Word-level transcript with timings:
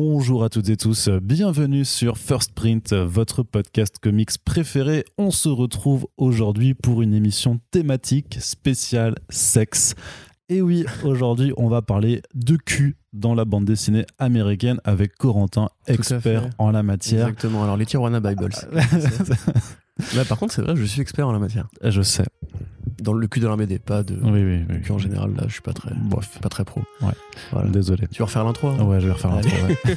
Bonjour 0.00 0.44
à 0.44 0.48
toutes 0.48 0.68
et 0.68 0.76
tous, 0.76 1.08
bienvenue 1.08 1.84
sur 1.84 2.18
First 2.18 2.52
Print, 2.52 2.92
votre 2.92 3.42
podcast 3.42 3.98
comics 4.00 4.30
préféré. 4.44 5.04
On 5.18 5.32
se 5.32 5.48
retrouve 5.48 6.06
aujourd'hui 6.16 6.74
pour 6.74 7.02
une 7.02 7.12
émission 7.12 7.58
thématique 7.72 8.38
spéciale 8.40 9.16
sexe. 9.28 9.96
Et 10.48 10.62
oui, 10.62 10.86
aujourd'hui, 11.02 11.52
on 11.56 11.68
va 11.68 11.82
parler 11.82 12.22
de 12.36 12.54
cul 12.54 12.96
dans 13.12 13.34
la 13.34 13.44
bande 13.44 13.64
dessinée 13.64 14.06
américaine 14.20 14.80
avec 14.84 15.16
Corentin, 15.16 15.68
expert 15.88 16.48
en 16.58 16.70
la 16.70 16.84
matière. 16.84 17.26
Exactement. 17.26 17.64
Alors, 17.64 17.76
les 17.76 17.84
Tijuana 17.84 18.20
Bibles. 18.20 18.54
Là, 20.14 20.24
par 20.24 20.38
contre, 20.38 20.54
c'est 20.54 20.62
vrai, 20.62 20.76
je 20.76 20.84
suis 20.84 21.00
expert 21.00 21.26
en 21.26 21.32
la 21.32 21.40
matière. 21.40 21.66
Je 21.82 22.02
sais. 22.02 22.22
Dans 23.00 23.12
le 23.12 23.26
cul 23.28 23.40
de 23.40 23.46
l'armée 23.46 23.66
pas 23.78 24.02
de. 24.02 24.14
Oui, 24.22 24.42
oui, 24.42 24.64
oui. 24.68 24.80
cul 24.82 24.92
en 24.92 24.98
général, 24.98 25.32
là, 25.36 25.44
je 25.46 25.52
suis 25.52 25.62
pas 25.62 25.72
très. 25.72 25.90
Bref. 25.94 26.38
Pas 26.42 26.48
très 26.48 26.64
pro. 26.64 26.82
Ouais. 27.00 27.62
Désolé. 27.68 28.06
Tu 28.10 28.18
vas 28.20 28.26
refaire 28.26 28.44
l'intro 28.44 28.68
hein 28.68 28.82
Ouais, 28.82 29.00
je 29.00 29.06
vais 29.06 29.12
refaire 29.12 29.34
l'intro. 29.34 29.50
Ouais. 29.66 29.76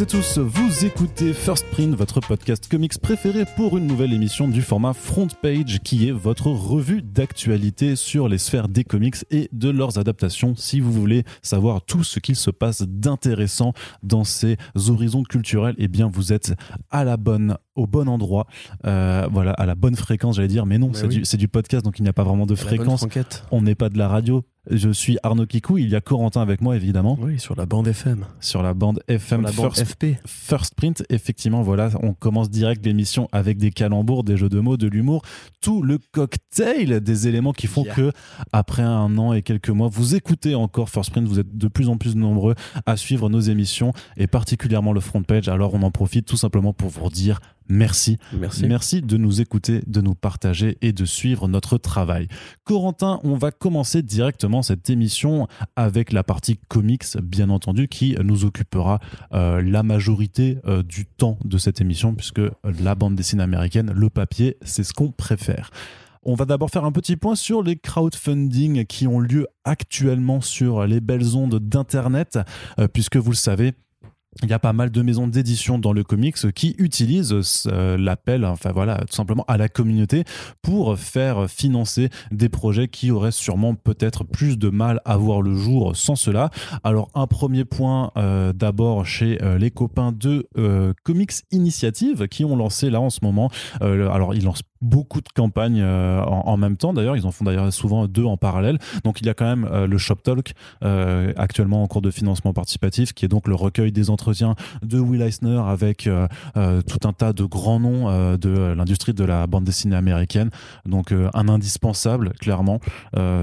toutes 0.00 0.14
et 0.14 0.18
tous, 0.18 0.38
vous 0.38 0.86
écoutez 0.86 1.34
First 1.34 1.66
Print, 1.72 1.94
votre 1.94 2.20
podcast 2.20 2.66
comics 2.70 2.98
préféré 2.98 3.44
pour 3.56 3.76
une 3.76 3.86
nouvelle 3.86 4.14
émission 4.14 4.48
du 4.48 4.62
format 4.62 4.94
Front 4.94 5.28
Page 5.42 5.80
qui 5.84 6.08
est 6.08 6.10
votre 6.10 6.46
revue 6.46 7.02
d'actualité 7.02 7.96
sur 7.96 8.26
les 8.26 8.38
sphères 8.38 8.68
des 8.68 8.82
comics 8.82 9.16
et 9.30 9.50
de 9.52 9.68
leurs 9.68 9.98
adaptations 9.98 10.56
si 10.56 10.80
vous 10.80 10.90
voulez 10.90 11.24
savoir 11.42 11.82
tout 11.82 12.02
ce 12.02 12.18
qu'il 12.18 12.36
se 12.36 12.50
passe 12.50 12.82
d'intéressant 12.82 13.74
dans 14.02 14.24
ces 14.24 14.56
horizons 14.88 15.22
culturels, 15.22 15.74
eh 15.76 15.88
bien 15.88 16.08
vous 16.10 16.32
êtes 16.32 16.54
à 16.90 17.04
la 17.04 17.18
bonne 17.18 17.58
au 17.74 17.86
bon 17.86 18.08
endroit, 18.08 18.46
euh, 18.86 19.26
voilà, 19.30 19.52
à 19.52 19.66
la 19.66 19.74
bonne 19.74 19.96
fréquence, 19.96 20.36
j'allais 20.36 20.48
dire, 20.48 20.66
mais 20.66 20.78
non, 20.78 20.88
Bah 20.88 20.98
c'est 21.00 21.06
oui. 21.06 21.38
du, 21.38 21.48
podcast, 21.48 21.84
donc 21.84 21.98
il 21.98 22.02
n'y 22.02 22.08
a 22.08 22.12
pas 22.12 22.24
vraiment 22.24 22.46
de 22.46 22.54
fréquence. 22.54 23.06
On 23.50 23.62
n'est 23.62 23.74
pas 23.74 23.88
de 23.88 23.98
la 23.98 24.08
radio. 24.08 24.44
Je 24.72 24.90
suis 24.90 25.18
Arnaud 25.24 25.46
Kikou, 25.46 25.78
il 25.78 25.88
y 25.88 25.96
a 25.96 26.00
Corentin 26.00 26.40
avec 26.42 26.60
moi, 26.60 26.76
évidemment, 26.76 27.18
Oui, 27.20 27.40
sur 27.40 27.56
la 27.56 27.66
bande 27.66 27.88
FM. 27.88 28.24
sur 28.40 28.62
la 28.62 28.72
bande 28.72 29.00
Sur 29.08 29.14
FM 29.16 29.42
la 29.42 29.50
bande 29.50 29.74
First 29.74 29.84
FP. 29.92 30.06
First 30.26 30.74
Print, 30.76 31.02
effectivement, 31.10 31.62
voilà, 31.62 31.90
on 32.02 32.12
commence 32.14 32.50
direct 32.50 32.84
l'émission 32.86 33.28
avec 33.32 33.58
des 33.58 33.72
calembours, 33.72 34.22
des 34.22 34.36
jeux 34.36 34.48
de 34.48 34.60
mots, 34.60 34.76
de 34.76 34.86
l'humour, 34.86 35.22
tout 35.60 35.82
le 35.82 35.98
cocktail 36.12 37.00
des 37.00 37.26
éléments 37.26 37.52
qui 37.52 37.66
font 37.66 37.80
Yeah. 37.84 37.94
que, 37.94 38.12
après 38.52 38.82
un 38.82 39.16
an 39.18 39.32
et 39.32 39.42
quelques 39.42 39.70
mois, 39.70 39.88
vous 39.88 40.14
écoutez 40.14 40.54
encore 40.54 40.88
First 40.90 41.10
Print, 41.10 41.26
vous 41.26 41.38
êtes 41.40 41.56
de 41.56 41.66
plus 41.68 41.88
en 41.88 41.96
plus 41.96 42.14
nombreux 42.14 42.54
à 42.86 42.96
suivre 42.96 43.28
nos 43.28 43.40
émissions 43.40 43.92
et 44.16 44.26
particulièrement 44.26 44.92
le 44.92 45.00
front 45.00 45.22
page. 45.22 45.48
Alors, 45.48 45.74
on 45.74 45.82
en 45.82 45.90
profite 45.90 46.26
tout 46.26 46.36
simplement 46.36 46.72
pour 46.72 46.90
vous 46.90 47.08
dire 47.08 47.40
merci. 47.70 48.18
Merci. 48.32 48.66
Merci 48.66 49.02
de 49.02 49.16
nous 49.16 49.40
écouter, 49.40 49.82
de 49.86 50.00
nous 50.00 50.14
partager 50.14 50.76
et 50.82 50.92
de 50.92 51.04
suivre 51.04 51.48
notre 51.48 51.78
travail. 51.78 52.28
Corentin, 52.64 53.20
on 53.24 53.36
va 53.36 53.50
commencer 53.50 54.02
directement 54.02 54.62
cette 54.62 54.90
émission 54.90 55.48
avec 55.76 56.12
la 56.12 56.22
partie 56.22 56.58
comics, 56.68 57.04
bien 57.22 57.48
entendu, 57.50 57.88
qui 57.88 58.16
nous 58.22 58.44
occupera 58.44 59.00
euh, 59.32 59.62
la 59.62 59.82
majorité 59.82 60.58
euh, 60.66 60.82
du 60.82 61.06
temps 61.06 61.38
de 61.44 61.58
cette 61.58 61.80
émission, 61.80 62.14
puisque 62.14 62.42
la 62.64 62.94
bande 62.94 63.14
dessinée 63.14 63.42
américaine, 63.42 63.92
le 63.94 64.10
papier, 64.10 64.56
c'est 64.62 64.84
ce 64.84 64.92
qu'on 64.92 65.10
préfère. 65.10 65.70
On 66.22 66.34
va 66.34 66.44
d'abord 66.44 66.70
faire 66.70 66.84
un 66.84 66.92
petit 66.92 67.16
point 67.16 67.34
sur 67.34 67.62
les 67.62 67.76
crowdfunding 67.76 68.84
qui 68.84 69.06
ont 69.06 69.20
lieu 69.20 69.46
actuellement 69.64 70.42
sur 70.42 70.86
les 70.86 71.00
belles 71.00 71.34
ondes 71.34 71.58
d'Internet, 71.58 72.38
euh, 72.78 72.88
puisque 72.88 73.16
vous 73.16 73.30
le 73.30 73.36
savez, 73.36 73.72
il 74.42 74.48
y 74.48 74.52
a 74.52 74.58
pas 74.58 74.72
mal 74.72 74.90
de 74.90 75.02
maisons 75.02 75.26
d'édition 75.26 75.78
dans 75.78 75.92
le 75.92 76.02
comics 76.04 76.52
qui 76.52 76.74
utilisent 76.78 77.34
euh, 77.66 77.96
l'appel, 77.98 78.44
enfin 78.44 78.72
voilà, 78.72 78.96
tout 78.98 79.14
simplement 79.14 79.44
à 79.48 79.56
la 79.56 79.68
communauté 79.68 80.24
pour 80.62 80.98
faire 80.98 81.50
financer 81.50 82.08
des 82.30 82.48
projets 82.48 82.88
qui 82.88 83.10
auraient 83.10 83.32
sûrement 83.32 83.74
peut-être 83.74 84.24
plus 84.24 84.58
de 84.58 84.68
mal 84.70 85.00
à 85.04 85.16
voir 85.16 85.42
le 85.42 85.54
jour 85.54 85.96
sans 85.96 86.16
cela. 86.16 86.50
Alors 86.84 87.10
un 87.14 87.26
premier 87.26 87.64
point 87.64 88.12
euh, 88.16 88.52
d'abord 88.52 89.06
chez 89.06 89.42
euh, 89.42 89.58
les 89.58 89.70
copains 89.70 90.12
de 90.12 90.48
Comics 91.04 91.32
Initiative 91.50 92.28
qui 92.28 92.44
ont 92.44 92.56
lancé 92.56 92.90
là 92.90 93.00
en 93.00 93.10
ce 93.10 93.20
moment. 93.22 93.50
alors 93.80 94.34
ils 94.34 94.44
lancent 94.44 94.62
beaucoup 94.82 95.20
de 95.20 95.28
campagnes 95.28 95.82
euh, 95.82 96.22
en, 96.22 96.56
même 96.56 96.76
temps 96.76 96.92
d'ailleurs, 96.92 97.16
ils 97.16 97.26
en 97.26 97.30
font 97.30 97.44
d'ailleurs 97.44 97.72
souvent 97.72 98.06
deux 98.06 98.24
en 98.24 98.36
parallèle. 98.36 98.78
Donc 99.04 99.20
il 99.20 99.26
y 99.26 99.30
a 99.30 99.34
quand 99.34 99.44
même 99.44 99.68
euh, 99.70 99.86
le 99.86 99.98
Shop 99.98 100.16
Talk 100.16 100.54
euh, 100.82 101.32
actuellement 101.36 101.82
en 101.82 101.86
cours 101.86 102.02
de 102.02 102.10
financement 102.10 102.52
participatif 102.52 103.12
qui 103.12 103.24
est 103.24 103.28
donc 103.28 103.48
le 103.48 103.54
recueil 103.54 103.92
des 103.92 104.10
entretiens 104.10 104.54
de 104.82 104.98
Will 104.98 105.22
Eisner 105.22 105.60
avec 105.66 106.08
tout 106.54 107.08
un 107.08 107.12
tas 107.12 107.32
de 107.32 107.44
grands 107.44 107.80
noms 107.80 108.36
de 108.36 108.72
l'industrie 108.76 109.12
de 109.12 109.24
la 109.24 109.46
bande 109.46 109.64
dessinée 109.64 109.96
américaine. 109.96 110.50
Donc 110.86 111.12
un 111.12 111.48
indispensable, 111.48 112.32
clairement. 112.40 112.80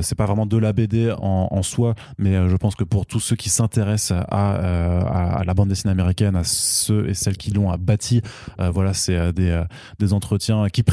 C'est 0.02 0.16
pas 0.16 0.26
vraiment 0.26 0.46
de 0.46 0.58
la 0.58 0.74
BD 0.74 1.14
en, 1.18 1.62
soi, 1.64 1.96
mais 2.18 2.50
je 2.50 2.56
pense 2.56 2.76
que 2.76 2.84
pour 2.84 3.06
tous 3.06 3.20
ceux 3.20 3.36
qui 3.36 3.50
s'intéressent 3.50 4.18
à, 4.30 5.40
à, 5.40 5.44
la 5.44 5.54
bande 5.54 5.70
dessinée 5.70 5.92
américaine, 5.92 6.36
à 6.36 6.44
ceux 6.44 7.10
et 7.10 7.14
celles 7.14 7.38
qui 7.38 7.52
l'ont 7.52 7.74
bâti, 7.78 8.22
voilà, 8.58 8.94
c'est 8.94 9.34
des, 9.34 9.62
des 10.00 10.14
entretiens 10.14 10.68
qui 10.70 10.84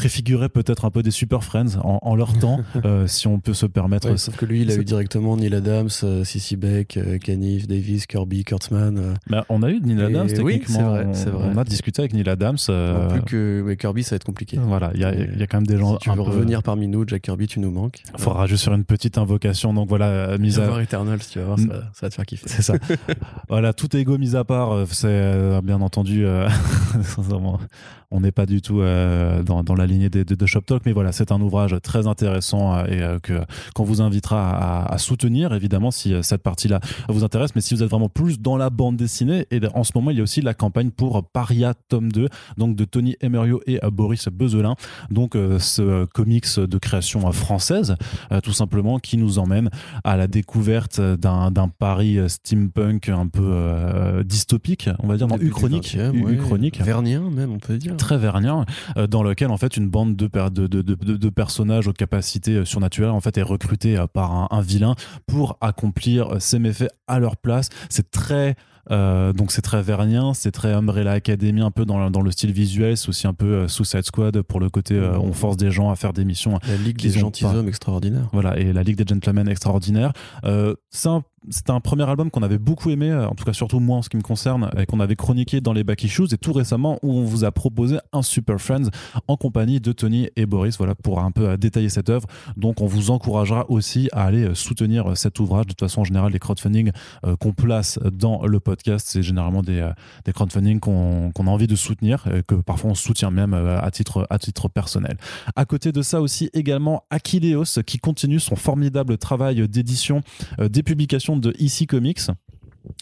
peut-être 0.49 0.85
un 0.85 0.91
peu 0.91 1.01
des 1.03 1.11
Super 1.11 1.43
Friends 1.43 1.77
en, 1.83 1.99
en 2.01 2.15
leur 2.15 2.37
temps, 2.37 2.59
euh, 2.85 3.07
si 3.07 3.27
on 3.27 3.39
peut 3.39 3.53
se 3.53 3.65
permettre. 3.65 4.09
Ouais, 4.09 4.17
sauf 4.17 4.35
que 4.35 4.45
lui, 4.45 4.61
il 4.61 4.71
a 4.71 4.75
eu 4.75 4.83
directement 4.85 5.35
Neil 5.37 5.53
Adams, 5.55 5.89
euh, 6.03 6.23
Cici 6.23 6.55
Beck, 6.55 6.97
euh, 6.97 7.17
Canif, 7.17 7.67
Davis, 7.67 8.05
Kirby, 8.05 8.43
Kurtzman. 8.43 8.97
euh, 8.97 9.13
Mais 9.29 9.37
on 9.49 9.63
a 9.63 9.69
eu 9.69 9.79
Neil 9.81 10.01
Adams, 10.01 10.27
oui, 10.41 10.59
techniquement. 10.59 10.75
c'est 10.77 10.83
vrai, 11.03 11.07
c'est 11.13 11.29
vrai. 11.29 11.49
On 11.53 11.57
a 11.57 11.63
discuté 11.63 12.01
avec 12.01 12.13
Neil 12.13 12.29
Adams. 12.29 12.57
euh, 12.69 13.09
plus 13.09 13.21
que 13.23 13.63
mais 13.65 13.77
Kirby, 13.77 14.03
ça 14.03 14.11
va 14.11 14.15
être 14.17 14.23
compliqué. 14.25 14.57
Voilà, 14.61 14.91
il 14.93 15.01
y, 15.01 15.05
a- 15.05 15.13
il 15.13 15.39
y 15.39 15.43
a 15.43 15.47
quand 15.47 15.57
même 15.57 15.67
des 15.67 15.77
gens. 15.77 15.93
Si 15.93 15.99
tu 15.99 16.09
veux 16.09 16.15
peu- 16.15 16.21
revenir 16.21 16.61
parmi 16.63 16.87
nous, 16.87 17.03
Jack 17.07 17.21
Kirby, 17.23 17.47
tu 17.47 17.59
nous 17.59 17.71
manques. 17.71 18.01
Il 18.17 18.21
faudra 18.21 18.45
juste 18.47 18.63
faire 18.65 18.73
une 18.73 18.83
petite 18.85 19.17
invocation. 19.17 19.73
Donc 19.73 19.87
voilà, 19.89 20.05
euh, 20.07 20.37
mise 20.37 20.59
à. 20.59 20.65
voir 20.67 20.79
Eternals, 20.81 21.19
tu 21.31 21.39
vas 21.39 21.45
voir, 21.45 21.59
ça, 21.59 21.65
va- 21.67 21.73
ça 21.93 21.99
va 22.03 22.09
te 22.09 22.15
faire 22.15 22.25
kiffer. 22.25 22.47
C'est 22.47 22.61
ça. 22.61 22.73
voilà, 23.49 23.73
tout 23.73 23.95
ego 23.95 24.17
mis 24.17 24.35
à 24.35 24.43
part, 24.43 24.71
euh, 24.73 24.85
c'est 24.89 25.07
euh, 25.07 25.61
bien 25.61 25.81
entendu. 25.81 26.25
on 28.15 28.21
n'est 28.21 28.31
pas 28.31 28.45
du 28.45 28.61
tout 28.61 28.81
euh, 28.81 29.43
dans, 29.43 29.63
dans 29.63 29.75
la 29.75 29.85
lignée 29.85 30.09
de, 30.09 30.23
de, 30.23 30.35
de 30.35 30.45
Shop 30.45 30.61
Talk, 30.61 30.83
mais 30.85 30.91
voilà, 30.93 31.11
c'est 31.11 31.31
un 31.31 31.41
ouvrage 31.41 31.75
très 31.83 32.07
intéressant 32.07 32.75
euh, 32.77 32.85
et 32.85 33.01
euh, 33.01 33.19
que 33.19 33.33
qu'on 33.73 33.83
vous 33.83 34.01
invitera 34.01 34.51
à, 34.85 34.93
à 34.93 34.97
soutenir 34.97 35.53
évidemment 35.53 35.91
si 35.91 36.13
cette 36.23 36.41
partie-là 36.43 36.79
vous 37.09 37.23
intéresse. 37.23 37.55
Mais 37.55 37.61
si 37.61 37.73
vous 37.75 37.83
êtes 37.83 37.89
vraiment 37.89 38.09
plus 38.09 38.39
dans 38.39 38.57
la 38.57 38.69
bande 38.69 38.95
dessinée, 38.97 39.45
et 39.51 39.59
en 39.73 39.83
ce 39.83 39.91
moment 39.95 40.11
il 40.11 40.17
y 40.17 40.19
a 40.19 40.23
aussi 40.23 40.41
la 40.41 40.53
campagne 40.53 40.91
pour 40.91 41.23
Paria 41.29 41.73
tome 41.89 42.11
2, 42.11 42.27
donc 42.57 42.75
de 42.75 42.85
Tony 42.85 43.15
Emerio 43.21 43.61
et 43.67 43.79
Boris 43.91 44.27
Bezelin, 44.29 44.75
donc 45.11 45.35
euh, 45.35 45.59
ce 45.59 46.05
comics 46.05 46.57
de 46.59 46.77
création 46.77 47.31
française, 47.31 47.95
tout 48.43 48.53
simplement, 48.53 48.99
qui 48.99 49.17
nous 49.17 49.39
emmène 49.39 49.69
à 50.03 50.15
la 50.17 50.27
découverte 50.27 51.01
d'un 51.01 51.51
Paris 51.79 52.17
steampunk 52.27 53.09
un 53.09 53.27
peu 53.27 54.23
dystopique, 54.23 54.89
on 54.99 55.07
va 55.07 55.17
dire, 55.17 55.27
non, 55.27 55.35
Début 55.35 55.45
du 55.45 55.51
uchronique, 55.51 55.95
20e, 55.97 56.13
u- 56.13 56.23
ouais. 56.25 56.31
uchronique 56.33 56.81
Vernien, 56.81 57.29
même, 57.29 57.51
on 57.51 57.57
peut 57.59 57.77
dire. 57.77 57.95
Très 58.05 58.17
vernien, 58.19 58.65
euh, 58.97 59.07
dans 59.07 59.23
lequel 59.23 59.49
en 59.49 59.57
fait 59.57 59.77
une 59.77 59.89
bande 59.89 60.15
de, 60.15 60.27
per- 60.27 60.49
de, 60.51 60.67
de, 60.67 60.81
de, 60.83 60.93
de- 60.93 61.17
de 61.17 61.29
personnages 61.29 61.87
aux 61.87 61.93
capacités 61.93 62.57
euh, 62.57 62.65
surnaturelles 62.65 63.09
en 63.09 63.19
fait 63.19 63.35
est 63.39 63.41
recrutée 63.41 63.97
euh, 63.97 64.05
par 64.05 64.31
un, 64.31 64.47
un 64.51 64.61
vilain 64.61 64.93
pour 65.25 65.57
accomplir 65.61 66.35
ses 66.39 66.59
méfaits 66.59 66.91
à 67.07 67.17
leur 67.19 67.35
place. 67.37 67.69
C'est 67.89 68.11
très 68.11 68.55
euh, 68.91 69.33
donc 69.33 69.51
c'est 69.51 69.63
très 69.63 69.81
vernien, 69.81 70.35
c'est 70.35 70.51
très 70.51 70.71
Umbrella 70.71 71.13
Academy 71.13 71.61
un 71.61 71.71
peu 71.71 71.85
dans, 71.85 71.97
le- 72.03 72.11
dans 72.11 72.21
le 72.21 72.29
style 72.29 72.51
visuel, 72.51 72.95
c'est 72.95 73.09
aussi 73.09 73.25
un 73.25 73.33
peu 73.33 73.45
euh, 73.63 73.67
Suicide 73.67 74.03
Squad 74.03 74.39
pour 74.43 74.59
le 74.59 74.69
côté 74.69 74.93
euh, 74.93 75.17
on 75.17 75.33
force 75.33 75.57
des 75.57 75.71
gens 75.71 75.89
à 75.89 75.95
faire 75.95 76.13
des 76.13 76.23
missions 76.25 76.59
La 76.67 76.77
Ligue 76.77 77.01
des 77.01 77.09
gentilshommes 77.09 77.67
extraordinaires. 77.67 78.29
voilà, 78.31 78.59
et 78.59 78.71
la 78.73 78.83
Ligue 78.83 78.97
des 78.97 79.07
Gentlemen 79.11 79.47
extraordinaire. 79.47 80.13
Euh, 80.43 80.75
c'est 80.91 81.09
un 81.09 81.23
c'était 81.49 81.71
un 81.71 81.79
premier 81.79 82.07
album 82.09 82.31
qu'on 82.31 82.43
avait 82.43 82.57
beaucoup 82.57 82.89
aimé, 82.89 83.11
euh, 83.11 83.27
en 83.27 83.35
tout 83.35 83.43
cas 83.43 83.53
surtout 83.53 83.79
moi 83.79 83.97
en 83.97 84.01
ce 84.01 84.09
qui 84.09 84.17
me 84.17 84.21
concerne, 84.21 84.69
et 84.77 84.85
qu'on 84.85 84.99
avait 84.99 85.15
chroniqué 85.15 85.61
dans 85.61 85.73
les 85.73 85.83
Back 85.83 86.03
Issues, 86.03 86.33
et 86.33 86.37
tout 86.37 86.53
récemment 86.53 86.99
où 87.03 87.13
on 87.13 87.23
vous 87.23 87.43
a 87.43 87.51
proposé 87.51 87.97
un 88.13 88.21
Super 88.21 88.59
Friends 88.59 88.89
en 89.27 89.37
compagnie 89.37 89.79
de 89.79 89.91
Tony 89.91 90.29
et 90.35 90.45
Boris, 90.45 90.77
voilà, 90.77 90.95
pour 90.95 91.19
un 91.19 91.31
peu 91.31 91.49
euh, 91.49 91.57
détailler 91.57 91.89
cette 91.89 92.09
œuvre. 92.09 92.27
Donc 92.57 92.81
on 92.81 92.85
vous 92.85 93.11
encouragera 93.11 93.69
aussi 93.69 94.09
à 94.11 94.23
aller 94.23 94.45
euh, 94.45 94.55
soutenir 94.55 95.15
cet 95.17 95.39
ouvrage. 95.39 95.65
De 95.65 95.69
toute 95.71 95.79
façon, 95.79 96.01
en 96.01 96.03
général, 96.03 96.31
les 96.31 96.39
crowdfunding 96.39 96.91
qu'on 97.39 97.53
place 97.53 97.99
dans 98.11 98.45
le 98.45 98.59
podcast, 98.59 99.07
c'est 99.09 99.23
généralement 99.23 99.61
des, 99.61 99.89
des 100.25 100.33
crowdfunding 100.33 100.79
qu'on 100.79 101.31
a 101.35 101.49
envie 101.49 101.67
de 101.67 101.75
soutenir, 101.75 102.25
que 102.47 102.55
parfois 102.55 102.91
on 102.91 102.95
soutient 102.95 103.31
même 103.31 103.53
à 103.53 103.89
titre, 103.91 104.27
à 104.29 104.37
titre 104.37 104.67
personnel. 104.67 105.17
À 105.55 105.65
côté 105.65 105.91
de 105.91 106.01
ça 106.01 106.21
aussi 106.21 106.49
également 106.53 107.03
Aquileos 107.09 107.81
qui 107.85 107.97
continue 107.99 108.39
son 108.39 108.55
formidable 108.55 109.17
travail 109.17 109.67
d'édition 109.67 110.21
des 110.59 110.83
publications 110.83 111.34
de 111.39 111.51
EC 111.59 111.87
Comics 111.87 112.31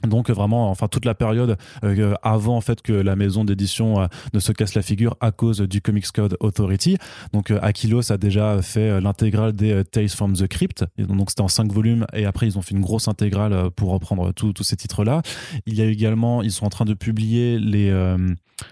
Donc 0.08 0.30
vraiment, 0.30 0.70
enfin 0.70 0.88
toute 0.88 1.06
la 1.06 1.16
période 1.16 1.58
euh, 1.84 2.14
avant 2.22 2.58
en 2.58 2.62
fait 2.62 2.82
que 2.82 2.94
la 2.94 3.16
maison 3.16 3.46
d'édition 3.46 4.02
euh, 4.02 4.08
ne 4.34 4.40
se 4.40 4.52
casse 4.52 4.76
la 4.76 4.82
figure 4.82 5.16
à 5.22 5.32
cause 5.32 5.62
du 5.62 5.82
Comics 5.82 6.12
Code 6.12 6.38
Authority. 6.40 6.98
Donc 7.34 7.52
euh, 7.52 7.60
Aquilos 7.62 8.12
a 8.12 8.18
déjà 8.18 8.62
fait 8.62 9.00
l'intégrale 9.02 9.54
des 9.54 9.84
Tales 9.86 10.10
from 10.10 10.34
the 10.34 10.48
Crypt. 10.48 10.86
donc 10.98 11.30
c'était 11.30 11.42
en 11.42 11.48
cinq 11.48 11.72
volumes 11.72 12.06
et 12.14 12.26
après 12.26 12.48
ils 12.48 12.58
ont 12.58 12.62
fait 12.62 12.76
une 12.76 12.82
grosse 12.82 13.08
intégrale 13.08 13.70
pour 13.72 13.92
reprendre 13.92 14.32
tous 14.34 14.64
ces 14.64 14.76
titres-là. 14.76 15.22
Il 15.66 15.76
y 15.76 15.82
a 15.82 15.86
également, 15.86 16.42
ils 16.42 16.52
sont 16.52 16.66
en 16.66 16.70
train 16.70 16.86
de 16.86 16.94
publier 16.94 17.60
les 17.60 17.92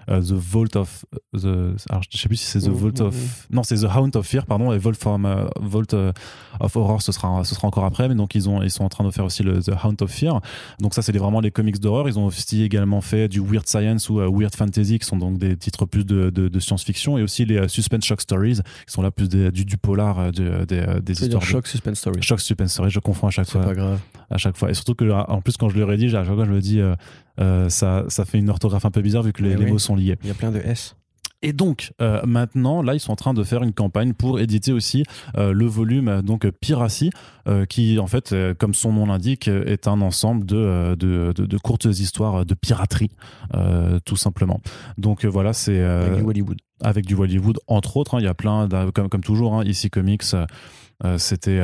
The 0.07 0.33
Vault 0.33 0.77
of 0.77 1.05
the, 1.33 1.75
alors 1.89 2.03
je 2.09 2.17
sais 2.17 2.27
plus 2.27 2.37
si 2.37 2.45
c'est 2.45 2.59
The 2.59 2.69
Vault 2.69 3.01
of, 3.01 3.47
non 3.49 3.63
c'est 3.63 3.77
The 3.77 3.87
Haunt 3.95 4.11
of 4.15 4.25
Fear 4.25 4.45
pardon 4.45 4.71
et 4.71 4.77
Vault 4.77 4.93
from 4.93 5.27
Vault 5.59 5.93
of 6.59 6.75
Horror 6.75 7.01
ce 7.01 7.11
sera 7.11 7.43
ce 7.43 7.55
sera 7.55 7.67
encore 7.67 7.85
après. 7.85 8.07
Mais 8.07 8.15
donc 8.15 8.35
ils 8.35 8.49
ont 8.49 8.61
ils 8.61 8.71
sont 8.71 8.83
en 8.83 8.89
train 8.89 9.03
de 9.03 9.11
faire 9.11 9.25
aussi 9.25 9.43
le 9.43 9.61
The 9.61 9.71
Haunt 9.83 9.95
of 10.01 10.11
Fear. 10.11 10.41
Donc 10.79 10.93
ça 10.93 11.00
c'est 11.01 11.17
vraiment 11.17 11.41
les 11.41 11.51
comics 11.51 11.79
d'horreur. 11.79 12.07
Ils 12.07 12.17
ont 12.17 12.25
aussi 12.25 12.63
également 12.63 13.01
fait 13.01 13.27
du 13.27 13.39
weird 13.39 13.67
science 13.67 14.09
ou 14.09 14.19
euh, 14.19 14.29
weird 14.29 14.55
fantasy, 14.55 14.99
qui 14.99 15.05
sont 15.05 15.17
donc 15.17 15.37
des 15.37 15.57
titres 15.57 15.85
plus 15.85 16.05
de, 16.05 16.29
de, 16.29 16.59
science-fiction, 16.59 17.17
et 17.17 17.23
aussi 17.23 17.45
les 17.45 17.57
euh, 17.57 17.67
suspense 17.67 18.05
shock 18.05 18.21
stories, 18.21 18.59
qui 18.85 18.93
sont 18.93 19.01
là 19.01 19.11
plus 19.11 19.29
du, 19.29 19.51
du, 19.51 19.77
polar, 19.77 20.19
euh, 20.19 20.31
des, 20.65 20.85
des 21.01 21.23
histoires. 21.23 21.43
Shock 21.43 21.67
suspense 21.67 21.99
stories. 21.99 22.21
Shock 22.21 22.39
suspense 22.39 22.73
stories, 22.73 22.91
je 22.91 22.99
confonds 22.99 23.27
à 23.27 23.31
chaque 23.31 23.49
fois. 23.49 23.61
C'est 23.61 23.67
pas 23.67 23.75
grave. 23.75 23.99
À 24.29 24.37
chaque 24.37 24.57
fois. 24.57 24.69
Et 24.69 24.73
surtout 24.73 24.95
que, 24.95 25.09
en 25.11 25.41
plus, 25.41 25.57
quand 25.57 25.69
je 25.69 25.77
le 25.77 25.83
rédige, 25.83 26.15
à 26.15 26.23
chaque 26.23 26.35
fois, 26.35 26.45
je 26.45 26.51
me 26.51 26.61
dis, 26.61 26.81
ça, 27.69 28.05
ça 28.07 28.25
fait 28.25 28.37
une 28.37 28.49
orthographe 28.49 28.85
un 28.85 28.91
peu 28.91 29.01
bizarre 29.01 29.23
vu 29.23 29.33
que 29.33 29.43
les, 29.43 29.51
eh 29.51 29.55
les 29.55 29.65
mots 29.65 29.79
sont 29.79 29.95
liés. 29.95 30.17
Il 30.23 30.27
y 30.27 30.31
a 30.31 30.35
plein 30.35 30.51
de 30.51 30.59
S. 30.59 30.95
Et 31.41 31.53
donc 31.53 31.93
euh, 32.01 32.21
maintenant, 32.25 32.81
là, 32.81 32.93
ils 32.93 32.99
sont 32.99 33.11
en 33.11 33.15
train 33.15 33.33
de 33.33 33.43
faire 33.43 33.63
une 33.63 33.73
campagne 33.73 34.13
pour 34.13 34.39
éditer 34.39 34.71
aussi 34.71 35.03
euh, 35.37 35.53
le 35.53 35.65
volume 35.65 36.21
donc 36.21 36.49
Piracy, 36.49 37.09
euh, 37.47 37.65
qui 37.65 37.99
en 37.99 38.07
fait, 38.07 38.35
comme 38.57 38.73
son 38.73 38.93
nom 38.93 39.05
l'indique, 39.05 39.47
est 39.47 39.87
un 39.87 40.01
ensemble 40.01 40.45
de, 40.45 40.95
de, 40.97 41.33
de, 41.33 41.57
courtes 41.57 41.85
histoires 41.85 42.45
de 42.45 42.53
piraterie, 42.53 43.11
tout 44.05 44.15
simplement. 44.15 44.61
Donc 44.97 45.25
voilà, 45.25 45.53
c'est 45.53 45.81
avec 45.81 46.17
du 46.17 46.23
Hollywood. 46.23 46.57
Avec 46.83 47.05
du 47.05 47.15
Hollywood, 47.15 47.59
entre 47.67 47.97
autres. 47.97 48.15
Hein, 48.15 48.19
il 48.19 48.25
y 48.25 48.27
a 48.27 48.33
plein, 48.33 48.67
comme, 48.93 49.09
comme 49.09 49.23
toujours, 49.23 49.55
hein, 49.55 49.63
ici 49.65 49.89
Comics, 49.89 50.23
c'était 51.17 51.59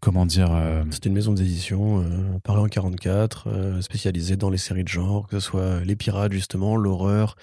comment 0.00 0.26
dire 0.26 0.50
C'était 0.90 1.08
une 1.08 1.14
maison 1.14 1.32
d'édition 1.32 2.00
euh, 2.00 2.38
parée 2.42 2.60
en 2.60 2.66
44, 2.66 3.48
spécialisée 3.80 4.36
dans 4.36 4.50
les 4.50 4.58
séries 4.58 4.84
de 4.84 4.88
genre, 4.88 5.28
que 5.28 5.38
ce 5.38 5.46
soit 5.46 5.84
les 5.84 5.96
pirates 5.96 6.32
justement, 6.32 6.76
l'horreur, 6.76 7.36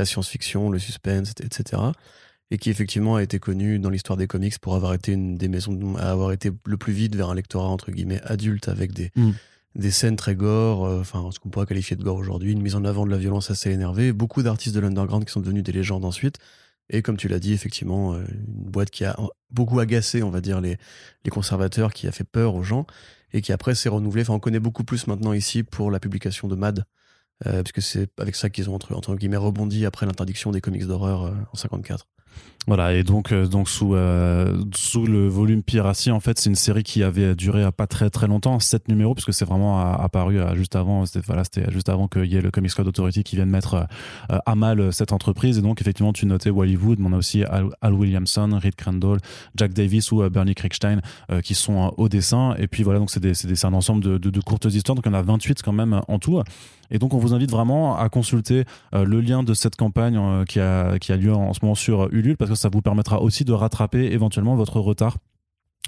la 0.00 0.06
science-fiction, 0.06 0.70
le 0.70 0.78
suspense, 0.78 1.30
etc. 1.40 1.82
Et 2.50 2.58
qui 2.58 2.70
effectivement 2.70 3.16
a 3.16 3.22
été 3.22 3.38
connu 3.38 3.78
dans 3.78 3.90
l'histoire 3.90 4.16
des 4.16 4.26
comics 4.26 4.58
pour 4.58 4.74
avoir 4.74 4.94
été 4.94 5.12
une 5.12 5.36
des 5.36 5.48
maisons 5.48 5.96
à 5.96 6.10
avoir 6.10 6.32
été 6.32 6.50
le 6.66 6.76
plus 6.76 6.92
vite 6.92 7.14
vers 7.14 7.30
un 7.30 7.34
lectorat 7.34 7.68
entre 7.68 7.92
guillemets 7.92 8.20
adulte 8.24 8.68
avec 8.68 8.92
des, 8.92 9.12
mm. 9.14 9.30
des 9.76 9.90
scènes 9.92 10.16
très 10.16 10.34
gore, 10.34 10.84
euh, 10.84 11.00
enfin 11.00 11.30
ce 11.32 11.38
qu'on 11.38 11.48
pourrait 11.48 11.66
qualifier 11.66 11.96
de 11.96 12.02
gore 12.02 12.16
aujourd'hui, 12.16 12.52
une 12.52 12.62
mise 12.62 12.74
en 12.74 12.84
avant 12.84 13.06
de 13.06 13.10
la 13.10 13.18
violence 13.18 13.50
assez 13.50 13.70
énervée, 13.70 14.12
beaucoup 14.12 14.42
d'artistes 14.42 14.74
de 14.74 14.80
l'underground 14.80 15.24
qui 15.24 15.32
sont 15.32 15.40
devenus 15.40 15.62
des 15.62 15.72
légendes 15.72 16.04
ensuite. 16.04 16.38
Et 16.92 17.02
comme 17.02 17.16
tu 17.16 17.28
l'as 17.28 17.38
dit, 17.38 17.52
effectivement, 17.52 18.14
euh, 18.14 18.24
une 18.28 18.70
boîte 18.70 18.90
qui 18.90 19.04
a 19.04 19.16
beaucoup 19.50 19.78
agacé, 19.78 20.24
on 20.24 20.30
va 20.30 20.40
dire, 20.40 20.60
les, 20.60 20.76
les 21.24 21.30
conservateurs, 21.30 21.92
qui 21.92 22.08
a 22.08 22.12
fait 22.12 22.24
peur 22.24 22.56
aux 22.56 22.64
gens, 22.64 22.84
et 23.32 23.42
qui 23.42 23.52
après 23.52 23.76
s'est 23.76 23.88
renouvelée. 23.88 24.22
Enfin, 24.22 24.34
on 24.34 24.40
connaît 24.40 24.60
beaucoup 24.60 24.82
plus 24.82 25.06
maintenant 25.06 25.32
ici 25.32 25.62
pour 25.62 25.92
la 25.92 26.00
publication 26.00 26.48
de 26.48 26.56
Mad, 26.56 26.84
euh, 27.46 27.62
puisque 27.62 27.82
c'est 27.82 28.10
avec 28.18 28.36
ça 28.36 28.50
qu'ils 28.50 28.68
ont 28.68 28.74
entre, 28.74 28.94
entre 28.94 29.14
guillemets 29.16 29.36
rebondi 29.36 29.86
après 29.86 30.06
l'interdiction 30.06 30.50
des 30.50 30.60
comics 30.60 30.86
d'horreur 30.86 31.24
euh, 31.24 31.32
en 31.52 31.56
54. 31.56 32.06
Voilà, 32.66 32.92
et 32.92 33.02
donc, 33.02 33.32
euh, 33.32 33.46
donc 33.46 33.70
sous, 33.70 33.94
euh, 33.94 34.62
sous 34.74 35.06
le 35.06 35.26
volume 35.26 35.62
Piracy, 35.62 36.10
en 36.10 36.20
fait, 36.20 36.38
c'est 36.38 36.50
une 36.50 36.56
série 36.56 36.82
qui 36.82 37.02
avait 37.02 37.34
duré 37.34 37.64
à 37.64 37.72
pas 37.72 37.86
très 37.86 38.10
très 38.10 38.26
longtemps, 38.26 38.60
7 38.60 38.88
numéros, 38.88 39.14
puisque 39.14 39.32
c'est 39.32 39.46
vraiment 39.46 39.80
apparu 39.80 40.38
juste 40.54 40.76
avant, 40.76 41.06
c'était 41.06 41.70
juste 41.70 41.88
avant 41.88 42.06
qu'il 42.06 42.26
y 42.26 42.36
ait 42.36 42.42
le 42.42 42.50
Comics 42.50 42.74
Code 42.74 42.86
Authority 42.86 43.24
qui 43.24 43.36
vienne 43.36 43.48
mettre 43.48 43.86
à 44.28 44.54
mal 44.54 44.92
cette 44.92 45.12
entreprise. 45.12 45.58
Et 45.58 45.62
donc, 45.62 45.80
effectivement, 45.80 46.12
tu 46.12 46.26
notais 46.26 46.50
Hollywood, 46.50 46.98
mais 46.98 47.08
on 47.08 47.12
a 47.14 47.16
aussi 47.16 47.44
Al, 47.44 47.94
Williamson, 47.94 48.58
Reed 48.62 48.76
Crandall, 48.76 49.18
Jack 49.56 49.72
Davis 49.72 50.12
ou 50.12 50.28
Bernie 50.28 50.54
Kriegstein 50.54 51.00
qui 51.42 51.54
sont 51.54 51.94
au 51.96 52.08
dessin. 52.08 52.54
Et 52.58 52.66
puis 52.66 52.82
voilà, 52.82 52.98
donc 52.98 53.10
c'est, 53.10 53.64
un 53.64 53.74
ensemble 53.74 54.02
de, 54.02 54.18
de, 54.18 54.40
courtes 54.40 54.66
histoires, 54.66 54.96
donc 54.96 55.06
en 55.06 55.14
a 55.14 55.22
28 55.22 55.62
quand 55.62 55.72
même 55.72 56.02
en 56.06 56.18
tout. 56.18 56.42
Et 56.92 56.98
donc, 56.98 57.14
on 57.14 57.18
vous 57.18 57.34
invite 57.34 57.50
vraiment 57.50 57.96
à 57.96 58.08
consulter 58.08 58.64
le 58.92 59.20
lien 59.20 59.42
de 59.42 59.54
cette 59.54 59.76
campagne 59.76 60.44
qui, 60.46 60.58
a, 60.60 60.98
qui 60.98 61.12
a 61.12 61.16
lieu 61.16 61.32
en, 61.32 61.52
ce 61.54 61.60
moment 61.62 61.76
sur 61.76 62.12
Ulule, 62.12 62.36
parce 62.36 62.49
que 62.50 62.56
ça 62.56 62.68
vous 62.68 62.82
permettra 62.82 63.22
aussi 63.22 63.44
de 63.44 63.52
rattraper 63.52 64.12
éventuellement 64.12 64.56
votre 64.56 64.80
retard 64.80 65.18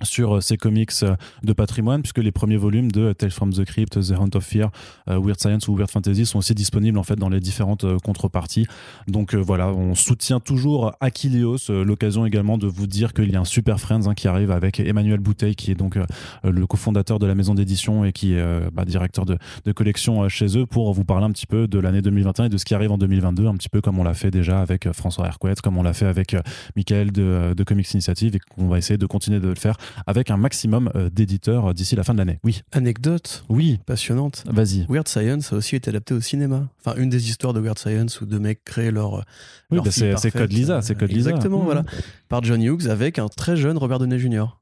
sur 0.03 0.37
euh, 0.37 0.41
ces 0.41 0.57
comics 0.57 0.91
euh, 1.03 1.17
de 1.43 1.53
patrimoine, 1.53 2.03
puisque 2.03 2.19
les 2.19 2.33
premiers 2.33 2.57
volumes 2.57 2.91
de 2.91 3.13
Tales 3.13 3.31
from 3.31 3.53
the 3.53 3.65
Crypt, 3.65 4.01
The 4.01 4.13
Hunt 4.13 4.31
of 4.35 4.45
Fear, 4.45 4.71
euh, 5.09 5.21
Weird 5.21 5.39
Science 5.39 5.69
ou 5.69 5.77
Weird 5.77 5.91
Fantasy 5.91 6.27
sont 6.27 6.39
aussi 6.39 6.55
disponibles 6.55 6.99
en 6.99 7.03
fait 7.03 7.17
dans 7.17 7.29
les 7.29 7.41
différentes 7.41 7.85
contreparties. 8.03 8.67
Donc 9.07 9.35
voilà, 9.35 9.69
on 9.69 9.95
soutient 9.95 10.41
toujours 10.41 10.93
Achilleos, 11.01 11.69
l'occasion 11.69 12.27
également 12.27 12.59
de 12.59 12.67
vous 12.67 12.87
dire 12.87 13.13
qu'il 13.13 13.31
y 13.31 13.37
a 13.37 13.41
un 13.41 13.45
Super 13.45 13.79
Friends 13.81 14.07
hein, 14.07 14.15
qui 14.15 14.29
arrive 14.29 14.51
avec 14.51 14.81
Emmanuel 14.81 15.21
Bouteille, 15.21 15.55
qui 15.55 15.71
est 15.71 15.75
donc 15.75 15.99
le 16.43 16.67
cofondateur 16.67 17.19
de 17.19 17.27
la 17.27 17.35
maison 17.35 17.55
d'édition 17.55 18.05
et 18.05 18.13
qui 18.13 18.35
est 18.35 18.71
bah, 18.73 18.85
directeur 18.85 19.25
de, 19.27 19.39
collection 19.73 20.29
chez 20.29 20.59
eux, 20.59 20.67
pour 20.67 20.93
vous 20.93 21.05
parler 21.05 21.27
un 21.27 21.31
petit 21.31 21.47
peu 21.47 21.67
de 21.67 21.79
l'année 21.79 22.03
2021 22.03 22.47
et 22.47 22.49
de 22.49 22.57
ce 22.57 22.65
qui 22.65 22.75
arrive 22.75 22.93
en 22.93 22.99
2022, 22.99 23.47
un 23.47 23.55
petit 23.55 23.69
peu 23.69 23.81
comme 23.81 23.99
on 23.99 24.05
l'a 24.05 24.15
fait 24.15 24.31
déjà 24.31 24.61
avec 24.61 24.91
François 24.93 25.27
Hercouet, 25.27 25.55
comme 25.63 25.77
on 25.77 25.83
l'a 25.83 25.93
fait 25.93 26.07
avec 26.07 26.37
Michael 26.77 27.13
de 27.13 27.65
Comics 27.65 27.93
Initiative 27.93 28.37
et 28.37 28.39
qu'on 28.39 28.69
va 28.69 28.79
essayer 28.79 28.99
de 28.99 29.07
continuer 29.07 29.41
de 29.41 29.49
le 29.49 29.55
faire 29.55 29.77
avec 30.07 30.31
un 30.31 30.37
maximum 30.37 30.91
euh, 30.95 31.11
d'éditeurs 31.11 31.71
euh, 31.71 31.73
d'ici 31.73 31.97
la 31.97 32.05
fin 32.05 32.15
de 32.15 32.19
l'année. 32.19 32.39
Oui. 32.45 32.63
Anecdote. 32.73 33.45
Oui. 33.49 33.79
Passionnante. 33.87 34.45
Vas-y. 34.47 34.87
Weird 34.89 35.09
Science 35.09 35.53
a 35.53 35.57
aussi 35.57 35.77
été 35.77 35.91
adapté 35.91 36.15
au 36.15 36.21
cinéma. 36.21 36.69
Enfin, 36.85 36.97
une 36.99 37.09
des 37.09 37.29
histoires 37.29 37.53
de 37.53 37.61
Weird 37.61 37.79
Science 37.79 38.21
où 38.21 38.27
deux 38.27 38.39
mecs 38.39 38.65
créent 38.65 38.91
leur. 38.91 39.21
Euh, 39.21 39.23
bah 39.71 39.83
c'est 39.91 40.31
Code 40.31 40.53
Lisa. 40.53 40.83
C'est 40.83 40.95
Code 40.95 41.11
Lisa. 41.11 41.31
Exactement, 41.31 41.61
mmh. 41.63 41.65
voilà. 41.65 41.85
Par 42.29 42.43
John 42.43 42.63
Hughes 42.63 42.89
avec 42.89 43.19
un 43.19 43.29
très 43.29 43.57
jeune 43.57 43.79
Robert 43.79 43.99
Downey 43.99 44.19
Jr. 44.19 44.59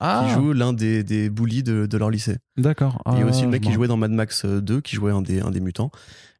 Ah. 0.00 0.26
Qui 0.26 0.34
joue 0.34 0.52
l'un 0.52 0.72
des, 0.72 1.04
des 1.04 1.30
bullies 1.30 1.62
de, 1.62 1.86
de 1.86 1.98
leur 1.98 2.10
lycée. 2.10 2.36
D'accord. 2.56 3.00
Il 3.12 3.20
y 3.20 3.22
a 3.22 3.26
aussi 3.26 3.42
le 3.42 3.48
mec 3.48 3.62
qui 3.62 3.68
ah, 3.70 3.72
jouait 3.74 3.88
dans 3.88 3.96
Mad 3.96 4.10
Max 4.10 4.44
2, 4.44 4.80
qui 4.80 4.96
jouait 4.96 5.12
un 5.12 5.22
des, 5.22 5.40
un 5.40 5.50
des 5.50 5.60
mutants. 5.60 5.90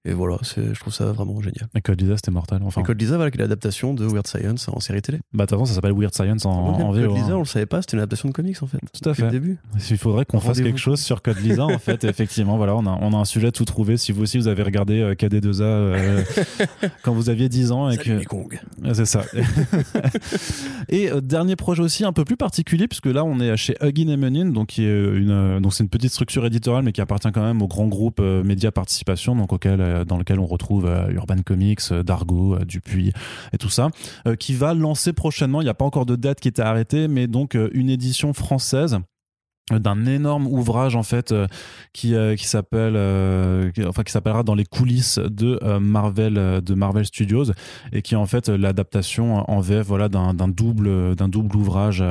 Et 0.06 0.12
voilà, 0.12 0.36
je 0.42 0.78
trouve 0.78 0.92
ça 0.92 1.12
vraiment 1.12 1.40
génial. 1.40 1.66
Et 1.74 1.80
Code 1.80 2.00
Lisa, 2.00 2.16
c'était 2.16 2.30
mortel. 2.30 2.60
Enfin. 2.62 2.82
Et 2.82 2.84
Code 2.84 3.00
Lisa, 3.00 3.16
voilà, 3.16 3.30
qui 3.30 3.38
est 3.38 3.40
l'adaptation 3.40 3.94
de 3.94 4.04
Weird 4.04 4.26
Science 4.26 4.68
en 4.68 4.78
série 4.80 5.00
télé. 5.00 5.20
Bah, 5.32 5.44
de 5.44 5.48
toute 5.48 5.58
façon, 5.58 5.64
ça 5.64 5.74
s'appelle 5.74 5.94
Weird 5.94 6.14
Science 6.14 6.44
en, 6.44 6.50
en 6.50 6.92
VO. 6.92 7.08
Code 7.08 7.16
Lisa, 7.16 7.32
hein. 7.32 7.36
on 7.36 7.38
le 7.38 7.44
savait 7.46 7.64
pas, 7.64 7.80
c'était 7.80 7.96
une 7.96 8.00
adaptation 8.00 8.28
de 8.28 8.34
comics 8.34 8.62
en 8.62 8.66
fait. 8.66 8.78
Tout 8.92 9.08
à 9.08 9.14
fait. 9.14 9.30
Début. 9.30 9.58
Il 9.90 9.98
faudrait 9.98 10.26
qu'on 10.26 10.40
fasse 10.40 10.60
quelque 10.60 10.78
chose 10.78 11.00
sur 11.00 11.22
Code 11.22 11.38
Lisa 11.38 11.64
en 11.64 11.78
fait. 11.78 12.04
effectivement, 12.14 12.58
voilà, 12.58 12.76
on 12.76 12.86
a, 12.86 12.98
on 13.00 13.12
a 13.14 13.16
un 13.16 13.24
sujet 13.24 13.50
tout 13.50 13.64
trouvé. 13.64 13.96
Si 13.96 14.12
vous 14.12 14.22
aussi 14.22 14.36
vous 14.36 14.48
avez 14.48 14.62
regardé 14.62 15.00
euh, 15.00 15.14
KD2A 15.14 15.62
euh, 15.62 16.22
quand 17.02 17.14
vous 17.14 17.30
aviez 17.30 17.48
10 17.48 17.72
ans 17.72 17.88
et 17.88 17.96
Salut 17.96 18.26
que. 18.26 18.92
C'est 18.94 19.06
ça. 19.06 19.22
et 20.88 21.10
euh, 21.10 21.20
dernier 21.22 21.56
projet 21.56 21.82
aussi 21.82 22.04
un 22.04 22.12
peu 22.12 22.24
plus 22.24 22.36
particulier, 22.36 22.88
puisque 22.88 23.06
là 23.06 23.24
on 23.24 23.40
est 23.40 23.56
chez 23.56 23.74
Huggin 23.80 24.08
et 24.08 24.16
Menin, 24.16 24.46
donc 24.46 24.68
qui 24.68 24.84
est 24.84 24.92
une, 24.92 25.60
donc 25.60 25.72
c'est 25.72 25.82
une 25.82 25.88
petite 25.88 26.12
structure 26.12 26.44
éditoriale, 26.44 26.84
mais 26.84 26.92
qui 26.92 27.00
appartient 27.00 27.32
quand 27.32 27.42
même 27.42 27.62
au 27.62 27.68
grand 27.68 27.86
groupe 27.86 28.20
Média 28.20 28.70
Participation, 28.70 29.34
donc 29.34 29.52
auquel, 29.52 29.80
dans 30.04 30.16
lequel 30.16 30.40
on 30.40 30.46
retrouve 30.46 30.86
euh, 30.86 31.10
Urban 31.12 31.42
Comics, 31.44 31.80
euh, 31.92 32.02
Dargo, 32.02 32.56
euh, 32.56 32.64
Dupuis 32.64 33.12
et 33.52 33.58
tout 33.58 33.68
ça, 33.68 33.90
qui 34.38 34.54
va 34.54 34.74
lancer 34.74 35.12
prochainement, 35.12 35.60
il 35.60 35.64
n'y 35.64 35.70
a 35.70 35.74
pas 35.74 35.84
encore 35.84 36.06
de 36.06 36.16
date 36.16 36.40
qui 36.40 36.48
était 36.48 36.62
arrêtée, 36.62 37.08
mais 37.08 37.26
donc 37.26 37.56
une 37.72 37.88
édition 37.88 38.32
française 38.32 38.98
d'un 39.70 40.04
énorme 40.04 40.46
ouvrage 40.46 40.94
en 40.94 41.02
fait 41.02 41.32
euh, 41.32 41.46
qui 41.94 42.14
euh, 42.14 42.36
qui 42.36 42.46
s'appelle 42.46 42.96
euh, 42.96 43.70
enfin 43.86 44.02
qui 44.02 44.12
s'appellera 44.12 44.42
dans 44.42 44.54
les 44.54 44.66
coulisses 44.66 45.18
de 45.18 45.58
Marvel 45.78 46.34
de 46.34 46.74
Marvel 46.74 47.06
Studios 47.06 47.46
et 47.92 48.02
qui 48.02 48.12
est 48.12 48.18
en 48.18 48.26
fait 48.26 48.50
l'adaptation 48.50 49.50
en 49.50 49.60
VF 49.60 49.86
voilà 49.86 50.10
d'un 50.10 50.34
double 50.48 51.16
d'un 51.16 51.28
double 51.28 51.56
ouvrage 51.56 52.04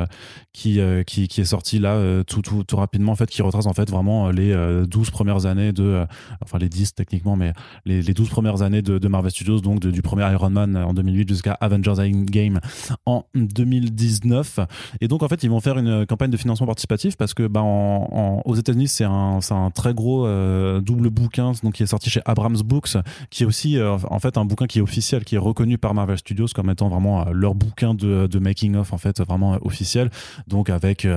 qui, 0.52 0.80
qui, 1.06 1.28
qui 1.28 1.42
est 1.42 1.46
sorti 1.46 1.78
là 1.78 2.24
tout, 2.24 2.42
tout, 2.42 2.64
tout 2.64 2.76
rapidement 2.76 3.12
en 3.12 3.16
fait 3.16 3.30
qui 3.30 3.42
retrace 3.42 3.68
en 3.68 3.74
fait 3.74 3.90
vraiment 3.90 4.30
les 4.32 4.56
12 4.88 5.12
premières 5.12 5.46
années 5.46 5.74
de 5.74 6.06
enfin 6.42 6.58
les 6.58 6.70
10 6.70 6.96
techniquement 6.96 7.36
mais 7.36 7.54
les, 7.86 8.02
les 8.02 8.14
12 8.14 8.30
premières 8.30 8.62
années 8.64 8.82
de, 8.82 9.08
Marvel 9.08 9.32
Studios 9.32 9.60
donc 9.60 9.80
du 9.80 10.02
premier 10.02 10.32
Iron 10.32 10.50
Man 10.50 10.76
en 10.76 10.94
2008 10.94 11.30
jusqu'à 11.30 11.54
Avengers 11.54 12.00
Endgame 12.00 12.60
en 13.06 13.26
2019 13.36 14.60
et 15.02 15.08
donc 15.08 15.22
en 15.22 15.28
fait 15.28 15.44
ils 15.44 15.50
vont 15.50 15.60
faire 15.60 15.78
une 15.78 16.06
campagne 16.08 16.32
de 16.32 16.38
financement 16.38 16.68
participatif 16.68 17.16
parce 17.16 17.34
que 17.34 17.43
bah, 17.48 17.62
aux 17.62 18.56
États-Unis, 18.56 18.88
c'est 18.88 19.04
un, 19.04 19.40
très 19.74 19.94
gros 19.94 20.26
euh, 20.26 20.82
double 20.82 21.10
bouquin 21.10 21.54
donc, 21.64 21.74
qui 21.74 21.84
est 21.84 21.88
sorti 21.88 22.10
chez 22.10 22.22
Abrams 22.26 22.58
Books, 22.64 22.98
qui 23.30 23.44
est 23.44 23.46
aussi 23.46 23.78
euh, 23.78 23.98
en 24.10 24.20
fait 24.20 24.38
un 24.38 24.46
bouquin 24.46 24.68
qui 24.68 24.80
est 24.80 24.82
officiel, 24.82 25.24
qui 25.24 25.36
est 25.36 25.40
reconnu 25.40 25.78
par 25.78 25.94
Marvel 25.94 26.18
Studios 26.18 26.48
comme 26.54 26.70
étant 26.70 26.90
vraiment 26.90 27.22
euh, 27.28 27.32
leur 27.32 27.56
bouquin 27.56 27.94
de, 27.94 28.28
de 28.28 28.40
making-of, 28.40 28.94
en 28.94 28.98
fait, 28.98 29.22
vraiment 29.22 29.58
officiel. 29.62 30.10
Donc 30.48 30.70
avec 30.70 31.08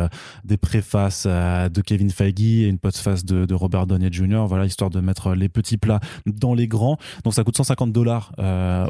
des 0.44 0.56
préfaces 0.56 1.26
de 1.26 1.80
Kevin 1.80 2.10
Feige 2.10 2.40
et 2.40 2.68
une 2.68 2.78
postface 2.78 3.24
de, 3.24 3.46
de 3.46 3.54
Robert 3.54 3.86
Downey 3.86 4.08
Jr., 4.10 4.44
voilà, 4.46 4.66
histoire 4.66 4.90
de 4.90 5.00
mettre 5.00 5.34
les 5.34 5.48
petits 5.48 5.76
plats 5.76 6.00
dans 6.26 6.54
les 6.54 6.68
grands. 6.68 6.98
Donc 7.24 7.34
ça 7.34 7.44
coûte 7.44 7.56
150 7.56 7.92
dollars 7.92 8.32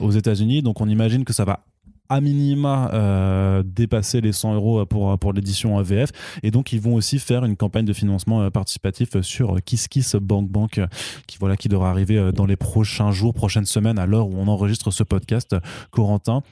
aux 0.01 0.11
États-Unis. 0.11 0.63
Donc 0.63 0.81
on 0.81 0.89
imagine 0.89 1.25
que 1.25 1.33
ça 1.33 1.45
va 1.45 1.61
à 2.09 2.21
minima 2.21 3.63
dépasser 3.65 4.21
les 4.21 4.33
100 4.33 4.55
euros 4.55 4.87
pour, 4.87 5.19
pour 5.19 5.33
l'édition 5.33 5.81
VF. 5.81 6.11
Et 6.43 6.51
donc, 6.51 6.73
ils 6.73 6.81
vont 6.81 6.95
aussi 6.95 7.19
faire 7.19 7.45
une 7.45 7.57
campagne 7.57 7.85
de 7.85 7.93
financement 7.93 8.51
participatif 8.51 9.21
sur 9.23 9.57
Kiss 9.65 9.89
Kiss 9.89 10.17
Bank 10.17 10.49
Bank, 10.49 10.81
qui, 11.27 11.39
voilà, 11.39 11.57
qui 11.57 11.69
devra 11.69 11.91
arriver 11.91 12.33
dans 12.33 12.47
les 12.47 12.57
prochains 12.57 13.13
jours, 13.13 13.35
prochaines 13.35 13.67
semaines, 13.67 13.99
à 13.99 14.07
l'heure 14.07 14.29
où 14.29 14.35
on 14.37 14.49
enregistre 14.49 14.91
ce 14.91 15.03
podcast. 15.03 15.57
Corentin, 15.91 16.43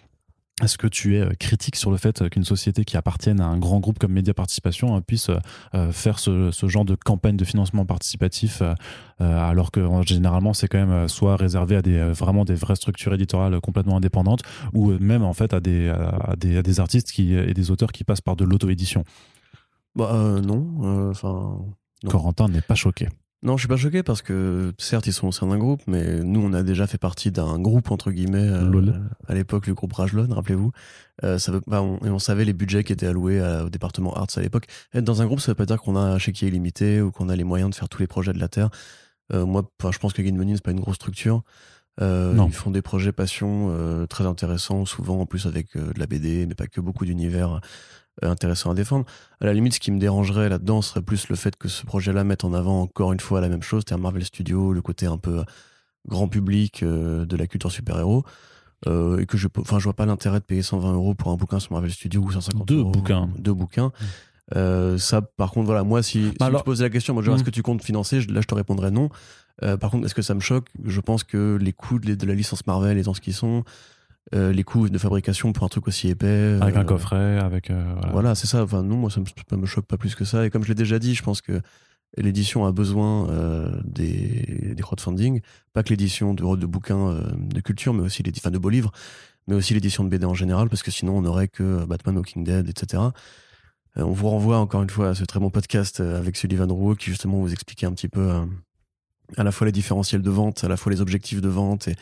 est-ce 0.62 0.78
que 0.78 0.86
tu 0.86 1.16
es 1.16 1.20
euh, 1.20 1.32
critique 1.38 1.74
sur 1.74 1.90
le 1.90 1.96
fait 1.96 2.28
qu'une 2.28 2.44
société 2.44 2.84
qui 2.84 2.96
appartienne 2.96 3.40
à 3.40 3.46
un 3.46 3.58
grand 3.58 3.80
groupe 3.80 3.98
comme 3.98 4.12
Média 4.12 4.32
Participation 4.32 4.96
euh, 4.96 5.00
puisse 5.00 5.28
euh, 5.74 5.90
faire 5.90 6.20
ce, 6.20 6.52
genre 6.68 6.84
de 6.84 6.94
campagne 6.94 7.36
de 7.36 7.44
financement 7.44 7.84
participatif 7.84 8.62
alors 9.18 9.70
que 9.70 9.86
généralement 10.06 10.54
c'est 10.54 10.66
quand 10.66 10.84
même 10.84 11.08
soit 11.08 11.36
réservé 11.36 11.76
à 11.76 11.82
des 11.82 11.98
vraiment 12.12 12.44
des 12.44 12.54
vraies 12.54 12.76
structures 12.76 13.14
éditoriales 13.14 13.60
complètement 13.60 13.96
indépendantes 13.96 14.42
ou 14.72 14.92
même 14.98 15.22
en 15.22 15.34
fait 15.34 15.52
à 15.52 15.60
des, 15.60 15.88
à 15.88 16.34
des, 16.36 16.80
artistes 16.80 17.12
qui, 17.12 17.34
et 17.34 17.54
des 17.54 17.70
auteurs 17.70 17.92
qui 17.92 18.04
passent 18.04 18.20
par 18.20 18.36
de 18.36 18.44
l'auto-édition? 18.44 19.04
Bah 19.94 20.40
non, 20.42 21.10
enfin. 21.10 21.58
Corentin 22.08 22.48
n'est 22.48 22.60
pas 22.60 22.74
choqué. 22.74 23.08
Non, 23.44 23.58
je 23.58 23.60
suis 23.60 23.68
pas 23.68 23.76
choqué 23.76 24.02
parce 24.02 24.22
que 24.22 24.72
certes 24.78 25.06
ils 25.06 25.12
sont 25.12 25.28
au 25.28 25.32
sein 25.32 25.46
d'un 25.46 25.58
groupe, 25.58 25.82
mais 25.86 26.20
nous 26.20 26.40
on 26.40 26.54
a 26.54 26.62
déjà 26.62 26.86
fait 26.86 26.96
partie 26.96 27.30
d'un 27.30 27.58
groupe 27.58 27.90
entre 27.90 28.10
guillemets 28.10 28.38
euh, 28.38 28.92
à 29.28 29.34
l'époque 29.34 29.66
le 29.66 29.74
groupe 29.74 29.92
Rajlon, 29.92 30.28
rappelez-vous. 30.30 30.72
Euh, 31.22 31.38
ça 31.38 31.52
veut, 31.52 31.60
bah, 31.66 31.82
on, 31.82 31.98
et 32.06 32.08
on 32.08 32.18
savait 32.18 32.46
les 32.46 32.54
budgets 32.54 32.84
qui 32.84 32.94
étaient 32.94 33.06
alloués 33.06 33.42
au 33.62 33.68
département 33.68 34.14
arts 34.14 34.28
à 34.34 34.40
l'époque. 34.40 34.64
Être 34.94 35.04
dans 35.04 35.20
un 35.20 35.26
groupe, 35.26 35.40
ça 35.40 35.52
veut 35.52 35.56
pas 35.56 35.66
dire 35.66 35.78
qu'on 35.78 35.94
a 35.94 36.00
un 36.00 36.18
chéquier 36.18 36.48
illimité 36.48 37.02
ou 37.02 37.12
qu'on 37.12 37.28
a 37.28 37.36
les 37.36 37.44
moyens 37.44 37.68
de 37.68 37.74
faire 37.74 37.90
tous 37.90 38.00
les 38.00 38.06
projets 38.06 38.32
de 38.32 38.40
la 38.40 38.48
terre. 38.48 38.70
Euh, 39.34 39.44
moi, 39.44 39.70
je 39.92 39.98
pense 39.98 40.14
que 40.14 40.22
Game 40.22 40.36
Money 40.36 40.54
c'est 40.54 40.64
pas 40.64 40.70
une 40.70 40.80
grosse 40.80 40.96
structure. 40.96 41.42
Ils 42.00 42.50
font 42.50 42.70
des 42.70 42.82
projets 42.82 43.12
passion 43.12 44.06
très 44.08 44.24
intéressants, 44.24 44.86
souvent 44.86 45.20
en 45.20 45.26
plus 45.26 45.46
avec 45.46 45.76
de 45.76 45.98
la 45.98 46.06
BD, 46.06 46.46
mais 46.46 46.54
pas 46.54 46.66
que 46.66 46.80
beaucoup 46.80 47.04
d'univers 47.04 47.60
intéressant 48.22 48.70
à 48.70 48.74
défendre. 48.74 49.04
À 49.40 49.46
la 49.46 49.52
limite, 49.52 49.74
ce 49.74 49.80
qui 49.80 49.90
me 49.90 49.98
dérangerait 49.98 50.48
là-dedans 50.48 50.82
serait 50.82 51.02
plus 51.02 51.28
le 51.28 51.36
fait 51.36 51.56
que 51.56 51.68
ce 51.68 51.84
projet-là 51.84 52.24
mette 52.24 52.44
en 52.44 52.52
avant 52.52 52.82
encore 52.82 53.12
une 53.12 53.20
fois 53.20 53.40
la 53.40 53.48
même 53.48 53.62
chose, 53.62 53.82
c'est-à-dire 53.86 54.02
Marvel 54.02 54.24
Studios, 54.24 54.72
le 54.72 54.82
côté 54.82 55.06
un 55.06 55.18
peu 55.18 55.44
grand 56.06 56.28
public 56.28 56.82
euh, 56.82 57.24
de 57.24 57.36
la 57.36 57.46
culture 57.46 57.72
super-héros. 57.72 58.24
Euh, 58.86 59.18
et 59.18 59.26
que 59.26 59.38
je 59.38 59.48
enfin 59.58 59.78
je 59.78 59.84
vois 59.84 59.94
pas 59.94 60.04
l'intérêt 60.04 60.40
de 60.40 60.44
payer 60.44 60.60
120 60.60 60.92
euros 60.92 61.14
pour 61.14 61.30
un 61.30 61.36
bouquin 61.36 61.58
sur 61.58 61.72
Marvel 61.72 61.90
Studios 61.90 62.20
ou 62.20 62.30
150 62.30 62.68
deux 62.68 62.80
euros 62.80 62.90
bouquins 62.90 63.30
deux 63.38 63.54
bouquins 63.54 63.92
mmh. 64.54 64.98
ça 64.98 65.22
par 65.22 65.52
contre 65.52 65.66
voilà 65.66 65.84
moi 65.84 66.02
si, 66.02 66.24
si 66.24 66.32
tu 66.32 66.62
posais 66.66 66.84
la 66.84 66.90
question 66.90 67.14
moi 67.14 67.22
genre, 67.22 67.34
est-ce 67.34 67.44
mmh. 67.44 67.46
que 67.46 67.50
tu 67.50 67.62
comptes 67.62 67.82
financer? 67.82 68.20
Là 68.28 68.42
je 68.42 68.46
te 68.46 68.54
répondrais 68.54 68.90
non 68.90 69.08
par 69.80 69.90
contre 69.90 70.04
est-ce 70.04 70.14
que 70.14 70.20
ça 70.20 70.34
me 70.34 70.40
choque? 70.40 70.68
Je 70.84 71.00
pense 71.00 71.24
que 71.24 71.56
les 71.58 71.72
coûts 71.72 71.98
de, 71.98 72.14
de 72.14 72.26
la 72.26 72.34
licence 72.34 72.66
Marvel 72.66 72.98
étant 72.98 73.14
ce 73.14 73.22
qu'ils 73.22 73.32
sont 73.32 73.64
euh, 74.32 74.52
les 74.52 74.64
coûts 74.64 74.88
de 74.88 74.96
fabrication 74.96 75.52
pour 75.52 75.64
un 75.64 75.68
truc 75.68 75.86
aussi 75.86 76.08
épais. 76.08 76.58
Avec 76.60 76.76
un 76.76 76.80
euh, 76.80 76.84
coffret, 76.84 77.38
avec. 77.38 77.70
Euh, 77.70 77.94
voilà, 78.10 78.34
c'est 78.34 78.46
ça. 78.46 78.62
Enfin, 78.62 78.82
non, 78.82 78.96
moi, 78.96 79.10
ça 79.10 79.20
me, 79.20 79.56
me 79.56 79.66
choque 79.66 79.86
pas 79.86 79.98
plus 79.98 80.14
que 80.14 80.24
ça. 80.24 80.46
Et 80.46 80.50
comme 80.50 80.62
je 80.62 80.68
l'ai 80.68 80.74
déjà 80.74 80.98
dit, 80.98 81.14
je 81.14 81.22
pense 81.22 81.42
que 81.42 81.60
l'édition 82.16 82.64
a 82.64 82.72
besoin 82.72 83.28
des, 83.84 84.74
des, 84.74 84.82
crowdfunding. 84.82 85.40
Pas 85.72 85.82
que 85.82 85.90
l'édition 85.90 86.32
de, 86.32 86.56
de 86.56 86.66
bouquins 86.66 87.20
de 87.36 87.60
culture, 87.60 87.92
mais 87.92 88.02
aussi 88.02 88.22
les, 88.22 88.32
enfin, 88.36 88.50
de 88.50 88.58
beaux 88.58 88.70
livres, 88.70 88.92
mais 89.46 89.54
aussi 89.54 89.74
l'édition 89.74 90.04
de 90.04 90.08
BD 90.08 90.24
en 90.24 90.34
général, 90.34 90.68
parce 90.68 90.82
que 90.82 90.90
sinon, 90.90 91.18
on 91.18 91.22
n'aurait 91.22 91.48
que 91.48 91.84
Batman, 91.84 92.16
Walking 92.16 92.44
Dead, 92.44 92.68
etc. 92.68 93.02
on 93.96 94.12
vous 94.12 94.28
renvoie 94.30 94.58
encore 94.58 94.82
une 94.82 94.90
fois 94.90 95.10
à 95.10 95.14
ce 95.14 95.24
très 95.24 95.40
bon 95.40 95.50
podcast 95.50 96.00
avec 96.00 96.36
Sullivan 96.36 96.70
Rouault 96.70 96.94
qui 96.94 97.10
justement 97.10 97.40
vous 97.40 97.52
expliquait 97.52 97.86
un 97.86 97.92
petit 97.92 98.08
peu 98.08 98.30
à 99.36 99.42
la 99.42 99.52
fois 99.52 99.66
les 99.66 99.72
différentiels 99.72 100.22
de 100.22 100.30
vente, 100.30 100.64
à 100.64 100.68
la 100.68 100.76
fois 100.76 100.92
les 100.92 101.00
objectifs 101.00 101.40
de 101.40 101.48
vente 101.48 101.88
et 101.88 101.96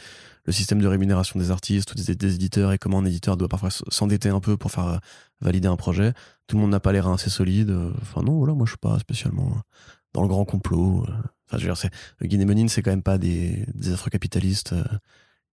le 0.45 0.53
système 0.53 0.81
de 0.81 0.87
rémunération 0.87 1.39
des 1.39 1.51
artistes 1.51 1.93
ou 1.93 1.95
des, 1.95 2.11
éditeurs 2.11 2.73
et 2.73 2.79
comment 2.79 2.99
un 2.99 3.05
éditeur 3.05 3.37
doit 3.37 3.49
parfois 3.49 3.71
s'endetter 3.71 4.29
un 4.29 4.41
peu 4.41 4.57
pour 4.57 4.71
faire 4.71 4.87
euh, 4.87 4.97
valider 5.41 5.69
un 5.69 5.77
projet. 5.77 6.13
Tout 6.47 6.57
le 6.57 6.63
monde 6.63 6.71
n'a 6.71 6.81
pas 6.81 6.93
les 6.93 7.01
reins 7.01 7.15
assez 7.15 7.31
solides. 7.31 7.71
Euh, 7.71 7.93
enfin 8.01 8.23
non, 8.23 8.39
voilà, 8.39 8.55
moi 8.55 8.67
je 8.67 8.73
suis 8.73 8.79
pas 8.79 8.99
spécialement 8.99 9.49
euh, 9.51 9.61
dans 10.13 10.23
le 10.23 10.29
grand 10.29 10.45
complot. 10.45 11.07
Enfin, 11.47 11.59
je 11.59 11.59
veux 11.59 11.73
dire, 11.73 11.77
c'est, 11.77 11.91
Guinée 12.23 12.69
c'est 12.69 12.83
quand 12.83 12.91
même 12.91 13.03
pas 13.03 13.19
des, 13.19 13.65
des 13.75 13.93
afro-capitalistes 13.93 14.75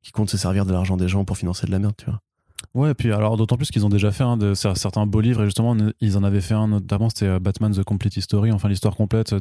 qui 0.01 0.11
comptent 0.11 0.29
se 0.29 0.37
servir 0.37 0.65
de 0.65 0.71
l'argent 0.71 0.97
des 0.97 1.07
gens 1.07 1.25
pour 1.25 1.37
financer 1.37 1.67
de 1.67 1.71
la 1.71 1.79
merde, 1.79 1.95
tu 1.97 2.05
vois. 2.05 2.21
Ouais, 2.75 2.91
et 2.91 2.93
puis 2.93 3.11
alors 3.11 3.35
d'autant 3.35 3.57
plus 3.57 3.71
qu'ils 3.71 3.83
ont 3.85 3.89
déjà 3.89 4.11
fait 4.11 4.23
certains 4.53 5.07
beaux 5.07 5.21
livres 5.21 5.41
et 5.41 5.45
justement 5.45 5.75
ils 6.01 6.17
en 6.17 6.23
avaient 6.23 6.39
fait 6.39 6.53
un 6.53 6.67
notamment 6.67 7.09
c'était 7.09 7.25
euh, 7.25 7.39
Batman 7.39 7.73
The 7.73 7.83
Complete 7.83 8.15
History, 8.17 8.51
enfin 8.51 8.69
l'histoire 8.69 8.95
complète 8.95 9.33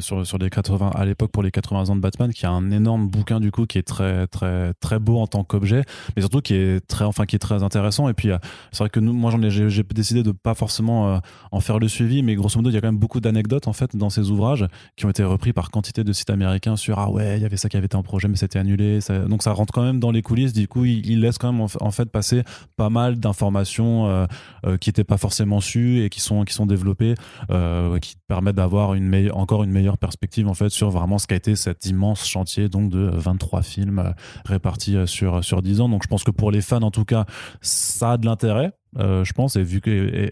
sur 0.00 0.26
sur 0.26 0.38
les 0.38 0.50
80 0.50 0.90
à 0.94 1.04
l'époque 1.06 1.30
pour 1.30 1.42
les 1.42 1.50
80 1.50 1.88
ans 1.88 1.96
de 1.96 2.02
Batman 2.02 2.32
qui 2.34 2.44
a 2.44 2.50
un 2.50 2.70
énorme 2.70 3.08
bouquin 3.08 3.40
du 3.40 3.50
coup 3.50 3.64
qui 3.64 3.78
est 3.78 3.82
très 3.82 4.26
très 4.26 4.74
très 4.74 4.98
beau 4.98 5.18
en 5.18 5.26
tant 5.26 5.42
qu'objet 5.42 5.84
mais 6.14 6.22
surtout 6.22 6.42
qui 6.42 6.54
est 6.54 6.86
très 6.86 7.06
enfin 7.06 7.24
qui 7.24 7.36
est 7.36 7.38
très 7.38 7.62
intéressant 7.62 8.10
et 8.10 8.14
puis 8.14 8.30
euh, 8.30 8.36
c'est 8.72 8.80
vrai 8.80 8.90
que 8.90 9.00
moi 9.00 9.30
j'en 9.30 9.40
ai 9.40 9.50
j'ai 9.50 9.82
décidé 9.82 10.22
de 10.22 10.32
pas 10.32 10.54
forcément 10.54 11.08
euh, 11.08 11.18
en 11.52 11.60
faire 11.60 11.78
le 11.78 11.88
suivi 11.88 12.22
mais 12.22 12.34
grosso 12.34 12.58
modo 12.58 12.68
il 12.68 12.74
y 12.74 12.76
a 12.76 12.82
quand 12.82 12.88
même 12.88 12.98
beaucoup 12.98 13.20
d'anecdotes 13.20 13.68
en 13.68 13.72
fait 13.72 13.96
dans 13.96 14.10
ces 14.10 14.30
ouvrages 14.30 14.66
qui 14.96 15.06
ont 15.06 15.10
été 15.10 15.24
repris 15.24 15.54
par 15.54 15.70
quantité 15.70 16.04
de 16.04 16.12
sites 16.12 16.30
américains 16.30 16.76
sur 16.76 16.98
ah 16.98 17.10
ouais 17.10 17.38
il 17.38 17.42
y 17.42 17.46
avait 17.46 17.56
ça 17.56 17.70
qui 17.70 17.78
avait 17.78 17.86
été 17.86 17.96
en 17.96 18.02
projet 18.02 18.28
mais 18.28 18.36
c'était 18.36 18.58
annulé 18.58 18.98
donc 19.28 19.42
ça 19.42 19.52
rentre 19.52 19.72
quand 19.72 19.82
même 19.82 19.98
dans 19.98 20.10
les 20.10 20.20
coulisses 20.20 20.52
du 20.52 20.68
coup 20.68 20.84
il, 20.84 21.08
il 21.08 21.20
laisse 21.22 21.38
quand 21.38 21.52
même 21.52 21.66
en 21.80 21.90
fait 21.90 22.10
passer 22.10 22.42
pas 22.76 22.90
mal 22.90 23.18
d'informations 23.18 24.06
euh, 24.06 24.26
euh, 24.66 24.76
qui 24.76 24.88
n'étaient 24.88 25.04
pas 25.04 25.16
forcément 25.16 25.60
sues 25.60 26.04
et 26.04 26.08
qui 26.08 26.20
sont 26.20 26.44
qui 26.44 26.54
sont 26.54 26.66
développées, 26.66 27.14
euh, 27.50 27.98
qui 27.98 28.16
permettent 28.28 28.56
d'avoir 28.56 28.94
une 28.94 29.30
encore 29.32 29.64
une 29.64 29.70
meilleure 29.70 29.98
perspective 29.98 30.48
en 30.48 30.54
fait 30.54 30.68
sur 30.68 30.90
vraiment 30.90 31.18
ce 31.18 31.26
qu'a 31.26 31.36
été 31.36 31.56
cet 31.56 31.86
immense 31.86 32.26
chantier 32.26 32.68
donc 32.68 32.90
de 32.90 33.10
23 33.12 33.62
films 33.62 34.14
répartis 34.44 34.96
sur 35.06 35.42
sur 35.44 35.62
10 35.62 35.80
ans. 35.80 35.88
Donc 35.88 36.02
je 36.02 36.08
pense 36.08 36.24
que 36.24 36.30
pour 36.30 36.50
les 36.50 36.60
fans 36.60 36.82
en 36.82 36.90
tout 36.90 37.04
cas, 37.04 37.24
ça 37.60 38.12
a 38.12 38.16
de 38.18 38.26
l'intérêt. 38.26 38.72
je 38.98 39.32
pense 39.32 39.56
et 39.56 39.62
vu 39.62 39.80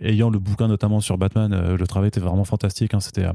ayant 0.02 0.30
le 0.30 0.38
bouquin 0.38 0.68
notamment 0.68 1.00
sur 1.00 1.18
Batman, 1.18 1.74
le 1.74 1.86
travail 1.86 2.08
était 2.08 2.20
vraiment 2.20 2.44
fantastique. 2.44 2.94
Hein, 2.94 3.00
c'était 3.00 3.26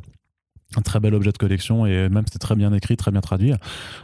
un 0.78 0.82
très 0.82 1.00
bel 1.00 1.16
objet 1.16 1.32
de 1.32 1.38
collection 1.38 1.86
et 1.86 2.10
même 2.10 2.24
c'était 2.26 2.40
très 2.40 2.56
bien 2.56 2.72
écrit, 2.74 2.96
très 2.96 3.12
bien 3.12 3.22
traduit. 3.22 3.54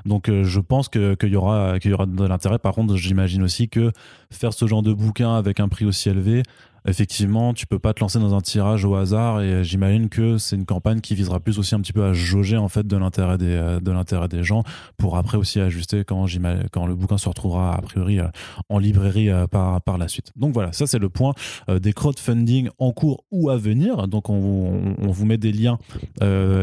Donc 0.06 0.30
euh, 0.30 0.44
je 0.44 0.60
pense 0.60 0.90
qu'il 0.90 1.16
y 1.24 1.28
y 1.28 1.36
aura 1.36 1.78
de 1.80 2.26
l'intérêt. 2.26 2.60
Par 2.60 2.74
contre, 2.74 2.96
j'imagine 2.96 3.44
aussi 3.44 3.70
que 3.70 3.92
faire 4.32 4.54
ce 4.54 4.66
genre 4.66 4.82
de 4.82 4.94
bouquin 4.94 5.36
avec 5.36 5.60
un 5.60 5.68
prix 5.68 5.86
aussi 5.86 6.10
élevé, 6.10 6.44
effectivement, 6.88 7.54
tu 7.54 7.68
peux 7.68 7.80
pas 7.80 7.94
te 7.94 8.00
lancer 8.02 8.20
dans 8.20 8.34
un 8.36 8.42
tirage 8.42 8.86
au 8.86 8.96
hasard 8.96 9.42
et 9.42 9.64
j'imagine 9.64 10.10
que 10.10 10.38
c'est 10.38 10.56
une 10.56 10.66
campagne 10.66 11.02
qui 11.02 11.16
visera 11.16 11.40
plus 11.40 11.60
aussi 11.60 11.76
un 11.76 11.82
petit 11.82 11.94
peu 11.94 12.04
à 12.04 12.14
jauger 12.14 12.58
en 12.58 12.70
fait 12.70 12.86
de 12.86 12.98
l'intérêt 12.98 13.38
des 13.38 13.46
euh, 13.56 13.80
de 13.80 13.92
l'intérêt 13.92 14.28
des 14.28 14.44
gens 14.44 14.64
pour 14.98 15.18
après 15.18 15.38
aussi 15.38 15.60
ajuster 15.60 16.04
quand 16.04 16.26
quand 16.72 16.86
le 16.86 16.96
bouquin 16.96 17.18
se 17.18 17.28
retrouvera 17.28 17.76
a 17.76 17.82
priori 17.82 18.20
euh, 18.20 18.28
en 18.70 18.78
librairie 18.80 19.30
euh, 19.30 19.48
par 19.48 19.82
par 19.82 19.98
la 19.98 20.08
suite. 20.08 20.32
Donc 20.36 20.54
voilà, 20.54 20.72
ça 20.74 20.88
c'est 20.88 21.00
le 21.00 21.10
point 21.10 21.34
des 21.82 21.94
crowdfunding 21.94 22.70
en 22.80 22.92
cours 22.92 23.24
ou 23.32 23.50
à 23.50 23.58
venir. 23.58 24.08
Donc 24.08 24.30
on, 24.30 24.96
on 24.98 25.12
vous 25.12 25.26
met 25.26 25.38
des 25.38 25.52
liens 25.52 25.80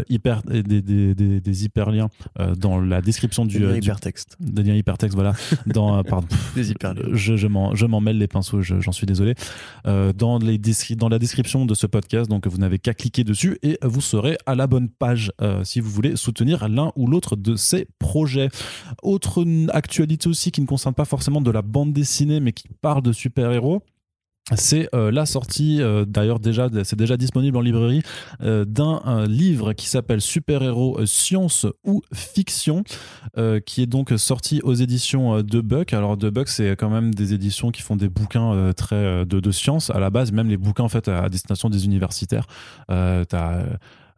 hyper 0.09 0.43
des, 0.43 0.63
des, 0.63 1.15
des, 1.15 1.41
des 1.41 1.65
hyperliens 1.65 2.09
dans 2.57 2.81
la 2.81 3.01
description 3.01 3.45
du, 3.45 3.59
des 3.59 3.67
liens 3.67 3.77
hypertexte. 3.77 4.37
Des 4.41 4.63
liens 4.63 4.75
hypertexte 4.75 5.15
voilà 5.15 5.33
dans 5.67 6.03
pardon. 6.05 6.27
des 6.55 6.71
hyperliens. 6.71 7.03
Je 7.13 7.37
je 7.37 7.47
m'en 7.47 7.75
je 7.75 7.87
m'en 7.87 8.01
mêle 8.01 8.19
les 8.19 8.29
pinceaux, 8.29 8.63
j'en 8.63 8.93
suis 8.93 9.07
désolé 9.07 9.35
dans, 10.13 10.39
la 10.39 11.19
description 11.19 11.67
de 11.67 11.75
ce 11.75 11.87
podcast. 11.87 12.29
Donc 12.29 12.47
vous 12.47 12.59
n'avez 12.59 12.79
qu'à 12.79 12.95
cliquer 12.95 13.25
dessus 13.25 13.59
et 13.63 13.79
vous 13.83 14.01
serez 14.01 14.37
à 14.47 14.55
la 14.55 14.67
bonne 14.67 14.89
page 14.89 15.33
euh, 15.41 15.65
si 15.65 15.81
vous 15.81 15.91
voulez 15.91 16.17
soutenir 16.17 16.69
l'un 16.69 16.93
ou 16.97 17.07
l'autre 17.07 17.37
de 17.37 17.57
ces 17.57 17.87
projets. 17.99 18.49
Autre 19.03 19.45
actualité 19.71 20.29
aussi 20.29 20.51
qui 20.51 20.61
ne 20.61 20.67
concerne 20.67 20.95
pas 20.95 21.05
forcément 21.05 21.41
de 21.41 21.51
la 21.51 21.63
bande 21.63 21.93
dessinée 21.93 22.41
mais 22.41 22.53
qui 22.53 22.69
parle 22.81 23.03
de 23.03 23.13
super-héros 23.13 23.83
c'est 24.57 24.89
euh, 24.95 25.11
la 25.11 25.27
sortie, 25.27 25.81
euh, 25.81 26.05
d'ailleurs 26.05 26.41
déjà, 26.41 26.69
c'est 26.85 26.97
déjà 26.97 27.17
disponible 27.17 27.57
en 27.57 27.61
librairie, 27.61 28.03
euh, 28.43 28.65
d'un 28.65 29.27
livre 29.27 29.73
qui 29.73 29.89
s'appelle 29.89 30.21
Super 30.21 30.63
Héros 30.63 31.05
Science 31.07 31.67
ou 31.85 32.03
Fiction, 32.13 32.85
qui 33.67 33.83
est 33.83 33.87
donc 33.87 34.13
sorti 34.17 34.61
aux 34.63 34.75
éditions 34.75 35.43
de 35.43 35.61
Buck. 35.61 35.93
Alors 35.93 36.17
de 36.17 36.31
Buck, 36.31 36.49
c'est 36.49 36.77
quand 36.77 36.91
même 36.91 37.15
des 37.15 37.35
éditions 37.35 37.71
qui 37.71 37.83
font 37.83 37.97
des 37.97 38.09
bouquins 38.09 38.73
très 38.77 39.25
de, 39.25 39.51
science 39.51 39.91
à 39.91 39.99
la 39.99 40.11
base, 40.11 40.33
même 40.33 40.49
les 40.49 40.57
bouquins 40.57 40.85
en 40.85 40.89
fait 40.89 41.09
à, 41.09 41.29
destination 41.29 41.69
des 41.71 41.85
universitaires. 41.85 42.47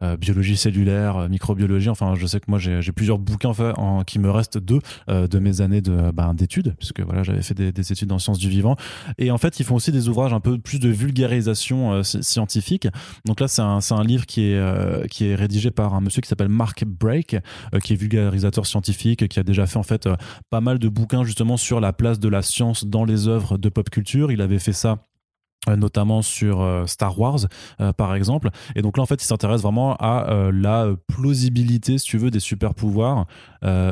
Euh, 0.01 0.17
biologie 0.17 0.57
cellulaire, 0.57 1.17
euh, 1.17 1.27
microbiologie. 1.27 1.89
Enfin, 1.89 2.15
je 2.15 2.25
sais 2.27 2.39
que 2.39 2.45
moi 2.47 2.59
j'ai 2.59 2.91
plusieurs 2.91 3.17
bouquins 3.17 3.53
en, 3.77 4.03
qui 4.03 4.19
me 4.19 4.29
restent 4.29 4.57
deux 4.57 4.79
euh, 5.09 5.27
de 5.27 5.39
mes 5.39 5.61
années 5.61 5.81
ben, 5.81 6.33
d'études, 6.33 6.75
puisque 6.77 7.01
voilà 7.01 7.23
j'avais 7.23 7.41
fait 7.41 7.53
des, 7.53 7.91
études 7.91 8.11
en 8.11 8.19
sciences 8.19 8.39
du 8.39 8.49
vivant. 8.49 8.75
Et 9.17 9.31
en 9.31 9.37
fait, 9.37 9.59
ils 9.59 9.65
font 9.65 9.75
aussi 9.75 9.91
des 9.91 10.09
ouvrages 10.09 10.33
un 10.33 10.39
peu 10.39 10.57
plus 10.57 10.79
de 10.79 10.89
vulgarisation 10.89 12.03
scientifique. 12.03 12.87
Donc 13.25 13.39
là, 13.39 13.47
c'est 13.47 13.61
un, 13.61 13.79
un 13.91 14.03
livre 14.03 14.25
qui 14.25 14.43
est 14.43 15.09
qui 15.09 15.27
est 15.27 15.35
rédigé 15.35 15.71
par 15.71 15.93
un 15.93 16.01
monsieur 16.01 16.21
qui 16.21 16.27
s'appelle 16.27 16.49
Mark 16.49 16.83
Brake, 16.85 17.37
qui 17.83 17.93
est 17.93 17.95
vulgarisateur 17.95 18.65
scientifique, 18.65 19.27
qui 19.27 19.39
a 19.39 19.43
déjà 19.43 19.65
fait 19.65 19.77
en 19.77 19.83
fait 19.83 20.09
pas 20.49 20.61
mal 20.61 20.79
de 20.79 20.89
bouquins 20.89 21.23
justement 21.23 21.57
sur 21.57 21.79
la 21.79 21.93
place 21.93 22.19
de 22.19 22.29
la 22.29 22.41
science 22.41 22.85
dans 22.85 23.05
les 23.05 23.27
œuvres 23.27 23.57
de 23.57 23.69
pop 23.69 23.89
culture. 23.89 24.31
Il 24.31 24.41
avait 24.41 24.59
fait 24.59 24.73
ça 24.73 24.99
notamment 25.67 26.21
sur 26.21 26.61
euh, 26.61 26.85
Star 26.85 27.19
Wars 27.19 27.39
euh, 27.81 27.91
par 27.93 28.15
exemple. 28.15 28.49
Et 28.75 28.81
donc 28.81 28.97
là 28.97 29.03
en 29.03 29.05
fait 29.05 29.21
il 29.21 29.25
s'intéresse 29.25 29.61
vraiment 29.61 29.95
à 29.95 30.27
la 30.51 30.89
plausibilité 31.07 31.97
si 31.97 32.05
tu 32.05 32.17
veux 32.17 32.31
des 32.31 32.39
super 32.39 32.73
pouvoirs 32.73 33.25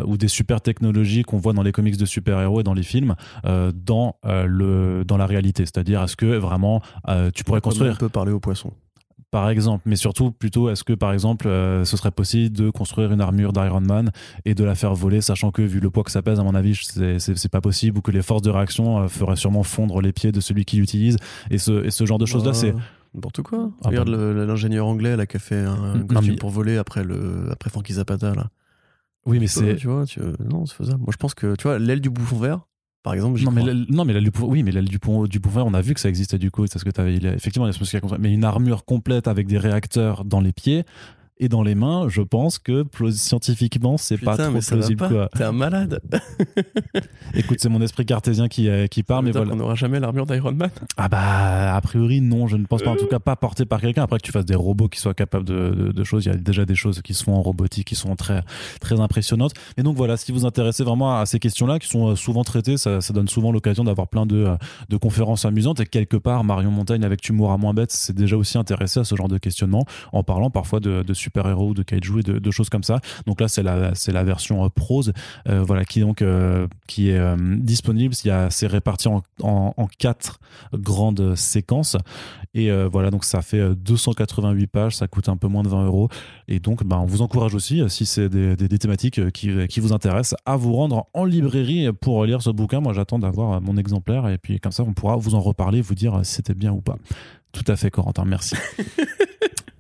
ou 0.06 0.18
des 0.18 0.28
super 0.28 0.62
technologies 0.62 1.24
qu'on 1.24 1.38
voit 1.38 1.54
dans 1.54 1.64
les 1.64 1.72
comics 1.72 1.98
de 1.98 2.06
super 2.06 2.40
héros 2.40 2.62
et 2.62 2.64
dans 2.64 2.74
les 2.74 2.84
films 2.84 3.16
dans 3.44 4.16
le 4.24 5.04
dans 5.06 5.18
la 5.18 5.26
réalité. 5.26 5.66
C'est-à-dire 5.66 6.04
est-ce 6.04 6.16
que 6.16 6.38
vraiment 6.38 6.82
tu 7.34 7.44
pourrais 7.44 7.62
construire 7.62 7.94
un 7.94 7.96
peu 7.96 8.10
parler 8.10 8.32
aux 8.32 8.40
poissons 8.40 8.74
par 9.34 9.50
exemple, 9.50 9.82
mais 9.88 9.96
surtout 9.96 10.32
plutôt 10.32 10.70
est-ce 10.70 10.84
que 10.84 10.94
par 10.94 11.12
exemple 11.12 11.46
ce 11.48 11.98
serait 11.98 12.12
possible 12.12 12.56
de 12.56 12.70
construire 12.70 13.12
une 13.12 13.20
armure 13.20 13.52
d'Iron 13.52 13.82
Man 13.82 14.12
et 14.46 14.54
de 14.54 14.64
la 14.64 14.76
faire 14.76 14.94
voler, 14.94 15.22
sachant 15.22 15.50
que 15.50 15.64
vu 15.64 15.80
le 15.80 15.90
poids 15.90 16.04
que 16.04 16.12
ça 16.12 16.22
pèse, 16.22 16.40
à 16.40 16.44
mon 16.44 16.54
avis, 16.54 16.76
c'est 17.18 17.50
pas 17.50 17.60
possible 17.60 17.98
ou 17.98 18.02
que 18.02 18.12
les 18.12 18.22
forces 18.22 18.44
de 18.44 18.52
réaction 18.52 19.08
feraient 19.08 19.36
sûrement 19.36 19.64
fondre 19.64 20.02
les 20.02 20.14
pieds 20.14 20.32
de 20.32 20.40
celui 20.40 20.66
qui 20.66 20.78
l'utilise 20.78 21.18
et 21.50 21.58
ce, 21.58 21.84
et 21.84 21.90
ce 21.90 22.06
genre 22.06 22.20
de 22.20 22.28
choses-là, 22.28 22.52
bah, 22.52 22.58
c'est 22.58 22.76
n'importe 23.16 23.42
quoi. 23.42 23.72
Ah 23.84 23.90
Regarde 23.90 24.10
l'ingénieur 24.10 24.86
anglais 24.86 25.18
là 25.18 25.26
qui 25.26 25.38
a 25.38 25.40
fait 25.40 25.66
un, 25.66 26.04
costume 26.04 26.36
pour 26.36 26.52
voler 26.52 26.78
après 26.78 27.04
le 27.04 27.48
après 27.52 27.72
Frankie 27.72 27.94
Zapata 27.94 28.36
là. 28.36 28.52
Oui, 29.26 29.40
mais 29.40 29.48
c'est. 29.48 29.78
Tu 29.78 29.88
vois, 29.88 30.06
tu... 30.06 30.20
non, 30.48 30.68
c'est 30.68 30.76
faisable. 30.76 31.00
Moi, 31.00 31.10
je 31.12 31.18
pense 31.18 31.34
que, 31.34 31.56
tu 31.56 31.64
vois, 31.64 31.80
l'aile 31.80 32.02
du 32.02 32.10
bouffon 32.10 32.38
vert, 32.38 32.68
par 33.04 33.14
exemple. 33.14 33.40
Non 33.42 33.52
mais, 33.52 33.64
non, 33.90 34.06
mais 34.06 34.14
l'aile 34.14 34.24
du 34.24 34.32
oui, 34.42 34.64
mais 34.64 34.72
l'aile 34.72 34.88
du 34.88 34.98
pont 34.98 35.26
du 35.26 35.40
vert, 35.44 35.66
on 35.66 35.74
a 35.74 35.82
vu 35.82 35.94
que 35.94 36.00
ça 36.00 36.10
existait 36.10 36.38
du 36.38 36.50
coup. 36.50 36.66
C'est 36.68 36.80
ce 36.80 36.86
que 36.86 36.90
tu 36.90 37.02
avais. 37.02 37.16
Effectivement, 37.16 37.68
il 37.68 37.74
y 37.74 37.98
a 37.98 38.18
mais 38.18 38.34
une 38.34 38.46
armure 38.46 38.86
complète 38.86 39.28
avec 39.28 39.48
des 39.48 39.58
réacteurs 39.58 40.26
dans 40.26 40.40
les 40.40 40.54
pieds 40.54 40.86
et 41.40 41.50
dans 41.50 41.64
les 41.64 41.74
mains, 41.74 42.08
je 42.10 42.22
pense 42.22 42.60
que 42.60 42.86
scientifiquement, 43.12 43.98
c'est 43.98 44.18
pas 44.18 44.38
trop 44.38 44.52
plausible. 44.52 45.30
T'es 45.36 45.44
un 45.44 45.52
malade. 45.52 46.00
Écoute, 47.34 47.58
c'est 47.60 47.70
mon 47.70 47.82
esprit 47.82 48.06
cartésien 48.06 48.48
qui, 48.48 48.70
euh, 48.70 48.86
qui 48.88 49.02
parle, 49.02 49.26
mais 49.26 49.32
voilà. 49.32 49.54
On 49.54 49.56
n'aura 49.56 49.76
jamais 49.76 50.00
l'armure 50.00 50.28
d'Iron 50.28 50.52
Man 50.52 50.70
Ah 50.96 51.10
bah, 51.10 51.76
a 51.76 51.82
priori, 51.82 52.22
non, 52.22 52.48
je 52.48 52.58
ne 52.58 52.66
pense 52.66 52.84
pas. 52.84 52.92
En 52.92 52.96
tout 52.96 53.08
cas, 53.08 53.20
pas 53.20 53.36
porté 53.36 53.66
par 53.66 53.82
quelqu'un. 53.82 54.04
Après 54.04 54.18
que 54.18 54.24
tu 54.24 54.32
fasses 54.32 54.46
des 54.46 54.56
robots 54.56 54.88
qui 54.88 55.00
soient 55.00 55.16
capables 55.16 55.46
de, 55.46 55.92
de, 55.92 56.04
choses, 56.04 56.26
il 56.26 56.32
y 56.32 56.32
a 56.32 56.38
déjà 56.38 56.66
des 56.66 56.76
choses 56.76 57.02
qui 57.02 57.16
se 57.16 57.24
font 57.24 57.34
en 57.34 57.42
robotique 57.42 57.88
qui 57.88 57.96
sont 57.96 58.16
très, 58.16 58.44
très 58.80 59.00
impressionnantes. 59.00 59.54
Et 59.78 59.84
donc 59.84 59.98
voilà, 59.98 60.18
si 60.18 60.32
vous 60.32 60.46
intéressez 60.46 60.84
vraiment 60.84 61.18
à 61.18 61.26
ces 61.26 61.40
questions-là, 61.40 61.80
qui 61.80 61.88
sont 61.88 62.10
euh, 62.10 62.16
souvent 62.16 62.44
traitées, 62.44 62.78
ça, 62.78 63.02
ça 63.02 63.12
donne 63.12 63.28
souvent 63.28 63.52
l'occasion 63.52 63.84
d'avoir 63.84 64.08
plein 64.08 64.28
de, 64.28 64.38
euh, 64.38 64.56
de 64.90 64.98
conférences 64.98 65.46
amusantes. 65.46 65.80
Et 65.80 65.86
quelque 65.86 66.18
part, 66.18 66.44
Marion 66.44 66.72
Montagne 66.72 67.04
avec 67.04 67.22
Tumour 67.22 67.52
à 67.52 67.58
moins 67.58 67.74
bête, 67.74 67.92
c'est 67.92 68.16
déjà 68.16 68.38
aussi 68.38 68.58
intéressé 68.58 69.00
à 69.00 69.04
ce 69.04 69.16
genre 69.16 69.28
de 69.28 69.40
questionnement, 69.40 69.86
en 70.12 70.22
parlant 70.22 70.52
parfois 70.52 70.80
de, 70.80 71.02
de 71.02 71.14
super-héros, 71.24 71.74
de 71.74 71.84
kaiju 71.84 72.20
et 72.20 72.24
de, 72.24 72.52
choses 72.52 72.70
comme 72.70 72.84
ça. 72.84 73.00
Donc 73.26 73.42
là, 73.42 73.48
c'est 73.48 73.64
la, 73.64 73.96
c'est 73.96 74.12
la 74.12 74.24
version 74.24 74.64
euh, 74.64 74.70
prose, 74.70 75.14
euh, 75.50 75.64
voilà, 75.64 75.86
qui 75.86 76.00
donc 76.02 76.22
euh, 76.22 76.68
qui 76.88 77.10
est 77.10 77.36
disponible. 77.58 78.14
C'est 78.14 78.68
réparti 78.68 79.08
en, 79.08 79.24
en, 79.42 79.88
quatre 79.98 80.40
grandes 80.74 81.36
séquences. 81.36 81.98
Et 82.54 82.72
voilà, 82.86 83.10
donc 83.10 83.24
ça 83.24 83.42
fait 83.42 83.76
288 83.76 84.68
pages, 84.68 84.96
ça 84.96 85.08
coûte 85.08 85.30
un 85.30 85.38
peu 85.38 85.48
moins 85.48 85.64
de 85.64 85.70
20 85.70 85.86
euros. 85.86 86.10
Et 86.48 86.60
donc, 86.60 86.84
ben, 86.84 86.98
on 86.98 87.06
vous 87.06 87.22
encourage 87.22 87.56
aussi, 87.56 87.82
si 87.90 88.06
c'est 88.06 88.30
des, 88.30 88.56
des, 88.56 88.78
thématiques 88.78 89.32
qui, 89.32 89.68
qui, 89.68 89.80
vous 89.80 89.94
intéressent, 89.94 90.40
à 90.46 90.56
vous 90.56 90.74
rendre 90.74 91.08
en 91.14 91.26
librairie 91.26 91.92
pour 91.94 92.26
lire 92.26 92.42
ce 92.42 92.50
bouquin. 92.50 92.80
Moi, 92.80 92.94
j'attends 92.94 93.20
d'avoir 93.20 93.62
mon 93.62 93.78
exemplaire 93.78 94.28
et 94.28 94.38
puis 94.38 94.60
comme 94.60 94.72
ça, 94.72 94.84
on 94.84 94.94
pourra 94.94 95.16
vous 95.16 95.36
en 95.36 95.42
reparler, 95.42 95.82
vous 95.82 95.96
dire 95.96 96.20
si 96.24 96.36
c'était 96.36 96.54
bien 96.54 96.72
ou 96.72 96.82
pas. 96.82 96.98
Tout 97.54 97.66
à 97.68 97.76
fait, 97.76 97.92
Corentin, 97.92 98.26
merci. 98.26 98.56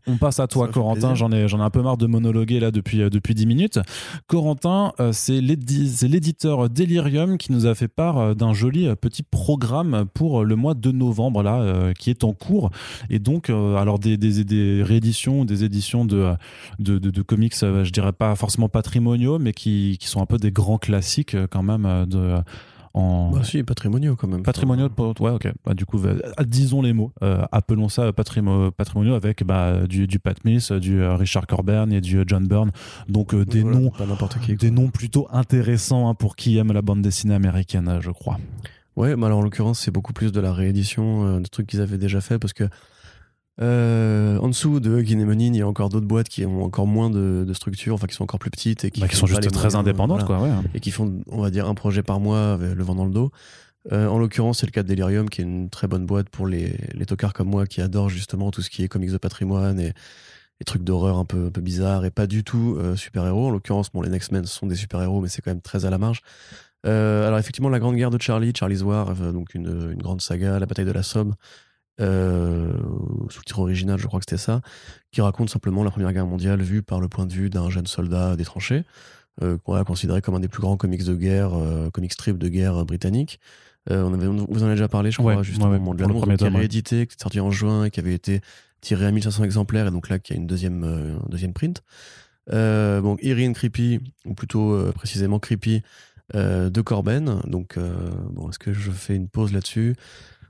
On 0.05 0.17
passe 0.17 0.39
à 0.39 0.47
toi, 0.47 0.67
Corentin. 0.67 1.15
J'en 1.15 1.31
ai, 1.31 1.47
j'en 1.47 1.59
ai 1.59 1.63
un 1.63 1.69
peu 1.69 1.81
marre 1.81 1.97
de 1.97 2.07
monologuer 2.07 2.59
là 2.59 2.71
depuis, 2.71 3.01
euh, 3.01 3.09
depuis 3.09 3.35
10 3.35 3.45
minutes. 3.45 3.79
Corentin, 4.27 4.91
euh, 4.99 5.11
c'est 5.13 5.39
l'éditeur 5.39 6.69
Delirium 6.69 7.37
qui 7.37 7.51
nous 7.53 7.65
a 7.65 7.75
fait 7.75 7.87
part 7.87 8.17
euh, 8.17 8.33
d'un 8.33 8.53
joli 8.53 8.93
petit 8.95 9.23
programme 9.23 10.05
pour 10.13 10.43
le 10.43 10.55
mois 10.55 10.73
de 10.73 10.91
novembre 10.91 11.41
là, 11.41 11.93
qui 11.97 12.09
est 12.09 12.23
en 12.23 12.33
cours. 12.33 12.69
Et 13.09 13.19
donc, 13.19 13.49
alors 13.49 13.99
des, 13.99 14.17
des, 14.17 14.43
des 14.43 14.83
rééditions, 14.83 15.45
des 15.45 15.63
éditions 15.63 16.05
de, 16.05 16.33
de, 16.79 16.97
de, 16.97 17.21
comics, 17.21 17.55
je 17.59 17.89
dirais 17.91 18.11
pas 18.11 18.35
forcément 18.35 18.69
patrimoniaux, 18.69 19.39
mais 19.39 19.53
qui, 19.53 19.97
qui 19.99 20.07
sont 20.07 20.21
un 20.21 20.25
peu 20.25 20.37
des 20.37 20.51
grands 20.51 20.77
classiques 20.77 21.35
quand 21.49 21.63
même 21.63 22.05
de 22.07 22.35
en. 22.93 23.31
Bah 23.31 23.43
si, 23.43 23.63
patrimoniaux 23.63 24.15
quand 24.15 24.27
même. 24.27 24.43
Patrimoniaux, 24.43 24.89
ouais, 25.19 25.31
ok. 25.31 25.51
Bah, 25.65 25.73
du 25.73 25.85
coup, 25.85 25.99
disons 26.45 26.81
les 26.81 26.93
mots. 26.93 27.11
Euh, 27.23 27.43
appelons 27.51 27.89
ça 27.89 28.11
patrimoniaux 28.13 29.13
avec 29.15 29.43
bah, 29.43 29.87
du, 29.87 30.07
du 30.07 30.19
Pat 30.19 30.43
Mills, 30.45 30.79
du 30.79 31.01
euh, 31.01 31.15
Richard 31.15 31.47
Corben 31.47 31.91
et 31.91 32.01
du 32.01 32.19
euh, 32.19 32.23
John 32.25 32.47
Byrne. 32.47 32.71
Donc 33.07 33.35
des 33.35 33.63
noms, 33.63 33.91
qui, 34.41 34.55
des 34.55 34.71
noms 34.71 34.89
plutôt 34.89 35.27
intéressants 35.31 36.09
hein, 36.09 36.13
pour 36.13 36.35
qui 36.35 36.57
aime 36.57 36.71
la 36.71 36.81
bande 36.81 37.01
dessinée 37.01 37.35
américaine, 37.35 37.99
je 38.01 38.11
crois. 38.11 38.37
Ouais, 38.95 39.15
mais 39.15 39.25
alors 39.25 39.39
en 39.39 39.41
l'occurrence, 39.41 39.79
c'est 39.79 39.91
beaucoup 39.91 40.13
plus 40.13 40.31
de 40.31 40.39
la 40.39 40.53
réédition 40.53 41.39
de 41.39 41.47
trucs 41.47 41.67
qu'ils 41.67 41.81
avaient 41.81 41.97
déjà 41.97 42.21
fait 42.21 42.37
parce 42.37 42.53
que 42.53 42.65
euh, 43.61 44.37
en 44.39 44.47
dessous 44.47 44.79
de 44.79 45.01
Guinémonine, 45.01 45.53
il 45.53 45.59
y 45.59 45.61
a 45.61 45.67
encore 45.67 45.89
d'autres 45.89 46.07
boîtes 46.07 46.27
qui 46.27 46.45
ont 46.45 46.63
encore 46.63 46.87
moins 46.87 47.09
de, 47.09 47.51
structure, 47.53 47.93
enfin 47.93 48.07
qui 48.07 48.15
sont 48.15 48.23
encore 48.23 48.39
plus 48.39 48.49
petites 48.49 48.83
et 48.83 48.91
qui, 48.91 49.01
bah, 49.01 49.07
sont 49.11 49.27
juste 49.27 49.51
très 49.51 49.75
indépendantes, 49.75 50.25
quoi, 50.25 50.63
et 50.73 50.79
qui 50.79 50.91
font, 50.91 51.21
on 51.27 51.41
va 51.41 51.51
dire, 51.51 51.67
un 51.67 51.75
projet 51.75 52.01
par 52.01 52.19
mois, 52.19 52.57
le 52.57 52.83
vent 52.83 52.95
dans 52.95 53.05
le 53.05 53.11
dos. 53.11 53.31
Euh, 53.91 54.07
en 54.07 54.17
l'occurrence, 54.17 54.59
c'est 54.59 54.65
le 54.65 54.71
cas 54.71 54.83
de 54.83 54.87
Delirium, 54.87 55.29
qui 55.29 55.41
est 55.41 55.43
une 55.43 55.69
très 55.69 55.87
bonne 55.87 56.05
boîte 56.05 56.29
pour 56.29 56.47
les, 56.47 56.77
les 56.93 57.05
tocards 57.05 57.33
comme 57.33 57.49
moi 57.49 57.65
qui 57.65 57.81
adorent 57.81 58.09
justement 58.09 58.49
tout 58.51 58.61
ce 58.61 58.69
qui 58.69 58.83
est 58.83 58.87
comics 58.87 59.11
de 59.11 59.17
patrimoine 59.17 59.79
et, 59.79 59.93
et 60.61 60.63
trucs 60.63 60.83
d'horreur 60.83 61.17
un 61.17 61.25
peu, 61.25 61.47
un 61.47 61.51
peu 61.51 61.61
bizarres 61.61 62.05
et 62.05 62.11
pas 62.11 62.27
du 62.27 62.43
tout 62.43 62.77
euh, 62.79 62.95
super-héros. 62.95 63.47
En 63.47 63.51
l'occurrence, 63.51 63.91
bon, 63.91 64.01
les 64.01 64.09
Next 64.09 64.31
Men 64.31 64.45
sont 64.45 64.67
des 64.67 64.75
super-héros, 64.75 65.21
mais 65.21 65.27
c'est 65.27 65.41
quand 65.41 65.51
même 65.51 65.61
très 65.61 65.85
à 65.85 65.89
la 65.89 65.97
marge. 65.97 66.21
alors 66.85 67.39
effectivement, 67.39 67.69
la 67.69 67.79
Grande 67.79 67.95
Guerre 67.95 68.11
de 68.11 68.21
Charlie, 68.21 68.53
Charlie's 68.57 68.83
War, 68.83 69.13
donc 69.15 69.53
une, 69.53 69.91
une 69.91 70.01
grande 70.01 70.21
saga, 70.21 70.59
la 70.59 70.65
bataille 70.65 70.85
de 70.85 70.91
la 70.91 71.03
Somme, 71.03 71.35
euh, 72.01 72.73
sous 73.29 73.39
le 73.39 73.45
titre 73.45 73.59
original, 73.59 73.99
je 73.99 74.07
crois 74.07 74.19
que 74.19 74.25
c'était 74.27 74.41
ça, 74.41 74.61
qui 75.11 75.21
raconte 75.21 75.49
simplement 75.49 75.83
la 75.83 75.91
Première 75.91 76.11
Guerre 76.13 76.25
mondiale 76.25 76.61
vue 76.61 76.81
par 76.81 76.99
le 76.99 77.07
point 77.07 77.25
de 77.25 77.33
vue 77.33 77.49
d'un 77.49 77.69
jeune 77.69 77.87
soldat 77.87 78.35
des 78.35 78.45
tranchées, 78.45 78.83
euh, 79.41 79.57
qu'on 79.57 79.73
a 79.73 79.83
considéré 79.83 80.21
comme 80.21 80.35
un 80.35 80.39
des 80.39 80.47
plus 80.47 80.61
grands 80.61 80.77
comics 80.77 81.03
de 81.03 81.15
guerre, 81.15 81.53
euh, 81.53 81.89
comics 81.89 82.13
strip 82.13 82.37
de 82.37 82.49
guerre 82.49 82.85
britannique. 82.85 83.39
Euh, 83.91 84.03
on 84.03 84.13
avait, 84.13 84.27
vous 84.27 84.63
en 84.63 84.65
avez 84.65 84.75
déjà 84.75 84.87
parlé, 84.87 85.11
je 85.11 85.17
crois, 85.17 85.43
justement, 85.43 85.69
ouais, 85.69 85.77
ouais, 85.77 85.95
de 85.95 86.01
l'annonce 86.01 86.23
qui 86.23 86.45
avait 86.45 86.57
réédité, 86.57 87.07
qui 87.07 87.13
était 87.13 87.21
sorti 87.21 87.39
en 87.39 87.51
juin 87.51 87.89
qui 87.89 87.99
avait 87.99 88.13
été 88.13 88.41
tiré 88.81 89.05
à 89.05 89.11
1500 89.11 89.43
exemplaires, 89.43 89.87
et 89.87 89.91
donc 89.91 90.09
là, 90.09 90.19
qui 90.19 90.33
a 90.33 90.35
une 90.35 90.47
deuxième, 90.47 91.19
deuxième 91.29 91.53
print. 91.53 91.83
Bon, 92.49 93.17
Irene 93.21 93.53
Creepy, 93.53 93.99
ou 94.25 94.33
plutôt 94.33 94.77
précisément 94.93 95.39
Creepy, 95.39 95.81
de 96.33 96.81
Corben. 96.81 97.41
Donc, 97.45 97.77
bon, 98.31 98.49
est-ce 98.49 98.59
que 98.59 98.71
je 98.71 98.91
fais 98.91 99.15
une 99.15 99.27
pause 99.27 99.51
là-dessus? 99.51 99.95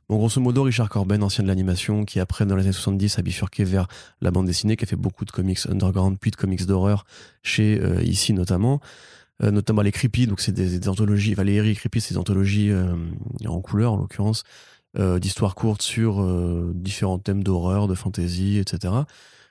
Bon, 0.10 0.18
grosso 0.18 0.42
modo, 0.42 0.64
Richard 0.64 0.90
Corben, 0.90 1.24
ancien 1.24 1.44
de 1.46 1.48
l'animation, 1.48 2.04
qui 2.04 2.20
après, 2.20 2.46
dans 2.46 2.58
les 2.58 2.64
années 2.64 2.74
70, 2.74 3.20
a 3.20 3.22
bifurqué 3.22 3.64
vers 3.64 3.88
la 4.20 4.32
bande 4.32 4.46
dessinée, 4.46 4.76
qui 4.76 4.84
a 4.84 4.88
fait 4.88 4.98
beaucoup 4.98 5.24
de 5.24 5.32
comics 5.32 5.60
underground, 5.70 6.18
puis 6.20 6.30
de 6.30 6.36
comics 6.36 6.66
d'horreur, 6.66 7.06
chez 7.42 7.80
euh, 7.80 8.04
ici 8.04 8.34
notamment. 8.34 8.82
Euh, 9.42 9.50
notamment 9.50 9.82
les 9.82 9.94
Creepy, 9.94 10.28
donc 10.28 10.42
c'est 10.42 10.52
des, 10.52 10.90
anthologies, 10.90 11.34
Valérie 11.36 11.76
Creepy, 11.76 12.02
c'est 12.02 12.16
des 12.16 12.18
anthologies 12.18 12.70
euh, 12.70 12.96
en 13.46 13.62
couleur 13.62 13.94
en 13.94 13.98
l'occurrence, 13.98 14.44
d'histoires 14.96 15.56
courtes 15.56 15.82
sur 15.82 16.24
différents 16.76 17.18
thèmes 17.18 17.44
d'horreur, 17.44 17.88
de 17.88 17.96
fantasy, 17.96 18.60
etc. 18.60 18.94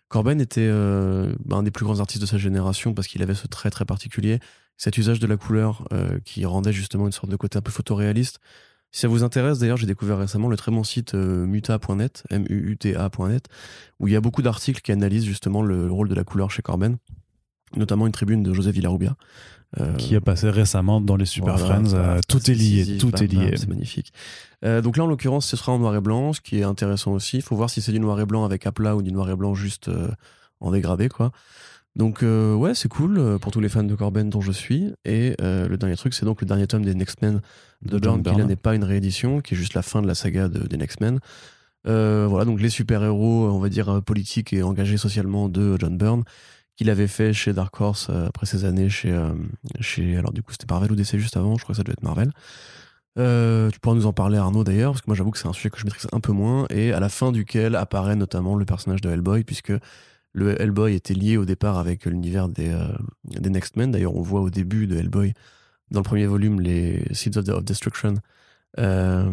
Corben 0.07 0.41
était 0.41 0.69
un 0.71 1.63
des 1.65 1.73
plus 1.73 1.85
grands 1.85 1.99
artistes 1.99 2.23
de 2.23 2.27
sa 2.29 2.39
génération 2.39 2.95
parce 2.95 3.09
qu'il 3.09 3.25
avait 3.25 3.35
ce 3.35 3.49
trait 3.49 3.71
très 3.71 3.85
particulier, 3.85 4.39
cet 4.77 4.99
usage 4.99 5.19
de 5.19 5.27
la 5.27 5.37
couleur 5.37 5.89
qui 6.25 6.45
rendait 6.45 6.73
justement 6.73 7.07
une 7.07 7.13
sorte 7.13 7.29
de 7.29 7.35
côté 7.35 7.59
un 7.59 7.61
peu 7.61 7.73
photoréaliste. 7.73 8.39
Si 8.93 9.01
ça 9.01 9.09
vous 9.09 9.25
intéresse, 9.25 9.59
d'ailleurs, 9.59 9.79
j'ai 9.79 9.87
découvert 9.87 10.19
récemment 10.19 10.49
le 10.49 10.57
très 10.57 10.71
bon 10.71 10.85
site 10.85 11.15
euh, 11.15 11.47
muta.net, 11.47 12.25
M-U-U-T-A.net, 12.29 13.49
où 13.99 14.07
il 14.07 14.13
y 14.13 14.17
a 14.17 14.21
beaucoup 14.21 14.43
d'articles 14.43 14.83
qui 14.83 14.93
analysent 14.93 15.25
justement 15.25 15.63
le, 15.63 15.91
rôle 15.91 16.11
de 16.11 16.15
la 16.15 16.25
couleur 16.25 16.51
chez 16.51 16.61
Corben, 16.61 16.99
notamment 17.75 18.07
une 18.07 18.13
tribune 18.13 18.43
de 18.43 18.53
José 18.53 18.71
Villarubia. 18.71 19.17
Euh, 19.81 19.95
qui 19.95 20.15
est 20.15 20.21
passé 20.21 20.51
récemment 20.51 21.01
dans 21.01 21.17
les 21.17 21.25
Super 21.25 21.59
Friends. 21.59 21.95
Euh, 21.95 22.21
tout 22.29 22.51
est 22.51 22.55
lié, 22.55 22.99
tout 22.99 23.17
est 23.23 23.27
lié. 23.27 23.55
C'est 23.57 23.71
magnifique. 23.71 24.13
donc 24.63 24.99
là, 24.99 25.05
en 25.05 25.07
l'occurrence, 25.07 25.47
ce 25.47 25.57
sera 25.57 25.73
en 25.73 25.79
noir 25.79 25.97
et 25.97 26.03
blanc, 26.03 26.35
ce 26.35 26.43
qui 26.43 26.59
est 26.59 26.63
intéressant 26.63 27.13
aussi. 27.13 27.39
Il 27.39 27.43
faut 27.43 27.57
voir 27.57 27.71
si 27.71 27.81
c'est 27.81 27.93
du 27.93 27.99
noir 27.99 28.21
et 28.21 28.27
blanc 28.27 28.45
avec 28.45 28.67
aplat 28.67 28.95
ou 28.95 29.01
du 29.01 29.11
noir 29.11 29.31
et 29.31 29.35
blanc 29.35 29.55
juste 29.55 29.91
en 30.61 30.71
dégradé, 30.71 31.09
quoi. 31.09 31.33
Donc 31.95 32.23
euh, 32.23 32.55
ouais, 32.55 32.75
c'est 32.75 32.89
cool 32.89 33.19
euh, 33.19 33.39
pour 33.39 33.53
tous 33.53 33.61
les 33.61 33.69
fans 33.69 33.83
de 33.83 33.95
Corben 33.95 34.31
dont 34.31 34.41
je 34.41 34.53
suis. 34.53 34.93
Et 35.05 35.37
euh, 35.41 35.69
le 35.69 35.77
dernier 35.77 35.97
truc, 35.97 36.15
c'est 36.15 36.25
donc 36.25 36.41
le 36.41 36.47
dernier 36.47 36.67
tome 36.67 36.85
des 36.85 36.95
Next 36.95 37.21
Men 37.21 37.41
de, 37.83 37.99
John, 38.03 38.23
qui 38.23 38.35
n'est 38.35 38.57
pas 38.57 38.75
une 38.75 38.85
réédition, 38.85 39.41
qui 39.41 39.55
est 39.55 39.57
juste 39.57 39.75
la 39.75 39.83
fin 39.83 40.01
de 40.01 40.07
la 40.07 40.15
saga 40.15 40.49
des 40.49 40.77
Next 40.77 41.01
Men. 41.01 41.19
voilà, 41.85 42.45
donc 42.45 42.61
les 42.61 42.71
super-héros, 42.71 43.49
on 43.51 43.59
va 43.59 43.69
dire, 43.69 44.03
politiques 44.03 44.53
et 44.53 44.63
engagés 44.63 44.97
socialement 44.97 45.49
de 45.49 45.77
John 45.79 45.99
Byrne, 45.99 46.23
qu'il 46.77 46.89
avait 46.89 47.09
fait 47.09 47.35
chez 47.35 47.53
Dark 47.53 47.79
Horse 47.79 48.09
après 48.09 48.47
ces 48.47 48.65
années 48.65 48.89
chez, 48.89 49.15
chez... 49.81 50.17
Alors 50.17 50.33
du 50.33 50.43
coup, 50.43 50.53
c'était 50.53 50.73
Marvel 50.73 50.93
ou 50.93 50.97
DC 50.97 51.19
juste 51.19 51.37
avant, 51.37 51.57
je 51.59 51.65
crois 51.65 51.75
que 51.75 51.79
ça 51.79 51.83
devait 51.83 51.93
être 51.93 52.05
Marvel. 52.05 52.31
tu 53.17 53.81
pourras 53.81 53.97
nous 53.97 54.07
en 54.07 54.15
parler 54.15 54.39
Arnaud 54.39 54.65
d'ailleurs, 54.65 54.93
parce 54.93 55.03
que 55.03 55.11
moi 55.11 55.17
j'avoue 55.17 55.33
que 55.33 55.39
c'est 55.39 55.49
un 55.49 55.53
sujet 55.53 55.69
que 55.69 55.79
je 55.79 55.85
maîtrise 55.85 56.07
un 56.13 56.21
peu 56.21 56.33
moins, 56.33 56.67
et 56.71 56.93
à 56.93 57.01
la 57.01 57.11
fin 57.11 57.33
duquel 57.33 57.75
apparaît 57.75 58.17
notamment 58.17 58.55
le 58.55 58.65
personnage 58.65 59.03
de 59.03 59.11
Hellboy, 59.11 59.45
puisque 59.45 59.73
le 60.33 60.61
Hellboy 60.61 60.95
était 60.95 61.15
lié 61.15 61.37
au 61.37 61.45
départ 61.45 61.79
avec 61.79 62.07
l'univers 62.07 62.49
des, 62.49 62.71
euh, 62.71 62.87
des 63.25 63.51
Next 63.51 63.77
Men. 63.77 63.91
D'ailleurs, 63.91 64.17
on 64.17 64.23
voit 64.23 64.41
au 64.41 64.51
début 64.51 64.87
de 64.87 64.97
Hellboy, 64.97 65.35
dans 65.91 66.01
le 66.01 66.05
premier 66.05 66.27
volume, 66.27 66.61
les 66.61 67.05
Seeds 67.13 67.37
of, 67.39 67.65
Destruction, 67.65 68.15
Euh, 68.79 69.31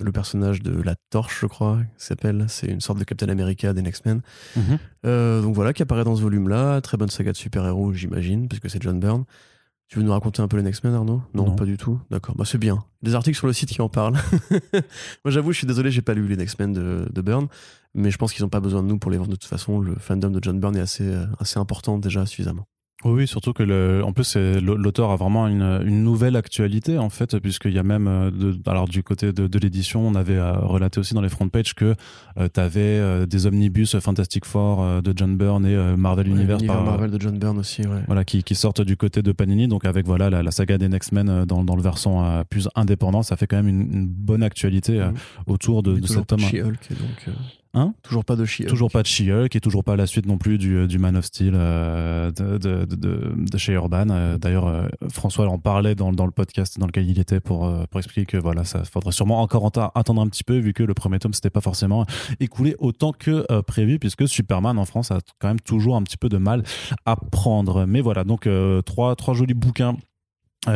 le 0.00 0.12
personnage 0.12 0.62
de 0.62 0.80
la 0.80 0.94
Torche, 1.10 1.40
je 1.40 1.46
crois, 1.46 1.80
s'appelle. 1.96 2.46
C'est 2.48 2.68
une 2.68 2.80
sorte 2.80 3.00
de 3.00 3.04
Captain 3.04 3.28
America 3.28 3.72
des 3.72 3.82
Next 3.82 4.06
Men. 4.06 4.20
Mhm. 4.54 4.78
Euh, 5.04 5.42
donc 5.42 5.52
voilà, 5.56 5.72
qui 5.72 5.82
apparaît 5.82 6.04
dans 6.04 6.14
ce 6.14 6.22
volume-là. 6.22 6.80
Très 6.80 6.96
bonne 6.96 7.08
saga 7.08 7.32
de 7.32 7.36
super-héros, 7.36 7.92
j'imagine, 7.92 8.46
puisque 8.48 8.70
c'est 8.70 8.80
John 8.80 9.00
Byrne. 9.00 9.24
Tu 9.88 9.98
veux 9.98 10.04
nous 10.04 10.12
raconter 10.12 10.42
un 10.42 10.46
peu 10.48 10.58
les 10.58 10.62
Next 10.62 10.84
Men, 10.84 10.94
Arnaud? 10.94 11.22
Non, 11.34 11.46
Non. 11.46 11.56
pas 11.56 11.64
du 11.64 11.76
tout. 11.76 11.98
D'accord, 12.10 12.36
bah 12.36 12.44
c'est 12.46 12.58
bien. 12.58 12.84
Des 13.02 13.16
articles 13.16 13.36
sur 13.36 13.48
le 13.48 13.52
site 13.52 13.70
qui 13.70 13.82
en 13.82 13.88
parlent. 13.88 14.14
Moi, 15.24 15.32
j'avoue, 15.32 15.50
je 15.50 15.58
suis 15.58 15.66
désolé, 15.66 15.90
j'ai 15.90 16.02
pas 16.02 16.14
lu 16.14 16.28
les 16.28 16.36
Next 16.36 16.60
Men 16.60 16.72
de, 16.72 17.08
de 17.12 17.20
Byrne, 17.20 17.48
mais 17.94 18.10
je 18.10 18.18
pense 18.18 18.32
qu'ils 18.32 18.44
ont 18.44 18.48
pas 18.48 18.60
besoin 18.60 18.82
de 18.82 18.88
nous 18.88 18.98
pour 18.98 19.10
les 19.10 19.16
vendre 19.18 19.30
de 19.30 19.36
toute 19.36 19.48
façon. 19.48 19.80
Le 19.80 19.94
fandom 19.96 20.30
de 20.30 20.40
John 20.42 20.58
Byrne 20.60 20.76
est 20.76 20.80
assez, 20.80 21.04
euh, 21.08 21.24
assez 21.40 21.58
important 21.58 21.98
déjà 21.98 22.26
suffisamment. 22.26 22.64
Oui, 23.04 23.28
surtout 23.28 23.52
que 23.52 23.62
le, 23.62 24.02
en 24.04 24.12
plus 24.12 24.36
l'auteur 24.36 25.12
a 25.12 25.16
vraiment 25.16 25.46
une, 25.46 25.62
une 25.86 26.02
nouvelle 26.02 26.34
actualité 26.34 26.98
en 26.98 27.10
fait, 27.10 27.38
puisqu'il 27.38 27.72
y 27.72 27.78
a 27.78 27.84
même, 27.84 28.08
euh, 28.08 28.32
de, 28.32 28.58
alors 28.66 28.88
du 28.88 29.04
côté 29.04 29.32
de, 29.32 29.46
de 29.46 29.58
l'édition, 29.60 30.04
on 30.04 30.16
avait 30.16 30.34
euh, 30.34 30.54
relaté 30.58 30.98
aussi 30.98 31.14
dans 31.14 31.20
les 31.20 31.28
front 31.28 31.48
pages 31.48 31.74
que 31.76 31.94
tu 32.52 32.58
avais 32.60 33.24
des 33.28 33.46
omnibus 33.46 33.96
Fantastic 34.00 34.44
Four 34.44 34.82
euh, 34.82 35.00
de 35.00 35.12
John 35.14 35.36
Byrne 35.36 35.64
et 35.64 35.76
euh, 35.76 35.96
Marvel 35.96 36.26
Ouais, 36.26 36.32
Universe 36.34 36.64
par- 36.64 36.82
Marvel 36.84 37.12
de 37.12 37.20
John 37.20 37.38
Byrne 37.38 37.58
aussi, 37.58 37.82
ouais. 37.82 38.02
voilà, 38.08 38.24
qui, 38.24 38.42
qui 38.42 38.56
sortent 38.56 38.80
du 38.82 38.96
côté 38.96 39.22
de 39.22 39.30
Panini, 39.30 39.68
donc 39.68 39.84
avec 39.84 40.04
voilà 40.04 40.28
la, 40.28 40.42
la 40.42 40.50
saga 40.50 40.76
des 40.76 40.88
Next 40.88 41.12
Men 41.12 41.28
euh, 41.28 41.46
dans, 41.46 41.62
dans 41.62 41.76
le 41.76 41.82
versant 41.82 42.24
euh, 42.24 42.42
plus 42.50 42.68
indépendant, 42.74 43.22
ça 43.22 43.36
fait 43.36 43.46
quand 43.46 43.58
même 43.58 43.68
une, 43.68 43.92
une 43.92 44.08
bonne 44.08 44.42
actualité 44.42 45.00
euh, 45.00 45.10
Mhm. 45.12 45.16
autour 45.46 45.84
de, 45.84 46.00
de 46.00 46.06
cet 46.08 46.32
homme. 46.32 46.40
de 46.40 46.44
She-Hulk, 46.46 46.88
donc. 46.90 47.34
Euh, 47.74 47.78
Hein 47.80 47.94
Toujours 48.02 48.24
pas 48.24 48.34
de 48.36 48.44
She-Hulk. 48.44 48.68
Toujours 48.68 48.90
pas 48.90 49.02
de 49.02 49.06
She-Hulk 49.06 49.54
et 49.54 49.60
toujours 49.60 49.84
pas 49.84 49.94
la 49.96 50.06
suite 50.06 50.26
non 50.26 50.38
plus 50.38 50.58
du, 50.58 50.86
du 50.86 50.98
Man 50.98 51.16
of 51.16 51.24
Steel 51.26 51.52
euh, 51.54 52.30
de, 52.32 52.58
de, 52.58 52.84
de, 52.84 52.96
de- 52.96 53.34
de 53.36 53.58
chez 53.58 53.72
Urban. 53.74 54.06
Euh, 54.10 54.38
D'ailleurs, 54.38 54.66
euh, 54.66 54.88
François 55.10 55.46
en 55.48 55.58
parlait 55.58 55.94
dans, 55.94 56.12
dans 56.12 56.26
le 56.26 56.32
podcast 56.32 56.78
dans 56.78 56.86
lequel 56.86 57.08
il 57.08 57.18
était 57.18 57.40
pour, 57.40 57.66
euh, 57.66 57.84
pour 57.90 58.00
expliquer 58.00 58.26
que 58.26 58.36
voilà, 58.36 58.64
ça 58.64 58.84
faudrait 58.84 59.12
sûrement 59.12 59.40
encore 59.42 59.70
attendre 59.94 60.22
un 60.22 60.28
petit 60.28 60.44
peu 60.44 60.58
vu 60.58 60.72
que 60.72 60.82
le 60.82 60.94
premier 60.94 61.18
tome 61.18 61.32
s'était 61.34 61.50
pas 61.50 61.60
forcément 61.60 62.06
écoulé 62.40 62.74
autant 62.78 63.12
que 63.12 63.44
euh, 63.50 63.62
prévu 63.62 63.98
puisque 63.98 64.26
Superman 64.28 64.78
en 64.78 64.84
France 64.84 65.10
a 65.10 65.18
quand 65.38 65.48
même 65.48 65.60
toujours 65.60 65.96
un 65.96 66.02
petit 66.02 66.16
peu 66.16 66.28
de 66.28 66.38
mal 66.38 66.62
à 67.06 67.16
prendre. 67.16 67.84
Mais 67.86 68.00
voilà, 68.00 68.24
donc 68.24 68.46
euh, 68.46 68.82
trois, 68.82 69.14
trois 69.16 69.34
jolis 69.34 69.54
bouquins 69.54 69.94
euh, 69.94 69.96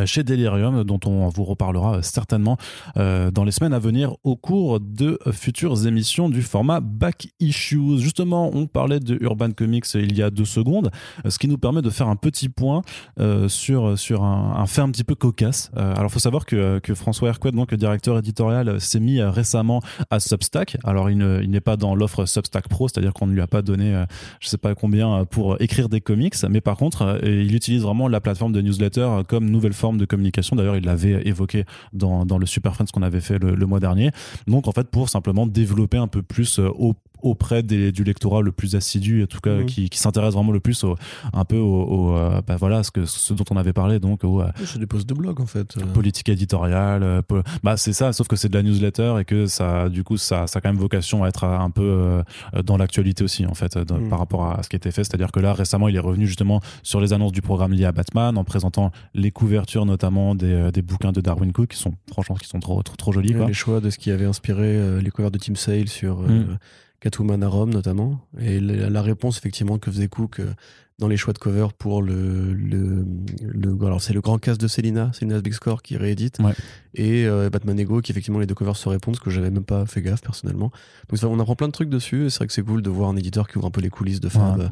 chez 0.05 0.23
Delirium, 0.23 0.83
dont 0.85 0.99
on 1.05 1.27
vous 1.27 1.43
reparlera 1.43 1.97
euh, 1.97 2.01
certainement 2.01 2.57
euh, 2.97 3.31
dans 3.31 3.43
les 3.43 3.51
semaines 3.51 3.73
à 3.73 3.79
venir 3.79 4.15
au 4.23 4.35
cours 4.37 4.79
de 4.79 5.19
euh, 5.27 5.31
futures 5.33 5.85
émissions 5.85 6.29
du 6.29 6.41
format 6.41 6.79
Back 6.79 7.27
Issues. 7.41 7.97
Justement, 7.99 8.49
on 8.53 8.65
parlait 8.65 9.01
de 9.01 9.17
Urban 9.21 9.51
Comics 9.51 9.85
il 9.95 10.17
y 10.17 10.23
a 10.23 10.29
deux 10.29 10.45
secondes, 10.45 10.89
euh, 11.25 11.29
ce 11.29 11.37
qui 11.37 11.47
nous 11.49 11.57
permet 11.57 11.81
de 11.81 11.89
faire 11.89 12.07
un 12.07 12.15
petit 12.15 12.47
point 12.47 12.81
euh, 13.19 13.49
sur, 13.49 13.99
sur 13.99 14.23
un, 14.23 14.55
un 14.57 14.65
fait 14.67 14.81
un 14.81 14.89
petit 14.89 15.03
peu 15.03 15.15
cocasse. 15.15 15.69
Euh, 15.75 15.91
alors, 15.93 16.05
il 16.05 16.13
faut 16.13 16.19
savoir 16.19 16.45
que, 16.45 16.79
que 16.79 16.95
François 16.95 17.27
Hercouet, 17.29 17.51
donc 17.51 17.73
directeur 17.73 18.17
éditorial, 18.17 18.69
euh, 18.69 18.79
s'est 18.79 19.01
mis 19.01 19.19
euh, 19.19 19.29
récemment 19.31 19.81
à 20.09 20.19
Substack. 20.19 20.77
Alors, 20.85 21.09
il 21.09 21.17
ne- 21.17 21.41
n'est 21.41 21.61
pas 21.61 21.75
dans 21.77 21.93
l'offre 21.93 22.25
Substack 22.25 22.69
Pro, 22.69 22.87
c'est-à-dire 22.87 23.13
qu'on 23.13 23.27
ne 23.27 23.33
lui 23.33 23.41
a 23.41 23.47
pas 23.47 23.61
donné, 23.61 23.93
euh, 23.93 24.05
je 24.39 24.47
sais 24.47 24.57
pas 24.57 24.75
combien, 24.75 25.13
euh, 25.13 25.25
pour 25.25 25.61
écrire 25.61 25.89
des 25.89 25.99
comics, 26.01 26.35
mais 26.49 26.61
par 26.61 26.77
contre, 26.77 27.01
euh, 27.01 27.19
il 27.23 27.53
utilise 27.53 27.83
vraiment 27.83 28.07
la 28.07 28.21
plateforme 28.21 28.53
de 28.53 28.61
newsletter 28.61 29.01
euh, 29.01 29.23
comme 29.23 29.49
nouvelle 29.49 29.72
forme 29.73 29.97
de 29.97 30.05
communication. 30.05 30.55
D'ailleurs, 30.55 30.77
il 30.77 30.85
l'avait 30.85 31.27
évoqué 31.27 31.65
dans, 31.91 32.25
dans 32.25 32.37
le 32.37 32.45
Super 32.45 32.73
Friends 32.75 32.85
qu'on 32.93 33.01
avait 33.01 33.21
fait 33.21 33.39
le, 33.39 33.55
le 33.55 33.65
mois 33.65 33.79
dernier. 33.79 34.11
Donc, 34.47 34.67
en 34.67 34.71
fait, 34.71 34.87
pour 34.89 35.09
simplement 35.09 35.45
développer 35.47 35.97
un 35.97 36.07
peu 36.07 36.21
plus 36.21 36.59
euh, 36.59 36.69
au- 36.69 36.93
auprès 37.23 37.63
des- 37.63 37.91
du 37.91 38.03
lectorat 38.03 38.41
le 38.41 38.51
plus 38.51 38.75
assidu, 38.75 39.23
en 39.23 39.27
tout 39.27 39.39
cas, 39.39 39.55
Mhm. 39.55 39.65
qui, 39.65 39.89
qui 39.89 39.97
s'intéresse 39.97 40.33
vraiment 40.35 40.51
le 40.51 40.59
plus 40.59 40.83
au, 40.83 40.95
un 41.33 41.45
peu 41.45 41.57
au, 41.57 41.81
au, 41.83 42.17
euh, 42.17 42.41
bah, 42.45 42.55
voilà, 42.57 42.83
ce, 42.83 42.91
que, 42.91 43.05
ce 43.05 43.33
dont 43.33 43.45
on 43.49 43.57
avait 43.57 43.73
parlé, 43.73 43.99
donc 43.99 44.23
au, 44.23 44.41
euh, 44.41 44.47
C'est 44.65 44.77
des 44.79 44.85
posts 44.87 45.07
de 45.09 45.13
blog 45.15 45.41
en 45.41 45.45
fait. 45.45 45.75
euh. 45.77 45.85
politique 45.93 46.29
éditoriale 46.29 47.03
euh, 47.03 47.21
po- 47.21 47.41
bah 47.63 47.77
c'est 47.77 47.93
ça 47.93 48.13
sauf 48.13 48.27
que 48.27 48.35
c'est 48.35 48.49
de 48.49 48.53
la 48.55 48.63
newsletter 48.63 49.15
et 49.21 49.25
que 49.25 49.45
ça 49.47 49.89
du 49.89 50.03
coup 50.03 50.17
ça, 50.17 50.47
ça 50.47 50.59
a 50.59 50.61
quand 50.61 50.69
même 50.69 50.77
vocation 50.79 51.23
à 51.23 51.27
être 51.29 51.43
un 51.45 51.69
peu 51.69 51.81
euh, 51.83 52.23
dans 52.63 52.77
l'actualité 52.77 53.23
aussi 53.23 53.45
en 53.45 53.53
fait 53.53 53.75
Mm. 53.77 54.09
par 54.09 54.19
rapport 54.19 54.45
à 54.51 54.61
ce 54.63 54.69
qui 54.69 54.75
était 54.75 54.91
fait 54.91 55.03
c'est 55.03 55.15
à 55.15 55.17
dire 55.17 55.31
que 55.31 55.39
là 55.39 55.53
récemment 55.53 55.87
il 55.87 55.95
est 55.95 55.99
revenu 55.99 56.27
justement 56.27 56.61
sur 56.83 56.99
les 57.01 57.13
annonces 57.13 57.31
du 57.31 57.41
programme 57.41 57.71
lié 57.73 57.85
à 57.85 57.91
Batman 57.91 58.37
en 58.37 58.43
présentant 58.43 58.91
les 59.13 59.31
couvertures 59.31 59.85
notamment 59.85 60.35
des, 60.35 60.47
euh, 60.53 60.71
des 60.71 60.81
bouquins 60.81 61.11
de 61.11 61.21
Darwin 61.21 61.51
Cook 61.53 61.69
qui 61.69 61.77
sont 61.77 61.93
franchement 62.11 62.35
qui 62.35 62.47
sont 62.47 62.59
trop 62.59 62.81
trop, 62.83 62.95
trop 62.95 63.11
jolis 63.11 63.31
Ouais, 63.33 63.37
quoi. 63.39 63.47
les 63.47 63.53
choix 63.53 63.79
de 63.81 63.89
ce 63.89 63.97
qui 63.97 64.11
avait 64.11 64.25
inspiré 64.25 64.63
euh, 64.77 65.01
les 65.01 65.09
couvertures 65.11 65.31
de 65.31 65.37
Team 65.37 65.55
Sale 65.55 65.87
sur 65.87 66.21
euh, 66.21 66.27
Mm. 66.27 66.57
Catwoman 67.03 67.43
à 67.43 67.47
Rome 67.47 67.69
notamment. 67.71 68.21
Et 68.39 68.59
la, 68.59 68.89
la 68.89 69.01
réponse 69.01 69.37
effectivement 69.37 69.77
que 69.77 69.91
faisait 69.91 70.07
Cook 70.07 70.39
euh, 70.39 70.53
dans 70.99 71.07
les 71.07 71.17
choix 71.17 71.33
de 71.33 71.39
cover 71.39 71.67
pour 71.77 72.01
le, 72.01 72.53
le, 72.53 73.05
le 73.41 73.85
alors 73.85 74.01
c'est 74.01 74.13
le 74.13 74.21
grand 74.21 74.37
casse 74.37 74.57
de 74.57 74.67
Selina, 74.67 75.11
Selina's 75.11 75.41
Big 75.43 75.53
Score 75.53 75.81
qui 75.81 75.97
réédite 75.97 76.37
Ouais. 76.39 76.53
et 76.93 77.25
euh, 77.25 77.49
Batman 77.49 77.77
Ego 77.79 77.99
qui 78.01 78.11
effectivement 78.11 78.39
les 78.39 78.45
deux 78.45 78.53
covers 78.55 78.77
se 78.77 78.87
répondent 78.87 79.15
ce 79.15 79.19
que 79.21 79.29
j'avais 79.31 79.49
même 79.51 79.65
pas 79.65 79.85
fait 79.85 80.01
gaffe 80.01 80.21
personnellement. 80.21 80.71
Donc 81.09 81.17
ça, 81.19 81.27
on 81.27 81.39
apprend 81.39 81.55
plein 81.55 81.67
de 81.67 81.73
trucs 81.73 81.89
dessus 81.89 82.25
et 82.25 82.29
c'est 82.29 82.37
vrai 82.37 82.47
que 82.47 82.53
c'est 82.53 82.61
cool 82.63 82.81
de 82.81 82.89
voir 82.89 83.09
un 83.09 83.17
éditeur 83.17 83.47
qui 83.49 83.57
ouvre 83.57 83.67
un 83.67 83.71
peu 83.71 83.81
les 83.81 83.89
coulisses 83.89 84.21
de 84.21 84.29
Fab 84.29 84.59
Ouais. 84.59 84.67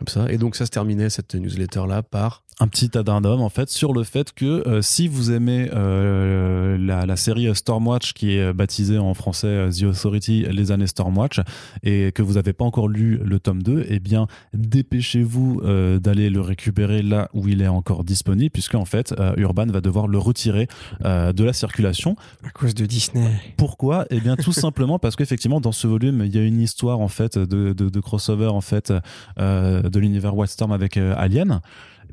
Euh, 0.00 0.04
comme 0.04 0.08
ça. 0.08 0.32
Et 0.32 0.38
donc 0.38 0.56
ça 0.56 0.66
se 0.66 0.70
terminait 0.70 1.10
cette 1.10 1.34
newsletter 1.34 1.82
là 1.88 2.02
par 2.02 2.42
un 2.60 2.68
petit 2.68 2.96
addendum 2.96 3.40
en 3.40 3.48
fait 3.48 3.70
sur 3.70 3.94
le 3.94 4.04
fait 4.04 4.32
que 4.34 4.68
euh, 4.68 4.82
si 4.82 5.08
vous 5.08 5.32
aimez 5.32 5.70
euh, 5.72 6.76
la, 6.78 7.06
la 7.06 7.16
série 7.16 7.52
Stormwatch 7.54 8.12
qui 8.12 8.36
est 8.36 8.52
baptisée 8.52 8.98
en 8.98 9.14
français 9.14 9.46
euh, 9.46 9.70
The 9.70 9.84
Authority 9.84 10.44
les 10.50 10.70
années 10.70 10.86
Stormwatch 10.86 11.40
et 11.82 12.12
que 12.12 12.20
vous 12.22 12.34
n'avez 12.34 12.52
pas 12.52 12.66
encore 12.66 12.88
lu 12.88 13.18
le 13.24 13.40
tome 13.40 13.62
2 13.62 13.86
eh 13.88 13.98
bien 13.98 14.26
dépêchez-vous 14.52 15.62
euh, 15.64 15.98
d'aller 15.98 16.28
le 16.28 16.42
récupérer 16.42 17.00
là 17.00 17.30
où 17.32 17.48
il 17.48 17.62
est 17.62 17.68
encore 17.68 18.04
disponible 18.04 18.50
puisque 18.50 18.74
en 18.74 18.84
fait 18.84 19.14
euh, 19.18 19.32
Urban 19.38 19.66
va 19.66 19.80
devoir 19.80 20.06
le 20.06 20.18
retirer 20.18 20.68
euh, 21.04 21.32
de 21.32 21.44
la 21.44 21.54
circulation 21.54 22.14
à 22.44 22.50
cause 22.50 22.74
de 22.74 22.84
Disney. 22.84 23.30
pourquoi? 23.56 24.04
Eh 24.10 24.20
bien, 24.20 24.36
tout 24.36 24.52
simplement 24.66 24.98
parce 24.98 25.16
qu'effectivement, 25.16 25.60
dans 25.60 25.72
ce 25.72 25.86
volume, 25.86 26.22
il 26.24 26.34
y 26.34 26.38
a 26.38 26.42
une 26.42 26.60
histoire 26.60 27.00
en 27.00 27.08
fait 27.08 27.38
de, 27.38 27.72
de, 27.72 27.88
de 27.88 28.00
crossover 28.00 28.48
en 28.48 28.60
fait 28.60 28.92
euh, 29.38 29.88
de 29.90 30.00
l'univers 30.00 30.36
Wildstorm 30.36 30.72
avec 30.72 30.96
euh, 30.96 31.14
Alien. 31.16 31.60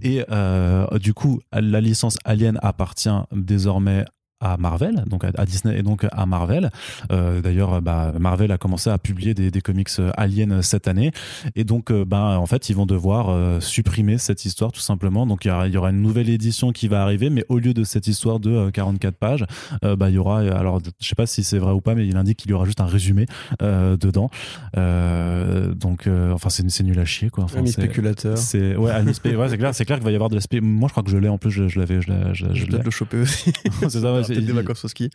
Et 0.01 0.23
euh, 0.29 0.85
du 0.99 1.13
coup, 1.13 1.39
la 1.51 1.81
licence 1.81 2.17
Alien 2.23 2.59
appartient 2.61 3.09
désormais 3.31 4.05
à 4.39 4.58
Marvel, 4.58 5.04
donc 5.08 5.23
à, 5.23 5.45
Disney 5.45 5.80
et 5.80 5.84
donc 5.84 6.06
à 6.12 6.26
Marvel. 6.26 6.69
Euh, 7.12 7.41
D'ailleurs, 7.41 7.82
bah, 7.82 8.13
Marvel 8.19 8.52
a 8.52 8.58
commencé 8.58 8.89
à 8.89 8.97
publier 8.97 9.34
des, 9.34 9.52
des 9.52 9.62
comics 9.62 9.89
euh, 10.00 10.12
Alien 10.17 10.62
cette 10.62 10.88
année, 10.88 11.12
et 11.56 11.63
donc, 11.63 11.91
euh, 11.91 12.06
bah, 12.06 12.38
en 12.39 12.45
fait, 12.45 12.69
ils 12.69 12.76
vont 12.76 12.86
devoir 12.86 13.30
euh, 13.30 13.60
supprimer 13.60 14.17
cette 14.17 14.45
histoire 14.45 14.71
tout 14.71 14.80
simplement. 14.82 15.26
Donc, 15.26 15.45
il 15.45 15.50
y, 15.50 15.52
aura, 15.52 15.67
il 15.67 15.73
y 15.73 15.78
aura 15.78 15.89
une 15.89 16.02
nouvelle 16.02 16.30
édition 16.30 16.71
qui 16.71 16.88
va 16.88 17.02
arriver, 17.04 17.30
mais 17.30 17.45
au 17.50 17.60
lieu 17.60 17.73
de 17.73 17.84
cette 17.84 18.08
histoire 18.08 18.39
de 18.39 18.52
euh, 18.52 18.71
44 18.71 19.15
pages, 19.15 19.45
euh, 19.84 19.95
bah, 19.95 20.10
il 20.10 20.15
y 20.15 20.17
aura, 20.17 20.39
alors, 20.39 20.80
je 21.00 21.08
sais 21.08 21.15
pas 21.15 21.26
si 21.26 21.43
c'est 21.43 21.58
vrai 21.60 21.71
ou 21.71 21.82
pas, 21.82 21.95
mais 21.95 22.08
il 22.08 22.17
indique 22.17 22.38
qu'il 22.38 22.52
y 22.52 22.54
aura 22.54 22.65
juste 22.65 22.82
un 22.82 22.86
résumé 22.86 23.26
euh, 23.62 23.97
dedans. 23.97 24.30
Euh, 24.78 25.73
donc, 25.73 26.08
euh, 26.08 26.32
enfin, 26.34 26.50
c'est 26.50 26.84
nul 26.84 27.00
à 27.00 27.06
chier, 27.06 27.30
quoi. 27.30 27.43
Enfin, 27.45 27.60
Ami 27.60 27.69
c'est- 27.69 27.82
spéculateur. 27.82 28.38
c'est 28.38 28.76
ouais, 28.76 28.91
ouais, 28.91 29.50
c'est 29.50 29.58
clair, 29.58 29.73
c'est 29.73 29.86
clair 29.86 29.97
qu'il 29.97 30.06
va 30.06 30.12
y 30.12 30.15
avoir 30.15 30.30
de 30.30 30.36
l'aspect. 30.36 30.62
Moi, 30.62 30.88
je 30.88 30.93
crois 30.93 31.04
que 31.04 31.10
je 31.10 31.17
l'ai 31.17 31.30
en 31.30 31.38
plus, 31.38 31.52
je, 31.52 31.80
l'avais, 31.80 32.02
je 32.02 32.08
l'ai, 32.10 32.34
je, 32.34 32.45
Je 32.50 32.54
je 32.54 32.62
vais 32.62 32.67
peut-être 32.67 32.86
le 32.86 32.91
choper 32.91 33.17
aussi. 33.17 33.52
c'est 33.82 33.89
ça, 34.02 34.13
ouais, 34.13 34.23
Peut-être 34.33 34.45
des 34.45 34.51
vacances 34.53 34.85
au 34.85 34.87
ski. 34.87 35.09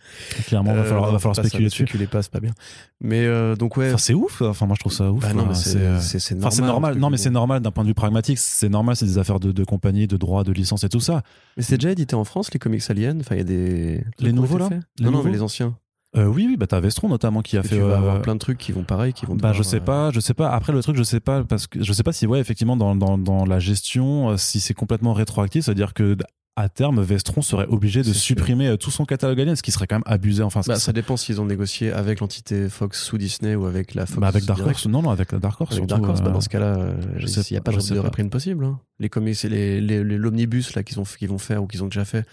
clairement, 0.46 0.74
va 0.74 0.84
falloir, 0.84 1.08
Euh, 1.08 1.12
va 1.12 1.18
falloir 1.18 1.36
spéculer 1.36 1.64
dessus. 1.66 1.84
Spéculez 1.84 2.06
pas, 2.06 2.22
c'est 2.22 2.30
pas 2.32 2.40
bien. 2.40 2.52
Mais 3.00 3.24
euh, 3.26 3.56
donc 3.56 3.76
ouais. 3.76 3.92
C'est 3.98 4.14
ouf. 4.14 4.42
Enfin, 4.42 4.66
moi, 4.66 4.74
je 4.76 4.80
trouve 4.80 4.92
ça 4.92 5.10
ouf. 5.12 5.22
bah 5.22 5.32
non, 5.32 5.44
quoi. 5.44 5.48
mais 5.48 5.54
c'est 5.54 5.76
euh, 5.78 6.00
c'est- 6.00 6.34
normal. 6.60 6.96
Non, 6.98 7.10
mais 7.10 7.16
c'est 7.16 7.30
normal 7.30 7.60
d'un 7.60 7.70
point 7.70 7.84
de 7.84 7.88
vue 7.88 7.94
pragmatique. 7.94 8.38
C'est 8.38 8.68
normal, 8.68 8.96
c'est 8.96 9.06
des 9.06 9.18
affaires 9.18 9.40
de, 9.40 9.64
compagnie, 9.64 10.06
de 10.06 10.16
droit, 10.16 10.44
de 10.44 10.52
licence 10.52 10.84
et 10.84 10.88
tout 10.88 11.00
ça. 11.00 11.22
Mais 11.56 11.62
c'est 11.62 11.76
déjà 11.76 11.90
édité 11.92 12.14
en 12.14 12.24
France, 12.24 12.52
les 12.52 12.58
comics 12.58 12.82
aliens. 12.88 13.18
Enfin, 13.20 13.34
il 13.34 13.38
y 13.38 13.42
a 13.42 13.44
des. 13.44 14.04
Les 14.18 14.32
nouveaux, 14.32 14.58
là 14.58 14.68
Les 14.98 15.04
Non, 15.10 15.22
mais 15.22 15.30
les 15.30 15.42
anciens. 15.42 15.76
Euh, 16.16 16.26
oui, 16.26 16.46
oui, 16.48 16.56
bah 16.58 16.66
t'as 16.66 16.78
Vestron 16.80 17.08
notamment 17.08 17.40
qui 17.40 17.56
a 17.56 17.62
fait. 17.62 17.76
tu 17.76 17.80
vas 17.80 17.88
euh, 17.94 17.96
avoir 17.96 18.20
plein 18.20 18.34
de 18.34 18.38
trucs 18.38 18.58
qui 18.58 18.70
vont 18.72 18.82
pareil, 18.84 19.12
qui 19.14 19.24
vont. 19.24 19.34
Bah, 19.34 19.52
je 19.54 19.62
sais 19.62 19.76
euh, 19.78 19.80
pas, 19.80 20.10
je 20.10 20.20
sais 20.20 20.34
pas. 20.34 20.50
Après, 20.50 20.72
le 20.72 20.82
truc, 20.82 20.96
je 20.96 21.02
sais 21.02 21.20
pas, 21.20 21.42
parce 21.44 21.66
que 21.66 21.82
je 21.82 21.92
sais 21.92 22.02
pas 22.02 22.12
si, 22.12 22.26
ouais, 22.26 22.38
effectivement, 22.38 22.76
dans, 22.76 22.94
dans, 22.94 23.16
dans 23.16 23.46
la 23.46 23.58
gestion, 23.58 24.30
euh, 24.30 24.36
si 24.36 24.60
c'est 24.60 24.74
complètement 24.74 25.14
rétroactif, 25.14 25.64
c'est-à-dire 25.64 25.94
que 25.94 26.16
à 26.54 26.68
terme, 26.68 27.00
Vestron 27.00 27.40
serait 27.40 27.64
obligé 27.66 28.00
de 28.00 28.12
sûr. 28.12 28.14
supprimer 28.36 28.76
tout 28.76 28.90
son 28.90 29.06
catalogue 29.06 29.40
alien, 29.40 29.56
ce 29.56 29.62
qui 29.62 29.70
serait 29.72 29.86
quand 29.86 29.94
même 29.96 30.02
abusé. 30.04 30.42
Enfin, 30.42 30.60
Bah, 30.66 30.76
ça 30.78 30.92
dépend 30.92 31.16
s'ils 31.16 31.40
ont 31.40 31.46
négocié 31.46 31.90
avec 31.92 32.20
l'entité 32.20 32.68
Fox 32.68 33.02
sous 33.02 33.16
Disney 33.16 33.54
ou 33.54 33.64
avec 33.64 33.94
la 33.94 34.04
Fox. 34.04 34.20
bah, 34.20 34.28
avec 34.28 34.44
Dark. 34.44 34.60
Horse, 34.60 34.86
non, 34.86 35.00
non, 35.00 35.08
avec 35.12 35.34
Dark 35.34 35.58
Horse. 35.62 35.72
Avec 35.72 35.88
surtout, 35.88 36.02
Dark 36.02 36.10
Horse, 36.10 36.20
bah, 36.20 36.28
dans 36.30 36.42
ce 36.42 36.50
cas-là, 36.50 36.76
il 37.18 37.24
n'y 37.52 37.56
a 37.56 37.60
pas, 37.62 37.72
de 37.72 37.98
reprint 38.00 38.30
possible. 38.30 38.66
hein. 38.66 38.78
Les 38.98 39.08
comics, 39.08 39.34
c'est 39.34 39.48
les, 39.48 39.80
les, 39.80 40.04
les- 40.04 40.18
l'omnibus 40.18 40.74
là 40.74 40.82
qu'ils 40.82 41.00
ont, 41.00 41.04
qu'ils 41.04 41.30
vont 41.30 41.38
faire 41.38 41.62
ou 41.62 41.66
qu'ils 41.66 41.82
ont 41.82 41.86
déjà 41.88 42.04
fait. 42.04 42.26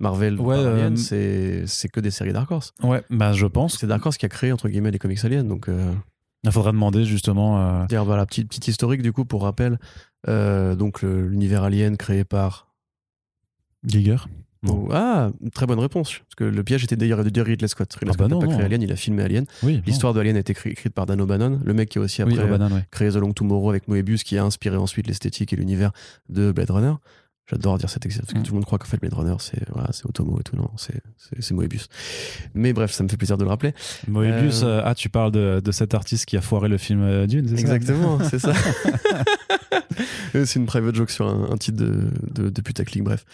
Marvel, 0.00 0.40
Ouais, 0.40 0.56
par 0.56 0.64
euh, 0.64 0.74
Alien, 0.74 0.96
c'est 0.96 1.64
c'est 1.66 1.88
que 1.88 2.00
des 2.00 2.10
séries 2.10 2.32
Dark 2.32 2.50
Horse. 2.50 2.72
Ouais, 2.82 3.02
bah, 3.10 3.32
je 3.32 3.46
pense. 3.46 3.78
C'est 3.78 3.86
Dark 3.86 4.04
Horse 4.04 4.16
qui 4.18 4.26
a 4.26 4.28
créé 4.28 4.50
entre 4.52 4.68
guillemets 4.68 4.90
les 4.90 4.98
comics 4.98 5.24
aliens. 5.24 5.44
Donc, 5.44 5.68
euh, 5.68 5.92
Il 6.42 6.50
faudrait 6.50 6.72
demander 6.72 7.04
justement. 7.04 7.60
euh, 7.82 7.86
Dire, 7.86 8.04
voilà, 8.04 8.24
petite, 8.26 8.48
petite 8.48 8.66
historique 8.68 9.02
du 9.02 9.12
coup 9.12 9.24
pour 9.24 9.42
rappel. 9.42 9.78
Donc 10.26 11.02
l'univers 11.02 11.62
alien 11.64 11.96
créé 11.96 12.24
par. 12.24 12.66
Giger. 13.86 14.16
Oh, 14.68 14.88
ah, 14.92 15.30
très 15.54 15.64
bonne 15.64 15.78
réponse. 15.78 16.18
Parce 16.18 16.34
que 16.36 16.44
le 16.44 16.62
piège 16.62 16.84
était 16.84 16.94
d'ailleurs 16.96 17.24
de 17.24 17.40
Ridley 17.40 17.66
Scott. 17.66 17.90
Ridley 17.94 18.12
Ah 18.14 18.18
bah 18.18 18.24
Scott 18.26 18.28
n'a 18.28 18.34
non, 18.34 18.40
pas 18.40 18.54
créé. 18.58 18.66
Alien, 18.66 18.82
il 18.82 18.92
a 18.92 18.96
filmé 18.96 19.22
Alien. 19.22 19.46
Oui. 19.62 19.82
L'histoire 19.86 20.12
de 20.12 20.20
Alien 20.20 20.36
a 20.36 20.40
été 20.40 20.52
écrit- 20.52 20.70
écrite 20.70 20.92
par 20.92 21.06
Dan 21.06 21.18
O'Bannon, 21.22 21.60
le 21.64 21.72
mec 21.72 21.88
qui 21.88 21.96
a 21.96 22.02
aussi 22.02 22.20
après 22.20 22.36
Oui, 22.36 22.40
O'Bannon, 22.44 22.74
ouais. 22.74 22.84
créé 22.90 23.08
The 23.10 23.14
Long 23.16 23.32
Tomorrow 23.32 23.70
avec 23.70 23.88
Moebius, 23.88 24.22
qui 24.22 24.36
a 24.36 24.44
inspiré 24.44 24.76
ensuite 24.76 25.06
l'esthétique 25.06 25.54
et 25.54 25.56
l'univers 25.56 25.92
de 26.28 26.52
Blade 26.52 26.70
Runner. 26.70 26.92
J'adore 27.50 27.78
dire 27.78 27.90
cet 27.90 28.06
exemple 28.06 28.26
parce 28.26 28.34
que 28.34 28.38
Mm. 28.38 28.42
tout 28.44 28.52
le 28.52 28.56
monde 28.56 28.64
croit 28.64 28.78
qu'en 28.78 28.86
fait 28.86 28.98
Blade 29.00 29.14
Runner 29.14 29.34
c'est 29.40 29.68
voilà, 29.70 29.88
c'est 29.92 30.06
Otomo 30.06 30.38
et 30.40 30.42
tout 30.42 30.56
non 30.56 30.70
c'est 30.76 31.00
c'est 31.18 31.42
c'est 31.42 31.54
Moebius. 31.54 31.88
Mais 32.54 32.72
bref 32.72 32.92
ça 32.92 33.02
me 33.02 33.08
fait 33.08 33.16
plaisir 33.16 33.36
de 33.38 33.44
le 33.44 33.50
rappeler. 33.50 33.74
Moebius, 34.08 34.62
Euh, 34.62 34.66
euh, 34.78 34.82
ah, 34.84 34.94
tu 34.94 35.08
parles 35.08 35.32
de, 35.32 35.60
de 35.64 35.72
cet 35.72 35.94
artiste 35.94 36.26
qui 36.26 36.36
a 36.36 36.40
foiré 36.40 36.68
le 36.68 36.78
film 36.78 37.02
euh, 37.02 37.26
Dune, 37.26 37.46
c'est 37.48 37.56
ça? 37.56 37.74
Exactement 37.74 38.18
c'est 38.30 38.38
ça. 38.38 38.52
C'est 40.32 40.56
une 40.56 40.66
private 40.66 40.94
joke 40.94 41.10
sur 41.10 41.26
un, 41.26 41.50
un 41.52 41.56
titre 41.56 41.76
de, 41.78 42.08
de, 42.32 42.48
de 42.50 42.60
putaclic 42.62 43.02
bref. 43.02 43.24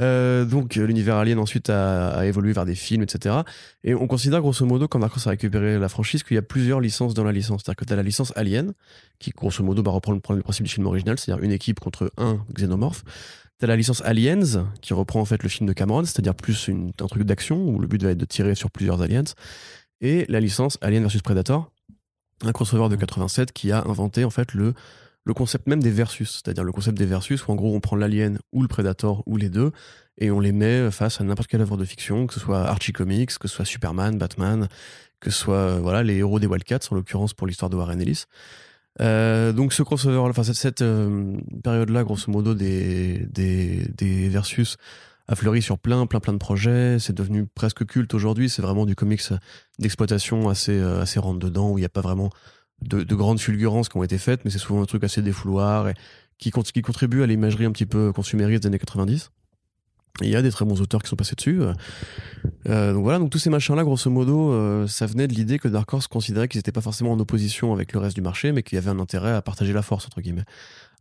Euh, 0.00 0.44
donc 0.44 0.74
l'univers 0.74 1.16
Alien 1.16 1.38
ensuite 1.38 1.68
a, 1.70 2.08
a 2.10 2.24
évolué 2.26 2.52
vers 2.52 2.64
des 2.64 2.74
films 2.74 3.02
etc. 3.02 3.36
Et 3.84 3.94
on 3.94 4.06
considère 4.06 4.40
grosso 4.40 4.64
modo 4.64 4.88
quand 4.88 5.02
Horse 5.02 5.26
a 5.26 5.30
récupéré 5.30 5.78
la 5.78 5.88
franchise 5.88 6.22
qu'il 6.22 6.34
y 6.36 6.38
a 6.38 6.42
plusieurs 6.42 6.80
licences 6.80 7.14
dans 7.14 7.24
la 7.24 7.32
licence. 7.32 7.62
C'est-à-dire 7.64 7.76
que 7.76 7.84
tu 7.84 7.92
as 7.92 7.96
la 7.96 8.02
licence 8.02 8.32
Alien 8.36 8.72
qui 9.18 9.30
grosso 9.30 9.62
modo 9.62 9.82
bah, 9.82 9.90
reprend 9.90 10.12
le, 10.12 10.20
le 10.36 10.42
principe 10.42 10.64
du 10.66 10.72
film 10.72 10.86
original, 10.86 11.18
c'est-à-dire 11.18 11.44
une 11.44 11.52
équipe 11.52 11.78
contre 11.78 12.10
un 12.16 12.38
xénomorphe. 12.54 13.04
T'as 13.60 13.66
la 13.66 13.76
licence 13.76 14.02
Aliens, 14.06 14.66
qui 14.80 14.94
reprend 14.94 15.20
en 15.20 15.24
fait 15.26 15.42
le 15.42 15.48
film 15.50 15.68
de 15.68 15.74
Cameron, 15.74 16.04
c'est-à-dire 16.04 16.34
plus 16.34 16.66
une- 16.68 16.92
un 17.00 17.06
truc 17.06 17.24
d'action, 17.24 17.62
où 17.68 17.78
le 17.78 17.86
but 17.86 18.02
va 18.02 18.10
être 18.10 18.18
de 18.18 18.24
tirer 18.24 18.54
sur 18.54 18.70
plusieurs 18.70 19.02
aliens. 19.02 19.22
Et 20.00 20.24
la 20.28 20.40
licence 20.40 20.78
Alien 20.80 21.06
vs 21.06 21.20
Predator, 21.22 21.70
un 22.42 22.52
crossover 22.52 22.88
de 22.88 22.96
87 22.96 23.52
qui 23.52 23.70
a 23.70 23.82
inventé 23.86 24.24
en 24.24 24.30
fait 24.30 24.54
le, 24.54 24.72
le 25.24 25.34
concept 25.34 25.66
même 25.68 25.82
des 25.82 25.90
versus, 25.90 26.40
c'est-à-dire 26.42 26.64
le 26.64 26.72
concept 26.72 26.96
des 26.96 27.04
versus, 27.04 27.46
où 27.46 27.52
en 27.52 27.54
gros 27.54 27.74
on 27.76 27.80
prend 27.80 27.96
l'alien 27.96 28.38
ou 28.52 28.62
le 28.62 28.68
Predator 28.68 29.22
ou 29.26 29.36
les 29.36 29.50
deux, 29.50 29.72
et 30.16 30.30
on 30.30 30.40
les 30.40 30.52
met 30.52 30.90
face 30.90 31.20
à 31.20 31.24
n'importe 31.24 31.48
quelle 31.48 31.60
œuvre 31.60 31.76
de 31.76 31.84
fiction, 31.84 32.26
que 32.26 32.32
ce 32.32 32.40
soit 32.40 32.62
Archie 32.66 32.92
Comics, 32.92 33.36
que 33.38 33.46
ce 33.46 33.54
soit 33.56 33.66
Superman, 33.66 34.16
Batman, 34.16 34.68
que 35.20 35.30
ce 35.30 35.38
soit 35.38 35.54
euh, 35.56 35.78
voilà, 35.82 36.02
les 36.02 36.16
héros 36.16 36.40
des 36.40 36.46
Wildcats, 36.46 36.80
en 36.90 36.94
l'occurrence 36.94 37.34
pour 37.34 37.46
l'histoire 37.46 37.68
de 37.68 37.76
Warren 37.76 38.00
Ellis. 38.00 38.24
Euh, 39.00 39.52
donc 39.52 39.72
ce 39.72 39.82
crossover, 39.82 40.18
enfin 40.18 40.42
cette, 40.42 40.56
cette, 40.56 40.82
euh, 40.82 41.36
période-là, 41.62 42.04
grosso 42.04 42.30
modo, 42.30 42.54
des, 42.54 43.26
des, 43.30 43.88
des 43.96 44.28
versus 44.28 44.76
a 45.28 45.36
fleuri 45.36 45.62
sur 45.62 45.78
plein, 45.78 46.06
plein, 46.06 46.18
plein 46.18 46.32
de 46.32 46.38
projets. 46.38 46.98
C'est 46.98 47.12
devenu 47.12 47.46
presque 47.46 47.86
culte 47.86 48.12
aujourd'hui. 48.14 48.50
C'est 48.50 48.62
vraiment 48.62 48.84
du 48.84 48.96
comics 48.96 49.22
d'exploitation 49.78 50.48
assez, 50.48 50.76
euh, 50.76 51.00
assez 51.00 51.20
rentre 51.20 51.38
dedans 51.38 51.70
où 51.70 51.78
il 51.78 51.82
n'y 51.82 51.86
a 51.86 51.90
pas 51.90 52.00
vraiment 52.00 52.30
de, 52.82 53.04
de 53.04 53.14
grandes 53.14 53.40
fulgurances 53.40 53.88
qui 53.88 53.96
ont 53.96 54.02
été 54.02 54.18
faites, 54.18 54.44
mais 54.44 54.50
c'est 54.50 54.58
souvent 54.58 54.82
un 54.82 54.86
truc 54.86 55.04
assez 55.04 55.22
défouloir 55.22 55.88
et 55.88 55.94
qui, 56.38 56.50
qui 56.50 56.82
contribue 56.82 57.22
à 57.22 57.26
l'imagerie 57.26 57.66
un 57.66 57.72
petit 57.72 57.86
peu 57.86 58.12
consumériste 58.12 58.62
des 58.64 58.66
années 58.68 58.78
90. 58.78 59.30
Il 60.22 60.28
y 60.28 60.36
a 60.36 60.42
des 60.42 60.50
très 60.50 60.64
bons 60.64 60.80
auteurs 60.80 61.02
qui 61.02 61.08
sont 61.08 61.16
passés 61.16 61.34
dessus. 61.34 61.62
Euh, 61.62 61.72
euh, 62.68 62.92
donc 62.92 63.04
voilà, 63.04 63.18
donc 63.18 63.30
tous 63.30 63.38
ces 63.38 63.48
machins-là, 63.48 63.84
grosso 63.84 64.10
modo, 64.10 64.52
euh, 64.52 64.86
ça 64.86 65.06
venait 65.06 65.26
de 65.26 65.32
l'idée 65.32 65.58
que 65.58 65.68
Dark 65.68 65.90
Horse 65.92 66.08
considérait 66.08 66.46
qu'ils 66.48 66.58
n'étaient 66.58 66.72
pas 66.72 66.82
forcément 66.82 67.12
en 67.12 67.20
opposition 67.20 67.72
avec 67.72 67.92
le 67.92 68.00
reste 68.00 68.16
du 68.16 68.20
marché, 68.22 68.52
mais 68.52 68.62
qu'il 68.62 68.76
y 68.76 68.78
avait 68.78 68.90
un 68.90 68.98
intérêt 68.98 69.32
à 69.32 69.40
partager 69.40 69.72
la 69.72 69.82
force, 69.82 70.04
entre 70.06 70.20
guillemets. 70.20 70.44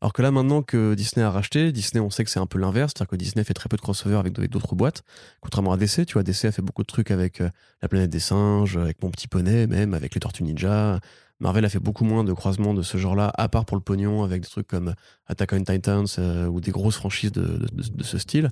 Alors 0.02 0.14
que 0.14 0.22
là, 0.22 0.32
maintenant 0.32 0.62
que 0.62 0.94
Disney 0.94 1.26
a 1.26 1.32
racheté, 1.32 1.74
Disney, 1.74 2.00
on 2.00 2.10
sait 2.10 2.24
que 2.24 2.30
c'est 2.30 2.40
un 2.40 2.46
peu 2.46 2.58
l'inverse, 2.60 2.94
c'est-à-dire 2.96 3.10
que 3.10 3.16
Disney 3.18 3.44
fait 3.44 3.54
très 3.54 3.68
peu 3.68 3.76
de 3.76 3.82
crossover 3.82 4.16
avec 4.16 4.34
d'autres 4.50 4.76
boîtes, 4.76 5.04
contrairement 5.42 5.74
à 5.74 5.78
DC. 5.78 6.06
Tu 6.06 6.14
vois, 6.14 6.24
DC 6.24 6.46
a 6.46 6.52
fait 6.54 6.62
beaucoup 6.62 6.84
de 6.84 6.88
trucs 6.88 7.12
avec 7.12 7.40
La 7.82 7.90
planète 7.90 8.10
des 8.10 8.22
singes, 8.22 8.78
avec 8.78 9.04
Mon 9.04 9.10
petit 9.10 9.28
poney, 9.28 9.68
même 9.68 9.94
avec 9.94 10.14
les 10.16 10.22
Tortues 10.22 10.44
Ninja. 10.44 11.02
Marvel 11.42 11.66
a 11.66 11.70
fait 11.70 11.80
beaucoup 11.80 12.06
moins 12.06 12.24
de 12.24 12.32
croisements 12.32 12.74
de 12.74 12.82
ce 12.82 12.98
genre-là, 12.98 13.32
à 13.38 13.50
part 13.50 13.66
pour 13.66 13.76
le 13.76 13.84
pognon, 13.84 14.24
avec 14.24 14.42
des 14.44 14.48
trucs 14.48 14.68
comme 14.68 14.94
Attack 15.28 15.52
on 15.52 15.64
Titans 15.66 16.06
ou 16.50 16.62
des 16.62 16.72
grosses 16.72 16.96
franchises 16.96 17.34
de- 17.34 17.66
de 17.74 18.04
ce 18.04 18.18
style, 18.18 18.50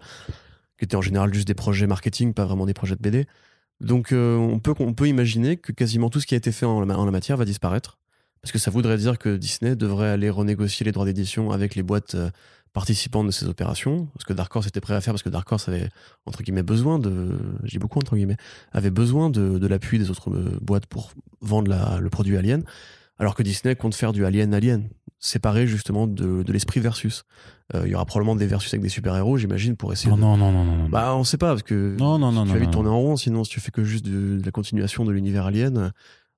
qui 0.78 0.86
étaient 0.86 0.96
en 0.96 1.02
général 1.02 1.34
juste 1.34 1.48
des 1.48 1.54
projets 1.54 1.88
marketing, 1.88 2.34
pas 2.34 2.46
vraiment 2.46 2.66
des 2.66 2.74
projets 2.74 2.96
de 2.96 3.02
BD. 3.02 3.26
Donc 3.82 4.12
euh, 4.12 4.36
on, 4.38 4.60
peut, 4.60 4.74
on 4.80 4.94
peut 4.94 5.08
imaginer 5.08 5.58
que 5.58 5.72
quasiment 5.72 6.10
tout 6.10 6.20
ce 6.20 6.26
qui 6.28 6.34
a 6.34 6.38
été 6.38 6.52
fait 6.52 6.66
en 6.66 6.82
la, 6.84 7.12
matière 7.12 7.38
va 7.38 7.46
disparaître. 7.46 7.98
Parce 8.42 8.52
que 8.52 8.60
ça 8.60 8.72
voudrait 8.72 8.98
dire 8.98 9.18
que 9.18 9.36
Disney 9.36 9.76
devrait 9.76 10.10
aller 10.10 10.30
renégocier 10.30 10.86
les 10.86 10.92
droits 10.92 11.06
d'édition 11.06 11.52
avec 11.52 11.76
les 11.76 11.84
boîtes 11.84 12.16
euh, 12.16 12.30
participantes 12.72 13.26
de 13.26 13.32
ces 13.32 13.48
opérations. 13.48 14.08
Ce 14.20 14.26
que 14.26 14.34
Dark 14.34 14.56
Horse 14.56 14.68
était 14.68 14.80
prêt 14.80 14.94
à 14.94 15.02
faire, 15.02 15.14
parce 15.14 15.24
que 15.24 15.30
Dark 15.30 15.52
Horse 15.52 15.68
avait, 15.68 15.90
entre 16.26 16.44
guillemets, 16.44 16.64
besoin 16.64 17.00
de. 17.00 17.38
J'ai 17.64 17.80
beaucoup 17.80 17.98
entre 18.00 18.16
guillemets. 18.16 18.38
avait 18.72 18.92
besoin 18.92 19.30
de 19.30 19.66
l'appui 19.68 19.98
des 20.00 20.10
autres 20.12 20.30
euh, 20.30 20.58
boîtes 20.62 20.86
pour 20.86 21.12
vendre 21.42 21.70
la- 21.70 22.00
le 22.00 22.10
produit 22.10 22.38
Alien. 22.38 22.64
Alors 23.20 23.34
que 23.34 23.42
Disney 23.42 23.76
compte 23.76 23.96
faire 23.96 24.14
du 24.14 24.26
Alien 24.26 24.54
Alien, 24.54 24.90
séparé 25.20 25.68
justement 25.68 26.08
de, 26.08 26.44
de 26.44 26.54
l'esprit 26.54 26.80
versus. 26.80 27.24
Euh, 27.76 27.84
Il 27.86 27.92
y 27.92 27.96
aura 27.96 28.06
probablement 28.06 28.36
des 28.36 28.46
versus 28.48 28.74
avec 28.74 28.82
des 28.84 28.90
super-héros, 28.90 29.38
j'imagine, 29.38 29.76
pour 29.76 29.92
essayer 29.92 30.10
Non, 30.12 30.16
de, 30.16 30.22
non, 30.22 30.38
non, 30.38 30.52
non, 30.52 30.64
non. 30.64 30.90
bah, 30.90 31.16
on 31.16 31.24
sait 31.24 31.38
pas, 31.38 31.50
parce 31.50 31.64
que 31.64 31.96
Non, 31.98 32.18
non, 32.20 32.32
non, 32.32 32.46
tu 32.46 32.52
vas 32.54 32.60
vite 32.60 32.72
tourner 32.72 32.90
en 32.90 33.00
rond, 33.00 33.16
sinon, 33.18 33.44
si 33.44 33.52
tu 33.52 33.60
fais 33.60 33.72
que 33.72 33.84
juste 33.84 34.06
de, 34.06 34.38
de 34.38 34.46
la 34.46 34.52
continuation 34.52 35.06
de 35.06 35.12
l'univers 35.12 35.46
alien, 35.46 35.78
euh, 35.78 35.90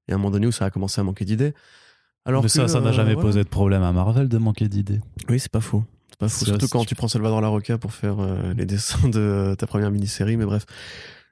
il 0.07 0.11
y 0.11 0.13
a 0.13 0.15
un 0.15 0.17
moment 0.17 0.31
donné 0.31 0.47
où 0.47 0.51
ça 0.51 0.65
a 0.65 0.69
commencé 0.71 0.99
à 0.99 1.03
manquer 1.03 1.25
d'idées. 1.25 1.53
Alors 2.25 2.41
Mais 2.41 2.47
que, 2.47 2.53
ça, 2.53 2.67
ça 2.67 2.79
n'a 2.81 2.89
euh, 2.89 2.93
jamais 2.93 3.13
voilà. 3.13 3.27
posé 3.27 3.43
de 3.43 3.49
problème 3.49 3.83
à 3.83 3.91
Marvel 3.91 4.27
de 4.27 4.37
manquer 4.37 4.67
d'idées. 4.67 5.01
Oui, 5.29 5.39
c'est 5.39 5.51
pas 5.51 5.61
faux. 5.61 5.83
C'est 6.09 6.17
pas 6.19 6.29
faux. 6.29 6.45
Surtout 6.45 6.67
quand 6.67 6.83
tu 6.85 6.95
prends 6.95 7.07
Salvador 7.07 7.41
Larocca 7.41 7.77
pour 7.77 7.93
faire 7.93 8.19
euh, 8.19 8.53
les 8.55 8.65
dessins 8.65 9.07
de 9.09 9.19
euh, 9.19 9.55
ta 9.55 9.67
première 9.67 9.91
mini-série, 9.91 10.35
mais 10.37 10.45
bref. 10.45 10.65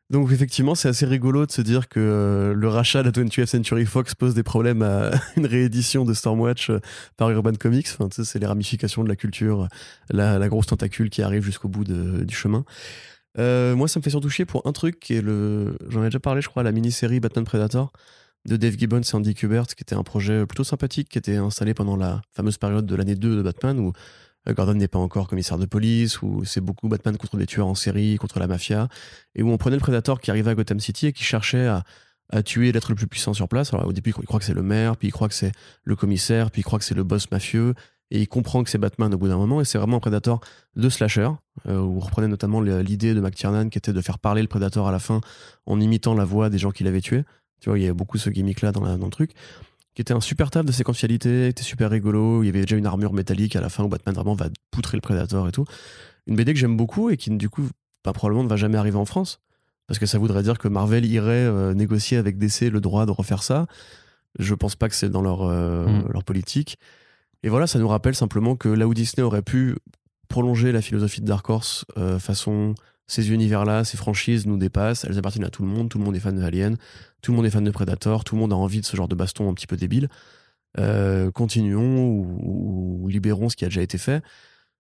Donc 0.10 0.32
effectivement, 0.32 0.74
c'est 0.74 0.88
assez 0.88 1.06
rigolo 1.06 1.46
de 1.46 1.52
se 1.52 1.62
dire 1.62 1.90
que 1.90 2.00
euh, 2.00 2.54
le 2.54 2.70
rachat 2.70 3.04
de 3.04 3.08
la 3.08 3.12
20th 3.12 3.46
Century 3.46 3.86
Fox 3.86 4.16
pose 4.16 4.34
des 4.34 4.44
problèmes 4.44 4.82
à 4.82 5.12
une 5.36 5.46
réédition 5.46 6.06
de 6.06 6.14
Stormwatch 6.14 6.70
euh, 6.70 6.80
par 7.18 7.30
Urban 7.30 7.54
Comics. 7.54 7.88
C'est 8.12 8.40
les 8.40 8.46
ramifications 8.46 9.04
de 9.04 9.10
la 9.10 9.18
culture, 9.18 9.68
la, 10.10 10.48
grosse 10.48 10.68
tentacule 10.68 11.10
qui 11.10 11.22
arrive 11.22 11.44
jusqu'au 11.44 11.68
bout 11.68 11.84
du 11.84 12.36
chemin. 12.36 12.64
Euh, 13.38 13.76
moi, 13.76 13.90
ça 13.90 14.00
me 14.00 14.04
fait 14.04 14.10
surtout 14.10 14.30
chier 14.30 14.46
pour 14.46 14.66
un 14.66 14.72
truc 14.72 15.00
qui 15.00 15.16
est 15.16 15.22
le. 15.22 15.78
J'en 15.90 16.02
ai 16.02 16.06
déjà 16.06 16.20
parlé, 16.20 16.42
je 16.42 16.48
crois, 16.48 16.64
la 16.64 16.72
mini-série 16.72 17.20
Batman 17.20 17.44
Predator 17.44 17.92
de 18.46 18.56
Dave 18.56 18.78
Gibbons 18.78 19.02
et 19.02 19.16
Andy 19.16 19.36
Kubert, 19.36 19.68
qui 19.68 19.84
était 19.84 19.96
un 19.96 20.04
projet 20.04 20.46
plutôt 20.46 20.64
sympathique, 20.64 21.10
qui 21.10 21.18
était 21.18 21.36
installé 21.36 21.74
pendant 21.74 21.98
la 21.98 22.22
fameuse 22.32 22.58
période 22.58 22.86
de 22.86 22.96
l'année 22.96 23.16
2 23.16 23.36
de 23.36 23.42
Batman, 23.42 23.78
où 23.78 23.92
Gordon 24.54 24.76
n'est 24.76 24.88
pas 24.88 25.00
encore 25.00 25.28
commissaire 25.28 25.58
de 25.58 25.66
police, 25.66 26.22
où 26.22 26.44
c'est 26.46 26.62
beaucoup 26.62 26.88
Batman 26.88 27.18
contre 27.18 27.38
des 27.38 27.46
tueurs 27.46 27.68
en 27.68 27.76
série, 27.76 28.18
contre 28.18 28.40
la 28.40 28.48
mafia, 28.48 28.88
et 29.36 29.44
où 29.44 29.52
on 29.52 29.58
prenait 29.58 29.76
le 29.76 29.82
Predator 29.82 30.20
qui 30.20 30.32
arrivait 30.32 30.52
à 30.52 30.56
Gotham 30.56 30.80
City 30.80 31.08
et 31.08 31.14
qui 31.14 31.24
cherchait 31.24 31.68
à, 31.68 31.84
tuer 32.44 32.74
l'être 32.74 32.90
le 32.90 32.96
plus 32.96 33.08
puissant 33.08 33.34
sur 33.34 33.48
place. 33.48 33.74
Au 33.74 33.94
début, 33.94 34.14
il 34.18 34.26
croit 34.26 34.40
que 34.40 34.46
c'est 34.46 34.54
le 34.54 34.62
maire, 34.62 34.98
puis 34.98 35.08
il 35.08 35.12
croit 35.12 35.30
que 35.30 35.34
c'est 35.34 35.54
le 35.84 35.96
commissaire, 35.96 36.52
puis 36.52 36.60
il 36.60 36.64
croit 36.64 36.78
que 36.78 36.84
c'est 36.84 36.96
le 36.96 37.04
boss 37.04 37.32
mafieux, 37.32 37.74
et 38.12 38.20
il 38.20 38.28
comprend 38.28 38.64
que 38.64 38.70
c'est 38.70 38.78
Batman 38.78 39.14
au 39.14 39.18
bout 39.18 39.30
d'un 39.30 39.38
moment, 39.38 39.62
et 39.62 39.66
c'est 39.66 39.78
vraiment 39.78 39.98
un 39.98 40.02
Predator 40.02 40.42
de 40.76 40.90
slasher, 40.90 41.30
euh, 41.68 41.80
où 41.80 41.98
on 41.98 42.00
reprenait 42.00 42.28
notamment 42.28 42.60
l'idée 42.60 43.14
de 43.14 43.22
McTiernan 43.22 43.70
qui 43.70 43.78
était 43.78 43.94
de 43.94 44.02
faire 44.02 44.20
parler 44.20 44.42
le 44.42 44.50
Predator 44.50 44.88
à 44.88 44.92
la 44.92 45.00
fin 45.00 45.22
en 45.66 45.80
imitant 45.80 46.16
la 46.16 46.26
voix 46.26 46.50
des 46.50 46.58
gens 46.58 46.72
qui 46.72 46.84
l'avaient 46.84 47.02
tué. 47.02 47.24
Tu 47.62 47.70
vois, 47.70 47.80
il 47.80 47.86
y 47.86 47.88
a 47.88 47.94
beaucoup 47.94 48.18
ce 48.18 48.30
gimmick-là 48.30 48.74
dans, 48.74 48.98
dans 48.98 49.06
le 49.06 49.12
truc 49.12 49.32
qui 49.98 50.02
était 50.02 50.14
un 50.14 50.22
super 50.22 50.52
taf 50.52 50.64
de 50.64 50.72
séquentialité, 50.72 51.46
qui 51.46 51.50
était 51.50 51.64
super 51.64 51.90
rigolo. 51.90 52.44
Il 52.44 52.46
y 52.46 52.50
avait 52.50 52.62
déjà 52.62 52.76
une 52.76 52.86
armure 52.86 53.14
métallique 53.14 53.56
à 53.56 53.62
la 53.62 53.68
fin 53.68 53.84
où 53.84 53.88
Batman 53.88 54.14
vraiment 54.14 54.36
va 54.36 54.46
poutrer 54.70 54.96
le 54.96 55.02
Predator 55.02 55.48
et 55.48 55.52
tout. 55.52 55.66
Une 56.28 56.36
BD 56.36 56.54
que 56.54 56.60
j'aime 56.60 56.78
beaucoup 56.78 57.10
et 57.10 57.18
qui, 57.18 57.32
du 57.32 57.50
coup, 57.50 57.68
bah, 58.06 58.14
probablement 58.14 58.44
ne 58.44 58.48
va 58.48 58.58
jamais 58.58 58.78
arriver 58.78 58.98
en 59.00 59.06
France. 59.06 59.40
Parce 59.88 59.98
que 59.98 60.06
ça 60.06 60.20
voudrait 60.20 60.44
dire 60.44 60.60
que 60.60 60.68
Marvel 60.68 61.04
irait 61.04 61.32
euh, 61.32 61.74
négocier 61.74 62.18
avec 62.18 62.38
DC 62.38 62.70
le 62.70 62.80
droit 62.80 63.08
de 63.08 63.12
refaire 63.12 63.42
ça. 63.42 63.66
Je 64.38 64.54
pense 64.54 64.76
pas 64.76 64.88
que 64.88 64.94
c'est 64.94 65.10
dans 65.10 65.24
leur, 65.24 65.42
euh, 65.42 65.88
Mm. 65.88 66.12
leur 66.14 66.24
politique. 66.24 66.78
Et 67.42 67.50
voilà, 67.50 67.66
ça 67.66 67.80
nous 67.80 67.88
rappelle 67.88 68.14
simplement 68.14 68.56
que 68.56 68.70
là 68.70 68.88
où 68.88 68.94
Disney 68.94 69.24
aurait 69.26 69.42
pu 69.42 69.78
prolonger 70.28 70.72
la 70.72 70.84
philosophie 70.84 71.22
de 71.22 71.26
Dark 71.26 71.50
Horse 71.50 71.86
euh, 71.98 72.20
façon 72.20 72.76
ces 73.08 73.32
univers-là, 73.32 73.84
ces 73.84 73.98
franchises 73.98 74.46
nous 74.46 74.58
dépassent, 74.58 75.06
elles 75.06 75.18
appartiennent 75.18 75.46
à 75.46 75.50
tout 75.50 75.64
le 75.64 75.70
monde, 75.70 75.90
tout 75.90 75.98
le 75.98 76.04
monde 76.04 76.16
est 76.16 76.20
fan 76.20 76.36
de 76.36 76.44
Alien, 76.44 76.78
tout 77.22 77.32
le 77.32 77.38
monde 77.38 77.46
est 77.46 77.50
fan 77.50 77.64
de 77.64 77.72
Predator, 77.72 78.24
tout 78.24 78.36
le 78.36 78.42
monde 78.42 78.52
a 78.54 78.56
envie 78.58 78.82
de 78.82 78.86
ce 78.86 78.96
genre 78.98 79.08
de 79.08 79.16
baston 79.16 79.50
un 79.50 79.54
petit 79.54 79.68
peu 79.68 79.78
débile. 79.78 80.10
Euh, 80.78 81.32
continuons 81.32 82.10
ou, 82.10 83.02
ou 83.04 83.08
libérons 83.08 83.50
ce 83.50 83.56
qui 83.56 83.66
a 83.66 83.70
déjà 83.70 83.82
été 83.82 83.98
fait. 83.98 84.22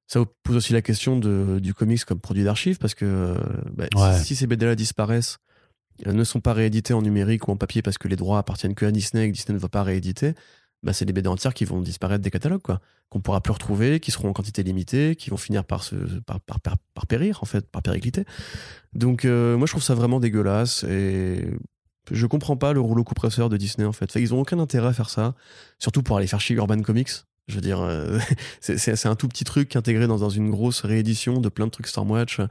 Ça 0.07 0.23
pose 0.43 0.55
aussi 0.57 0.73
la 0.73 0.81
question 0.81 1.17
de, 1.17 1.59
du 1.59 1.73
comics 1.73 2.03
comme 2.05 2.19
produit 2.19 2.43
d'archives 2.43 2.77
parce 2.77 2.93
que 2.93 3.05
euh, 3.05 3.35
bah, 3.73 3.85
Ouais. 3.95 4.17
si, 4.19 4.25
si 4.25 4.35
ces 4.35 4.47
BD-là 4.47 4.75
disparaissent, 4.75 5.37
euh, 6.05 6.13
ne 6.13 6.23
sont 6.23 6.39
pas 6.39 6.53
réédités 6.53 6.93
en 6.93 7.01
numérique 7.01 7.47
ou 7.47 7.51
en 7.51 7.57
papier 7.57 7.81
parce 7.81 7.97
que 7.97 8.07
les 8.07 8.15
droits 8.15 8.37
appartiennent 8.39 8.75
que 8.75 8.85
à 8.85 8.91
Disney 8.91 9.25
et 9.25 9.31
que 9.31 9.35
Disney 9.35 9.55
ne 9.55 9.59
va 9.61 9.69
pas 9.69 9.83
rééditer, 9.83 10.33
bah, 10.83 10.93
c'est 10.93 11.05
des 11.05 11.13
BD 11.13 11.27
entières 11.27 11.53
qui 11.53 11.65
vont 11.65 11.81
disparaître 11.81 12.21
des 12.23 12.31
catalogues, 12.31 12.61
quoi. 12.61 12.79
Qu'on 13.09 13.21
pourra 13.21 13.41
plus 13.41 13.53
retrouver, 13.53 13.99
qui 13.99 14.11
seront 14.11 14.29
en 14.29 14.33
quantité 14.33 14.63
limitée, 14.63 15.15
qui 15.15 15.29
vont 15.29 15.37
finir 15.37 15.63
par, 15.63 15.83
périr, 17.07 17.39
en 17.41 17.45
fait, 17.45 17.69
par 17.69 17.81
péricliter. 17.81 18.25
Donc, 18.93 19.25
euh, 19.25 19.57
moi, 19.57 19.65
je 19.65 19.71
trouve 19.71 19.83
ça 19.83 19.95
vraiment 19.95 20.19
dégueulasse 20.19 20.83
et 20.83 21.49
je 22.11 22.25
comprends 22.25 22.57
pas 22.57 22.73
le 22.73 22.79
rouleau 22.81 23.03
compresseur 23.03 23.49
de 23.49 23.57
Disney, 23.57 23.87
en 23.87 23.93
fait. 23.93 24.13
Ils 24.15 24.33
ont 24.33 24.39
aucun 24.41 24.59
intérêt 24.59 24.89
à 24.89 24.93
faire 24.93 25.09
ça, 25.09 25.35
surtout 25.79 26.03
pour 26.03 26.17
aller 26.17 26.27
faire 26.27 26.41
chier 26.41 26.55
Urban 26.55 26.81
Comics. 26.81 27.09
Je 27.47 27.55
veux 27.55 27.61
dire, 27.61 27.79
euh, 27.79 28.19
c'est- 28.59 29.05
un 29.05 29.15
tout 29.15 29.29
petit 29.29 29.45
truc 29.45 29.75
intégré 29.77 30.05
dans, 30.07 30.17
dans 30.17 30.29
une 30.29 30.49
grosse 30.49 30.81
réédition 30.81 31.39
de 31.39 31.47
plein 31.49 31.65
de 31.65 31.71
trucs 31.71 31.87
Stormwatch. 31.87 32.41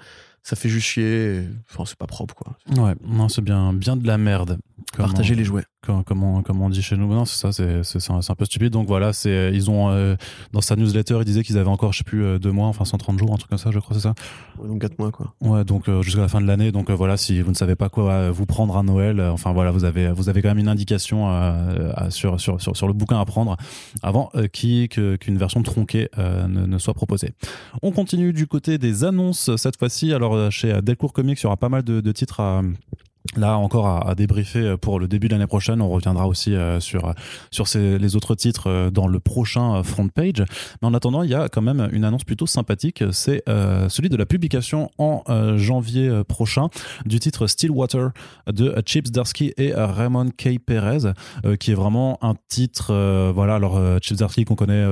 Ça 0.43 0.57
fait 0.57 0.69
juste 0.71 0.87
chier. 0.87 1.43
Enfin, 1.71 1.85
c'est 1.85 1.99
pas 1.99 2.07
propre, 2.07 2.35
quoi. 2.35 2.57
Ouais, 2.83 2.95
non, 3.05 3.29
c'est 3.29 3.43
bien, 3.43 3.73
bien 3.75 3.97
de 3.97 4.07
la 4.07 4.17
merde. 4.17 4.59
Partager 4.97 5.35
les 5.35 5.45
jouets. 5.45 5.65
Comment, 6.05 6.43
comment 6.43 6.67
on 6.67 6.71
dit 6.71 6.83
chez 6.83 6.97
nous? 6.97 7.07
Non, 7.13 7.25
c'est 7.25 7.37
ça, 7.37 7.53
c'est, 7.53 7.85
c'est, 7.85 8.11
un, 8.11 8.35
peu 8.35 8.45
stupide. 8.45 8.73
Donc 8.73 8.89
voilà, 8.89 9.13
c'est, 9.13 9.53
ils 9.53 9.71
ont, 9.71 9.91
euh, 9.91 10.17
dans 10.53 10.61
sa 10.61 10.75
newsletter, 10.75 11.19
ils 11.21 11.25
disaient 11.25 11.45
qu'ils 11.45 11.59
avaient 11.59 11.71
encore, 11.71 11.93
je 11.93 11.99
sais 11.99 12.05
plus, 12.05 12.25
euh, 12.25 12.39
deux 12.39 12.51
mois, 12.51 12.67
enfin 12.67 12.85
130 12.85 13.19
jours, 13.19 13.33
un 13.33 13.37
truc 13.37 13.51
comme 13.51 13.59
ça, 13.59 13.71
je 13.71 13.79
crois, 13.79 13.95
c'est 13.95 14.03
ça 14.03 14.15
Donc 14.63 14.81
quatre 14.81 14.99
mois, 14.99 15.13
quoi. 15.13 15.35
Ouais, 15.41 15.65
donc 15.65 15.89
euh, 15.89 16.03
jusqu'à 16.03 16.23
la 16.23 16.29
fin 16.29 16.41
de 16.41 16.47
l'année. 16.47 16.73
Donc 16.73 16.91
voilà, 16.91 17.17
si 17.17 17.41
vous 17.41 17.51
ne 17.51 17.57
savez 17.57 17.77
pas 17.77 17.89
quoi 17.89 18.31
vous 18.31 18.47
prendre 18.47 18.77
à 18.77 18.83
Noël, 18.83 19.21
enfin 19.21 19.53
voilà, 19.53 19.71
vous 19.71 19.85
avez, 19.85 20.11
vous 20.11 20.29
avez 20.29 20.43
quand 20.43 20.49
même 20.49 20.59
une 20.59 20.69
indication 20.69 21.29
sur, 22.11 22.41
sur, 22.41 22.61
sur, 22.61 22.77
sur, 22.77 22.87
le 22.89 22.93
bouquin 22.93 23.21
à 23.21 23.25
prendre 23.25 23.57
avant 24.03 24.31
qui, 24.53 24.89
qu'une 24.89 25.39
version 25.39 25.63
tronquée 25.63 26.09
ne, 26.17 26.67
ne, 26.67 26.79
soit 26.79 26.95
proposée. 26.95 27.33
On 27.83 27.93
continue 27.93 28.33
du 28.33 28.47
côté 28.47 28.79
des 28.79 29.05
annonces 29.05 29.55
cette 29.57 29.79
fois-ci. 29.79 30.13
Alors 30.13 30.51
chez 30.51 30.81
Delcourt 30.83 31.13
Comics, 31.13 31.39
il 31.41 31.45
y 31.45 31.47
aura 31.47 31.57
pas 31.57 31.69
mal 31.69 31.83
de, 31.83 32.01
de 32.01 32.13
titres 32.13 32.41
à 32.41 32.63
Là 33.37 33.59
encore 33.59 34.09
à, 34.09 34.15
débriefer 34.15 34.77
pour 34.81 35.01
le 35.01 35.09
début 35.09 35.29
de 35.29 35.35
l'année 35.35 35.47
prochaine. 35.47 35.81
On 35.81 35.89
reviendra 35.89 36.27
aussi 36.27 36.55
euh, 36.55 36.81
sur 36.81 37.15
sur 37.51 37.69
ces, 37.69 37.99
les 37.99 38.17
autres 38.17 38.35
titres 38.35 38.69
euh, 38.69 38.91
dans 38.91 39.09
le 39.09 39.21
prochain 39.21 39.83
front 39.83 40.09
page. 40.09 40.45
Mais 40.81 40.89
en 40.89 40.95
attendant, 40.95 41.23
il 41.23 41.31
y 41.31 41.35
a 41.35 41.49
quand 41.49 41.63
même 41.63 41.89
une 41.93 42.05
annonce 42.05 42.25
plutôt 42.25 42.47
sympathique. 42.47 43.03
C'est 43.13 43.43
euh, 43.49 43.89
celui 43.89 44.09
de 44.09 44.17
la 44.17 44.27
publication 44.27 44.91
en 44.99 45.23
janvier 45.57 46.23
prochain 46.29 46.69
du 47.05 47.19
titre 47.19 47.47
Stillwater 47.47 48.11
de 48.51 48.75
Chips 48.85 49.11
Darsky 49.11 49.53
et 49.57 49.73
Raymond 49.75 50.31
K. 50.31 50.59
Perez, 50.65 51.13
qui 51.59 51.73
est 51.73 51.75
vraiment 51.75 52.19
un 52.23 52.35
titre. 52.49 53.33
voilà, 53.35 53.57
alors 53.57 53.81
Chips 54.01 54.19
Darsky 54.19 54.45
qu'on 54.45 54.55
connaît 54.55 54.85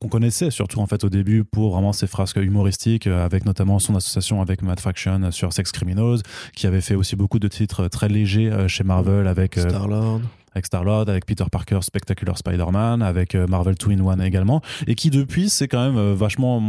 qu'on 0.00 0.08
connaissait 0.08 0.50
surtout 0.50 0.80
en 0.80 0.86
fait 0.86 1.04
au 1.04 1.10
début 1.10 1.44
pour 1.44 1.72
vraiment 1.72 1.92
ses 1.92 2.06
frasques 2.06 2.36
humoristiques, 2.36 3.06
euh, 3.06 3.24
avec 3.24 3.44
notamment 3.44 3.78
son 3.78 3.94
association 3.94 4.40
avec 4.40 4.62
Mad 4.62 4.80
Fraction 4.80 5.30
sur 5.30 5.52
Sex 5.52 5.70
Criminals, 5.72 6.20
qui 6.56 6.66
avait 6.66 6.80
fait 6.80 6.94
aussi 6.94 7.16
beaucoup 7.16 7.38
de 7.38 7.48
titres 7.48 7.86
très 7.88 8.08
légers 8.08 8.50
euh, 8.50 8.66
chez 8.66 8.82
Marvel 8.82 9.26
avec 9.26 9.58
euh, 9.58 9.68
Star-Lord 9.68 10.22
avec 10.52 10.66
Star-Lord, 10.66 11.08
avec 11.08 11.26
Peter 11.26 11.44
Parker, 11.50 11.78
Spectacular 11.80 12.36
Spider-Man, 12.36 13.02
avec 13.02 13.36
Marvel 13.36 13.76
2 13.76 13.92
in 13.92 14.04
1 14.04 14.18
également, 14.18 14.62
et 14.88 14.96
qui 14.96 15.08
depuis 15.08 15.48
s'est 15.48 15.68
quand 15.68 15.92
même 15.92 16.12
vachement 16.12 16.60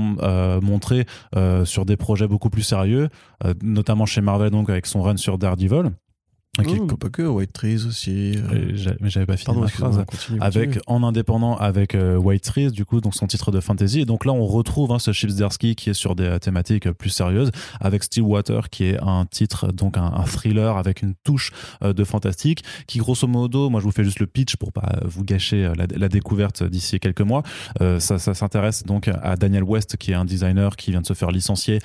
montré 0.61 1.07
sur 1.63 1.83
des 1.83 1.97
projets 1.97 2.27
beaucoup 2.27 2.51
plus 2.51 2.61
sérieux, 2.61 3.09
notamment 3.63 4.05
chez 4.05 4.21
Marvel 4.21 4.51
donc 4.51 4.69
avec 4.69 4.85
son 4.85 5.01
run 5.01 5.17
sur 5.17 5.39
Daredevil. 5.39 5.93
Oh, 6.59 6.97
pas 6.97 7.07
que 7.07 7.21
White 7.21 7.53
Trees 7.53 7.85
aussi. 7.87 8.35
Euh. 8.35 8.93
Mais 8.99 9.09
j'avais 9.09 9.25
pas 9.25 9.37
fini 9.37 9.57
ma 9.57 9.67
phrase. 9.69 10.03
avec 10.41 10.79
en 10.85 11.01
indépendant 11.01 11.55
avec 11.55 11.95
euh, 11.95 12.17
White 12.17 12.43
Trees 12.43 12.71
du 12.71 12.83
coup 12.83 12.99
donc 12.99 13.15
son 13.15 13.25
titre 13.25 13.51
de 13.51 13.61
fantasy 13.61 14.01
et 14.01 14.05
donc 14.05 14.25
là 14.25 14.33
on 14.33 14.45
retrouve 14.45 14.91
hein, 14.91 14.99
ce 14.99 15.13
Chipsdersky 15.13 15.75
qui 15.75 15.91
est 15.91 15.93
sur 15.93 16.13
des 16.13 16.37
thématiques 16.41 16.91
plus 16.91 17.09
sérieuses 17.09 17.51
avec 17.79 18.03
Stillwater 18.03 18.69
qui 18.69 18.83
est 18.83 19.01
un 19.01 19.25
titre 19.25 19.71
donc 19.71 19.95
un, 19.95 20.11
thriller 20.25 20.75
avec 20.75 21.01
une 21.01 21.13
touche 21.23 21.51
euh, 21.83 21.93
de 21.93 22.03
fantastique 22.03 22.65
qui 22.85 22.99
grosso 22.99 23.27
modo 23.27 23.69
moi 23.69 23.79
je 23.79 23.85
vous 23.85 23.91
fais 23.91 24.03
juste 24.03 24.19
le 24.19 24.27
pitch 24.27 24.57
pour 24.57 24.73
pas 24.73 24.99
vous 25.05 25.23
gâcher 25.23 25.71
la, 25.77 26.09
découverte 26.09 26.63
d'ici 26.63 26.99
quelques 26.99 27.21
mois 27.21 27.43
ça, 27.79 28.19
ça 28.19 28.33
s'intéresse 28.33 28.83
donc 28.83 29.07
à 29.07 29.37
Daniel 29.37 29.63
West 29.63 29.95
qui 29.95 30.11
est 30.11 30.15
un 30.15 30.25
designer 30.25 30.75
qui 30.75 30.91
vient 30.91 31.01
de 31.01 31.05
se 31.05 31.13
faire 31.13 31.31
licencier 31.31 31.79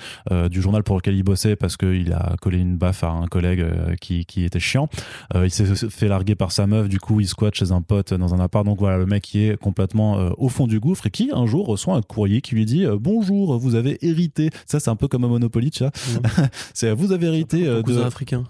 du 0.50 0.60
journal 0.60 0.82
pour 0.82 0.96
lequel 0.96 1.14
il 1.14 1.22
bossait 1.22 1.54
parce 1.54 1.76
qu'il 1.76 2.12
a 2.12 2.34
collé 2.40 2.58
une 2.58 2.76
baffe 2.76 3.04
à 3.04 3.10
un 3.10 3.26
collègue 3.26 3.64
qui, 4.00 4.26
qui 4.26 4.44
était 4.44 4.55
chiant. 4.60 4.88
Euh, 5.34 5.46
il 5.46 5.50
s'est 5.50 5.88
fait 5.90 6.08
larguer 6.08 6.34
par 6.34 6.52
sa 6.52 6.66
meuf, 6.66 6.88
du 6.88 6.98
coup 6.98 7.20
il 7.20 7.26
squatte 7.26 7.54
chez 7.54 7.72
un 7.72 7.82
pote 7.82 8.14
dans 8.14 8.34
un 8.34 8.40
appart. 8.40 8.64
Donc 8.64 8.78
voilà, 8.78 8.98
le 8.98 9.06
mec 9.06 9.22
qui 9.22 9.44
est 9.44 9.56
complètement 9.56 10.18
euh, 10.18 10.30
au 10.38 10.48
fond 10.48 10.66
du 10.66 10.80
gouffre 10.80 11.06
et 11.06 11.10
qui 11.10 11.30
un 11.32 11.46
jour 11.46 11.66
reçoit 11.66 11.94
un 11.94 12.02
courrier 12.02 12.40
qui 12.40 12.54
lui 12.54 12.64
dit 12.64 12.84
euh, 12.84 12.96
bonjour, 13.00 13.58
vous 13.58 13.74
avez 13.74 13.98
hérité. 14.06 14.50
Ça 14.66 14.80
c'est 14.80 14.90
un 14.90 14.96
peu 14.96 15.08
comme 15.08 15.24
un 15.24 15.28
Monopoly, 15.28 15.70
tu 15.70 15.84
vois. 15.84 15.90
Mmh. 15.90 16.48
c'est 16.74 16.92
vous 16.92 17.12
avez 17.12 17.26
hérité 17.26 17.64
de 17.64 18.00
africain. 18.00 18.44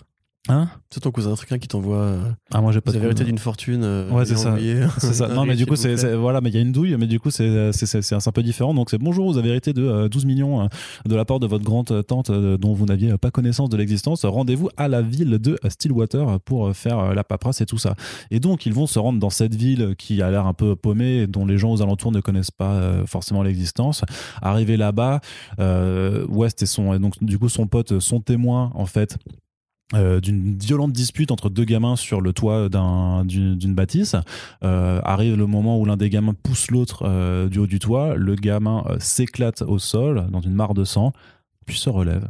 Hein 0.48 0.68
c'est 0.90 1.00
ton 1.00 1.11
cousin 1.11 1.32
africain 1.32 1.59
qui 1.59 1.68
t'envoie. 1.68 1.98
Euh, 1.98 2.30
ah 2.52 2.61
moi 2.61 2.72
j'ai 2.72 2.80
pas. 2.80 2.92
La 2.92 3.00
vérité 3.00 3.24
d'une 3.24 3.38
fortune. 3.38 3.82
Euh, 3.82 4.11
ouais 4.11 4.24
c'est 4.24 4.37
ça. 4.37 4.56
c'est 4.98 5.12
ça. 5.12 5.28
Non 5.28 5.44
mais 5.44 5.56
du 5.56 5.66
coup 5.66 5.76
c'est 5.76 6.14
voilà 6.14 6.40
mais 6.40 6.50
il 6.50 6.54
y 6.54 6.59
a 6.59 6.61
une 6.61 6.72
douille 6.72 6.96
mais 6.98 7.06
du 7.06 7.18
coup 7.18 7.30
c'est 7.30 7.72
c'est 7.72 8.14
un 8.14 8.32
peu 8.32 8.42
différent 8.42 8.72
donc 8.72 8.90
c'est 8.90 8.98
bonjour 8.98 9.30
vous 9.30 9.38
avez 9.38 9.50
hérité 9.50 9.72
de 9.72 10.09
12 10.09 10.24
euh, 10.24 10.26
millions 10.26 10.68
de 11.04 11.14
la 11.14 11.24
part 11.24 11.40
de 11.40 11.46
votre 11.46 11.64
grande 11.64 12.04
tante 12.06 12.30
dont 12.30 12.72
vous 12.72 12.87
n'aviez 12.87 13.18
pas 13.18 13.30
connaissance 13.30 13.68
de 13.68 13.76
l'existence 13.76 14.24
rendez-vous 14.24 14.70
à 14.76 14.88
la 14.88 15.02
ville 15.02 15.38
de 15.38 15.59
Stillwater 15.68 16.40
pour 16.40 16.74
faire 16.74 17.14
la 17.14 17.24
paperasse 17.24 17.61
et 17.61 17.66
tout 17.66 17.78
ça 17.78 17.94
et 18.30 18.40
donc 18.40 18.66
ils 18.66 18.72
vont 18.72 18.87
se 18.87 18.98
rendre 18.98 19.18
dans 19.18 19.30
cette 19.30 19.54
ville 19.54 19.96
qui 19.98 20.22
a 20.22 20.30
l'air 20.30 20.46
un 20.46 20.54
peu 20.54 20.76
paumée 20.76 21.26
dont 21.26 21.44
les 21.44 21.59
gens 21.59 21.72
aux 21.72 21.82
alentours 21.82 22.12
ne 22.12 22.20
connaissent 22.20 22.50
pas 22.50 23.04
forcément 23.06 23.42
l'existence 23.42 24.02
arrivé 24.40 24.76
là-bas 24.76 25.20
West 26.28 26.62
et 26.62 26.66
son 26.66 26.94
et 26.94 26.98
donc 26.98 27.22
du 27.22 27.38
coup 27.38 27.48
son 27.48 27.66
pote 27.66 27.98
sont 27.98 28.20
témoins 28.20 28.70
en 28.74 28.87
fait 28.87 29.18
euh, 29.94 30.20
d'une 30.20 30.59
violente 30.59 30.92
dispute 30.92 31.31
entre 31.31 31.49
deux 31.49 31.64
gamins 31.64 31.94
sur 31.94 32.20
le 32.20 32.33
toit 32.33 32.68
d'une 32.68 33.75
bâtisse. 33.75 34.16
Euh, 34.64 35.01
arrive 35.05 35.37
le 35.37 35.46
moment 35.46 35.79
où 35.79 35.85
l'un 35.85 35.96
des 35.96 36.11
gamins 36.11 36.35
pousse 36.35 36.72
l'autre 36.72 37.05
euh, 37.07 37.49
du 37.49 37.61
haut 37.61 37.68
du 37.68 37.79
toit. 37.79 38.16
Le 38.16 38.35
gamin 38.35 38.85
s'éclate 38.99 39.62
au 39.62 39.79
sol 39.79 40.27
dans 40.31 40.40
une 40.40 40.55
mare 40.55 40.75
de 40.75 40.85
sang, 40.85 41.12
puis 41.66 41.79
se 41.79 41.88
relève 41.88 42.29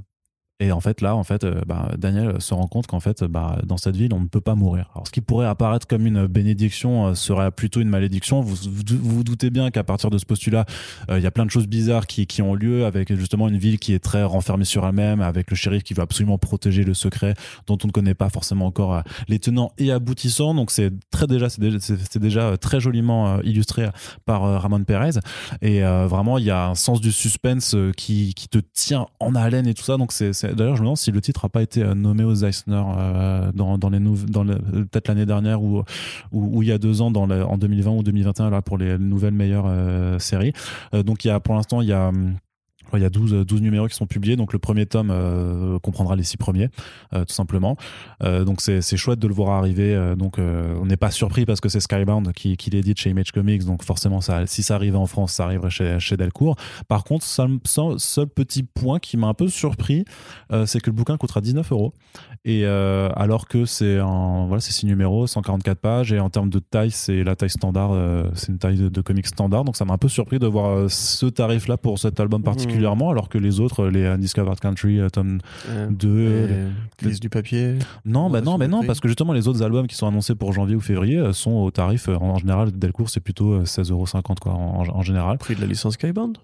et 0.59 0.73
en 0.73 0.81
fait, 0.81 1.03
là, 1.03 1.15
en 1.15 1.23
fait, 1.23 1.45
euh, 1.45 1.61
bah, 1.67 1.91
Daniel 1.99 2.41
se 2.41 2.55
rend 2.55 2.67
compte 2.67 2.87
qu'en 2.87 3.01
fait, 3.01 3.23
bah, 3.25 3.59
dans 3.67 3.77
cette 3.77 3.95
ville, 3.95 4.15
on 4.15 4.21
ne 4.21 4.27
peut 4.27 4.41
pas 4.41 4.55
mourir. 4.55 4.89
Alors, 4.95 5.07
ce 5.07 5.13
qui 5.13 5.21
pourrait 5.21 5.47
apparaître 5.47 5.87
comme 5.87 6.07
une 6.07 6.27
bénédiction 6.27 7.09
euh, 7.09 7.15
serait 7.15 7.51
plutôt 7.51 7.83
une 7.83 7.91
malédiction. 7.91 8.41
Vous 8.41 8.57
vous, 9.03 9.23
doutez 9.23 9.51
bien 9.51 9.71
qu'à 9.71 9.85
partir 9.85 10.09
de 10.09 10.17
ce 10.17 10.25
postulat, 10.25 10.65
euh, 11.11 11.19
il 11.19 11.23
y 11.23 11.27
a 11.27 11.31
plein 11.31 11.45
de 11.45 11.51
choses 11.51 11.67
bizarres 11.67 12.07
qui, 12.07 12.27
qui 12.27 12.41
ont 12.41 12.55
lieu 12.55 12.87
avec 12.87 13.15
justement 13.15 13.49
une 13.49 13.59
ville 13.59 13.79
qui 13.79 13.93
est 13.93 13.99
très 13.99 14.25
renfermée 14.25 14.65
sur 14.65 14.87
elle-même, 14.87 15.21
avec 15.21 15.51
le 15.51 15.57
shérif 15.57 15.83
qui 15.83 15.93
veut 15.93 16.03
absolument 16.03 16.39
protéger 16.39 16.85
le 16.85 16.95
secret 16.95 17.35
dont 17.67 17.77
on 17.85 17.89
ne 17.89 17.93
connaît 17.93 18.15
pas 18.15 18.31
forcément 18.31 18.65
encore 18.65 19.03
les 19.29 19.39
tenants 19.39 19.73
et 19.77 19.93
aboutissants. 19.93 20.55
Donc, 20.55 20.71
c'est 20.71 20.91
très 21.11 21.27
déjà, 21.27 21.51
c'est 21.51 21.61
c'est 21.81 22.19
déjà 22.19 22.57
très 22.57 22.81
joliment 22.81 23.43
illustré 23.43 23.91
par 24.25 24.63
Ramon 24.63 24.85
Perez. 24.85 25.19
Et 25.61 25.83
vraiment, 25.83 26.39
il 26.39 26.45
y 26.45 26.51
a 26.51 26.69
un 26.69 26.75
sens 26.75 27.03
du 27.03 27.13
suspense 27.13 27.77
qui, 27.97 28.33
qui 28.35 28.49
te 28.49 28.59
tient 28.73 29.07
en 29.21 29.35
haleine 29.35 29.67
et 29.67 29.75
tout 29.75 29.85
ça. 29.85 29.99
Donc, 29.99 30.13
c'est 30.13 30.46
D'ailleurs, 30.55 30.77
je 30.77 30.81
me 30.81 30.87
demande 30.87 30.97
si 30.97 31.11
le 31.11 31.21
titre 31.21 31.45
n'a 31.45 31.49
pas 31.49 31.63
été 31.63 31.83
euh, 31.83 31.95
nommé 31.95 32.25
aux 32.25 32.35
Eisner 32.35 32.83
euh, 32.99 33.53
dans, 33.53 33.77
les 33.91 34.01
dans 34.01 34.45
peut-être 34.45 35.09
l'année 35.09 35.27
dernière 35.27 35.63
ou, 35.63 35.83
ou, 36.33 36.63
il 36.63 36.69
y 36.69 36.73
a 36.73 36.79
deux 36.79 37.03
ans, 37.03 37.13
en 37.15 37.59
2020 37.59 37.91
ou 37.91 38.03
2021, 38.03 38.51
là, 38.51 38.63
pour 38.63 38.79
les 38.79 38.99
nouvelles 38.99 39.35
meilleures 39.35 39.67
euh, 39.67 40.19
séries. 40.19 40.53
donc, 40.93 41.25
il 41.25 41.29
y 41.29 41.31
a, 41.31 41.41
pour 41.41 41.55
l'instant, 41.55 41.81
il 41.81 41.89
y 41.89 41.93
a 41.93 42.09
hum, 42.09 42.37
il 42.95 43.03
y 43.03 43.05
a 43.05 43.11
12, 43.11 43.45
12 43.47 43.63
numéros 43.63 43.89
qui 43.89 43.95
sont 43.95 44.07
publiés, 44.07 44.37
donc 44.37 44.53
le 44.53 44.59
premier 44.59 44.87
tome 44.87 45.11
euh, 45.11 45.79
comprendra 45.81 46.17
les 46.17 46.23
six 46.23 46.37
premiers, 46.37 46.69
euh, 47.15 47.25
tout 47.25 47.35
simplement. 47.35 47.77
Euh, 48.23 48.45
donc 48.45 48.61
c'est 48.61 48.97
chouette 48.97 49.19
de 49.19 49.29
le 49.29 49.35
voir 49.35 49.51
arriver. 49.59 50.15
donc 50.17 50.39
on 50.39 50.87
n'est 50.87 50.97
pas 50.97 51.11
surpris 51.11 51.45
parce 51.45 51.61
que 51.61 51.69
c'est 51.69 51.81
Skybound 51.81 52.33
qui, 52.33 52.57
qui 52.57 52.71
l'édite 52.71 52.99
chez 52.99 53.11
Image 53.11 53.33
Comics, 53.33 53.65
donc 53.65 53.83
forcément 53.83 54.21
ça, 54.21 54.47
si 54.47 54.63
ça 54.63 54.75
arrivait 54.75 54.97
en 54.97 55.07
France, 55.07 55.33
ça 55.33 55.45
arriverait 55.45 55.71
chez, 55.71 55.99
chez 56.01 56.17
Delcourt. 56.17 56.57
Par 56.89 57.05
contre, 57.05 57.25
seul, 57.25 57.59
seul 57.65 58.27
petit 58.27 58.63
point 58.63 58.99
qui 58.99 59.17
m'a 59.17 59.29
un 59.29 59.35
peu 59.35 59.49
surpris, 59.49 60.05
c'est 60.65 60.81
que 60.81 60.91
le 60.91 60.95
bouquin 60.95 61.17
coûtera 61.17 61.41
19 61.41 61.71
euros. 61.73 61.93
Et 62.45 62.65
alors 62.65 63.49
que 63.49 63.65
c'est 63.65 63.99
voilà, 63.99 64.61
c'est 64.61 64.73
six 64.73 64.87
numéros, 64.87 65.27
144 65.27 65.79
pages, 65.79 66.13
et 66.13 66.21
en 66.21 66.31
termes 66.31 66.51
de 66.51 66.59
taille, 66.59 66.91
c'est 66.91 67.25
la 67.25 67.37
taille 67.37 67.51
standard, 67.51 67.93
c'est 68.35 68.49
une 68.49 68.59
taille 68.59 68.79
de, 68.79 68.89
de 68.89 69.01
comics 69.01 69.27
standard. 69.27 69.65
Donc 69.65 69.77
ça 69.77 69.85
m'a 69.85 69.95
un 69.95 69.99
peu 69.99 70.09
surpris 70.09 70.39
de 70.39 70.47
voir 70.47 70.91
ce 70.91 71.27
tarif-là 71.27 71.77
pour 71.77 71.99
cet 71.99 72.21
album 72.21 72.43
particulier. 72.43 72.77
Mmh 72.79 72.86
alors 72.87 73.29
que 73.29 73.39
les 73.39 73.61
autres, 73.61 73.89
les 73.89 74.07
Undiscovered 74.07 74.59
Country, 74.61 75.01
euh, 75.01 75.09
tome 75.09 75.41
2. 75.91 76.49
Les, 77.03 77.13
du 77.19 77.29
papier 77.29 77.79
Non, 78.05 78.31
bah 78.31 78.41
non, 78.41 78.59
mais 78.59 78.69
non, 78.69 78.85
parce 78.85 79.01
que 79.01 79.09
justement, 79.09 79.33
les 79.33 79.49
autres 79.49 79.63
albums 79.63 79.87
qui 79.87 79.97
sont 79.97 80.07
annoncés 80.07 80.35
pour 80.35 80.53
janvier 80.53 80.77
ou 80.77 80.81
février 80.81 81.19
euh, 81.19 81.33
sont 81.33 81.53
au 81.53 81.71
tarif, 81.71 82.09
euh, 82.09 82.17
en 82.17 82.39
général, 82.39 82.73
Delcourt, 82.73 83.11
c'est 83.11 83.21
plutôt 83.21 83.63
16,50€ 83.63 84.39
quoi, 84.39 84.53
en, 84.53 84.85
en 84.89 85.03
général. 85.03 85.39
Prix 85.39 85.57
de 85.57 85.61
la 85.61 85.67
licence 85.67 85.95
Skybound 85.95 86.39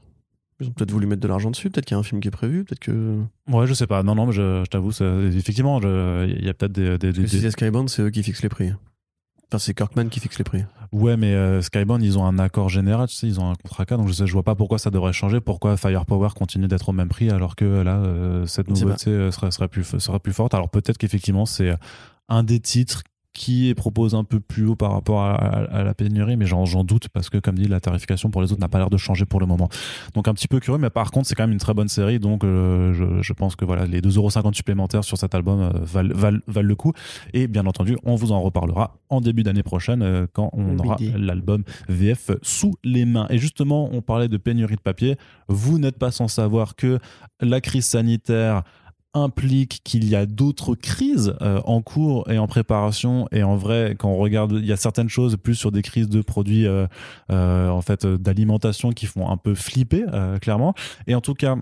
ils 0.60 0.68
ont 0.68 0.72
peut-être 0.72 0.92
voulu 0.92 1.08
mettre 1.08 1.22
de 1.22 1.26
l'argent 1.26 1.50
dessus, 1.50 1.70
peut-être 1.70 1.86
qu'il 1.86 1.96
y 1.96 1.96
a 1.96 1.98
un 1.98 2.04
film 2.04 2.20
qui 2.20 2.28
est 2.28 2.32
prévu, 2.32 2.62
peut-être 2.62 2.78
que. 2.78 3.18
Ouais, 3.50 3.66
je 3.66 3.74
sais 3.74 3.88
pas. 3.88 4.04
Non, 4.04 4.14
non, 4.14 4.26
mais 4.26 4.32
je, 4.32 4.64
t'avoue, 4.66 4.92
effectivement, 5.36 5.80
il 5.80 6.44
y 6.44 6.48
a 6.48 6.54
peut-être 6.54 6.70
des. 6.70 6.98
des, 6.98 7.12
des, 7.12 7.26
Si 7.26 7.40
c'est 7.40 7.50
Skybound, 7.50 7.88
c'est 7.88 8.02
eux 8.02 8.10
qui 8.10 8.22
fixent 8.22 8.44
les 8.44 8.48
prix 8.48 8.70
c'est 9.58 9.74
Kirkman 9.74 10.08
qui 10.08 10.20
fixe 10.20 10.38
les 10.38 10.44
prix. 10.44 10.64
Ouais, 10.92 11.16
mais 11.16 11.34
euh, 11.34 11.62
Skybound, 11.62 12.02
ils 12.02 12.18
ont 12.18 12.26
un 12.26 12.38
accord 12.38 12.68
général, 12.68 13.08
tu 13.08 13.14
sais, 13.14 13.26
ils 13.26 13.40
ont 13.40 13.50
un 13.50 13.54
contrat 13.54 13.86
cadre, 13.86 14.02
donc 14.02 14.10
je, 14.10 14.14
sais, 14.14 14.26
je 14.26 14.32
vois 14.32 14.42
pas 14.42 14.54
pourquoi 14.54 14.78
ça 14.78 14.90
devrait 14.90 15.12
changer, 15.12 15.40
pourquoi 15.40 15.76
Firepower 15.76 16.28
continue 16.36 16.68
d'être 16.68 16.88
au 16.88 16.92
même 16.92 17.08
prix 17.08 17.30
alors 17.30 17.56
que 17.56 17.64
là, 17.64 17.96
euh, 17.96 18.46
cette 18.46 18.68
nouveauté 18.68 19.10
euh, 19.10 19.30
serait, 19.30 19.50
serait, 19.50 19.68
plus, 19.68 19.84
serait 19.98 20.20
plus 20.20 20.32
forte. 20.32 20.54
Alors 20.54 20.68
peut-être 20.68 20.98
qu'effectivement, 20.98 21.46
c'est 21.46 21.74
un 22.28 22.42
des 22.42 22.60
titres 22.60 23.02
qui 23.32 23.68
est 23.68 23.74
propose 23.74 24.14
un 24.14 24.24
peu 24.24 24.40
plus 24.40 24.66
haut 24.66 24.76
par 24.76 24.92
rapport 24.92 25.22
à, 25.22 25.82
la 25.82 25.94
pénurie, 25.94 26.36
mais 26.36 26.46
j'en 26.46 26.84
doute 26.84 27.08
parce 27.08 27.30
que, 27.30 27.38
comme 27.38 27.56
dit, 27.56 27.68
la 27.68 27.80
tarification 27.80 28.30
pour 28.30 28.42
les 28.42 28.52
autres 28.52 28.60
n'a 28.60 28.68
pas 28.68 28.78
l'air 28.78 28.90
de 28.90 28.96
changer 28.96 29.24
pour 29.24 29.40
le 29.40 29.46
moment. 29.46 29.68
Donc 30.14 30.28
un 30.28 30.34
petit 30.34 30.48
peu 30.48 30.60
curieux, 30.60 30.78
mais 30.78 30.90
par 30.90 31.10
contre, 31.10 31.26
c'est 31.26 31.34
quand 31.34 31.44
même 31.44 31.52
une 31.52 31.58
très 31.58 31.74
bonne 31.74 31.88
série, 31.88 32.18
donc 32.18 32.44
euh, 32.44 32.92
je, 33.22 33.32
pense 33.32 33.56
que 33.56 33.64
voilà, 33.64 33.86
les 33.86 34.00
2,50€ 34.00 34.54
supplémentaires 34.54 35.04
sur 35.04 35.16
cet 35.16 35.34
album 35.34 35.60
euh, 35.60 35.70
valent, 35.84 36.40
le 36.46 36.74
coup. 36.74 36.92
Et 37.32 37.48
bien 37.48 37.66
entendu, 37.66 37.96
on 38.04 38.14
vous 38.14 38.32
en 38.32 38.40
reparlera 38.40 38.98
en 39.08 39.20
début 39.20 39.42
d'année 39.42 39.62
prochaine 39.62 40.02
euh, 40.02 40.26
quand 40.32 40.50
on 40.52 40.78
aura 40.78 40.96
l'album 41.16 41.64
VF 41.88 42.32
sous 42.42 42.74
les 42.84 43.04
mains. 43.04 43.26
Et 43.30 43.38
justement, 43.38 43.88
on 43.92 44.02
parlait 44.02 44.28
de 44.28 44.36
pénurie 44.36 44.76
de 44.76 44.80
papier. 44.80 45.16
Vous 45.48 45.78
n'êtes 45.78 45.98
pas 45.98 46.10
sans 46.10 46.28
savoir 46.28 46.76
que 46.76 46.98
la 47.40 47.60
crise 47.60 47.86
sanitaire 47.86 48.62
implique 49.14 49.82
qu'il 49.84 50.08
y 50.08 50.16
a 50.16 50.24
d'autres 50.24 50.74
crises 50.74 51.34
euh, 51.42 51.60
en 51.64 51.82
cours 51.82 52.30
et 52.30 52.38
en 52.38 52.46
préparation 52.46 53.28
et 53.30 53.42
en 53.42 53.56
vrai 53.56 53.94
quand 53.98 54.08
on 54.08 54.16
regarde 54.16 54.52
il 54.52 54.66
y 54.66 54.72
a 54.72 54.76
certaines 54.76 55.10
choses 55.10 55.36
plus 55.36 55.54
sur 55.54 55.70
des 55.70 55.82
crises 55.82 56.08
de 56.08 56.22
produits 56.22 56.66
euh, 56.66 56.86
euh, 57.30 57.68
en 57.68 57.82
fait 57.82 58.06
d'alimentation 58.06 58.92
qui 58.92 59.06
font 59.06 59.28
un 59.28 59.36
peu 59.36 59.54
flipper 59.54 60.04
clairement. 60.40 60.74
Et 61.06 61.14
en 61.14 61.20
tout 61.20 61.34
cas 61.34 61.56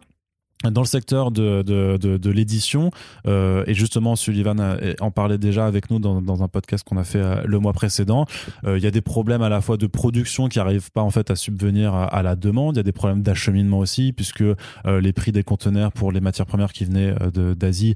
dans 0.64 0.83
le 0.83 0.87
secteur 0.87 1.31
de, 1.31 1.62
de, 1.62 1.96
de, 1.96 2.18
de 2.18 2.31
l'édition, 2.31 2.90
euh, 3.27 3.64
et 3.66 3.75
justement 3.75 4.14
Sullivan 4.14 4.77
en 5.01 5.11
parlait 5.11 5.38
déjà 5.38 5.66
avec 5.66 5.90
nous 5.90 5.99
dans, 5.99 6.20
dans 6.20 6.42
un 6.42 6.49
podcast 6.49 6.87
qu'on 6.87 6.99
a 6.99 7.05
fait 7.05 7.18
euh, 7.18 7.42
le 7.44 7.59
mois 7.59 7.73
précédent, 7.73 8.27
euh, 8.64 8.77
il 8.77 8.85
y 8.85 8.87
a 8.87 8.91
des 8.91 9.01
problèmes 9.01 9.43
à 9.43 9.49
la 9.49 9.61
fois 9.61 9.76
de 9.76 9.87
production 9.87 10.49
qui 10.49 10.59
n'arrivent 10.59 10.91
pas 10.91 11.03
en 11.03 11.11
fait 11.11 11.30
à 11.30 11.37
subvenir 11.37 11.95
à, 11.95 12.22
la 12.22 12.37
demande, 12.37 12.76
il 12.76 12.78
y 12.78 12.80
a 12.80 12.85
des 12.85 12.93
problèmes 12.93 13.22
d'acheminement 13.22 13.78
aussi, 13.78 14.12
puisque 14.12 14.43
euh, 14.43 14.55
les 15.01 15.12
prix 15.12 15.32
des 15.32 15.43
conteneurs 15.43 15.93
pour 15.93 16.12
les 16.12 16.20
matières 16.20 16.47
premières 16.47 16.72
qui 16.72 16.85
venaient 16.85 17.14
d'Asie 17.57 17.95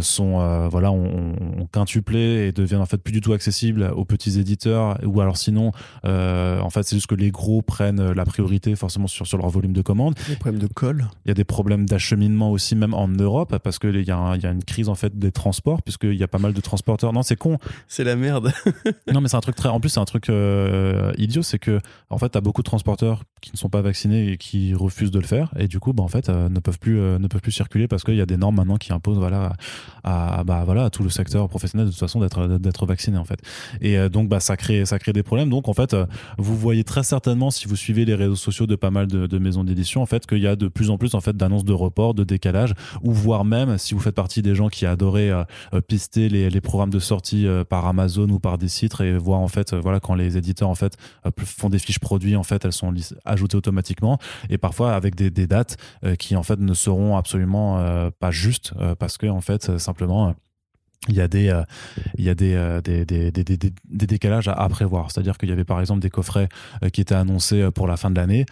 sont 0.00 0.68
voilà 0.70 0.92
ont, 0.92 1.34
ont, 1.58 1.66
quintuplé 1.72 2.48
et 2.48 2.52
deviennent 2.52 2.80
en 2.80 2.86
fait 2.86 2.98
plus 2.98 3.12
du 3.12 3.20
tout 3.20 3.32
accessibles 3.32 3.90
aux 3.96 4.04
petits 4.04 4.38
éditeurs, 4.38 4.98
ou 5.04 5.20
alors 5.20 5.36
sinon 5.36 5.72
en 6.04 6.70
fait 6.70 6.82
c'est 6.82 6.96
juste 6.96 7.06
que 7.06 7.14
les 7.14 7.30
gros 7.30 7.62
prennent 7.62 8.12
la 8.12 8.24
priorité 8.24 8.76
forcément 8.76 9.06
sur, 9.06 9.26
sur 9.26 9.38
leur 9.38 9.48
volume 9.48 9.72
de 9.72 9.82
commandes. 9.82 10.14
Des 10.28 10.36
problèmes 10.36 10.60
de 10.60 10.66
colle. 10.66 11.06
Il 11.24 11.28
y 11.28 11.30
a 11.30 11.34
des 11.34 11.44
problèmes 11.44 11.86
acheminement 11.94 12.50
aussi 12.50 12.76
même 12.76 12.94
en 12.94 13.08
Europe 13.08 13.56
parce 13.62 13.78
qu'il 13.78 13.96
y, 13.96 14.10
a 14.10 14.36
y 14.36 14.46
a 14.46 14.50
une 14.50 14.64
crise 14.64 14.88
en 14.88 14.94
fait 14.94 15.18
des 15.18 15.32
transports 15.32 15.82
puisqu'il 15.82 16.14
y 16.14 16.22
a 16.22 16.28
pas 16.28 16.38
mal 16.38 16.52
de 16.52 16.60
transporteurs. 16.60 17.12
Non, 17.12 17.22
c'est 17.22 17.36
con. 17.36 17.58
C'est 17.88 18.04
la 18.04 18.16
merde. 18.16 18.52
non, 19.12 19.20
mais 19.20 19.28
c'est 19.28 19.36
un 19.36 19.40
truc 19.40 19.56
très. 19.56 19.68
En 19.68 19.80
plus, 19.80 19.90
c'est 19.90 20.00
un 20.00 20.04
truc 20.04 20.28
euh, 20.28 21.12
idiot, 21.18 21.42
c'est 21.42 21.58
que 21.58 21.80
en 22.10 22.18
fait, 22.18 22.30
t'as 22.30 22.40
beaucoup 22.40 22.62
de 22.62 22.66
transporteurs 22.66 23.24
qui 23.40 23.50
ne 23.52 23.56
sont 23.56 23.68
pas 23.68 23.82
vaccinés 23.82 24.32
et 24.32 24.36
qui 24.36 24.74
refusent 24.74 25.10
de 25.10 25.18
le 25.18 25.26
faire 25.26 25.52
et 25.58 25.68
du 25.68 25.80
coup, 25.80 25.92
bah, 25.92 26.02
en 26.02 26.08
fait, 26.08 26.28
euh, 26.28 26.48
ne 26.48 26.60
peuvent 26.60 26.78
plus 26.78 26.98
euh, 26.98 27.18
ne 27.18 27.28
peuvent 27.28 27.40
plus 27.40 27.52
circuler 27.52 27.88
parce 27.88 28.04
qu'il 28.04 28.16
y 28.16 28.20
a 28.20 28.26
des 28.26 28.36
normes 28.36 28.56
maintenant 28.56 28.76
qui 28.76 28.92
imposent 28.92 29.18
voilà 29.18 29.52
à, 30.02 30.44
bah 30.44 30.62
voilà 30.64 30.84
à 30.84 30.90
tout 30.90 31.02
le 31.02 31.10
secteur 31.10 31.48
professionnel 31.48 31.86
de 31.86 31.90
toute 31.90 32.00
façon 32.00 32.20
d'être 32.20 32.46
d'être 32.58 32.86
vacciné 32.86 33.18
en 33.18 33.24
fait. 33.24 33.40
Et 33.80 34.08
donc 34.08 34.28
bah 34.28 34.40
ça 34.40 34.56
crée 34.56 34.84
ça 34.84 34.98
crée 34.98 35.12
des 35.12 35.22
problèmes. 35.22 35.50
Donc 35.50 35.68
en 35.68 35.74
fait, 35.74 35.96
vous 36.38 36.56
voyez 36.56 36.84
très 36.84 37.02
certainement 37.02 37.50
si 37.50 37.66
vous 37.66 37.76
suivez 37.76 38.04
les 38.04 38.14
réseaux 38.14 38.36
sociaux 38.36 38.66
de 38.66 38.76
pas 38.76 38.90
mal 38.90 39.06
de, 39.06 39.26
de 39.26 39.38
maisons 39.38 39.64
d'édition 39.64 40.02
en 40.02 40.06
fait 40.06 40.26
qu'il 40.26 40.38
y 40.38 40.46
a 40.46 40.56
de 40.56 40.68
plus 40.68 40.90
en 40.90 40.98
plus 40.98 41.14
en 41.14 41.20
fait 41.20 41.36
d'annonces 41.36 41.64
de 41.64 41.72
de 41.90 42.24
décalage, 42.24 42.74
ou 43.02 43.12
voire 43.12 43.44
même 43.44 43.78
si 43.78 43.94
vous 43.94 44.00
faites 44.00 44.14
partie 44.14 44.42
des 44.42 44.54
gens 44.54 44.68
qui 44.68 44.86
adoraient 44.86 45.30
euh, 45.30 45.44
euh, 45.74 45.80
pister 45.80 46.28
les, 46.28 46.60
programmes 46.60 46.90
de 46.90 46.98
sortie 46.98 47.46
euh, 47.46 47.64
par 47.64 47.86
Amazon 47.86 48.28
ou 48.30 48.38
par 48.38 48.58
des 48.58 48.68
sites 48.68 49.00
et 49.00 49.16
voir 49.16 49.40
en 49.40 49.48
fait 49.48 49.74
voilà 49.74 50.00
quand 50.00 50.14
les 50.14 50.36
éditeurs 50.36 50.68
en 50.68 50.74
fait 50.74 50.96
font 51.44 51.68
des 51.68 51.78
fiches 51.78 51.98
produits 51.98 52.36
en 52.36 52.42
fait 52.42 52.64
elles 52.64 52.72
sont 52.72 52.92
ajoutées 53.24 53.56
automatiquement. 53.56 54.18
Et 54.50 54.58
parfois 54.58 54.94
avec 54.94 55.14
des 55.14 55.46
dates 55.46 55.76
qui 56.18 56.36
en 56.36 56.42
fait 56.42 56.58
ne 56.58 56.74
seront 56.74 57.16
absolument 57.16 58.10
pas 58.18 58.30
justes 58.30 58.72
parce 58.98 59.18
que 59.18 59.26
en 59.26 59.40
fait 59.40 59.78
simplement 59.78 60.34
il 61.08 61.14
y 61.14 61.20
a 61.20 61.28
des, 61.28 61.48
euh, 61.48 61.62
il 62.16 62.24
y 62.24 62.30
a 62.30 62.34
des, 62.34 62.54
euh, 62.54 62.80
des, 62.80 63.04
des, 63.04 63.30
des, 63.30 63.44
des, 63.44 64.06
décalages 64.06 64.48
à, 64.48 64.68
prévoir. 64.68 65.10
C'est-à-dire 65.10 65.36
qu'il 65.38 65.48
y 65.48 65.52
avait 65.52 65.64
par 65.64 65.80
exemple 65.80 66.00
des 66.00 66.10
coffrets 66.10 66.48
euh, 66.82 66.88
qui 66.88 67.00
étaient 67.00 67.14
annoncés 67.14 67.70
pour 67.74 67.86
la 67.86 67.96
fin 67.96 68.10
de 68.10 68.16
l'année 68.16 68.46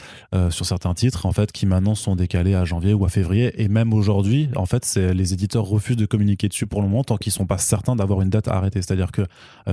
sur 0.51 0.67
certains 0.67 0.95
titres, 0.95 1.27
en 1.27 1.33
fait, 1.33 1.53
qui 1.53 1.67
maintenant 1.67 1.95
sont 1.95 2.17
décalés 2.17 2.55
à 2.55 2.65
janvier 2.65 2.95
ou 2.95 3.05
à 3.05 3.09
février. 3.09 3.63
Et 3.63 3.69
même 3.69 3.93
aujourd'hui, 3.93 4.49
en 4.57 4.67
fait, 4.67 4.85
c'est 4.85 5.15
les 5.15 5.33
éditeurs 5.33 5.65
refusent 5.65 5.97
de 5.97 6.07
communiquer 6.07 6.49
dessus 6.49 6.67
pour 6.67 6.83
le 6.83 6.89
moment 6.89 7.05
tant 7.05 7.17
qu'ils 7.17 7.33
sont 7.33 7.47
pas 7.47 7.59
certains 7.59 7.97
d'avoir 7.97 8.23
une 8.23 8.31
date 8.31 8.49
arrêtée. 8.49 8.83
C'est-à-dire 8.83 9.13
que 9.13 9.23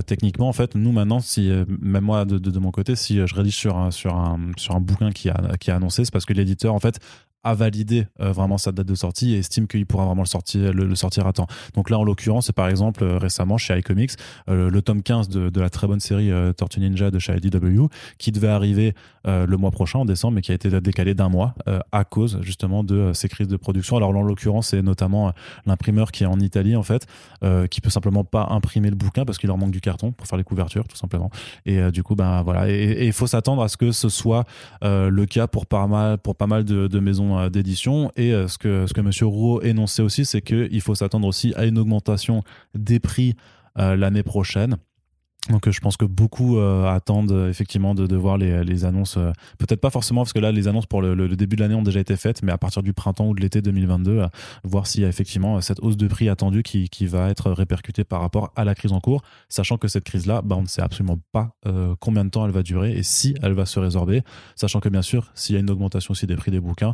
techniquement, 0.06 0.50
en 0.50 0.54
fait, 0.54 0.76
nous 0.76 0.92
maintenant, 0.92 1.20
si 1.20 1.52
même 1.82 2.04
moi 2.04 2.26
de, 2.26 2.38
de, 2.38 2.52
de, 2.52 2.60
mon 2.60 2.72
côté, 2.72 2.96
si 2.96 3.26
je 3.26 3.36
rédige 3.36 3.56
sur 3.56 3.78
un, 3.78 3.92
sur 3.92 4.16
un, 4.16 4.40
sur 4.58 4.76
un 4.76 4.82
bouquin 4.82 5.12
qui 5.12 5.30
a, 5.30 5.58
qui 5.60 5.72
a 5.72 5.76
annoncé, 5.76 6.06
c'est 6.06 6.12
parce 6.12 6.26
que 6.26 6.34
l'éditeur, 6.34 6.74
en 6.74 6.80
fait, 6.80 7.00
a 7.44 7.54
validé 7.54 8.06
euh, 8.20 8.32
vraiment 8.32 8.58
sa 8.58 8.72
date 8.72 8.88
de 8.88 8.96
sortie 8.96 9.34
et 9.34 9.40
estime 9.40 9.68
qu'il 9.68 9.86
pourra 9.86 10.06
vraiment 10.06 10.24
le 10.24 10.28
sortir, 10.28 10.74
le, 10.74 10.96
sortir 10.96 11.26
à 11.26 11.34
temps. 11.34 11.48
Donc 11.74 11.90
là, 11.90 11.98
en 11.98 12.04
l'occurrence, 12.04 12.48
c'est 12.48 12.54
par 12.54 12.68
exemple 12.68 13.04
euh, 13.04 13.18
récemment 13.18 13.58
chez 13.58 13.78
iComics, 13.78 14.12
euh, 14.50 14.70
le 14.70 14.82
tome 14.82 15.02
15 15.02 15.30
de, 15.30 15.60
la 15.60 15.70
très 15.70 15.88
bonne 15.88 16.00
série 16.00 16.32
Tortue 16.56 16.80
Ninja 16.80 17.12
de 17.12 17.20
chez 17.20 17.36
IDW, 17.36 17.88
qui 18.18 18.32
devait 18.32 18.48
arriver 18.48 18.94
le 19.26 19.58
mois 19.58 19.72
prochain, 19.72 20.00
en 20.00 20.06
décembre, 20.06 20.36
mais 20.36 20.42
qui 20.42 20.54
a 20.54 20.56
été 20.56 20.70
décalé 20.80 21.14
d'un 21.14 21.28
mois 21.28 21.54
à 21.92 22.06
cause 22.06 22.40
justement 22.42 22.84
de 22.84 23.12
ces 23.14 23.28
crises 23.28 23.50
de 23.50 23.58
production. 23.58 23.98
Alors 23.98 24.14
là, 24.14 24.20
en 24.20 24.24
l'occurrence, 24.24 24.68
c'est 24.68 24.82
notamment 24.82 25.34
l'imprimeur 25.66 26.12
qui 26.12 26.24
est 26.24 26.28
en 26.28 26.40
Italie, 26.40 26.78
en 26.78 26.84
fait, 26.84 27.06
qui 27.70 27.82
peut 27.82 27.90
simplement 27.90 28.24
pas 28.24 28.48
imprimer 28.52 28.90
le 28.90 28.96
bouquin 28.96 29.26
parce 29.26 29.38
qu'il 29.38 29.48
leur 29.48 29.58
manque 29.58 29.72
du 29.72 29.82
carton 29.82 30.14
pour 30.14 30.28
faire 30.28 30.38
les 30.38 30.46
couvertures, 30.46 30.88
tout 30.88 30.96
simplement. 30.96 31.30
Et 31.66 31.92
du 31.92 32.02
coup, 32.02 32.16
ben 32.16 32.42
voilà. 32.42 32.70
Et 32.70 33.06
il 33.06 33.14
faut 33.14 33.28
s'attendre 33.28 33.62
à 33.62 33.68
ce 33.68 33.76
que 33.76 33.92
ce 33.92 34.08
soit 34.08 34.46
le 34.82 35.26
cas 35.26 35.48
pour 35.48 35.66
pas 35.66 35.86
mal, 35.88 36.18
pour 36.18 36.36
pas 36.36 36.48
mal 36.48 36.64
de 36.64 37.00
maisons 37.00 37.29
euh, 37.38 37.50
d'édition. 37.50 38.12
Et 38.16 38.34
euh, 38.34 38.48
ce 38.48 38.58
que, 38.58 38.88
ce 38.88 38.94
que 38.94 39.02
M. 39.02 39.12
Roux 39.22 39.62
énonçait 39.62 40.02
aussi, 40.02 40.26
c'est 40.26 40.42
qu'il 40.42 40.82
faut 40.82 40.96
s'attendre 40.96 41.28
aussi 41.28 41.54
à 41.56 41.66
une 41.66 41.78
augmentation 41.78 42.44
des 42.74 43.00
prix 43.00 43.36
euh, 43.78 43.96
l'année 43.96 44.24
prochaine. 44.24 44.78
Donc 45.50 45.68
euh, 45.68 45.72
je 45.72 45.80
pense 45.80 45.98
que 45.98 46.06
beaucoup 46.06 46.58
euh, 46.58 46.86
attendent 46.86 47.32
euh, 47.32 47.50
effectivement 47.50 47.96
de, 47.96 48.08
de, 48.08 48.16
voir 48.16 48.38
les, 48.38 48.64
les 48.64 48.86
annonces. 48.86 49.18
Peut-être 49.58 49.82
pas 49.82 49.90
forcément 49.90 50.22
parce 50.22 50.34
que 50.34 50.40
là 50.40 50.52
les 50.52 50.68
annonces 50.68 50.86
pour 50.86 51.02
le, 51.02 51.14
le 51.14 51.36
début 51.36 51.56
de 51.56 51.62
l'année 51.62 51.76
ont 51.76 51.84
déjà 51.84 52.00
été 52.00 52.16
faites, 52.16 52.44
mais 52.44 52.52
à 52.52 52.58
partir 52.58 52.84
du 52.84 52.94
printemps 52.94 53.28
ou 53.28 53.36
de 53.36 53.42
l'été 53.42 53.62
2022, 53.62 54.26
voir 54.64 54.88
s'il 54.88 55.02
y 55.02 55.06
a 55.06 55.08
effectivement 55.08 55.60
cette 55.62 55.80
hausse 55.82 55.98
de 55.98 56.08
prix 56.08 56.30
attendue 56.30 56.64
qui, 56.64 56.90
qui, 56.90 57.08
va 57.08 57.30
être 57.30 57.52
répercutée 57.52 58.04
par 58.04 58.22
rapport 58.22 58.52
à 58.56 58.64
la 58.64 58.76
crise 58.76 58.92
en 58.92 59.00
cours, 59.00 59.22
sachant 59.48 59.78
que 59.78 59.88
cette 59.88 60.04
crise-là, 60.04 60.42
bah, 60.44 60.56
on 60.58 60.64
ne 60.64 60.68
sait 60.68 60.82
absolument 60.82 61.18
pas 61.32 61.56
combien 62.00 62.26
de 62.26 62.30
temps 62.30 62.46
elle 62.46 62.52
va 62.52 62.64
durer 62.64 62.94
et 62.94 63.04
si 63.04 63.36
elle 63.42 63.54
va 63.54 63.66
se 63.66 63.80
résorber, 63.80 64.22
sachant 64.56 64.80
que 64.80 64.90
bien 64.90 65.02
sûr 65.02 65.32
s'il 65.34 65.56
y 65.56 65.58
a 65.58 65.62
une 65.62 65.70
augmentation 65.70 66.12
aussi 66.12 66.28
des 66.28 66.36
prix 66.36 66.52
des 66.52 66.60
bouquins, 66.60 66.94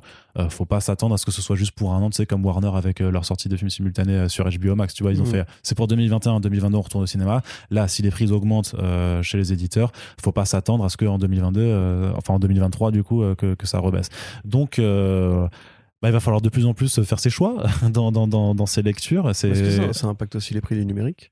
faut 0.49 0.65
pas 0.65 0.79
s'attendre 0.79 1.15
à 1.15 1.17
ce 1.17 1.25
que 1.25 1.31
ce 1.31 1.41
soit 1.41 1.55
juste 1.55 1.71
pour 1.71 1.93
un 1.93 2.01
an, 2.01 2.09
tu 2.09 2.17
sais 2.17 2.25
comme 2.25 2.45
Warner 2.45 2.71
avec 2.75 2.99
leur 2.99 3.25
sortie 3.25 3.49
de 3.49 3.57
films 3.57 3.69
simultanés 3.69 4.29
sur 4.29 4.47
HBO 4.49 4.75
Max, 4.75 4.93
tu 4.93 5.03
vois, 5.03 5.11
ils 5.11 5.21
ont 5.21 5.25
mmh. 5.25 5.27
fait 5.27 5.45
c'est 5.63 5.75
pour 5.75 5.87
2021, 5.87 6.39
2022 6.39 6.77
on 6.77 6.81
retourne 6.81 7.03
au 7.03 7.07
cinéma. 7.07 7.41
Là, 7.69 7.87
si 7.87 8.01
les 8.01 8.11
prix 8.11 8.31
augmentent 8.31 8.44
euh, 8.75 9.21
chez 9.21 9.37
les 9.37 9.53
éditeurs. 9.53 9.91
Faut 10.21 10.31
pas 10.31 10.45
s'attendre 10.45 10.83
à 10.85 10.89
ce 10.89 10.97
qu'en 10.97 11.17
2022, 11.17 11.61
euh, 11.61 12.11
enfin 12.15 12.35
en 12.35 12.39
2023 12.39 12.91
du 12.91 13.03
coup, 13.03 13.23
euh, 13.23 13.35
que, 13.35 13.55
que, 13.55 13.67
ça 13.67 13.79
rebaisse. 13.79 14.09
Donc 14.43 14.79
bah, 14.79 16.09
il 16.09 16.11
va 16.11 16.19
falloir 16.19 16.41
de 16.41 16.49
plus 16.49 16.65
en 16.65 16.73
plus 16.73 17.01
faire 17.03 17.19
ses 17.19 17.29
choix 17.29 17.63
dans, 17.89 18.11
dans, 18.11 18.27
dans, 18.27 18.53
dans 18.53 18.65
ces 18.65 18.81
lectures. 18.81 19.29
Est-ce 19.29 19.47
que 19.47 19.93
ça, 19.93 20.07
impacte 20.07 20.35
aussi 20.35 20.53
les 20.53 20.61
prix 20.61 20.75
du 20.75 20.85
numérique 20.85 21.31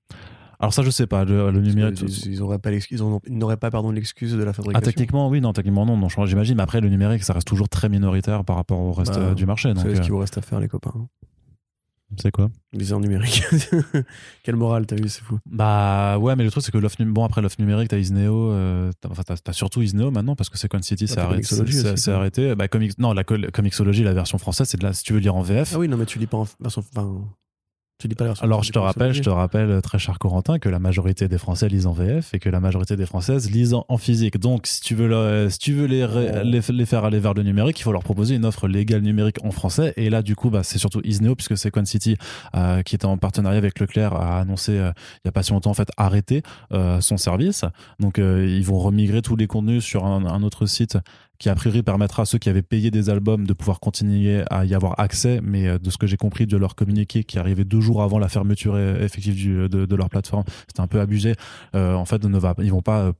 alors 0.59 0.73
ça, 0.73 0.81
je 0.81 0.91
sais 0.91 1.07
pas. 1.07 1.25
Le, 1.25 1.51
numérique, 1.51 2.01
ils 2.25 2.39
n'auraient 2.39 2.59
pas 2.59 2.69
n'auraient 3.27 3.57
pas 3.57 3.69
pardon 3.69 3.91
l'excuse 3.91 4.31
de 4.31 4.43
la 4.43 4.53
fabrication. 4.53 4.79
Ah, 4.81 4.81
techniquement, 4.81 5.27
oui, 5.27 5.41
non, 5.41 5.51
techniquement 5.51 5.85
non, 5.85 5.97
non 5.97 6.07
j'imagine. 6.25 6.55
Mais 6.55 6.63
après, 6.63 6.79
le 6.79 6.87
numérique, 6.87 7.25
ça 7.25 7.33
reste 7.33 7.47
toujours 7.47 7.67
très 7.67 7.89
minoritaire 7.89 8.45
par 8.45 8.55
rapport 8.55 8.79
au 8.79 8.93
reste 8.93 9.19
bah, 9.19 9.33
du 9.33 9.45
marché. 9.45 9.73
C'est 9.75 9.95
ce 9.95 9.99
qu'il 9.99 10.11
vous 10.11 10.19
reste 10.19 10.37
à 10.37 10.41
faire, 10.41 10.61
les 10.61 10.69
copains. 10.69 10.93
C'est 12.21 12.31
quoi 12.31 12.49
Viseur 12.73 12.99
numérique. 12.99 13.43
Quelle 14.43 14.55
morale, 14.55 14.85
t'as 14.85 14.95
vu, 14.95 15.09
c'est 15.09 15.21
fou. 15.21 15.39
Bah 15.45 16.17
ouais, 16.17 16.35
mais 16.35 16.43
le 16.43 16.51
truc, 16.51 16.63
c'est 16.63 16.71
que 16.71 16.77
l'offre 16.77 16.97
bon, 17.03 17.23
après 17.23 17.41
l'offre 17.41 17.57
numérique, 17.59 17.89
t'as 17.89 17.97
Isneo, 17.97 18.51
euh, 18.51 18.91
t'as, 18.99 19.09
enfin, 19.09 19.23
t'as, 19.23 19.53
surtout 19.53 19.81
Isneo 19.81 20.11
maintenant, 20.11 20.35
parce 20.35 20.49
que 20.49 20.57
Second 20.57 20.81
City, 20.81 21.07
c'est, 21.07 21.19
arrêté, 21.19 21.43
c'est, 21.95 22.11
arrêté. 22.11 22.55
Bah, 22.55 22.67
comics, 22.67 22.97
non, 22.99 23.13
la 23.13 23.23
Comixology, 23.23 24.03
la 24.03 24.13
version 24.13 24.37
française, 24.37 24.67
c'est 24.67 24.77
de 24.77 24.83
là, 24.83 24.93
si 24.93 25.03
tu 25.03 25.13
veux 25.13 25.19
lire 25.19 25.35
en 25.35 25.41
VF. 25.41 25.73
Ah 25.75 25.79
oui, 25.79 25.87
non, 25.87 25.97
mais 25.97 26.05
tu 26.05 26.19
lis 26.19 26.27
pas 26.27 26.37
en 26.37 26.47
version. 26.59 26.83
Enfin, 26.95 27.21
alors, 28.41 28.63
je 28.63 28.71
te 28.71 28.79
rappelle, 28.79 29.13
je 29.13 29.21
te 29.21 29.29
rappelle, 29.29 29.81
très 29.81 29.99
cher 29.99 30.19
Corentin, 30.19 30.59
que 30.59 30.69
la 30.69 30.79
majorité 30.79 31.27
des 31.27 31.37
Français 31.37 31.67
lisent 31.67 31.87
en 31.87 31.93
VF 31.93 32.33
et 32.33 32.39
que 32.39 32.49
la 32.49 32.59
majorité 32.59 32.95
des 32.95 33.05
Françaises 33.05 33.49
lisent 33.49 33.73
en, 33.73 33.97
physique. 33.97 34.39
Donc, 34.39 34.67
si 34.67 34.81
tu 34.81 34.95
veux, 34.95 35.49
si 35.49 35.59
tu 35.59 35.73
veux 35.73 35.85
les, 35.85 36.07
les, 36.43 36.85
faire 36.85 37.05
aller 37.05 37.19
vers 37.19 37.33
le 37.33 37.43
numérique, 37.43 37.79
il 37.79 37.83
faut 37.83 37.91
leur 37.91 38.03
proposer 38.03 38.35
une 38.35 38.45
offre 38.45 38.67
légale 38.67 39.01
numérique 39.01 39.37
en 39.43 39.51
français. 39.51 39.93
Et 39.97 40.09
là, 40.09 40.21
du 40.21 40.35
coup, 40.35 40.49
bah, 40.49 40.63
c'est 40.63 40.77
surtout 40.77 41.01
Isneo, 41.03 41.35
puisque 41.35 41.57
Sequence 41.57 41.89
City, 41.89 42.17
euh, 42.55 42.81
qui 42.81 42.95
est 42.95 43.05
en 43.05 43.17
partenariat 43.17 43.57
avec 43.57 43.79
Leclerc, 43.79 44.13
a 44.13 44.39
annoncé 44.39 44.77
euh, 44.77 44.91
il 45.17 45.21
n'y 45.25 45.29
a 45.29 45.31
pas 45.31 45.43
si 45.43 45.51
longtemps, 45.51 45.71
en 45.71 45.75
fait, 45.75 45.89
arrêter 45.97 46.43
euh, 46.71 47.01
son 47.01 47.17
service. 47.17 47.65
Donc, 47.99 48.17
ils 48.17 48.63
vont 48.65 48.79
remigrer 48.79 49.21
tous 49.21 49.35
les 49.35 49.47
contenus 49.47 49.83
sur 49.83 50.05
un, 50.05 50.25
un 50.25 50.43
autre 50.43 50.65
site 50.65 50.97
qui 51.43 51.49
a 51.49 51.55
priori 51.55 51.83
permettra 51.83 52.23
à 52.23 52.25
ceux 52.25 52.37
qui 52.37 52.47
avaient 52.47 52.61
payé 52.61 52.89
des 52.89 53.09
albums 53.09 53.45
de 53.45 53.51
pouvoir 53.51 53.81
continuer 53.81 54.45
à 54.49 54.63
y 54.63 54.73
avoir 54.73 54.97
accès, 54.97 55.41
mais 55.43 55.67
euh, 55.67 55.77
de 55.77 55.89
ce 55.89 55.97
que 55.97 56.07
j'ai 56.07 56.15
compris 56.15 56.47
de 56.47 56.55
leur 56.55 56.73
communiqué 56.73 57.25
qui 57.25 57.37
arrivait 57.37 57.65
deux 57.65 57.81
jours 57.81 58.01
avant 58.01 58.17
la 58.17 58.29
fermeture 58.29 58.79
effective 58.79 59.35
du, 59.35 59.67
de, 59.67 59.95
leur 59.95 60.09
plateforme, 60.09 60.45
c'était 60.69 60.79
un 60.79 60.87
peu 60.87 61.01
abusé. 61.01 61.35
Euh, 61.75 61.95
en 61.95 62.05
fait, 62.05 62.23
ne 62.23 62.39
ils 62.63 62.71
vont 62.71 62.81
pas 62.81 63.07
euh, 63.07 63.13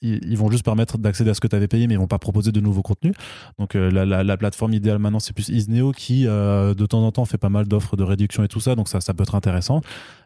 ils 0.00 0.38
vont 0.38 0.50
juste 0.50 0.64
permettre 0.64 0.96
d'accéder 0.96 1.30
à 1.30 1.34
ce 1.34 1.40
que 1.40 1.48
tu 1.48 1.56
avais 1.56 1.68
payé, 1.68 1.86
mais 1.86 1.94
ils 1.94 1.98
vont 1.98 2.06
pas 2.06 2.18
proposer 2.18 2.50
de 2.50 2.60
nouveaux 2.60 2.82
contenus. 2.82 3.14
Donc 3.58 3.74
la, 3.74 4.06
la, 4.06 4.24
la, 4.24 4.36
plateforme 4.36 4.72
idéale 4.72 4.98
maintenant, 4.98 5.20
c'est 5.20 5.32
plus 5.32 5.48
Isneo 5.48 5.92
qui, 5.92 6.24
de 6.24 6.86
temps 6.86 7.02
en 7.04 7.12
temps, 7.12 7.24
fait 7.24 7.38
pas 7.38 7.48
mal 7.48 7.66
d'offres 7.66 7.96
de 7.96 8.04
réduction 8.04 8.44
et 8.44 8.48
tout 8.48 8.60
ça, 8.60 8.74
donc 8.74 8.88
ça 8.88 9.14
peut 9.14 9.22
être 9.22 9.34
intéressant. 9.34 9.80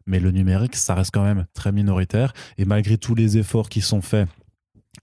Mais 0.06 0.18
le 0.18 0.32
numérique, 0.32 0.74
ça 0.74 0.94
reste 0.94 1.12
quand 1.12 1.22
même 1.22 1.46
très 1.54 1.70
minoritaire. 1.72 2.32
Et 2.58 2.64
malgré 2.64 2.98
tous 2.98 3.14
les 3.14 3.38
efforts 3.38 3.68
qui 3.68 3.80
sont 3.80 4.02
faits 4.02 4.28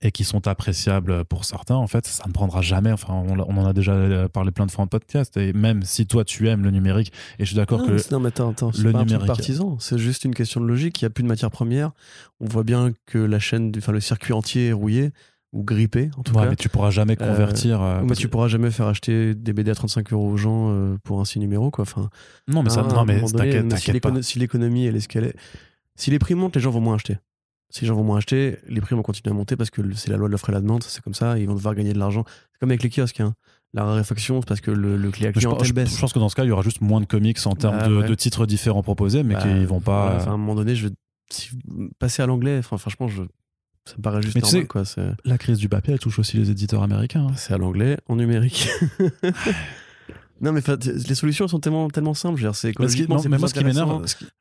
et 0.02 0.12
qui 0.12 0.24
sont 0.24 0.48
appréciables 0.48 1.26
pour 1.26 1.46
certains, 1.46 1.76
en 1.76 1.88
fait, 1.88 2.06
ça 2.06 2.26
ne 2.28 2.34
prendra 2.34 2.62
jamais. 2.62 2.92
Enfin, 2.92 3.14
on, 3.14 3.40
en 3.40 3.66
a 3.66 3.74
déjà 3.74 4.28
parlé 4.30 4.52
plein 4.52 4.66
de 4.66 4.72
fois 4.72 4.84
en 4.84 4.88
podcast. 4.88 5.38
Et 5.38 5.54
même 5.54 5.84
si 5.84 6.06
toi 6.06 6.24
tu 6.24 6.48
aimes 6.50 6.64
le 6.64 6.72
numérique, 6.72 7.12
et 7.40 7.46
je 7.46 7.48
suis 7.48 7.56
d'accord 7.56 7.84
que 7.84 8.12
non, 8.12 8.20
mais 8.20 8.28
attends, 8.28 8.50
attends, 8.52 8.72
le 8.78 8.92
pas 8.92 9.00
numérique, 9.00 9.24
un 9.24 9.26
partisan, 9.26 9.78
c'est 9.80 9.98
juste 9.98 10.26
une 10.26 10.36
question 10.36 10.62
de 10.62 10.66
logique. 10.68 11.02
Il 11.02 11.06
n'y 11.06 11.08
a 11.08 11.10
plus 11.10 11.24
de 11.24 11.28
matière 11.28 11.50
première. 11.52 11.92
On 12.40 12.46
voit 12.46 12.64
bien 12.64 12.92
que 13.06 13.18
la 13.18 13.40
chaîne, 13.40 13.72
enfin 13.78 13.92
le 13.92 14.02
circuit 14.02 14.34
entier 14.34 14.68
est 14.68 14.74
rouillé 14.74 15.12
ou 15.54 15.64
grippé 15.64 16.12
en 16.18 16.24
tout 16.24 16.36
Ouais, 16.36 16.44
cas. 16.44 16.50
mais 16.50 16.56
tu 16.58 16.68
pourras 16.70 16.92
jamais 16.92 17.16
convertir. 17.16 17.82
euh, 17.82 18.02
mais 18.04 18.16
tu 18.16 18.28
pourras 18.28 18.50
jamais 18.50 18.70
faire 18.70 18.88
acheter 18.88 19.34
des 19.34 19.54
BD 19.54 19.72
à 19.72 19.76
35 19.76 20.12
euros 20.12 20.30
aux 20.30 20.38
gens 20.38 20.70
euh, 20.72 20.98
pour 21.04 21.22
un 21.22 21.26
six 21.26 21.40
numéros 21.40 21.72
quoi. 21.72 21.84
Enfin, 21.84 22.10
Non, 22.48 22.62
mais 22.62 22.70
ça, 22.70 22.84
non, 22.84 23.06
mais 23.06 23.22
t'inquiète, 23.22 23.78
si 23.78 24.00
pas. 24.00 24.22
Si 24.22 24.38
l'économie 24.40 24.86
elle 24.86 24.98
est, 24.98 25.36
si 25.96 26.12
les 26.12 26.20
prix 26.20 26.36
montent, 26.36 26.56
les 26.56 26.62
gens 26.62 26.72
vont 26.72 26.82
moins 26.82 26.96
acheter. 26.96 27.18
Si 27.70 27.82
les 27.82 27.88
gens 27.88 27.96
vont 27.96 28.04
moins 28.04 28.18
acheter, 28.18 28.58
les 28.70 28.80
prix 28.82 28.96
vont 28.96 29.02
continuer 29.02 29.34
à 29.34 29.38
monter 29.38 29.56
parce 29.58 29.70
que 29.70 29.82
c'est 29.94 30.10
la 30.10 30.18
loi 30.18 30.28
de 30.28 30.32
l'offre 30.32 30.50
et 30.50 30.54
la 30.54 30.62
demande, 30.62 30.84
c'est 30.84 31.02
comme 31.04 31.14
ça, 31.14 31.38
ils 31.38 31.48
vont 31.48 31.56
devoir 31.56 31.76
gagner 31.76 31.92
de 31.94 32.00
l'argent. 32.00 32.24
C'est 32.54 32.60
comme 32.62 32.70
avec 32.72 32.82
les 32.84 32.90
kiosques. 32.90 33.20
hein. 33.20 33.34
La 33.74 33.84
raréfaction, 33.84 34.40
c'est 34.42 34.48
parce 34.48 34.62
que 34.62 34.72
le, 34.72 34.96
le 34.96 35.12
client 35.12 35.32
je, 35.36 35.42
je- 35.66 35.74
baisse. 35.74 35.94
je 35.94 36.00
pense 36.00 36.14
que 36.14 36.20
dans 36.20 36.30
ce 36.30 36.36
cas, 36.36 36.46
il 36.46 36.48
y 36.48 36.52
aura 36.52 36.62
juste 36.62 36.80
moins 36.80 37.02
de 37.02 37.06
comics 37.06 37.38
en 37.46 37.56
termes 37.56 37.78
Bah, 37.78 37.88
de, 37.90 37.98
ouais. 37.98 38.08
de 38.08 38.16
titres 38.16 38.46
différents 38.46 38.84
proposés, 38.84 39.24
mais 39.24 39.34
Bah, 39.36 39.42
qu'ils 39.42 39.68
vont 39.68 39.82
pas. 39.82 40.04
voilà, 40.04 40.16
enfin, 40.22 40.32
à 40.32 40.34
un 40.34 40.38
moment 40.38 40.56
donné, 40.56 40.76
je 40.76 40.88
vais 40.88 40.94
si- 41.30 41.50
passer 42.00 42.22
à 42.22 42.26
l'anglais. 42.26 42.58
Enfin, 42.60 42.78
franchement, 42.78 43.10
je, 43.10 43.24
ça 43.86 43.96
me 43.98 44.02
paraît 44.02 44.22
juste 44.22 44.36
Mais 44.36 44.42
tu 44.42 44.46
normal, 44.48 44.62
sais- 44.62 44.68
quoi. 44.68 44.86
C'est 44.86 45.10
La 45.26 45.38
crise 45.38 45.58
du 45.58 45.68
papier, 45.68 45.92
elle 45.94 46.00
touche 46.00 46.18
aussi 46.20 46.38
les 46.38 46.50
éditeurs 46.50 46.82
américains. 46.84 47.26
hein. 47.28 47.32
passer 47.32 47.54
à 47.54 47.58
l'anglais 47.58 47.98
en 48.08 48.16
numérique. 48.16 48.70
non, 50.42 50.52
mais 50.52 50.62
les 51.08 51.16
solutions 51.16 51.48
sont 51.48 51.60
tellement, 51.60 51.88
tellement 51.90 52.14
simples. 52.14 52.40
C'est 52.54 52.74
ce 52.90 52.96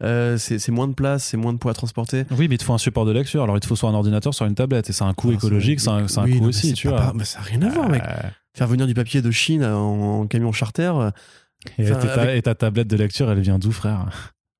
Euh, 0.02 0.36
c'est 0.38 0.68
moins 0.70 0.88
de 0.88 0.94
place, 0.94 1.24
c'est 1.24 1.36
moins 1.36 1.52
de 1.52 1.58
poids 1.58 1.70
à 1.70 1.74
transporter. 1.74 2.24
oui, 2.32 2.48
mais 2.48 2.56
il 2.56 2.58
te 2.58 2.64
faut 2.64 2.74
un 2.74 2.78
support 2.78 3.04
de 3.06 3.12
lecture. 3.12 3.42
Alors, 3.42 3.56
il 3.56 3.60
te 3.60 3.66
faut 3.66 3.76
soit 3.76 3.88
un 3.90 3.94
ordinateur, 3.94 4.34
soit 4.34 4.46
une 4.46 4.54
tablette. 4.54 4.90
Et 4.90 4.92
c'est 4.92 5.04
un 5.04 5.14
coût 5.14 5.30
Ah, 5.30 5.34
écologique, 5.34 5.80
c'est 5.80 5.88
un, 5.88 6.06
coût 6.06 6.46
aussi, 6.46 6.72
tu 6.74 6.88
vois. 6.88 7.12
ça 7.24 7.38
n'a 7.38 7.44
rien 7.44 7.62
à 7.62 7.68
voir, 7.68 7.88
mec. 7.88 8.02
Euh, 8.06 8.28
Faire 8.56 8.68
venir 8.68 8.86
du 8.86 8.94
papier 8.94 9.22
de 9.22 9.30
Chine 9.30 9.64
en, 9.64 10.26
camion 10.26 10.52
charter. 10.52 10.92
euh, 10.98 11.10
et 11.78 12.42
ta 12.42 12.54
tablette 12.54 12.88
de 12.88 12.96
lecture, 12.96 13.30
elle 13.30 13.40
vient 13.40 13.58
d'où, 13.58 13.72
frère? 13.72 14.06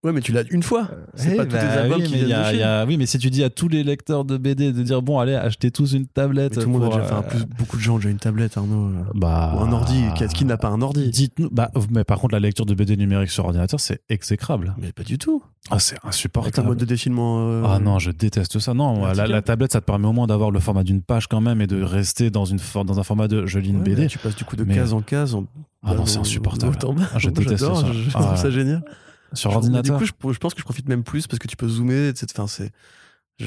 Ouais, 0.06 0.12
mais 0.12 0.20
tu 0.20 0.30
l'as 0.30 0.44
une 0.50 0.62
fois. 0.62 0.88
C'est 1.16 1.32
Eh 1.32 1.36
pas 1.36 1.46
tous 1.46 1.52
bah 1.56 1.58
tes 1.60 1.66
albums 1.66 1.98
oui, 2.00 2.06
qui 2.06 2.12
mais 2.12 2.18
il 2.20 2.24
viennent 2.26 2.30
y 2.30 2.32
a- 2.32 2.42
de 2.42 2.46
il 2.46 2.50
Chine. 2.52 2.60
y 2.60 2.62
a- 2.62 2.84
Oui, 2.86 2.96
mais 2.96 3.06
si 3.06 3.18
tu 3.18 3.28
dis 3.28 3.42
à 3.42 3.50
tous 3.50 3.66
les 3.66 3.82
lecteurs 3.82 4.24
de 4.24 4.36
BD 4.36 4.72
de 4.72 4.82
dire 4.84 5.02
bon, 5.02 5.18
allez, 5.18 5.34
achetez 5.34 5.72
tous 5.72 5.94
une 5.94 6.06
tablette. 6.06 6.56
Mais 6.56 6.62
tout 6.62 6.68
le 6.70 6.78
monde 6.78 6.84
a 6.84 6.88
déjà 6.96 7.02
fait 7.02 7.12
un 7.14 7.18
euh, 7.18 7.22
plus- 7.22 7.44
beaucoup 7.58 7.76
de 7.76 7.82
gens 7.82 7.94
ont 7.94 7.96
déjà 7.98 8.10
une 8.10 8.18
tablette, 8.18 8.56
Arnaud. 8.56 8.90
euh, 8.90 9.02
Bah, 9.14 9.54
Ou 9.58 9.64
un 9.64 9.72
ordi. 9.72 10.00
Qui, 10.16 10.26
qui 10.28 10.44
n'a 10.44 10.56
pas 10.56 10.68
un 10.68 10.80
ordi? 10.80 11.08
Dites-nous. 11.10 11.48
Bah, 11.50 11.72
mais 11.90 12.04
par 12.04 12.20
contre, 12.20 12.34
la 12.34 12.38
lecture 12.40 12.66
de 12.66 12.74
BD 12.74 12.96
numérique 12.96 13.30
sur 13.30 13.44
ordinateur, 13.46 13.80
c'est 13.80 14.00
exécrable. 14.08 14.76
Mais 14.80 14.92
pas 14.92 15.02
du 15.02 15.18
tout. 15.18 15.42
Ah, 15.70 15.80
c'est 15.80 15.94
Avec 15.94 16.04
un 16.04 16.08
insupportable. 16.10 16.68
mode 16.68 16.78
de 16.78 16.84
défilement. 16.84 17.38
euh, 17.48 17.64
Ah 17.66 17.80
non, 17.80 17.98
je 17.98 18.12
déteste 18.12 18.60
ça. 18.60 18.72
Non, 18.74 19.04
la, 19.12 19.42
tablette, 19.42 19.72
ça 19.72 19.80
te 19.80 19.86
permet 19.86 20.06
au 20.06 20.12
moins 20.12 20.28
d'avoir 20.28 20.52
le 20.52 20.60
format 20.60 20.84
d'une 20.84 21.02
page 21.02 21.26
quand 21.26 21.40
même 21.40 21.60
et 21.60 21.66
de 21.66 21.82
rester 21.82 22.30
dans, 22.30 22.44
une, 22.44 22.60
for- 22.60 22.84
dans 22.84 23.00
un 23.00 23.02
format 23.02 23.26
de 23.26 23.44
je 23.46 23.58
lis 23.58 23.70
une 23.70 23.78
ouais, 23.78 23.82
BD. 23.82 24.06
tu 24.06 24.18
passes 24.18 24.36
du 24.36 24.44
coup 24.44 24.54
de 24.54 24.62
Mais- 24.62 24.76
case 24.76 24.92
en 24.92 25.00
case. 25.00 25.34
En, 25.34 25.46
Ah 25.84 25.94
non, 25.94 26.06
c'est 26.06 26.18
insupportable. 26.20 26.76
Ah, 27.12 27.18
je 27.18 27.30
déteste 27.30 27.64
ça. 27.64 27.72
Je, 27.92 28.10
Ah 28.14 28.22
trouve 28.22 28.36
ça 28.36 28.50
génial. 28.50 28.84
Sur 29.32 29.50
Je- 29.50 29.56
ordinateur. 29.56 29.98
Du 29.98 30.12
coup, 30.12 30.28
je, 30.28 30.32
je 30.34 30.38
pense 30.38 30.54
que 30.54 30.60
je 30.60 30.64
profite 30.64 30.88
même 30.88 31.02
plus 31.04 31.26
parce 31.26 31.38
que 31.38 31.48
tu 31.48 31.56
peux 31.56 31.68
zoomer. 31.68 32.08
etc. 32.08 32.26
Enfin, 32.38 32.46
c'est. 32.46 32.70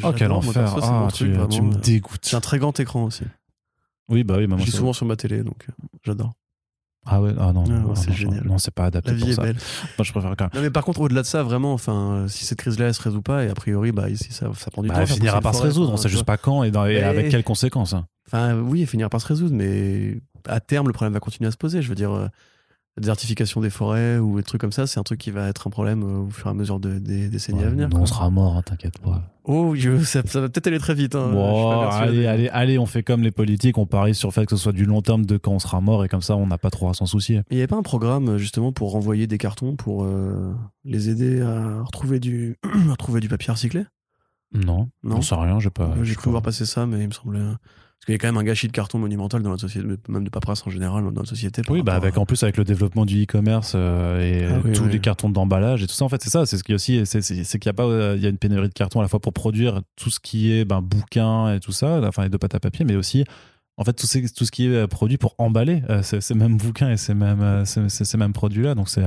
oh, 0.03 0.11
quel 0.15 0.31
enfer. 0.31 0.53
perso, 0.53 0.79
Ah, 0.83 1.07
tu, 1.13 1.25
me 1.25 1.73
dégoûtes. 1.75 2.19
C'est 2.23 2.35
un 2.35 2.41
très 2.41 2.59
grand 2.59 2.77
écran 2.79 3.03
aussi. 3.05 3.23
Oui, 4.09 4.23
bah 4.23 4.35
oui, 4.37 4.43
bah, 4.47 4.55
moi, 4.55 4.57
Je 4.57 4.63
suis 4.63 4.71
souvent 4.71 4.93
sur 4.93 5.05
ma 5.05 5.15
télé, 5.15 5.43
donc 5.43 5.65
euh, 5.69 5.73
j'adore. 6.03 6.33
Ah 7.05 7.21
ouais, 7.21 7.31
ah 7.39 7.53
non, 7.53 7.63
Ah, 7.69 7.87
ouais, 7.87 7.95
c'est 7.95 8.11
génial. 8.11 8.43
Non, 8.45 8.57
c'est 8.57 8.73
pas 8.73 8.85
adapté 8.85 9.11
La 9.11 9.15
vie 9.17 9.21
pour 9.21 9.29
est 9.31 9.35
ça. 9.35 9.41
belle. 9.43 9.55
Moi, 9.97 10.03
je 10.03 10.11
préfère 10.11 10.31
quand 10.35 10.45
même. 10.45 10.49
Non, 10.53 10.61
mais 10.61 10.69
par 10.69 10.83
contre, 10.83 10.99
au-delà 11.01 11.21
de 11.21 11.27
ça, 11.27 11.43
vraiment, 11.43 11.73
enfin, 11.73 12.11
euh, 12.11 12.27
si 12.27 12.45
cette 12.45 12.57
crise-là, 12.59 12.87
elle 12.87 12.93
se 12.93 13.01
résout 13.01 13.21
pas, 13.21 13.45
et 13.45 13.49
a 13.49 13.53
priori, 13.53 13.91
bah, 13.91 14.09
ici, 14.09 14.31
ça, 14.31 14.47
ça 14.55 14.69
prend 14.69 14.81
du 14.81 14.89
Bah, 14.89 14.95
temps. 14.95 15.01
elle 15.01 15.07
finira 15.07 15.39
par 15.41 15.55
se 15.55 15.61
résoudre, 15.63 15.91
on 15.91 15.93
enfin, 15.93 16.03
sait 16.03 16.09
juste 16.09 16.25
pas 16.25 16.37
quand 16.37 16.63
et, 16.63 16.71
dans- 16.71 16.85
et 16.85 16.95
Mais- 16.95 17.03
avec 17.03 17.29
quelles 17.29 17.43
conséquences. 17.43 17.93
hein. 17.93 18.05
Enfin, 18.27 18.55
oui, 18.59 18.81
elle 18.81 18.87
finira 18.87 19.09
par 19.09 19.21
se 19.21 19.27
résoudre, 19.27 19.55
mais 19.55 20.19
à 20.45 20.59
terme, 20.59 20.87
le 20.87 20.93
problème 20.93 21.13
va 21.13 21.19
continuer 21.19 21.47
à 21.47 21.51
se 21.51 21.57
poser. 21.57 21.81
Je 21.81 21.89
veux 21.89 21.95
dire, 21.95 22.11
euh, 22.11 22.27
la 22.97 23.01
désertification 23.01 23.61
des 23.61 23.69
forêts 23.69 24.17
ou 24.17 24.37
des 24.37 24.43
trucs 24.43 24.59
comme 24.59 24.71
ça, 24.71 24.85
c'est 24.87 24.99
un 24.99 25.03
truc 25.03 25.19
qui 25.19 25.31
va 25.31 25.47
être 25.47 25.67
un 25.67 25.69
problème 25.69 26.03
euh, 26.03 26.19
au 26.25 26.29
fur 26.29 26.47
et 26.47 26.49
à 26.49 26.53
mesure 26.53 26.79
de- 26.79 26.99
des 26.99 27.29
décennies 27.29 27.63
à 27.63 27.69
venir. 27.69 27.87
nous, 27.89 27.97
on 27.97 28.05
sera 28.05 28.29
mort, 28.29 28.57
hein, 28.57 28.61
t'inquiète 28.63 28.99
pas. 28.99 29.21
Oh, 29.45 29.73
je- 29.75 29.99
ça, 30.03 30.21
ça 30.25 30.41
va 30.41 30.49
peut-être 30.49 30.67
aller 30.67 30.79
très 30.79 30.93
vite. 30.95 31.15
Hein, 31.15 31.31
allez, 31.91 32.25
allez, 32.25 32.49
allez, 32.49 32.77
on 32.77 32.85
fait 32.85 33.01
comme 33.03 33.21
les 33.23 33.31
politiques, 33.31 33.77
on 33.77 33.85
parie 33.85 34.13
sur 34.15 34.27
le 34.29 34.33
fait 34.33 34.45
que 34.45 34.55
ce 34.55 34.61
soit 34.61 34.73
du 34.73 34.85
long 34.85 35.01
terme 35.01 35.25
de 35.25 35.37
quand 35.37 35.51
on 35.53 35.59
sera 35.59 35.79
mort 35.81 36.03
et 36.03 36.09
comme 36.09 36.21
ça, 36.21 36.35
on 36.35 36.45
n'a 36.47 36.57
pas 36.57 36.69
trop 36.71 36.89
à 36.89 36.93
s'en 36.93 37.05
soucier. 37.05 37.41
Il 37.49 37.55
n'y 37.55 37.61
avait 37.61 37.67
pas 37.67 37.77
un 37.77 37.83
programme 37.83 38.37
justement 38.37 38.71
pour 38.73 38.91
renvoyer 38.91 39.27
des 39.27 39.37
cartons 39.37 39.75
pour 39.75 40.03
euh, 40.03 40.53
les 40.83 41.09
aider 41.09 41.41
à 41.41 41.81
retrouver 41.83 42.19
du, 42.19 42.57
à 42.89 42.91
retrouver 42.91 43.21
du 43.21 43.29
papier 43.29 43.51
recyclé? 43.53 43.85
Non, 44.53 44.89
Non? 45.03 45.15
j'en 45.17 45.21
sais 45.21 45.35
rien, 45.35 45.59
j'ai 45.59 45.69
pas. 45.69 45.93
J'ai 46.03 46.15
cru 46.15 46.31
voir 46.31 46.41
passer 46.41 46.65
ça, 46.65 46.85
mais 46.85 46.99
il 47.01 47.07
me 47.07 47.13
semblait. 47.13 47.39
Parce 47.99 48.05
qu'il 48.05 48.13
y 48.13 48.15
a 48.15 48.17
quand 48.17 48.27
même 48.27 48.37
un 48.37 48.43
gâchis 48.45 48.67
de 48.67 48.71
carton 48.71 48.97
monumental 48.97 49.43
dans 49.43 49.49
notre 49.49 49.63
société, 49.63 49.85
même 50.07 50.23
de 50.23 50.29
paperasse 50.29 50.65
en 50.65 50.69
général 50.69 51.03
dans 51.03 51.11
notre 51.11 51.27
société. 51.27 51.61
Oui, 51.69 51.81
bah 51.83 51.95
avec 51.95 52.15
à- 52.15 52.21
en 52.21 52.25
plus 52.25 52.41
avec 52.43 52.55
le 52.55 52.63
développement 52.63 53.05
du 53.05 53.23
e-commerce 53.23 53.73
euh, 53.75 54.21
et 54.21 54.45
Ah 54.45 54.61
oui, 54.63 54.71
tous 54.71 54.83
oui. 54.85 54.91
les 54.93 54.99
cartons 54.99 55.29
d'emballage 55.29 55.83
et 55.83 55.87
tout 55.87 55.93
ça, 55.93 56.05
en 56.05 56.09
fait, 56.09 56.21
c'est 56.23 56.29
ça. 56.29 56.45
C'est 56.45 56.57
ce 56.57 56.63
qui 56.63 56.73
aussi, 56.73 57.01
c'est 57.05 57.19
qu'il 57.21 57.65
y 57.65 57.69
a 57.69 57.73
pas, 57.73 57.83
euh, 57.83 58.13
il 58.15 58.23
y 58.23 58.25
a 58.25 58.29
une 58.29 58.37
pénurie 58.37 58.69
de 58.69 58.73
cartons 58.73 58.99
à 58.99 59.01
la 59.03 59.09
fois 59.09 59.19
pour 59.19 59.33
produire 59.33 59.81
tout 59.97 60.09
ce 60.09 60.21
qui 60.21 60.53
est 60.53 60.63
ben 60.63 60.81
bouquins 60.81 61.53
et 61.53 61.59
tout 61.59 61.73
ça, 61.73 61.99
enfin 62.07 62.23
et 62.23 62.29
de 62.29 62.37
pâte 62.37 62.55
à 62.55 62.61
papier, 62.61 62.85
mais 62.85 62.95
aussi 62.95 63.25
en 63.75 63.83
fait 63.83 63.93
tout, 63.93 64.07
ces- 64.07 64.29
tout 64.33 64.45
ce 64.45 64.51
qui 64.51 64.67
est 64.67 64.69
euh, 64.75 64.87
produit 64.87 65.17
pour 65.17 65.35
emballer 65.37 65.83
euh, 65.89 66.01
ces, 66.01 66.21
ces 66.21 66.35
mêmes 66.35 66.55
bouquins 66.55 66.89
et 66.91 66.97
ces 66.97 67.13
mêmes 67.13 67.63
ces, 67.65 67.89
ces- 67.89 68.17
mêmes 68.17 68.33
produits 68.33 68.63
là. 68.63 68.75
Donc 68.75 68.87
c'est 68.87 69.03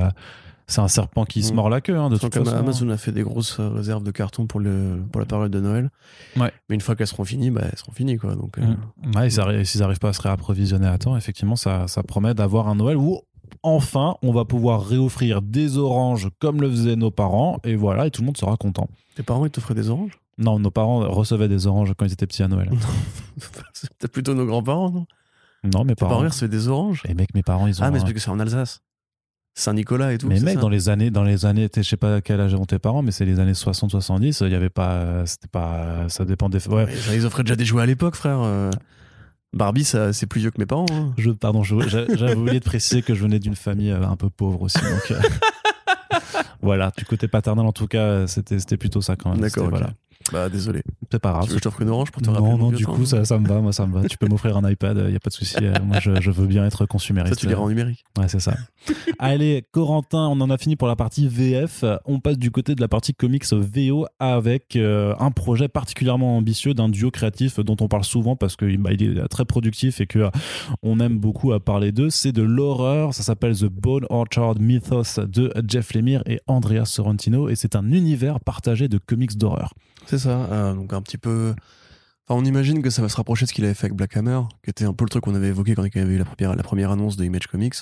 c'est 0.73 0.81
un 0.81 0.89
serpent 0.89 1.25
qui 1.25 1.43
se 1.45 1.53
Mm. 1.53 1.57
mord 1.57 1.71
la 1.71 1.81
queue 1.81 1.97
hein, 1.97 2.11
de 2.11 2.17
toute 2.17 2.35
façon. 2.35 2.51
Amazon 2.57 2.89
a 2.91 2.97
fait 2.97 3.13
des 3.13 3.23
grosses 3.23 3.59
euh, 3.61 3.69
réserves 3.69 4.03
de 4.03 4.11
cartons 4.11 4.47
pour, 4.47 4.59
le, 4.61 5.01
pour 5.13 5.21
la 5.21 5.27
période 5.27 5.53
de 5.53 5.61
Noël. 5.61 5.91
Ouais. 6.37 6.53
Mais 6.69 6.75
une 6.75 6.81
fois 6.81 6.97
qu'elles 6.97 7.07
seront 7.07 7.25
finies, 7.25 7.51
bah, 7.51 7.63
elles 7.71 7.79
seront 7.79 7.93
finies. 7.93 8.17
Quoi. 8.19 8.35
Donc, 8.35 8.59
euh, 8.59 8.63
Mm. 8.63 9.17
Ouais, 9.17 9.27
et 9.27 9.31
s'ils 9.31 9.41
arri- 9.41 9.65
s'ils 9.65 9.81
n'arrivent 9.83 9.99
pas 10.01 10.09
à 10.09 10.13
se 10.13 10.23
réapprovisionner 10.23 10.87
à 10.89 10.99
temps, 10.99 11.17
effectivement, 11.17 11.57
ça, 11.57 11.87
ça 11.87 12.03
promet 12.03 12.35
d'avoir 12.35 12.69
un 12.69 12.75
Noël 12.75 12.97
où 12.97 13.21
enfin 13.63 14.17
on 14.23 14.33
va 14.33 14.45
pouvoir 14.45 14.85
réoffrir 14.85 15.43
des 15.43 15.77
oranges 15.79 16.29
comme 16.41 16.61
le 16.61 16.71
faisaient 16.71 16.97
nos 16.97 17.11
parents, 17.11 17.59
et 17.65 17.77
voilà, 17.77 18.07
et 18.07 18.11
tout 18.11 18.23
le 18.23 18.27
monde 18.27 18.37
sera 18.39 18.57
content. 18.57 18.89
Tes 19.15 19.23
parents, 19.23 19.45
ils 19.45 19.51
t'offraient 19.51 19.75
des 19.75 19.91
oranges? 19.91 20.19
Non, 20.39 20.59
nos 20.59 20.71
parents 20.71 21.01
recevaient 21.11 21.49
des 21.49 21.67
oranges 21.67 21.93
quand 21.97 22.07
ils 22.07 22.13
étaient 22.13 22.27
petits 22.27 22.43
à 22.43 22.49
Noël. 22.49 22.71
C'est 23.75 23.91
peut-être 23.95 24.13
plutôt 24.13 24.35
nos 24.35 24.47
grands-parents, 24.47 24.91
non? 24.91 25.07
Non, 25.65 25.85
mes 25.85 25.91
Tes 25.95 26.01
parents, 26.01 26.15
parents. 26.15 26.25
recevaient 26.25 26.49
des 26.49 26.69
oranges? 26.69 27.03
Et 27.07 27.15
mec, 27.15 27.35
mes 27.35 27.43
parents, 27.43 27.67
ils 27.69 27.81
ont. 27.81 27.85
Ah, 27.85 27.91
mais 27.91 27.99
c'est 27.99 28.05
parce 28.05 28.15
que 28.15 28.19
c'est 28.21 28.31
en 28.31 28.41
Alsace. 28.41 28.81
Saint-Nicolas 29.55 30.13
et 30.15 30.19
tout. 30.19 30.29
mais 30.29 30.41
mec, 30.41 30.59
dans 30.59 30.69
les 30.71 30.89
années, 30.89 31.11
dans 31.11 31.25
les 31.25 31.45
années, 31.45 31.69
je 31.77 31.83
sais 31.83 31.97
pas 31.99 32.17
à 32.17 32.21
quel 32.23 32.41
âge 32.41 32.55
ont 32.55 32.65
tes 32.65 32.79
parents, 32.79 33.03
mais 33.03 33.11
c'est 33.13 33.25
les 33.27 33.39
années 33.39 33.53
60-70, 33.53 34.45
il 34.47 34.51
y 34.53 34.55
avait 34.55 34.71
pas, 34.71 35.27
c'était 35.27 35.49
pas, 35.49 36.07
ça 36.09 36.25
dépend 36.25 36.49
des. 36.49 36.67
Ouais. 36.69 36.85
Ouais, 36.85 36.97
ça, 36.97 37.15
ils 37.15 37.27
offraient 37.27 37.43
déjà 37.43 37.57
des 37.57 37.65
jouets 37.67 37.83
à 37.83 37.87
l'époque, 37.87 38.15
frère. 38.17 38.39
euh. 38.41 38.71
Barbie, 39.55 39.85
ça, 39.85 40.15
c'est 40.15 40.25
plus 40.27 40.41
vieux 40.41 40.51
que 40.51 40.59
mes 40.59 40.65
parents. 40.65 40.87
hein. 40.93 41.13
Je, 41.19 41.31
pardon, 41.31 41.63
j'avais 41.63 42.35
oublié 42.35 42.59
de 42.61 42.65
préciser 42.65 43.03
que 43.03 43.15
je 43.15 43.23
venais 43.23 43.39
d'une 43.39 43.55
famille 43.57 43.91
euh, 43.91 44.03
un 44.09 44.17
peu 44.17 44.31
pauvre 44.31 44.63
aussi. 44.63 44.79
Donc, 44.79 45.11
euh, 45.11 45.21
voilà, 46.63 46.91
du 46.97 47.05
côté 47.05 47.29
paternel, 47.29 47.67
en 47.67 47.73
tout 47.73 47.87
cas, 47.87 48.27
c'était, 48.27 48.59
c'était 48.59 48.79
plutôt 48.79 49.03
ça 49.03 49.17
quand 49.17 49.31
même. 49.31 49.41
D'accord, 49.41 49.65
C'était- 49.67 49.77
ok. 49.77 49.81
Voilà. 49.81 49.95
Bah, 50.33 50.49
désolé. 50.49 50.83
C'est 51.11 51.19
pas 51.19 51.33
grave. 51.33 51.45
Tu 51.45 51.51
veux 51.51 51.57
je 51.57 51.63
t'offre 51.63 51.83
une 51.83 51.89
orange 51.91 52.11
pour 52.11 52.23
te 52.23 52.31
rappeler 52.31 52.49
Non, 52.49 52.59
non, 52.59 52.69
vieux 52.69 52.79
du 52.79 52.87
coup, 52.87 53.05
ça, 53.05 53.25
ça 53.25 53.39
me 53.39 53.47
va, 53.47 53.61
moi, 53.61 53.73
ça 53.73 53.87
me 53.87 53.95
va. 53.95 54.07
Tu 54.09 54.17
peux 54.19 54.27
m'offrir 54.31 54.57
un 54.57 54.69
iPad, 54.71 54.97
il 55.05 55.11
n'y 55.11 55.17
a 55.17 55.21
pas 55.21 55.31
de 55.31 55.35
souci. 55.35 55.57
Euh, 55.63 55.75
Moi, 55.85 55.99
je, 56.01 56.21
je 56.21 56.31
veux 56.31 56.47
bien 56.47 56.65
être 56.65 56.87
consumériste. 56.87 57.35
Ça, 57.35 57.41
tu 57.41 57.47
liras 57.49 57.63
en 57.63 57.69
numérique. 57.69 58.05
Ouais, 58.19 58.29
c'est 58.29 58.41
ça. 58.41 58.55
Allez, 59.19 59.65
Corentin, 59.73 60.27
on 60.29 60.41
en 60.41 60.51
a 60.51 60.59
fini 60.59 60.77
pour 60.77 60.89
la 60.89 60.97
partie 60.97 61.29
VF. 61.29 61.85
On 62.05 62.21
passe 62.21 62.39
du 62.39 62.51
côté 62.51 62.75
de 62.75 62.81
la 62.81 62.89
partie 62.89 63.15
comics 63.15 63.45
VO 63.53 64.07
avec 64.19 64.77
euh, 64.77 65.15
un 65.19 65.31
projet 65.31 65.69
particulièrement 65.69 66.37
ambitieux 66.37 66.75
d'un 66.75 66.89
duo 66.89 67.11
créatif 67.11 67.61
dont 67.61 67.77
on 67.81 67.89
parle 67.89 68.05
souvent 68.05 68.37
parce 68.37 68.57
qu'il 68.57 68.79
bah, 68.79 68.91
il 68.93 69.19
est 69.19 69.29
très 69.29 69.45
productif 69.45 70.01
et 70.01 70.07
que 70.07 70.19
euh, 70.21 70.31
on 70.83 71.01
aime 71.01 71.19
beaucoup 71.19 71.53
à 71.53 71.61
parler 71.61 71.93
d'eux. 71.93 72.11
C'est 72.11 72.33
de 72.33 72.43
l'horreur. 72.43 73.15
Ça 73.15 73.23
s'appelle 73.23 73.57
The 73.57 73.67
Bone 73.67 74.07
Orchard 74.11 74.59
Mythos 74.59 75.21
de 75.27 75.53
Jeff 75.67 75.95
Lemire 75.95 76.23
et 76.27 76.41
Andrea 76.47 76.85
Sorrentino 76.85 77.49
et 77.49 77.55
c'est 77.57 77.77
un 77.77 77.93
univers 77.93 78.41
partagé 78.41 78.89
de 78.89 78.99
comics 78.99 79.37
d'horreur. 79.37 79.75
C'est 80.07 80.19
ça. 80.19 80.45
euh, 80.53 80.75
donc, 80.75 80.93
un 80.93 81.03
petit 81.03 81.19
peu. 81.19 81.55
Enfin, 82.27 82.41
on 82.41 82.45
imagine 82.45 82.83
que 82.83 82.91
ça 82.91 83.03
va 83.03 83.09
se 83.09 83.17
rapprocher 83.17 83.45
de 83.45 83.49
ce 83.49 83.55
qu'il 83.55 83.65
avait 83.65 83.75
fait 83.75 83.87
avec 83.87 83.97
Black 83.97 84.17
Hammer, 84.17 84.41
qui 84.63 84.71
était 84.71 84.85
un 84.85 84.93
peu 84.93 85.05
le 85.05 85.09
truc 85.09 85.25
qu'on 85.25 85.35
avait 85.35 85.49
évoqué 85.49 85.75
quand 85.75 85.85
il 85.85 85.95
y 85.97 86.01
avait 86.01 86.15
eu 86.15 86.19
la 86.19 86.25
première, 86.63 86.91
annonce 86.91 87.17
de 87.17 87.25
Image 87.25 87.47
Comics, 87.47 87.77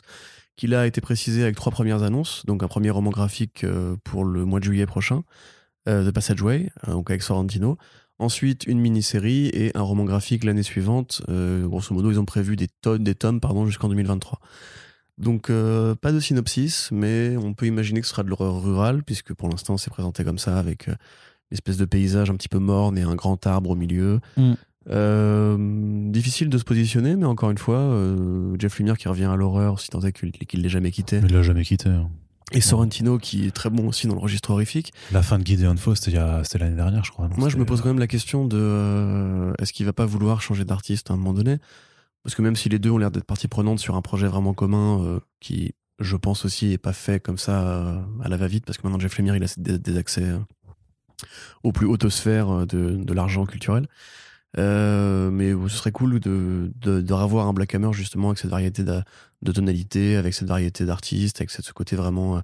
qui 0.57 0.67
là 0.67 0.83
a 0.83 0.87
été 0.87 1.01
précisé 1.01 1.43
avec 1.43 1.57
trois 1.57 1.73
premières 1.73 2.03
annonces. 2.03 2.45
Donc, 2.47 2.63
un 2.63 2.69
premier 2.69 2.91
roman 2.91 3.11
graphique 3.11 3.65
euh, 3.65 3.97
pour 4.05 4.25
le 4.25 4.45
mois 4.45 4.61
de 4.61 4.65
juillet 4.65 4.87
prochain, 4.87 5.23
euh, 5.89 6.09
The 6.09 6.15
Passageway, 6.15 6.71
donc 6.87 7.11
avec 7.11 7.23
Sorrentino. 7.23 7.77
Ensuite, 8.19 8.67
une 8.67 8.81
mini-série 8.81 9.47
et 9.49 9.75
un 9.75 9.83
roman 9.83 10.05
graphique 10.05 10.45
l'année 10.45 10.63
suivante. 10.63 11.23
Grosso 11.29 11.95
modo, 11.95 12.11
ils 12.11 12.21
ont 12.21 12.27
prévu 12.27 12.55
des, 12.55 12.69
tonnes, 12.69 13.03
des 13.03 13.15
tomes 13.15 13.41
pardon, 13.41 13.65
jusqu'en 13.65 13.89
2023. 13.89 14.41
Donc, 15.17 15.47
pas 15.49 16.13
de 16.13 16.21
synopsis, 16.21 16.91
mais 16.93 17.35
on 17.39 17.55
peut 17.55 17.65
imaginer 17.65 18.03
que 18.03 18.07
ce 18.07 18.13
sera 18.13 18.23
de 18.23 18.29
l'horreur 18.29 18.63
rurale, 18.63 19.03
puisque 19.05 19.33
pour 19.33 19.49
l'instant, 19.49 19.79
c'est 19.79 19.89
présenté 19.89 20.23
comme 20.23 20.39
ça, 20.39 20.59
avec 20.59 20.91
une 21.51 21.55
espèce 21.55 21.77
de 21.77 21.85
paysage 21.85 22.31
un 22.31 22.37
petit 22.37 22.49
peu 22.49 22.59
morne 22.59 22.97
et 22.99 23.03
un 23.03 23.15
grand 23.15 23.47
arbre 23.47 23.71
au 23.71 23.77
milieu. 23.77 24.21
Mm. 24.37 24.53
Euh, 24.89 25.57
difficile 26.11 26.49
de 26.49 26.59
se 26.59 26.65
positionner, 26.65 27.15
mais 27.17 27.27
encore 27.27 27.51
une 27.51 27.59
fois, 27.59 27.79
euh, 27.79 28.55
Jeff 28.59 28.79
Lemire 28.79 28.97
qui 28.97 29.09
revient 29.09 29.25
à 29.25 29.37
l'horreur, 29.37 29.79
si 29.79 29.89
tant 29.89 30.01
est 30.01 30.13
qu'il 30.13 30.33
qu'il 30.33 30.63
l'ait 30.63 30.69
jamais 30.69 30.91
quitté. 30.91 31.21
Il 31.23 31.33
l'a 31.33 31.43
jamais 31.43 31.65
quitté. 31.65 31.89
hein. 31.89 32.09
Et 32.53 32.61
Sorrentino 32.61 33.19
qui 33.19 33.47
est 33.47 33.53
très 33.53 33.71
bon 33.71 33.87
aussi 33.89 34.09
dans 34.09 34.15
le 34.15 34.21
registre 34.21 34.51
horrifique. 34.51 34.93
La 35.13 35.23
fin 35.23 35.39
de 35.39 35.47
Gideon 35.47 35.77
Falls, 35.77 35.97
c'était 35.97 36.59
l'année 36.59 36.75
dernière, 36.75 37.05
je 37.05 37.13
crois. 37.13 37.29
non 37.29 37.35
Moi, 37.39 37.49
je 37.49 37.57
me 37.57 37.65
pose 37.65 37.81
quand 37.81 37.89
même 37.89 38.01
la 38.01 38.09
question 38.09 38.45
de 38.45 38.57
euh, 38.59 39.53
est-ce 39.61 39.73
qu'il 39.73 39.87
va 39.87 39.93
pas 39.93 40.07
vouloir 40.07 40.43
changer 40.43 40.65
d'artiste 40.65 41.11
à 41.11 41.15
un 41.15 41.17
moment 41.17 41.33
donné? 41.33 41.59
Parce 42.25 42.35
que 42.35 42.43
même 42.43 42.57
si 42.57 42.69
les 42.69 42.81
deux 42.81 42.91
ont 42.91 42.99
l'air 42.99 43.13
d'être 43.13 43.25
partie 43.25 43.47
prenante 43.47 43.79
sur 43.79 43.95
un 43.95 44.03
projet 44.03 44.27
vraiment 44.27 44.53
commun 44.53 45.01
euh, 45.01 45.21
qui, 45.39 45.75
je 46.01 46.17
pense 46.17 46.45
aussi, 46.45 46.73
est 46.73 46.79
pas 46.79 46.93
fait 46.93 47.23
comme 47.23 47.39
ça 47.39 47.63
euh, 47.63 48.01
à 48.23 48.29
la 48.29 48.37
va-vite, 48.37 48.65
parce 48.67 48.79
que 48.79 48.83
maintenant 48.87 48.99
Jeff 48.99 49.17
Lemire, 49.17 49.37
il 49.37 49.45
a 49.45 49.55
des, 49.57 49.79
des 49.79 49.97
accès 49.97 50.25
euh, 50.25 50.39
aux 51.63 51.73
plus 51.73 51.87
hautes 51.87 52.09
sphères 52.09 52.51
euh, 52.51 52.67
de, 52.67 53.13
l'argent 53.13 53.47
culturel. 53.47 53.87
mais 54.57 55.53
ce 55.53 55.77
serait 55.77 55.93
cool 55.93 56.21
de, 56.21 56.73
de, 56.81 57.13
revoir 57.13 57.47
un 57.47 57.53
Black 57.53 57.75
Hammer 57.75 57.93
justement 57.93 58.29
avec 58.29 58.39
cette 58.39 58.51
variété 58.51 58.85
de, 58.85 59.03
de 59.43 59.53
tonalité, 59.53 60.17
avec 60.17 60.35
cette 60.35 60.49
variété 60.49 60.85
d'artistes, 60.85 61.41
avec 61.41 61.51
ce 61.51 61.73
côté 61.73 61.97
vraiment 61.97 62.43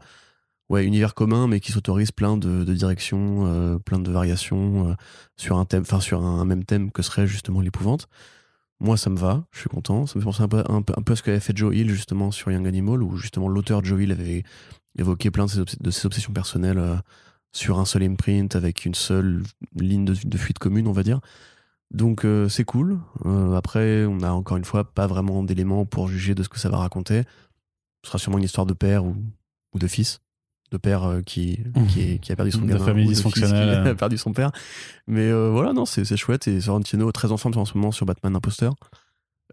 ouais, 0.69 0.85
univers 0.85 1.15
commun, 1.15 1.47
mais 1.47 1.61
qui 1.61 1.73
s'autorise 1.73 2.13
plein 2.13 2.37
de, 2.37 2.65
directions, 2.65 3.47
euh, 3.47 3.79
plein 3.79 3.99
de 3.99 4.11
variations 4.11 4.91
euh, 4.91 4.95
sur 5.37 5.59
un 5.59 5.65
thème, 5.65 5.85
sur 6.01 6.23
un, 6.23 6.45
même 6.45 6.65
thème 6.65 6.91
que 6.91 7.03
serait 7.03 7.27
justement 7.27 7.61
l'épouvante. 7.61 8.09
Moi, 8.81 8.97
ça 8.97 9.09
me 9.09 9.17
va, 9.17 9.47
je 9.53 9.61
suis 9.61 9.69
content. 9.71 10.07
Ça 10.07 10.19
me 10.19 10.21
fait 10.21 10.27
penser 10.27 10.43
un 10.43 10.49
peu, 10.49 10.63
un, 10.69 10.79
un 10.79 11.03
peu 11.03 11.13
à 11.13 11.17
ce 11.17 11.23
qu'avait 11.23 11.41
fait 11.41 11.57
Joe 11.57 11.75
Hill 11.75 11.91
justement 11.91 12.31
sur 12.31 12.51
Young 12.51 12.67
Animal, 12.67 13.03
où 13.03 13.17
justement 13.17 13.49
l'auteur 13.49 13.85
Joe 13.85 14.03
Hill 14.03 14.13
avait 14.13 14.45
évoqué 14.99 15.31
plein 15.31 15.47
de 15.47 15.51
ses, 15.91 16.07
obsessions 16.07 16.33
personnelles 16.33 16.79
euh, 16.79 16.97
sur 17.57 17.79
un 17.79 17.85
seul 17.85 18.03
imprint 18.03 18.55
avec 18.55 18.85
une 18.85 18.95
seule 18.95 19.43
ligne 19.75 20.05
de, 20.05 20.15
de 20.25 20.39
fuite 20.39 20.59
commune, 20.59 20.87
on 20.87 20.93
va 20.93 21.03
dire. 21.03 21.21
Donc 21.93 22.27
c'est 22.49 22.65
cool. 22.65 22.99
après, 23.55 24.05
on 24.07 24.21
a 24.21 24.31
encore 24.31 24.57
une 24.57 24.65
fois 24.65 24.85
pas 24.85 25.07
vraiment 25.07 25.45
d'éléments 25.45 25.85
pour 25.85 26.09
juger 26.09 26.35
de 26.35 26.43
ce 26.43 26.49
que 26.49 26.59
ça 26.59 26.69
va 26.69 26.79
raconter. 26.79 27.23
Ce 28.03 28.09
sera 28.09 28.19
sûrement 28.19 28.39
une 28.39 28.45
histoire 28.45 28.67
de 28.67 28.75
père 28.75 29.05
ou, 29.05 29.17
ou 29.73 29.79
de 29.79 29.87
fils 29.87 30.21
de 30.71 30.77
père 30.77 31.05
euh, 31.05 31.23
qui, 31.23 31.61
mmh. 31.75 31.87
qui, 31.87 32.19
qui, 32.21 32.33
a 32.33 32.37
perdu 32.37 32.51
son 32.51 32.61
gamin. 32.61 32.79
De 32.79 32.85
famille 32.85 33.07
dysfonctionnelle. 33.07 33.83
Qui 33.83 33.89
a 33.89 33.95
perdu 33.95 34.19
son 34.19 34.33
père. 34.33 34.51
Mais 35.07 35.29
euh, 35.31 35.51
voilà, 35.51 35.73
non, 35.73 35.87
c'est 35.87 36.17
chouette. 36.17 36.49
Et 36.49 36.61
Sorrentino, 36.61 37.11
très 37.13 37.33
en 37.33 37.37
forme 37.37 37.57
en 37.59 37.65
ce 37.65 37.77
moment 37.77 37.93
sur 37.93 38.07
Batman 38.07 38.35
Imposter. 38.37 38.71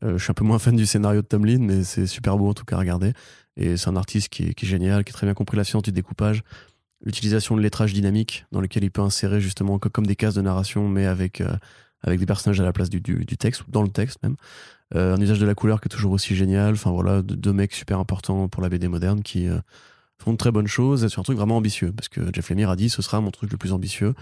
Euh, 0.03 0.17
je 0.17 0.23
suis 0.23 0.31
un 0.31 0.33
peu 0.33 0.43
moins 0.43 0.59
fan 0.59 0.75
du 0.75 0.85
scénario 0.85 1.21
de 1.21 1.27
Tomlin, 1.27 1.59
mais 1.59 1.83
c'est 1.83 2.07
super 2.07 2.37
beau 2.37 2.49
en 2.49 2.53
tout 2.53 2.65
cas 2.65 2.75
à 2.75 2.79
regarder. 2.79 3.13
Et 3.55 3.77
c'est 3.77 3.89
un 3.89 3.95
artiste 3.95 4.29
qui 4.29 4.43
est, 4.43 4.53
qui 4.53 4.65
est, 4.65 4.69
génial, 4.69 5.03
qui 5.03 5.11
a 5.11 5.13
très 5.13 5.27
bien 5.27 5.35
compris 5.35 5.57
la 5.57 5.63
science 5.63 5.83
du 5.83 5.91
découpage, 5.91 6.43
l'utilisation 7.03 7.55
de 7.55 7.61
lettrage 7.61 7.93
dynamique 7.93 8.45
dans 8.51 8.61
lequel 8.61 8.83
il 8.83 8.91
peut 8.91 9.01
insérer 9.01 9.41
justement 9.41 9.79
comme 9.79 10.05
des 10.05 10.15
cases 10.15 10.35
de 10.35 10.41
narration, 10.41 10.87
mais 10.87 11.05
avec, 11.05 11.43
avec 12.01 12.19
des 12.19 12.25
personnages 12.25 12.59
à 12.59 12.63
la 12.63 12.73
place 12.73 12.89
du, 12.89 13.01
du, 13.01 13.37
texte, 13.37 13.61
ou 13.67 13.71
dans 13.71 13.83
le 13.83 13.89
texte 13.89 14.19
même. 14.23 14.35
un 14.95 15.19
usage 15.19 15.39
de 15.39 15.45
la 15.45 15.55
couleur 15.55 15.81
qui 15.81 15.87
est 15.87 15.89
toujours 15.89 16.13
aussi 16.13 16.35
génial. 16.35 16.73
Enfin 16.73 16.91
voilà, 16.91 17.21
deux 17.21 17.53
mecs 17.53 17.73
super 17.73 17.99
importants 17.99 18.47
pour 18.47 18.63
la 18.63 18.69
BD 18.69 18.87
moderne 18.87 19.21
qui 19.21 19.47
font 20.17 20.31
de 20.31 20.37
très 20.37 20.51
bonnes 20.51 20.67
choses 20.67 21.07
sur 21.07 21.19
un 21.19 21.23
truc 21.23 21.37
vraiment 21.37 21.57
ambitieux. 21.57 21.91
Parce 21.91 22.07
que 22.07 22.21
Jeff 22.33 22.49
Lemire 22.49 22.69
a 22.69 22.75
dit 22.75 22.89
ce 22.89 23.01
sera 23.01 23.21
mon 23.21 23.31
truc 23.31 23.51
le 23.51 23.57
plus 23.57 23.73
ambitieux. 23.73 24.13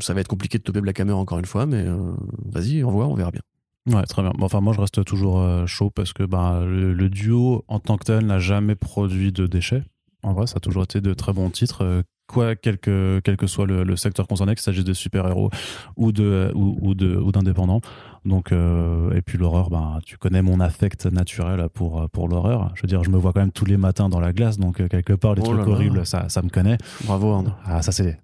Ça 0.00 0.14
va 0.14 0.20
être 0.20 0.28
compliqué 0.28 0.58
de 0.58 0.62
toper 0.62 0.80
Black 0.80 1.00
Hammer 1.00 1.12
encore 1.12 1.38
une 1.38 1.46
fois, 1.46 1.66
mais 1.66 1.84
euh, 1.86 2.12
vas-y, 2.44 2.84
on 2.84 2.90
voit, 2.90 3.06
on 3.06 3.14
verra 3.14 3.30
bien. 3.30 3.42
Ouais, 3.86 4.02
très 4.02 4.22
bien. 4.22 4.32
Enfin, 4.40 4.60
moi, 4.60 4.72
je 4.72 4.80
reste 4.80 5.04
toujours 5.04 5.40
euh, 5.40 5.66
chaud 5.66 5.90
parce 5.90 6.12
que 6.12 6.24
bah, 6.24 6.62
le, 6.64 7.08
duo 7.08 7.64
en 7.68 7.78
tant 7.78 7.96
que 7.96 8.04
tel 8.04 8.26
n'a 8.26 8.38
jamais 8.38 8.74
produit 8.74 9.32
de 9.32 9.46
déchets. 9.46 9.84
En 10.26 10.32
vrai, 10.32 10.48
ça 10.48 10.54
a 10.56 10.60
toujours 10.60 10.82
été 10.82 11.00
de 11.00 11.14
très 11.14 11.32
bons 11.32 11.50
titres. 11.50 11.84
Euh, 11.84 12.02
quoi, 12.26 12.56
quel 12.56 12.78
que, 12.78 13.20
quel 13.22 13.36
que 13.36 13.46
soit 13.46 13.64
le, 13.64 13.94
secteur 13.94 14.26
concerné, 14.26 14.56
qu'il 14.56 14.62
s'agisse 14.62 14.82
de 14.82 14.92
super-héros 14.92 15.50
ou 15.96 16.10
de 16.10 16.50
ou, 16.54 16.94
de 16.94 17.16
ou 17.16 17.30
d'indépendants. 17.30 17.80
Donc 18.24 18.50
euh, 18.50 19.14
et 19.14 19.22
puis 19.22 19.38
l'horreur, 19.38 19.70
ben 19.70 20.00
tu 20.04 20.18
connais 20.18 20.42
mon 20.42 20.58
affect 20.58 21.06
naturel 21.06 21.68
pour 21.72 22.10
pour 22.10 22.26
l'horreur. 22.28 22.72
Je 22.74 22.82
veux 22.82 22.88
dire, 22.88 23.04
je 23.04 23.10
me 23.10 23.16
vois 23.16 23.32
quand 23.32 23.40
même 23.40 23.52
tous 23.52 23.66
les 23.66 23.76
matins 23.76 24.08
dans 24.08 24.18
la 24.18 24.32
glace, 24.32 24.58
donc 24.58 24.80
euh, 24.80 24.88
quelque 24.88 25.12
part 25.12 25.36
les 25.36 25.42
oh 25.42 25.54
trucs 25.54 25.68
horribles, 25.68 26.04
ça 26.04 26.28
ça 26.28 26.42
me 26.42 26.48
connaît. 26.48 26.78
Bravo 27.04 27.32
Arnaud. 27.32 27.52
Ah 27.64 27.82
ça 27.82 27.92
c'est 27.92 28.18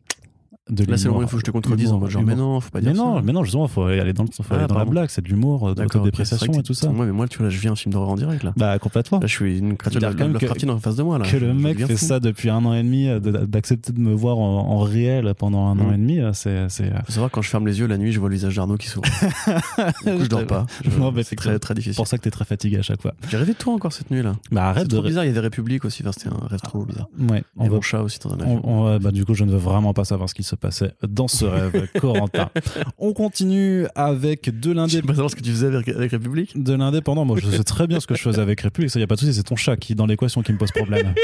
Là, 0.69 0.97
c'est 0.97 1.05
le 1.05 1.11
moment 1.11 1.21
où 1.21 1.23
il 1.23 1.29
faut 1.29 1.37
que 1.37 1.41
je 1.41 1.47
te 1.47 1.51
contredise 1.51 1.91
en 1.91 1.99
mode 1.99 2.11
genre, 2.11 2.23
mais 2.23 2.37
non, 2.37 2.61
faut 2.61 2.71
pas 2.71 2.81
dire 2.81 2.93
mais 2.93 2.97
non, 2.97 3.17
ça. 3.17 3.23
Mais 3.25 3.33
non, 3.33 3.43
justement, 3.43 3.67
faut 3.67 3.83
aller 3.83 4.13
dans, 4.13 4.27
faut 4.27 4.55
aller 4.55 4.65
ah, 4.65 4.69
dans 4.69 4.79
la 4.79 4.85
blague, 4.85 5.11
c'est 5.11 5.21
de 5.21 5.29
l'humour, 5.29 5.75
de 5.75 5.83
l'autodépréciation 5.83 6.53
et 6.53 6.63
tout 6.63 6.75
ça. 6.75 6.91
Moi, 6.91 7.07
mais 7.07 7.13
moi, 7.13 7.27
tu 7.27 7.39
vois, 7.39 7.49
là, 7.49 7.51
je 7.51 7.59
vis 7.59 7.69
un 7.69 7.75
film 7.75 7.93
d'horreur 7.93 8.11
en 8.11 8.15
direct, 8.15 8.45
là. 8.45 8.53
Bah, 8.57 8.79
complètement. 8.79 9.19
Là, 9.19 9.27
je 9.27 9.33
suis 9.33 9.59
une 9.59 9.77
créature 9.77 10.01
de 10.01 10.25
Lovecraftine 10.25 10.71
en 10.71 10.79
face 10.79 10.97
de 10.97 11.03
moi, 11.03 11.19
là. 11.19 11.25
Que 11.29 11.37
le 11.37 11.53
mec 11.53 11.85
fait 11.85 11.97
ça 11.97 12.21
depuis 12.21 12.49
un 12.49 12.65
an 12.65 12.75
et 12.75 12.83
demi, 12.83 13.09
euh, 13.09 13.19
d'accepter 13.19 13.93
de 13.93 13.99
me 13.99 14.15
voir 14.15 14.39
en 14.39 14.79
réel 14.81 15.35
pendant 15.37 15.67
un 15.67 15.79
an 15.81 15.91
mm. 15.91 15.95
et 15.95 15.99
demi, 15.99 16.21
euh, 16.21 16.33
c'est. 16.33 16.69
Faut 17.07 17.13
savoir, 17.13 17.31
quand 17.31 17.43
je 17.43 17.49
ferme 17.49 17.67
les 17.67 17.81
yeux 17.81 17.87
la 17.87 17.99
nuit, 17.99 18.13
je 18.13 18.21
vois 18.21 18.29
le 18.29 18.35
visage 18.35 18.55
d'Arnaud 18.55 18.77
qui 18.77 18.89
s'ouvre. 18.89 19.09
Je 20.07 20.27
dors 20.27 20.47
pas. 20.47 20.67
Non, 20.99 21.11
mais 21.13 21.23
c'est 21.23 21.37
très, 21.37 21.59
très 21.59 21.75
difficile. 21.75 21.95
C'est 21.95 21.97
pour 21.97 22.07
ça 22.07 22.19
que 22.19 22.23
t'es 22.23 22.31
très 22.31 22.45
fatigué 22.45 22.79
à 22.79 22.83
chaque 22.83 23.03
fois. 23.03 23.15
J'ai 23.29 23.37
rêvé 23.37 23.53
de 23.53 23.59
toi 23.59 23.75
encore 23.75 23.93
cette 23.93 24.11
nuit, 24.11 24.23
là. 24.23 24.37
Bah, 24.51 24.69
arrête 24.69 24.89
de. 24.89 25.01
bizarre, 25.01 25.25
il 25.25 25.29
y 25.29 25.31
avait 25.31 25.41
République 25.41 25.85
aussi, 25.85 26.05
c'était 26.13 26.29
un 26.29 26.47
rêve 26.47 26.61
trop 26.61 26.85
bizarre. 26.85 27.09
Ouais. 27.19 27.43
Et 27.61 27.69
mon 27.69 27.81
chat 27.81 28.03
aussi 28.03 28.19
dans 28.21 28.33
un 28.33 28.99
Bah, 28.99 29.11
du 29.11 29.25
coup, 29.25 29.35
je 29.35 29.45
ne 29.45 29.51
veux 29.51 29.59
vraiment 29.59 29.93
pas 29.93 30.05
savoir 30.05 30.29
ce 30.29 30.35
qui 30.35 30.43
se 30.53 30.57
passait 30.57 30.93
dans 31.03 31.29
ce 31.29 31.45
rêve. 31.45 31.89
On 32.99 33.13
continue 33.13 33.87
avec 33.95 34.61
de 34.61 34.73
l'indépendant. 34.73 35.07
pas 35.07 35.15
savoir 35.15 35.31
ce 35.31 35.37
que 35.37 35.41
tu 35.41 35.51
faisais 35.51 35.67
avec, 35.67 36.13
République 36.13 36.63
De 36.63 36.75
l'indépendant. 36.75 37.25
Moi, 37.25 37.39
je 37.43 37.49
sais 37.49 37.65
très 37.65 37.87
bien 37.87 38.01
ce 38.01 38.07
que 38.07 38.15
je 38.15 38.23
faisais 38.23 38.41
avec 38.41 38.61
République. 38.61 38.91
Ça, 38.91 39.01
y 39.01 39.03
a 39.03 39.07
pas 39.07 39.15
de 39.15 39.21
souci. 39.21 39.35
C'est 39.35 39.43
ton 39.43 39.57
chat 39.57 39.77
qui, 39.77 39.95
dans 39.95 40.07
l'équation, 40.07 40.43
qui 40.43 40.53
me 40.53 40.59
pose 40.59 40.73
problème. 40.73 41.15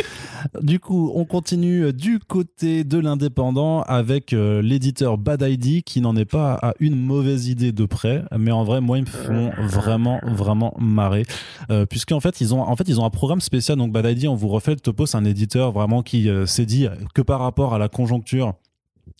du 0.62 0.80
coup, 0.80 1.12
on 1.14 1.24
continue 1.24 1.92
du 1.92 2.18
côté 2.18 2.82
de 2.84 2.98
l'indépendant 2.98 3.82
avec 3.82 4.32
euh, 4.32 4.62
l'éditeur 4.62 5.18
Bad 5.18 5.42
ID 5.42 5.84
qui 5.84 6.00
n'en 6.00 6.16
est 6.16 6.24
pas 6.24 6.54
à 6.54 6.74
une 6.80 6.96
mauvaise 6.96 7.48
idée 7.48 7.72
de 7.72 7.84
près. 7.84 8.24
Mais 8.36 8.50
en 8.50 8.64
vrai, 8.64 8.80
moi, 8.80 8.98
ils 8.98 9.04
me 9.04 9.06
font 9.06 9.52
vraiment, 9.60 10.20
vraiment 10.24 10.74
marrer. 10.78 11.24
Euh, 11.70 11.86
Puisqu'en 11.86 12.20
fait, 12.20 12.40
ils 12.40 12.54
ont, 12.54 12.62
en 12.62 12.74
fait, 12.74 12.88
ils 12.88 13.00
ont 13.00 13.04
un 13.04 13.10
programme 13.10 13.40
spécial. 13.40 13.78
Donc, 13.78 13.92
Bad 13.92 14.06
ID, 14.06 14.26
on 14.26 14.34
vous 14.34 14.48
refait 14.48 14.72
le 14.72 14.80
topo. 14.80 15.06
C'est 15.06 15.16
un 15.16 15.24
éditeur 15.24 15.70
vraiment 15.70 16.02
qui 16.02 16.28
euh, 16.28 16.46
s'est 16.46 16.66
dit 16.66 16.88
que 17.14 17.22
par 17.22 17.38
rapport 17.40 17.74
à 17.74 17.78
la 17.78 17.88
conjoncture 17.88 18.54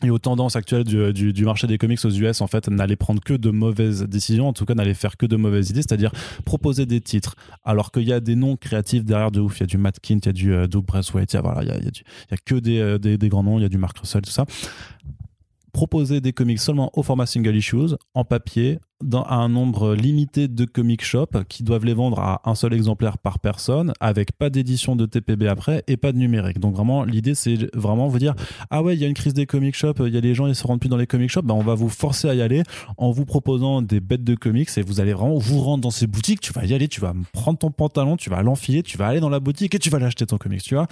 et 0.03 0.11
aux 0.11 0.19
tendances 0.19 0.57
actuelles 0.57 0.85
du, 0.85 1.33
du, 1.33 1.45
marché 1.45 1.67
des 1.67 1.79
comics 1.79 2.05
aux 2.05 2.11
US, 2.11 2.41
en 2.41 2.47
fait, 2.47 2.69
n'allait 2.69 2.97
prendre 2.97 3.23
que 3.23 3.35
de 3.35 3.51
mauvaises 3.51 4.03
décisions, 4.03 4.49
en 4.49 4.53
tout 4.53 4.65
cas, 4.65 4.75
n'allait 4.75 4.95
faire 4.95 5.17
que 5.17 5.27
de 5.27 5.37
mauvaises 5.37 5.71
idées, 5.71 5.83
c'est-à-dire 5.83 6.13
proposer 6.45 6.87
des 6.87 7.01
titres, 7.01 7.37
alors 7.65 7.93
qu'il 7.93 8.09
y 8.09 8.13
a 8.13 8.21
des 8.21 8.35
noms 8.35 8.57
créatifs 8.57 9.05
derrière 9.05 9.31
de 9.31 9.41
ouf. 9.41 9.59
Il 9.59 9.61
y 9.61 9.65
a 9.65 9.67
du 9.67 9.79
Matt 9.79 10.01
Kint, 10.01 10.19
il 10.23 10.27
y 10.27 10.29
a 10.29 10.33
du 10.33 10.53
euh, 10.53 10.67
Doug 10.67 10.85
Braithwaite, 10.85 11.33
il 11.33 11.37
y 11.37 11.39
a, 11.39 11.43
voilà, 11.43 11.63
il 11.63 11.69
y 11.69 11.71
a, 11.71 11.79
il 11.79 11.85
y 11.85 11.89
a, 11.89 11.91
il 11.91 12.31
y 12.31 12.35
a 12.35 12.37
que 12.45 12.55
des, 12.57 12.79
euh, 12.79 12.99
des, 12.99 13.19
des, 13.19 13.29
grands 13.29 13.43
noms, 13.43 13.59
il 13.59 13.63
y 13.63 13.67
a 13.67 13.69
du 13.69 13.79
Mark 13.79 13.99
Russell, 13.99 14.23
tout 14.23 14.31
ça 14.31 14.45
proposer 15.73 16.21
des 16.21 16.33
comics 16.33 16.61
seulement 16.61 16.91
au 16.95 17.03
format 17.03 17.27
single 17.27 17.57
issues, 17.57 17.97
en 18.15 18.25
papier, 18.25 18.79
dans 19.03 19.25
un 19.29 19.49
nombre 19.49 19.95
limité 19.95 20.49
de 20.49 20.65
comic 20.65 21.05
shops 21.05 21.45
qui 21.49 21.63
doivent 21.63 21.85
les 21.85 21.95
vendre 21.95 22.21
à 22.21 22.41
un 22.45 22.55
seul 22.55 22.73
exemplaire 22.75 23.19
par 23.19 23.39
personne, 23.39 23.93
avec 24.01 24.33
pas 24.33 24.51
d'édition 24.51 24.97
de 24.97 25.07
TPB 25.07 25.47
après 25.47 25.85
et 25.87 25.97
pas 25.97 26.13
de 26.13 26.19
numérique. 26.19 26.59
Donc 26.59 26.75
vraiment, 26.75 27.05
l'idée 27.05 27.35
c'est 27.35 27.75
vraiment 27.77 28.09
vous 28.09 28.19
dire 28.19 28.35
ah 28.71 28.83
ouais, 28.83 28.95
il 28.95 29.01
y 29.01 29.05
a 29.05 29.09
une 29.09 29.15
crise 29.15 29.35
des 29.35 29.47
comic 29.47 29.75
shops, 29.75 30.01
il 30.01 30.15
y 30.15 30.17
a 30.17 30.21
les 30.21 30.35
gens 30.35 30.47
ils 30.47 30.55
se 30.55 30.67
rendent 30.67 30.81
plus 30.81 30.89
dans 30.89 30.97
les 30.97 31.07
comic 31.07 31.31
shops, 31.31 31.45
ben 31.45 31.55
on 31.55 31.63
va 31.63 31.75
vous 31.75 31.89
forcer 31.89 32.29
à 32.29 32.35
y 32.35 32.43
aller 32.43 32.63
en 32.97 33.11
vous 33.11 33.25
proposant 33.25 33.83
des 33.83 34.01
bêtes 34.01 34.25
de 34.25 34.35
comics 34.35 34.69
et 34.77 34.83
vous 34.83 35.01
allez 35.01 35.13
vraiment 35.13 35.39
vous 35.39 35.61
rendre 35.61 35.83
dans 35.83 35.91
ces 35.91 36.07
boutiques, 36.07 36.41
tu 36.41 36.53
vas 36.53 36.65
y 36.65 36.75
aller, 36.75 36.89
tu 36.89 37.01
vas 37.01 37.15
prendre 37.33 37.59
ton 37.59 37.71
pantalon, 37.71 38.17
tu 38.17 38.31
vas 38.31 38.43
l'enfiler, 38.43 38.83
tu 38.83 38.99
vas 38.99 39.09
aller 39.09 39.21
dans 39.21 39.29
la 39.29 39.41
boutique 39.41 39.75
et 39.75 39.79
tu 39.79 39.91
vas 39.91 39.99
l'acheter 39.99 40.27
ton 40.27 40.39
comics, 40.39 40.63
tu 40.63 40.75
vois. 40.75 40.87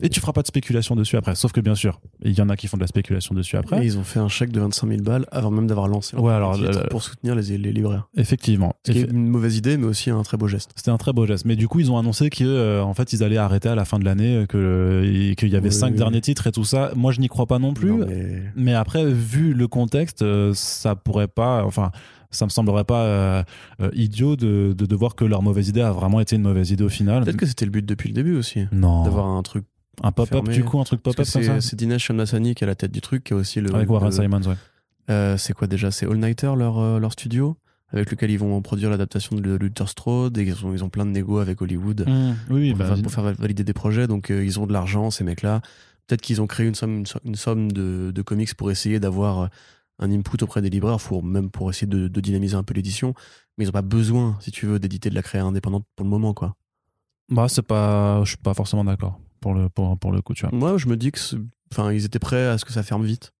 Et 0.00 0.08
tu 0.08 0.20
feras 0.20 0.32
pas 0.32 0.42
de 0.42 0.46
spéculation 0.46 0.96
dessus 0.96 1.16
après. 1.16 1.34
Sauf 1.34 1.52
que 1.52 1.60
bien 1.60 1.74
sûr, 1.74 2.00
il 2.22 2.36
y 2.36 2.40
en 2.42 2.48
a 2.48 2.56
qui 2.56 2.66
font 2.66 2.76
de 2.76 2.82
la 2.82 2.86
spéculation 2.86 3.34
dessus 3.34 3.56
après. 3.56 3.82
Et 3.82 3.84
ils 3.84 3.98
ont 3.98 4.04
fait 4.04 4.20
un 4.20 4.28
chèque 4.28 4.52
de 4.52 4.60
25 4.60 4.88
000 4.88 5.02
balles 5.02 5.26
avant 5.30 5.50
même 5.50 5.66
d'avoir 5.66 5.88
lancé. 5.88 6.16
Ouais, 6.16 6.32
alors 6.32 6.58
pour 6.90 7.02
soutenir 7.02 7.34
les 7.34 7.49
les 7.58 7.72
libraires. 7.72 8.08
Effectivement. 8.16 8.74
C'est 8.84 9.02
une 9.02 9.28
mauvaise 9.28 9.56
idée, 9.56 9.76
mais 9.76 9.86
aussi 9.86 10.10
un 10.10 10.22
très 10.22 10.36
beau 10.36 10.48
geste. 10.48 10.70
C'était 10.76 10.90
un 10.90 10.98
très 10.98 11.12
beau 11.12 11.26
geste. 11.26 11.44
Mais 11.44 11.56
du 11.56 11.68
coup, 11.68 11.80
ils 11.80 11.90
ont 11.90 11.98
annoncé 11.98 12.30
qu'en 12.30 12.44
euh, 12.44 12.80
en 12.82 12.94
fait, 12.94 13.12
ils 13.12 13.22
allaient 13.22 13.36
arrêter 13.36 13.68
à 13.68 13.74
la 13.74 13.84
fin 13.84 13.98
de 13.98 14.04
l'année, 14.04 14.46
que 14.48 15.34
qu'il 15.34 15.48
y 15.48 15.56
avait 15.56 15.70
cinq 15.70 15.94
derniers 15.94 16.20
titres 16.20 16.46
et 16.46 16.52
tout 16.52 16.64
ça. 16.64 16.92
Moi, 16.96 17.12
je 17.12 17.20
n'y 17.20 17.28
crois 17.28 17.46
pas 17.46 17.58
non 17.58 17.74
plus. 17.74 17.92
mais... 18.56 18.74
après, 18.74 19.04
vu 19.04 19.52
le 19.52 19.68
contexte, 19.68 20.22
euh, 20.22 20.52
ça 20.54 20.94
pourrait 20.94 21.28
pas. 21.28 21.64
Enfin, 21.64 21.90
ça 22.30 22.44
me 22.44 22.50
semblerait 22.50 22.84
pas 22.84 23.04
euh, 23.04 23.42
idiot 23.92 24.36
de, 24.36 24.72
de, 24.72 24.96
voir 24.96 25.14
que 25.14 25.24
leur 25.24 25.42
mauvaise 25.42 25.68
idée 25.68 25.80
a 25.80 25.92
vraiment 25.92 26.20
été 26.20 26.36
une 26.36 26.42
mauvaise 26.42 26.70
idée 26.70 26.84
au 26.84 26.88
final. 26.88 27.24
Peut-être 27.24 27.36
que 27.36 27.46
c'était 27.46 27.64
le 27.64 27.72
but 27.72 27.84
depuis 27.84 28.08
le 28.08 28.14
début 28.14 28.36
aussi. 28.36 28.66
Non. 28.72 29.04
D'avoir 29.04 29.26
un 29.26 29.42
truc. 29.42 29.64
Un 30.02 30.12
pop-up 30.12 30.48
du 30.48 30.64
coup, 30.64 30.80
un 30.80 30.84
truc 30.84 31.02
pop-up 31.02 31.26
comme 31.30 31.42
ça. 31.42 31.60
C'est 31.60 31.76
Dinesh 31.76 32.04
Shamdasani 32.04 32.54
qui 32.54 32.64
est 32.64 32.66
à 32.66 32.68
la 32.68 32.74
tête 32.74 32.92
du 32.92 33.00
truc, 33.00 33.24
qui 33.24 33.32
est 33.32 33.36
aussi 33.36 33.60
le. 33.60 33.74
Avec 33.74 33.90
Warren 33.90 34.12
Simons, 34.12 34.42
ouais. 34.42 34.54
Euh, 35.10 35.36
c'est 35.36 35.52
quoi 35.52 35.66
déjà? 35.66 35.90
C'est 35.90 36.06
All 36.06 36.18
Nighter 36.18 36.52
leur, 36.56 36.78
euh, 36.78 36.98
leur 36.98 37.12
studio 37.12 37.56
avec 37.92 38.10
lequel 38.10 38.30
ils 38.30 38.38
vont 38.38 38.62
produire 38.62 38.88
l'adaptation 38.88 39.34
de 39.34 39.56
Luther 39.56 39.88
Strode 39.88 40.38
et 40.38 40.42
ils 40.42 40.64
ont, 40.64 40.72
ils 40.72 40.84
ont 40.84 40.88
plein 40.88 41.04
de 41.04 41.10
négos 41.10 41.38
avec 41.38 41.60
Hollywood 41.60 42.04
mmh. 42.06 42.34
oui, 42.50 42.70
pour, 42.70 42.78
bah, 42.78 42.94
pour, 43.02 43.10
faire 43.10 43.24
valider 43.34 43.64
des 43.64 43.72
projets. 43.72 44.06
Donc 44.06 44.30
euh, 44.30 44.44
ils 44.44 44.60
ont 44.60 44.66
de 44.66 44.72
l'argent 44.72 45.10
ces 45.10 45.24
mecs 45.24 45.42
là 45.42 45.60
peut-être 46.06 46.22
qu'ils 46.22 46.40
ont 46.40 46.46
créé 46.46 46.66
une 46.66 46.74
somme, 46.74 47.04
une 47.24 47.34
somme 47.36 47.70
de, 47.70 48.10
de 48.12 48.22
comics 48.22 48.54
pour 48.54 48.70
essayer 48.70 48.98
d'avoir 48.98 49.48
un 50.00 50.10
input 50.10 50.42
auprès 50.42 50.60
des 50.60 50.70
libraires 50.70 50.98
pour, 50.98 51.22
même 51.22 51.50
pour 51.50 51.70
essayer 51.70 51.86
de, 51.86 52.08
de 52.08 52.20
dynamiser 52.20 52.56
un 52.56 52.64
peu 52.64 52.74
l'édition. 52.74 53.14
Mais 53.56 53.64
ils 53.64 53.68
n'ont 53.68 53.72
pas 53.72 53.82
besoin 53.82 54.36
si 54.40 54.50
tu 54.50 54.66
veux 54.66 54.78
d'éditer 54.78 55.10
de 55.10 55.14
la 55.14 55.22
créer 55.22 55.40
indépendante 55.40 55.84
pour 55.94 56.04
le 56.04 56.10
moment 56.10 56.34
quoi. 56.34 56.56
Bah 57.28 57.46
c'est 57.48 57.62
pas 57.62 58.22
je 58.24 58.30
suis 58.30 58.38
pas 58.38 58.54
forcément 58.54 58.84
d'accord 58.84 59.20
pour 59.40 59.54
le 59.54 59.68
pour, 59.68 59.96
pour 59.98 60.10
le 60.10 60.20
coup 60.20 60.34
tu 60.34 60.46
vois. 60.46 60.56
Moi 60.56 60.78
je 60.78 60.88
me 60.88 60.96
dis 60.96 61.12
que 61.12 61.20
enfin 61.72 61.92
ils 61.92 62.04
étaient 62.04 62.18
prêts 62.18 62.46
à 62.46 62.58
ce 62.58 62.64
que 62.64 62.72
ça 62.72 62.82
ferme 62.82 63.04
vite 63.04 63.32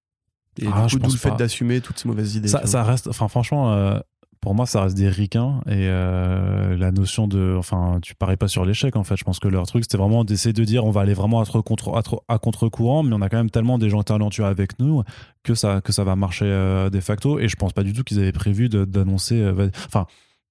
et 0.60 0.68
ah, 0.72 0.86
du 0.86 0.96
coup, 0.96 1.06
d'où 1.06 1.12
le 1.12 1.18
fait 1.18 1.34
d'assumer 1.36 1.80
toutes 1.80 1.98
ces 1.98 2.08
mauvaises 2.08 2.36
idées. 2.36 2.48
Ça, 2.48 2.66
ça 2.66 2.82
reste, 2.82 3.08
enfin, 3.08 3.28
franchement, 3.28 3.72
euh, 3.72 3.98
pour 4.40 4.54
moi, 4.54 4.66
ça 4.66 4.82
reste 4.82 4.96
des 4.96 5.08
ricains 5.08 5.60
et 5.66 5.86
euh, 5.88 6.76
la 6.76 6.92
notion 6.92 7.28
de, 7.28 7.56
enfin, 7.58 7.98
tu 8.02 8.14
parais 8.14 8.36
pas 8.36 8.48
sur 8.48 8.64
l'échec 8.64 8.96
en 8.96 9.04
fait. 9.04 9.16
Je 9.16 9.24
pense 9.24 9.38
que 9.38 9.48
leur 9.48 9.66
truc, 9.66 9.84
c'était 9.84 9.98
vraiment 9.98 10.24
d'essayer 10.24 10.52
de 10.52 10.64
dire, 10.64 10.84
on 10.84 10.90
va 10.90 11.02
aller 11.02 11.14
vraiment 11.14 11.40
à, 11.40 11.44
contre, 11.62 12.02
à, 12.28 12.38
contre-courant, 12.38 13.02
mais 13.02 13.14
on 13.14 13.22
a 13.22 13.28
quand 13.28 13.38
même 13.38 13.50
tellement 13.50 13.78
des 13.78 13.90
gens 13.90 14.02
talentueux 14.02 14.44
avec 14.44 14.78
nous 14.78 15.02
que 15.42 15.54
ça, 15.54 15.80
que 15.80 15.92
ça 15.92 16.04
va 16.04 16.16
marcher 16.16 16.46
euh, 16.46 16.90
de 16.90 17.00
facto. 17.00 17.38
Et 17.38 17.48
je 17.48 17.56
pense 17.56 17.72
pas 17.72 17.82
du 17.82 17.92
tout 17.92 18.02
qu'ils 18.02 18.18
avaient 18.18 18.32
prévu 18.32 18.68
d'annoncer. 18.68 19.46
Enfin, 19.86 20.06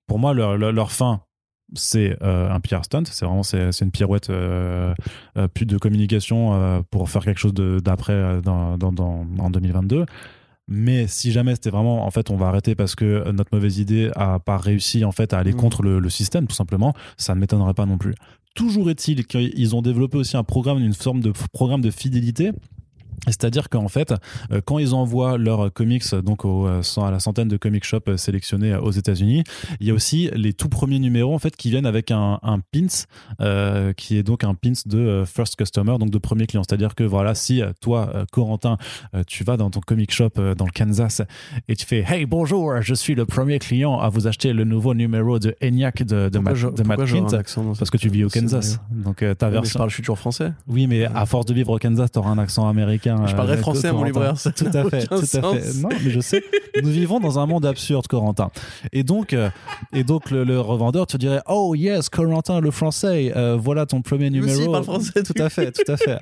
pour 0.07 0.19
moi, 0.19 0.33
leur, 0.33 0.57
leur 0.57 0.91
fin, 0.91 1.21
c'est 1.73 2.17
euh, 2.21 2.49
un 2.49 2.59
PR 2.59 2.83
stunt, 2.83 3.03
c'est 3.05 3.25
vraiment 3.25 3.43
c'est, 3.43 3.81
une 3.81 3.91
pirouette 3.91 4.29
euh, 4.29 4.93
euh, 5.37 5.47
plus 5.47 5.65
de 5.65 5.77
communication 5.77 6.83
pour 6.91 7.09
faire 7.09 7.23
quelque 7.23 7.39
chose 7.39 7.53
d'après 7.53 8.41
dans, 8.41 8.77
dans, 8.77 9.25
en 9.37 9.49
2022. 9.49 10.05
Mais 10.71 11.07
si 11.07 11.31
jamais 11.31 11.55
c'était 11.55 11.71
vraiment, 11.71 12.05
en 12.05 12.11
fait, 12.11 12.29
on 12.29 12.37
va 12.37 12.47
arrêter 12.47 12.75
parce 12.75 12.93
que 12.93 13.31
notre 13.31 13.49
mauvaise 13.55 13.79
idée 13.79 14.11
a 14.15 14.37
pas 14.37 14.57
réussi 14.57 15.03
en 15.03 15.11
fait 15.11 15.33
à 15.33 15.39
aller 15.39 15.53
Mm. 15.53 15.57
contre 15.57 15.81
le, 15.81 15.99
le 15.99 16.09
système, 16.11 16.45
tout 16.45 16.55
simplement, 16.55 16.93
ça 17.17 17.33
ne 17.33 17.39
m'étonnerait 17.39 17.73
pas 17.73 17.87
non 17.87 17.97
plus. 17.97 18.13
Toujours 18.53 18.89
est-il 18.89 19.25
qu'ils 19.25 19.75
ont 19.75 19.81
développé 19.81 20.17
aussi 20.17 20.37
un 20.37 20.43
programme, 20.43 20.79
une 20.79 20.93
forme 20.93 21.21
de 21.21 21.33
programme 21.53 21.81
de 21.81 21.89
fidélité. 21.91 22.51
C'est-à-dire 23.27 23.69
qu'en 23.69 23.87
fait, 23.87 24.13
euh, 24.51 24.61
quand 24.63 24.79
ils 24.79 24.93
envoient 24.93 25.37
leurs 25.37 25.71
comics 25.73 26.03
donc 26.15 26.45
au, 26.45 26.67
euh, 26.67 26.81
à 26.97 27.11
la 27.11 27.19
centaine 27.19 27.47
de 27.47 27.57
comic 27.57 27.83
shops 27.83 27.99
euh, 28.07 28.17
sélectionnés 28.17 28.75
aux 28.75 28.91
États-Unis, 28.91 29.43
il 29.79 29.87
y 29.87 29.91
a 29.91 29.93
aussi 29.93 30.29
les 30.35 30.53
tout 30.53 30.69
premiers 30.69 30.99
numéros 30.99 31.33
en 31.33 31.39
fait 31.39 31.55
qui 31.55 31.69
viennent 31.69 31.85
avec 31.85 32.11
un, 32.11 32.39
un 32.43 32.59
pins 32.59 32.87
euh, 33.41 33.93
qui 33.93 34.17
est 34.17 34.23
donc 34.23 34.43
un 34.43 34.53
pins 34.53 34.71
de 34.85 35.23
first 35.25 35.55
customer, 35.55 35.97
donc 35.99 36.09
de 36.09 36.17
premier 36.17 36.47
client. 36.47 36.63
C'est-à-dire 36.67 36.95
que 36.95 37.03
voilà, 37.03 37.35
si 37.35 37.61
toi, 37.81 38.11
Corentin, 38.31 38.77
tu 39.27 39.43
vas 39.43 39.57
dans 39.57 39.69
ton 39.69 39.79
comic 39.81 40.11
shop 40.11 40.31
dans 40.57 40.65
le 40.65 40.71
Kansas 40.71 41.21
et 41.67 41.75
tu 41.75 41.85
fais 41.85 42.03
Hey 42.07 42.25
bonjour, 42.25 42.81
je 42.81 42.93
suis 42.93 43.15
le 43.15 43.25
premier 43.25 43.59
client 43.59 43.99
à 43.99 44.09
vous 44.09 44.27
acheter 44.27 44.53
le 44.53 44.63
nouveau 44.63 44.93
numéro 44.93 45.39
de 45.39 45.55
ENIAC 45.61 46.03
de, 46.03 46.29
de, 46.29 46.39
Pourquoi 46.39 46.51
Matt, 46.51 46.55
je- 46.55 46.67
de 46.67 46.83
Matt 46.83 46.99
accent 47.33 47.63
parce 47.63 47.79
ce- 47.79 47.91
que 47.91 47.97
tu 47.97 48.09
vis 48.09 48.23
au 48.23 48.29
Kansas. 48.29 48.79
Donc 48.91 49.17
ta 49.17 49.25
mais 49.25 49.35
je 49.55 49.61
version. 49.61 49.77
parle, 49.77 49.89
je 49.89 49.95
suis 49.95 50.03
toujours 50.03 50.19
français. 50.19 50.51
Oui, 50.67 50.87
mais 50.87 51.05
à 51.05 51.25
force 51.25 51.45
de 51.45 51.53
vivre 51.53 51.71
au 51.71 51.77
Kansas, 51.77 52.11
t'auras 52.11 52.29
un 52.31 52.37
accent 52.37 52.67
américain. 52.67 53.08
Je 53.27 53.35
parlerai 53.35 53.57
euh, 53.57 53.61
français 53.61 53.87
à 53.87 53.93
mon 53.93 54.03
libraire, 54.03 54.37
ça 54.37 54.51
Tout 54.51 54.65
à 54.73 54.89
fait, 54.89 55.05
tout 55.07 55.13
à 55.15 55.21
fait. 55.21 55.41
Non, 55.81 55.89
mais 56.03 56.09
je 56.09 56.19
sais. 56.19 56.43
Nous 56.83 56.89
vivons 56.89 57.19
dans 57.19 57.39
un 57.39 57.45
monde 57.45 57.65
absurde, 57.65 58.07
Corentin. 58.07 58.51
Et 58.91 59.03
donc, 59.03 59.33
euh, 59.33 59.49
et 59.93 60.03
donc 60.03 60.31
le, 60.31 60.43
le 60.43 60.59
revendeur 60.59 61.07
te 61.07 61.17
dirait, 61.17 61.41
oh 61.47 61.75
yes, 61.75 62.09
Corentin, 62.09 62.59
le 62.59 62.71
français, 62.71 63.31
euh, 63.35 63.57
voilà 63.59 63.85
ton 63.85 64.01
premier 64.01 64.29
Lui 64.29 64.41
aussi, 64.41 64.51
numéro. 64.53 64.69
il 64.69 64.71
parle 64.71 64.83
français, 64.83 65.23
Tout 65.23 65.41
à 65.41 65.49
fait, 65.49 65.71
tout 65.71 65.91
à 65.91 65.97
fait. 65.97 66.19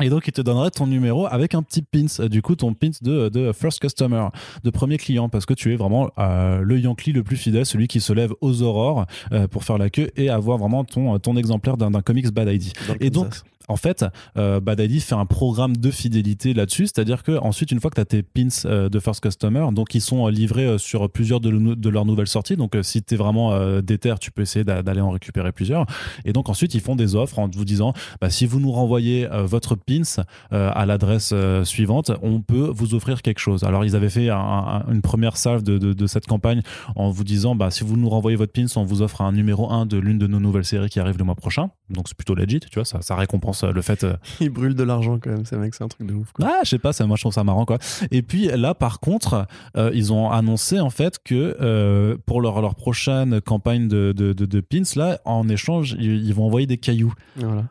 Et 0.00 0.08
donc, 0.08 0.26
il 0.26 0.32
te 0.32 0.40
donnerait 0.40 0.70
ton 0.70 0.86
numéro 0.86 1.26
avec 1.26 1.54
un 1.54 1.62
petit 1.62 1.82
pins, 1.82 2.26
du 2.26 2.40
coup, 2.40 2.56
ton 2.56 2.72
pins 2.72 2.88
de, 3.02 3.28
de 3.28 3.52
first 3.52 3.78
customer, 3.78 4.28
de 4.64 4.70
premier 4.70 4.96
client, 4.96 5.28
parce 5.28 5.44
que 5.44 5.52
tu 5.52 5.72
es 5.72 5.76
vraiment 5.76 6.10
euh, 6.18 6.60
le 6.62 6.78
Yankee 6.80 7.12
le 7.12 7.22
plus 7.22 7.36
fidèle, 7.36 7.66
celui 7.66 7.88
qui 7.88 8.00
se 8.00 8.12
lève 8.14 8.32
aux 8.40 8.62
aurores 8.62 9.04
euh, 9.32 9.46
pour 9.46 9.64
faire 9.64 9.76
la 9.76 9.90
queue 9.90 10.10
et 10.16 10.30
avoir 10.30 10.56
vraiment 10.56 10.82
ton, 10.84 11.18
ton 11.18 11.36
exemplaire 11.36 11.76
d'un 11.76 11.92
comics 12.00 12.32
Bad 12.32 12.48
ID. 12.48 12.72
Dans 12.88 12.94
Et 13.00 13.10
donc. 13.10 13.34
En 13.72 13.76
fait, 13.76 14.04
euh, 14.36 14.60
Bad 14.60 14.78
ID 14.80 15.00
fait 15.00 15.14
un 15.14 15.26
programme 15.26 15.76
de 15.76 15.90
fidélité 15.90 16.54
là-dessus, 16.54 16.84
c'est-à-dire 16.86 17.22
que 17.22 17.38
ensuite, 17.38 17.70
une 17.72 17.80
fois 17.80 17.90
que 17.90 17.96
tu 17.96 18.00
as 18.00 18.04
tes 18.04 18.22
pins 18.22 18.48
euh, 18.66 18.88
de 18.88 19.00
First 19.00 19.20
Customer, 19.22 19.66
donc 19.72 19.94
ils 19.94 20.00
sont 20.00 20.26
euh, 20.26 20.30
livrés 20.30 20.66
euh, 20.66 20.78
sur 20.78 21.10
plusieurs 21.10 21.40
de, 21.40 21.48
le- 21.50 21.74
de 21.76 21.88
leurs 21.88 22.04
nouvelles 22.04 22.28
sorties. 22.28 22.56
Donc, 22.56 22.76
si 22.82 23.02
tu 23.02 23.14
es 23.14 23.16
vraiment 23.16 23.58
déter, 23.80 24.14
tu 24.20 24.30
peux 24.30 24.42
essayer 24.42 24.64
d'a- 24.64 24.82
d'aller 24.82 25.00
en 25.00 25.10
récupérer 25.10 25.52
plusieurs. 25.52 25.86
Et 26.24 26.32
donc, 26.32 26.48
ensuite, 26.48 26.74
ils 26.74 26.80
font 26.80 26.96
des 26.96 27.14
offres 27.16 27.38
en 27.38 27.48
vous 27.48 27.64
disant 27.64 27.92
bah, 28.20 28.30
si 28.30 28.46
vous 28.46 28.60
nous 28.60 28.72
renvoyez 28.72 29.26
votre 29.44 29.74
pins 29.74 30.22
à 30.50 30.86
l'adresse 30.86 31.34
suivante, 31.64 32.12
on 32.22 32.40
peut 32.42 32.70
vous 32.74 32.94
offrir 32.94 33.22
quelque 33.22 33.38
chose. 33.38 33.64
Alors, 33.64 33.84
ils 33.84 33.96
avaient 33.96 34.10
fait 34.10 34.28
un- 34.30 34.36
un- 34.38 34.92
une 34.92 35.02
première 35.02 35.36
salve 35.36 35.62
de, 35.62 36.06
cette 36.06 36.26
campagne 36.26 36.62
en 36.96 37.10
vous 37.10 37.24
disant 37.24 37.54
bah, 37.54 37.70
si 37.70 37.84
vous 37.84 37.96
nous 37.96 38.08
renvoyez 38.08 38.36
votre 38.36 38.52
pins, 38.52 38.66
on 38.76 38.84
vous 38.84 39.02
offre 39.02 39.22
un 39.22 39.32
numéro 39.32 39.70
1 39.70 39.86
de 39.86 39.96
l'une 39.98 40.18
de 40.18 40.26
nos 40.26 40.40
nouvelles 40.40 40.64
séries 40.64 40.88
qui 40.90 41.00
arrive 41.00 41.16
le 41.18 41.24
mois 41.24 41.34
prochain. 41.36 41.70
Donc, 41.90 42.08
c'est 42.08 42.16
plutôt 42.16 42.34
legit, 42.34 42.60
tu 42.60 42.78
vois, 42.80 42.84
ça 42.84 43.14
récompense 43.16 43.61
euh, 43.64 43.72
le 43.72 43.82
fait. 43.82 44.04
euh, 44.04 44.14
Il 44.40 44.50
brûle 44.50 44.74
de 44.74 44.82
l'argent 44.82 45.18
quand 45.22 45.30
même, 45.30 45.44
ces 45.44 45.56
mecs, 45.56 45.74
c'est 45.74 45.84
un 45.84 45.88
truc 45.88 46.06
de 46.06 46.14
ouf. 46.14 46.32
Quoi. 46.32 46.46
ah, 46.48 46.60
je 46.64 46.70
sais 46.70 46.78
pas, 46.78 46.92
ça, 46.92 47.06
moi 47.06 47.16
je 47.16 47.22
trouve 47.22 47.32
ça 47.32 47.44
marrant 47.44 47.64
quoi. 47.64 47.78
Et 48.10 48.22
puis 48.22 48.46
là, 48.46 48.74
par 48.74 49.00
contre, 49.00 49.46
euh, 49.76 49.90
ils 49.94 50.12
ont 50.12 50.30
annoncé 50.30 50.80
en 50.80 50.90
fait 50.90 51.18
que 51.24 51.56
euh, 51.60 52.16
pour 52.26 52.40
leur, 52.40 52.60
leur 52.60 52.74
prochaine 52.74 53.40
campagne 53.40 53.88
de, 53.88 54.12
de, 54.16 54.32
de, 54.32 54.46
de 54.46 54.60
pins 54.60 54.82
là, 54.96 55.20
en 55.24 55.48
échange, 55.48 55.96
ils, 55.98 56.26
ils 56.26 56.34
vont 56.34 56.46
envoyer 56.46 56.66
des 56.66 56.78
cailloux. 56.78 57.14
Voilà. 57.36 57.64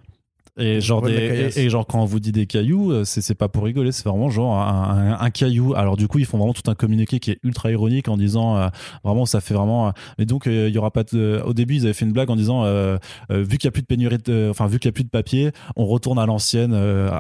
Et 0.58 0.82
genre, 0.82 1.02
Ouais, 1.04 1.12
des, 1.12 1.60
et, 1.60 1.66
et 1.66 1.70
genre 1.70 1.88
quand 1.88 2.02
on 2.02 2.06
vous 2.06 2.20
dit 2.20 2.32
des 2.34 2.46
cailloux, 2.46 2.92
euh, 2.92 3.04
c'est 3.06 3.22
c'est 3.22 3.36
pas 3.36 3.48
pour 3.48 3.64
rigoler, 3.64 3.92
c'est 3.92 4.08
vraiment 4.08 4.30
genre 4.30 4.58
un, 4.60 5.14
un- 5.14 5.20
un 5.20 5.30
caillou. 5.30 5.74
Alors 5.76 5.96
du 5.98 6.08
coup, 6.08 6.20
ils 6.20 6.26
font 6.26 6.38
vraiment 6.38 6.54
tout 6.54 6.70
un 6.70 6.76
communiqué 6.76 7.20
qui 7.20 7.32
est 7.32 7.40
ultra 7.44 7.72
ironique 7.72 8.10
en 8.10 8.18
disant 8.18 8.58
euh, 8.58 8.68
vraiment 9.04 9.26
ça 9.26 9.40
fait 9.40 9.54
vraiment. 9.54 9.88
euh, 9.88 9.92
mais 10.20 10.26
donc 10.26 10.48
euh, 10.48 10.68
il 10.68 10.76
y 10.76 10.78
aura 10.78 10.92
pas 10.92 11.04
de. 11.04 11.42
Au 11.46 11.54
début, 11.54 11.76
ils 11.76 11.84
avaient 11.86 11.94
fait 11.94 12.06
une 12.06 12.12
blague 12.12 12.30
en 12.30 12.36
disant 12.36 12.64
vu 13.30 13.58
qu'il 13.58 13.66
y 13.66 13.68
a 13.68 13.72
plus 13.72 13.82
de 13.82 13.88
pénurie, 13.88 14.18
de- 14.18 14.48
enfin 14.52 14.68
vu 14.68 14.80
qu'il 14.80 14.88
y 14.88 14.90
a 14.90 14.94
plus 14.94 15.04
de 15.06 15.10
papier, 15.10 15.52
on 15.76 15.86
retourne 15.86 16.20
à 16.20 16.26
l'ancienne 16.26 16.76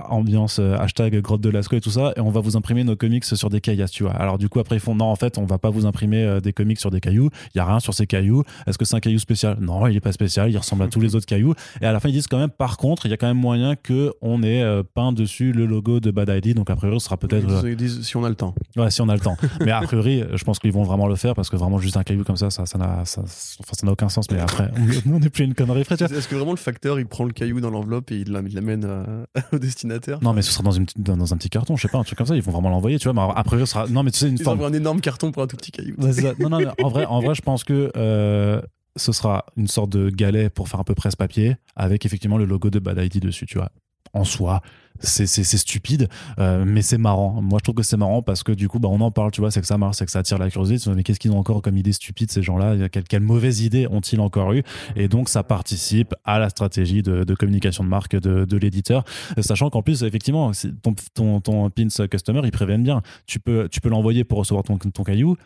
ambiance 0.09 0.59
hashtag 0.59 1.19
grotte 1.21 1.41
de 1.41 1.49
Lascaux 1.49 1.77
et 1.77 1.81
tout 1.81 1.89
ça, 1.91 2.13
et 2.17 2.19
on 2.19 2.29
va 2.31 2.41
vous 2.41 2.57
imprimer 2.57 2.83
nos 2.83 2.95
comics 2.95 3.23
sur 3.25 3.49
des 3.49 3.61
caillasses, 3.61 3.91
tu 3.91 4.03
vois. 4.03 4.13
Alors 4.13 4.37
du 4.37 4.49
coup 4.49 4.59
après 4.59 4.75
ils 4.75 4.79
font 4.81 4.95
non 4.95 5.05
en 5.05 5.15
fait 5.15 5.37
on 5.37 5.45
va 5.45 5.57
pas 5.57 5.69
vous 5.69 5.85
imprimer 5.85 6.39
des 6.43 6.53
comics 6.53 6.79
sur 6.79 6.91
des 6.91 6.99
cailloux. 6.99 7.29
Il 7.55 7.57
y 7.57 7.61
a 7.61 7.65
rien 7.65 7.79
sur 7.79 7.93
ces 7.93 8.07
cailloux. 8.07 8.43
Est-ce 8.67 8.77
que 8.77 8.85
c'est 8.85 8.95
un 8.95 8.99
caillou 8.99 9.19
spécial? 9.19 9.57
Non, 9.61 9.87
il 9.87 9.95
est 9.95 9.99
pas 10.01 10.11
spécial. 10.11 10.49
Il 10.51 10.57
ressemble 10.57 10.83
à 10.83 10.87
tous 10.87 10.99
les 10.99 11.15
autres 11.15 11.25
cailloux. 11.25 11.53
Et 11.81 11.85
à 11.85 11.91
la 11.91 11.99
fin, 11.99 12.09
ils 12.09 12.13
disent 12.13 12.27
quand 12.27 12.37
même, 12.39 12.49
par 12.49 12.77
contre, 12.77 13.05
il 13.05 13.09
y 13.09 13.13
a 13.13 13.17
quand 13.21 13.27
même 13.27 13.37
moyen 13.37 13.75
que 13.75 14.11
on 14.21 14.41
ait 14.43 14.61
euh, 14.63 14.83
peint 14.83 15.13
dessus 15.13 15.51
le 15.53 15.65
logo 15.65 15.99
de 15.99 16.11
Bad 16.11 16.29
ID. 16.29 16.55
Donc, 16.55 16.69
a 16.69 16.75
priori, 16.75 16.99
ce 16.99 17.05
sera 17.05 17.17
peut-être. 17.17 17.45
Ils 17.47 17.51
euh, 17.53 17.61
disent- 17.61 17.69
ils 17.71 17.75
disent 17.77 18.01
si 18.07 18.17
on 18.17 18.23
a 18.25 18.29
le 18.29 18.35
temps. 18.35 18.53
ouais, 18.75 18.89
si 18.91 18.99
on 19.01 19.07
a 19.09 19.13
le 19.13 19.19
temps. 19.19 19.37
Mais 19.65 19.71
a 19.71 19.81
priori, 19.81 20.23
je 20.33 20.43
pense 20.43 20.59
qu'ils 20.59 20.71
vont 20.73 20.83
vraiment 20.83 21.07
le 21.07 21.15
faire 21.15 21.35
parce 21.35 21.49
que 21.49 21.55
vraiment, 21.55 21.77
juste 21.77 21.95
un 21.97 22.03
caillou 22.03 22.23
comme 22.23 22.35
ça, 22.37 22.49
ça 22.49 22.65
ça 22.65 22.77
n'a 22.77 23.05
ça, 23.05 23.21
enfin, 23.21 23.73
ça 23.79 23.85
n'a 23.85 23.91
aucun 23.91 24.09
sens. 24.09 24.25
Mais 24.31 24.39
après, 24.39 24.69
on 25.05 25.19
n'est 25.19 25.29
plus 25.29 25.43
une 25.45 25.53
connerie. 25.53 25.81
Est-ce 25.81 26.27
que 26.27 26.35
vraiment 26.35 26.51
le 26.51 26.57
facteur 26.57 26.99
il 26.99 27.05
prend 27.05 27.23
le 27.23 27.31
caillou 27.31 27.61
dans 27.61 27.69
l'enveloppe 27.69 28.11
et 28.11 28.17
il 28.17 28.31
l'am- 28.31 28.47
il 28.47 28.55
l'amène 28.55 28.83
à- 28.85 29.41
au 29.53 29.59
destinataire? 29.59 30.19
Non, 30.21 30.33
mais 30.33 30.41
ce 30.41 30.51
sera 30.51 30.63
dans, 30.63 30.71
une, 30.71 30.85
dans, 30.97 31.15
dans 31.17 31.33
un 31.33 31.37
petit 31.37 31.49
carton, 31.49 31.75
je 31.75 31.83
sais 31.83 31.87
pas, 31.87 31.99
un 31.99 32.03
truc 32.03 32.17
comme 32.17 32.27
ça. 32.27 32.35
Ils 32.35 32.41
vont 32.41 32.51
vraiment 32.51 32.69
l'envoyer, 32.69 32.97
tu 32.99 33.09
vois. 33.09 33.13
Mais 33.13 33.33
a 33.39 33.43
priori, 33.43 33.67
ce 33.67 33.73
sera. 33.73 33.87
Non, 33.87 34.03
mais 34.03 34.11
tu 34.11 34.17
sais, 34.19 34.27
une 34.29 34.37
Ils 34.37 34.43
forme. 34.43 34.61
un 34.63 34.73
énorme 34.73 34.99
carton 35.01 35.31
pour 35.31 35.43
un 35.43 35.47
tout 35.47 35.57
petit 35.57 35.71
caillou. 35.71 35.95
Non, 35.99 36.49
non, 36.49 36.57
mais 36.57 36.67
en 36.83 36.89
vrai, 36.89 37.05
en 37.05 37.19
vrai, 37.21 37.35
je 37.35 37.41
pense 37.41 37.63
que 37.63 37.91
euh, 37.95 38.61
ce 38.95 39.11
sera 39.11 39.45
une 39.57 39.67
sorte 39.67 39.89
de 39.89 40.09
galet 40.09 40.49
pour 40.49 40.69
faire 40.69 40.79
un 40.79 40.83
peu 40.83 40.95
presse-papier 40.95 41.55
avec 41.75 42.05
effectivement 42.05 42.37
le 42.37 42.45
logo 42.45 42.69
de 42.69 42.79
Bad 42.79 42.97
ID 42.97 43.19
dessus, 43.21 43.45
tu 43.45 43.57
vois. 43.57 43.71
En 44.13 44.25
soi, 44.25 44.61
c'est 44.99 45.25
stupide, 45.25 46.09
euh, 46.37 46.65
mais 46.67 46.81
c'est 46.81 46.97
marrant. 46.97 47.41
Moi, 47.41 47.59
je 47.59 47.63
trouve 47.63 47.75
que 47.75 47.83
c'est 47.83 47.95
marrant 47.95 48.21
parce 48.21 48.43
que 48.43 48.51
du 48.51 48.67
coup, 48.67 48.77
bah, 48.77 48.89
on 48.91 48.99
en 48.99 49.09
parle, 49.09 49.31
tu 49.31 49.39
vois, 49.39 49.51
c'est 49.51 49.61
que 49.61 49.67
ça 49.67 49.77
marche, 49.77 49.95
c'est 49.97 50.05
que 50.05 50.11
ça 50.11 50.19
attire 50.19 50.37
la 50.37 50.49
curiosité. 50.49 50.91
Mais 50.93 51.03
qu'est-ce 51.03 51.19
qu'ils 51.19 51.31
ont 51.31 51.39
encore 51.39 51.61
comme 51.61 51.77
idée 51.77 51.93
stupide, 51.93 52.29
ces 52.29 52.43
gens-là? 52.43 52.89
Quelle, 52.89 53.05
quelle 53.05 53.21
mauvaise 53.21 53.61
idée 53.61 53.87
ont-ils 53.87 54.19
encore 54.19 54.51
eu? 54.51 54.63
Et 54.97 55.07
donc, 55.07 55.29
ça 55.29 55.43
participe 55.43 56.13
à 56.25 56.39
la 56.39 56.49
stratégie 56.49 57.01
de, 57.01 57.33
communication 57.35 57.85
de 57.85 57.89
marque 57.89 58.15
de, 58.17 58.57
l'éditeur, 58.57 59.05
sachant 59.39 59.69
qu'en 59.69 59.81
plus, 59.81 60.03
effectivement, 60.03 60.51
ton, 60.83 60.93
ton, 61.13 61.39
ton 61.39 61.69
pins 61.69 62.07
customer, 62.07 62.41
ils 62.43 62.51
préviennent 62.51 62.83
bien. 62.83 63.01
Tu 63.27 63.39
peux, 63.39 63.69
tu 63.69 63.79
peux 63.79 63.89
l'envoyer 63.89 64.25
pour 64.25 64.39
recevoir 64.39 64.63
ton, 64.63 64.77
ton 64.77 65.03
caillou, 65.03 65.37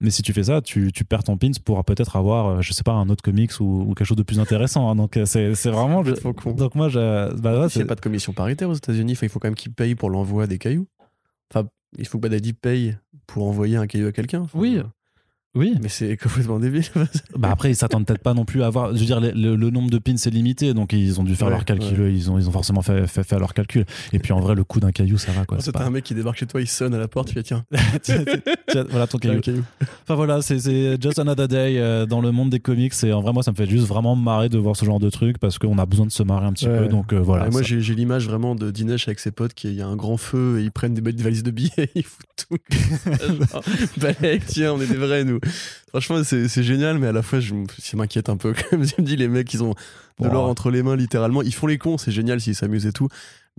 mais 0.00 0.10
si 0.10 0.22
tu 0.22 0.32
fais 0.32 0.44
ça, 0.44 0.60
tu, 0.62 0.92
tu 0.92 1.04
perds 1.04 1.24
ton 1.24 1.36
pins 1.36 1.50
pour 1.64 1.84
peut-être 1.84 2.16
avoir, 2.16 2.46
euh, 2.46 2.60
je 2.62 2.72
sais 2.72 2.82
pas, 2.82 2.92
un 2.92 3.08
autre 3.10 3.22
comics 3.22 3.52
ou, 3.60 3.82
ou 3.82 3.94
quelque 3.94 4.06
chose 4.06 4.16
de 4.16 4.22
plus 4.22 4.40
intéressant. 4.40 4.88
hein. 4.90 4.96
Donc 4.96 5.16
euh, 5.16 5.26
c'est 5.26 5.54
c'est 5.54 5.70
vraiment. 5.70 6.02
je- 6.04 6.14
Faut 6.14 6.32
qu'on- 6.32 6.52
Donc 6.52 6.74
moi, 6.74 6.88
je, 6.88 6.98
bah 7.36 7.52
ouais, 7.52 7.58
Il 7.60 7.64
n'y 7.64 7.70
c'est- 7.70 7.82
a 7.82 7.86
pas 7.86 7.94
de 7.94 8.00
commission 8.00 8.32
paritaire 8.32 8.68
aux 8.70 8.74
États-Unis, 8.74 9.12
enfin, 9.12 9.26
il 9.26 9.28
faut 9.28 9.38
quand 9.38 9.48
même 9.48 9.54
qu'ils 9.54 9.72
payent 9.72 9.94
pour 9.94 10.10
l'envoi 10.10 10.46
des 10.46 10.58
cailloux. 10.58 10.86
Enfin, 11.52 11.68
il 11.98 12.06
faut 12.06 12.18
que 12.18 12.22
Badadi 12.22 12.52
paye 12.52 12.96
pour 13.26 13.46
envoyer 13.46 13.76
un 13.76 13.86
caillou 13.86 14.06
à 14.06 14.12
quelqu'un. 14.12 14.40
Enfin, 14.42 14.58
Oui. 14.58 14.80
Oui. 15.56 15.74
Mais 15.82 15.88
c'est 15.88 16.16
complètement 16.16 16.58
débile. 16.58 16.84
Bah 17.38 17.48
après, 17.52 17.70
ils 17.70 17.76
s'attendent 17.76 18.04
peut-être 18.06 18.22
pas 18.22 18.34
non 18.34 18.44
plus 18.44 18.62
à 18.62 18.66
avoir. 18.66 18.94
Je 18.94 19.00
veux 19.00 19.06
dire, 19.06 19.20
le, 19.20 19.30
le- 19.32 19.56
le 19.56 19.70
nombre 19.70 19.88
de 19.90 19.98
pins 19.98 20.12
est 20.14 20.26
limité, 20.30 20.74
donc 20.74 20.92
ils 20.92 21.18
ont 21.20 21.24
dû 21.24 21.34
faire 21.34 21.46
Ouais, 21.48 21.54
leur 21.54 21.64
calcul. 21.64 22.12
Ils 22.12 22.30
ont, 22.30 22.38
ils 22.38 22.48
ont 22.48 22.52
forcément 22.52 22.82
fait, 22.82 23.06
fait, 23.06 23.22
fait 23.24 23.38
leur 23.38 23.54
calcul. 23.54 23.84
Et 24.12 24.18
puis 24.18 24.32
en 24.32 24.40
vrai, 24.40 24.54
le 24.54 24.62
coût 24.64 24.78
d'un 24.80 24.92
caillou, 24.92 25.16
ça 25.18 25.32
va 25.32 25.44
quoi. 25.46 25.58
C'est 25.60 25.72
pas- 25.72 25.84
un 25.84 25.90
mec 25.90 26.04
qui 26.04 26.14
débarque 26.14 26.38
chez 26.38 26.46
toi, 26.46 26.60
il 26.60 26.66
sonne 26.68 26.92
à 26.94 26.98
la 26.98 27.08
porte, 27.08 27.28
tu 27.28 27.34
fais 27.34 27.42
tiens, 27.42 27.64
Tiens, 28.02 28.24
tiens, 28.68 28.84
voilà 28.90 29.06
ton 29.06 29.18
caillou. 29.18 29.40
caillou. 29.40 29.64
Enfin 30.04 30.14
voilà, 30.16 30.42
c'est- 30.42 31.00
just 31.00 31.18
another 31.18 31.48
day 31.48 31.78
euh, 31.78 32.04
dans 32.06 32.20
le 32.20 32.30
monde 32.32 32.50
des 32.50 32.60
comics. 32.60 32.92
Et 33.04 33.12
en 33.12 33.20
vrai, 33.22 33.32
moi, 33.32 33.42
ça 33.42 33.50
me 33.52 33.56
fait 33.56 33.66
juste 33.68 33.86
vraiment 33.86 34.14
marrer 34.16 34.48
de 34.50 34.58
voir 34.58 34.76
ce 34.76 34.84
genre 34.84 35.00
de 35.00 35.08
truc 35.10 35.38
parce 35.38 35.58
qu'on 35.58 35.78
a 35.78 35.86
besoin 35.86 36.06
de 36.06 36.12
se 36.12 36.22
marrer 36.22 36.46
un 36.46 36.52
petit 36.52 36.66
Ouais. 36.68 36.78
peu. 36.80 36.88
Donc 36.88 37.12
euh, 37.12 37.18
voilà. 37.18 37.46
Et 37.46 37.50
moi, 37.50 37.62
j'ai 37.62 37.94
l'image 37.94 38.26
vraiment 38.26 38.54
de 38.54 38.70
Dinesh 38.70 39.08
avec 39.08 39.18
ses 39.20 39.30
potes, 39.30 39.54
qui 39.54 39.68
il 39.68 39.74
y 39.74 39.82
a 39.82 39.86
un 39.86 39.96
grand 39.96 40.16
feu 40.16 40.58
et 40.60 40.62
ils 40.64 40.72
prennent 40.72 40.94
des, 40.94 41.00
des 41.12 41.22
valises 41.22 41.42
de 41.42 41.50
billets 41.50 41.70
et 41.78 41.90
ils 41.94 42.04
foutent 42.04 42.46
tout. 42.48 42.56
Genre, 43.52 43.62
Balek, 43.96 44.44
tiens, 44.46 44.74
on 44.74 44.80
est 44.80 44.86
des 44.86 44.96
vrais, 44.96 45.24
nous. 45.24 45.39
Franchement, 45.88 46.22
c'est 46.24 46.62
génial, 46.62 46.98
mais 46.98 47.08
à 47.08 47.12
la 47.12 47.22
fois, 47.22 47.40
je, 47.40 47.54
m'inquiète 47.94 48.28
un 48.28 48.36
peu. 48.36 48.54
Comme 48.70 48.84
je 48.84 48.94
me 48.98 49.02
dis, 49.02 49.16
les 49.16 49.28
mecs, 49.28 49.52
ils 49.52 49.62
ont 49.62 49.74
de 50.20 50.28
l'or 50.28 50.44
ouais. 50.44 50.50
entre 50.50 50.70
les 50.70 50.82
mains, 50.82 50.96
littéralement. 50.96 51.42
Ils 51.42 51.54
font 51.54 51.66
les 51.66 51.78
cons, 51.78 51.98
c'est 51.98 52.12
génial 52.12 52.40
s'ils 52.40 52.54
s'amusent 52.54 52.86
et 52.86 52.92
tout. 52.92 53.08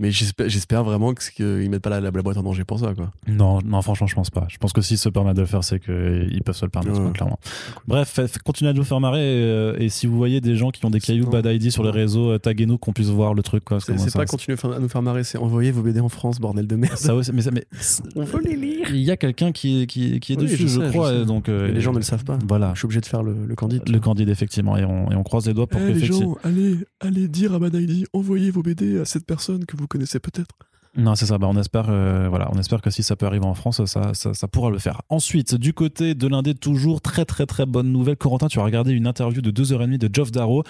Mais 0.01 0.09
j'espère 0.11 0.83
vraiment 0.83 1.13
que- 1.13 1.21
qu'ils 1.31 1.69
mettent 1.69 1.83
pas 1.83 1.89
la, 1.91 2.01
la, 2.01 2.09
la 2.11 2.21
boîte 2.23 2.35
en 2.37 2.43
danger 2.43 2.63
pour 2.63 2.79
ça, 2.79 2.93
quoi. 2.95 3.11
Non, 3.27 3.59
non, 3.63 3.81
franchement, 3.83 4.07
je 4.07 4.15
pense 4.15 4.31
pas. 4.31 4.47
Je 4.49 4.57
pense 4.57 4.73
que 4.73 4.81
s'ils 4.81 4.97
se 4.97 5.07
permettent 5.09 5.35
de 5.35 5.41
le 5.41 5.47
faire, 5.47 5.63
c'est 5.63 5.79
qu'ils 5.79 6.41
peuvent 6.43 6.55
se 6.55 6.65
le 6.65 6.69
permettre, 6.71 6.97
Ouais. 6.97 7.03
quoi, 7.03 7.11
clairement. 7.13 7.39
Bref, 7.87 8.19
continuez 8.43 8.71
à 8.71 8.73
nous 8.73 8.83
faire 8.83 8.99
marrer. 8.99 9.19
Et, 9.21 9.43
euh, 9.43 9.75
et 9.79 9.89
si 9.89 10.07
vous 10.07 10.17
voyez 10.17 10.41
des 10.41 10.55
gens 10.55 10.71
qui 10.71 10.83
ont 10.85 10.89
des 10.89 10.99
cailloux. 10.99 11.29
Bad 11.29 11.45
ID 11.45 11.69
sur 11.69 11.83
les 11.83 11.91
réseaux, 11.91 12.31
euh, 12.31 12.39
taguez-nous 12.39 12.77
qu'on 12.79 12.91
puisse 12.93 13.07
voir 13.09 13.33
le 13.35 13.43
truc. 13.43 13.63
quoi. 13.63 13.79
C'est 13.79 14.11
pas 14.13 14.25
continuer 14.25 14.57
à 14.63 14.79
nous 14.79 14.89
faire 14.89 15.01
marrer, 15.03 15.23
c'est 15.23 15.37
envoyer 15.37 15.71
vos 15.71 15.81
BD 15.83 15.99
en 15.99 16.09
France, 16.09 16.39
bordel 16.39 16.65
de 16.67 16.75
merde. 16.75 16.97
ça 16.97 17.13
aussi, 17.15 17.31
mais, 17.31 17.43
ça- 17.43 17.51
mais 17.51 17.65
On 18.15 18.23
veut 18.23 18.41
les 18.43 18.55
lire. 18.55 18.87
il 18.89 18.97
y 19.03 19.11
a 19.11 19.17
quelqu'un 19.17 19.51
qui, 19.51 19.83
est- 19.83 19.85
qui, 19.87 20.19
qui 20.19 20.33
est 20.33 20.37
Oui, 20.37 20.43
dessus, 20.43 20.57
je 20.57 20.67
je, 20.67 20.79
sais, 20.79 20.85
je 20.87 20.91
crois. 20.91 21.13
donc, 21.25 21.47
euh, 21.47 21.71
les 21.71 21.79
gens 21.79 21.91
ne 21.91 21.97
le 21.97 22.03
savent 22.03 22.23
pas. 22.25 22.39
Voilà, 22.47 22.71
Je 22.73 22.79
suis 22.79 22.85
obligé 22.85 23.01
de 23.01 23.05
faire 23.05 23.21
le, 23.23 23.35
le 23.45 23.55
candidat. 23.55 23.83
le 23.87 23.99
candidat, 23.99 24.31
effectivement. 24.31 24.77
Et 24.77 24.83
on, 24.83 25.11
et 25.11 25.15
on 25.15 25.23
croise 25.23 25.45
les 25.47 25.53
doigts 25.53 25.67
pour 25.67 25.79
Eh, 25.79 25.87
les 25.87 25.93
qu'effectivement. 25.93 26.31
gens, 26.33 26.37
allez, 26.43 26.77
allez 27.01 27.27
dire 27.27 27.53
à 27.53 27.59
Bad 27.59 27.75
ID, 27.75 28.05
envoyez 28.13 28.49
vos 28.51 28.63
BD 28.63 28.99
à 28.99 29.05
cette 29.05 29.25
personne 29.25 29.65
que 29.65 29.77
vous 29.77 29.87
connaissez 29.91 30.19
peut-être. 30.19 30.55
Non, 30.97 31.15
c'est 31.15 31.25
ça. 31.25 31.37
Bah, 31.37 31.47
on 31.49 31.57
espère, 31.57 31.85
euh, 31.89 32.27
voilà, 32.29 32.49
on 32.53 32.59
espère 32.59 32.81
que 32.81 32.89
si 32.89 33.01
ça 33.01 33.15
peut 33.15 33.25
arriver 33.25 33.45
en 33.45 33.53
France, 33.53 33.83
ça, 33.85 34.13
ça, 34.13 34.33
ça 34.33 34.47
pourra 34.47 34.69
le 34.69 34.77
faire. 34.77 35.01
Ensuite, 35.09 35.55
du 35.55 35.73
côté 35.73 36.15
de 36.15 36.27
l'indé, 36.27 36.53
toujours 36.53 37.01
très 37.01 37.23
très 37.23 37.45
très 37.45 37.65
bonne 37.65 37.91
nouvelle. 37.91 38.17
Corentin, 38.17 38.47
tu 38.47 38.59
as 38.59 38.63
regardé 38.63 38.91
une 38.91 39.07
interview 39.07 39.41
de 39.41 39.51
2h30 39.51 39.97
de 39.97 40.09
Geoff 40.11 40.31
Darrow 40.31 40.63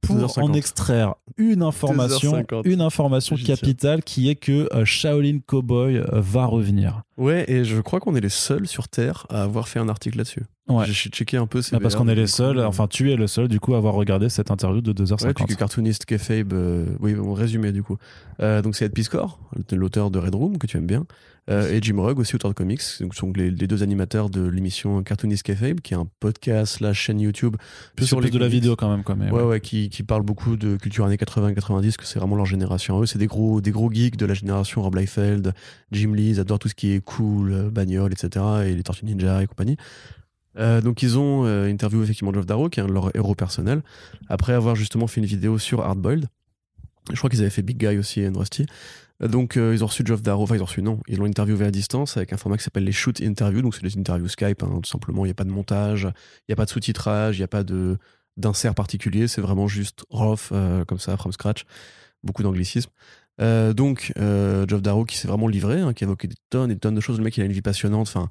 pour 0.00 0.16
2h50. 0.16 0.42
en 0.42 0.52
extraire 0.54 1.14
une 1.36 1.62
information, 1.62 2.40
2h50. 2.40 2.62
une 2.64 2.80
information 2.80 3.36
capitale 3.36 4.02
qui 4.02 4.30
est 4.30 4.36
que 4.36 4.68
euh, 4.74 4.84
Shaolin 4.84 5.40
Cowboy 5.44 5.96
euh, 5.96 6.06
va 6.12 6.46
revenir. 6.46 7.02
Ouais, 7.16 7.50
et 7.50 7.64
je 7.64 7.80
crois 7.80 7.98
qu'on 8.00 8.14
est 8.14 8.20
les 8.20 8.28
seuls 8.28 8.66
sur 8.66 8.88
Terre 8.88 9.26
à 9.30 9.42
avoir 9.42 9.68
fait 9.68 9.78
un 9.78 9.88
article 9.88 10.18
là-dessus. 10.18 10.42
Ouais. 10.68 10.84
J'ai 10.86 11.10
checké 11.10 11.36
un 11.36 11.46
peu. 11.46 11.60
Ah, 11.72 11.78
parce 11.80 11.94
qu'on 11.94 12.08
est 12.08 12.14
les 12.14 12.26
seuls, 12.26 12.60
enfin 12.60 12.88
tu 12.88 13.12
es 13.12 13.16
le 13.16 13.28
seul 13.28 13.46
du 13.46 13.60
coup 13.60 13.74
à 13.74 13.78
avoir 13.78 13.94
regardé 13.94 14.28
cette 14.28 14.50
interview 14.50 14.80
de 14.80 14.92
2h50. 14.92 15.24
Ouais, 15.26 15.46
tu 15.46 15.56
cartooniste 15.56 16.04
Keffabe, 16.06 16.52
euh, 16.52 16.86
oui, 17.00 17.14
on 17.14 17.32
résumé 17.34 17.70
du 17.72 17.82
coup. 17.84 17.96
Euh, 18.40 18.62
donc 18.62 18.74
c'est 18.74 18.86
Ed 18.86 18.92
Piscor, 18.92 19.38
l'auteur 19.70 20.10
de 20.10 20.18
Red 20.18 20.34
Room, 20.34 20.58
que 20.58 20.66
tu 20.66 20.76
aimes 20.76 20.86
bien, 20.88 21.06
euh, 21.48 21.70
et 21.72 21.80
Jim 21.80 22.00
Rugg, 22.00 22.18
aussi 22.18 22.34
auteur 22.34 22.50
de 22.50 22.56
comics, 22.56 22.82
donc 22.98 23.14
sont 23.14 23.32
les, 23.36 23.52
les 23.52 23.68
deux 23.68 23.84
animateurs 23.84 24.28
de 24.28 24.44
l'émission 24.44 25.04
Cartoonist 25.04 25.44
Keffabe, 25.44 25.80
qui 25.80 25.94
est 25.94 25.96
un 25.96 26.08
podcast 26.18 26.78
slash 26.78 26.98
chaîne 27.00 27.20
YouTube 27.20 27.56
plus 27.94 28.06
sur 28.06 28.20
les 28.20 28.30
de 28.30 28.38
la 28.38 28.48
vidéo 28.48 28.74
quand 28.74 28.90
même. 28.90 29.04
Quoi, 29.04 29.14
mais 29.14 29.30
Ouais, 29.30 29.42
ouais. 29.42 29.42
ouais, 29.44 29.60
qui, 29.60 29.88
qui 29.88 30.02
parle 30.02 30.22
beaucoup 30.22 30.56
de 30.56 30.76
culture 30.76 31.04
années 31.04 31.14
80-90, 31.16 31.96
que 31.96 32.04
c'est 32.04 32.18
vraiment 32.18 32.34
leur 32.34 32.46
génération. 32.46 33.00
Eux, 33.00 33.06
c'est 33.06 33.20
des 33.20 33.28
gros, 33.28 33.60
des 33.60 33.70
gros 33.70 33.88
geeks 33.92 34.16
de 34.16 34.26
la 34.26 34.34
génération 34.34 34.82
Rob 34.82 34.96
Liefeld, 34.96 35.54
Jim 35.92 36.12
Lee, 36.12 36.30
ils 36.30 36.40
adorent 36.40 36.58
tout 36.58 36.68
ce 36.68 36.74
qui 36.74 36.92
est 36.94 37.00
cool, 37.06 37.70
bagnole, 37.70 38.12
etc., 38.12 38.44
et 38.66 38.74
les 38.74 38.82
Tortues 38.82 39.06
Ninja 39.06 39.42
et 39.42 39.46
compagnie. 39.46 39.78
Euh, 40.58 40.80
donc 40.80 41.02
ils 41.02 41.18
ont 41.18 41.44
euh, 41.44 41.70
interviewé 41.70 42.04
effectivement 42.04 42.32
Geoff 42.32 42.46
Darrow, 42.46 42.68
qui 42.68 42.80
est 42.80 42.82
un 42.82 42.86
de 42.86 42.92
leurs 42.92 43.14
héros 43.16 43.34
personnels, 43.34 43.82
après 44.28 44.52
avoir 44.52 44.74
justement 44.74 45.06
fait 45.06 45.20
une 45.20 45.26
vidéo 45.26 45.58
sur 45.58 45.82
Hardboiled. 45.82 46.26
Je 47.10 47.16
crois 47.16 47.30
qu'ils 47.30 47.40
avaient 47.40 47.50
fait 47.50 47.62
Big 47.62 47.78
Guy 47.78 47.98
aussi 47.98 48.20
et 48.20 48.28
Rusty. 48.28 48.66
Euh, 49.22 49.28
Donc 49.28 49.56
ils 49.56 49.82
ont 49.84 49.86
reçu 49.86 50.02
Geoff 50.04 50.22
Darrow, 50.22 50.42
enfin 50.42 50.56
ils 50.56 50.62
ont 50.62 50.66
reçu 50.66 50.82
non, 50.82 51.00
ils 51.08 51.18
l'ont 51.18 51.26
interviewé 51.26 51.64
à 51.64 51.70
distance 51.70 52.16
avec 52.16 52.32
un 52.32 52.36
format 52.36 52.56
qui 52.56 52.64
s'appelle 52.64 52.84
les 52.84 52.92
shoot 52.92 53.20
interviews, 53.20 53.62
donc 53.62 53.74
c'est 53.74 53.82
des 53.82 53.98
interviews 53.98 54.28
Skype, 54.28 54.62
hein, 54.62 54.80
tout 54.82 54.90
simplement, 54.90 55.24
il 55.24 55.28
n'y 55.28 55.32
a 55.32 55.34
pas 55.34 55.44
de 55.44 55.50
montage, 55.50 56.02
il 56.02 56.50
n'y 56.50 56.52
a 56.52 56.56
pas 56.56 56.64
de 56.64 56.70
sous-titrage, 56.70 57.36
il 57.36 57.40
n'y 57.40 57.44
a 57.44 57.48
pas 57.48 57.64
de 57.64 57.98
d'insert 58.36 58.74
particulier, 58.74 59.28
c'est 59.28 59.40
vraiment 59.40 59.66
juste 59.66 60.04
rough, 60.10 60.52
comme 60.86 60.98
ça, 60.98 61.16
from 61.16 61.32
scratch, 61.32 61.64
beaucoup 62.22 62.42
d'anglicisme. 62.42 62.90
Euh, 63.40 63.74
donc 63.74 64.12
euh, 64.18 64.66
Geoff 64.66 64.82
Darrow 64.82 65.04
qui 65.04 65.16
s'est 65.16 65.28
vraiment 65.28 65.48
livré, 65.48 65.80
hein, 65.80 65.92
qui 65.92 66.04
a 66.04 66.06
évoqué 66.06 66.26
des 66.26 66.36
tonnes 66.48 66.70
et 66.70 66.74
des 66.74 66.80
tonnes 66.80 66.94
de 66.94 67.00
choses, 67.00 67.18
le 67.18 67.24
mec 67.24 67.36
il 67.36 67.42
a 67.42 67.44
une 67.44 67.52
vie 67.52 67.62
passionnante, 67.62 68.08
enfin 68.08 68.28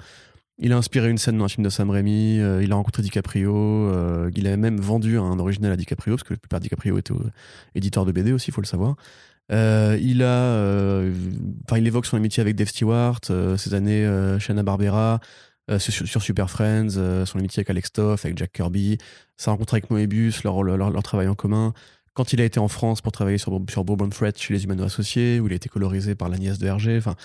il 0.58 0.72
a 0.72 0.78
inspiré 0.78 1.10
une 1.10 1.18
scène 1.18 1.38
dans 1.38 1.46
un 1.46 1.50
film 1.50 1.66
de 1.66 1.70
Sam 1.70 1.90
Raimi, 1.90 2.40
euh, 2.40 2.64
il 2.64 2.72
a 2.72 2.76
rencontré 2.76 3.04
DiCaprio, 3.04 3.54
euh, 3.56 4.32
il 4.36 4.48
a 4.48 4.56
même 4.56 4.80
vendu 4.80 5.18
un 5.18 5.38
original 5.38 5.72
à 5.72 5.76
DiCaprio, 5.76 6.16
parce 6.16 6.24
que 6.24 6.34
la 6.34 6.40
plupart 6.40 6.60
DiCaprio 6.62 6.98
était 6.98 7.14
éditeur 7.76 8.06
de 8.06 8.12
BD 8.14 8.32
aussi, 8.32 8.50
il 8.50 8.54
faut 8.54 8.62
le 8.62 8.68
savoir. 8.68 8.96
Il 9.50 10.24
a, 10.24 11.02
enfin, 11.66 11.78
il 11.78 11.86
évoque 11.86 12.06
son 12.06 12.16
amitié 12.16 12.40
avec 12.42 12.56
Dave 12.56 12.70
Stewart, 12.70 13.20
ses 13.58 13.74
années 13.74 14.06
euh, 14.06 14.40
chez 14.40 14.54
Hanna 14.54 14.64
Barbera, 14.64 15.20
sur, 15.78 16.22
Super 16.22 16.50
Friends, 16.50 17.26
son 17.26 17.40
amitié 17.40 17.60
avec 17.60 17.70
Alex 17.70 17.92
Toff, 17.92 18.24
avec 18.24 18.38
Jack 18.38 18.54
Kirby, 18.54 18.98
sa 19.36 19.52
rencontre 19.52 19.74
avec 19.74 19.90
Moebius, 19.90 20.44
leur, 20.44 20.64
leur 20.64 21.04
travail 21.04 21.28
en 21.28 21.36
commun. 21.36 21.74
Quand 22.16 22.32
il 22.32 22.40
a 22.40 22.46
été 22.46 22.62
en 22.62 22.70
France 22.70 23.02
pour 23.02 23.12
travailler 23.12 23.38
sur, 23.38 23.60
Bourbon 23.60 24.10
Fret 24.10 24.32
chez 24.38 24.54
les 24.54 24.64
Humano 24.64 24.86
Associés, 24.86 25.42
où 25.42 25.48
il 25.48 25.52
a 25.52 25.58
été 25.58 25.68
colorisé 25.68 26.16
par 26.16 26.30
la 26.30 26.38
nièce 26.38 26.58
de 26.58 26.66
Hergé. 26.66 26.96
Enfin, 26.98 27.16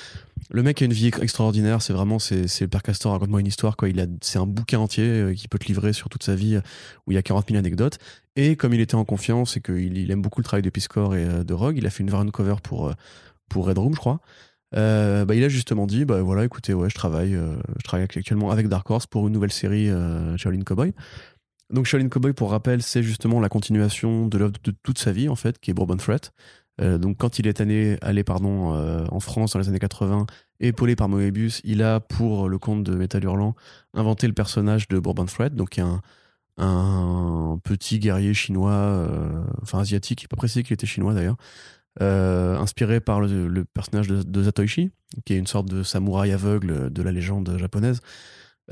le 0.51 0.65
mec 0.65 0.83
a 0.83 0.85
une 0.85 0.93
vie 0.93 1.07
extraordinaire. 1.07 1.81
C'est 1.81 1.93
vraiment, 1.93 2.19
c'est, 2.19 2.61
le 2.61 2.67
père 2.67 2.83
Castor. 2.83 3.13
Raconte-moi 3.13 3.39
une 3.39 3.47
histoire. 3.47 3.77
Quoi. 3.77 3.89
Il 3.89 4.01
a, 4.01 4.07
c'est 4.21 4.41
un 4.41 4.47
bouquin 4.47 4.81
entier 4.81 5.05
euh, 5.05 5.33
qui 5.33 5.47
peut 5.47 5.61
te 5.61 5.67
livrer 5.67 5.93
sur 5.93 6.09
toute 6.09 6.25
sa 6.25 6.35
vie, 6.35 6.57
euh, 6.57 6.61
où 7.07 7.13
il 7.13 7.15
y 7.15 7.19
a 7.19 7.23
40 7.23 7.47
000 7.51 7.59
anecdotes. 7.61 7.99
Et 8.35 8.57
comme 8.57 8.75
il 8.75 8.81
était 8.81 8.97
en 8.97 9.05
confiance 9.05 9.57
et 9.57 9.61
qu'il 9.61 9.97
il 9.97 10.11
aime 10.11 10.23
beaucoup 10.23 10.41
le 10.41 10.45
travail 10.45 10.63
de 10.63 10.71
Piscor 10.71 11.15
et 11.15 11.25
euh, 11.25 11.45
de 11.45 11.55
Rogue, 11.55 11.77
il 11.79 11.87
a 11.87 11.91
fait 11.91 12.03
une 12.03 12.11
variant 12.11 12.29
cover 12.33 12.57
pour, 12.61 12.93
pour 13.49 13.67
Red 13.67 13.79
Room, 13.79 13.95
je 13.95 14.01
crois. 14.01 14.21
Bah, 14.73 15.35
il 15.35 15.45
a 15.45 15.49
justement 15.49 15.87
dit 15.87 16.05
bah 16.05 16.23
voilà 16.23 16.45
écoutez 16.45 16.75
ouais 16.75 16.89
je 16.89 16.95
travaille 16.95 17.33
je 17.33 17.83
travaille 17.83 18.05
actuellement 18.05 18.53
avec 18.53 18.69
Dark 18.69 18.89
Horse 18.89 19.07
pour 19.07 19.27
une 19.27 19.33
nouvelle 19.33 19.51
série 19.51 19.91
euh, 19.91 20.37
Shaolin 20.37 20.63
Cowboy 20.63 20.95
donc 21.71 21.87
Shaolin 21.87 22.09
Cowboy 22.09 22.33
pour 22.33 22.51
rappel 22.51 22.83
c'est 22.83 23.03
justement 23.03 23.41
la 23.41 23.49
continuation 23.49 24.27
de 24.27 24.39
l'œuvre 24.39 24.53
de 24.63 24.73
toute 24.83 24.99
sa 24.99 25.13
vie 25.13 25.29
en 25.29 25.37
fait 25.37 25.59
qui 25.59 25.71
est 25.71 25.75
Bourbon 25.75 25.97
Threat. 25.97 26.33
Euh, 26.81 26.99
donc 26.99 27.19
quand 27.19 27.39
il 27.39 27.47
est 27.47 27.61
allé, 27.61 27.99
euh, 28.03 29.07
en 29.11 29.21
France 29.21 29.53
dans 29.53 29.59
les 29.59 29.69
années 29.69 29.79
80 29.79 30.27
épaulé 30.61 30.97
par 30.97 31.09
Moebius 31.09 31.61
il 31.65 31.83
a 31.83 32.01
pour 32.01 32.49
le 32.49 32.59
compte 32.59 32.85
de 32.85 32.95
Metal 32.95 33.23
Hurlant 33.23 33.55
inventé 33.95 34.27
le 34.27 34.33
personnage 34.33 34.89
de 34.89 34.99
Bourbon 34.99 35.27
Threat. 35.27 35.55
Donc 35.55 35.79
un 35.79 36.01
petit 37.65 37.99
guerrier 37.99 38.35
chinois, 38.35 38.73
euh, 38.73 39.45
enfin 39.63 39.81
asiatique, 39.81 40.29
pas 40.29 40.37
précisé 40.37 40.63
qu'il 40.63 40.75
était 40.75 40.87
chinois 40.87 41.15
d'ailleurs, 41.15 41.37
inspiré 42.01 43.01
par 43.01 43.21
le, 43.21 43.49
le 43.49 43.65
personnage 43.65 44.09
de, 44.09 44.23
de 44.23 44.43
Zatoichi, 44.43 44.91
qui 45.25 45.35
est 45.35 45.39
une 45.39 45.47
sorte 45.47 45.69
de 45.69 45.83
samouraï 45.83 46.33
aveugle 46.33 46.93
de 46.93 47.03
la 47.03 47.13
légende 47.13 47.57
japonaise, 47.59 48.01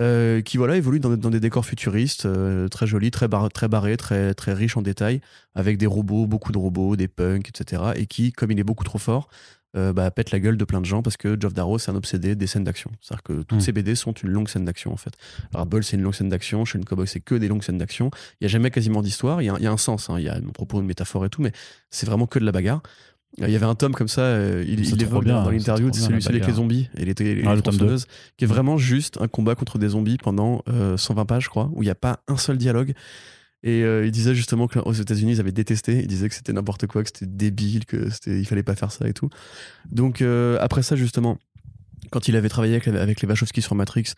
euh, 0.00 0.40
qui 0.42 0.56
voilà 0.56 0.76
évolue 0.76 1.00
dans, 1.00 1.16
dans 1.16 1.30
des 1.30 1.40
décors 1.40 1.64
futuristes, 1.66 2.26
euh, 2.26 2.68
très 2.68 2.86
jolis, 2.86 3.10
très, 3.10 3.28
bar- 3.28 3.48
très 3.50 3.68
barrés, 3.68 3.96
très, 3.96 4.34
très 4.34 4.52
riches 4.52 4.76
en 4.76 4.82
détails, 4.82 5.20
avec 5.54 5.78
des 5.78 5.86
robots, 5.86 6.26
beaucoup 6.26 6.52
de 6.52 6.58
robots, 6.58 6.96
des 6.96 7.08
punks, 7.08 7.48
etc. 7.48 7.82
Et 7.96 8.06
qui, 8.06 8.32
comme 8.32 8.50
il 8.50 8.58
est 8.58 8.64
beaucoup 8.64 8.84
trop 8.84 8.98
fort, 8.98 9.28
euh, 9.76 9.92
bah, 9.92 10.10
pète 10.10 10.30
la 10.30 10.40
gueule 10.40 10.56
de 10.56 10.64
plein 10.64 10.80
de 10.80 10.86
gens 10.86 11.02
parce 11.02 11.18
que 11.18 11.36
Geoff 11.38 11.52
Darrow 11.52 11.78
c'est 11.78 11.90
un 11.90 11.94
obsédé 11.94 12.34
des 12.34 12.46
scènes 12.46 12.64
d'action. 12.64 12.90
C'est-à-dire 13.02 13.22
que 13.22 13.42
toutes 13.42 13.60
ces 13.60 13.70
BD 13.72 13.94
sont 13.96 14.12
une 14.12 14.30
longue 14.30 14.48
scène 14.48 14.64
d'action 14.64 14.92
en 14.92 14.96
fait. 14.96 15.12
Alors 15.52 15.66
Bull 15.66 15.84
c'est 15.84 15.96
une 15.98 16.02
longue 16.02 16.14
scène 16.14 16.30
d'action, 16.30 16.64
chez 16.64 16.80
Cowboy 16.80 17.06
c'est 17.06 17.20
que 17.20 17.34
des 17.34 17.48
longues 17.48 17.62
scènes 17.62 17.76
d'action. 17.76 18.10
Il 18.40 18.44
y 18.44 18.46
a 18.46 18.48
jamais 18.48 18.70
quasiment 18.70 19.02
d'histoire. 19.02 19.42
Il 19.42 19.44
y 19.44 19.50
a, 19.50 19.56
il 19.58 19.64
y 19.64 19.66
a 19.66 19.70
un 19.70 19.76
sens, 19.76 20.08
hein. 20.08 20.14
il 20.18 20.24
y 20.24 20.28
a 20.30 20.36
un 20.36 20.40
propos, 20.54 20.80
une 20.80 20.86
métaphore 20.86 21.26
et 21.26 21.28
tout, 21.28 21.42
mais 21.42 21.52
c'est 21.90 22.06
vraiment 22.06 22.26
que 22.26 22.38
de 22.38 22.46
la 22.46 22.52
bagarre. 22.52 22.82
Euh, 23.40 23.46
Il 23.46 23.52
y 23.52 23.56
avait 23.56 23.66
un 23.66 23.74
tome 23.74 23.92
comme 23.92 24.08
ça, 24.08 24.22
euh, 24.22 24.64
il, 24.66 24.84
C'est 24.86 24.94
il 24.94 25.02
évoque 25.02 25.24
bien, 25.24 25.34
dans 25.34 25.46
c'est 25.46 25.52
l'interview, 25.52 25.90
bien, 25.90 26.00
celui, 26.00 26.26
avec 26.26 26.46
les 26.46 26.52
zombies 26.54 26.88
et 26.96 27.04
les, 27.04 27.12
et 27.12 27.34
les 27.36 27.42
Ah, 27.46 27.54
le 27.54 27.62
tome 27.62 27.74
tronçonneuses, 27.74 28.06
qui 28.36 28.44
est 28.44 28.48
vraiment 28.48 28.78
juste 28.78 29.18
un 29.20 29.28
combat 29.28 29.54
contre 29.54 29.78
des 29.78 29.88
zombies 29.90 30.16
pendant 30.16 30.62
euh, 30.68 30.96
120 30.96 31.24
pages, 31.26 31.44
je 31.44 31.48
crois, 31.48 31.70
où 31.74 31.82
il 31.82 31.86
n'y 31.86 31.90
a 31.90 31.94
pas 31.94 32.20
un 32.26 32.36
seul 32.36 32.58
dialogue. 32.58 32.94
Et 33.62 33.82
euh, 33.82 34.06
il 34.06 34.12
disait 34.12 34.34
justement 34.34 34.68
qu'aux 34.68 34.92
États-Unis, 34.92 35.32
ils 35.32 35.40
avaient 35.40 35.52
détesté. 35.52 36.00
Il 36.00 36.06
disait 36.06 36.28
que 36.28 36.34
c'était 36.34 36.52
n'importe 36.52 36.86
quoi, 36.86 37.02
que 37.02 37.10
c'était 37.12 37.26
débile, 37.26 37.86
que 37.86 38.08
c'était, 38.10 38.38
il 38.38 38.46
fallait 38.46 38.62
pas 38.62 38.76
faire 38.76 38.92
ça 38.92 39.08
et 39.08 39.12
tout. 39.12 39.28
Donc 39.90 40.22
après 40.60 40.82
ça, 40.82 40.96
justement, 40.96 41.38
quand 42.10 42.28
il 42.28 42.36
avait 42.36 42.48
travaillé 42.48 42.74
avec, 42.74 42.88
avec 42.88 43.20
les 43.20 43.28
Wachowski 43.28 43.60
sur 43.60 43.74
Matrix, 43.74 44.12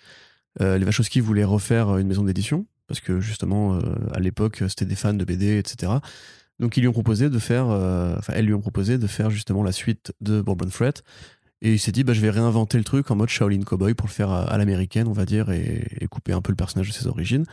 les 0.61 0.85
Wachowski 0.85 1.21
voulaient 1.21 1.45
refaire 1.45 1.97
une 1.97 2.07
maison 2.07 2.23
d'édition 2.23 2.67
parce 2.87 3.01
que 3.01 3.21
justement, 3.21 3.79
à 4.13 4.21
l'époque, 4.21 4.63
c'était 4.69 4.85
des 4.85 4.95
fans 4.95 5.15
de 5.15 5.25
BD, 5.25 5.57
etc. 5.59 5.93
Donc 6.61 6.77
euh, 6.77 8.17
elles 8.29 8.45
lui 8.45 8.55
ont 8.55 8.61
proposé 8.61 8.99
de 8.99 9.07
faire 9.07 9.31
justement 9.31 9.63
la 9.63 9.73
suite 9.73 10.13
de 10.21 10.41
Bourbon 10.43 10.69
Fret. 10.69 10.95
Et 11.63 11.73
il 11.73 11.79
s'est 11.79 11.93
dit, 11.93 12.05
bah, 12.05 12.13
je 12.13 12.21
vais 12.21 12.31
réinventer 12.31 12.79
le 12.79 12.85
truc 12.85 13.11
en 13.11 13.17
mode 13.17 13.29
Shaolin 13.29 13.63
Cowboy 13.63 13.95
pour 13.95 14.07
le 14.07 14.13
faire 14.13 14.31
à, 14.31 14.57
l'américaine, 14.57 15.09
on 15.09 15.13
va 15.13 15.27
dire, 15.27 15.51
et, 15.51 16.07
couper 16.11 16.33
un 16.33 16.41
peu 16.41 16.53
le 16.53 16.57
personnage 16.57 16.89
de 16.89 16.93
ses 16.93 17.07
origines. 17.07 17.45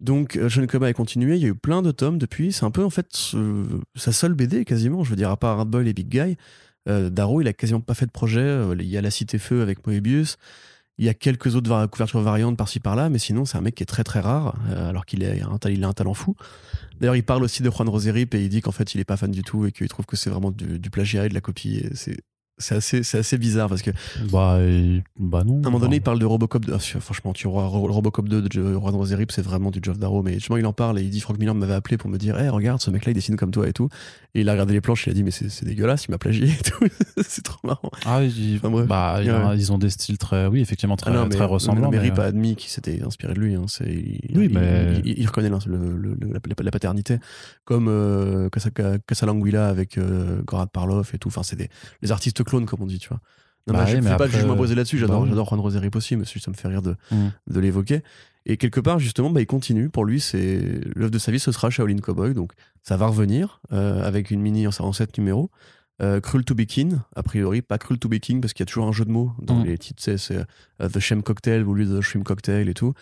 Donc, 0.00 0.36
euh, 0.36 0.48
Shaolin 0.48 0.66
Cowboy 0.66 0.90
a 0.90 0.94
continué. 0.94 1.36
Il 1.36 1.42
y 1.42 1.44
a 1.46 1.48
eu 1.48 1.54
plein 1.54 1.82
de 1.82 1.90
tomes 1.90 2.18
depuis. 2.18 2.52
C'est 2.52 2.64
un 2.64 2.70
peu, 2.70 2.84
en 2.84 2.90
fait, 2.90 3.08
sa 3.94 4.12
seule 4.12 4.34
BD, 4.34 4.64
quasiment. 4.64 5.04
Je 5.04 5.10
veux 5.10 5.16
dire, 5.16 5.30
à 5.30 5.36
part 5.36 5.58
Hardboil 5.58 5.88
et 5.88 5.92
Big 5.92 6.08
Guy. 6.08 6.36
Euh, 6.88 7.10
Darrow, 7.10 7.40
il 7.40 7.48
a 7.48 7.52
quasiment 7.52 7.80
pas 7.80 7.94
fait 7.94 8.06
de 8.06 8.10
projet. 8.10 8.62
Il 8.78 8.86
y 8.86 8.96
a 8.96 9.02
La 9.02 9.10
Cité 9.10 9.38
Feu 9.38 9.60
avec 9.60 9.86
Moebius. 9.86 10.36
Il 10.98 11.04
y 11.04 11.08
a 11.10 11.14
quelques 11.14 11.56
autres 11.56 11.86
couvertures 11.86 12.20
variantes 12.20 12.56
par-ci 12.56 12.80
par-là, 12.80 13.10
mais 13.10 13.18
sinon, 13.18 13.44
c'est 13.44 13.58
un 13.58 13.60
mec 13.60 13.74
qui 13.74 13.82
est 13.82 13.86
très 13.86 14.04
très 14.04 14.20
rare, 14.20 14.54
euh, 14.70 14.88
alors 14.88 15.04
qu'il 15.04 15.24
a 15.24 15.46
un 15.46 15.92
talent 15.92 16.14
fou. 16.14 16.36
D'ailleurs, 17.00 17.16
il 17.16 17.22
parle 17.22 17.44
aussi 17.44 17.62
de 17.62 17.70
Juan 17.70 17.88
Roserip 17.88 18.34
et 18.34 18.42
il 18.42 18.48
dit 18.48 18.62
qu'en 18.62 18.72
fait, 18.72 18.94
il 18.94 19.00
est 19.00 19.04
pas 19.04 19.18
fan 19.18 19.30
du 19.30 19.42
tout 19.42 19.66
et 19.66 19.72
qu'il 19.72 19.88
trouve 19.88 20.06
que 20.06 20.16
c'est 20.16 20.30
vraiment 20.30 20.50
du, 20.50 20.90
plagiat 20.90 21.26
et 21.26 21.28
de 21.28 21.34
la 21.34 21.42
copie. 21.42 21.84
C'est 21.94 22.16
c'est 22.58 22.74
assez, 22.76 23.02
c'est 23.02 23.18
assez 23.18 23.38
bizarre 23.38 23.68
parce 23.68 23.82
que 23.82 23.90
Bah, 24.30 24.58
et- 24.62 25.02
bah 25.18 25.44
non. 25.44 25.56
à 25.56 25.68
un 25.68 25.70
moment 25.70 25.78
donné, 25.80 25.96
il 25.96 26.02
parle 26.02 26.18
de 26.18 26.24
Robocop 26.24 26.64
2. 26.64 26.72
Ah, 26.74 26.78
franchement, 27.00 27.32
tu 27.32 27.48
vois, 27.48 27.66
Ro- 27.66 27.92
Robocop 27.92 28.28
2 28.28 28.42
de 28.42 28.48
Juan 28.74 28.94
Roserip, 28.94 29.30
c'est 29.32 29.42
vraiment 29.42 29.70
du 29.70 29.80
Geoff 29.82 29.98
Darrow. 29.98 30.22
Mais 30.22 30.34
justement, 30.34 30.56
il 30.56 30.66
en 30.66 30.72
parle 30.72 30.98
et 30.98 31.02
il 31.02 31.10
dit 31.10 31.20
Frank 31.20 31.38
Miller 31.38 31.54
m'avait 31.54 31.74
appelé 31.74 31.96
pour 31.98 32.08
me 32.10 32.18
dire 32.18 32.38
Hey, 32.38 32.48
regarde, 32.48 32.80
ce 32.80 32.90
mec-là, 32.90 33.12
il 33.12 33.14
dessine 33.14 33.36
comme 33.36 33.50
toi 33.50 33.68
et 33.68 33.72
tout. 33.72 33.88
Et 34.34 34.40
il 34.40 34.48
a 34.48 34.52
regardé 34.52 34.72
les 34.74 34.80
planches, 34.80 35.06
il 35.06 35.10
a 35.10 35.14
dit 35.14 35.22
Mais 35.22 35.30
c'est 35.30 35.48
c'est 35.50 35.64
dégueulasse, 35.66 36.06
il 36.06 36.10
m'a 36.10 36.18
plagié 36.18 36.48
et 36.48 36.62
tout. 36.62 36.86
c'est 37.26 37.42
trop 37.42 37.58
marrant. 37.66 37.90
Ah, 38.04 38.20
Enfin, 38.56 38.70
bref. 38.70 38.86
bah, 38.86 39.18
il 39.22 39.30
a- 39.30 39.54
ils 39.54 39.72
ont 39.72 39.78
des 39.78 39.90
styles 39.90 40.18
très, 40.18 40.46
oui, 40.46 40.60
effectivement, 40.60 40.96
très, 40.96 41.10
Ah 41.10 41.14
non, 41.14 41.28
très 41.28 41.44
ressemblants. 41.44 41.90
mais 41.90 41.98
mais, 41.98 42.02
Rip 42.04 42.18
euh, 42.18 42.22
a 42.22 42.26
admis 42.26 42.56
qu'il 42.56 42.70
s'était 42.70 43.02
inspiré 43.02 43.34
de 43.34 43.40
lui. 43.40 43.54
Hein. 43.54 43.64
C'est- 43.68 43.84
il, 43.84 44.36
Oui, 44.38 44.46
il- 44.50 44.54
mais- 44.54 45.00
il, 45.04 45.18
il 45.18 45.26
reconnaît 45.26 45.50
le- 45.50 45.76
le- 45.76 46.16
le- 46.18 46.32
la, 46.32 46.40
la 46.62 46.70
paternité, 46.70 47.18
comme 47.64 47.88
euh, 47.88 48.48
Casa- 48.50 48.70
Casalanguila 49.06 49.68
avec 49.68 49.98
euh, 49.98 50.42
Gorad 50.44 50.70
Parlov 50.70 51.10
et 51.14 51.18
tout. 51.18 51.28
Enfin, 51.28 51.42
c'est 51.42 51.56
des 51.56 51.68
les 52.02 52.12
artistes 52.12 52.42
clones, 52.46 52.64
comme 52.66 52.80
on 52.82 52.86
dit, 52.86 52.98
tu 52.98 53.08
vois. 53.08 53.20
Non, 53.66 53.74
Bah 53.74 53.84
mais 53.84 53.90
je 53.90 53.96
oui, 53.96 54.02
fais 54.02 54.08
pas 54.10 54.14
après, 54.24 54.30
jugement 54.38 54.54
brisé 54.56 54.74
là-dessus. 54.76 54.96
J'adore, 54.98 55.22
bah 55.22 55.26
j'adore 55.28 55.48
Juan 55.48 55.60
Roserip 55.60 55.94
aussi, 55.96 56.16
mais 56.16 56.24
ça 56.24 56.50
me 56.50 56.56
fait 56.56 56.68
rire 56.68 56.82
de, 56.82 56.94
Mm. 57.10 57.28
de 57.48 57.60
l'évoquer. 57.60 58.02
Et 58.46 58.56
quelque 58.58 58.78
part, 58.78 59.00
justement, 59.00 59.28
bah, 59.30 59.40
il 59.40 59.46
continue. 59.46 59.88
Pour 59.90 60.04
lui, 60.04 60.20
c'est 60.20 60.80
l'œuvre 60.94 61.10
de 61.10 61.18
sa 61.18 61.32
vie, 61.32 61.40
ce 61.40 61.50
sera 61.50 61.68
Shaolin 61.68 61.96
Cowboy. 61.98 62.32
Donc, 62.32 62.52
ça 62.84 62.96
va 62.96 63.08
revenir 63.08 63.60
euh, 63.72 64.04
avec 64.06 64.30
une 64.30 64.40
mini 64.40 64.68
en, 64.68 64.70
en 64.78 64.92
7 64.92 65.18
numéros. 65.18 65.50
Euh, 66.00 66.20
Cruel 66.20 66.44
to 66.44 66.54
be 66.54 66.66
King, 66.66 66.98
a 67.16 67.22
priori, 67.24 67.60
pas 67.62 67.78
Cruel 67.78 67.98
to 67.98 68.08
be 68.08 68.18
King, 68.20 68.40
parce 68.40 68.52
qu'il 68.52 68.60
y 68.62 68.66
a 68.66 68.66
toujours 68.66 68.86
un 68.86 68.92
jeu 68.92 69.04
de 69.04 69.10
mots 69.10 69.32
dans 69.42 69.58
Mm. 69.60 69.64
les 69.64 69.78
titres. 69.78 70.02
C'est 70.04 70.36
euh, 70.36 70.88
The 70.88 71.00
Shame 71.00 71.22
Cocktail 71.24 71.64
au 71.64 71.74
lieu 71.74 71.86
de 71.86 71.98
The 71.98 72.02
Shrimp 72.02 72.22
Cocktail 72.24 72.68
et 72.68 72.74
tout. 72.74 72.92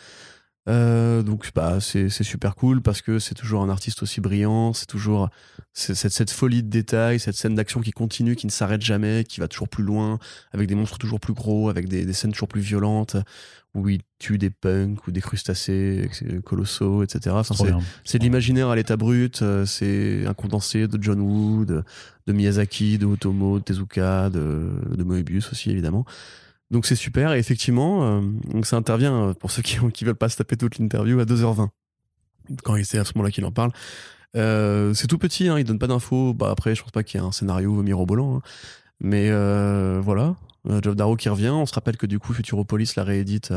Euh, 0.67 1.23
donc 1.23 1.51
bah 1.55 1.79
c'est 1.81 2.09
super 2.09 2.55
cool 2.57 2.81
parce 2.81 3.03
que 3.03 3.19
c'est 3.19 3.35
toujours 3.35 3.62
un 3.62 3.69
artiste 3.69 4.03
aussi 4.03 4.23
brillant, 4.23 4.73
c'est 4.73 4.87
toujours 4.87 5.29
cette, 5.75 6.11
cette 6.11 6.31
folie 6.31 6.62
de 6.62 6.71
détails, 6.71 7.21
cette 7.21 7.35
scène 7.37 7.55
d'action 7.55 7.83
qui 7.83 7.91
continue, 7.91 8.35
qui 8.35 8.47
ne 8.47 8.51
s'arrête 8.51 8.81
jamais, 8.81 9.25
qui 9.25 9.41
va 9.41 9.49
toujours 9.49 9.69
plus 9.69 9.85
loin, 9.85 10.19
avec 10.53 10.67
des 10.67 10.75
monstres 10.75 10.97
toujours 10.97 11.21
plus 11.21 11.35
gros, 11.35 11.69
avec 11.69 11.87
des, 11.89 12.07
des 12.07 12.12
scènes 12.15 12.33
toujours 12.33 12.49
plus 12.49 12.62
violentes, 12.62 13.17
où 13.75 13.89
il 13.91 14.01
tue 14.19 14.39
des 14.39 14.49
punks 14.49 15.07
ou 15.07 15.11
des 15.11 15.21
crustacés 15.21 16.09
colossaux, 16.45 17.03
etc. 17.03 17.35
Enfin, 17.39 17.55
c'est- 18.05 18.19
de 18.19 18.23
l'imaginaire 18.25 18.69
à 18.71 18.77
l'état 18.77 18.97
brut, 18.97 19.43
euh, 19.43 19.67
c'est 19.67 20.25
un 20.27 20.33
condensé 20.33 20.89
de 20.89 21.03
John 21.03 21.21
Woo, 21.21 21.67
de, 21.67 21.83
de 22.27 22.33
Miyazaki, 22.33 22.97
de 22.97 23.05
Otomo, 23.05 23.59
de 23.59 23.65
Tezuka, 23.65 24.31
de, 24.31 24.71
de 24.97 25.03
Moebius 25.05 25.53
aussi 25.53 25.71
évidemment. 25.71 26.07
Donc 26.71 26.87
c'est 26.87 26.97
super. 26.97 27.33
Et 27.35 27.39
effectivement, 27.39 28.21
donc 28.23 28.67
ça 28.67 28.77
intervient 28.77 29.35
pour 29.39 29.51
ceux 29.51 29.62
qui, 29.62 29.79
qui 29.93 30.05
veulent 30.05 30.15
pas 30.15 30.29
se 30.29 30.37
taper 30.37 30.57
toute 30.57 30.79
l'interview 30.79 31.21
à 31.21 31.25
2h20 31.25 31.69
quand 32.62 32.77
c'est 32.85 32.99
à 32.99 33.05
ce 33.05 33.12
moment-là 33.15 33.31
qu'il 33.31 33.45
en 33.45 33.53
parle. 33.53 33.71
c'est 34.35 35.07
tout 35.07 35.19
petit, 35.19 35.49
hein, 35.49 35.59
il 35.59 35.65
donne 35.65 35.79
pas 35.79 35.87
d'infos. 35.87 36.35
Bah 36.35 36.51
après, 36.51 36.75
je 36.75 36.83
pense 36.83 36.93
pas 36.93 37.03
qu'il 37.03 37.21
y 37.21 37.25
ait 37.25 37.27
un 37.27 37.33
scénario 37.33 37.83
mirobolant. 37.83 38.37
Hein. 38.37 38.43
Mais 39.01 39.31
voilà, 40.01 40.37
Joe 40.83 40.97
Darrow 40.97 41.17
qui 41.17 41.29
revient. 41.29 41.51
On 41.51 41.67
se 41.67 41.75
rappelle 41.75 41.97
que 41.97 42.07
du 42.07 42.19
coup, 42.19 42.33
Futuropolis 42.33 42.97
la 42.97 43.05
réédite 43.05 43.53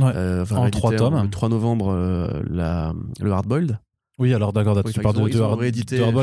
en 0.00 0.70
trois 0.70 0.94
tomes. 0.94 1.22
Le 1.22 1.30
3 1.30 1.48
novembre, 1.48 2.42
la, 2.48 2.94
le 3.20 3.32
Hardboiled. 3.32 3.78
Oui, 4.18 4.34
alors 4.34 4.52
d'accord, 4.52 4.76
tu 4.84 5.00
parles 5.00 5.16
de, 5.16 5.20
de, 5.20 5.56
mais 5.58 5.70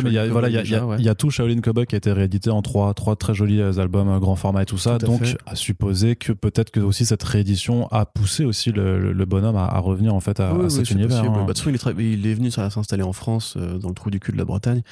il 0.10 0.14
y 0.14 0.20
a, 0.20 0.28
voilà, 0.28 0.48
il 0.48 1.04
y, 1.04 1.10
a, 1.10 1.16
tout 1.16 1.32
Shaolin 1.32 1.60
Cowboy 1.60 1.88
qui 1.88 1.96
a 1.96 1.98
été 1.98 2.12
réédité 2.12 2.52
en 2.52 2.62
trois, 2.62 2.94
trois 2.94 3.16
très 3.16 3.34
jolis 3.34 3.62
euh, 3.62 3.80
albums 3.80 4.10
euh, 4.10 4.20
grand 4.20 4.36
format 4.36 4.62
et 4.62 4.66
tout 4.66 4.78
ça. 4.78 5.00
donc, 5.00 5.36
à 5.48 5.56
supposer 5.56 6.16
que 6.16 6.32
peut-être 6.32 6.70
que 6.70 6.80
aussi 6.80 7.04
cette 7.06 7.24
réédition 7.24 7.88
a 7.88 8.06
poussé 8.06 8.46
aussi 8.46 8.72
le, 8.72 9.12
le 9.12 9.26
bonhomme 9.26 9.56
à, 9.56 9.80
revenir 9.80 10.14
en 10.14 10.20
fait 10.20 10.40
à, 10.40 10.70
cet 10.70 10.92
univers. 10.92 11.24
Hein. 11.24 11.46
Bah, 11.48 11.54
il, 11.66 11.76
est 11.76 12.14
il, 12.14 12.28
est 12.28 12.34
venu 12.36 12.52
s'installer 12.52 13.02
en 13.02 13.14
France, 13.14 13.56
euh, 13.58 13.80
dans 13.80 13.90
le 13.90 13.96
trou 13.96 14.12
du 14.12 14.20
cul 14.20 14.34
de 14.34 14.38
la 14.38 14.46
Bretagne. 14.46 14.84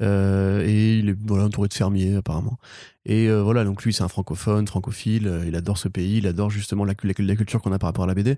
et 0.00 0.98
il 0.98 1.08
est 1.08 1.16
voilà, 1.26 1.44
entouré 1.44 1.68
de 1.68 1.74
fermiers 1.74 2.16
apparemment. 2.16 2.58
Et 3.06 3.30
voilà, 3.30 3.64
donc 3.64 3.82
lui 3.82 3.94
c'est 3.94 4.04
un 4.04 4.08
francophone, 4.08 4.66
francophile, 4.66 5.40
il 5.46 5.56
adore 5.56 5.78
ce 5.78 5.88
pays, 5.88 6.18
il 6.18 6.26
adore 6.26 6.50
justement 6.50 6.84
la, 6.84 6.92
la, 7.02 7.14
la 7.18 7.36
culture 7.36 7.62
qu'on 7.62 7.72
a 7.72 7.78
par 7.78 7.88
rapport 7.88 8.04
à 8.04 8.08
la 8.08 8.14
BD. 8.14 8.36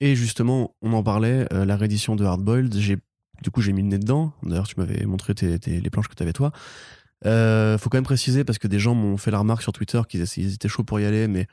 Et 0.00 0.16
justement, 0.16 0.74
on 0.80 0.94
en 0.94 1.02
parlait, 1.02 1.46
la 1.50 1.76
réédition 1.76 2.16
de 2.16 2.24
Hardboiled, 2.24 2.74
j'ai 2.78 2.96
du 3.42 3.50
coup, 3.50 3.60
j'ai 3.60 3.72
mis 3.72 3.82
le 3.82 3.88
nez 3.88 3.98
dedans. 3.98 4.32
D'ailleurs, 4.42 4.68
tu 4.68 4.74
m'avais 4.78 5.04
montré 5.06 5.34
les 5.66 5.90
planches 5.90 6.08
que 6.08 6.14
tu 6.14 6.22
avais 6.22 6.32
toi. 6.32 6.52
Euh, 7.26 7.76
faut 7.78 7.90
quand 7.90 7.98
même 7.98 8.04
préciser 8.04 8.44
parce 8.44 8.58
que 8.58 8.68
des 8.68 8.78
gens 8.78 8.94
m'ont 8.94 9.16
fait 9.16 9.30
la 9.30 9.38
remarque 9.38 9.62
sur 9.62 9.72
Twitter 9.72 10.00
qu'ils 10.08 10.54
étaient 10.54 10.68
chauds 10.68 10.84
pour 10.84 11.00
y 11.00 11.04
aller, 11.04 11.28
mais 11.28 11.46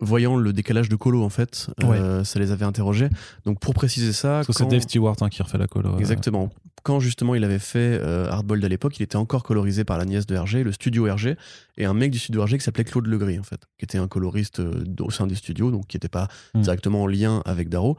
voyant 0.00 0.36
le 0.36 0.52
décalage 0.52 0.88
de 0.88 0.96
colo 0.96 1.22
en 1.22 1.28
fait, 1.28 1.70
euh, 1.82 2.24
ça 2.24 2.38
les 2.38 2.52
avait 2.52 2.64
interrogés. 2.64 3.08
Donc 3.44 3.60
pour 3.60 3.74
préciser 3.74 4.12
ça, 4.12 4.42
quand... 4.46 4.52
c'est 4.52 4.66
Dave 4.66 4.80
Stewart 4.80 5.16
hein, 5.20 5.28
qui 5.28 5.42
refait 5.42 5.58
la 5.58 5.66
colo. 5.66 5.98
Exactement. 5.98 6.50
Quand 6.82 7.00
justement 7.00 7.34
il 7.34 7.44
avait 7.44 7.58
fait 7.58 7.98
euh, 8.02 8.28
Hardboiled 8.28 8.64
à 8.64 8.68
l'époque, 8.68 8.98
il 8.98 9.02
était 9.02 9.16
encore 9.16 9.42
colorisé 9.42 9.84
par 9.84 9.98
la 9.98 10.04
nièce 10.04 10.26
de 10.26 10.36
RG, 10.36 10.64
le 10.64 10.72
studio 10.72 11.04
RG, 11.12 11.36
et 11.76 11.84
un 11.84 11.94
mec 11.94 12.10
du 12.10 12.18
studio 12.18 12.44
RG 12.44 12.58
qui 12.58 12.60
s'appelait 12.60 12.84
Claude 12.84 13.06
Legris 13.06 13.38
en 13.38 13.44
fait, 13.44 13.60
qui 13.78 13.84
était 13.84 13.98
un 13.98 14.08
coloriste 14.08 14.60
euh, 14.60 14.84
au 15.00 15.10
sein 15.10 15.26
des 15.26 15.36
studios, 15.36 15.70
donc 15.70 15.86
qui 15.86 15.96
n'était 15.96 16.08
pas 16.08 16.28
hmm. 16.54 16.60
directement 16.60 17.02
en 17.02 17.06
lien 17.06 17.42
avec 17.44 17.68
Darrow, 17.68 17.96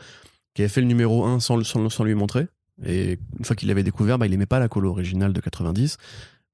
qui 0.54 0.62
avait 0.62 0.70
fait 0.70 0.82
le 0.82 0.88
numéro 0.88 1.26
1 1.26 1.40
sans, 1.40 1.64
sans, 1.64 1.90
sans 1.90 2.04
lui 2.04 2.16
montrer. 2.16 2.48
Et 2.84 3.20
une 3.38 3.46
fois 3.46 3.56
qu'il 3.56 3.68
l'avait 3.68 3.84
découvert, 3.84 4.18
bah, 4.18 4.26
il 4.26 4.34
aimait 4.34 4.46
pas 4.46 4.60
la 4.60 4.68
colo 4.68 4.90
originale 4.90 5.34
de 5.34 5.40
90. 5.40 5.98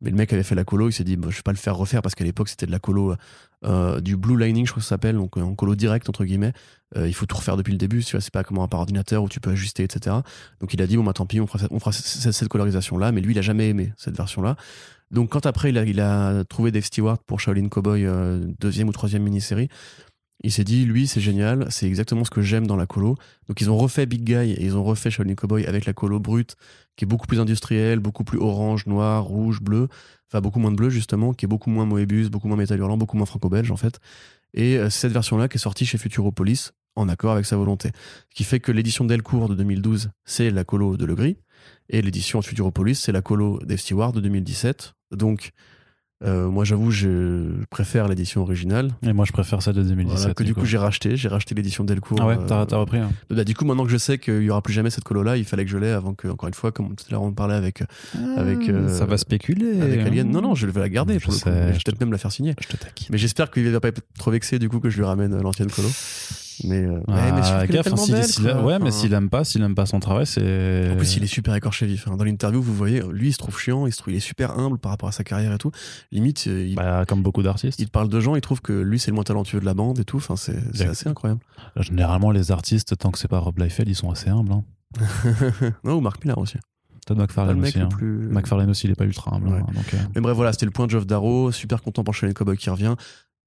Mais 0.02 0.10
le 0.10 0.16
mec 0.16 0.34
avait 0.34 0.44
fait 0.44 0.56
la 0.56 0.64
colo, 0.64 0.90
il 0.90 0.94
s'est 0.94 1.04
dit, 1.04 1.16
bah, 1.16 1.28
je 1.30 1.38
vais 1.38 1.44
pas 1.44 1.52
le 1.52 1.58
faire 1.58 1.76
refaire 1.76 2.02
parce 2.02 2.16
qu'à 2.16 2.24
l'époque 2.24 2.50
c'était 2.50 2.66
de 2.66 2.72
la 2.72 2.80
colo 2.80 3.16
euh, 3.64 4.02
du 4.02 4.18
blue 4.18 4.38
lining, 4.38 4.66
je 4.66 4.72
crois 4.72 4.82
que 4.82 4.86
ça 4.86 4.90
s'appelle, 4.90 5.16
donc 5.16 5.38
en 5.38 5.54
colo 5.54 5.76
direct 5.76 6.10
entre 6.10 6.26
guillemets. 6.26 6.54
Euh, 6.98 7.08
il 7.08 7.14
faut 7.14 7.28
tout 7.28 7.38
refaire 7.38 7.56
depuis 7.56 7.72
le 7.72 7.78
début, 7.78 8.04
tu 8.04 8.14
vois, 8.14 8.22
c'est 8.22 8.34
pas 8.34 8.44
comme 8.44 8.58
un 8.58 8.68
par 8.68 8.80
ordinateur 8.80 9.22
où 9.22 9.30
tu 9.30 9.40
peux 9.40 9.52
ajuster, 9.52 9.84
etc. 9.84 10.16
Donc 10.60 10.74
il 10.74 10.82
a 10.82 10.88
dit, 10.88 10.98
bon 10.98 11.04
bah 11.04 11.14
tant 11.14 11.28
pis, 11.28 11.40
on 11.40 11.46
fera, 11.46 11.92
cette, 11.92 12.48
colorisation 12.48 12.98
là, 12.98 13.12
mais 13.12 13.22
lui 13.22 13.34
il 13.34 13.40
a 13.40 13.44
jamais 13.44 13.70
aimé 13.70 13.94
cette 13.96 14.18
version 14.18 14.42
là. 14.42 14.56
Donc 15.12 15.30
quand 15.30 15.46
après 15.46 15.70
il 15.70 15.78
a, 15.78 15.84
il 15.84 16.00
a 16.00 16.44
trouvé 16.46 16.72
Dave 16.72 16.84
Stewart 16.84 17.20
pour 17.20 17.40
Shaolin 17.40 17.70
Cowboy 17.70 18.06
euh, 18.06 18.44
deuxième 18.60 18.90
ou 18.90 18.94
troisième 18.94 19.22
mini-série, 19.22 19.70
il 20.44 20.52
s'est 20.52 20.64
dit, 20.64 20.86
lui, 20.86 21.08
c'est 21.08 21.22
génial, 21.22 21.68
c'est 21.70 21.88
exactement 21.88 22.24
ce 22.26 22.32
que 22.32 22.42
j'aime 22.42 22.66
dans 22.66 22.76
la 22.76 22.88
colo. 22.88 23.16
Donc 23.48 23.62
ils 23.62 23.70
ont 23.70 23.78
refait 23.78 24.06
Big 24.06 24.24
Guy 24.24 24.52
et 24.52 24.64
ils 24.64 24.76
ont 24.76 24.84
refait 24.84 25.12
Shaolin 25.12 25.36
Cowboy 25.36 25.66
avec 25.66 25.86
la 25.86 25.94
colo 25.94 26.20
brute, 26.20 26.56
qui 26.96 27.06
est 27.06 27.08
beaucoup 27.08 27.28
plus 27.28 27.40
industrielle, 27.40 28.00
beaucoup 28.00 28.24
plus 28.24 28.40
orange, 28.40 28.88
noir, 28.88 29.24
rouge, 29.24 29.62
bleu. 29.62 29.88
Enfin, 30.30 30.42
beaucoup 30.42 30.60
moins 30.60 30.72
de 30.72 30.78
bleu, 30.78 30.90
justement, 30.90 31.34
qui 31.34 31.46
est 31.46 31.48
beaucoup 31.48 31.70
moins 31.70 31.86
Moebius, 31.86 32.30
beaucoup 32.30 32.48
moins 32.48 32.58
métal 32.58 32.80
hurlant, 32.80 32.98
beaucoup 32.98 33.18
moins 33.18 33.26
franco-belge, 33.26 33.70
en 33.70 33.76
fait. 33.76 34.00
Et 34.54 34.78
euh, 34.78 34.90
c'est 34.90 35.02
cette 35.02 35.14
version-là 35.14 35.48
qui 35.48 35.58
est 35.58 35.60
sortie 35.60 35.86
chez 35.86 35.98
Futuropolis, 35.98 36.72
en 36.96 37.10
accord 37.10 37.34
avec 37.34 37.46
sa 37.46 37.58
volonté. 37.58 37.92
Ce 38.30 38.36
qui 38.36 38.44
fait 38.44 38.60
que 38.60 38.72
l'édition 38.72 39.06
Delcourt 39.06 39.50
de 39.50 39.56
2012, 39.56 40.12
c'est 40.26 40.50
la 40.50 40.64
colo 40.64 40.98
de 40.98 41.06
Le 41.06 41.16
Gris, 41.16 41.38
et 41.90 42.02
l'édition 42.02 42.42
Futuropolis, 42.42 42.96
c'est 42.96 43.12
la 43.12 43.22
colo 43.22 43.60
d'Eve 43.64 43.80
Stewart 43.80 44.14
de 44.14 44.22
2017. 44.22 44.94
Donc, 45.12 45.52
euh, 46.24 46.50
moi, 46.50 46.64
j'avoue, 46.66 46.92
je 46.92 47.64
préfère 47.70 48.08
l'édition 48.08 48.42
originale. 48.42 48.92
Et 49.02 49.14
moi, 49.14 49.26
je 49.26 49.32
préfère 49.32 49.62
celle 49.62 49.76
de 49.76 49.84
2017. 49.84 50.34
que 50.34 50.44
du 50.44 50.54
coup, 50.54 50.66
j'ai 50.66 50.78
racheté. 50.78 51.18
J'ai 51.18 51.28
racheté 51.28 51.56
l'édition 51.56 51.84
Delcourt. 51.84 52.20
Ah 52.22 52.28
ouais, 52.28 52.38
t'as, 52.48 52.62
euh, 52.62 52.78
repris. 52.78 53.00
Hein. 53.00 53.12
Bah, 53.30 53.44
du 53.44 53.56
coup, 53.56 53.66
maintenant 53.66 53.86
que 53.86 53.92
je 53.92 53.98
sais 53.98 54.18
qu'il 54.18 54.44
y 54.44 54.50
aura 54.50 54.62
plus 54.62 54.74
jamais 54.74 54.90
cette 54.90 55.04
colo-là, 55.04 55.38
il 55.38 55.46
fallait 55.46 55.66
que 55.66 55.72
je 55.72 55.78
l'aie 55.78 55.92
avant 55.92 56.14
que, 56.14 56.28
encore 56.28 56.48
une 56.48 56.54
fois, 56.54 56.72
comme 56.72 56.96
tout 56.96 57.06
à 57.10 57.12
l'heure 57.12 57.24
on 57.24 57.32
parlait 57.32 57.56
avec, 57.56 57.84
ah, 58.16 58.20
avec. 58.38 58.70
Euh, 58.70 58.88
ça 58.88 59.06
va 59.06 59.18
spéculer. 59.18 59.82
Avec 59.82 60.02
Alien. 60.02 60.30
Non, 60.30 60.42
non, 60.42 60.56
je 60.56 60.68
vais 60.68 60.80
la 60.80 60.90
garder. 60.90 61.18
Je, 61.20 61.32
vais 61.32 61.72
peut-être 61.72 62.00
même 62.00 62.12
la 62.12 62.18
faire 62.18 62.32
signer. 62.32 62.56
Je 62.62 62.68
te 62.68 62.78
taquine. 62.78 63.08
Mais 63.12 63.18
j'espère 63.18 63.50
qu'il 63.50 63.70
va 63.70 63.80
pas 63.80 63.90
être 63.90 64.02
trop 64.18 64.32
vexé 64.32 64.60
du 64.60 64.70
coup 64.70 64.80
que 64.80 64.90
je 64.90 64.98
lui 64.98 65.06
ramène 65.06 65.40
l'ancienne 65.42 65.72
colo. 65.72 65.90
Mais, 66.64 66.84
euh, 66.86 67.00
ah, 67.08 67.66
gaffe, 67.68 67.88
hein, 67.88 68.64
ouais, 68.64 68.80
mais 68.80 68.92
s'il 68.92 69.14
aime 69.14 69.30
pas, 69.30 69.44
s'il 69.44 69.62
aime 69.62 69.76
pas 69.76 69.86
son 69.86 70.00
travail, 70.00 70.26
c'est. 70.26 70.92
En 70.92 70.96
plus, 70.96 71.16
il 71.16 71.24
est 71.24 71.28
super 71.28 71.56
écorché 71.56 71.86
vif. 71.86 72.08
Hein. 72.08 72.18
Dans 72.18 72.24
l'interview, 72.24 72.62
vous 72.62 72.74
voyez, 72.74 73.02
lui, 73.12 73.30
il 73.30 73.34
se 73.34 73.38
trouve 73.38 73.58
chiant, 73.58 73.88
il 73.88 73.92
se 73.92 73.98
trouve, 73.98 74.14
il 74.14 74.18
est 74.18 74.22
super 74.22 74.58
humble 74.58 74.78
par 74.78 74.92
rapport 74.92 75.10
à 75.10 75.12
sa 75.12 75.24
carrière 75.24 75.54
et 75.54 75.58
tout. 75.58 75.72
Limite, 76.12 76.46
euh, 76.48 76.66
il, 76.68 76.76
bah, 76.76 77.06
comme 77.08 77.24
beaucoup 77.24 77.44
d'artistes. 77.44 77.80
Il 77.80 77.90
parle 77.90 78.10
de 78.10 78.20
gens, 78.20 78.36
il 78.36 78.42
trouve 78.42 78.62
que 78.62 78.74
lui, 78.74 79.00
c'est 79.00 79.12
le 79.12 79.16
moins 79.16 79.24
talentueux 79.24 79.60
de 79.60 79.66
la 79.66 79.74
bande 79.74 80.00
et 80.00 80.06
tout. 80.06 80.18
Enfin, 80.18 80.36
c'est 80.36 80.88
assez 80.88 81.08
incroyable. 81.10 81.42
Généralement, 81.78 82.32
les 82.32 82.52
artistes, 82.52 82.98
tant 82.98 83.12
que 83.12 83.20
c'est 83.20 83.28
pas 83.28 83.40
Rob 83.40 83.58
Liefeld, 83.60 83.90
ils 83.90 83.96
sont 83.96 84.12
assez 84.12 84.30
humbles. 84.30 84.52
Hein. 84.52 84.64
non, 85.84 85.96
ou 85.96 86.02
Mark 86.02 86.24
Millar 86.24 86.38
aussi. 86.38 86.58
Todd 87.06 87.18
McFarlane 87.18 87.62
aussi. 87.62 87.80
Hein. 87.80 87.88
Plus... 87.88 88.30
McFarlane 88.30 88.70
aussi, 88.70 88.88
il 88.88 88.92
est 88.92 88.96
pas 88.96 89.06
ultra 89.06 89.36
humble. 89.36 89.50
donc, 89.50 89.94
euh. 89.94 89.98
Mais 90.16 90.22
bref, 90.22 90.36
voilà, 90.36 90.52
c'était 90.52 90.66
le 90.66 90.72
point 90.72 90.86
de 90.86 90.92
Geoff 90.92 91.08
Darrow. 91.08 91.52
Super 91.52 91.82
content 91.82 92.04
pour 92.04 92.14
Shane 92.14 92.34
Cowboy 92.34 92.58
qui 92.58 92.70
revient 92.70 92.96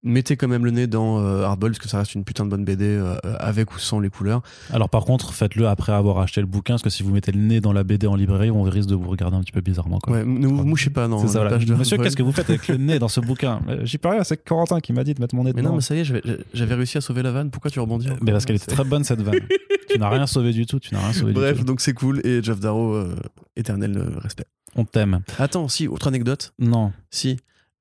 mettez 0.05 0.36
quand 0.36 0.48
même 0.48 0.64
le 0.64 0.70
nez 0.70 0.86
dans 0.86 1.18
euh, 1.18 1.42
Hardball 1.42 1.72
parce 1.72 1.78
que 1.78 1.88
ça 1.88 1.98
reste 1.98 2.14
une 2.14 2.24
putain 2.24 2.44
de 2.44 2.50
bonne 2.50 2.64
BD 2.64 2.84
euh, 2.84 3.16
avec 3.38 3.74
ou 3.74 3.78
sans 3.78 3.98
les 3.98 4.11
couleurs. 4.11 4.42
Alors 4.70 4.88
par 4.88 5.05
contre, 5.05 5.32
faites-le 5.32 5.66
après 5.66 5.92
avoir 5.92 6.18
acheté 6.18 6.40
le 6.40 6.46
bouquin 6.46 6.74
parce 6.74 6.82
que 6.82 6.90
si 6.90 7.02
vous 7.02 7.11
mettez 7.12 7.32
le 7.32 7.40
nez 7.40 7.61
dans 7.61 7.72
la 7.72 7.82
BD 7.82 8.07
en 8.07 8.14
librairie, 8.14 8.50
on 8.50 8.62
risque 8.62 8.88
de 8.88 8.94
vous 8.94 9.09
regarder 9.09 9.36
un 9.36 9.40
petit 9.40 9.52
peu 9.52 9.62
bizarrement. 9.62 9.98
Quoi. 9.98 10.18
Ouais, 10.18 10.24
ne 10.24 10.46
vous 10.46 10.64
mouchez 10.64 10.90
pas, 10.90 11.09
non. 11.09 11.18
C'est 11.18 11.28
ça, 11.28 11.44
Monsieur, 11.76 11.98
qu'est-ce 11.98 12.16
que 12.16 12.22
vous 12.22 12.32
faites 12.32 12.50
avec 12.50 12.68
le 12.68 12.76
nez 12.76 12.98
dans 12.98 13.09
ce 13.09 13.20
bouquin 13.24 13.61
J'y 13.82 13.98
peux 13.98 14.11
rien, 14.11 14.22
c'est 14.24 14.36
Corentin 14.36 14.80
qui 14.80 14.92
m'a 14.92 15.02
dit 15.05 15.14
de 15.14 15.20
mettre 15.20 15.34
mon 15.34 15.44
nez 15.44 15.52
mais 15.55 15.62
dedans. 15.62 15.70
non, 15.70 15.76
mais 15.76 15.82
ça 15.82 15.96
y 15.96 16.00
est, 16.00 16.05
j'avais 16.52 16.74
réussi 16.74 16.98
à 16.98 17.00
sauver 17.00 17.22
la 17.22 17.32
vanne. 17.32 17.50
Pourquoi 17.50 17.70
tu 17.70 17.80
rebondis 17.80 18.09
Mais 18.20 18.32
parce 18.32 18.44
qu'elle 18.44 18.57
était 18.57 18.70
très 18.70 18.84
bonne 18.84 19.05
cette 19.05 19.22
vanne. 19.22 19.40
tu 19.88 19.98
n'as 19.98 20.09
rien 20.11 20.26
sauvé 20.26 20.52
du 20.52 20.66
tout, 20.66 20.78
tu 20.78 20.94
n'as 20.94 21.00
rien 21.00 21.12
sauvé 21.12 21.32
Bref, 21.32 21.55
du 21.55 21.61
tout. 21.61 21.66
donc 21.66 21.80
c'est 21.80 21.94
cool 21.94 22.20
et 22.24 22.42
Jeff 22.42 22.61
Darrow, 22.61 22.94
euh, 22.94 23.16
éternel 23.57 23.98
respect. 24.18 24.44
On 24.76 24.84
t'aime. 24.84 25.20
Attends, 25.38 25.68
si, 25.68 25.86
autre 25.88 26.09
anecdote? 26.09 26.52
Non. 26.59 26.92
Si. 27.11 27.36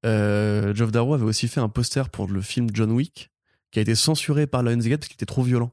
Euh, 0.06 0.74
Geoff 0.74 0.92
Darrow 0.92 1.14
avait 1.14 1.26
aussi 1.26 1.48
fait 1.48 1.60
un 1.60 1.70
poster 1.70 2.10
pour 2.10 2.28
le 2.28 2.42
film 2.42 2.68
John 2.74 2.92
Wick 2.92 3.32
qui 3.72 3.80
a 3.80 3.82
été 3.82 3.96
censuré 3.96 4.48
par 4.48 4.64
Lionsgate 4.64 5.00
parce 5.00 5.08
qu'il 5.08 5.16
était 5.16 5.26
trop 5.26 5.44
violent. 5.44 5.72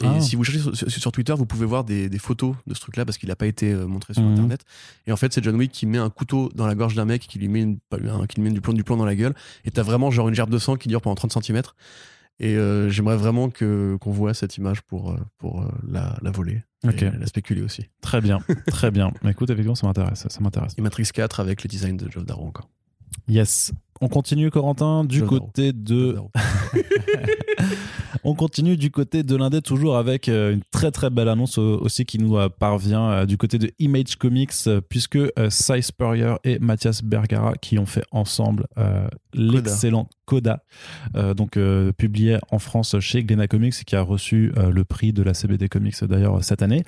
Et 0.00 0.06
ah. 0.06 0.20
si 0.20 0.34
vous 0.34 0.42
cherchez 0.42 0.60
sur, 0.88 1.12
Twitter, 1.12 1.34
vous 1.36 1.46
pouvez 1.46 1.66
voir 1.66 1.84
des, 1.84 2.10
photos 2.18 2.56
de 2.66 2.74
ce 2.74 2.80
truc-là 2.80 3.04
parce 3.04 3.16
qu'il 3.16 3.28
n'a 3.28 3.36
pas 3.36 3.46
été 3.46 3.72
euh, 3.72 3.86
montré 3.86 4.14
sur 4.14 4.22
mhm. 4.22 4.32
Internet. 4.32 4.64
Et 5.06 5.12
en 5.12 5.16
fait, 5.16 5.32
c'est 5.32 5.44
John 5.44 5.54
Wick 5.54 5.70
qui 5.70 5.86
met 5.86 5.98
un 5.98 6.10
couteau 6.10 6.50
dans 6.54 6.66
la 6.66 6.74
gorge 6.74 6.94
d'un 6.94 7.04
mec, 7.04 7.22
qui 7.22 7.38
lui 7.38 7.48
met, 7.48 7.60
une, 7.60 7.78
qui 8.28 8.40
lui 8.40 8.42
met 8.42 8.50
du 8.50 8.60
plomb, 8.60 8.72
du 8.72 8.82
plomb 8.82 8.96
dans 8.96 9.04
la 9.04 9.14
gueule. 9.14 9.34
Et 9.64 9.70
t'as 9.70 9.82
vraiment 9.82 10.10
genre 10.10 10.28
une 10.28 10.34
gerbe 10.34 10.50
de 10.50 10.58
sang 10.58 10.76
qui 10.76 10.88
dure 10.88 11.00
pendant 11.00 11.14
30 11.14 11.44
cm. 11.44 11.62
Et 12.40 12.56
euh, 12.56 12.90
j'aimerais 12.90 13.16
vraiment 13.16 13.48
que 13.48 13.96
qu'on 14.00 14.10
voit 14.10 14.34
cette 14.34 14.56
image 14.56 14.82
pour, 14.82 15.12
euh, 15.12 15.18
pour 15.38 15.64
la, 15.86 16.18
la 16.22 16.30
voler. 16.32 16.64
Et 16.82 17.04
la 17.04 17.26
spéculer 17.26 17.62
aussi. 17.62 17.88
Très 18.02 18.20
bien, 18.20 18.40
très 18.66 18.90
bien. 18.90 19.12
Mais 19.22 19.30
écoute, 19.30 19.48
effectivement, 19.48 19.76
ça 19.76 19.86
m'intéresse. 19.86 20.26
Ça 20.28 20.40
m'intéresse. 20.40 20.74
Et 20.76 20.82
Matrix 20.82 21.08
4 21.14 21.40
avec 21.40 21.62
le 21.62 21.68
design 21.68 21.96
de 21.96 22.10
Geoff 22.10 22.26
Darrow 22.26 22.46
encore. 22.46 22.68
Yes. 23.28 23.72
On 24.00 24.08
continue, 24.08 24.50
Corentin, 24.50 25.04
du 25.04 25.22
côté 25.24 25.72
de. 25.72 26.18
On 28.26 28.34
continue 28.34 28.76
du 28.78 28.90
côté 28.90 29.22
de 29.22 29.36
l'Indé, 29.36 29.60
toujours 29.60 29.98
avec 29.98 30.30
euh, 30.30 30.54
une 30.54 30.62
très 30.70 30.90
très 30.90 31.10
belle 31.10 31.28
annonce 31.28 31.58
aussi 31.58 32.06
qui 32.06 32.18
nous 32.18 32.38
euh, 32.38 32.48
parvient 32.48 33.10
euh, 33.10 33.26
du 33.26 33.36
côté 33.36 33.58
de 33.58 33.70
Image 33.78 34.16
Comics, 34.16 34.52
puisque 34.88 35.18
Cy 35.50 35.82
Spurrier 35.82 36.34
et 36.42 36.58
Mathias 36.58 37.02
Bergara, 37.02 37.54
qui 37.54 37.78
ont 37.78 37.86
fait 37.86 38.04
ensemble 38.10 38.66
l'excellent 39.34 40.08
Coda, 40.24 40.62
donc 41.36 41.58
publié 41.96 42.38
en 42.50 42.58
France 42.58 42.98
chez 43.00 43.24
Glena 43.24 43.46
Comics, 43.46 43.84
qui 43.84 43.96
a 43.96 44.02
reçu 44.02 44.52
le 44.56 44.84
prix 44.84 45.12
de 45.12 45.22
la 45.22 45.34
CBD 45.34 45.68
Comics 45.68 46.02
d'ailleurs 46.04 46.42
cette 46.42 46.62
année, 46.62 46.84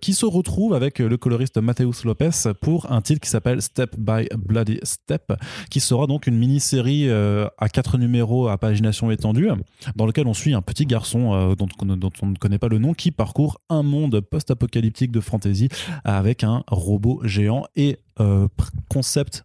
qui 0.00 0.14
se 0.14 0.26
retrouve 0.26 0.74
avec 0.74 0.98
le 0.98 1.16
coloriste 1.16 1.58
Mateus 1.58 2.04
Lopez 2.04 2.30
pour 2.60 2.90
un 2.90 3.00
titre 3.00 3.20
qui 3.20 3.28
s'appelle 3.28 3.62
Step 3.62 3.96
by 3.98 4.28
Bloody 4.36 4.78
Step, 4.82 5.32
qui 5.70 5.80
sera 5.80 6.06
donc 6.06 6.26
une 6.26 6.36
mini-série 6.36 7.10
à 7.10 7.68
quatre 7.68 7.98
numéros 7.98 8.48
à 8.48 8.58
pagination 8.58 9.10
étendue, 9.10 9.48
dans 9.96 10.06
lequel 10.06 10.26
on 10.26 10.34
suit 10.34 10.54
un 10.54 10.62
petit 10.62 10.86
garçon 10.86 11.34
euh, 11.34 11.54
dont, 11.54 11.68
on 12.22 12.26
ne 12.26 12.36
connaît 12.36 12.58
pas 12.58 12.68
le 12.68 12.78
nom 12.78 12.94
qui 12.94 13.10
parcourt 13.10 13.60
un 13.68 13.82
monde 13.82 14.20
post-apocalyptique 14.20 15.12
de 15.12 15.20
fantasy 15.20 15.68
avec 16.04 16.44
un 16.44 16.64
robot 16.68 17.20
géant 17.24 17.64
et 17.76 17.98
euh, 18.20 18.48
concept 18.88 19.44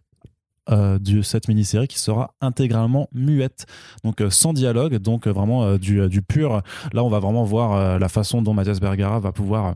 euh, 0.70 0.98
de 0.98 1.22
cette 1.22 1.48
mini-série 1.48 1.88
qui 1.88 1.98
sera 1.98 2.34
intégralement 2.40 3.08
muette, 3.12 3.66
donc 4.04 4.22
sans 4.30 4.52
dialogue, 4.52 4.96
donc 4.96 5.26
vraiment 5.26 5.76
du, 5.76 6.08
du, 6.08 6.22
pur. 6.22 6.62
Là, 6.92 7.04
on 7.04 7.08
va 7.08 7.18
vraiment 7.18 7.44
voir 7.44 7.98
la 7.98 8.08
façon 8.08 8.42
dont 8.42 8.54
Mathias 8.54 8.80
Bergara 8.80 9.20
va 9.20 9.32
pouvoir 9.32 9.74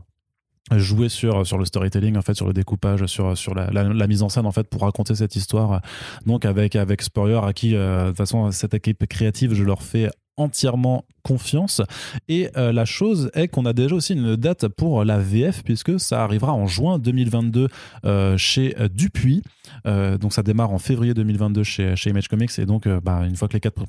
jouer 0.71 1.09
sur 1.09 1.45
sur 1.45 1.57
le 1.57 1.65
storytelling 1.65 2.15
en 2.15 2.21
fait 2.21 2.35
sur 2.35 2.47
le 2.47 2.53
découpage 2.53 3.05
sur 3.07 3.37
sur 3.37 3.53
la, 3.53 3.69
la, 3.71 4.07
mise 4.07 4.23
en 4.23 4.29
scène 4.29 4.45
en 4.45 4.51
fait 4.53 4.67
pour 4.69 4.83
raconter 4.83 5.13
cette 5.13 5.35
histoire 5.35 5.81
donc 6.25 6.45
avec 6.45 6.77
avec 6.77 7.01
Spurrier 7.01 7.41
à 7.43 7.51
qui 7.51 7.71
de 7.73 8.07
toute 8.07 8.17
façon 8.17 8.49
cette 8.51 8.73
équipe 8.73 9.05
créative 9.07 9.53
je 9.53 9.63
leur 9.63 9.83
fais 9.83 10.09
entièrement 10.37 11.05
confiance. 11.23 11.81
Et 12.27 12.49
euh, 12.57 12.71
la 12.71 12.85
chose 12.85 13.31
est 13.33 13.47
qu'on 13.47 13.65
a 13.65 13.73
déjà 13.73 13.95
aussi 13.95 14.13
une 14.13 14.35
date 14.35 14.67
pour 14.67 15.03
la 15.05 15.17
VF, 15.17 15.63
puisque 15.63 15.99
ça 15.99 16.23
arrivera 16.23 16.53
en 16.53 16.67
juin 16.67 16.99
2022 16.99 17.69
euh, 18.05 18.37
chez 18.37 18.75
euh, 18.79 18.89
Dupuis. 18.89 19.41
donc 19.85 20.33
ça 20.33 20.43
démarre 20.43 20.71
en 20.71 20.77
février 20.77 21.13
2022 21.13 21.63
chez, 21.63 21.95
chez 21.95 22.09
Image 22.09 22.27
Comics. 22.27 22.51
Et 22.59 22.65
donc, 22.65 22.87
bah, 22.87 23.21
une, 23.25 23.35
fois 23.35 23.47
que 23.47 23.53
les 23.53 23.59
quatre, 23.59 23.81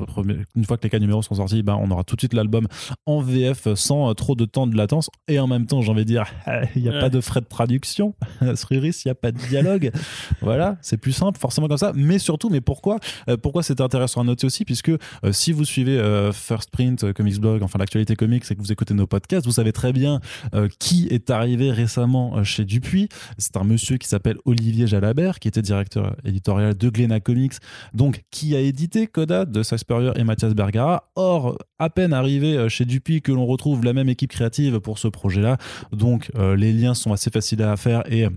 une 0.55 0.65
fois 0.65 0.77
que 0.77 0.85
les 0.85 0.91
quatre 0.91 1.01
numéros 1.01 1.23
sont 1.23 1.35
sortis, 1.35 1.63
bah, 1.63 1.77
on 1.81 1.91
aura 1.91 2.05
tout 2.05 2.15
de 2.15 2.21
suite 2.21 2.35
l'album 2.35 2.67
en 3.07 3.21
VF 3.21 3.75
sans 3.75 4.15
trop 4.15 4.37
de 4.37 4.45
temps 4.45 4.67
de 4.67 4.77
latence. 4.77 5.11
Et 5.27 5.39
en 5.39 5.47
même 5.47 5.67
temps, 5.67 5.83
j'ai 5.83 5.91
envie 5.91 6.05
de 6.05 6.09
dire, 6.09 6.25
il 6.77 6.83
n'y 6.83 6.89
a 6.89 7.01
pas 7.01 7.11
de 7.11 7.21
frais 7.21 7.41
de 7.41 7.47
traduction. 7.47 8.15
Sruris, 8.55 9.03
il 9.05 9.09
n'y 9.09 9.13
a 9.13 9.17
pas 9.17 9.33
de 9.33 9.39
dialogue. 9.39 9.91
voilà, 10.41 10.77
c'est 10.81 10.97
plus 10.97 11.13
simple, 11.13 11.39
forcément 11.39 11.67
comme 11.67 11.79
ça. 11.79 11.93
Mais 11.95 12.21
surtout, 12.21 12.49
mais 12.49 12.61
pourquoi 12.61 12.99
Pourquoi 13.43 13.65
c'est 13.65 13.81
intéressant 13.81 14.21
à 14.21 14.25
noter 14.25 14.47
aussi 14.47 14.65
Puisque 14.65 14.93
si 15.33 15.51
vous 15.53 15.65
suivez 15.65 16.01
First 16.35 16.71
Print, 16.71 17.13
Comics 17.13 17.39
Blog, 17.39 17.63
enfin 17.63 17.79
l'actualité 17.79 18.17
comics 18.17 18.45
et 18.51 18.55
que 18.55 18.61
vous 18.61 18.73
écoutez 18.73 18.95
nos 18.95 19.07
podcasts, 19.07 19.47
vous 19.47 19.53
savez 19.53 19.73
très 19.73 19.93
bien 19.93 20.21
euh, 20.55 20.69
qui 20.79 21.09
est 21.11 21.31
arrivé 21.31 21.71
récemment 21.71 22.37
euh, 22.37 22.45
chez 22.45 22.65
Dupuis. 22.65 23.09
C'est 23.39 23.57
un 23.57 23.65
monsieur 23.65 23.97
qui 23.97 24.09
s'appelle 24.09 24.37
Olivier 24.45 24.87
Jalabert, 24.87 25.39
qui 25.39 25.49
était 25.49 25.63
directeur 25.63 26.17
éditorial 26.25 26.77
de 26.77 26.89
Glénat 26.89 27.21
Comics, 27.21 27.55
donc 27.93 28.23
qui 28.31 28.55
a 28.55 28.61
édité 28.61 29.07
Coda 29.07 29.45
de 29.45 29.63
Spurrier 29.63 30.13
et 30.17 30.25
Mathias 30.25 30.55
Bergara? 30.55 31.11
Or, 31.17 31.59
à 31.79 31.91
peine 31.91 32.13
arrivé 32.13 32.57
euh, 32.57 32.69
chez 32.69 32.85
Dupuis 32.85 33.23
que 33.23 33.33
l'on 33.33 33.47
retrouve 33.47 33.85
la 33.85 33.93
même 33.93 34.09
équipe 34.09 34.31
créative 34.31 34.81
pour 34.81 34.99
ce 34.99 35.09
projet-là. 35.09 35.59
Donc, 35.93 36.31
les 36.57 36.73
liens 36.73 36.95
sont 36.95 37.13
assez 37.13 37.31
faciles 37.31 37.63
à 37.63 37.77
faire 37.77 38.03
et 38.11 38.25
euh, 38.25 38.29
euh, 38.29 38.31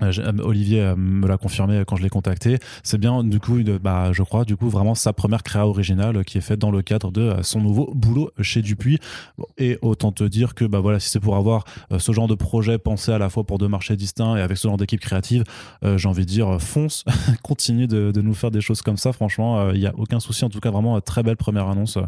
Olivier 0.00 0.80
euh, 0.80 0.96
me 0.96 1.28
l'a 1.28 1.36
confirmé 1.36 1.84
quand 1.86 1.94
je 1.94 2.02
l'ai 2.02 2.08
contacté. 2.08 2.58
C'est 2.82 2.98
bien, 2.98 3.22
du 3.22 3.38
coup, 3.38 3.60
bah, 3.80 4.12
je 4.12 4.22
crois, 4.24 4.44
du 4.44 4.56
coup, 4.56 4.68
vraiment 4.68 4.96
sa 4.96 5.12
première 5.12 5.44
créa 5.44 5.68
originale 5.68 6.24
qui 6.24 6.38
est 6.38 6.40
faite 6.40 6.58
dans 6.58 6.72
le 6.72 6.82
cadre 6.82 7.12
de 7.12 7.34
son 7.42 7.60
nouveau 7.60 7.92
boulot 7.94 8.30
chez 8.40 8.60
Dupuis. 8.60 8.98
Et 9.56 9.78
autant 9.82 10.10
te 10.10 10.24
dire 10.24 10.54
que, 10.54 10.64
bah 10.64 10.80
voilà, 10.80 10.98
si 10.98 11.10
c'est 11.10 11.20
pour 11.20 11.36
avoir 11.36 11.64
ce 11.96 12.12
genre 12.12 12.26
de 12.26 12.34
projet 12.34 12.78
pensé 12.78 13.12
à 13.12 13.18
la 13.18 13.28
fois 13.28 13.44
pour 13.44 13.58
deux 13.58 13.68
marchés 13.68 13.96
distincts 13.96 14.36
et 14.36 14.40
avec 14.40 14.58
ce 14.58 14.66
genre 14.66 14.76
d'équipe 14.76 15.00
créative, 15.00 15.44
j'ai 15.82 16.08
envie 16.08 16.24
de 16.24 16.30
dire, 16.30 16.60
fonce, 16.60 17.04
continue 17.42 17.86
de, 17.86 18.20
nous 18.20 18.34
faire 18.34 18.50
des 18.50 18.60
choses 18.60 18.82
comme 18.82 18.96
ça. 18.96 19.12
Franchement, 19.12 19.70
il 19.70 19.78
n'y 19.78 19.86
a 19.86 19.94
aucun 19.96 20.18
souci. 20.18 20.44
En 20.44 20.48
tout 20.48 20.60
cas, 20.60 20.70
vraiment, 20.70 21.00
très 21.00 21.22
belle 21.22 21.36
première 21.36 21.68
annonce, 21.68 21.98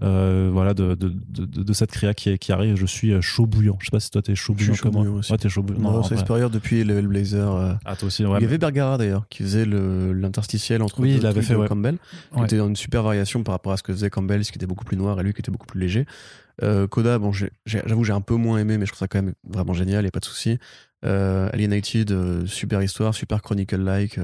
voilà, 0.00 0.74
de, 0.74 1.72
cette 1.72 1.92
créa 1.92 2.14
qui, 2.14 2.36
qui 2.38 2.52
arrive. 2.52 2.74
Je 2.74 2.86
suis 2.86 3.20
chaud 3.22 3.46
bouillant. 3.46 3.76
Je 3.80 3.86
sais 3.86 3.90
pas 3.90 4.00
si 4.00 4.10
toi 4.10 4.22
t'es 4.22 4.34
chaud 4.34 4.54
bouillant 4.54 4.74
comme 4.82 4.94
moi. 4.94 5.04
Ouais, 5.04 5.36
t'es 5.36 5.48
chaud 5.48 5.62
bouillant. 5.62 5.80
Non, 5.80 6.02
c'est 6.02 6.16
depuis 6.50 6.84
le 6.84 7.00
Blaze 7.02 7.27
euh, 7.36 7.74
ah, 7.84 7.96
toi 7.96 8.06
aussi, 8.06 8.22
Il 8.22 8.42
y 8.42 8.44
avait 8.44 8.58
Bergara 8.58 8.98
d'ailleurs, 8.98 9.26
qui 9.28 9.42
faisait 9.42 9.64
l'interstitiel 9.64 10.82
entre 10.82 11.00
oui, 11.00 11.16
il 11.16 11.26
avait 11.26 11.42
fait, 11.42 11.54
Campbell, 11.68 11.98
qui 12.34 12.42
était 12.42 12.58
une 12.58 12.76
super 12.76 13.02
variation 13.02 13.42
par 13.42 13.54
rapport 13.54 13.72
à 13.72 13.76
ce 13.76 13.82
que 13.82 13.92
faisait 13.92 14.10
Campbell, 14.10 14.44
ce 14.44 14.52
qui 14.52 14.58
était 14.58 14.66
beaucoup 14.66 14.84
plus 14.84 14.96
noir, 14.96 15.20
et 15.20 15.22
lui 15.22 15.32
qui 15.32 15.40
était 15.40 15.50
beaucoup 15.50 15.66
plus 15.66 15.80
léger. 15.80 16.06
Euh, 16.62 16.86
Coda, 16.86 17.18
bon, 17.18 17.32
j'avoue, 17.66 18.04
j'ai 18.04 18.12
un 18.12 18.20
peu 18.20 18.34
moins 18.34 18.58
aimé, 18.58 18.78
mais 18.78 18.86
je 18.86 18.92
trouve 18.92 19.00
ça 19.00 19.08
quand 19.08 19.22
même 19.22 19.34
vraiment 19.48 19.74
génial, 19.74 20.00
il 20.00 20.04
n'y 20.04 20.08
a 20.08 20.12
pas 20.12 20.20
de 20.20 20.24
souci. 20.24 20.58
Euh, 21.04 21.48
Alienated, 21.52 22.46
super 22.46 22.82
histoire, 22.82 23.14
super 23.14 23.42
chronicle-like, 23.42 24.18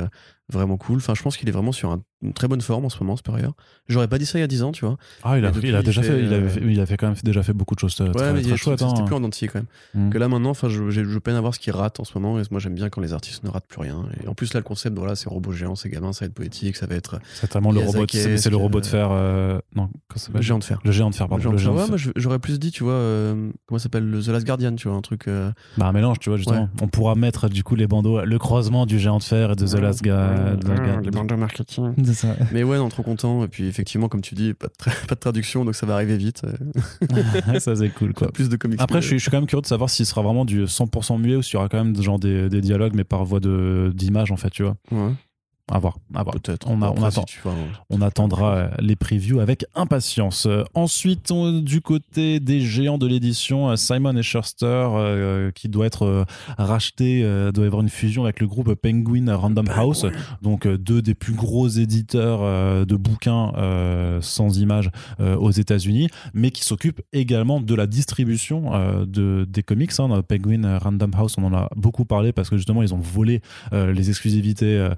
vraiment 0.53 0.76
cool. 0.76 0.99
Enfin, 0.99 1.14
je 1.14 1.22
pense 1.22 1.37
qu'il 1.37 1.49
est 1.49 1.53
vraiment 1.53 1.72
sur 1.72 1.97
une 2.22 2.32
très 2.32 2.49
bonne 2.49 2.61
forme 2.61 2.85
en 2.85 2.89
ce 2.89 2.99
moment, 3.01 3.16
Spurrier. 3.16 3.47
J'aurais 3.89 4.09
pas 4.09 4.18
dit 4.18 4.26
ça 4.26 4.39
il 4.39 4.41
y 4.41 4.45
a 4.45 4.49
10 4.49 4.62
ans, 4.62 4.72
tu 4.72 4.85
vois. 4.85 4.97
Ah, 5.22 5.39
il 5.39 5.45
a, 5.45 5.53
il 5.62 5.74
a 5.74 5.82
déjà 5.82 6.03
fait, 6.03 6.20
il, 6.20 6.32
avait, 6.32 6.61
il 6.62 6.80
a 6.80 6.87
fait 6.87 6.97
quand 6.97 7.07
même 7.07 7.16
déjà 7.22 7.43
fait 7.43 7.53
beaucoup 7.53 7.74
de 7.74 7.80
choses 7.80 7.99
euh, 8.01 8.07
ouais, 8.07 8.12
très, 8.12 8.32
mais 8.32 8.43
très 8.43 8.57
chouettes. 8.57 8.78
C'était 8.78 9.01
hein. 9.01 9.05
plus 9.05 9.14
en 9.14 9.24
entier 9.24 9.49
quand 9.49 9.61
même. 9.61 10.07
Mm. 10.09 10.11
Que 10.11 10.18
là 10.18 10.28
maintenant, 10.28 10.51
enfin, 10.51 10.68
je, 10.68 10.91
je, 10.91 11.18
peine 11.18 11.37
à 11.37 11.41
voir 11.41 11.55
ce 11.55 11.61
qu'il 11.61 11.72
rate 11.72 12.01
en 12.01 12.05
ce 12.05 12.16
moment. 12.18 12.39
Et 12.39 12.43
moi, 12.51 12.61
j'aime 12.61 12.74
bien 12.74 12.89
quand 12.89 13.01
les 13.01 13.12
artistes 13.12 13.45
ne 13.45 13.51
ratent 13.51 13.66
plus 13.66 13.80
rien. 13.80 14.05
Et 14.22 14.28
en 14.28 14.35
plus, 14.35 14.53
là, 14.55 14.61
le 14.61 14.64
concept, 14.64 14.97
voilà, 14.97 15.16
c'est 15.16 15.28
robot 15.28 15.53
géant, 15.53 15.74
c'est 15.74 15.89
gamin, 15.89 16.12
ça 16.12 16.24
va 16.24 16.26
être 16.26 16.35
poétique, 16.35 16.76
ça 16.76 16.87
va 16.87 16.95
être. 16.95 17.18
C'est 17.35 17.55
le 17.55 17.68
robot. 17.68 18.07
C'est 18.09 18.51
le 18.51 18.57
robot 18.57 18.80
de 18.80 18.87
fer. 18.87 19.09
Euh, 19.12 19.59
non, 19.74 19.91
le 20.32 20.41
géant 20.43 20.59
de 20.59 20.64
fer. 20.64 20.80
Le 20.85 20.93
géant 20.93 21.11
de 21.11 21.14
fer, 21.14 21.28
pardon. 21.28 21.51
Le 21.51 21.59
géant 21.59 21.74
de 21.74 21.80
fer. 21.80 21.91
Ouais, 21.91 21.99
j'aurais 22.24 22.38
plus 22.38 22.58
dit, 22.58 22.70
tu 22.70 22.82
vois, 22.82 22.94
euh, 22.94 23.50
comment 23.66 23.78
ça 23.78 23.84
s'appelle, 23.84 24.20
The 24.24 24.28
Last 24.28 24.46
Guardian, 24.46 24.74
tu 24.74 24.88
vois, 24.88 24.96
un 24.96 25.02
truc. 25.02 25.26
Bah 25.76 25.86
un 25.86 25.92
mélange, 25.92 26.18
tu 26.18 26.30
vois, 26.30 26.36
justement. 26.36 26.68
On 26.80 26.88
pourra 26.88 27.14
mettre 27.14 27.48
du 27.48 27.62
coup 27.62 27.74
les 27.74 27.86
bandeaux, 27.86 28.24
le 28.24 28.38
croisement 28.38 28.86
du 28.86 28.98
géant 28.98 29.18
de 29.18 29.22
fer 29.22 29.52
et 29.52 29.56
de 29.56 29.66
The 29.66 29.78
Last 29.78 30.02
Guardian. 30.02 31.00
Les 31.02 31.10
bandeaux 31.10 31.36
marketing. 31.36 31.92
Ça. 32.14 32.36
Mais 32.52 32.62
ouais, 32.62 32.78
non, 32.78 32.88
trop 32.88 33.02
content. 33.02 33.44
Et 33.44 33.48
puis 33.48 33.66
effectivement, 33.66 34.08
comme 34.08 34.20
tu 34.20 34.34
dis, 34.34 34.54
pas 34.54 34.68
de, 34.68 34.72
pas 35.08 35.14
de 35.14 35.20
traduction, 35.20 35.64
donc 35.64 35.74
ça 35.74 35.86
va 35.86 35.94
arriver 35.94 36.16
vite. 36.16 36.42
ça 37.58 37.76
c'est 37.76 37.90
cool 37.90 38.14
quoi. 38.14 38.30
Plus 38.32 38.48
de 38.48 38.56
comics. 38.56 38.80
Après, 38.80 39.00
je 39.00 39.06
suis, 39.06 39.18
je 39.18 39.22
suis, 39.22 39.30
quand 39.30 39.38
même 39.38 39.46
curieux 39.46 39.62
de 39.62 39.66
savoir 39.66 39.90
s'il 39.90 40.06
sera 40.06 40.22
vraiment 40.22 40.44
du 40.44 40.64
100% 40.64 41.20
muet 41.20 41.36
ou 41.36 41.42
s'il 41.42 41.54
y 41.54 41.56
aura 41.56 41.68
quand 41.68 41.82
même 41.82 42.00
genre 42.00 42.18
des, 42.18 42.48
des 42.48 42.60
dialogues, 42.60 42.94
mais 42.94 43.04
par 43.04 43.24
voie 43.24 43.40
d'image 43.40 44.30
en 44.30 44.36
fait, 44.36 44.50
tu 44.50 44.62
vois. 44.62 44.76
Ouais. 44.90 45.12
À 45.72 45.78
voir, 45.78 45.96
à 46.14 46.22
voir. 46.22 46.34
Peut-être. 46.34 46.68
On, 46.68 46.82
on, 46.82 47.02
attend. 47.02 47.24
on 47.88 48.02
attendra 48.02 48.54
euh, 48.54 48.68
les 48.80 48.96
previews 48.96 49.40
avec 49.40 49.64
impatience. 49.74 50.44
Euh, 50.44 50.62
ensuite, 50.74 51.32
du 51.62 51.80
côté 51.80 52.38
des 52.38 52.60
géants 52.60 52.98
de 52.98 53.06
l'édition, 53.06 53.70
euh, 53.70 53.76
Simon 53.76 54.14
et 54.14 54.22
Schuster, 54.22 54.88
qui 55.54 55.70
doit 55.70 55.86
être 55.86 56.26
racheté, 56.58 57.22
doit 57.54 57.64
y 57.64 57.66
avoir 57.66 57.80
une 57.80 57.88
fusion 57.88 58.24
avec 58.24 58.40
le 58.40 58.46
groupe 58.46 58.74
Penguin 58.74 59.34
Random 59.34 59.66
House, 59.74 60.04
donc 60.42 60.68
deux 60.68 61.00
des 61.00 61.14
plus 61.14 61.32
gros 61.32 61.66
éditeurs 61.66 62.86
de 62.86 62.96
bouquins 62.96 63.52
sans 64.20 64.58
images 64.58 64.90
aux 65.18 65.50
États-Unis, 65.50 66.08
mais 66.34 66.50
qui 66.50 66.62
s'occupent 66.62 67.00
également 67.12 67.60
de 67.60 67.74
la 67.74 67.86
distribution 67.86 69.04
de, 69.06 69.46
des 69.48 69.62
comics. 69.62 69.92
Hein. 69.98 70.22
Penguin 70.22 70.78
Random 70.78 71.10
House, 71.16 71.36
on 71.38 71.44
en 71.44 71.54
a 71.54 71.68
beaucoup 71.76 72.04
parlé 72.04 72.32
parce 72.32 72.50
que 72.50 72.56
justement, 72.56 72.82
ils 72.82 72.94
ont 72.94 73.00
volé 73.00 73.40
les 73.72 74.08
exclusivités 74.10 74.88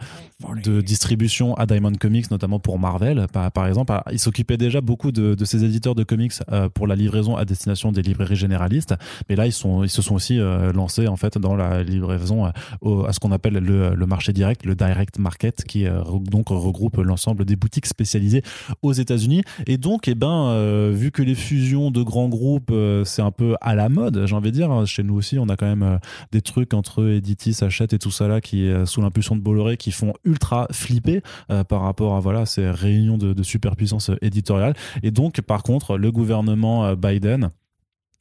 de 0.63 0.81
distribution 0.81 1.55
à 1.55 1.67
Diamond 1.67 1.93
Comics, 1.99 2.31
notamment 2.31 2.59
pour 2.59 2.79
Marvel, 2.79 3.27
par, 3.33 3.67
exemple. 3.67 3.93
Ah, 3.93 4.05
ils 4.13 4.19
s'occupaient 4.19 4.57
déjà 4.57 4.81
beaucoup 4.81 5.13
de, 5.13 5.37
ces 5.45 5.65
éditeurs 5.65 5.95
de 5.95 6.05
comics 6.05 6.33
euh, 6.53 6.69
pour 6.69 6.87
la 6.87 6.97
livraison 6.97 7.37
à 7.37 7.45
destination 7.45 7.93
des 7.93 8.03
librairies 8.03 8.37
généralistes, 8.37 8.95
mais 9.29 9.37
là 9.37 9.47
ils, 9.47 9.53
se 9.53 10.03
sont 10.03 10.15
aussi 10.15 10.39
euh, 10.39 10.73
lancés 10.73 11.07
en 11.09 11.17
fait 11.17 11.39
dans 11.39 11.55
la 11.55 11.83
livraison 11.83 12.47
euh, 12.47 13.05
à 13.05 13.13
ce 13.13 13.21
qu'on 13.21 13.33
appelle 13.33 13.55
le, 13.55 14.07
marché 14.07 14.33
direct, 14.33 14.65
le 14.65 14.75
direct 14.75 15.19
market, 15.19 15.65
qui 15.65 15.85
donc 16.31 16.49
regroupe 16.49 16.99
l'ensemble 16.99 17.45
des 17.45 17.57
boutiques 17.57 17.87
spécialisées 17.87 18.43
aux 18.83 18.93
États-Unis. 18.93 19.43
Et 19.67 19.79
donc, 19.79 20.07
eh 20.09 20.15
ben, 20.15 20.91
vu 20.93 21.11
que 21.11 21.23
les 21.23 21.35
fusions 21.35 21.91
de 21.91 22.03
grands 22.03 22.29
groupes 22.29 22.73
c'est 23.05 23.23
un 23.23 23.31
peu 23.31 23.57
à 23.61 23.75
la 23.75 23.89
mode, 23.89 24.27
j'ai 24.27 24.35
envie 24.35 24.51
de 24.51 24.57
dire, 24.57 24.71
hein, 24.71 24.85
chez 24.85 25.03
nous 25.03 25.15
aussi, 25.15 25.39
on 25.39 25.49
a 25.49 25.57
quand 25.57 25.67
même 25.67 25.99
des 26.33 26.41
trucs 26.41 26.75
entre 26.75 27.09
Editis, 27.09 27.59
Hachette 27.63 27.93
et 27.93 27.99
tout 27.99 28.11
ça 28.11 28.29
là 28.29 28.41
qui 28.41 28.71
sous 28.85 29.01
l'impulsion 29.01 29.35
de 29.35 29.41
Bolloré 29.41 29.77
qui 29.77 29.91
font 29.91 30.13
ultra 30.25 30.46
flippé 30.73 31.23
euh, 31.51 31.65
par 31.65 31.83
rapport 31.83 32.17
à 32.17 32.21
voilà 32.21 32.47
ces 32.47 32.71
réunions 32.71 33.19
de, 33.19 33.33
de 33.33 33.43
superpuissance 33.43 34.11
éditoriale. 34.23 34.75
Et 35.03 35.11
donc, 35.11 35.41
par 35.41 35.63
contre, 35.63 35.97
le 35.97 36.11
gouvernement 36.13 36.87
euh, 36.87 36.97
Biden 36.97 37.51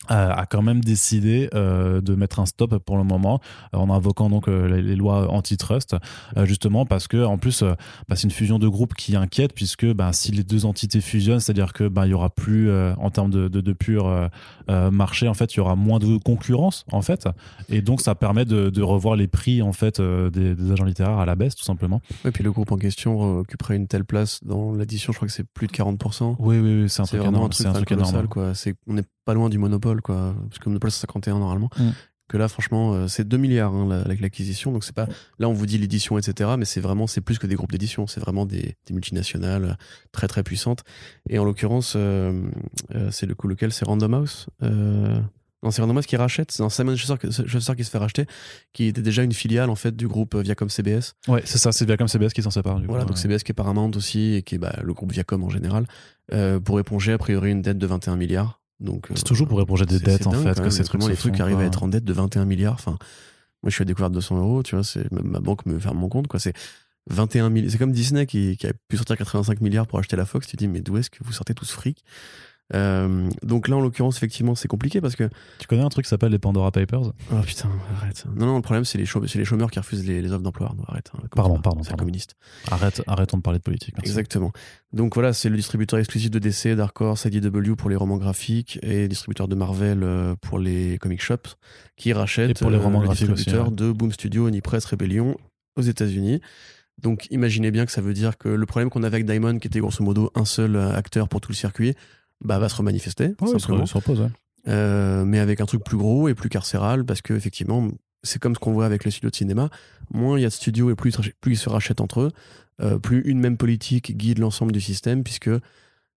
a 0.08 0.46
quand 0.46 0.62
même 0.62 0.82
décidé 0.82 1.50
euh, 1.54 2.02
de 2.02 2.16
mettre 2.16 2.40
un 2.40 2.46
stop 2.46 2.78
pour 2.80 2.98
le 2.98 3.04
moment 3.04 3.40
euh, 3.74 3.78
en 3.78 3.90
invoquant 3.90 4.30
donc 4.30 4.48
les, 4.48 4.96
lois 4.96 5.32
antitrust 5.32 5.96
justement 6.44 6.86
parce 6.86 7.08
que 7.08 7.24
en 7.24 7.38
plus 7.38 7.64
bah, 8.08 8.16
c'est 8.16 8.24
une 8.24 8.32
fusion 8.32 8.60
de 8.60 8.68
groupes 8.68 8.94
qui 8.94 9.16
inquiète 9.16 9.54
puisque 9.54 9.86
bah, 9.94 10.14
si 10.14 10.32
les 10.32 10.44
deux 10.44 10.66
entités 10.66 11.02
fusionnent 11.02 11.40
c'est-à-dire 11.40 11.74
que 11.74 11.88
bah, 11.88 12.06
il 12.06 12.12
y 12.12 12.14
aura 12.14 12.30
plus 12.30 12.72
en 12.98 13.10
termes 13.10 13.32
de, 13.32 13.48
de, 13.48 13.62
de 13.62 13.74
pur 13.74 14.30
marché 14.70 15.28
en 15.28 15.34
fait 15.34 15.54
il 15.54 15.58
y 15.58 15.60
aura 15.60 15.76
moins 15.76 16.00
de 16.00 16.18
concurrence 16.18 16.86
en 16.92 17.02
fait. 17.02 17.28
Et 17.70 17.82
donc 17.82 18.02
ça 18.02 18.16
permet 18.16 18.46
de, 18.46 18.70
de 18.70 18.82
revoir 18.82 19.16
les 19.16 19.28
prix 19.28 19.62
en 19.62 19.74
fait 19.74 20.02
des, 20.02 20.56
des, 20.56 20.72
agents 20.72 20.86
littéraires 20.86 21.18
à 21.18 21.26
la 21.26 21.36
baisse 21.36 21.56
tout 21.56 21.66
simplement. 21.66 22.02
Et 22.26 22.32
puis 22.32 22.44
le 22.44 22.52
groupe 22.52 22.72
en 22.72 22.78
question 22.78 23.40
occuperait 23.40 23.76
une 23.76 23.88
telle 23.88 24.06
place 24.06 24.44
dans 24.44 24.74
l'édition 24.74 25.12
je 25.14 25.18
crois 25.18 25.28
que 25.28 25.34
c'est 25.34 25.48
plus 25.48 25.68
de 25.68 25.72
40% 25.72 26.36
oui 26.40 26.60
oui, 26.60 26.84
oui 26.84 26.90
c'est 26.90 27.02
un 27.02 27.06
truc 27.06 27.24
énorme 27.24 27.52
c'est 27.52 27.66
un 27.66 27.74
truc 27.74 27.92
énorme. 27.92 28.28
quoi. 28.28 28.54
C'est 28.54 28.76
on 28.88 28.94
n'est 28.94 29.04
pas 29.26 29.34
loin 29.34 29.50
du 29.50 29.58
monopole 29.58 30.02
quoi. 30.02 30.36
Parce 30.50 30.60
que 30.60 30.70
Monopole, 30.70 30.92
c'est 30.92 31.02
51 31.02 31.40
normalement. 31.40 31.70
Mm. 31.78 31.90
Que 32.28 32.38
là, 32.38 32.48
franchement, 32.48 32.94
euh, 32.94 33.08
c'est 33.08 33.28
2 33.28 33.38
milliards 33.38 33.74
hein, 33.76 34.04
l'acquisition. 34.20 34.72
Donc, 34.72 34.84
c'est 34.84 34.96
pas. 34.96 35.08
Là, 35.38 35.48
on 35.48 35.54
vous 35.54 35.68
dit 35.68 35.78
l'édition, 35.78 36.18
etc. 36.18 36.52
Mais 36.58 36.66
c'est 36.66 36.82
vraiment, 36.82 37.06
c'est 37.06 37.22
plus 37.22 37.38
que 37.38 37.46
des 37.46 37.54
groupes 37.54 37.72
d'édition. 37.72 38.08
C'est 38.08 38.20
vraiment 38.20 38.48
des, 38.48 38.76
multinationales 38.90 39.66
euh, 39.66 39.74
très, 40.12 40.28
très 40.28 40.42
puissantes. 40.42 40.84
Et 41.30 41.38
en 41.38 41.46
l'occurrence, 41.46 41.94
euh, 41.96 42.50
c'est 43.12 43.28
le 43.28 43.36
coup 43.36 43.48
lequel? 43.48 43.72
C'est 43.72 43.86
Random 43.86 44.14
House. 44.16 44.48
Non, 44.62 45.72
c'est 45.72 45.82
Random 45.82 45.98
House 45.98 46.08
qui 46.08 46.16
rachète. 46.16 46.52
C'est 46.52 46.64
un 46.64 46.70
Simon 46.70 46.96
Schuster, 46.96 47.16
qui 47.20 47.84
se 47.84 47.90
fait 47.92 47.98
racheter, 47.98 48.26
qui 48.74 48.86
était 48.86 49.04
déjà 49.04 49.22
une 49.22 49.34
filiale 49.34 49.70
en 49.70 49.76
fait 49.76 49.96
du 49.96 50.08
groupe 50.08 50.36
Viacom 50.36 50.70
CBS. 50.70 51.14
Ouais, 51.28 51.42
c'est 51.46 51.58
ça, 51.58 51.72
c'est 51.72 51.86
Viacom 51.86 52.08
CBS 52.08 52.34
qui 52.34 52.42
s'en 52.42 52.52
sépare. 52.52 52.80
Du 52.80 52.88
voilà, 52.88 53.06
donc 53.06 53.18
CBS 53.18 53.44
qui 53.44 53.52
est 53.52 53.56
Paramount 53.56 53.92
aussi 53.96 54.36
et 54.36 54.42
qui 54.42 54.56
est 54.56 54.60
bah, 54.60 54.76
le 54.84 54.94
groupe 54.94 55.12
Viacom 55.12 55.44
en 55.44 55.50
général, 55.50 55.86
pour 56.64 56.80
éponger 56.80 57.14
a 57.14 57.18
priori 57.20 57.52
une 57.52 57.62
dette 57.62 57.78
de 57.78 57.88
21 57.88 58.16
milliards 58.16 58.62
c'est 59.16 59.24
toujours 59.24 59.48
pour 59.48 59.62
éponger 59.62 59.86
des 59.86 60.00
dettes 60.00 60.28
en 60.28 60.32
fait 60.32 60.62
que 60.62 60.70
ces 60.70 60.84
trucs 60.84 61.04
les 61.04 61.16
trucs 61.16 61.40
arrivent 61.40 61.60
à 61.60 61.66
être 61.66 61.84
en 61.84 61.88
dette 61.88 62.04
de 62.04 62.14
21 62.14 62.46
milliards. 62.46 62.74
Enfin, 62.74 62.98
moi 63.64 63.70
je 63.70 63.72
suis 63.72 63.82
à 63.84 63.86
découverte 63.86 64.12
de 64.12 64.18
200 64.18 64.38
euros, 64.38 64.64
tu 64.64 64.76
vois, 64.76 64.84
c'est 64.84 65.10
ma 65.12 65.40
banque 65.40 65.66
me 65.66 65.80
ferme 65.80 65.98
mon 65.98 66.10
compte 66.10 66.28
quoi. 66.28 66.40
C'est 66.40 66.54
21 67.10 67.50
milliards. 67.50 67.72
C'est 67.72 67.78
comme 67.78 67.92
Disney 67.92 68.26
qui, 68.26 68.58
a 68.64 68.74
pu 68.88 68.98
sortir 68.98 69.18
85 69.18 69.62
milliards 69.62 69.88
pour 69.88 70.00
acheter 70.00 70.16
la 70.16 70.26
Fox. 70.26 70.48
Tu 70.48 70.56
dis 70.56 70.68
mais 70.68 70.82
d'où 70.82 70.98
est-ce 70.98 71.10
que 71.10 71.24
vous 71.24 71.32
sortez 71.32 71.54
tout 71.54 71.66
ce 71.66 71.74
fric? 71.74 72.04
Euh, 72.74 73.30
donc 73.44 73.68
là, 73.68 73.76
en 73.76 73.80
l'occurrence, 73.80 74.18
effectivement, 74.18 74.56
c'est 74.56 74.68
compliqué 74.68 75.00
parce 75.02 75.16
que. 75.16 75.30
Tu 75.60 75.68
connais 75.68 75.84
un 75.84 75.90
truc 75.90 76.06
qui 76.06 76.10
s'appelle 76.10 76.32
les 76.32 76.40
Pandora 76.40 76.72
Papers? 76.72 77.12
Oh 77.32 77.36
putain, 77.46 77.70
arrête. 77.96 78.26
Non, 78.36 78.48
non, 78.48 78.56
le 78.56 78.62
problème, 78.62 78.86
c'est 78.86 78.98
les, 78.98 79.06
chômeurs, 79.06 79.30
les 79.36 79.46
chômeurs 79.46 79.70
qui 79.70 79.78
refusent 79.80 80.06
les, 80.06 80.22
les 80.22 80.32
offres 80.32 80.42
d'emploi. 80.42 80.74
Arrête. 80.88 81.12
hein, 81.16 81.28
Pardon, 81.36 81.60
pardon, 81.60 81.84
C'est 81.84 81.96
communiste. 81.96 82.36
Arrête, 82.72 83.04
arrêtons 83.06 83.38
de 83.38 83.44
parler 83.44 83.60
de 83.60 83.64
politique. 83.64 83.94
merci. 83.96 84.10
Exactement. 84.10 84.52
Donc 84.94 85.14
voilà, 85.14 85.34
c'est 85.34 85.50
le 85.50 85.58
distributeur 85.58 86.00
exclusif 86.00 86.32
de 86.32 86.40
DC, 86.40 86.70
Dark 86.76 87.00
Horse, 87.00 87.26
IDW 87.26 87.76
pour 87.76 87.90
les 87.90 87.96
romans 87.96 88.18
graphiques 88.18 88.80
et 88.82 89.08
distributeur 89.08 89.48
de 89.48 89.56
Marvel 89.56 90.02
euh, 90.04 90.36
pour 90.42 90.58
les 90.58 90.98
comic 90.98 91.22
shops 91.22 91.58
qui 91.98 92.14
rachète 92.14 92.50
Et 92.52 92.54
pour 92.56 92.72
les 92.72 92.78
euh, 92.78 92.82
romans 92.82 93.00
le 93.02 93.06
graphiques 93.06 93.30
aussi, 93.30 93.44
distributeur 93.44 93.70
ouais. 93.70 93.76
de 93.76 93.92
Boom 93.92 94.12
Studio, 94.12 94.48
Onipress, 94.48 94.86
Rebellion 94.86 95.38
aux 95.76 95.82
États-Unis. 95.82 96.42
Donc 97.02 97.28
imaginez 97.30 97.72
bien 97.72 97.86
que 97.86 97.92
ça 97.92 98.02
veut 98.02 98.14
dire 98.14 98.38
que 98.38 98.48
le 98.48 98.66
problème 98.66 98.90
qu'on 98.90 99.04
avait 99.04 99.16
avec 99.18 99.26
Diamond, 99.26 99.60
qui 99.60 99.68
était 99.68 99.80
grosso 99.80 100.02
modo 100.04 100.32
un 100.34 100.46
seul 100.46 100.78
acteur 100.78 101.28
pour 101.28 101.42
tout 101.42 101.52
le 101.52 101.56
circuit, 101.58 101.94
bah, 102.46 102.60
va 102.60 102.70
se 102.70 102.76
remanifester. 102.76 103.34
Ouais, 103.42 103.48
simplement. 103.60 103.86
se 103.86 103.94
repose, 103.96 104.22
ouais. 104.22 104.30
Euh, 104.68 105.26
mais 105.26 105.40
avec 105.40 105.62
un 105.62 105.66
truc 105.66 105.84
plus 105.84 105.98
gros 105.98 106.28
et 106.28 106.34
plus 106.34 106.50
carcéral, 106.50 107.06
parce 107.06 107.22
que 107.22 107.34
effectivement, 107.34 107.88
c'est 108.24 108.40
comme 108.40 108.56
ce 108.56 108.60
qu'on 108.60 108.74
voit 108.74 108.86
avec 108.86 109.04
les 109.06 109.12
studios 109.12 109.30
de 109.30 109.36
cinéma. 109.36 109.70
Moins 110.12 110.40
il 110.40 110.42
y 110.42 110.46
a 110.46 110.50
de 110.50 110.54
studios 110.54 110.90
et 110.90 110.96
plus, 110.96 111.12
ils 111.12 111.14
se 111.14 111.22
rach- 111.22 111.34
plus 111.42 111.54
ils 111.54 111.58
se 111.58 111.70
rachètent 111.70 112.02
entre 112.02 112.22
eux, 112.22 112.32
euh, 112.82 112.98
plus 112.98 113.22
une 113.26 113.40
même 113.40 113.58
politique 113.58 114.18
guide 114.18 114.40
l'ensemble 114.40 114.72
du 114.72 114.82
système, 114.82 115.24
puisque 115.24 115.52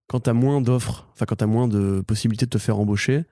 quand 0.07 0.21
tu 0.21 0.31
as 0.31 0.35
moins 0.35 0.61
d'offres, 0.63 1.07
enfin 1.13 1.27
quand 1.27 1.37
tu 1.37 1.45
as 1.45 1.49
moins 1.49 1.69
de 1.69 2.01
possibilités 2.07 2.47
de 2.47 2.51
te 2.51 2.57
faire 2.59 2.79
embaucher, 2.79 3.25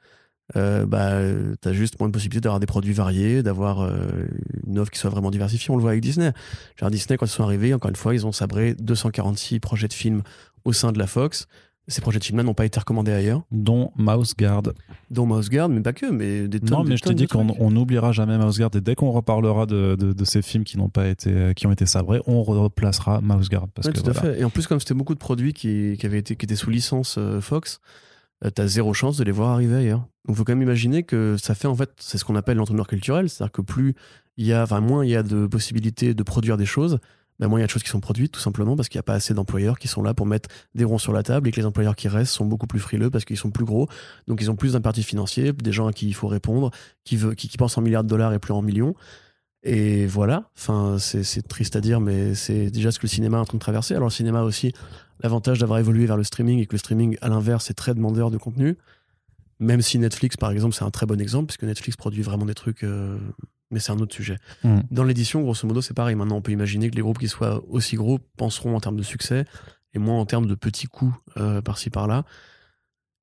euh, 0.55 0.85
bah, 0.86 1.18
tu 1.60 1.68
as 1.68 1.73
juste 1.73 1.98
moins 1.98 2.09
de 2.09 2.12
possibilités 2.12 2.43
d'avoir 2.43 2.60
des 2.60 2.66
produits 2.66 2.93
variés, 2.93 3.43
d'avoir 3.43 3.81
euh, 3.81 3.94
une 4.66 4.78
offre 4.78 4.90
qui 4.93 4.98
soit 4.98 5.10
vraiment 5.10 5.31
diversifiée. 5.31 5.73
On 5.73 5.77
le 5.77 5.81
voit 5.82 5.90
avec 5.93 6.02
Disney. 6.02 6.32
Genre 6.78 6.90
Disney, 6.90 7.16
quand 7.16 7.27
ils 7.27 7.31
sont 7.31 7.43
arrivés, 7.43 7.73
encore 7.74 7.89
une 7.89 7.97
fois, 7.97 8.14
ils 8.14 8.27
ont 8.27 8.32
sabré 8.32 8.74
246 8.78 9.59
projets 9.60 9.89
de 9.89 9.93
films 9.94 10.23
au 10.64 10.73
sein 10.74 10.93
de 10.93 10.98
la 10.98 11.06
Fox. 11.06 11.47
Ces 11.88 12.00
projets 12.00 12.18
de 12.18 12.24
films-là 12.24 12.42
n'ont 12.42 12.54
pas 12.54 12.64
été 12.64 12.80
recommandés 12.80 13.12
ailleurs, 13.12 13.42
Dont 13.52 13.92
Mouse 13.96 14.34
Guard. 14.36 14.62
dont 15.10 15.24
Mouse 15.24 15.48
Guard, 15.48 15.68
mais 15.68 15.80
pas 15.82 15.92
que, 15.92 16.06
mais 16.06 16.48
des 16.48 16.58
tonnes 16.58 16.70
Non, 16.70 16.82
des 16.82 16.90
mais 16.90 16.96
je 16.96 17.02
te 17.02 17.12
dis 17.12 17.28
qu'on 17.28 17.70
n'oubliera 17.70 18.10
jamais 18.10 18.36
Mouse 18.38 18.58
Guard 18.58 18.70
et 18.74 18.80
dès 18.80 18.96
qu'on 18.96 19.12
reparlera 19.12 19.66
de, 19.66 19.94
de, 19.96 20.12
de 20.12 20.24
ces 20.24 20.42
films 20.42 20.64
qui 20.64 20.78
n'ont 20.78 20.88
pas 20.88 21.06
été, 21.06 21.52
qui 21.54 21.66
ont 21.68 21.72
été 21.72 21.86
sabrés, 21.86 22.20
on 22.26 22.42
replacera 22.42 23.20
Mouse 23.20 23.48
Guard 23.48 23.68
parce 23.68 23.86
Ouais, 23.86 23.92
que 23.92 24.00
tout 24.00 24.10
à 24.10 24.14
fait. 24.14 24.40
Et 24.40 24.44
en 24.44 24.50
plus, 24.50 24.66
comme 24.66 24.80
c'était 24.80 24.94
beaucoup 24.94 25.14
de 25.14 25.20
produits 25.20 25.52
qui, 25.52 25.96
qui 25.98 26.06
avaient 26.06 26.18
été, 26.18 26.34
qui 26.34 26.44
étaient 26.44 26.56
sous 26.56 26.70
licence 26.70 27.16
euh, 27.18 27.40
Fox, 27.40 27.80
euh, 28.44 28.50
t'as 28.50 28.66
zéro 28.66 28.92
chance 28.92 29.16
de 29.16 29.22
les 29.24 29.30
voir 29.32 29.50
arriver 29.50 29.76
ailleurs. 29.76 30.04
Donc, 30.26 30.36
faut 30.36 30.42
quand 30.44 30.52
même 30.54 30.62
imaginer 30.62 31.04
que 31.04 31.36
ça 31.38 31.54
fait 31.54 31.68
en 31.68 31.76
fait, 31.76 31.90
c'est 31.98 32.18
ce 32.18 32.24
qu'on 32.24 32.34
appelle 32.34 32.56
l'entonnoir 32.56 32.88
culturel, 32.88 33.28
c'est-à-dire 33.30 33.52
que 33.52 33.62
plus 33.62 33.94
il 34.36 34.44
y 34.44 34.52
a, 34.52 34.64
enfin, 34.64 34.80
moins 34.80 35.04
il 35.04 35.10
y 35.10 35.16
a 35.16 35.22
de 35.22 35.46
possibilités 35.46 36.14
de 36.14 36.22
produire 36.24 36.56
des 36.56 36.66
choses, 36.66 36.98
ben, 37.38 37.48
moins 37.48 37.58
il 37.58 37.62
y 37.62 37.64
a 37.64 37.66
de 37.66 37.70
choses 37.70 37.82
qui 37.82 37.90
sont 37.90 38.00
produites, 38.00 38.32
tout 38.32 38.40
simplement 38.40 38.76
parce 38.76 38.88
qu'il 38.88 38.98
n'y 38.98 39.00
a 39.00 39.04
pas 39.04 39.14
assez 39.14 39.34
d'employeurs 39.34 39.78
qui 39.78 39.88
sont 39.88 40.02
là 40.02 40.14
pour 40.14 40.26
mettre 40.26 40.48
des 40.74 40.84
ronds 40.84 40.98
sur 40.98 41.12
la 41.12 41.22
table 41.22 41.48
et 41.48 41.52
que 41.52 41.60
les 41.60 41.66
employeurs 41.66 41.96
qui 41.96 42.08
restent 42.08 42.32
sont 42.32 42.46
beaucoup 42.46 42.66
plus 42.66 42.80
frileux 42.80 43.10
parce 43.10 43.24
qu'ils 43.24 43.36
sont 43.36 43.50
plus 43.50 43.64
gros, 43.64 43.88
donc 44.26 44.40
ils 44.40 44.50
ont 44.50 44.56
plus 44.56 44.72
d'impératifs 44.72 45.06
financiers, 45.06 45.52
des 45.52 45.72
gens 45.72 45.86
à 45.86 45.92
qui 45.92 46.08
il 46.08 46.14
faut 46.14 46.28
répondre, 46.28 46.70
qui, 47.04 47.16
veut, 47.16 47.34
qui, 47.34 47.48
pensent 47.56 47.76
en 47.76 47.82
milliards 47.82 48.04
de 48.04 48.08
dollars 48.08 48.32
et 48.32 48.38
plus 48.38 48.52
en 48.52 48.62
millions. 48.62 48.94
Et 49.62 50.06
voilà, 50.06 50.50
enfin, 50.56 50.96
c'est 50.98 51.48
triste 51.48 51.74
à 51.74 51.80
dire, 51.80 52.00
mais 52.00 52.34
c'est 52.34 52.70
déjà 52.70 52.92
ce 52.92 53.00
que 53.00 53.06
le 53.06 53.08
cinéma 53.08 53.38
est 53.38 53.40
en 53.40 53.44
train 53.44 53.58
de 53.58 53.62
traverser. 53.62 53.94
Alors, 53.94 54.08
le 54.08 54.12
cinéma 54.12 54.42
aussi 54.42 54.72
l'avantage 55.20 55.58
d'avoir 55.58 55.78
évolué 55.78 56.06
vers 56.06 56.16
le 56.16 56.24
streaming 56.24 56.60
et 56.60 56.66
que 56.66 56.72
le 56.72 56.78
streaming, 56.78 57.16
à 57.20 57.28
l'inverse, 57.28 57.68
est 57.70 57.74
très 57.74 57.94
demandeur 57.94 58.30
de 58.30 58.38
contenu. 58.38 58.76
Même 59.58 59.82
si 59.82 59.98
Netflix, 59.98 60.36
par 60.36 60.50
exemple, 60.50 60.74
c'est 60.74 60.84
un 60.84 60.90
très 60.90 61.06
bon 61.06 61.20
exemple, 61.20 61.46
puisque 61.46 61.64
Netflix 61.64 61.96
produit 61.96 62.22
vraiment 62.22 62.44
des 62.44 62.54
trucs, 62.54 62.84
euh, 62.84 63.18
mais 63.70 63.80
c'est 63.80 63.93
un 63.93 63.98
autre 63.98 64.14
sujet. 64.14 64.38
Mm. 64.64 64.80
Dans 64.90 65.05
l'édition, 65.05 65.43
grosso 65.43 65.66
modo, 65.66 65.80
c'est 65.82 65.94
pareil. 65.94 66.14
Maintenant, 66.14 66.36
on 66.36 66.43
peut 66.43 66.52
imaginer 66.52 66.90
que 66.90 66.97
les 66.97 67.02
groupes 67.02 67.18
qui 67.18 67.28
soient 67.28 67.62
aussi 67.68 67.97
gros 67.97 68.18
penseront 68.36 68.76
en 68.76 68.80
termes 68.80 68.97
de 68.97 69.02
succès 69.02 69.44
et 69.94 69.98
moins 69.98 70.18
en 70.20 70.26
termes 70.26 70.47
de 70.47 70.55
petits 70.55 70.86
coups 70.86 71.14
euh, 71.36 71.60
par-ci 71.62 71.90
par-là. 71.90 72.24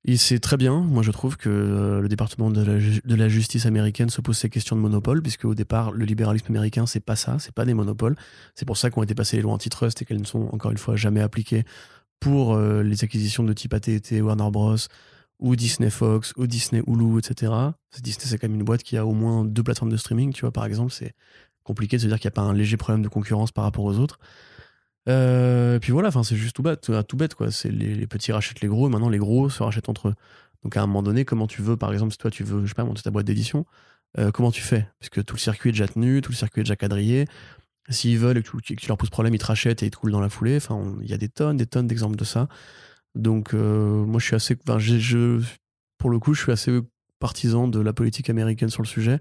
Et 0.05 0.17
c'est 0.17 0.39
très 0.39 0.57
bien. 0.57 0.81
Moi, 0.81 1.01
je 1.01 1.11
trouve 1.11 1.37
que 1.37 1.47
euh, 1.49 2.01
le 2.01 2.09
département 2.09 2.49
de 2.51 2.61
la, 2.61 2.77
ju- 2.77 2.99
de 3.05 3.15
la 3.15 3.29
justice 3.29 3.65
américaine 3.65 4.09
se 4.09 4.19
pose 4.19 4.37
ces 4.37 4.49
questions 4.49 4.75
de 4.75 4.81
monopole, 4.81 5.21
puisque 5.21 5.45
au 5.45 5.55
départ, 5.55 5.91
le 5.93 6.03
libéralisme 6.03 6.47
américain, 6.49 6.85
c'est 6.85 6.99
pas 6.99 7.15
ça, 7.15 7.37
c'est 7.39 7.53
pas 7.53 7.63
des 7.63 7.73
monopoles. 7.73 8.17
C'est 8.53 8.65
pour 8.65 8.75
ça 8.75 8.89
qu'ont 8.89 9.01
été 9.01 9.15
passées 9.15 9.37
les 9.37 9.43
lois 9.43 9.53
antitrust 9.53 10.01
et 10.01 10.05
qu'elles 10.05 10.19
ne 10.19 10.25
sont 10.25 10.49
encore 10.51 10.71
une 10.71 10.77
fois 10.77 10.97
jamais 10.97 11.21
appliquées 11.21 11.63
pour 12.19 12.53
euh, 12.53 12.83
les 12.83 13.03
acquisitions 13.05 13.43
de 13.43 13.53
type 13.53 13.73
AT&T, 13.73 14.21
Warner 14.21 14.49
Bros. 14.51 14.75
Ou 15.39 15.55
Disney 15.55 15.89
Fox, 15.89 16.33
ou 16.37 16.47
Disney 16.47 16.81
Hulu, 16.87 17.19
etc. 17.19 17.51
Parce 17.51 17.75
que 17.97 18.01
Disney, 18.01 18.25
c'est 18.25 18.37
quand 18.37 18.47
même 18.47 18.59
une 18.59 18.65
boîte 18.65 18.83
qui 18.83 18.97
a 18.97 19.05
au 19.05 19.13
moins 19.13 19.43
deux 19.43 19.63
plateformes 19.63 19.91
de 19.91 19.97
streaming, 19.97 20.33
tu 20.33 20.41
vois, 20.41 20.51
par 20.51 20.65
exemple. 20.65 20.91
C'est 20.91 21.13
compliqué 21.63 21.97
de 21.97 22.01
se 22.01 22.07
dire 22.07 22.19
qu'il 22.19 22.27
n'y 22.27 22.33
a 22.33 22.35
pas 22.35 22.41
un 22.41 22.53
léger 22.53 22.77
problème 22.77 23.01
de 23.01 23.09
concurrence 23.09 23.51
par 23.51 23.63
rapport 23.63 23.85
aux 23.85 23.97
autres. 23.97 24.19
Euh, 25.09 25.79
puis 25.79 25.91
voilà, 25.91 26.11
c'est 26.23 26.35
juste 26.35 26.55
tout 26.55 26.63
bête, 26.63 26.81
tout 26.81 27.17
quoi. 27.35 27.47
Les, 27.65 28.07
petits 28.07 28.31
rachètent 28.31 28.61
les 28.61 28.67
gros, 28.67 28.87
et 28.87 28.91
maintenant 28.91 29.09
les 29.09 29.17
gros 29.17 29.49
se 29.49 29.63
rachètent 29.63 29.89
entre 29.89 30.09
eux. 30.09 30.15
Donc 30.63 30.77
à 30.77 30.81
un 30.81 30.87
moment 30.87 31.03
donné, 31.03 31.25
comment 31.25 31.47
tu 31.47 31.61
veux, 31.61 31.75
par 31.75 31.91
exemple, 31.91 32.11
si 32.11 32.17
toi 32.17 32.31
tu 32.31 32.43
veux, 32.43 32.61
je 32.63 32.67
sais 32.67 32.73
pas, 32.73 32.85
monter 32.85 33.01
ta 33.01 33.11
boîte 33.11 33.25
d'édition, 33.25 33.65
euh, 34.17 34.31
comment 34.31 34.51
tu 34.51 34.61
fais? 34.61 34.87
Puisque 34.99 35.23
tout 35.25 35.35
le 35.35 35.39
circuit 35.39 35.69
est 35.69 35.73
déjà 35.73 35.87
tenu, 35.87 36.21
tout 36.21 36.31
le 36.31 36.37
circuit 36.37 36.61
est 36.61 36.63
déjà 36.63 36.75
quadrillé. 36.75 37.25
S'ils 37.89 38.17
veulent 38.17 38.37
et 38.37 38.43
que 38.43 38.49
tu, 38.61 38.75
que 38.75 38.81
tu 38.81 38.87
leur 38.87 38.97
poses 38.97 39.09
problème, 39.09 39.35
ils 39.35 39.39
te 39.39 39.45
rachètent 39.45 39.83
et 39.83 39.87
ils 39.87 39.91
te 39.91 39.97
coulent 39.97 40.11
dans 40.11 40.21
la 40.21 40.29
foulée. 40.29 40.55
Enfin, 40.55 40.95
il 41.01 41.09
y 41.09 41.13
a 41.13 41.17
des 41.17 41.27
tonnes, 41.27 41.57
des 41.57 41.65
tonnes 41.65 41.87
d'exemples 41.87 42.15
de 42.15 42.23
ça. 42.23 42.47
Donc 43.15 43.53
euh, 43.53 44.05
moi, 44.05 44.19
je 44.19 44.25
suis 44.25 44.35
assez, 44.35 44.55
pour 45.97 46.09
le 46.09 46.19
coup, 46.19 46.33
je 46.33 46.41
suis 46.41 46.51
assez 46.51 46.79
partisan 47.19 47.67
de 47.67 47.79
la 47.79 47.93
politique 47.93 48.29
américaine 48.29 48.69
sur 48.69 48.81
le 48.81 48.87
sujet 48.87 49.19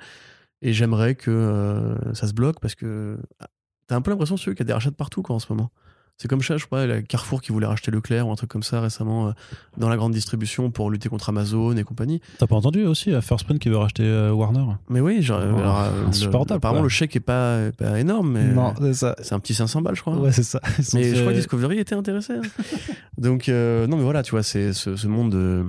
et 0.60 0.72
j'aimerais 0.72 1.14
que 1.14 1.30
euh, 1.30 2.14
ça 2.14 2.26
se 2.26 2.32
bloque 2.32 2.58
parce 2.60 2.74
que 2.74 3.18
ah, 3.38 3.48
t'as 3.86 3.96
un 3.96 4.00
peu 4.00 4.10
l'impression 4.10 4.36
sûr, 4.36 4.52
qu'il 4.52 4.60
y 4.60 4.62
a 4.62 4.66
des 4.66 4.72
rachats 4.72 4.90
partout 4.90 5.22
quoi 5.22 5.36
en 5.36 5.38
ce 5.38 5.52
moment. 5.52 5.70
C'est 6.18 6.28
comme 6.28 6.42
ça, 6.42 6.56
je 6.56 6.66
pas, 6.66 6.86
la 6.86 7.02
Carrefour 7.02 7.42
qui 7.42 7.50
voulait 7.50 7.66
racheter 7.66 7.90
Leclerc 7.90 8.28
ou 8.28 8.30
un 8.30 8.36
truc 8.36 8.48
comme 8.48 8.62
ça 8.62 8.80
récemment 8.80 9.28
euh, 9.28 9.32
dans 9.76 9.88
la 9.88 9.96
grande 9.96 10.12
distribution 10.12 10.70
pour 10.70 10.88
lutter 10.88 11.08
contre 11.08 11.30
Amazon 11.30 11.76
et 11.76 11.82
compagnie. 11.82 12.20
T'as 12.38 12.46
pas 12.46 12.54
entendu 12.54 12.84
aussi 12.84 13.12
à 13.12 13.20
First 13.20 13.44
Print 13.44 13.58
qui 13.58 13.68
veut 13.68 13.76
racheter 13.76 14.04
euh, 14.04 14.30
Warner? 14.32 14.64
Mais 14.88 15.00
oui, 15.00 15.20
genre, 15.22 15.40
Oh, 15.42 15.58
alors, 15.58 15.80
euh, 15.80 15.90
le- 16.04 16.52
apparemment 16.54 16.78
quoi. 16.80 16.82
le 16.82 16.88
chèque 16.88 17.16
est 17.16 17.20
pas, 17.20 17.72
pas 17.76 17.98
énorme, 17.98 18.30
mais 18.38 18.54
c'est 18.78 18.94
ça. 18.94 19.16
c'est 19.20 19.34
un 19.34 19.40
petit 19.40 19.54
500 19.54 19.82
balles, 19.82 19.96
je 19.96 20.02
crois. 20.02 20.16
Ouais, 20.16 20.30
c'est 20.30 20.44
ça. 20.44 20.60
Mais 20.94 21.12
je 21.14 21.20
crois 21.22 21.32
que 21.32 21.38
Discovery 21.38 21.78
était 21.78 21.96
intéressé. 21.96 22.34
hein. 22.34 22.42
Donc, 23.18 23.48
euh, 23.48 23.86
non, 23.88 23.96
mais 23.96 24.04
voilà, 24.04 24.22
tu 24.22 24.30
vois, 24.32 24.42
c'est 24.44 24.72
ce, 24.72 24.94
ce 24.96 25.06
monde 25.08 25.30
de, 25.32 25.64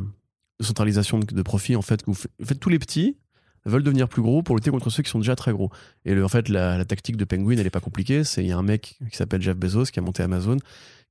de 0.59 0.65
centralisation 0.65 1.19
de, 1.19 1.25
de 1.25 1.41
profit, 1.41 1.75
en 1.75 1.81
fait, 1.81 2.01
que 2.03 2.11
vous 2.11 2.17
faites, 2.43 2.59
tous 2.59 2.69
les 2.69 2.79
petits 2.79 3.17
veulent 3.65 3.83
devenir 3.83 4.07
plus 4.07 4.21
gros 4.21 4.43
pour 4.43 4.55
lutter 4.55 4.71
contre 4.71 4.89
ceux 4.89 5.03
qui 5.03 5.09
sont 5.09 5.19
déjà 5.19 5.35
très 5.35 5.51
gros. 5.51 5.69
Et 6.05 6.19
en 6.19 6.27
fait, 6.27 6.49
la, 6.49 6.83
tactique 6.85 7.17
de 7.17 7.25
Penguin, 7.25 7.57
elle 7.57 7.67
est 7.67 7.71
pas 7.71 7.79
compliquée. 7.79 8.23
C'est 8.23 8.43
il 8.43 8.47
y 8.47 8.51
a 8.51 8.57
un 8.57 8.63
mec 8.63 8.97
qui 9.09 9.17
s'appelle 9.17 9.41
Jeff 9.41 9.55
Bezos 9.55 9.85
qui 9.85 9.99
a 9.99 10.01
monté 10.01 10.23
Amazon, 10.23 10.57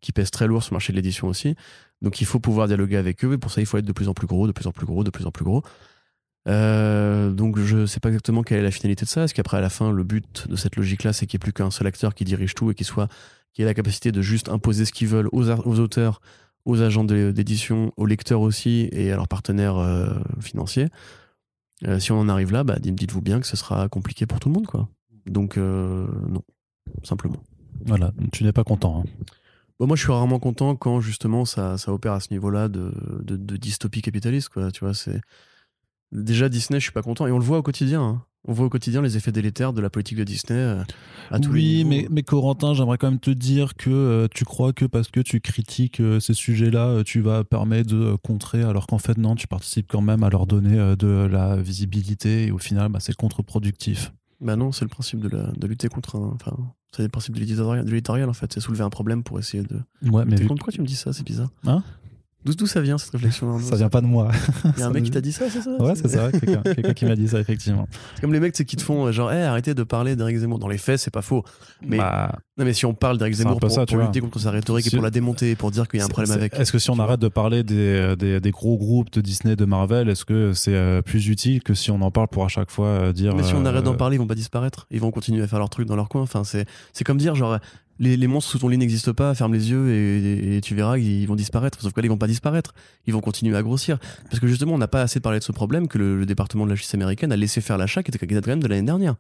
qui 0.01 0.13
pèse 0.13 0.31
très 0.31 0.47
lourd 0.47 0.63
sur 0.63 0.73
le 0.73 0.77
marché 0.77 0.93
de 0.93 0.97
l'édition 0.97 1.29
aussi. 1.29 1.55
Donc, 2.03 2.21
il 2.21 2.27
faut 2.27 2.41
pouvoir 2.41 2.69
dialoguer 2.69 2.97
avec 2.97 3.25
eux. 3.25 3.35
Et 3.35 3.39
pour 3.39 3.51
ça, 3.51 3.61
il 3.61 3.67
faut 3.67 3.79
être 3.79 3.85
de 3.85 3.93
plus 3.93 4.09
en 4.09 4.15
plus 4.15 4.27
gros, 4.27 4.47
de 4.47 4.53
plus 4.53 4.67
en 4.67 4.73
plus 4.73 4.87
gros, 4.87 5.05
de 5.05 5.11
plus 5.11 5.27
en 5.27 5.31
plus 5.31 5.45
gros. 5.45 5.63
Euh, 6.49 7.31
donc 7.31 7.57
je 7.59 7.87
sais 7.87 8.01
pas 8.01 8.09
exactement 8.09 8.43
quelle 8.43 8.59
est 8.59 8.63
la 8.63 8.71
finalité 8.71 9.05
de 9.05 9.11
ça. 9.11 9.25
Est-ce 9.25 9.35
qu'après 9.35 9.59
à 9.59 9.61
la 9.61 9.71
fin 9.71 9.93
le 9.93 10.05
but 10.05 10.49
de 10.49 10.57
cette 10.57 10.77
logique-là, 10.77 11.13
c'est 11.13 11.27
qu'il 11.27 11.39
n'y 11.39 11.43
ait 11.43 11.45
plus 11.45 11.53
qu'un 11.53 11.71
seul 11.71 11.87
acteur 11.87 12.15
qui 12.15 12.25
dirige 12.25 12.55
tout 12.55 12.71
et 12.71 12.75
qui 12.75 12.85
soit 12.85 13.09
qui 13.53 13.63
ait 13.63 13.67
la 13.67 13.75
capacité 13.75 14.13
de 14.13 14.23
juste 14.23 14.49
imposer 14.49 14.85
ce 14.87 14.93
qu'ils 14.93 15.09
veulent 15.09 15.29
aux, 15.31 15.51
auteurs, 15.51 16.23
aux 16.65 16.81
agents 16.81 17.05
d'édition, 17.05 17.93
aux 17.97 18.07
lecteurs 18.07 18.41
aussi 18.41 18.89
et 18.93 19.13
à 19.13 19.17
leurs 19.17 19.29
partenaires 19.29 19.77
euh, 19.77 20.09
financiers? 20.41 20.89
Euh, 21.85 21.99
si 21.99 22.13
on 22.13 22.21
en 22.21 22.29
arrive 22.29 22.53
là, 22.53 22.65
bah, 22.65 22.79
dites- 22.79 22.95
dites-vous 22.95 23.21
bien 23.23 23.41
que 23.41 23.47
ce 23.47 23.57
sera 23.57 23.89
compliqué 23.89 24.27
pour 24.27 24.39
tout 24.41 24.49
le 24.49 24.55
monde, 24.55 24.67
quoi. 24.67 24.89
Donc 25.27 25.57
euh, 25.59 26.07
non, 26.29 26.43
simplement. 27.03 27.43
Voilà, 27.87 28.13
tu 28.33 28.45
n'es 28.45 28.53
pas 28.53 28.65
content. 28.65 29.01
hein. 29.01 29.25
Bon, 29.81 29.87
moi, 29.89 29.97
je 29.97 30.03
suis 30.03 30.13
rarement 30.13 30.39
content 30.39 30.77
quand 30.77 31.01
justement 31.01 31.45
ça, 31.45 31.77
ça 31.79 31.93
opère 31.93 32.13
à 32.13 32.21
ce 32.21 32.29
niveau-là 32.31 32.69
de, 32.69 32.93
de, 33.25 33.37
de 33.37 33.57
dystopie 33.57 34.03
capitaliste, 34.03 34.49
quoi. 34.51 34.71
Tu 34.71 34.81
vois, 34.85 34.95
c'est 34.95 35.21
déjà 36.13 36.49
Disney, 36.49 36.79
je 36.79 36.85
suis 36.85 36.93
pas 36.93 37.03
content 37.03 37.27
et 37.27 37.33
on 37.33 37.39
le 37.39 37.45
voit 37.45 37.59
au 37.59 37.63
quotidien. 37.63 38.03
hein. 38.03 38.25
On 38.47 38.53
voit 38.53 38.67
au 38.67 38.69
quotidien 38.69 39.03
les 39.03 39.17
effets 39.17 39.31
délétères 39.31 39.73
de 39.73 39.81
la 39.81 39.89
politique 39.89 40.19
de 40.19 40.25
Disney 40.25 40.59
euh, 40.59 40.83
à 41.31 41.39
tous 41.39 41.53
les 41.53 41.61
oui, 41.61 41.85
mais, 41.85 42.07
mais 42.11 42.23
Corentin, 42.25 42.75
j'aimerais 42.75 42.99
quand 42.99 43.09
même 43.09 43.21
te 43.21 43.31
dire 43.31 43.75
que 43.77 43.89
euh, 43.91 44.27
tu 44.35 44.45
crois 44.45 44.73
que 44.73 44.85
parce 44.85 45.09
que 45.13 45.21
tu 45.21 45.41
critiques 45.41 46.01
euh, 46.01 46.19
ces 46.19 46.35
sujets-là, 46.35 46.87
euh, 46.89 47.03
tu 47.05 47.21
vas 47.21 47.45
permettre 47.45 47.91
de 47.95 48.17
contrer, 48.17 48.63
alors 48.65 48.89
qu'en 48.89 48.99
fait, 48.99 49.17
non, 49.17 49.37
tu 49.37 49.47
participes 49.47 49.87
quand 49.89 50.01
même 50.01 50.25
à 50.25 50.29
leur 50.29 50.47
donner 50.47 50.77
de 50.97 51.29
la 51.31 51.57
visibilité 51.57 52.47
et 52.47 52.51
au 52.51 52.59
final, 52.59 52.89
bah, 52.91 52.99
c'est 53.01 53.15
contre-productif. 53.15 54.13
Bah 54.41 54.57
non, 54.57 54.73
c'est 54.73 54.85
le 54.85 54.89
principe 54.89 55.21
de, 55.21 55.29
la, 55.29 55.53
de 55.53 55.67
lutter 55.69 55.89
contre 55.89 56.17
un. 56.17 56.33
Enfin, 56.35 56.57
c'est 56.91 57.05
le 57.05 57.09
principe 57.09 57.37
de 57.37 57.41
l'éditorial, 57.41 58.29
en 58.29 58.33
fait. 58.33 58.53
C'est 58.53 58.59
soulever 58.59 58.83
un 58.83 58.91
problème 58.91 59.23
pour 59.23 59.39
essayer 59.39 59.63
de. 59.63 59.77
Ouais, 60.11 60.25
mais 60.27 60.35
vu- 60.35 60.49
contre 60.49 60.65
quoi 60.65 60.73
tu 60.73 60.81
me 60.81 60.87
dis 60.87 60.97
ça? 60.97 61.13
C'est 61.13 61.25
bizarre. 61.25 61.51
Hein? 61.65 61.85
D'où 62.45 62.67
ça 62.67 62.81
vient 62.81 62.99
cette 62.99 63.11
réflexion 63.13 63.59
ça 63.61 63.77
vient 63.77 63.89
pas 63.89 64.01
de 64.01 64.07
moi. 64.07 64.31
Il 64.77 64.81
y 64.81 64.83
a 64.83 64.87
un 64.87 64.91
mec 64.91 65.05
qui 65.05 65.11
t'a 65.11 65.21
dit 65.21 65.33
ça, 65.33 65.45
c'est 65.49 65.61
ça 65.63 65.71
ouais, 65.79 65.95
c'est 65.95 66.09
ça, 66.09 66.31
quelqu'un 66.33 66.93
qui 66.95 67.05
m'a 67.05 67.15
dit 67.15 67.29
ça, 67.29 67.39
effectivement. 67.41 67.87
C'est 68.15 68.21
comme 68.21 68.33
les 68.33 68.41
mecs 68.41 68.53
qui 68.55 68.77
te 68.77 68.83
font 68.83 69.07
euh, 69.07 69.13
genre, 69.13 69.33
hey, 69.33 69.43
arrêtez 69.43 69.75
de 69.75 69.83
parler 69.85 70.17
d'Eric 70.17 70.39
Zemmour. 70.39 70.59
Dans 70.59 70.69
les 70.69 70.79
faits, 70.79 70.99
c'est 70.99 71.11
pas 71.13 71.23
faux. 71.23 71.45
Mais, 71.87 71.99
Bah, 71.99 72.33
non, 72.59 72.65
mais 72.65 72.73
si 72.73 72.85
on 72.85 72.95
parle 72.95 73.19
d'Eric 73.19 73.35
Zemmour 73.35 73.59
pour, 73.61 73.71
ça, 73.71 73.87
pour 73.87 73.97
lutter 73.99 74.21
contre 74.21 74.39
sa 74.39 74.51
rhétorique 74.51 74.85
Si- 74.87 74.95
et 74.95 74.97
pour 74.97 75.05
la 75.05 75.11
démonter, 75.11 75.55
pour 75.57 75.71
dire 75.71 75.87
qu'il 75.89 76.01
y 76.01 76.03
a 76.03 76.07
un 76.07 76.09
problème 76.09 76.33
avec. 76.33 76.55
Est-ce 76.55 76.73
que 76.73 76.79
si 76.79 76.91
on 76.91 76.99
arrête 76.99 77.21
de 77.21 77.29
parler 77.29 77.63
des, 77.63 78.15
des, 78.19 78.41
des 78.41 78.51
gros 78.51 78.77
groupes 78.77 79.11
de 79.13 79.21
Disney, 79.21 79.57
de 79.57 79.65
Marvel, 79.65 80.09
est-ce 80.09 80.25
que 80.25 80.53
c'est 80.53 80.75
euh, 80.75 81.01
plus 81.03 81.29
utile 81.29 81.63
que 81.63 81.75
si 81.75 81.91
on 81.91 82.01
en 82.03 82.11
parle 82.11 82.29
pour 82.29 82.45
à 82.45 82.49
chaque 82.49 82.71
fois 82.71 82.87
euh, 82.87 83.13
dire. 83.13 83.35
Mais 83.35 83.43
si 83.43 83.55
on 83.55 83.65
euh, 83.65 83.69
arrête 83.69 83.85
d'en 83.85 83.95
parler, 83.95 84.17
ils 84.17 84.19
vont 84.19 84.27
pas 84.27 84.35
disparaître. 84.35 84.87
Ils 84.91 85.01
vont 85.01 85.11
continuer 85.11 85.43
à 85.43 85.47
faire 85.47 85.59
leur 85.59 85.71
truc 85.71 85.87
dans 85.87 85.97
leur 85.97 86.09
coin. 86.09 86.23
Enfin, 86.23 86.45
c'est, 86.45 86.67
c'est 86.93 87.05
comme 87.05 87.19
dire, 87.19 87.35
genre, 87.35 87.59
les, 87.99 88.17
les 88.17 88.27
monstres 88.27 88.51
sous 88.51 88.59
ton 88.59 88.69
lit 88.69 88.79
n'existent 88.79 89.13
pas, 89.13 89.35
ferme 89.35 89.53
les 89.55 89.71
yeux 89.71 89.91
et, 89.91 90.57
et 90.57 90.61
tu 90.61 90.75
verras 90.75 90.99
ils 90.99 91.27
vont 91.27 91.37
disparaître. 91.37 91.81
Sauf 91.81 91.93
que 91.93 92.01
là, 92.01 92.07
ils 92.07 92.11
vont 92.11 92.19
pas 92.19 92.27
disparaître. 92.27 92.75
Ils 93.07 93.13
vont 93.13 93.21
continuer 93.21 93.57
à 93.57 93.63
grossir. 93.63 93.99
Parce 94.25 94.41
que 94.41 94.47
justement, 94.47 94.75
on 94.75 94.79
n'a 94.79 94.89
pas 94.89 95.03
assez 95.03 95.21
parlé 95.21 95.39
de 95.39 95.45
ce 95.45 95.53
problème 95.53 95.89
que 95.89 95.99
le, 95.99 96.19
le 96.19 96.27
département 96.27 96.65
de 96.65 96.71
la 96.71 96.75
justice 96.75 96.95
américaine 96.95 97.33
a 97.33 97.37
laissé 97.37 97.61
faire 97.61 97.79
l'achat 97.79 98.03
qui 98.03 98.11
était 98.11 98.19
quand 98.27 98.47
même 98.47 98.63
de 98.63 98.69
l'année 98.69 98.87
dernière. 98.87 99.17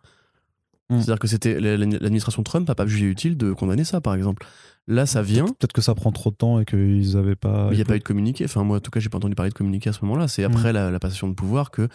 Mm. 0.90 0.97
C'est-à-dire 0.97 1.19
que 1.19 1.28
c'était 1.28 1.61
l'administration 1.61 2.43
Trump 2.43 2.69
n'a 2.69 2.74
pas 2.74 2.86
jugé 2.86 3.07
utile 3.07 3.36
de 3.36 3.53
condamner 3.53 3.85
ça, 3.85 4.01
par 4.01 4.15
exemple. 4.15 4.47
Là, 4.89 5.07
ça 5.07 5.23
vient. 5.23 5.47
Peut-être 5.47 5.73
que 5.73 5.81
ça 5.81 5.94
prend 5.94 6.11
trop 6.11 6.31
de 6.31 6.36
temps 6.36 6.59
et 6.61 6.65
qu'ils 6.65 7.16
avaient 7.16 7.36
pas. 7.36 7.69
Il 7.70 7.77
n'y 7.77 7.82
a 7.82 7.85
pas 7.85 7.97
eu 7.97 8.01
de 8.01 8.05
communiqué. 8.05 8.44
Enfin, 8.44 8.65
moi, 8.65 8.78
en 8.78 8.81
tout 8.81 8.90
cas, 8.90 9.01
j'ai 9.01 9.09
pas 9.09 9.19
entendu 9.19 9.35
parler 9.35 9.51
de 9.51 9.55
communiqué 9.55 9.90
à 9.90 9.93
ce 9.93 10.05
moment-là. 10.05 10.27
C'est 10.28 10.44
après 10.44 10.73
la, 10.73 10.90
la 10.90 10.99
passation 10.99 11.28
de 11.28 11.35
pouvoir 11.35 11.70
que. 11.70 11.89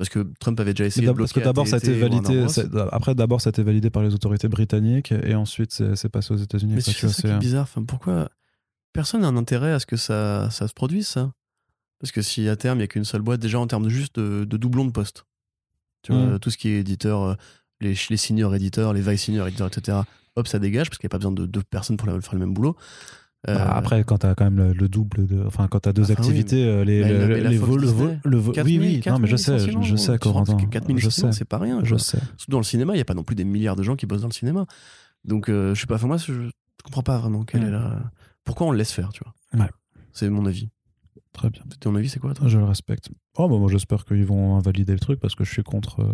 Parce 0.00 0.08
que 0.08 0.26
Trump 0.40 0.58
avait 0.58 0.72
déjà 0.72 0.86
essayé 0.86 1.02
de 1.02 1.10
d'ab- 1.12 1.18
Parce 1.18 1.32
bloquer 1.34 1.42
que 1.42 1.44
d'abord, 1.44 1.68
ça 1.68 1.76
a 1.76 1.78
été 1.78 1.92
validé. 1.92 2.46
Après, 2.90 3.14
d'abord, 3.14 3.42
ça 3.42 3.48
a 3.48 3.50
été 3.50 3.62
validé 3.62 3.90
par 3.90 4.02
les 4.02 4.14
autorités 4.14 4.48
britanniques 4.48 5.12
et 5.12 5.34
ensuite, 5.34 5.72
c'est 5.94 6.08
passé 6.08 6.32
aux 6.32 6.38
États-Unis. 6.38 6.72
Mais 6.74 6.80
c'est 6.80 7.26
est 7.28 7.38
bizarre. 7.38 7.64
Enfin, 7.64 7.84
pourquoi 7.84 8.30
personne 8.94 9.20
n'a 9.20 9.28
un 9.28 9.36
intérêt 9.36 9.72
à 9.72 9.78
ce 9.78 9.84
que 9.84 9.96
ça, 9.96 10.48
ça 10.50 10.66
se 10.68 10.72
produise, 10.72 11.06
ça? 11.06 11.32
Parce 11.98 12.12
que 12.12 12.22
si 12.22 12.48
à 12.48 12.56
terme, 12.56 12.78
il 12.78 12.80
n'y 12.80 12.84
a 12.84 12.88
qu'une 12.88 13.04
seule 13.04 13.20
boîte, 13.20 13.40
déjà 13.40 13.58
en 13.60 13.66
termes 13.66 13.84
de 13.84 13.90
juste 13.90 14.18
de, 14.18 14.44
de 14.44 14.56
doublons 14.56 14.86
de 14.86 14.90
postes, 14.90 15.26
tu 16.02 16.12
vois, 16.12 16.22
Mm. 16.22 16.38
tout 16.38 16.48
ce 16.50 16.56
qui 16.56 16.68
est 16.70 16.80
éditeur, 16.80 17.22
euh, 17.22 17.34
les, 17.82 17.94
les 18.08 18.16
senior 18.16 18.54
éditeurs, 18.54 18.94
les 18.94 19.02
vice 19.02 19.24
senior 19.24 19.46
éditeurs, 19.48 19.66
etc., 19.66 19.98
hop, 20.34 20.48
ça 20.48 20.58
dégage 20.58 20.88
parce 20.88 20.96
qu'il 20.98 21.06
n'y 21.08 21.10
a 21.10 21.14
pas 21.14 21.18
besoin 21.18 21.32
de 21.32 21.44
deux 21.44 21.62
personnes 21.62 21.98
pour 21.98 22.08
faire 22.08 22.32
le 22.34 22.38
même 22.40 22.54
boulot. 22.54 22.74
Euh, 23.48 23.54
Bah, 23.54 23.70
après, 23.74 24.04
quand 24.04 24.18
t'as 24.18 24.34
quand 24.34 24.44
même 24.44 24.58
le, 24.58 24.72
le 24.74 24.88
double 24.88 25.26
de, 25.26 25.42
enfin, 25.46 25.66
quand 25.68 25.80
t'as 25.80 25.92
deux 25.94 26.02
Enfin, 26.02 26.12
oui, 26.18 26.18
activités, 26.18 26.62
euh, 26.64 26.84
les, 26.84 27.00
Bah, 27.00 27.08
le- 27.08 27.34
les 27.48 27.56
vols, 27.56 27.80
le 27.80 27.86
Disney. 27.86 28.06
vol, 28.06 28.18
le 28.24 28.36
vol- 28.36 28.54
4000, 28.54 28.80
oui, 28.80 28.86
oui, 28.86 29.10
non, 29.10 29.18
mais 29.18 29.26
je 29.28 29.36
4000 29.36 29.38
sais, 29.38 29.58
je 29.82 29.96
sais, 29.96 30.18
Corentin, 30.18 30.56
que 30.56 30.66
4000 30.66 30.98
je 30.98 31.08
sais, 31.08 31.32
c'est 31.32 31.46
pas 31.46 31.56
rien. 31.58 31.80
je 31.82 31.96
sais. 31.96 32.18
Surtout 32.36 32.50
dans 32.50 32.58
le 32.58 32.64
cinéma, 32.64 32.92
il 32.92 32.96
n'y 32.96 33.02
a 33.02 33.06
pas 33.06 33.14
non 33.14 33.22
plus 33.24 33.36
des 33.36 33.44
milliards 33.44 33.76
de 33.76 33.82
gens 33.82 33.96
qui 33.96 34.04
bossent 34.06 34.20
dans 34.22 34.28
le 34.28 34.32
cinéma. 34.34 34.66
Donc, 35.24 35.48
euh, 35.48 35.74
je 35.74 35.80
sais 35.80 35.86
pas, 35.86 35.94
enfin, 35.94 36.06
moi, 36.06 36.16
je 36.18 36.32
ne 36.32 36.50
comprends 36.84 37.02
pas 37.02 37.16
vraiment 37.18 37.44
quelle 37.44 37.62
Mm. 37.62 37.66
est 37.68 37.70
la... 37.70 38.10
Pourquoi 38.44 38.66
on 38.66 38.70
le 38.72 38.78
laisse 38.78 38.92
faire, 38.92 39.10
tu 39.12 39.22
vois 39.24 39.34
Ouais. 39.64 39.70
C'est 40.12 40.28
mon 40.28 40.44
avis. 40.46 40.68
Très 41.32 41.48
bien. 41.48 41.62
Ton 41.80 41.94
avis, 41.94 42.08
c'est 42.10 42.18
quoi, 42.20 42.34
toi? 42.34 42.46
Je 42.48 42.58
le 42.58 42.64
respecte. 42.64 43.08
Oh, 43.38 43.48
bah, 43.48 43.56
moi, 43.56 43.70
j'espère 43.70 44.04
qu'ils 44.04 44.24
vont 44.26 44.56
invalider 44.56 44.92
le 44.92 44.98
truc 44.98 45.18
parce 45.20 45.34
que 45.34 45.44
je 45.44 45.50
suis 45.52 45.62
contre. 45.62 46.00
euh, 46.00 46.12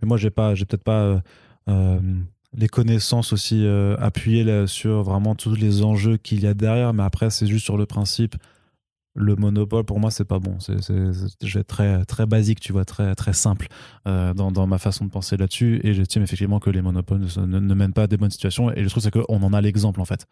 Mais 0.00 0.06
moi, 0.08 0.16
j'ai 0.16 0.30
pas, 0.30 0.54
j'ai 0.54 0.64
peut-être 0.64 0.84
pas 0.84 1.20
euh, 1.68 2.00
les 2.56 2.68
connaissances 2.68 3.32
aussi 3.32 3.64
euh, 3.66 3.96
appuyées 3.98 4.66
sur 4.66 5.02
vraiment 5.02 5.34
tous 5.34 5.54
les 5.54 5.82
enjeux 5.82 6.16
qu'il 6.16 6.42
y 6.42 6.46
a 6.46 6.54
derrière. 6.54 6.92
Mais 6.94 7.02
après, 7.02 7.30
c'est 7.30 7.46
juste 7.46 7.64
sur 7.64 7.76
le 7.76 7.86
principe. 7.86 8.36
Le 9.16 9.36
monopole, 9.36 9.84
pour 9.84 10.00
moi, 10.00 10.10
c'est 10.10 10.24
pas 10.24 10.40
bon. 10.40 10.58
C'est, 10.58 11.64
très, 11.68 12.04
très 12.04 12.26
basique, 12.26 12.58
tu 12.58 12.72
vois, 12.72 12.84
très, 12.84 13.14
très 13.14 13.32
simple 13.32 13.68
euh, 14.08 14.34
dans, 14.34 14.50
dans 14.50 14.66
ma 14.66 14.78
façon 14.78 15.04
de 15.04 15.10
penser 15.10 15.36
là-dessus. 15.36 15.80
Et 15.84 15.94
j'estime 15.94 16.22
effectivement 16.24 16.58
que 16.58 16.70
les 16.70 16.82
monopoles 16.82 17.20
ne, 17.20 17.46
ne- 17.46 17.60
ne 17.60 17.74
mènent 17.74 17.92
pas 17.92 18.02
à 18.04 18.06
des 18.08 18.16
bonnes 18.16 18.32
situations. 18.32 18.72
Et 18.72 18.82
le 18.82 18.90
truc, 18.90 19.02
c'est 19.04 19.12
qu'on 19.12 19.42
en 19.42 19.52
a 19.52 19.60
l'exemple, 19.60 20.00
en 20.00 20.04
fait. 20.04 20.26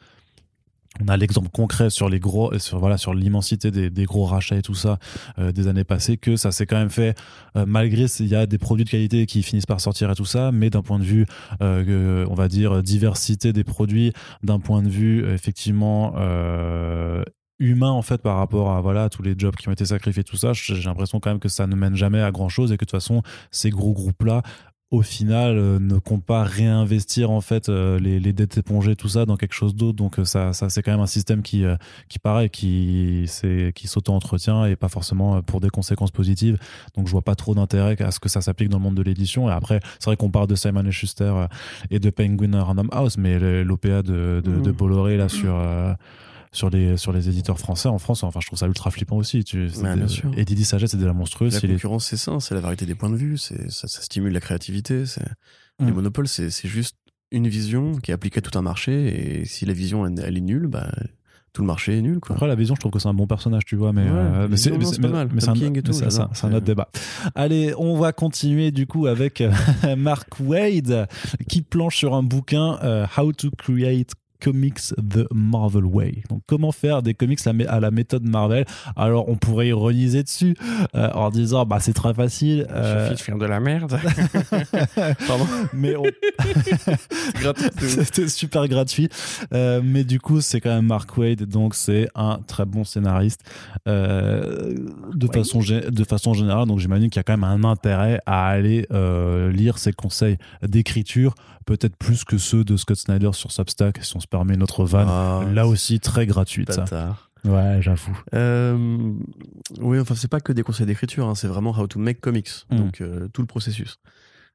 On 1.01 1.09
a 1.09 1.17
l'exemple 1.17 1.49
concret 1.49 1.89
sur 1.89 2.09
les 2.09 2.21
gros, 2.21 2.57
sur 2.59 2.79
voilà, 2.79 2.99
sur 2.99 3.15
l'immensité 3.15 3.71
des, 3.71 4.05
gros 4.05 4.25
rachats 4.27 4.57
et 4.57 4.63
tout 4.63 4.75
ça 4.75 4.99
euh, 5.39 5.51
des 5.51 5.67
années 5.67 5.85
passées 5.85 6.19
que 6.19 6.37
ça 6.37 6.53
s'est 6.53 6.67
quand 6.67 6.77
même 6.77 6.91
fait 6.91 7.17
euh, 7.57 7.65
malgré 7.67 8.05
il 8.21 8.27
y 8.27 8.35
a 8.35 8.47
des 8.47 8.59
produits 8.59 8.85
de 8.85 8.91
qualité 8.91 9.27
qui 9.27 9.43
finissent 9.43 9.67
par 9.67 9.81
sortir 9.81 10.11
et 10.11 10.15
tout 10.15 10.25
ça, 10.25 10.53
mais 10.53 10.71
d'un 10.71 10.83
point 10.83 10.99
de 10.99 11.05
vue, 11.05 11.27
euh, 11.63 12.27
on 12.29 12.35
va 12.35 12.49
dire 12.49 12.83
diversité 12.83 13.53
des 13.53 13.65
produits, 13.65 14.13
d'un 14.43 14.61
point 14.61 14.83
de 14.83 14.89
vue 14.89 15.25
euh, 15.25 15.35
effectivement 15.35 16.15
euh, 16.17 17.23
humain 17.59 17.91
en 17.91 18.03
fait 18.03 18.21
par 18.21 18.37
rapport 18.37 18.73
à 18.73 18.81
voilà 18.81 19.09
tous 19.09 19.23
les 19.23 19.35
jobs 19.37 19.55
qui 19.55 19.69
ont 19.69 19.73
été 19.73 19.87
sacrifiés 19.87 20.25
tout 20.25 20.37
ça, 20.37 20.53
j'ai 20.53 20.75
l'impression 20.83 21.21
quand 21.21 21.31
même 21.31 21.39
que 21.39 21.49
ça 21.49 21.67
ne 21.67 21.77
mène 21.77 21.95
jamais 21.95 22.21
à 22.21 22.31
grand 22.31 22.49
chose 22.49 22.73
et 22.73 22.77
que 22.77 22.85
de 22.85 22.91
toute 22.91 23.01
façon 23.01 23.23
ces 23.51 23.71
gros 23.71 23.93
groupes 23.93 24.25
là 24.25 24.43
au 24.93 25.01
final 25.01 25.57
euh, 25.57 25.79
ne 25.81 25.99
comptent 25.99 26.25
pas 26.25 26.45
réinvestir 26.45 27.31
en 27.31 27.41
fait 27.41 27.71
euh, 27.71 27.99
les, 27.99 28.21
les 28.21 28.35
dettes 28.35 28.59
épongées 28.59 28.95
tout 28.95 29.09
ça 29.09 29.25
dans 29.25 29.39
quelque 29.39 29.55
chose 29.55 29.75
d'autre. 29.75 29.97
Donc 29.97 30.19
euh, 30.19 30.25
ça, 30.25 30.53
ça 30.53 30.69
c'est 30.69 30.83
quand 30.83 30.93
même 30.93 31.01
un 31.01 31.07
système 31.07 31.43
qui 31.43 31.65
qui 32.09 32.19
paraît 32.19 32.51
qui 32.51 33.25
c'est 33.27 33.73
qui 33.75 33.89
s'auto-entretient 33.89 34.67
et 34.67 34.77
pas 34.77 34.89
forcément 34.89 35.41
pour 35.43 35.61
des 35.61 35.71
conséquences 35.71 36.11
positives. 36.11 36.59
Donc 36.95 37.07
je 37.07 37.13
vois 37.13 37.23
pas 37.23 37.35
trop 37.35 37.55
d'intérêt 37.55 38.01
à 38.03 38.11
ce 38.11 38.21
que 38.21 38.29
ça 38.29 38.43
s'applique 38.43 38.69
dans 38.69 38.77
le 38.79 38.85
monde 38.85 38.95
de 38.95 39.03
l'édition. 39.03 39.49
Et 39.49 39.53
après 39.53 39.81
c'est 39.99 40.07
vrai 40.07 40.17
qu'on 40.17 40.31
parle 40.31 40.47
de 40.47 40.55
Simon 40.55 40.85
et 40.85 40.93
Schuster 40.93 41.33
et 41.91 41.99
de 41.99 42.11
Penguin 42.11 42.63
Random 42.63 42.89
House 42.93 43.17
mais 43.17 43.39
l'OPA 43.65 44.03
de, 44.03 44.43
de, 44.45 44.61
de 44.61 44.71
Mhm. 44.71 44.73
Bolloré 44.73 45.17
là 45.17 45.29
sur 45.31 45.55
sur 46.53 46.71
les, 46.71 46.97
sur 46.97 47.13
les 47.13 47.29
éditeurs 47.29 47.59
français 47.59 47.89
en 47.89 47.99
France, 47.99 48.23
enfin 48.23 48.41
je 48.41 48.47
trouve 48.47 48.59
ça 48.59 48.67
ultra 48.67 48.91
flippant 48.91 49.17
aussi. 49.17 49.43
Tu, 49.43 49.67
Ouais, 49.67 49.91
des- 49.95 49.97
bien 49.97 50.09
sûr. 50.09 50.31
Et 50.37 50.45
Didi 50.45 50.65
Sagesse, 50.65 50.91
c'est 50.91 50.97
déjà 50.99 51.13
monstrueux. 51.13 51.49
La 51.51 51.61
concurrence, 51.61 52.07
c'est 52.07 52.17
ça, 52.17 52.39
c'est 52.41 52.55
la 52.55 52.61
variété 52.61 52.87
des 52.87 52.95
points 52.95 53.11
de 53.11 53.17
vue, 53.17 53.39
ça, 53.39 53.55
ça 53.69 53.89
stimule 53.89 54.33
la 54.33 54.41
créativité. 54.41 55.05
Mm. 55.81 55.87
les 55.87 55.93
monopoles, 55.93 56.29
c'est 56.29 56.51
juste 56.69 56.97
une 57.31 57.49
vision 57.49 57.97
qui 57.97 58.11
est 58.11 58.15
appliquée 58.15 58.39
à 58.39 58.43
tout 58.43 58.57
un 58.59 58.63
marché, 58.63 59.41
et 59.41 59.45
si 59.47 59.65
la 59.65 59.73
vision 59.73 60.07
elle, 60.07 60.23
elle 60.25 60.37
est 60.37 60.43
nulle, 60.43 60.67
bah 60.67 60.93
tout 61.55 61.61
le 61.61 61.67
marché 61.67 61.99
est 61.99 62.03
nul, 62.03 62.19
quoi. 62.19 62.35
Après, 62.37 62.49
la 62.49 62.55
vision, 62.55 62.75
je 62.75 62.81
trouve 62.81 62.93
que 62.93 62.99
c'est 62.99 63.09
un 63.09 63.15
bon 63.15 63.27
personnage, 63.27 63.65
tu 63.67 63.77
vois, 63.77 63.93
mais, 63.93 64.05
Ouais, 64.05 64.09
euh, 64.11 64.49
mais 64.51 64.57
c'est 64.57 64.71
pas 64.71 65.09
mal. 65.09 65.29
mais 65.33 65.41
c'est 65.43 65.49
un, 65.51 66.53
autre 66.53 66.65
débat. 66.65 66.89
Allez, 67.35 67.75
on 67.77 67.99
va 67.99 68.13
continuer 68.13 68.71
du 68.71 68.87
coup 68.87 69.07
avec 69.07 69.41
euh, 69.43 69.53
Mark 69.97 70.29
Wade 70.41 71.09
qui 71.51 71.61
planche 71.61 71.97
sur 71.99 72.15
un 72.15 72.23
bouquin 72.23 72.79
euh, 72.83 73.07
How 73.19 73.33
to 73.33 73.51
Create 73.51 74.13
Comics 74.43 74.93
the 74.97 75.27
Marvel 75.33 75.85
Way. 75.85 76.25
Donc, 76.29 76.43
comment 76.47 76.73
faire 76.73 77.03
des 77.03 77.15
comics 77.15 77.39
à, 77.47 77.81
la 77.81 77.91
méthode 77.93 78.25
Marvel? 78.25 78.65
Alors, 78.97 79.29
on 79.29 79.37
pourrait 79.37 79.69
ironiser 79.69 80.25
dessus 80.25 80.57
euh, 80.97 81.11
en 81.13 81.31
disant, 81.31 81.65
bah, 81.65 81.79
c'est 81.81 81.93
très 81.93 82.13
facile. 82.13 82.67
euh, 82.71 83.11
de 83.11 83.17
faire 83.17 83.39
de 83.39 83.47
la 83.47 83.61
merde. 83.61 83.99
Pardon. 85.29 85.47
mais 85.73 85.95
on- 85.97 86.03
C'était 87.81 88.29
super 88.29 88.67
gratuit. 88.67 89.09
Euh, 89.55 89.81
mais 89.85 90.03
du 90.03 90.19
coup, 90.19 90.41
c'est 90.41 90.61
quand 90.61 90.75
même 90.75 90.87
Mark 90.87 91.17
Wade, 91.17 91.45
donc 91.45 91.75
c'est 91.77 92.09
un 92.17 92.41
très 92.47 92.65
bon 92.65 92.83
scénariste 92.85 93.43
de, 93.87 95.27
façon, 95.33 95.61
de 95.61 96.05
façon 96.05 96.35
générale. 96.35 96.67
Donc 96.67 96.81
j'imagine 96.81 97.11
qu'il 97.11 97.19
y 97.19 97.21
a 97.21 97.25
quand 97.25 97.37
même 97.37 97.45
un 97.45 97.63
intérêt 97.69 98.21
à 98.27 98.49
aller 98.49 98.87
lire 99.53 99.79
ses 99.79 99.93
conseils 99.93 100.39
d'écriture, 100.67 101.35
peut-être 101.65 101.97
plus 101.97 102.25
que 102.25 102.39
ceux 102.39 102.65
de 102.65 102.77
Scott 102.77 102.97
Snyder 102.97 103.31
sur 103.33 103.53
Substack, 103.53 104.03
si 104.03 104.17
on 104.17 104.21
se 104.21 104.27
permet 104.33 104.57
notre 104.57 104.85
vanne. 104.85 105.07
Ah, 105.09 105.43
Là 105.53 105.67
aussi, 105.69 106.01
très 106.01 106.27
gratuite. 106.27 106.69
bâtard. 106.77 107.31
Ouais, 107.45 107.79
j'avoue. 107.81 108.19
Euh, 108.35 109.13
oui, 109.81 109.99
enfin, 110.01 110.15
c'est 110.15 110.29
pas 110.31 110.41
que 110.41 110.53
des 110.53 110.63
conseils 110.63 110.87
d'écriture, 110.87 111.27
hein, 111.29 111.35
c'est 111.35 111.49
vraiment 111.49 111.71
how 111.79 111.87
to 111.87 111.99
make 111.99 112.21
comics, 112.21 112.51
Mm. 112.71 112.77
donc 112.77 113.01
euh, 113.01 113.29
tout 113.33 113.43
le 113.43 113.47
processus. 113.49 113.99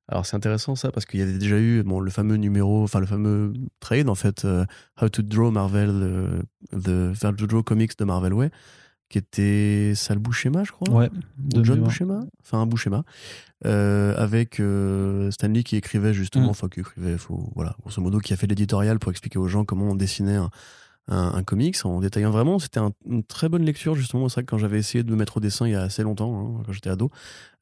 Alors 0.10 0.26
c'est 0.26 0.38
intéressant 0.38 0.76
ça 0.76 0.90
parce 0.90 1.06
qu'il 1.06 1.20
y 1.20 1.24
avait 1.24 1.38
déjà 1.38 1.60
eu 1.60 1.84
bon, 1.84 2.00
le 2.00 2.10
fameux 2.10 2.38
numéro, 2.38 2.82
enfin 2.84 3.02
le 3.02 3.06
fameux 3.06 3.52
trade 3.82 4.08
en 4.08 4.16
fait, 4.16 4.46
euh, 4.46 4.64
How 5.02 5.10
to 5.10 5.22
Draw 5.22 5.52
Marvel, 5.52 6.46
the, 6.72 7.12
How 7.26 7.34
to 7.34 7.46
Draw 7.46 7.62
Comics 7.64 7.98
de 8.00 8.06
Marvel 8.06 8.34
Way, 8.34 8.50
qui 9.10 9.18
était 9.18 9.94
Sal 9.96 10.20
Buscema, 10.20 10.64
je 10.64 10.72
crois. 10.72 10.90
Ouais, 10.90 11.10
Ou 11.46 11.50
de 11.60 11.64
John. 11.64 11.82
Buscema, 11.82 12.26
enfin 12.42 12.60
un 12.62 12.66
Buscema, 12.66 13.04
euh, 13.66 14.14
avec 14.18 14.60
euh, 14.60 15.32
Stanley 15.32 15.64
qui 15.64 15.76
écrivait 15.78 16.14
justement, 16.14 16.48
Mm. 16.48 16.50
enfin 16.50 16.68
qui 16.70 16.82
écrivait, 16.82 17.18
faut, 17.18 17.50
voilà, 17.56 17.76
grosso 17.82 18.02
modo, 18.02 18.20
qui 18.20 18.34
a 18.34 18.36
fait 18.36 18.48
l'éditorial 18.48 19.00
pour 19.00 19.12
expliquer 19.12 19.40
aux 19.40 19.48
gens 19.48 19.66
comment 19.66 19.90
on 19.92 19.96
dessinait 19.96 20.36
un, 20.36 20.50
un, 21.10 21.34
un 21.36 21.44
comics 21.44 21.78
en 21.86 22.00
détaillant 22.02 22.32
vraiment. 22.32 22.60
C'était 22.60 22.80
un- 22.80 22.92
une 23.06 23.24
très 23.24 23.48
bonne 23.50 23.64
lecture 23.64 23.96
justement. 23.96 24.28
C'est 24.30 24.36
vrai 24.36 24.44
que 24.44 24.50
quand 24.50 24.58
j'avais 24.58 24.78
essayé 24.80 25.04
de 25.04 25.10
me 25.12 25.16
mettre 25.16 25.38
au 25.38 25.40
dessin 25.40 25.66
il 25.68 25.72
y 25.72 25.76
a 25.76 25.82
assez 25.84 26.04
longtemps, 26.04 26.58
hein, 26.60 26.64
quand 26.66 26.72
j'étais 26.74 26.90
ado, 26.90 27.10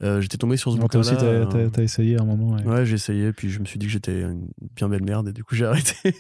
euh, 0.04 0.20
j'étais 0.22 0.38
tombé 0.38 0.58
sur 0.58 0.72
ce 0.72 0.78
Bon, 0.78 0.88
toi 0.88 1.02
bouquin-là. 1.02 1.16
aussi, 1.18 1.50
t'as- 1.52 1.58
euh, 1.58 1.70
t'as 1.70 1.84
essayé 1.84 2.18
à 2.18 2.22
un 2.22 2.26
moment. 2.26 2.56
ouais. 2.56 2.64
Ouais, 2.64 2.86
j'ai 2.86 2.96
essayé, 2.96 3.32
puis 3.34 3.50
je 3.50 3.60
me 3.60 3.66
suis 3.66 3.78
dit 3.80 3.86
que 3.86 3.92
j'étais 3.92 4.22
une 4.22 4.48
bien 4.76 4.90
belle 4.90 5.04
merde, 5.04 5.28
et 5.30 5.34
du 5.34 5.44
coup 5.44 5.56
j'ai 5.56 5.66
arrêté. 6.06 6.14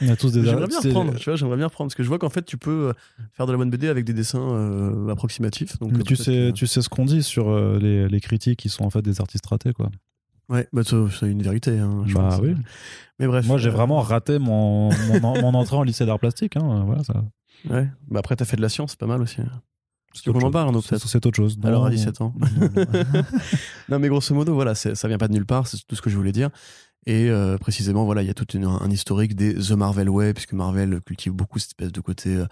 On 0.00 0.08
a 0.08 0.16
tous 0.16 0.32
des 0.32 0.42
j'aimerais 0.44 0.66
bien 0.66 0.80
reprendre, 0.80 1.14
tu 1.16 1.24
vois, 1.30 1.36
j'aimerais 1.36 1.56
bien 1.56 1.66
reprendre, 1.66 1.88
parce 1.88 1.94
que 1.94 2.02
je 2.02 2.08
vois 2.08 2.18
qu'en 2.18 2.30
fait 2.30 2.44
tu 2.44 2.58
peux 2.58 2.88
euh, 2.88 2.92
faire 3.32 3.46
de 3.46 3.52
la 3.52 3.58
bonne 3.58 3.70
BD 3.70 3.88
avec 3.88 4.04
des 4.04 4.12
dessins 4.12 4.40
euh, 4.52 5.08
approximatifs. 5.08 5.78
Donc, 5.78 5.92
Mais 5.92 6.02
tu 6.02 6.16
sais, 6.16 6.24
que- 6.24 6.50
tu 6.50 6.66
sais 6.66 6.82
ce 6.82 6.88
qu'on 6.88 7.04
dit 7.04 7.22
sur 7.22 7.54
les, 7.78 8.08
les 8.08 8.20
critiques 8.20 8.58
qui 8.58 8.68
sont 8.68 8.84
en 8.84 8.90
fait 8.90 9.02
des 9.02 9.20
artistes 9.20 9.46
ratés, 9.46 9.72
quoi. 9.72 9.90
Ouais, 10.52 10.68
bah, 10.72 10.82
c'est 10.84 11.26
une 11.30 11.42
vérité. 11.42 11.78
Hein, 11.78 12.04
je 12.06 12.14
Bah 12.14 12.28
pense. 12.30 12.40
oui. 12.42 12.54
Mais 13.18 13.26
bref. 13.26 13.46
Moi, 13.46 13.58
j'ai 13.58 13.68
euh, 13.70 13.72
vraiment 13.72 14.00
raté 14.00 14.38
mon, 14.38 14.90
mon, 14.90 15.24
en- 15.24 15.40
mon 15.40 15.54
entrée 15.58 15.76
en 15.76 15.82
lycée 15.82 16.04
d'art 16.06 16.18
plastique. 16.18 16.56
Hein. 16.56 16.84
Voilà, 16.86 17.02
ça. 17.04 17.24
Ouais. 17.70 17.88
Bah 18.08 18.18
après, 18.20 18.36
t'as 18.36 18.44
fait 18.44 18.56
de 18.56 18.62
la 18.62 18.68
science, 18.68 18.90
c'est 18.92 19.00
pas 19.00 19.06
mal 19.06 19.22
aussi. 19.22 19.36
C'est 20.14 20.22
Tu 20.24 20.32
qu'on 20.32 20.40
en 20.40 20.50
parle, 20.50 20.66
Arnaud, 20.66 20.82
C'est- 20.82 20.94
autre 21.26 21.34
chose. 21.36 21.58
Alors, 21.64 21.86
à 21.86 21.88
non. 21.88 21.94
17 21.96 22.20
ans. 22.20 22.34
Non, 22.38 22.46
non. 22.76 22.84
Non, 23.88 23.98
mais 23.98 24.08
grosso 24.08 24.34
modo, 24.34 24.52
voilà, 24.54 24.74
ça 24.74 25.08
vient 25.08 25.18
pas 25.18 25.28
de 25.28 25.32
nulle 25.32 25.46
part, 25.46 25.66
c'est 25.66 25.78
tout 25.86 25.96
ce 25.96 26.02
que 26.02 26.10
je 26.10 26.16
voulais 26.16 26.32
dire. 26.32 26.50
Et 27.06 27.30
euh, 27.30 27.56
précisément, 27.58 28.04
voilà, 28.04 28.22
il 28.22 28.26
y 28.26 28.30
a 28.30 28.34
tout 28.34 28.46
une- 28.54 28.64
un 28.66 28.90
historique 28.90 29.34
des 29.34 29.54
The 29.54 29.72
Marvel 29.72 30.08
Way, 30.10 30.34
puisque 30.34 30.52
Marvel 30.52 31.00
cultive 31.00 31.32
beaucoup 31.32 31.58
cette 31.58 31.70
espèce 31.70 31.92
de 31.92 32.00
côté 32.00 32.36
euh, 32.36 32.46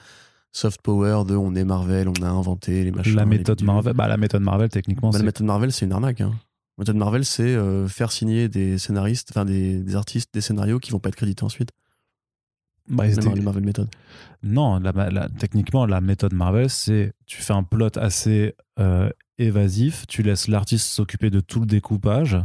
soft 0.52 0.80
power 0.82 1.22
de 1.26 1.36
on 1.36 1.54
est 1.54 1.64
Marvel, 1.64 2.08
on 2.08 2.22
a 2.24 2.28
inventé 2.28 2.82
les 2.84 2.90
machins. 2.92 3.14
la 3.14 3.26
méthode. 3.26 3.62
Marvel, 3.62 3.92
bah, 3.94 4.08
la 4.08 4.16
méthode 4.16 4.42
Marvel, 4.42 4.68
techniquement, 4.70 5.10
Bah, 5.10 5.18
la 5.18 5.24
méthode 5.24 5.46
Marvel, 5.46 5.70
c'est 5.70 5.84
une 5.84 5.92
arnaque. 5.92 6.20
Hein. 6.22 6.32
La 6.80 6.84
méthode 6.84 6.96
Marvel, 6.96 7.24
c'est 7.26 7.42
euh, 7.42 7.86
faire 7.88 8.10
signer 8.10 8.48
des 8.48 8.78
scénaristes, 8.78 9.28
enfin 9.30 9.44
des, 9.44 9.80
des 9.82 9.96
artistes, 9.96 10.30
des 10.32 10.40
scénarios 10.40 10.78
qui 10.78 10.90
vont 10.92 10.98
pas 10.98 11.10
être 11.10 11.14
crédités 11.16 11.44
ensuite. 11.44 11.68
bah, 12.88 13.04
Mar- 13.06 13.36
la 13.36 13.42
Marvel 13.42 13.64
méthode. 13.64 13.88
Non, 14.42 14.78
la- 14.78 15.10
la- 15.10 15.28
techniquement, 15.28 15.84
la 15.84 16.00
méthode 16.00 16.32
Marvel, 16.32 16.70
c'est 16.70 17.12
tu 17.26 17.42
fais 17.42 17.52
un 17.52 17.64
plot 17.64 17.98
assez 17.98 18.54
euh, 18.78 19.10
évasif, 19.36 20.06
tu 20.08 20.22
laisses 20.22 20.48
l'artiste 20.48 20.86
s'occuper 20.88 21.28
de 21.28 21.40
tout 21.40 21.60
le 21.60 21.66
découpage 21.66 22.38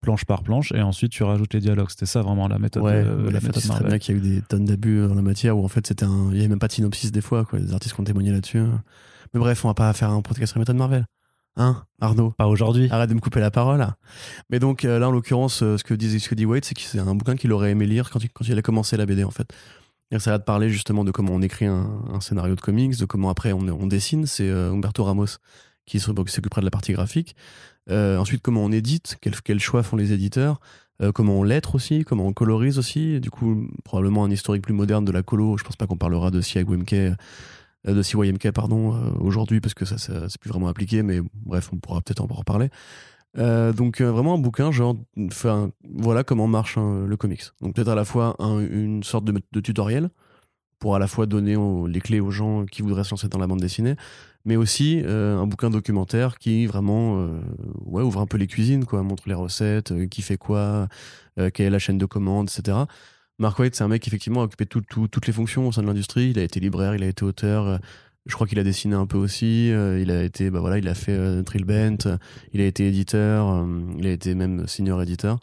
planche 0.00 0.24
par 0.24 0.42
planche, 0.42 0.72
et 0.72 0.80
ensuite 0.80 1.12
tu 1.12 1.22
rajoutes 1.22 1.52
les 1.52 1.60
dialogues. 1.60 1.90
C'était 1.90 2.06
ça 2.06 2.22
vraiment 2.22 2.48
la 2.48 2.58
méthode, 2.58 2.82
Ouais, 2.84 2.92
euh, 2.92 3.30
la 3.30 3.40
méthode 3.40 3.66
Marvel. 3.66 3.88
bien 3.88 3.98
qu'il 3.98 4.14
y 4.16 4.18
a 4.18 4.20
eu 4.22 4.34
des 4.36 4.40
tonnes 4.42 4.64
d'abus 4.64 5.04
en 5.04 5.14
la 5.14 5.22
matière 5.22 5.58
où 5.58 5.64
en 5.64 5.68
fait 5.68 5.86
c'était 5.86 6.04
un. 6.06 6.28
Il 6.30 6.34
n'y 6.34 6.38
avait 6.40 6.48
même 6.48 6.58
pas 6.58 6.68
de 6.68 6.72
synopsis 6.72 7.12
des 7.12 7.20
fois, 7.20 7.44
quoi. 7.44 7.58
Des 7.60 7.74
artistes 7.74 7.94
qui 7.94 8.00
ont 8.00 8.04
témoigné 8.04 8.32
là-dessus. 8.32 8.62
Mais 9.34 9.40
bref, 9.40 9.62
on 9.64 9.68
va 9.68 9.74
pas 9.74 9.92
faire 9.92 10.10
un 10.10 10.22
podcast 10.22 10.52
sur 10.52 10.58
la 10.58 10.62
méthode 10.62 10.76
Marvel. 10.76 11.04
Hein, 11.56 11.84
Arnaud 12.00 12.32
Pas 12.32 12.46
aujourd'hui. 12.46 12.88
Arrête 12.90 13.08
de 13.08 13.14
me 13.14 13.20
couper 13.20 13.40
la 13.40 13.50
parole. 13.50 13.86
Mais 14.50 14.58
donc 14.58 14.84
euh, 14.84 14.98
là, 14.98 15.08
en 15.08 15.12
l'occurrence, 15.12 15.62
euh, 15.62 15.78
ce 15.78 15.84
que 15.84 15.94
dit, 15.94 16.18
ce 16.18 16.28
que 16.28 16.34
dit 16.34 16.46
Wade, 16.46 16.64
c'est 16.64 16.74
que 16.74 16.80
c'est 16.80 16.98
un 16.98 17.14
bouquin 17.14 17.36
qu'il 17.36 17.52
aurait 17.52 17.70
aimé 17.70 17.86
lire 17.86 18.10
quand 18.10 18.22
il, 18.22 18.30
quand 18.30 18.44
il 18.46 18.58
a 18.58 18.62
commencé 18.62 18.96
la 18.96 19.06
BD, 19.06 19.24
en 19.24 19.30
fait. 19.30 19.52
Et 20.10 20.18
ça 20.18 20.30
va 20.30 20.38
te 20.38 20.44
parler 20.44 20.68
justement 20.68 21.04
de 21.04 21.10
comment 21.10 21.32
on 21.32 21.42
écrit 21.42 21.66
un, 21.66 22.02
un 22.12 22.20
scénario 22.20 22.54
de 22.54 22.60
comics, 22.60 22.98
de 22.98 23.04
comment 23.04 23.30
après 23.30 23.52
on, 23.52 23.60
on 23.68 23.86
dessine. 23.86 24.26
C'est 24.26 24.48
euh, 24.48 24.72
Humberto 24.72 25.04
Ramos 25.04 25.38
qui 25.86 26.00
s'occupera 26.00 26.60
de 26.60 26.64
la 26.64 26.70
partie 26.70 26.92
graphique. 26.92 27.36
Euh, 27.90 28.16
ensuite, 28.16 28.42
comment 28.42 28.64
on 28.64 28.72
édite, 28.72 29.18
quels 29.20 29.40
quel 29.42 29.60
choix 29.60 29.82
font 29.82 29.96
les 29.96 30.12
éditeurs, 30.12 30.60
euh, 31.02 31.12
comment 31.12 31.40
on 31.40 31.42
lettre 31.42 31.74
aussi, 31.74 32.04
comment 32.04 32.26
on 32.26 32.32
colorise 32.32 32.78
aussi. 32.78 33.20
Du 33.20 33.30
coup, 33.30 33.68
probablement 33.84 34.24
un 34.24 34.30
historique 34.30 34.62
plus 34.62 34.72
moderne 34.72 35.04
de 35.04 35.12
la 35.12 35.22
colo. 35.22 35.58
Je 35.58 35.64
pense 35.64 35.76
pas 35.76 35.86
qu'on 35.86 35.96
parlera 35.96 36.30
de 36.30 36.40
CYMK, 36.40 36.92
euh, 36.94 37.14
de 37.92 38.02
CYMK 38.02 38.50
pardon, 38.52 38.94
euh, 38.94 39.10
aujourd'hui 39.20 39.60
parce 39.60 39.74
que 39.74 39.84
ça, 39.84 39.98
ça 39.98 40.28
c'est 40.28 40.40
plus 40.40 40.48
vraiment 40.50 40.68
appliqué, 40.68 41.02
mais 41.02 41.20
bref, 41.44 41.70
on 41.72 41.76
pourra 41.76 42.00
peut-être 42.00 42.20
en 42.22 42.26
reparler. 42.26 42.70
Euh, 43.36 43.72
donc 43.72 44.00
euh, 44.00 44.12
vraiment 44.12 44.34
un 44.34 44.38
bouquin 44.38 44.70
genre 44.70 44.96
voilà 45.92 46.22
comment 46.22 46.46
marche 46.46 46.78
hein, 46.78 47.04
le 47.06 47.16
comics. 47.16 47.42
Donc 47.60 47.74
peut-être 47.74 47.88
à 47.88 47.96
la 47.96 48.04
fois 48.04 48.36
un- 48.38 48.60
une 48.60 49.02
sorte 49.02 49.24
de, 49.24 49.60
tutoriel 49.60 50.08
pour 50.78 50.94
à 50.94 50.98
la 51.00 51.08
fois 51.08 51.26
donner 51.26 51.56
les 51.88 52.00
clés 52.00 52.20
aux 52.20 52.30
gens 52.30 52.64
qui 52.64 52.82
voudraient 52.82 53.02
se 53.04 53.10
lancer 53.10 53.28
dans 53.28 53.38
la 53.38 53.46
bande 53.48 53.60
dessinée 53.60 53.96
mais 54.44 54.56
aussi 54.56 55.00
euh, 55.04 55.38
un 55.38 55.46
bouquin 55.46 55.70
documentaire 55.70 56.38
qui 56.38 56.66
vraiment 56.66 57.18
euh, 57.18 57.40
ouvre 57.86 58.20
un 58.20 58.26
peu 58.26 58.36
les 58.36 58.46
cuisines 58.46 58.84
quoi. 58.84 59.02
Montre 59.02 59.24
les 59.26 59.34
recettes 59.34 59.92
euh, 59.92 60.06
qui 60.06 60.22
fait 60.22 60.36
quoi 60.36 60.88
euh, 61.38 61.50
quelle 61.52 61.66
est 61.66 61.70
la 61.70 61.78
chaîne 61.78 61.98
de 61.98 62.06
commande 62.06 62.48
etc 62.50 62.78
Mark 63.38 63.58
Waid 63.58 63.74
c'est 63.74 63.82
un 63.84 63.88
mec 63.88 64.02
qui 64.02 64.10
effectivement 64.10 64.42
a 64.42 64.44
occupé 64.44 64.66
tout- 64.66 64.80
tout- 64.82 65.08
toutes 65.08 65.26
les 65.26 65.32
fonctions 65.32 65.66
au 65.68 65.72
sein 65.72 65.82
de 65.82 65.86
l'industrie. 65.88 66.30
Il 66.30 66.38
a 66.38 66.42
été 66.42 66.60
libraire 66.60 66.94
il 66.94 67.02
a 67.02 67.06
été 67.08 67.24
auteur 67.24 67.66
euh, 67.66 67.78
je 68.26 68.34
crois 68.34 68.46
qu'il 68.46 68.58
a 68.58 68.62
dessiné 68.64 68.94
un 68.94 69.06
peu 69.06 69.18
aussi 69.18 69.70
euh, 69.72 70.00
il 70.00 70.10
a 70.10 70.22
été 70.22 70.50
bah 70.50 70.60
voilà 70.60 70.78
il 70.78 70.88
a 70.88 70.94
fait 70.94 71.42
Trillbent 71.44 71.98
euh, 72.06 72.16
il 72.52 72.60
a 72.60 72.66
été 72.66 72.86
éditeur 72.88 73.66
il 73.98 74.06
a 74.06 74.10
été 74.12 74.34
même 74.34 74.66
senior 74.66 75.02
éditeur. 75.02 75.38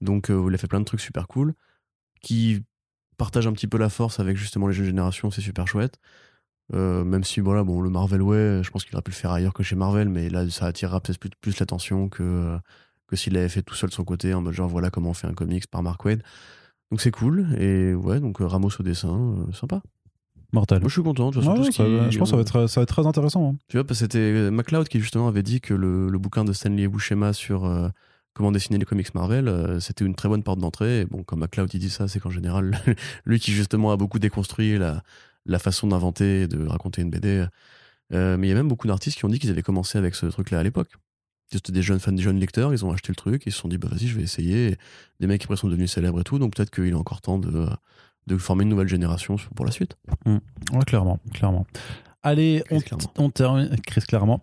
Donc 0.00 0.28
il 0.30 0.54
a 0.54 0.58
fait 0.58 0.66
plein 0.68 0.80
de 0.80 0.84
trucs 0.84 1.00
super 1.00 1.28
cool 1.28 1.54
qui 2.22 2.62
partagent 3.18 3.46
un 3.46 3.52
petit 3.52 3.66
peu 3.66 3.76
la 3.78 3.88
force 3.90 4.18
avec 4.20 4.36
justement 4.36 4.66
les 4.66 4.72
jeunes 4.74 4.86
générations 4.86 5.30
c'est 5.30 5.42
super 5.42 5.66
chouette. 5.66 5.98
Même 6.72 7.24
si 7.24 7.40
voilà 7.40 7.64
bon 7.64 7.80
le 7.80 7.90
Marvel 7.90 8.22
ouais 8.22 8.60
je 8.62 8.70
pense 8.70 8.84
qu'il 8.84 8.94
aurait 8.94 9.02
pu 9.02 9.10
le 9.10 9.16
faire 9.16 9.30
ailleurs 9.32 9.52
que 9.52 9.62
chez 9.62 9.76
Marvel 9.76 10.08
mais 10.08 10.30
là 10.30 10.48
ça 10.50 10.66
attirera 10.66 11.00
peut-être 11.00 11.18
plus, 11.40 11.58
l'attention 11.58 12.08
que 12.08 12.56
que 13.08 13.16
s'il 13.16 13.32
l'avait 13.34 13.48
fait 13.48 13.62
tout 13.62 13.74
seul 13.74 13.90
de 13.90 13.94
son 13.94 14.04
côté 14.04 14.32
en 14.34 14.40
mode 14.40 14.54
genre 14.54 14.68
voilà 14.68 14.88
comment 14.90 15.10
on 15.10 15.14
fait 15.14 15.26
un 15.26 15.34
comics 15.34 15.66
par 15.66 15.82
Mark 15.82 16.02
Waid 16.04 16.22
donc 16.90 17.00
c'est 17.00 17.10
cool 17.10 17.46
et 17.58 17.94
ouais 17.94 18.20
donc 18.20 18.40
euh, 18.40 18.46
Ramos 18.46 18.70
au 18.78 18.82
dessin 18.82 19.08
euh, 19.48 19.52
sympa 19.52 19.82
Mortel. 20.52 20.80
moi 20.80 20.88
je 20.88 20.94
suis 20.94 21.02
content 21.02 21.28
de 21.30 21.34
toute 21.34 21.44
façon, 21.44 21.52
Ouais, 21.52 21.64
tout 21.66 21.72
ce 21.72 21.76
ça- 21.76 21.84
qui- 21.84 22.10
je 22.12 22.18
pense 22.18 22.28
que 22.28 22.30
ça 22.30 22.36
va, 22.36 22.42
être, 22.42 22.66
ça 22.68 22.80
va 22.80 22.82
être 22.82 22.88
très 22.92 23.06
intéressant. 23.06 23.50
hein. 23.52 23.56
tu 23.68 23.76
vois, 23.76 23.84
parce 23.86 24.00
que 24.00 24.04
c'était 24.06 24.50
MacLeod 24.50 24.88
qui 24.88 24.98
justement 25.00 25.28
avait 25.28 25.42
dit 25.44 25.60
que 25.60 25.74
le, 25.74 26.08
le 26.08 26.18
bouquin 26.18 26.44
de 26.44 26.52
Stanley 26.52 26.88
Buscema 26.88 27.32
sur 27.32 27.64
euh, 27.66 27.88
comment 28.34 28.50
dessiner 28.50 28.78
les 28.78 28.84
comics 28.84 29.14
Marvel, 29.14 29.46
euh, 29.46 29.78
c'était 29.78 30.04
une 30.04 30.14
très 30.16 30.28
bonne 30.28 30.42
porte 30.42 30.58
d'entrée. 30.58 31.02
Et 31.02 31.04
bon, 31.04 31.22
quand 31.22 31.36
MacLeod 31.36 31.72
il 31.74 31.78
dit 31.78 31.90
ça, 31.90 32.08
c'est 32.08 32.18
qu'en 32.18 32.30
général, 32.30 32.72
lui 33.26 33.38
qui 33.38 33.52
justement 33.52 33.92
a 33.92 33.96
beaucoup 33.96 34.18
déconstruit 34.18 34.76
la, 34.78 35.02
la 35.46 35.58
façon 35.60 35.86
d'inventer 35.86 36.42
et 36.42 36.48
de 36.48 36.66
raconter 36.66 37.02
une 37.02 37.10
BD. 37.10 37.46
euh, 38.12 38.36
mais 38.36 38.48
il 38.48 38.50
y 38.50 38.52
a 38.52 38.56
même 38.56 38.68
beaucoup 38.68 38.88
d'artistes 38.88 39.18
qui 39.18 39.24
ont 39.24 39.28
dit 39.28 39.38
qu'ils 39.38 39.50
avaient 39.50 39.62
commencé 39.62 39.98
avec 39.98 40.16
ce 40.16 40.26
truc-là 40.26 40.58
à 40.58 40.62
l'époque. 40.64 40.90
C'était 41.52 41.72
des 41.72 41.82
jeunes 41.82 41.98
fans, 41.98 42.12
des 42.12 42.22
jeunes 42.22 42.38
lecteurs, 42.38 42.72
ils 42.72 42.84
ont 42.84 42.92
acheté 42.92 43.08
le 43.08 43.16
truc, 43.16 43.42
ils 43.46 43.52
se 43.52 43.58
sont 43.58 43.68
dit, 43.68 43.76
bah 43.76 43.88
vas-y, 43.90 44.06
je 44.06 44.16
vais 44.16 44.22
essayer. 44.22 44.76
Des 45.18 45.26
mecs 45.26 45.42
après 45.42 45.56
sont 45.56 45.68
devenus 45.68 45.90
célèbres 45.92 46.20
et 46.20 46.24
tout, 46.24 46.38
donc 46.38 46.54
peut-être 46.54 46.70
qu'il 46.70 46.88
est 46.88 46.94
encore 46.94 47.20
temps 47.20 47.38
de, 47.38 47.66
de 48.28 48.36
former 48.36 48.62
une 48.62 48.68
nouvelle 48.68 48.88
génération 48.88 49.36
pour 49.56 49.64
la 49.64 49.72
suite. 49.72 49.96
Ouais, 50.26 50.84
clairement, 50.86 51.18
clairement. 51.32 51.66
Allez, 52.22 52.62
Chris, 52.68 52.82
on, 53.18 53.30
termine. 53.30 53.70
Chris, 53.86 54.02
clairement. 54.06 54.42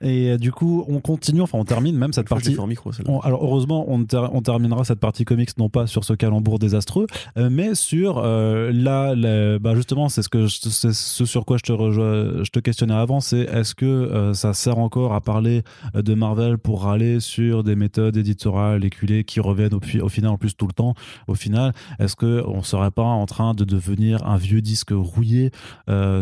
Et 0.00 0.30
euh, 0.30 0.38
du 0.38 0.52
coup, 0.52 0.86
on 0.88 1.00
continue, 1.00 1.42
enfin, 1.42 1.58
on 1.58 1.66
termine 1.66 1.94
même 1.94 2.14
cette 2.14 2.28
partie. 2.28 2.48
micro. 2.66 2.92
On- 3.06 3.20
alors 3.20 3.44
heureusement, 3.44 3.84
on, 3.88 4.02
ter- 4.04 4.30
on 4.34 4.40
terminera 4.40 4.84
cette 4.84 5.00
partie 5.00 5.26
comics 5.26 5.50
non 5.58 5.68
pas 5.68 5.86
sur 5.86 6.04
ce 6.04 6.14
calembour 6.14 6.58
désastreux, 6.58 7.06
euh, 7.36 7.50
mais 7.52 7.74
sur 7.74 8.22
euh, 8.24 8.72
là, 8.72 9.14
la- 9.14 9.58
bah 9.58 9.74
justement, 9.74 10.08
c'est 10.08 10.22
ce 10.22 10.30
que 10.30 10.46
je- 10.46 10.60
c'est 10.70 10.94
ce 10.94 11.24
sur 11.26 11.44
quoi 11.44 11.58
je 11.58 11.62
te 11.62 11.72
rejoins- 11.72 12.42
je 12.42 12.50
te 12.50 12.58
questionnais 12.58 12.94
avant, 12.94 13.20
c'est 13.20 13.40
est-ce 13.40 13.74
que 13.74 14.32
ça 14.32 14.54
sert 14.54 14.78
encore 14.78 15.12
à 15.12 15.20
parler 15.20 15.62
de 15.94 16.14
Marvel 16.14 16.56
pour 16.56 16.84
râler 16.84 17.20
sur 17.20 17.64
des 17.64 17.76
méthodes 17.76 18.16
éditoriales 18.16 18.82
éculées 18.84 19.24
qui 19.24 19.40
reviennent 19.40 19.74
au, 19.74 20.08
final 20.08 20.30
en 20.30 20.38
plus 20.38 20.56
tout 20.56 20.66
le 20.66 20.72
temps? 20.72 20.94
Au 21.28 21.34
final, 21.34 21.74
est-ce 21.98 22.16
que 22.16 22.42
on 22.46 22.62
serait 22.62 22.90
pas 22.90 23.02
en 23.02 23.26
train 23.26 23.52
de 23.52 23.64
devenir 23.64 24.26
un 24.26 24.38
vieux 24.38 24.62
disque 24.62 24.92
rouillé 24.92 25.50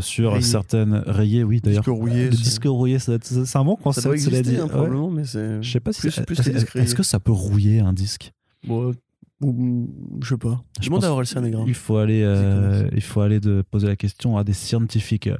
sur 0.00 0.42
certaines 0.42 0.87
rayées, 0.92 1.44
oui 1.44 1.60
d'ailleurs. 1.60 1.82
Disque 1.82 1.94
rouillé, 1.96 2.28
disque 2.28 2.64
rouillé, 2.64 2.98
c'est 2.98 3.12
un 3.56 3.64
bon 3.64 3.76
Ça 3.76 3.82
concept, 3.82 4.06
doit 4.06 4.18
cela 4.18 4.38
exister, 4.38 4.42
dit. 4.42 4.56
hein, 4.56 4.64
Ouais. 4.64 4.68
probablement, 4.70 5.10
mais 5.10 5.24
c'est. 5.24 5.62
Je 5.62 5.70
sais 5.70 5.80
pas 5.80 5.92
si 5.92 6.00
plus, 6.02 6.20
plus 6.20 6.38
est-ce, 6.40 6.50
que 6.50 6.54
discret. 6.58 6.80
est-ce 6.80 6.94
que 6.94 7.02
ça 7.02 7.20
peut 7.20 7.32
rouiller 7.32 7.80
un 7.80 7.92
disque? 7.92 8.32
Bon, 8.66 8.92
je 9.40 10.28
sais 10.28 10.36
pas. 10.36 10.62
Je 10.80 10.86
demande 10.88 11.04
à 11.04 11.12
Orelsan 11.12 11.42
Negra. 11.42 11.62
Il 11.66 11.74
faut 11.74 11.96
aller, 11.96 12.22
euh, 12.24 12.88
il 12.92 13.00
faut 13.02 13.20
aller 13.20 13.38
de 13.38 13.62
poser 13.70 13.86
la 13.86 13.94
question 13.96 14.36
à 14.36 14.42
des 14.44 14.52
scientifiques. 14.52 15.30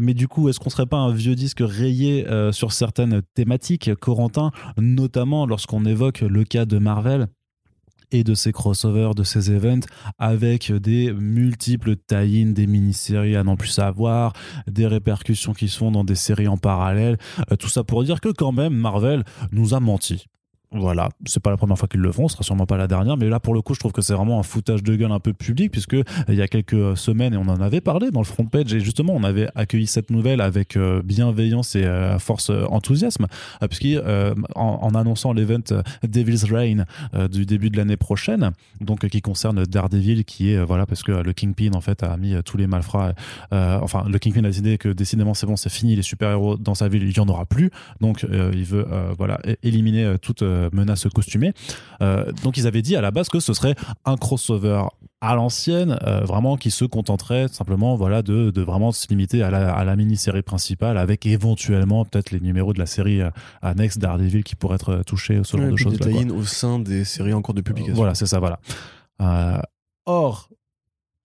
Mais 0.00 0.14
du 0.14 0.28
coup, 0.28 0.48
est-ce 0.48 0.60
qu'on 0.60 0.70
serait 0.70 0.86
pas 0.86 0.98
un 0.98 1.12
vieux 1.12 1.34
disque 1.34 1.58
rayé 1.60 2.28
euh, 2.28 2.52
sur 2.52 2.72
certaines 2.72 3.22
thématiques, 3.34 3.92
Corentin, 3.96 4.52
notamment 4.78 5.46
lorsqu'on 5.46 5.84
évoque 5.84 6.20
le 6.20 6.44
cas 6.44 6.64
de 6.64 6.78
Marvel? 6.78 7.26
Et 8.12 8.24
de 8.24 8.34
ses 8.34 8.52
crossovers, 8.52 9.14
de 9.14 9.24
ses 9.24 9.50
events, 9.50 9.86
avec 10.18 10.72
des 10.72 11.12
multiples 11.12 11.96
tie-ins, 11.96 12.52
des 12.52 12.66
mini-séries 12.66 13.36
à 13.36 13.44
n'en 13.44 13.56
plus 13.56 13.68
savoir, 13.68 14.32
des 14.66 14.86
répercussions 14.86 15.52
qui 15.52 15.68
se 15.68 15.78
font 15.78 15.90
dans 15.90 16.04
des 16.04 16.14
séries 16.14 16.48
en 16.48 16.56
parallèle. 16.56 17.18
Euh, 17.50 17.56
tout 17.56 17.68
ça 17.68 17.84
pour 17.84 18.04
dire 18.04 18.20
que 18.20 18.28
quand 18.28 18.52
même, 18.52 18.74
Marvel 18.74 19.24
nous 19.52 19.74
a 19.74 19.80
menti. 19.80 20.26
Voilà, 20.72 21.08
c'est 21.26 21.42
pas 21.42 21.50
la 21.50 21.56
première 21.56 21.76
fois 21.76 21.88
qu'ils 21.88 21.98
le 21.98 22.12
font, 22.12 22.28
ce 22.28 22.34
sera 22.34 22.44
sûrement 22.44 22.64
pas 22.64 22.76
la 22.76 22.86
dernière, 22.86 23.16
mais 23.16 23.28
là 23.28 23.40
pour 23.40 23.54
le 23.54 23.60
coup, 23.60 23.74
je 23.74 23.80
trouve 23.80 23.90
que 23.90 24.02
c'est 24.02 24.14
vraiment 24.14 24.38
un 24.38 24.44
foutage 24.44 24.84
de 24.84 24.94
gueule 24.94 25.10
un 25.10 25.18
peu 25.18 25.32
public, 25.32 25.72
puisque 25.72 25.94
euh, 25.94 26.04
il 26.28 26.36
y 26.36 26.42
a 26.42 26.46
quelques 26.46 26.96
semaines, 26.96 27.34
et 27.34 27.36
on 27.36 27.48
en 27.48 27.60
avait 27.60 27.80
parlé 27.80 28.12
dans 28.12 28.20
le 28.20 28.24
front 28.24 28.46
page, 28.46 28.72
et 28.72 28.78
justement, 28.78 29.12
on 29.16 29.24
avait 29.24 29.48
accueilli 29.56 29.88
cette 29.88 30.10
nouvelle 30.10 30.40
avec 30.40 30.76
euh, 30.76 31.02
bienveillance 31.02 31.74
et 31.74 31.82
euh, 31.82 32.20
force 32.20 32.50
euh, 32.50 32.66
enthousiasme, 32.66 33.26
euh, 33.60 33.66
puisqu'en 33.66 33.98
euh, 34.06 34.34
en, 34.54 34.94
annonçant 34.94 35.32
l'event 35.32 35.58
euh, 35.72 35.82
Devil's 36.06 36.44
Reign 36.44 36.86
euh, 37.14 37.26
du 37.26 37.46
début 37.46 37.70
de 37.70 37.76
l'année 37.76 37.96
prochaine, 37.96 38.52
donc 38.80 39.04
euh, 39.04 39.08
qui 39.08 39.22
concerne 39.22 39.64
Daredevil, 39.64 40.24
qui 40.24 40.52
est 40.52 40.56
euh, 40.56 40.64
voilà 40.64 40.86
parce 40.86 41.02
que 41.02 41.10
euh, 41.10 41.22
le 41.24 41.32
Kingpin 41.32 41.72
en 41.74 41.80
fait 41.80 42.04
a 42.04 42.16
mis 42.16 42.34
euh, 42.34 42.42
tous 42.42 42.58
les 42.58 42.68
malfrats, 42.68 43.14
euh, 43.52 43.80
enfin 43.82 44.04
le 44.08 44.18
Kingpin 44.20 44.44
a 44.44 44.48
décidé 44.48 44.78
que 44.78 44.90
décidément 44.90 45.34
c'est 45.34 45.46
bon, 45.46 45.56
c'est 45.56 45.68
fini, 45.68 45.96
les 45.96 46.02
super 46.02 46.30
héros 46.30 46.56
dans 46.56 46.76
sa 46.76 46.86
ville, 46.86 47.02
il 47.02 47.16
y 47.16 47.18
en 47.18 47.28
aura 47.28 47.44
plus, 47.44 47.70
donc 48.00 48.22
euh, 48.22 48.52
il 48.54 48.64
veut 48.64 48.86
euh, 48.88 49.12
voilà 49.18 49.40
éliminer 49.64 50.04
euh, 50.04 50.16
toute 50.16 50.42
euh, 50.42 50.59
menace 50.72 51.06
costumée. 51.14 51.52
Euh, 52.02 52.30
donc 52.44 52.56
ils 52.58 52.66
avaient 52.66 52.82
dit 52.82 52.96
à 52.96 53.00
la 53.00 53.10
base 53.10 53.28
que 53.28 53.40
ce 53.40 53.52
serait 53.54 53.74
un 54.04 54.16
crossover 54.16 54.82
à 55.22 55.34
l'ancienne, 55.34 55.98
euh, 56.06 56.20
vraiment 56.20 56.56
qui 56.56 56.70
se 56.70 56.84
contenterait 56.86 57.48
simplement 57.48 57.94
voilà 57.94 58.22
de, 58.22 58.50
de 58.50 58.62
vraiment 58.62 58.90
se 58.90 59.06
limiter 59.08 59.42
à 59.42 59.50
la, 59.50 59.72
à 59.72 59.84
la 59.84 59.94
mini-série 59.94 60.42
principale 60.42 60.96
avec 60.96 61.26
éventuellement 61.26 62.04
peut-être 62.06 62.30
les 62.30 62.40
numéros 62.40 62.72
de 62.72 62.78
la 62.78 62.86
série 62.86 63.20
euh, 63.20 63.30
annexe 63.60 63.98
Daredevil 63.98 64.44
qui 64.44 64.56
pourraient 64.56 64.76
être 64.76 65.02
touchés, 65.06 65.40
ce 65.44 65.56
genre 65.56 65.66
Ouais, 65.66 65.72
de 65.72 65.76
choses. 65.76 65.98
des 65.98 66.30
au 66.30 66.42
sein 66.44 66.78
des 66.78 67.04
séries 67.04 67.34
en 67.34 67.42
cours 67.42 67.54
de 67.54 67.60
publication. 67.60 67.94
Voilà, 67.96 68.14
c'est 68.14 68.26
ça, 68.26 68.38
voilà. 68.38 68.60
Euh, 69.20 69.58
or, 70.06 70.48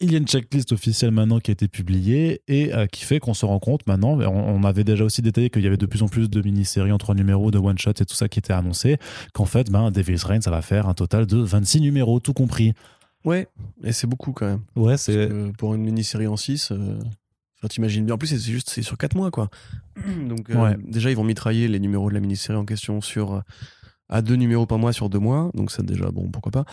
il 0.01 0.11
y 0.11 0.15
a 0.15 0.17
une 0.17 0.27
checklist 0.27 0.71
officielle 0.73 1.11
maintenant 1.11 1.39
qui 1.39 1.51
a 1.51 1.53
été 1.53 1.67
publiée 1.67 2.41
et 2.47 2.73
euh, 2.73 2.85
qui 2.85 3.05
fait 3.05 3.19
qu'on 3.19 3.33
se 3.33 3.45
rend 3.45 3.59
compte 3.59 3.87
maintenant, 3.87 4.19
on, 4.19 4.27
on 4.27 4.63
avait 4.63 4.83
déjà 4.83 5.03
aussi 5.05 5.21
détaillé 5.21 5.49
qu'il 5.49 5.63
y 5.63 5.67
avait 5.67 5.77
de 5.77 5.85
plus 5.85 6.03
en 6.03 6.07
plus 6.07 6.29
de 6.29 6.41
mini-séries 6.41 6.91
en 6.91 6.97
trois 6.97 7.15
numéros, 7.15 7.49
de 7.51 7.57
one-shot 7.57 7.91
et 7.91 8.05
tout 8.05 8.15
ça 8.15 8.27
qui 8.27 8.39
était 8.39 8.53
annoncé, 8.53 8.97
qu'en 9.33 9.45
fait, 9.45 9.71
ben, 9.71 9.91
Devil's 9.91 10.23
Reign, 10.23 10.41
ça 10.41 10.51
va 10.51 10.61
faire 10.61 10.87
un 10.87 10.93
total 10.93 11.25
de 11.25 11.37
26 11.37 11.79
numéros, 11.81 12.19
tout 12.19 12.33
compris. 12.33 12.73
Ouais, 13.23 13.47
et 13.83 13.91
c'est 13.93 14.05
beaucoup 14.07 14.33
quand 14.33 14.45
même. 14.45 14.61
Ouais, 14.75 14.97
c'est. 14.97 15.29
pour 15.57 15.73
une 15.73 15.81
mini-série 15.81 16.27
en 16.27 16.37
6, 16.37 16.71
euh, 16.71 16.99
enfin, 17.57 17.67
t'imagines 17.69 18.05
bien. 18.05 18.15
En 18.15 18.17
plus, 18.17 18.27
c'est 18.27 18.37
juste 18.51 18.69
c'est 18.69 18.81
sur 18.83 18.97
4 18.97 19.15
mois, 19.15 19.31
quoi. 19.31 19.49
Donc, 20.27 20.49
euh, 20.49 20.55
Ouais. 20.61 20.75
déjà, 20.83 21.09
ils 21.09 21.15
vont 21.15 21.23
mitrailler 21.23 21.67
les 21.67 21.79
numéros 21.79 22.09
de 22.09 22.13
la 22.15 22.19
mini-série 22.19 22.57
en 22.57 22.65
question 22.65 23.01
sur. 23.01 23.41
À 24.09 24.21
deux 24.21 24.35
numéros 24.35 24.65
par 24.65 24.77
mois 24.77 24.93
sur 24.93 25.09
deux 25.09 25.19
mois, 25.19 25.49
donc 25.53 25.71
ça 25.71 25.81
déjà, 25.83 26.11
bon, 26.11 26.29
pourquoi 26.29 26.51
pas. 26.51 26.65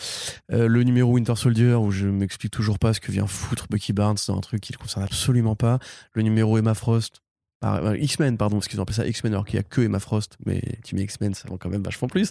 Euh, 0.52 0.68
le 0.68 0.82
numéro 0.82 1.12
Winter 1.12 1.34
Soldier, 1.36 1.74
où 1.74 1.90
je 1.90 2.06
m'explique 2.06 2.52
toujours 2.52 2.78
pas 2.78 2.92
ce 2.92 3.00
que 3.00 3.10
vient 3.12 3.26
foutre 3.26 3.66
Bucky 3.70 3.92
Barnes 3.92 4.18
dans 4.28 4.36
un 4.36 4.40
truc 4.40 4.60
qui 4.60 4.72
le 4.72 4.78
concerne 4.78 5.04
absolument 5.04 5.56
pas. 5.56 5.78
Le 6.14 6.22
numéro 6.22 6.58
Emma 6.58 6.74
Frost, 6.74 7.22
par- 7.60 7.76
euh, 7.86 7.96
X-Men, 7.96 8.36
pardon, 8.36 8.56
parce 8.56 8.66
qu'ils 8.68 8.80
ont 8.80 8.82
appelé 8.82 8.96
ça 8.96 9.06
X-Men 9.06 9.32
alors 9.32 9.44
qu'il 9.46 9.54
y 9.56 9.60
a 9.60 9.62
que 9.62 9.80
Emma 9.80 9.98
Frost, 10.00 10.36
mais 10.44 10.60
tu 10.84 10.94
mets 10.96 11.02
X-Men, 11.04 11.32
ça 11.32 11.48
vend 11.48 11.56
quand 11.58 11.70
même 11.70 11.82
vachement 11.82 12.08
plus. 12.08 12.30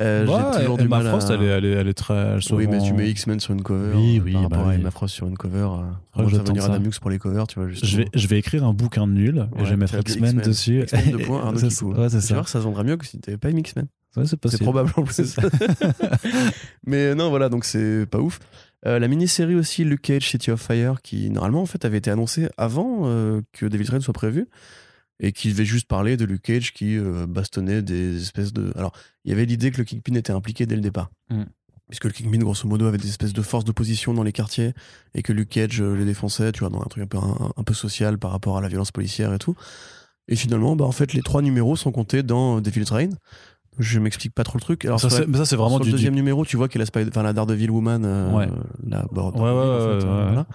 Euh, 0.00 0.26
j'ai 0.26 0.60
toujours 0.60 0.78
du 0.78 0.84
Emma 0.84 0.98
mal 1.02 1.08
Frost, 1.08 1.30
à... 1.30 1.34
elle 1.34 1.42
est, 1.42 1.46
elle 1.46 1.64
est, 1.64 1.70
elle 1.72 1.88
est 1.88 1.94
très. 1.94 2.14
elle 2.14 2.40
Oui, 2.52 2.66
mais 2.66 2.78
tu 2.80 2.92
mets 2.94 3.10
X-Men 3.10 3.40
sur 3.40 3.52
une 3.52 3.62
cover. 3.62 3.94
Oui, 3.96 4.18
euh, 4.18 4.22
oui, 4.24 4.32
Par 4.32 4.42
bah 4.48 4.56
rapport 4.56 4.68
à 4.68 4.74
oui. 4.74 4.80
Emma 4.80 4.90
Frost 4.90 5.14
sur 5.14 5.26
une 5.26 5.36
cover. 5.36 5.58
Euh, 5.58 5.82
Ouais, 6.16 6.24
ça 6.24 6.30
j'attends 6.30 6.44
va 6.44 6.48
venir 6.60 6.64
à. 6.64 6.68
Damux 6.70 6.98
pour 6.98 7.10
les 7.10 7.18
covers, 7.18 7.46
tu 7.46 7.58
vois. 7.60 7.68
Justement. 7.68 7.90
Je 7.90 7.96
vais, 7.98 8.08
je 8.14 8.26
vais 8.26 8.38
écrire 8.38 8.64
un 8.64 8.72
bouquin 8.72 9.06
nul 9.06 9.48
et 9.54 9.58
Ouais, 9.58 9.64
je 9.64 9.70
vais 9.70 9.76
mettre 9.76 9.92
tu 10.02 10.12
X-Men 10.12 10.36
dessus. 10.38 10.82
X-Men 10.82 11.10
de 11.12 11.24
points, 11.24 11.40
Arnaud 11.44 11.58
ça. 11.70 11.84
Ouais, 11.84 12.08
Tu 12.08 12.32
vois, 12.34 12.46
ça 12.46 12.58
vendra 12.60 12.82
mieux 12.84 12.96
que 12.96 13.06
si 13.06 13.18
t'avais 13.20 13.38
pas 13.38 13.50
mis 13.52 13.60
X-Men. 13.60 13.86
Ouais, 14.16 14.24
c'est 14.26 14.62
probable 14.62 14.92
en 14.96 15.04
plus. 15.04 15.36
Mais 16.86 17.14
non, 17.14 17.30
voilà, 17.30 17.48
donc 17.48 17.64
c'est 17.64 18.06
pas 18.06 18.18
ouf. 18.18 18.40
Euh, 18.86 18.98
la 18.98 19.08
mini-série 19.08 19.54
aussi, 19.54 19.84
Luke 19.84 20.02
Cage 20.02 20.28
City 20.28 20.50
of 20.50 20.60
Fire, 20.60 21.02
qui 21.02 21.30
normalement 21.30 21.62
en 21.62 21.66
fait 21.66 21.84
avait 21.84 21.98
été 21.98 22.10
annoncée 22.10 22.48
avant 22.56 23.02
euh, 23.04 23.42
que 23.52 23.66
Devil's 23.66 23.90
Reign 23.90 24.00
soit 24.00 24.14
prévu 24.14 24.48
et 25.20 25.32
qui 25.32 25.50
devait 25.50 25.64
juste 25.64 25.86
parler 25.86 26.16
de 26.16 26.24
Luke 26.24 26.42
Cage 26.42 26.72
qui 26.72 26.96
euh, 26.96 27.26
bastonnait 27.26 27.82
des 27.82 28.20
espèces 28.20 28.52
de. 28.52 28.72
Alors, 28.76 28.92
il 29.24 29.30
y 29.30 29.34
avait 29.34 29.44
l'idée 29.44 29.70
que 29.70 29.78
le 29.78 29.84
Kingpin 29.84 30.14
était 30.14 30.32
impliqué 30.32 30.66
dès 30.66 30.74
le 30.74 30.80
départ. 30.80 31.10
Mm. 31.28 31.44
Puisque 31.88 32.04
le 32.04 32.12
Kingpin, 32.12 32.38
grosso 32.38 32.66
modo, 32.66 32.86
avait 32.86 32.98
des 32.98 33.08
espèces 33.08 33.32
de 33.32 33.42
forces 33.42 33.64
d'opposition 33.64 34.14
dans 34.14 34.22
les 34.22 34.32
quartiers 34.32 34.72
et 35.14 35.22
que 35.22 35.32
Luke 35.32 35.50
Cage 35.50 35.80
euh, 35.82 35.94
les 35.94 36.04
défonçait, 36.04 36.52
tu 36.52 36.60
vois, 36.60 36.70
dans 36.70 36.80
un 36.80 36.86
truc 36.86 37.04
un 37.04 37.06
peu, 37.06 37.18
un, 37.18 37.52
un 37.56 37.64
peu 37.64 37.74
social 37.74 38.18
par 38.18 38.30
rapport 38.30 38.56
à 38.56 38.60
la 38.60 38.68
violence 38.68 38.92
policière 38.92 39.34
et 39.34 39.38
tout. 39.38 39.54
Et 40.28 40.36
finalement, 40.36 40.76
bah, 40.76 40.84
en 40.84 40.92
fait, 40.92 41.12
les 41.12 41.22
trois 41.22 41.42
numéros 41.42 41.76
sont 41.76 41.92
comptés 41.92 42.22
dans 42.22 42.60
Devil's 42.60 42.90
Reign. 42.90 43.14
Je 43.80 43.98
m'explique 43.98 44.34
pas 44.34 44.44
trop 44.44 44.56
le 44.58 44.62
truc. 44.62 44.84
Alors, 44.84 45.00
ça, 45.00 45.08
sur 45.08 45.18
la- 45.18 45.24
c'est, 45.24 45.30
mais 45.30 45.38
ça, 45.38 45.46
c'est 45.46 45.56
vraiment 45.56 45.76
sur 45.76 45.80
du, 45.80 45.86
le 45.86 45.92
du- 45.92 45.96
deuxième 45.98 46.14
numéro, 46.14 46.44
tu 46.44 46.56
vois 46.56 46.68
qu'il 46.68 46.78
y 46.78 46.82
a 46.82 46.84
la, 46.84 46.86
Spider- 46.86 47.10
la 47.22 47.32
Daredevil 47.32 47.70
Woman, 47.70 48.04
euh, 48.04 48.30
Ouais. 48.32 48.48
la 48.86 49.04
Ouais, 49.36 49.42
ouais, 49.42 49.48
en 49.48 49.54
ouais, 49.54 50.00
fait, 50.00 50.06
euh, 50.06 50.16
ouais. 50.18 50.24
voilà. 50.26 50.46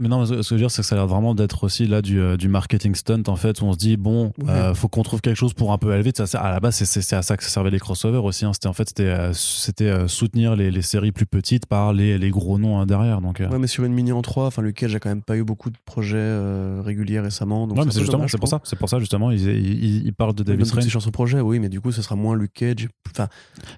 Mais 0.00 0.08
non, 0.08 0.26
ce 0.26 0.32
que 0.34 0.42
je 0.42 0.54
veux 0.54 0.58
dire, 0.58 0.70
c'est 0.72 0.82
que 0.82 0.88
ça 0.88 0.96
a 0.96 0.98
l'air 0.98 1.06
vraiment 1.06 1.36
d'être 1.36 1.62
aussi 1.62 1.86
là 1.86 2.02
du, 2.02 2.18
euh, 2.20 2.36
du 2.36 2.48
marketing 2.48 2.96
stunt 2.96 3.22
en 3.28 3.36
fait, 3.36 3.60
où 3.60 3.64
on 3.66 3.72
se 3.74 3.78
dit 3.78 3.96
bon, 3.96 4.32
Ouais. 4.42 4.50
euh, 4.50 4.74
faut 4.74 4.88
qu'on 4.88 5.04
trouve 5.04 5.20
quelque 5.20 5.36
chose 5.36 5.54
pour 5.54 5.70
un 5.72 5.78
peu 5.78 5.94
élever. 5.94 6.10
Ça, 6.14 6.24
à 6.40 6.50
la 6.50 6.58
base, 6.58 6.74
c'est- 6.74 6.84
c'est 6.84 7.00
c'est 7.00 7.14
à 7.14 7.22
ça 7.22 7.36
que 7.36 7.44
ça 7.44 7.48
servait 7.50 7.70
les 7.70 7.78
crossovers 7.78 8.24
aussi. 8.24 8.44
hein. 8.44 8.52
C'était 8.52 8.66
en 8.66 8.72
fait, 8.72 8.88
c'était 8.88 9.84
euh, 9.84 10.08
soutenir 10.08 10.56
les, 10.56 10.72
les 10.72 10.82
séries 10.82 11.12
plus 11.12 11.26
petites 11.26 11.66
par 11.66 11.92
les, 11.92 12.18
les 12.18 12.30
gros 12.30 12.58
noms 12.58 12.80
hein, 12.80 12.86
derrière. 12.86 13.20
Donc, 13.20 13.40
euh, 13.40 13.48
Ouais, 13.48 13.58
mais 13.60 13.68
sur 13.68 13.84
une 13.84 13.92
mini 13.92 14.10
en 14.10 14.20
3, 14.22 14.46
enfin, 14.46 14.62
le 14.62 14.72
Cage 14.72 14.96
a 14.96 14.98
quand 14.98 15.10
même 15.10 15.22
pas 15.22 15.36
eu 15.36 15.44
beaucoup 15.44 15.70
de 15.70 15.76
projets 15.84 16.16
euh, 16.18 16.82
réguliers 16.84 17.20
récemment. 17.20 17.68
Donc 17.68 17.78
ouais, 17.78 17.84
mais 17.84 17.90
c'est 17.92 17.98
c'est 17.98 18.00
justement, 18.00 18.26
c'est 18.26 18.38
pour 18.38 18.48
ça, 18.48 18.60
c'est 18.64 18.76
pour 18.78 18.88
ça 18.88 18.98
justement, 18.98 19.30
ils, 19.30 19.46
ils, 19.48 20.06
ils 20.06 20.12
parlent 20.12 20.34
de 20.34 20.42
Ils 20.42 20.46
donnent 20.46 20.56
Davis 20.56 20.70
toutes 20.72 20.80
ces 20.80 20.86
Range. 20.86 20.92
chances 20.92 21.06
au 21.06 21.12
projet, 21.12 21.38
oui, 21.40 21.60
mais 21.60 21.68
du 21.68 21.80
coup, 21.80 21.92
ce 21.92 22.02
sera 22.02 22.16
moins 22.16 22.34
Luke 22.34 22.52
Cage. 22.52 22.88
Enfin, 23.12 23.28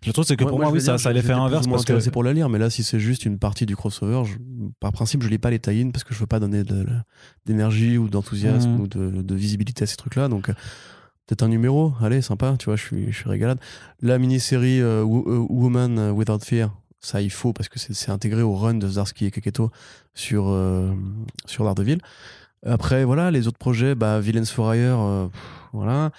Le 0.07 0.13
truc, 0.15 0.25
c'est 0.27 0.37
que 0.37 0.45
pour 0.45 0.59
moi, 0.59 0.71
oui, 0.71 0.81
ça, 0.81 0.97
ça 0.97 1.11
allait 1.11 1.21
faire 1.21 1.43
inverse 1.43 1.67
parce 1.67 1.85
que 1.85 1.91
intéressé 1.93 2.11
pour 2.11 2.25
la 2.25 2.33
lire, 2.33 2.49
mais 2.49 2.59
là, 2.59 2.71
si 2.71 2.83
c'est 2.83 3.01
juste 3.01 3.27
une 3.27 3.39
partie 3.39 3.67
du 3.67 3.77
crossover, 3.77 4.23
par 4.81 4.93
principe, 4.93 5.23
je 5.23 5.29
lis 5.29 5.37
pas 5.39 5.51
les 5.51 5.59
tie 5.59 5.85
parce 5.93 6.05
que 6.05 6.06
je 6.15 6.19
veux 6.19 6.27
pas 6.27 6.41
donner 6.41 6.65
de- 6.65 6.87
d'énergie 7.47 7.99
ou 7.99 8.09
d'enthousiasme 8.09 8.71
Mhm. 8.71 8.81
ou 8.81 8.87
de, 8.89 9.23
de 9.23 9.35
visibilité 9.35 9.85
à 9.85 9.87
ces 9.87 9.97
trucs-là. 9.97 10.29
Donc, 10.29 10.49
euh, 10.49 10.53
peut-être 11.27 11.43
un 11.43 11.49
numéro, 11.49 11.93
allez, 12.01 12.23
sympa, 12.23 12.57
tu 12.59 12.67
vois, 12.67 12.77
je 12.77 12.83
suis, 12.83 13.13
je 13.13 13.17
suis 13.17 13.29
régalade. 13.29 13.59
La 14.01 14.19
mini-série 14.19 14.81
euh, 14.81 15.03
euh, 15.03 15.47
Woman 15.49 16.11
Without 16.11 16.39
Fear, 16.45 16.71
ça, 17.01 17.21
il 17.21 17.31
faut 17.31 17.53
parce 17.53 17.69
que 17.69 17.79
c'est 17.79 18.11
intégré 18.11 18.43
au 18.43 18.55
run 18.55 18.75
de 18.75 18.89
Zdarsky 18.89 19.27
et 19.27 19.31
Keketo 19.31 19.71
sur, 20.15 20.49
euh, 20.49 20.93
sur 21.45 21.65
Daredevil. 21.65 21.99
Après, 22.65 23.05
voilà, 23.05 23.31
les 23.31 23.47
autres 23.47 23.59
projets, 23.59 23.95
bah, 23.95 24.19
Villains 24.21 24.45
for 24.45 24.75
Hire, 24.75 24.99
euh, 25.01 25.29
voilà. 25.73 26.11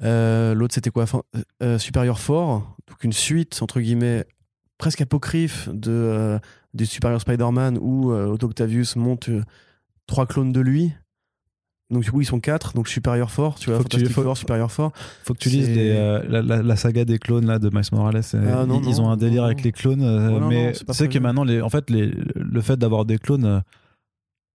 L'autre, 0.00 0.74
c'était 0.74 0.90
quoi 0.90 1.04
enfin, 1.04 1.22
Superior 1.78 2.16
4, 2.18 2.28
donc 2.88 3.04
une 3.04 3.12
suite, 3.12 3.60
entre 3.62 3.80
guillemets, 3.80 4.24
presque 4.78 5.00
apocryphe 5.00 5.68
de, 5.72 6.38
du 6.74 6.86
Superior 6.86 7.20
Spider-Man 7.20 7.78
où 7.80 8.12
euh, 8.12 8.26
Otto 8.26 8.46
Octavius 8.46 8.96
monte 8.96 9.28
euh, 9.28 9.42
trois 10.06 10.26
clones 10.26 10.52
de 10.52 10.60
lui. 10.60 10.92
Donc, 11.90 12.04
du 12.04 12.10
coup, 12.10 12.22
ils 12.22 12.26
sont 12.26 12.40
quatre, 12.40 12.72
donc 12.72 12.88
Superior 12.88 13.30
4, 13.30 13.58
tu 13.58 13.68
vois, 13.68 13.78
Faut 13.80 13.84
que 13.84 13.96
tu- 13.98 14.06
faut- 14.06 14.22
Four, 14.22 14.34
Superior 14.38 14.68
4. 14.74 14.92
faut 15.24 15.34
que 15.34 15.38
tu 15.38 15.50
lises 15.50 15.68
euh, 15.76 16.22
la, 16.26 16.40
la- 16.40 16.62
la 16.62 16.76
saga 16.76 17.04
des 17.04 17.18
clones 17.18 17.44
là 17.44 17.58
de 17.58 17.68
Miles 17.68 17.82
Morales. 17.92 18.22
Ah, 18.32 18.64
non, 18.64 18.80
ils, 18.86 18.98
ont 19.02 19.10
un 19.10 19.18
délire 19.18 19.42
non, 19.42 19.46
avec 19.48 19.62
les 19.62 19.72
clones, 19.72 20.02
euh, 20.02 20.32
Ouais, 20.32 20.40
non, 20.40 20.48
mais 20.48 20.72
tu 20.72 20.84
sais 20.94 21.08
que 21.10 21.18
maintenant, 21.18 21.44
les, 21.44 21.60
en 21.60 21.68
fait, 21.68 21.90
les, 21.90 22.10
le 22.34 22.60
fait 22.62 22.78
d'avoir 22.78 23.04
des 23.04 23.18
clones 23.18 23.44
euh, 23.44 23.60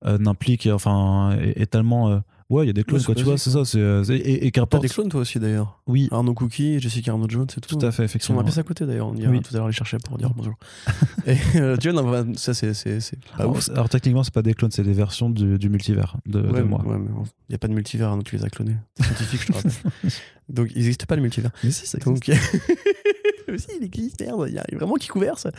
euh, 0.06 0.18
n'implique, 0.18 0.68
enfin, 0.72 1.38
est, 1.40 1.62
est 1.62 1.66
tellement. 1.68 2.22
Ouais, 2.50 2.64
il 2.66 2.68
y 2.68 2.70
a 2.70 2.74
des 2.74 2.84
clones, 2.84 3.00
Ouais, 3.00 3.06
quoi, 3.06 3.16
tu 3.16 3.24
vois, 3.24 3.38
c'est 3.38 3.50
ça, 3.52 3.66
c'est 3.66 3.80
euh, 3.80 4.04
et, 4.10 4.46
et 4.48 4.52
T'as 4.52 4.62
qu'importe. 4.62 4.84
des 4.84 4.90
clones, 4.90 5.10
toi 5.10 5.22
aussi, 5.22 5.40
d'ailleurs. 5.40 5.82
Oui, 5.88 6.08
Arnaud 6.12 6.34
Cookie, 6.34 6.80
Jessica 6.80 7.12
Arnaud 7.12 7.30
Jones, 7.30 7.48
c'est 7.54 7.62
tout. 7.62 7.76
tout 7.78 7.86
à 7.86 7.92
fait, 7.92 8.04
Ils 8.04 8.06
sont 8.08 8.12
effectivement. 8.12 8.38
la 8.40 8.44
pièce 8.46 8.58
à 8.58 8.64
côté, 8.64 8.86
d'ailleurs. 8.86 9.08
On 9.08 9.16
ira 9.16 9.32
Oui. 9.32 9.42
tout 9.42 9.54
à 9.54 9.58
l'heure 9.58 9.68
les 9.68 9.74
chercher 9.74 9.98
pour 9.98 10.18
dire 10.18 10.32
bonjour. 10.36 10.54
et 11.28 11.36
euh, 11.56 11.78
tu 11.78 11.90
vois, 11.92 12.02
non, 12.02 12.10
bah, 12.10 12.24
ça, 12.36 12.54
c'est 12.54 12.74
c'est- 12.74 13.00
c'est 13.00 13.20
pas 13.26 13.44
Alors, 13.44 13.52
ouf. 13.54 13.62
c'est- 13.64 13.72
alors, 13.72 13.90
techniquement, 13.90 14.24
c'est 14.24 14.34
pas 14.34 14.42
des 14.42 14.54
clones, 14.54 14.72
c'est 14.72 14.84
des 14.84 14.94
versions 14.94 15.30
du, 15.30 15.58
du 15.58 15.70
multivers 15.70 16.18
de, 16.26 16.42
de 16.42 16.48
Ouais, 16.50 16.64
moi. 16.64 16.82
ouais, 16.86 16.98
mais 16.98 17.10
il 17.10 17.52
n'y 17.52 17.56
a 17.56 17.60
pas 17.60 17.68
de 17.68 17.74
multivers, 17.74 18.10
hein, 18.12 18.16
donc 18.18 18.26
tu 18.26 18.36
les 18.36 18.44
as 18.46 18.50
clonés. 18.50 18.76
C'est 18.96 19.04
scientifique, 19.06 19.42
je 19.42 19.48
te 19.48 19.54
rappelle. 19.54 19.72
Donc, 20.50 20.70
il 20.72 20.78
n'existe 20.82 21.06
pas 21.08 21.18
le 21.18 21.22
multivers. 21.22 21.52
Mais 21.62 21.72
si, 21.72 21.86
ça 21.86 21.98
Donc, 21.98 22.32
Mais 23.50 23.58
si, 23.58 23.68
il 23.80 23.84
existe, 23.86 24.22
merde, 24.22 24.46
il 24.48 24.54
y 24.56 24.60
a 24.60 24.64
vraiment 24.74 24.96
qui 24.96 25.08
couvert 25.10 25.38
ça. 25.40 25.52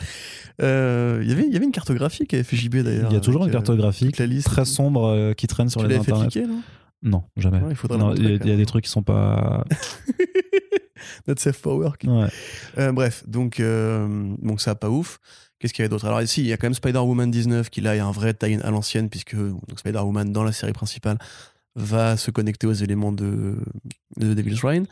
Euh, 0.61 1.19
il 1.23 1.29
y 1.29 1.31
avait- 1.31 1.45
Il 1.45 1.53
y 1.53 1.55
avait 1.55 1.65
une 1.65 1.71
cartographie 1.71 2.25
qui 2.25 2.35
avait 2.35 2.43
fait 2.43 2.57
JB 2.57 2.77
d'ailleurs. 2.77 3.11
Il 3.11 3.13
y 3.13 3.17
a 3.17 3.19
toujours 3.19 3.41
une 3.41 3.49
avec, 3.49 3.55
euh, 3.55 3.57
cartographie 3.59 4.11
la 4.17 4.25
liste. 4.25 4.47
très 4.47 4.65
sombre 4.65 5.05
euh, 5.05 5.33
qui 5.33 5.45
traîne 5.47 5.69
sur 5.69 5.81
Tu 5.81 5.87
les 5.87 5.93
l'avais 5.93 6.05
fait 6.05 6.11
internets. 6.11 6.29
cliquer, 6.31 6.47
non? 6.47 6.61
Non, 7.01 7.23
jamais. 7.37 7.59
Ouais, 7.59 7.71
il 7.71 7.75
faudrait 7.75 7.97
Non, 7.97 8.09
le 8.09 8.17
il 8.17 8.23
y, 8.23 8.27
a- 8.27 8.31
montrer, 8.31 8.45
il 8.45 8.49
y 8.49 8.53
a 8.53 8.55
quand 8.55 8.57
des 8.57 8.65
trucs 8.65 8.83
qui 8.85 8.89
sont 8.91 9.03
pas. 9.03 9.63
Notre 11.27 11.41
safe 11.41 11.61
qui- 11.97 12.07
Ouais. 12.09 12.27
Euh, 12.77 12.91
bref, 12.91 13.23
donc, 13.27 13.59
euh, 13.59 14.35
donc 14.41 14.61
ça 14.61 14.75
pas 14.75 14.89
ouf. 14.89 15.19
Qu'est-ce 15.59 15.73
qu'il 15.73 15.81
y 15.81 15.85
avait 15.85 15.89
d'autre? 15.89 16.05
Alors 16.05 16.21
ici, 16.21 16.41
il 16.41 16.47
y 16.47 16.53
a 16.53 16.57
quand 16.57 16.67
même 16.67 16.73
Spider-Woman 16.73 17.31
19 17.31 17.69
qui 17.69 17.81
là 17.81 17.95
est 17.95 17.99
un 17.99 18.11
vrai 18.11 18.33
tie 18.33 18.55
à 18.61 18.71
l'ancienne 18.71 19.09
puisque 19.09 19.35
Spider-Woman 19.77 20.31
dans 20.31 20.43
la 20.43 20.51
série 20.51 20.73
principale 20.73 21.17
va 21.75 22.17
se 22.17 22.31
connecter 22.31 22.67
aux 22.67 22.73
éléments 22.73 23.11
de, 23.11 23.57
de 24.17 24.33
Devil's 24.33 24.61
Reign. 24.63 24.85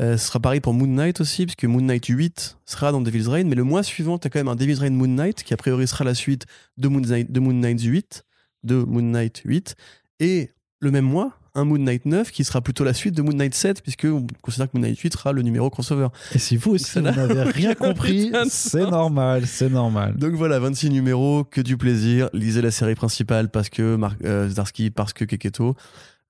Euh, 0.00 0.16
ce 0.18 0.26
sera 0.26 0.40
pareil 0.40 0.60
pour 0.60 0.74
Moon 0.74 0.86
Knight 0.86 1.20
aussi, 1.22 1.46
puisque 1.46 1.64
Moon 1.64 1.80
Knight 1.80 2.04
8 2.06 2.58
sera 2.66 2.92
dans 2.92 3.00
Devil's 3.00 3.28
Reign, 3.28 3.48
mais 3.48 3.54
le 3.54 3.64
mois 3.64 3.82
suivant, 3.82 4.18
tu 4.18 4.26
as 4.26 4.30
quand 4.30 4.38
même 4.38 4.48
un 4.48 4.56
Devil's 4.56 4.78
Reign 4.80 4.94
Moon 4.94 5.06
Knight 5.08 5.42
qui 5.42 5.54
a 5.54 5.56
priori 5.56 5.86
sera 5.86 6.04
la 6.04 6.14
suite 6.14 6.44
de 6.76 6.88
Moon 6.88 7.00
Knight, 7.00 7.32
de 7.32 7.40
Moon 7.40 7.54
Knight 7.54 7.80
8, 7.80 8.24
de 8.64 8.74
Moon 8.76 9.02
Knight 9.02 9.40
8, 9.46 9.74
et 10.20 10.50
le 10.80 10.90
même 10.90 11.06
mois, 11.06 11.38
un 11.56 11.64
Moon 11.64 11.78
Knight 11.78 12.06
9 12.06 12.30
qui 12.30 12.44
sera 12.44 12.60
plutôt 12.60 12.84
la 12.84 12.94
suite 12.94 13.14
de 13.14 13.22
Moon 13.22 13.32
Knight 13.32 13.54
7, 13.54 13.82
puisque 13.82 14.04
on 14.04 14.26
considère 14.42 14.70
que 14.70 14.76
Moon 14.78 14.82
Knight 14.86 14.98
8 14.98 15.12
sera 15.14 15.32
le 15.32 15.42
numéro 15.42 15.68
crossover. 15.70 16.08
Et 16.34 16.38
si 16.38 16.56
vous 16.56 16.72
aussi, 16.72 16.90
vous 16.94 17.00
n'a- 17.00 17.12
n'avez 17.12 17.42
rien 17.50 17.74
compris, 17.74 18.30
c'est 18.48 18.88
normal, 18.88 19.46
c'est 19.46 19.68
normal. 19.70 20.14
Donc 20.16 20.34
voilà, 20.34 20.58
26 20.60 20.90
numéros, 20.90 21.42
que 21.44 21.60
du 21.60 21.76
plaisir. 21.76 22.28
Lisez 22.32 22.62
la 22.62 22.70
série 22.70 22.94
principale 22.94 23.50
parce 23.50 23.68
que 23.70 23.96
Mark, 23.96 24.18
euh, 24.24 24.48
Zdarsky, 24.48 24.90
parce 24.90 25.12
que 25.12 25.24
Keketo. 25.24 25.74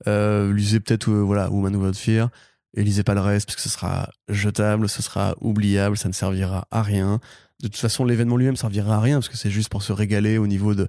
Euh, 0.07 0.53
lisez 0.55 0.81
peut-être 0.81 1.11
euh, 1.11 1.21
voilà, 1.23 1.51
Woman 1.51 1.75
Without 1.77 1.95
Fear. 1.99 2.29
Et 2.77 2.85
lisez 2.85 3.03
pas 3.03 3.15
le 3.15 3.21
reste 3.21 3.47
parce 3.47 3.57
que 3.57 3.63
ce 3.63 3.71
sera 3.71 4.11
jetable, 4.29 4.89
ce 4.89 5.03
sera 5.03 5.35
oubliable, 5.41 5.97
ça 5.97 6.09
ne 6.09 6.13
servira 6.13 6.69
à 6.71 6.83
rien. 6.83 7.21
De 7.63 7.69
toute 7.69 7.79
façon, 7.79 8.05
l'événement 8.05 8.37
lui-même 8.37 8.57
servira 8.57 8.97
à 8.97 9.01
rien 9.01 9.17
parce 9.17 9.31
que 9.31 9.37
c'est 9.39 9.49
juste 9.51 9.71
pour 9.71 9.83
se 9.83 9.93
régaler 9.95 10.37
au 10.37 10.47
niveau 10.47 10.75
de. 10.75 10.87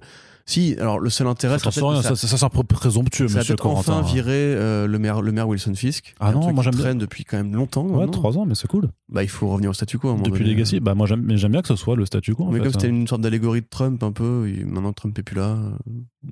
Si, 0.48 0.74
alors 0.80 0.98
le 0.98 1.10
seul 1.10 1.26
intérêt, 1.26 1.58
Ça, 1.58 1.70
c'est 1.70 1.80
peut-être 1.82 1.96
que 1.98 2.02
ça, 2.16 2.16
ça, 2.16 2.36
ça, 2.38 2.48
peu 2.48 2.62
présomptueux, 2.62 3.28
ça 3.28 3.34
va 3.34 3.40
monsieur 3.40 3.54
peut-être 3.54 3.66
enfin 3.66 3.92
Corentin. 3.92 4.08
virer 4.10 4.32
euh, 4.32 4.86
le, 4.86 4.98
maire, 4.98 5.20
le 5.20 5.30
maire 5.30 5.46
Wilson 5.46 5.74
Fisk. 5.74 6.14
Ah 6.20 6.32
non, 6.32 6.50
moi, 6.54 6.64
j'aime 6.64 6.72
bien. 6.72 6.80
traîne 6.84 6.96
depuis 6.98 7.24
quand 7.24 7.36
même 7.36 7.54
longtemps. 7.54 7.84
Ouais, 7.86 8.06
trois 8.06 8.38
ans, 8.38 8.46
mais 8.46 8.54
c'est 8.54 8.66
cool. 8.66 8.88
Bah, 9.10 9.22
il 9.22 9.28
faut 9.28 9.46
revenir 9.48 9.68
au 9.68 9.74
statu 9.74 9.98
quo. 9.98 10.08
à 10.08 10.12
un 10.12 10.16
Depuis 10.16 10.44
donné. 10.44 10.54
Legacy, 10.54 10.80
bah 10.80 10.94
moi 10.94 11.06
j'aime, 11.06 11.20
mais 11.22 11.36
j'aime 11.36 11.52
bien 11.52 11.60
que 11.60 11.68
ce 11.68 11.76
soit 11.76 11.96
le 11.96 12.06
statu 12.06 12.34
quo. 12.34 12.46
Mais 12.50 12.60
comme 12.60 12.72
c'était 12.72 12.88
une 12.88 13.06
sorte 13.06 13.20
d'allégorie 13.20 13.60
de 13.60 13.66
Trump 13.68 14.02
un 14.02 14.12
peu, 14.12 14.48
et 14.48 14.64
maintenant 14.64 14.90
que 14.92 14.96
Trump 14.96 15.18
est 15.18 15.22
plus 15.22 15.36
là. 15.36 15.48
euh, 15.50 15.68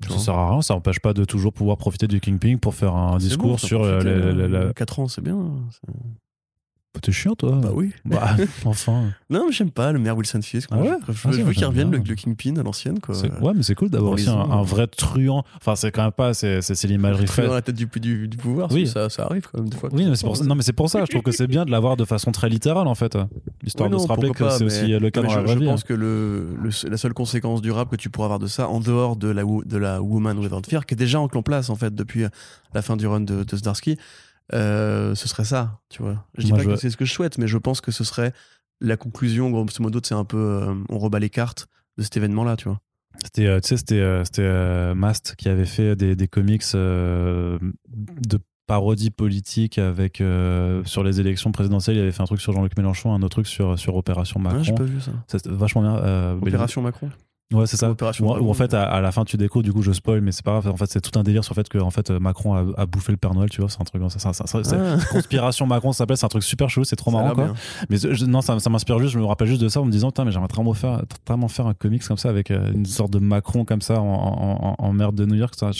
Ça 0.02 0.08
vois. 0.08 0.18
sert 0.18 0.34
à 0.34 0.50
rien, 0.50 0.62
ça 0.62 0.74
empêche 0.74 1.00
pas 1.00 1.12
de 1.12 1.24
toujours 1.24 1.52
pouvoir 1.52 1.76
profiter 1.76 2.06
du 2.08 2.18
Kingpin 2.18 2.56
pour 2.56 2.74
faire 2.74 2.94
un 2.94 3.18
discours 3.18 3.50
bon, 3.50 3.56
sur 3.58 3.82
euh, 3.82 4.00
euh, 4.02 4.72
4 4.72 5.00
ans, 5.00 5.08
c'est 5.08 5.22
bien. 5.22 5.36
C'est- 6.96 7.00
T'es 7.02 7.12
chiant, 7.12 7.34
toi 7.34 7.52
Bah 7.62 7.70
oui. 7.72 7.92
Bah, 8.04 8.36
enfin. 8.64 9.04
Non, 9.30 9.44
mais 9.46 9.52
j'aime 9.52 9.70
pas 9.70 9.92
le 9.92 9.98
maire 9.98 10.16
Wilson 10.16 10.40
Fisk. 10.42 10.68
Ah 10.72 10.78
ouais? 10.78 10.88
Je, 11.08 11.12
je 11.12 11.18
Ah 11.24 11.28
veux- 11.30 11.36
je 11.38 11.42
veux 11.42 11.52
qu'il 11.52 11.64
revienne 11.64 11.90
le, 11.90 11.98
le 11.98 12.14
Kingpin 12.14 12.56
à 12.56 12.62
l'ancienne. 12.62 12.98
quoi. 13.00 13.14
Ouais, 13.40 13.52
mais 13.54 13.62
c'est 13.62 13.74
cool 13.74 13.90
d'avoir 13.90 14.12
aussi 14.12 14.28
un, 14.28 14.40
euh. 14.60 14.62
vrai 14.62 14.86
truand. 14.86 15.44
Enfin, 15.56 15.76
c'est 15.76 15.90
quand 15.90 16.02
même 16.02 16.12
pas, 16.12 16.34
c'est, 16.34 16.60
l'imagerie 16.84 17.26
faite. 17.26 17.46
dans 17.46 17.54
la 17.54 17.62
tête 17.62 17.74
du, 17.76 17.86
du, 18.00 18.28
du 18.28 18.36
pouvoir, 18.36 18.70
Oui. 18.72 18.86
ça, 18.86 19.08
ça 19.08 19.24
arrive 19.26 19.46
quand 19.50 19.58
même 19.60 19.68
des 19.68 19.76
fois. 19.76 19.88
Oui, 19.92 20.06
mais 20.08 20.16
c'est 20.16 20.26
pour, 20.26 20.42
non, 20.44 20.54
mais 20.54 20.62
c'est 20.62 20.72
pour 20.72 20.88
ça, 20.90 21.00
je 21.04 21.10
trouve 21.10 21.22
que 21.22 21.32
c'est 21.32 21.46
bien 21.46 21.64
de 21.64 21.70
l'avoir 21.70 21.96
de 21.96 22.04
façon 22.04 22.32
très 22.32 22.48
littérale 22.48 22.86
en 22.86 22.94
fait. 22.94 23.16
L'histoire 23.62 23.88
Oui, 23.88 23.92
de 23.94 23.98
non, 23.98 24.02
se 24.04 24.08
rappeler 24.08 24.30
que 24.30 24.48
c'est 24.50 24.64
aussi 24.64 24.86
le 24.98 25.10
cas 25.10 25.20
mais 25.22 25.28
dans 25.28 25.32
je, 25.34 25.38
la 25.38 25.42
vraie 25.44 25.54
je 25.54 25.58
vie. 25.60 25.66
hein. 25.66 25.70
pense 25.72 25.84
que 25.84 25.94
le, 25.94 26.48
le- 26.62 26.90
la 26.90 26.96
seule 26.96 27.14
conséquence 27.14 27.62
durable 27.62 27.90
que 27.90 27.96
tu 27.96 28.10
pourras 28.10 28.26
avoir 28.26 28.38
de 28.38 28.46
ça, 28.46 28.68
en 28.68 28.80
dehors 28.80 29.16
de 29.16 29.28
la, 29.28 29.42
de 29.44 29.76
la 29.76 30.00
Woman 30.02 30.38
Without 30.38 30.62
Fear, 30.68 30.86
qui 30.86 30.94
est 30.94 30.96
déjà 30.96 31.20
en 31.20 31.28
place 31.42 31.70
en 31.70 31.76
fait 31.76 31.94
depuis 31.94 32.24
la 32.74 32.82
fin 32.82 32.96
du 32.96 33.06
run 33.06 33.20
de, 33.20 33.44
de 33.44 33.56
euh, 33.56 33.96
ce 34.52 35.14
serait 35.28 35.44
ça, 35.44 35.80
tu 35.88 36.02
vois. 36.02 36.24
Je 36.38 36.44
dis 36.44 36.48
Moi, 36.50 36.58
pas 36.58 36.64
je- 36.64 36.68
que 36.70 36.76
c'est 36.76 36.90
ce 36.90 36.96
que 36.96 37.04
je 37.04 37.12
souhaite, 37.12 37.38
mais 37.38 37.46
je 37.48 37.58
pense 37.58 37.80
que 37.80 37.90
ce 37.92 38.04
serait 38.04 38.32
la 38.80 38.96
conclusion, 38.96 39.50
grosso 39.50 39.82
modo, 39.82 40.00
c'est 40.02 40.14
un 40.14 40.24
peu, 40.24 40.36
euh, 40.36 40.74
on 40.90 40.98
rebat 40.98 41.18
les 41.18 41.30
cartes 41.30 41.66
de 41.98 42.02
cet 42.02 42.16
événement-là, 42.16 42.56
tu 42.56 42.68
vois. 42.68 42.80
C'était, 43.24 43.46
euh, 43.46 43.60
tu 43.60 43.68
sais, 43.68 43.76
c'était, 43.78 44.00
euh, 44.00 44.22
c'était 44.24 44.42
euh, 44.42 44.94
Mast 44.94 45.34
qui 45.36 45.48
avait 45.48 45.64
fait 45.64 45.96
des, 45.96 46.14
des 46.14 46.28
comics 46.28 46.62
euh, 46.74 47.58
de 47.88 48.38
parodie 48.66 49.10
politique 49.10 49.78
avec 49.78 50.20
euh, 50.20 50.84
sur 50.84 51.02
les 51.02 51.20
élections 51.20 51.52
présidentielles. 51.52 51.96
Il 51.96 52.02
avait 52.02 52.12
fait 52.12 52.20
un 52.22 52.26
truc 52.26 52.40
sur 52.40 52.52
Jean-Luc 52.52 52.76
Mélenchon, 52.76 53.14
un 53.14 53.22
autre 53.22 53.36
truc 53.36 53.46
sur 53.46 53.78
sur 53.78 53.96
Opération 53.96 54.42
Ah, 54.44 54.50
j'ai 54.62 54.72
Macron. 54.72 54.74
pas 54.74 54.84
vu 54.84 55.00
ça. 55.00 55.12
Ça, 55.28 55.38
vachement 55.46 55.82
bien. 55.82 55.96
euh, 55.96 56.34
Opération 56.36 56.82
Macron. 56.82 57.10
Ouais, 57.54 57.64
c'est 57.66 57.76
ça. 57.76 57.94
Dragon. 58.34 58.50
en 58.50 58.54
fait, 58.54 58.74
à, 58.74 58.82
à 58.82 59.00
la 59.00 59.12
fin, 59.12 59.24
tu 59.24 59.36
découvres, 59.36 59.62
du 59.62 59.72
coup, 59.72 59.80
je 59.80 59.92
spoil, 59.92 60.20
mais 60.20 60.32
c'est 60.32 60.44
pas 60.44 60.50
grave. 60.60 60.68
En 60.68 60.76
fait, 60.76 60.90
c'est 60.90 61.00
tout 61.00 61.16
un 61.16 61.22
délire 61.22 61.44
sur 61.44 61.54
le 61.54 61.62
fait 61.62 61.68
que 61.68 61.78
en 61.78 61.90
fait, 61.90 62.10
Macron 62.10 62.54
a, 62.54 62.64
a 62.80 62.86
bouffé 62.86 63.12
le 63.12 63.18
Père 63.18 63.34
Noël, 63.34 63.48
tu 63.50 63.60
vois. 63.60 63.70
C'est 63.70 63.80
un 63.80 63.84
truc, 63.84 64.02
ça, 64.10 64.32
Ah, 64.74 64.96
Conspiration 65.12 65.64
Macron, 65.66 65.92
ça 65.92 65.98
s'appelle. 65.98 66.16
C'est 66.16 66.26
un 66.26 66.28
truc 66.28 66.42
super 66.42 66.68
chelou, 66.68 66.82
c'est 66.84 66.96
trop 66.96 67.12
marrant, 67.12 67.34
quoi. 67.34 67.44
bien. 67.44 67.54
Mais 67.88 67.98
je- 67.98 68.24
non, 68.24 68.40
ça, 68.40 68.58
ça 68.58 68.68
m'inspire 68.68 68.98
juste. 68.98 69.12
Je 69.12 69.20
me 69.20 69.24
rappelle 69.24 69.46
juste 69.46 69.60
de 69.60 69.68
ça 69.68 69.80
en 69.80 69.84
me 69.84 69.92
disant, 69.92 70.08
putain, 70.08 70.24
mais 70.24 70.32
j'aimerais 70.32 70.48
vraiment 70.52 70.74
faire, 70.74 71.02
vraiment 71.26 71.46
faire 71.46 71.68
un 71.68 71.74
comics 71.74 72.02
comme 72.04 72.16
ça 72.16 72.30
avec 72.30 72.50
euh, 72.50 72.72
une 72.72 72.84
sorte 72.86 73.12
de 73.12 73.20
Macron 73.20 73.64
comme 73.64 73.80
ça 73.80 74.00
en, 74.00 74.04
en, 74.04 74.74
en, 74.80 74.84
en 74.84 74.92
merde 74.92 75.14
de 75.14 75.24
New 75.24 75.36
York, 75.36 75.54
ça, 75.56 75.70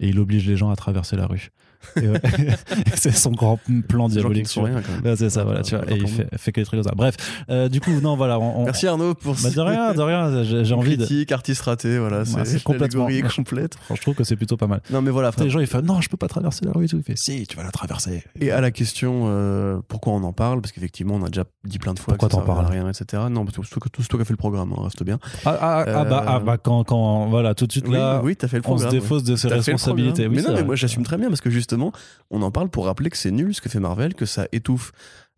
et 0.00 0.08
il 0.08 0.18
oblige 0.18 0.46
les 0.48 0.56
gens 0.56 0.70
à 0.70 0.76
traverser 0.76 1.14
la 1.14 1.26
rue. 1.26 1.50
Ouais. 1.96 2.20
c'est 2.94 3.12
son 3.12 3.30
grand 3.30 3.58
plan 3.88 4.08
diabolique. 4.08 4.48
Ouais, 4.56 5.16
c'est 5.16 5.30
ça, 5.30 5.44
voilà, 5.44 5.60
Euh, 5.60 5.62
tu 5.62 5.76
vois. 5.76 5.90
Et 5.90 5.96
il 5.96 6.08
fait, 6.08 6.26
fait 6.36 6.52
que 6.52 6.60
des 6.60 6.64
trucs 6.66 6.80
comme 6.80 6.88
ça. 6.88 6.94
Bref, 6.96 7.16
euh, 7.50 7.68
du 7.68 7.80
coup, 7.80 7.90
non, 8.02 8.16
voilà. 8.16 8.38
On, 8.38 8.60
on- 8.60 8.64
Merci 8.64 8.86
Arnaud 8.86 9.14
pour 9.14 9.34
Bah, 9.42 9.50
de 9.50 9.60
rien, 9.60 9.94
de 9.94 10.00
rien. 10.00 10.42
J'ai 10.64 10.74
envie 10.74 10.96
de. 10.96 11.04
critique, 11.04 11.32
artiste 11.32 11.62
raté, 11.62 11.98
voilà, 11.98 12.24
c'est 12.24 12.62
complètement- 12.62 13.08
complète. 13.36 13.76
Je 13.94 14.00
trouve 14.00 14.14
que 14.14 14.24
c'est 14.24 14.36
plutôt 14.36 14.56
pas 14.56 14.66
mal. 14.66 14.80
Non 14.90 15.02
mais 15.02 15.10
voilà, 15.10 15.28
Après, 15.28 15.44
les 15.44 15.50
gens, 15.50 15.60
ils 15.60 15.66
font 15.66 15.82
non, 15.82 16.00
je 16.00 16.08
peux 16.08 16.16
pas 16.16 16.28
traverser 16.28 16.64
la 16.64 16.72
rue 16.72 16.84
et 16.84 16.88
tout. 16.88 16.96
Il 16.98 17.02
fait 17.02 17.16
si, 17.18 17.46
tu 17.46 17.56
vas 17.56 17.62
la 17.62 17.70
traverser. 17.70 18.22
Et 18.40 18.50
à 18.50 18.60
la 18.60 18.70
question 18.70 19.24
euh, 19.26 19.78
pourquoi 19.88 20.12
on 20.12 20.22
en 20.22 20.32
parle, 20.32 20.60
parce 20.60 20.72
qu'effectivement 20.72 21.14
on 21.14 21.24
a 21.24 21.28
déjà 21.28 21.44
dit 21.64 21.78
plein 21.78 21.94
de 21.94 21.98
fois 21.98 22.14
Pourquoi 22.14 22.28
t'en 22.28 22.42
parles 22.42 22.66
rien, 22.66 22.88
etc. 22.88 23.22
Non, 23.30 23.44
parce 23.44 23.56
que 23.56 23.62
tout 23.88 24.02
toi 24.02 24.18
qui 24.18 24.22
as 24.22 24.24
fait 24.24 24.32
le 24.32 24.36
programme, 24.36 24.72
hein, 24.76 24.82
reste 24.84 25.02
bien. 25.02 25.18
Ah, 25.44 25.56
ah, 25.60 25.84
ah, 25.86 26.04
bah, 26.04 26.24
ah, 26.26 26.40
bah, 26.40 26.58
quand, 26.58 26.84
quand, 26.84 27.28
voilà, 27.28 27.54
tout 27.54 27.66
de 27.66 27.72
suite 27.72 27.88
là, 27.88 28.20
oui, 28.22 28.36
t'as 28.36 28.48
fait 28.48 28.58
le 28.58 28.62
on 28.66 28.78
se 28.78 28.84
ouais. 28.84 28.90
défausse 28.90 29.24
de 29.24 29.36
ses 29.36 29.48
responsabilités. 29.48 30.26
Oui, 30.26 30.36
mais 30.36 30.42
non, 30.42 30.54
mais 30.54 30.64
moi 30.64 30.76
j'assume 30.76 31.02
très 31.02 31.16
bien 31.16 31.28
parce 31.28 31.40
que 31.40 31.50
justement, 31.72 31.92
on 32.30 32.42
en 32.42 32.50
parle 32.50 32.68
pour 32.68 32.84
rappeler 32.86 33.08
que 33.10 33.16
c'est 33.16 33.30
nul 33.30 33.54
ce 33.54 33.60
que 33.60 33.68
fait 33.70 33.80
Marvel, 33.80 34.14
que 34.14 34.26
ça 34.26 34.46
étouffe 34.52 34.92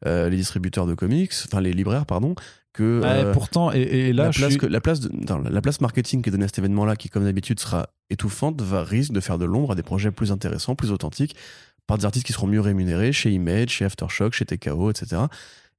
euh, 0.07 0.29
les 0.29 0.37
distributeurs 0.37 0.87
de 0.87 0.95
comics, 0.95 1.31
enfin 1.47 1.61
les 1.61 1.73
libraires, 1.73 2.07
pardon, 2.07 2.35
que 2.73 3.01
Ouais, 3.01 3.07
euh, 3.09 3.33
pourtant, 3.33 3.71
et, 3.73 3.81
et 3.83 4.13
là, 4.13 4.25
la, 4.25 4.31
place 4.31 4.51
suis- 4.51 4.59
que, 4.59 4.67
la, 4.67 4.81
place 4.81 4.99
de- 5.01 5.11
non, 5.33 5.39
la 5.39 5.61
place 5.61 5.81
marketing 5.81 6.23
qui 6.23 6.29
est 6.31 6.33
donnée 6.33 6.45
à 6.45 6.49
cet 6.49 6.59
événement-là, 6.59 6.97
qui 6.97 7.09
comme 7.09 7.23
d'habitude 7.25 7.61
sera 7.61 7.89
étouffante, 8.11 8.61
va 8.61 8.83
risque 8.83 9.13
de 9.13 9.21
faire 9.21 9.39
de 9.39 9.45
l'ombre 9.45 9.73
à 9.73 9.75
des 9.77 9.83
projets 9.85 10.11
plus 10.11 10.33
intéressants, 10.33 10.75
plus 10.75 10.91
authentiques, 10.91 11.37
par 11.87 11.99
des 11.99 12.05
artistes 12.05 12.27
qui 12.27 12.33
seront 12.33 12.49
mieux 12.49 12.61
rémunérés 12.61 13.13
chez 13.13 13.31
Image, 13.31 13.69
chez 13.69 13.85
Aftershock, 13.85 14.33
chez 14.33 14.45
TKO, 14.45 14.91
etc. 14.91 15.23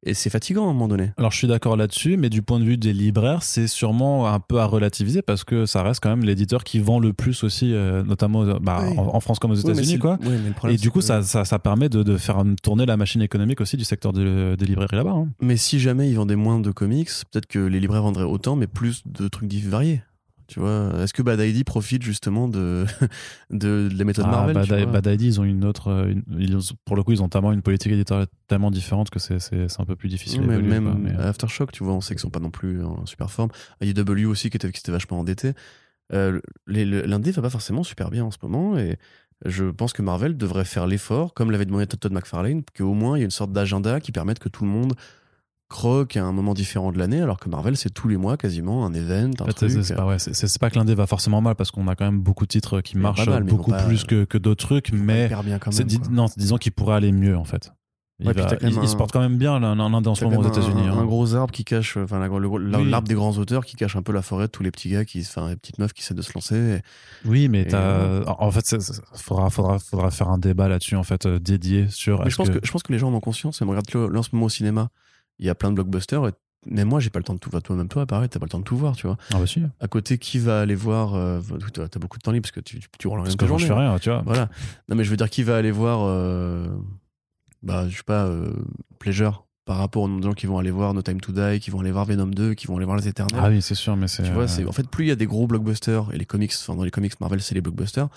Et 0.06 0.14
c'est 0.14 0.30
fatigant 0.30 0.68
à 0.68 0.70
un 0.70 0.74
moment 0.74 0.88
donné. 0.88 1.12
Alors 1.18 1.32
je 1.32 1.38
suis 1.38 1.48
d'accord 1.48 1.76
là-dessus, 1.78 2.16
mais 2.18 2.30
du 2.30 2.42
point 2.44 2.60
de 2.60 2.64
vue 2.66 2.78
des 2.78 2.94
libraires, 2.94 3.42
c'est 3.44 3.68
sûrement 3.68 4.28
un 4.28 4.40
peu 4.40 4.60
à 4.60 4.66
relativiser 4.66 5.22
parce 5.22 5.44
que 5.44 5.66
ça 5.66 5.82
reste 5.84 6.02
quand 6.02 6.10
même 6.10 6.24
l'éditeur 6.24 6.64
qui 6.64 6.80
vend 6.80 7.00
le 7.00 7.12
plus 7.14 7.44
aussi, 7.44 7.74
euh, 7.74 8.04
notamment 8.04 8.46
bah, 8.60 8.84
Oui. 8.90 8.98
en, 9.00 9.16
en 9.16 9.20
France 9.20 9.40
comme 9.40 9.52
aux 9.52 9.56
États-Unis, 9.56 9.98
quoi. 10.00 10.18
problème, 10.18 10.54
Et 10.70 10.78
du 10.78 10.92
coup, 10.92 11.00
que- 11.00 11.06
ça, 11.06 11.24
ça, 11.24 11.44
ça 11.44 11.58
permet 11.60 11.90
de, 11.90 12.04
de 12.04 12.18
faire 12.18 12.44
tourner 12.62 12.86
la 12.86 12.98
machine 12.98 13.22
économique 13.22 13.62
aussi 13.62 13.78
du 13.78 13.84
secteur 13.84 14.14
de- 14.14 14.56
des 14.58 14.66
librairies 14.66 14.96
là-bas. 14.96 15.12
hein. 15.12 15.28
Mais 15.42 15.58
si 15.58 15.80
jamais 15.80 16.10
ils 16.10 16.16
vendaient 16.16 16.36
moins 16.36 16.60
de 16.60 16.72
comics, 16.72 17.10
peut-être 17.32 17.48
que 17.48 17.60
les 17.60 17.80
libraires 17.80 18.04
vendraient 18.04 18.24
autant, 18.24 18.56
mais 18.56 18.68
plus 18.68 19.02
de 19.08 19.28
trucs 19.28 19.52
variés. 19.54 20.02
Tu 20.48 20.60
vois, 20.60 20.92
est-ce 21.02 21.14
que 21.14 21.22
Bad 21.22 21.40
ID 21.40 21.64
profite 21.64 22.04
justement 22.04 22.48
de, 22.48 22.86
de, 23.50 23.90
de 23.90 23.98
la 23.98 24.04
méthode 24.06 24.26
Ah, 24.28 24.32
Marvel 24.32 24.64
tu 24.64 24.70
Bad, 24.70 24.84
vois 24.84 24.92
Bad 25.02 25.06
ID, 25.14 25.22
ils 25.24 25.40
ont 25.42 25.44
une 25.44 25.66
autre. 25.66 25.88
euh, 25.90 26.12
une- 26.12 26.24
ils 26.38 26.56
ont- 26.56 26.62
pour 26.86 26.96
le 26.96 27.04
coup, 27.04 27.12
ils 27.14 27.24
ont 27.24 27.30
tellement 27.30 27.52
une 27.52 27.62
politique 27.62 27.92
éditoriale 27.92 28.28
tellement 28.48 28.72
différente 28.72 29.10
que 29.10 29.20
c'est 29.20 29.40
c'est- 29.40 29.68
c'est 29.68 29.82
un 29.82 29.86
peu 29.86 29.96
plus 29.96 30.10
difficile. 30.10 30.42
à 30.44 30.46
mais 30.48 30.54
évoluer, 30.56 30.70
même 30.70 30.84
quoi, 30.86 30.96
mais, 31.00 31.12
euh, 31.18 31.30
Aftershock, 31.30 31.72
tu 31.72 31.84
vois, 31.84 31.94
on 31.94 32.02
sait 32.02 32.14
qu'ils 32.16 32.22
sont 32.22 32.30
pas 32.30 32.40
non 32.40 32.52
plus 32.52 32.84
en 32.84 33.06
super 33.06 33.32
forme. 33.32 33.50
IDW 33.82 34.26
aussi, 34.28 34.50
qui 34.50 34.58
était, 34.58 34.72
qui 34.72 34.80
était 34.80 34.92
vachement 34.92 35.20
endetté. 35.20 35.54
Euh, 36.14 36.40
les- 36.68 36.86
le- 36.86 37.02
L'indé 37.02 37.32
va 37.32 37.42
pas 37.42 37.50
forcément 37.50 37.84
super 37.84 38.12
bien 38.12 38.24
en 38.26 38.32
ce 38.32 38.38
moment 38.44 38.78
et 38.78 38.98
je 39.46 39.66
pense 39.66 39.92
que 39.92 40.02
Marvel 40.04 40.38
devrait 40.38 40.64
faire 40.66 40.86
l'effort, 40.88 41.34
comme 41.34 41.50
l'avait 41.52 41.66
demandé 41.66 41.88
Todd 41.88 42.14
McFarlane, 42.14 42.62
qu'au 42.78 42.94
moins 42.94 43.18
il 43.18 43.22
y 43.22 43.24
ait 43.24 43.26
une 43.26 43.32
sorte 43.32 43.52
d'agenda 43.52 44.00
qui 44.00 44.12
permette 44.12 44.40
que 44.40 44.48
tout 44.50 44.64
le 44.64 44.70
monde 44.70 44.94
croque 45.68 46.16
à 46.18 46.24
un 46.24 46.32
moment 46.32 46.54
différent 46.54 46.92
de 46.92 46.98
l'année, 47.00 47.22
alors 47.22 47.40
que 47.40 47.50
Marvel, 47.50 47.76
c'est 47.76 47.90
tous 47.90 48.08
les 48.08 48.18
mois 48.18 48.38
quasiment 48.38 48.86
un 48.86 48.94
event, 48.94 49.32
un 49.40 49.46
truc. 49.52 49.72
c'est- 49.72 49.96
pas, 49.96 50.06
ouais, 50.06 50.20
c'est- 50.20 50.34
c'est 50.34 50.60
pas 50.60 50.70
que 50.70 50.76
l'indé 50.78 50.94
va 50.96 51.08
forcément 51.08 51.42
mal 51.42 51.56
parce 51.56 51.72
qu'on 51.72 51.88
a 51.88 51.96
quand 51.96 52.06
même 52.06 52.20
beaucoup 52.20 52.46
de 52.46 52.50
titres 52.50 52.82
qui 52.82 52.98
marchent 52.98 53.28
mal, 53.28 53.44
beaucoup 53.44 53.72
pas- 53.72 53.84
plus 53.84 54.04
que, 54.04 54.26
que 54.26 54.38
d'autres 54.38 54.64
trucs, 54.66 54.92
mais 54.94 55.28
bien 55.44 55.60
quand 55.60 55.76
même. 55.78 55.88
non, 56.12 56.28
disons 56.38 56.58
qu'il 56.58 56.72
pourrait 56.72 56.96
aller 56.96 57.12
mieux 57.12 57.36
en 57.38 57.46
fait. 57.46 57.72
Il, 58.20 58.28
Ouais, 58.28 58.34
va- 58.34 58.48
il- 58.62 58.70
il 58.82 58.88
se 58.88 58.96
porte 58.96 59.12
quand 59.12 59.20
même 59.20 59.36
bien 59.38 59.60
l'un 59.60 59.76
l'Indé 59.76 60.08
en 60.08 60.16
ce 60.16 60.24
moment 60.24 60.38
aux 60.40 60.48
États-Unis. 60.48 60.84
Un, 60.88 60.94
hein. 60.94 61.00
un 61.00 61.06
gros 61.06 61.36
arbre 61.36 61.52
qui 61.52 61.66
cache, 61.66 61.98
enfin, 61.98 62.18
la- 62.18 62.28
le- 62.30 62.58
la- 62.70 62.80
Oui. 62.80 62.90
l'arbre 62.90 63.10
des 63.10 63.14
grands 63.16 63.36
auteurs 63.38 63.66
qui 63.66 63.76
cache 63.76 63.98
un 63.98 64.04
peu 64.04 64.14
la 64.14 64.22
forêt 64.22 64.46
de 64.46 64.52
tous 64.52 64.64
les 64.64 64.72
petits 64.72 64.88
gars, 64.90 65.04
qui, 65.04 65.20
enfin, 65.20 65.50
les 65.50 65.58
petites 65.58 65.80
meufs 65.80 65.92
qui 65.92 66.02
essaient 66.02 66.14
de 66.14 66.22
se 66.22 66.32
lancer. 66.34 66.80
Oui, 67.26 67.50
mais 67.50 67.66
t'as- 67.66 68.24
en 68.40 68.52
fait, 68.52 68.66
c'est- 68.66 69.02
faudra, 69.16 69.50
faudra, 69.50 69.80
faudra 69.80 70.12
faire 70.12 70.30
un 70.30 70.38
débat 70.38 70.70
là-dessus 70.70 70.96
en 70.96 71.04
fait 71.04 71.26
euh, 71.26 71.40
dédié 71.40 71.88
sur. 71.90 72.24
Mais 72.24 72.30
je 72.30 72.38
pense 72.38 72.50
que... 72.50 72.60
je 72.64 72.72
pense 72.72 72.84
que 72.84 72.94
les 72.94 73.00
gens 73.00 73.10
en 73.10 73.14
ont 73.16 73.20
conscience. 73.20 73.62
Et 73.62 73.66
regarde, 73.66 73.86
là, 73.94 74.20
en 74.20 74.24
ce 74.24 74.30
moment 74.32 74.46
au 74.46 74.50
cinéma, 74.50 74.88
il 75.40 75.46
y 75.46 75.50
a 75.50 75.56
plein 75.56 75.70
de 75.70 75.76
blockbusters. 75.76 76.28
Et 76.28 76.32
même 76.68 76.88
moi, 76.88 77.00
j'ai 77.00 77.10
pas 77.10 77.20
le 77.20 77.24
temps 77.26 77.34
de 77.36 77.40
tout 77.40 77.50
voir. 77.50 77.62
Toi, 77.62 77.76
même 77.76 77.88
toi, 77.88 78.06
pareil, 78.06 78.28
t'as 78.30 78.40
pas 78.40 78.46
le 78.46 78.50
temps 78.50 78.60
de 78.60 78.64
tout 78.64 78.78
voir, 78.78 78.96
tu 78.96 79.06
vois. 79.08 79.18
Ah 79.34 79.38
bah 79.40 79.46
si, 79.48 79.62
À 79.80 79.88
côté, 79.88 80.18
qui 80.18 80.40
va 80.40 80.62
aller 80.62 80.76
voir 80.76 81.14
euh, 81.16 81.40
T'as 81.74 82.00
beaucoup 82.00 82.18
de 82.18 82.24
temps 82.24 82.32
libre 82.32 82.44
parce 82.44 82.52
que 82.52 82.60
tu, 82.60 82.80
tu, 82.80 82.88
tu 82.98 83.08
roules 83.08 83.20
en 83.20 83.24
parce 83.24 83.34
même 83.34 83.38
que 83.38 83.48
journée. 83.48 83.62
je 83.64 83.68
fais 83.68 83.74
rien, 83.74 84.00
tu 84.00 84.10
vois. 84.10 84.24
Voilà. 84.26 84.50
Non, 84.90 84.96
mais 84.96 85.04
je 85.04 85.10
veux 85.12 85.18
dire, 85.18 85.30
qui 85.30 85.44
va 85.44 85.58
aller 85.58 85.72
voir, 85.72 86.00
euh, 86.04 86.68
bah, 87.62 87.88
je 87.90 87.98
sais 87.98 88.04
pas, 88.04 88.26
euh, 88.26 88.52
Pleasure 89.00 89.44
par 89.66 89.78
rapport 89.78 90.04
au 90.04 90.08
nombre 90.08 90.22
de 90.22 90.26
gens 90.28 90.34
qui 90.34 90.46
vont 90.46 90.60
aller 90.60 90.70
voir 90.70 90.94
No 90.94 91.02
Time 91.02 91.20
to 91.20 91.32
Die, 91.32 91.60
qui 91.60 91.72
vont 91.72 91.80
aller 91.80 91.92
voir 91.92 92.06
Venom 92.06 92.28
2, 92.28 92.54
qui 92.54 92.68
vont 92.68 92.78
aller 92.78 92.86
voir 92.86 92.98
Les 92.98 93.08
Éternels. 93.08 93.40
Ah 93.44 93.50
oui, 93.50 93.64
c'est 93.64 93.74
sûr, 93.74 93.96
mais 93.96 94.08
c'est. 94.08 94.22
Tu 94.24 94.32
vois, 94.32 94.44
euh, 94.44 94.48
c'est 94.48 94.64
en 94.66 94.72
fait 94.72 94.88
plus 94.88 95.06
il 95.06 95.08
y 95.08 95.12
a 95.12 95.16
des 95.16 95.26
gros 95.26 95.48
blockbusters 95.48 96.14
et 96.14 96.20
les 96.20 96.26
comics, 96.26 96.52
enfin 96.56 96.76
dans 96.76 96.84
les 96.84 96.92
comics 96.92 97.20
Marvel 97.20 97.42
c'est 97.42 97.56
les 97.56 97.62
blockbusters, 97.62 98.08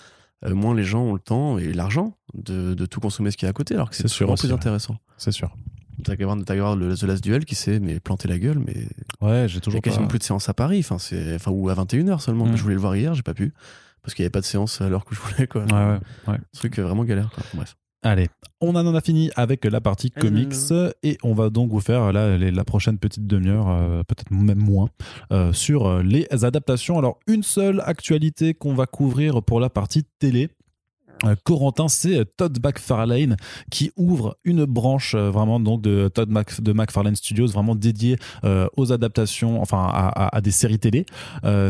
euh, 0.45 0.53
moins 0.53 0.75
les 0.75 0.83
gens 0.83 1.01
ont 1.01 1.13
le 1.13 1.19
temps 1.19 1.57
et 1.57 1.73
l'argent 1.73 2.15
de, 2.35 2.75
de 2.75 2.85
tout 2.85 2.99
consommer 2.99 3.31
ce 3.31 3.37
qu'il 3.37 3.45
y 3.45 3.47
a 3.47 3.49
à 3.49 3.53
côté, 3.53 3.73
alors 3.73 3.89
que 3.89 3.95
c'est 3.95 4.03
C'est 4.03 4.09
sûr 4.09 4.25
souvent 4.27 4.33
aussi, 4.33 4.45
plus 4.45 4.53
intéressant. 4.53 4.97
C'est 5.17 5.31
sûr. 5.31 5.55
T'as 6.03 6.15
qu'à 6.15 6.25
voir, 6.25 6.37
t'as 6.45 6.55
voir 6.55 6.75
le 6.75 6.95
The 6.95 7.03
Last 7.03 7.23
Duel 7.23 7.45
qui 7.45 7.55
s'est 7.55 7.79
mais 7.79 7.99
planté 7.99 8.27
la 8.27 8.37
gueule, 8.39 8.59
mais 8.59 8.85
Ouais, 9.21 9.47
j'ai 9.47 9.59
toujours 9.59 9.79
a 9.79 9.81
quasiment 9.81 10.03
pas. 10.05 10.09
plus 10.09 10.19
de 10.19 10.23
séances 10.23 10.47
à 10.49 10.53
Paris, 10.53 10.79
enfin 10.79 10.97
c'est, 10.97 11.35
enfin 11.35 11.51
ou 11.51 11.69
à 11.69 11.73
21h 11.75 12.19
seulement. 12.21 12.45
Mm. 12.45 12.55
Je 12.57 12.61
voulais 12.63 12.75
le 12.75 12.81
voir 12.81 12.95
hier, 12.95 13.13
j'ai 13.13 13.23
pas 13.23 13.33
pu 13.33 13.53
parce 14.01 14.13
qu'il 14.13 14.23
y 14.23 14.25
avait 14.25 14.31
pas 14.31 14.39
de 14.41 14.45
séance 14.45 14.79
à 14.81 14.89
l'heure 14.89 15.03
que 15.05 15.13
je 15.15 15.19
voulais 15.19 15.47
quoi. 15.47 15.63
Ouais, 15.65 15.71
ouais, 15.73 15.99
ouais. 16.29 16.37
Truc 16.53 16.79
euh, 16.79 16.83
vraiment 16.83 17.03
galère. 17.03 17.29
Quoi. 17.33 17.43
Bref. 17.53 17.75
Allez, 18.01 18.29
on 18.61 18.73
en 18.77 18.95
a 18.95 19.01
fini 19.01 19.29
avec 19.35 19.65
la 19.65 19.81
partie 19.81 20.09
comics 20.09 20.53
et 21.03 21.17
on 21.21 21.33
va 21.33 21.49
donc 21.49 21.69
vous 21.69 21.81
faire 21.81 22.13
là 22.13 22.37
les- 22.37 22.49
la 22.49 22.63
prochaine 22.63 22.97
petite 22.97 23.27
demi-heure, 23.27 23.67
euh, 23.67 24.03
peut-être 24.03 24.31
même 24.31 24.57
moins, 24.59 24.87
euh, 25.33 25.51
sur 25.51 26.01
les 26.01 26.25
adaptations. 26.45 26.97
Alors 26.97 27.19
une 27.27 27.43
seule 27.43 27.81
actualité 27.85 28.53
qu'on 28.53 28.73
va 28.73 28.85
couvrir 28.85 29.43
pour 29.43 29.59
la 29.59 29.69
partie 29.69 30.05
télé. 30.17 30.47
Euh, 31.25 31.35
Corentin, 31.43 31.87
c'est 31.87 32.19
euh, 32.19 32.23
Todd 32.37 32.57
McFarlane 32.63 33.35
qui 33.69 33.91
ouvre 33.97 34.37
une 34.45 34.65
branche 34.65 35.15
euh, 35.15 35.29
vraiment 35.29 35.59
donc 35.59 35.81
de 35.81 36.07
Todd 36.07 36.29
McFarlane 36.29 37.15
Studios 37.15 37.47
vraiment 37.47 37.75
dédiée 37.75 38.17
aux 38.77 38.91
adaptations, 38.91 39.61
enfin 39.61 39.89
à, 39.91 40.41
des 40.41 40.51
séries 40.51 40.79
télé. 40.79 41.05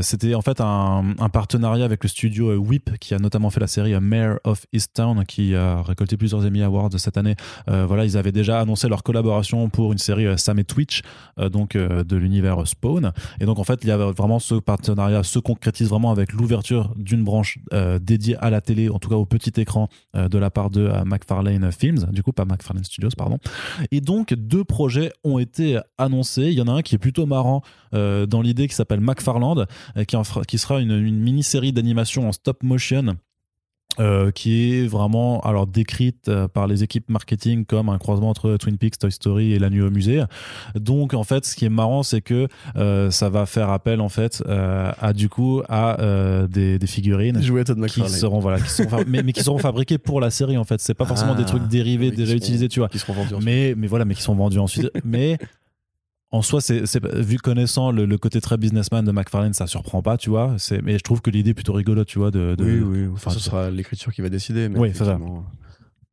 C'était 0.01 0.35
en 0.35 0.41
fait 0.41 0.61
un, 0.61 1.15
partenariat 1.31 1.85
avec 1.85 2.03
le 2.03 2.09
studio 2.09 2.55
Whip 2.55 2.97
qui 2.99 3.13
a 3.13 3.19
notamment 3.19 3.49
fait 3.49 3.59
la 3.59 3.67
série 3.67 3.99
Mayor 3.99 4.39
of 4.43 4.65
Easttown 4.73 5.25
qui 5.25 5.55
a 5.55 5.81
récolté 5.81 6.17
plusieurs 6.17 6.45
Emmy 6.45 6.61
Awards 6.61 6.89
cette 6.97 7.17
année. 7.17 7.35
Voilà, 7.67 8.05
ils 8.05 8.17
avaient 8.17 8.31
déjà 8.31 8.59
annoncé 8.59 8.87
leur 8.87 9.03
collaboration 9.03 9.69
pour 9.69 9.91
une 9.91 9.97
série 9.97 10.37
Sam 10.37 10.59
et 10.59 10.63
Twitch, 10.63 11.01
donc 11.51 11.75
de 11.75 12.15
l'univers 12.15 12.67
Spawn. 12.67 13.11
Et 13.39 13.45
donc 13.45 13.59
en 13.59 13.63
fait, 13.63 13.79
il 13.83 13.89
y 13.89 13.91
avait 13.91 14.11
vraiment 14.11 14.39
ce 14.39 14.55
partenariat 14.55 15.23
se 15.23 15.39
concrétise 15.39 15.89
vraiment 15.89 16.11
avec 16.11 16.33
l'ouverture 16.33 16.93
d'une 16.95 17.23
branche 17.23 17.59
dédiée 18.01 18.37
à 18.37 18.49
la 18.49 18.61
télé, 18.61 18.89
en 18.89 18.99
tout 18.99 19.09
cas 19.09 19.15
au 19.15 19.25
petit 19.25 19.38
écran, 19.47 19.89
euh, 20.15 20.27
de 20.27 20.37
la 20.37 20.49
part 20.49 20.69
de 20.69 20.81
euh, 20.81 21.03
McFarlane 21.05 21.71
Films, 21.71 22.07
du 22.11 22.23
coup 22.23 22.31
pas 22.31 22.45
McFarlane 22.45 22.83
Studios, 22.83 23.09
pardon. 23.17 23.37
Et 23.91 24.01
donc 24.01 24.33
deux 24.33 24.63
projets 24.63 25.11
ont 25.23 25.39
été 25.39 25.79
annoncés. 25.97 26.47
Il 26.47 26.53
y 26.53 26.61
en 26.61 26.67
a 26.67 26.71
un 26.71 26.81
qui 26.81 26.95
est 26.95 26.99
plutôt 26.99 27.25
marrant 27.25 27.61
euh, 27.93 28.25
dans 28.25 28.41
l'idée 28.41 28.67
qui 28.67 28.75
s'appelle 28.75 29.01
McFarland, 29.01 29.65
qui, 30.07 30.57
sera 30.57 30.79
une, 30.79 30.91
une 30.91 31.19
mini-série 31.19 31.73
d'animation 31.73 32.27
en 32.27 32.31
stop 32.31 32.63
motion. 32.63 33.15
Euh, 33.99 34.31
qui 34.31 34.73
est 34.73 34.87
vraiment 34.87 35.41
alors 35.41 35.67
décrite 35.67 36.27
euh, 36.27 36.47
par 36.47 36.67
les 36.67 36.83
équipes 36.83 37.09
marketing 37.09 37.65
comme 37.65 37.89
un 37.89 37.97
croisement 37.97 38.29
entre 38.29 38.57
Twin 38.57 38.77
Peaks, 38.77 38.97
Toy 38.99 39.11
Story 39.11 39.53
et 39.53 39.59
La 39.59 39.69
Nuit 39.69 39.81
au 39.81 39.89
musée. 39.89 40.23
Donc 40.75 41.13
en 41.13 41.23
fait, 41.23 41.45
ce 41.45 41.55
qui 41.55 41.65
est 41.65 41.69
marrant, 41.69 42.03
c'est 42.03 42.21
que 42.21 42.47
euh, 42.75 43.11
ça 43.11 43.29
va 43.29 43.45
faire 43.45 43.69
appel 43.69 44.01
en 44.01 44.09
fait 44.09 44.43
euh, 44.47 44.91
à 44.99 45.13
du 45.13 45.29
coup 45.29 45.61
à 45.67 45.99
euh, 46.01 46.47
des, 46.47 46.79
des 46.79 46.87
figurines 46.87 47.41
Jouer 47.41 47.61
à 47.61 47.87
qui 47.87 48.09
seront 48.09 48.39
voilà, 48.39 48.59
qui 48.59 48.69
seront 48.69 49.03
mais, 49.07 49.23
mais 49.23 49.33
qui 49.33 49.43
seront 49.43 49.57
fabriquées 49.57 49.97
pour 49.97 50.21
la 50.21 50.29
série 50.29 50.57
en 50.57 50.63
fait. 50.63 50.79
C'est 50.81 50.93
pas 50.93 51.05
forcément 51.05 51.33
Ah, 51.35 51.37
des 51.37 51.45
trucs 51.45 51.67
dérivés 51.67 52.09
oui, 52.09 52.15
déjà 52.15 52.35
utilisés, 52.35 52.67
tu 52.67 52.79
vois. 52.79 52.89
Qui 52.89 52.99
seront 52.99 53.13
vendus. 53.13 53.35
Mais, 53.43 53.73
mais 53.77 53.87
voilà, 53.87 54.05
mais 54.05 54.15
qui 54.15 54.21
sont 54.21 54.35
vendus 54.35 54.59
ensuite. 54.59 54.89
mais 55.03 55.37
en 56.31 56.41
soi, 56.41 56.61
c'est, 56.61 56.83
vu 57.15 57.37
connaissant 57.37 57.91
le, 57.91 58.05
le 58.05 58.17
côté 58.17 58.39
très 58.41 58.57
businessman 58.57 59.03
de 59.03 59.11
McFarlane, 59.11 59.53
ça 59.53 59.65
surprend 59.67 60.01
pas, 60.03 60.17
tu 60.17 60.29
vois. 60.29 60.55
C'est, 60.59 60.81
mais 60.81 60.97
je 60.97 61.03
trouve 61.03 61.21
que 61.21 61.29
l'idée 61.31 61.51
est 61.51 61.53
plutôt 61.55 61.73
rigolote, 61.73 62.07
tu 62.07 62.19
vois. 62.19 62.29
De, 62.31 62.55
de- 62.55 62.63
Oui, 62.63 62.79
oui. 62.81 63.07
enfin, 63.13 63.31
ce 63.31 63.39
sera 63.39 63.71
l'écriture 63.71 64.13
qui 64.13 64.21
va 64.21 64.29
décider. 64.29 64.69
Mais 64.69 64.77
Oui, 64.79 64.89
c'est 64.93 64.99
ça. 65.05 65.13
effectivement, 65.13 65.45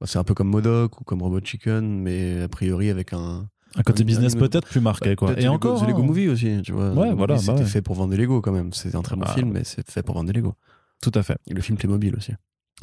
bah, 0.01 0.07
C'est 0.07 0.19
un 0.19 0.25
peu 0.25 0.33
comme 0.35 0.49
Modoc 0.49 1.01
ou 1.01 1.05
comme 1.05 1.21
Robot 1.23 1.41
Chicken, 1.45 2.01
mais 2.01 2.43
a 2.43 2.49
priori 2.49 2.89
avec 2.91 3.13
un. 3.13 3.47
un 3.77 3.83
côté 3.83 4.03
un- 4.03 4.07
business 4.07 4.35
peut-être 4.35 4.67
plus 4.69 4.81
marqué, 4.81 5.17
quoi. 5.17 5.29
Peut-être 5.29 5.45
Et 5.45 5.49
encore. 5.49 5.75
Lego, 5.75 5.85
The 5.85 5.89
Lego 5.91 6.03
hein. 6.03 6.07
Movie 6.07 6.29
aussi, 6.29 6.63
tu 6.63 6.73
vois. 6.73 6.91
Ouais, 6.93 7.13
voilà, 7.13 7.35
bah 7.35 7.39
C'était 7.39 7.53
ouais. 7.53 7.65
fait 7.65 7.83
pour 7.83 7.95
vendre 7.95 8.11
des 8.11 8.17
Lego 8.17 8.41
quand 8.41 8.53
même. 8.53 8.73
C'est 8.73 8.95
un 8.95 9.03
très 9.03 9.17
bon 9.17 9.25
Ah. 9.27 9.35
film, 9.35 9.51
mais 9.53 9.65
c'est 9.65 9.89
fait 9.91 10.03
pour 10.03 10.15
vendre 10.15 10.29
des 10.33 10.39
Lego. 10.39 10.55
Tout 11.03 11.13
à 11.15 11.23
fait. 11.23 11.37
Et 11.47 11.53
le 11.53 11.61
film 11.61 11.77
Playmobil 11.77 12.15
aussi. 12.17 12.33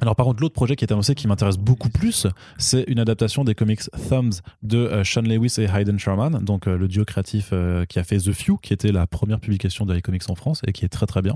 Alors 0.01 0.15
par 0.15 0.25
contre, 0.25 0.41
l'autre 0.41 0.55
projet 0.55 0.75
qui 0.75 0.83
est 0.83 0.91
annoncé 0.91 1.13
qui 1.13 1.27
m'intéresse 1.27 1.57
beaucoup 1.57 1.89
plus, 1.89 2.25
c'est 2.57 2.83
une 2.87 2.99
adaptation 2.99 3.43
des 3.43 3.53
comics 3.53 3.81
Thumbs 4.09 4.41
de 4.63 4.79
euh, 4.79 5.03
Sean 5.03 5.21
Lewis 5.21 5.55
et 5.59 5.65
Hayden 5.65 5.99
Sherman, 5.99 6.43
donc 6.43 6.67
euh, 6.67 6.77
le 6.77 6.87
duo 6.87 7.05
créatif 7.05 7.49
euh, 7.53 7.85
qui 7.85 7.99
a 7.99 8.03
fait 8.03 8.17
The 8.17 8.33
Few, 8.33 8.57
qui 8.57 8.73
était 8.73 8.91
la 8.91 9.05
première 9.05 9.39
publication 9.39 9.85
de 9.85 9.93
les 9.93 10.01
comics 10.01 10.27
en 10.29 10.35
France 10.35 10.61
et 10.65 10.73
qui 10.73 10.83
est 10.83 10.89
très 10.89 11.05
très 11.05 11.21
bien. 11.21 11.35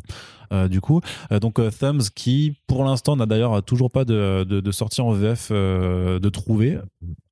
Euh, 0.51 0.67
du 0.67 0.81
coup, 0.81 1.01
donc 1.39 1.59
Thumbs 1.79 2.09
qui 2.15 2.57
pour 2.67 2.83
l'instant 2.83 3.15
n'a 3.15 3.25
d'ailleurs 3.25 3.61
toujours 3.63 3.91
pas 3.91 4.05
de, 4.05 4.43
de, 4.43 4.59
de 4.59 4.71
sortie 4.71 5.01
en 5.01 5.11
VF 5.11 5.51
de 5.51 6.29
trouver. 6.29 6.79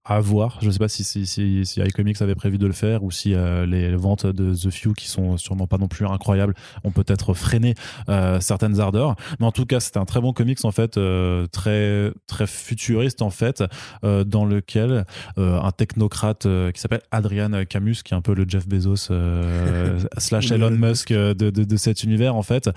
À 0.06 0.20
voir. 0.20 0.60
Je 0.62 0.68
ne 0.68 0.72
sais 0.72 0.78
pas 0.78 0.88
si, 0.88 1.04
si, 1.04 1.26
si, 1.26 1.66
si 1.66 1.82
iComics 1.82 2.22
avait 2.22 2.36
prévu 2.36 2.60
de 2.60 2.68
le 2.68 2.74
faire 2.74 3.04
ou 3.04 3.10
si 3.10 3.34
euh, 3.34 3.66
les 3.66 3.96
ventes 3.96 4.28
de 4.28 4.54
The 4.54 4.70
Few, 4.70 4.94
qui 4.94 5.08
sont 5.08 5.38
sûrement 5.38 5.66
pas 5.66 5.80
non 5.80 5.88
plus 5.88 6.06
incroyables, 6.06 6.54
ont 6.84 6.92
peut-être 6.92 7.34
freiné 7.34 7.74
euh, 8.08 8.40
certaines 8.40 8.80
ardeurs. 8.80 9.16
Mais 9.40 9.48
en 9.48 9.52
tout 9.52 9.66
cas, 9.66 9.80
c'était 9.80 9.98
un 9.98 10.06
très 10.06 10.22
bon 10.22 10.32
comics 10.32 10.64
en 10.64 10.72
fait, 10.72 10.98
euh, 10.98 11.48
très 11.48 12.12
très 12.28 12.46
futuriste 12.46 13.22
en 13.22 13.32
fait, 13.32 13.64
dans 14.04 14.46
lequel 14.46 15.06
un 15.38 15.72
technocrate 15.72 16.48
qui 16.74 16.80
s'appelle 16.80 17.02
Adrian 17.12 17.66
Camus, 17.68 17.96
qui 18.04 18.14
est 18.14 18.18
un 18.18 18.22
peu 18.22 18.36
le 18.36 18.46
Jeff 18.48 18.68
Bezos 18.68 18.96
slash 20.18 20.52
Elon 20.52 20.72
Musk 20.72 21.12
de, 21.12 21.34
de, 21.34 21.64
de, 21.64 21.78
cet 21.78 22.04
univers 22.04 22.36
en 22.36 22.44
fait, 22.44 22.70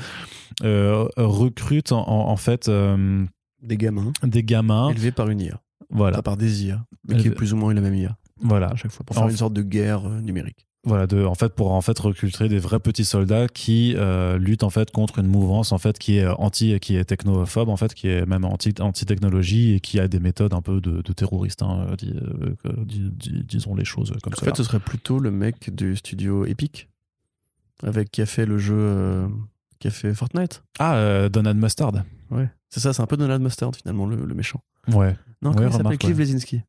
recrute 0.62 1.92
en, 1.92 2.09
en 2.09 2.36
fait 2.36 2.70
des 3.62 3.76
gamins, 3.76 4.12
des 4.22 4.42
gamins 4.42 4.90
élevés 4.90 5.12
par 5.12 5.28
une 5.28 5.40
IA. 5.40 5.60
Voilà. 5.90 6.22
par 6.22 6.36
des 6.36 6.66
IA, 6.66 6.84
mais 7.09 7.16
qui 7.16 7.28
est 7.28 7.30
plus 7.32 7.52
ou 7.52 7.56
moins 7.56 7.72
la 7.74 7.80
même 7.80 7.94
IA. 7.94 8.16
Voilà. 8.40 8.68
À 8.68 8.76
chaque 8.76 8.92
fois, 8.92 9.05
pour 9.05 9.16
faire 9.16 9.28
une 9.28 9.36
sorte 9.36 9.55
de 9.55 9.62
guerre 9.62 10.06
euh, 10.06 10.20
numérique. 10.20 10.66
Voilà, 10.84 11.06
de, 11.06 11.24
en 11.24 11.34
fait, 11.34 11.55
pour 11.55 11.72
en 11.72 11.80
fait 11.80 11.98
recruter 11.98 12.48
des 12.48 12.59
vrais 12.59 12.78
petits 12.78 13.05
soldats 13.05 13.48
qui 13.48 13.94
euh, 13.96 14.38
luttent 14.38 14.62
en 14.62 14.70
fait 14.70 14.90
contre 14.92 15.18
une 15.18 15.26
mouvance 15.26 15.72
en 15.72 15.78
fait 15.78 15.98
qui 15.98 16.18
est 16.18 16.26
anti, 16.26 16.78
qui 16.78 16.96
est 16.96 17.05
technophobe 17.05 17.68
en 17.68 17.76
fait, 17.76 17.94
qui 17.94 18.09
est 18.09 18.24
même 18.26 18.44
anti, 18.44 18.72
anti 18.80 19.05
technologie 19.05 19.74
et 19.74 19.80
qui 19.80 19.98
a 19.98 20.06
des 20.06 20.20
méthodes 20.20 20.55
un 20.55 20.62
peu 20.62 20.80
de, 20.80 21.02
de 21.02 21.12
terroristes, 21.12 21.62
hein, 21.62 21.88
euh, 22.05 22.55
disons 22.86 23.74
les 23.74 23.84
choses 23.84 24.12
comme 24.22 24.32
ça. 24.34 24.42
En 24.42 24.44
fait, 24.44 24.56
ce 24.56 24.62
serait 24.62 24.78
plutôt 24.78 25.18
le 25.18 25.32
mec 25.32 25.74
du 25.74 25.96
studio 25.96 26.46
Epic, 26.46 26.88
avec 27.82 28.10
qui 28.10 28.22
a 28.22 28.26
fait 28.26 28.46
le 28.46 28.59
jeu, 28.59 29.28
qui 29.78 29.88
a 29.88 29.90
fait 29.90 30.14
Fortnite. 30.14 30.62
Ah, 30.78 31.28
Donald 31.28 31.59
Mustard. 31.59 31.92
Ouais, 32.30 32.48
c'est 32.70 32.80
ça, 32.80 32.92
c'est 32.92 33.02
un 33.02 33.06
peu 33.06 33.16
Donald 33.16 33.42
Mustard 33.42 33.74
finalement 33.74 34.06
le, 34.06 34.16
le 34.24 34.34
méchant. 34.34 34.60
Ouais. 34.92 35.16
Non, 35.42 35.52
comment 35.52 35.68
il 35.68 35.72
s'appelle 35.72 35.98
Cliff 35.98 36.18
Lesinski. 36.18 36.62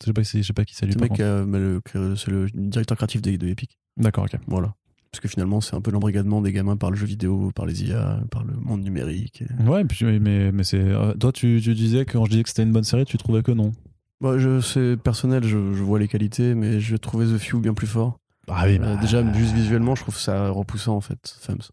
Je 0.00 0.06
sais 0.06 0.12
pas, 0.12 0.22
je 0.22 0.42
sais 0.42 0.52
pas 0.52 0.64
qui 0.64 0.74
c'est 0.74 0.86
lui. 0.86 0.94
Euh, 1.20 1.80
c'est 2.16 2.30
le 2.30 2.48
directeur 2.52 2.96
créatif 2.96 3.22
de, 3.22 3.36
de 3.36 3.46
Epic. 3.48 3.78
D'accord, 3.96 4.24
ok. 4.24 4.38
Voilà. 4.48 4.74
Parce 5.12 5.20
que 5.20 5.28
finalement, 5.28 5.60
c'est 5.60 5.76
un 5.76 5.80
peu 5.80 5.90
l'embrigadement 5.90 6.40
des 6.40 6.52
gamins 6.52 6.76
par 6.76 6.90
le 6.90 6.96
jeu 6.96 7.06
vidéo, 7.06 7.52
par 7.54 7.66
les 7.66 7.84
IA, 7.84 8.20
par 8.30 8.44
le 8.44 8.54
monde 8.54 8.82
numérique. 8.82 9.44
Ouais, 9.64 9.84
mais, 10.00 10.50
mais, 10.50 10.64
c'est. 10.64 10.80
Euh, 10.80 11.12
toi, 11.14 11.32
tu, 11.32 11.60
tu, 11.62 11.74
disais 11.74 12.04
que 12.04 12.12
quand 12.12 12.24
je 12.24 12.30
disais 12.30 12.42
que 12.42 12.48
c'était 12.48 12.62
une 12.62 12.72
bonne 12.72 12.84
série, 12.84 13.04
tu 13.04 13.18
trouvais 13.18 13.42
que 13.42 13.52
non 13.52 13.72
bah, 14.20 14.38
je, 14.38 14.60
C'est 14.60 14.96
personnel, 14.96 15.44
je, 15.44 15.56
vois 15.56 15.98
les 15.98 16.08
qualités, 16.08 16.54
mais 16.54 16.80
je 16.80 16.96
trouvais 16.96 17.26
The 17.26 17.38
Few 17.38 17.60
bien 17.60 17.74
plus 17.74 17.86
fort. 17.86 18.18
Ah 18.48 18.62
oui, 18.64 18.76
euh, 18.76 18.78
bah, 18.78 18.96
déjà, 18.96 19.22
juste 19.34 19.52
visuellement, 19.52 19.94
je 19.94 20.02
trouve 20.02 20.18
ça 20.18 20.48
repoussant 20.48 20.96
en 20.96 21.00
fait, 21.02 21.36
Thumbs. 21.46 21.70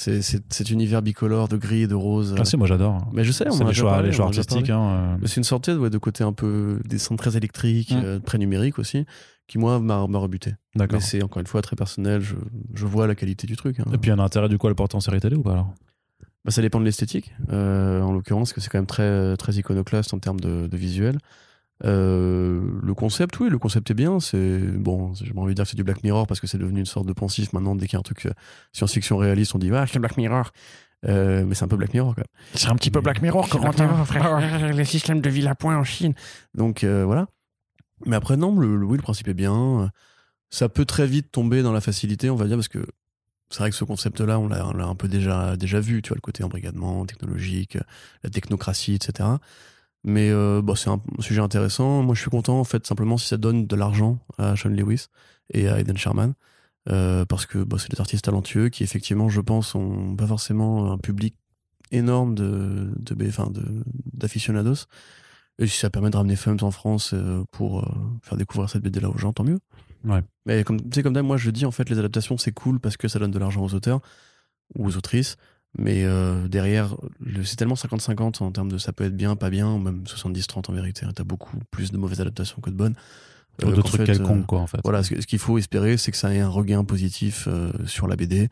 C'est 0.00 0.22
cet 0.22 0.70
univers 0.70 1.02
bicolore 1.02 1.48
de 1.48 1.56
gris 1.56 1.82
et 1.82 1.86
de 1.88 1.96
rose. 1.96 2.36
Ah 2.38 2.44
si, 2.44 2.56
moi 2.56 2.68
j'adore. 2.68 3.04
Mais 3.12 3.24
je 3.24 3.32
sais, 3.32 3.48
on 3.48 3.50
c'est 3.50 3.64
les 3.64 3.74
choix, 3.74 4.00
les 4.00 4.12
choix 4.12 4.26
artistiques. 4.26 4.70
Hein, 4.70 5.16
euh. 5.20 5.26
C'est 5.26 5.38
une 5.38 5.44
sortie 5.44 5.72
ouais, 5.72 5.90
de 5.90 5.98
côté 5.98 6.22
un 6.22 6.32
peu 6.32 6.78
des 6.84 6.98
centres 6.98 7.20
très 7.20 7.36
électriques, 7.36 7.90
mm. 7.90 8.02
euh, 8.04 8.18
très 8.20 8.38
numériques 8.38 8.78
aussi, 8.78 9.06
qui 9.48 9.58
moi 9.58 9.80
m'a 9.80 10.04
rebuté. 10.04 10.54
D'accord. 10.76 11.00
Mais 11.00 11.04
c'est 11.04 11.20
encore 11.20 11.40
une 11.40 11.48
fois 11.48 11.62
très 11.62 11.74
personnel. 11.74 12.20
Je, 12.20 12.36
je 12.74 12.86
vois 12.86 13.08
la 13.08 13.16
qualité 13.16 13.48
du 13.48 13.56
truc. 13.56 13.80
Hein. 13.80 13.86
Et 13.92 13.98
puis 13.98 14.12
il 14.12 14.14
y 14.14 14.16
a 14.16 14.22
un 14.22 14.24
intérêt 14.24 14.48
du 14.48 14.56
coup 14.56 14.68
à 14.68 14.70
le 14.70 14.76
porter 14.76 14.96
en 14.96 15.00
série 15.00 15.18
télé 15.18 15.34
ou 15.34 15.42
pas 15.42 15.54
alors? 15.54 15.74
Bah, 16.44 16.52
ça 16.52 16.62
dépend 16.62 16.78
de 16.78 16.84
l'esthétique, 16.84 17.34
euh, 17.52 18.00
en 18.00 18.12
l'occurrence, 18.12 18.52
que 18.52 18.60
c'est 18.60 18.70
quand 18.70 18.78
même 18.78 18.86
très, 18.86 19.36
très 19.36 19.54
iconoclaste 19.54 20.14
en 20.14 20.20
termes 20.20 20.38
de, 20.38 20.68
de 20.68 20.76
visuel. 20.76 21.18
Euh, 21.84 22.60
le 22.82 22.94
concept, 22.94 23.38
oui, 23.40 23.48
le 23.48 23.58
concept 23.58 23.90
est 23.90 23.94
bien. 23.94 24.20
C'est 24.20 24.58
bon, 24.58 25.14
j'ai 25.14 25.32
envie 25.36 25.52
de 25.52 25.54
dire 25.54 25.64
que 25.64 25.70
c'est 25.70 25.76
du 25.76 25.84
Black 25.84 26.02
Mirror 26.02 26.26
parce 26.26 26.40
que 26.40 26.46
c'est 26.46 26.58
devenu 26.58 26.80
une 26.80 26.86
sorte 26.86 27.06
de 27.06 27.12
pensif 27.12 27.52
maintenant. 27.52 27.76
Dès 27.76 27.86
qu'il 27.86 27.94
y 27.94 27.96
a 27.96 28.00
un 28.00 28.02
truc 28.02 28.26
euh, 28.26 28.32
science-fiction 28.72 29.16
réaliste, 29.16 29.54
on 29.54 29.58
dit 29.58 29.70
ah 29.72 29.86
c'est 29.86 29.98
Black 29.98 30.16
Mirror. 30.16 30.50
Euh, 31.06 31.44
mais 31.46 31.54
c'est 31.54 31.64
un 31.64 31.68
peu 31.68 31.76
Black 31.76 31.94
Mirror, 31.94 32.16
C'est 32.54 32.68
un 32.68 32.74
petit 32.74 32.90
peu 32.90 33.00
Black 33.00 33.22
Mirror, 33.22 33.48
Corentin. 33.48 34.04
Les 34.72 34.84
systèmes 34.84 35.20
de 35.20 35.30
ville 35.30 35.46
à 35.46 35.54
point 35.54 35.76
en 35.76 35.84
Chine. 35.84 36.14
Donc 36.54 36.84
voilà. 36.84 37.26
Mais 38.06 38.16
après, 38.16 38.36
non, 38.36 38.56
le, 38.58 38.84
oui, 38.84 38.96
le 38.96 39.02
principe 39.02 39.28
est 39.28 39.34
bien. 39.34 39.90
Ça 40.50 40.68
peut 40.68 40.84
très 40.84 41.06
vite 41.06 41.30
tomber 41.30 41.62
dans 41.62 41.72
la 41.72 41.80
facilité, 41.80 42.30
on 42.30 42.36
va 42.36 42.46
dire, 42.46 42.56
parce 42.56 42.68
que 42.68 42.84
c'est 43.50 43.60
vrai 43.60 43.70
que 43.70 43.76
ce 43.76 43.84
concept-là, 43.84 44.38
on 44.38 44.48
l'a 44.48 44.86
un 44.86 44.94
peu 44.94 45.08
déjà, 45.08 45.56
déjà 45.56 45.80
vu, 45.80 46.02
tu 46.02 46.08
vois, 46.08 46.16
le 46.16 46.20
côté 46.20 46.42
embrigadement 46.42 47.06
technologique, 47.06 47.78
la 48.22 48.30
technocratie, 48.30 48.94
etc. 48.94 49.28
Mais 50.08 50.30
euh, 50.30 50.62
bah, 50.62 50.72
c'est 50.74 50.88
un 50.88 51.02
sujet 51.18 51.42
intéressant. 51.42 52.02
Moi, 52.02 52.14
je 52.14 52.22
suis 52.22 52.30
content, 52.30 52.58
en 52.58 52.64
fait, 52.64 52.86
simplement 52.86 53.18
si 53.18 53.28
ça 53.28 53.36
donne 53.36 53.66
de 53.66 53.76
l'argent 53.76 54.18
à 54.38 54.56
Sean 54.56 54.70
Lewis 54.70 55.08
et 55.52 55.68
à 55.68 55.78
Eden 55.78 55.98
Sherman. 55.98 56.32
Euh, 56.88 57.26
parce 57.26 57.44
que 57.44 57.58
bah, 57.62 57.76
c'est 57.78 57.90
des 57.90 58.00
artistes 58.00 58.24
talentueux 58.24 58.70
qui, 58.70 58.82
effectivement, 58.82 59.28
je 59.28 59.42
pense, 59.42 59.74
ont 59.74 60.16
pas 60.16 60.26
forcément 60.26 60.90
un 60.90 60.96
public 60.96 61.34
énorme 61.90 62.34
de, 62.34 62.90
de, 62.98 63.14
d'aficionados. 64.14 64.86
Et 65.58 65.66
si 65.66 65.76
ça 65.78 65.90
permet 65.90 66.08
de 66.08 66.16
ramener 66.16 66.36
Fums 66.36 66.62
en 66.62 66.70
France 66.70 67.10
euh, 67.12 67.44
pour 67.50 67.86
faire 68.22 68.38
découvrir 68.38 68.70
cette 68.70 68.82
BD-là 68.82 69.10
aux 69.10 69.18
gens, 69.18 69.34
tant 69.34 69.44
mieux. 69.44 69.58
Ouais. 70.04 70.22
Mais 70.46 70.64
comme, 70.64 70.80
tu 70.80 70.86
sais, 70.94 71.02
comme 71.02 71.12
d'hab, 71.12 71.26
moi, 71.26 71.36
je 71.36 71.50
dis, 71.50 71.66
en 71.66 71.70
fait, 71.70 71.90
les 71.90 71.98
adaptations, 71.98 72.38
c'est 72.38 72.52
cool 72.52 72.80
parce 72.80 72.96
que 72.96 73.08
ça 73.08 73.18
donne 73.18 73.30
de 73.30 73.38
l'argent 73.38 73.62
aux 73.62 73.74
auteurs 73.74 74.00
ou 74.74 74.86
aux 74.86 74.96
autrices. 74.96 75.36
Mais 75.76 76.04
euh, 76.04 76.48
derrière, 76.48 76.96
c'est 77.44 77.56
tellement 77.56 77.74
50-50 77.74 78.42
en 78.42 78.50
termes 78.50 78.70
de 78.70 78.78
ça 78.78 78.92
peut 78.92 79.04
être 79.04 79.16
bien, 79.16 79.36
pas 79.36 79.50
bien, 79.50 79.70
ou 79.72 79.78
même 79.78 80.04
70-30 80.04 80.70
en 80.70 80.72
vérité. 80.72 81.06
T'as 81.14 81.24
beaucoup 81.24 81.56
plus 81.70 81.92
de 81.92 81.98
mauvaises 81.98 82.20
adaptations 82.20 82.60
que 82.60 82.70
de 82.70 82.74
bonnes. 82.74 82.94
Euh, 83.64 83.74
de 83.74 83.82
trucs 83.82 84.04
quelconques, 84.04 84.46
quoi, 84.46 84.60
en 84.60 84.66
fait. 84.66 84.78
Voilà, 84.84 85.02
ce, 85.02 85.14
qu'il 85.14 85.38
faut 85.38 85.58
espérer, 85.58 85.96
c'est 85.96 86.10
que 86.10 86.16
ça 86.16 86.32
ait 86.32 86.40
un 86.40 86.48
regain 86.48 86.84
positif 86.84 87.48
euh, 87.48 87.72
sur 87.86 88.06
la 88.06 88.16
BD. 88.16 88.48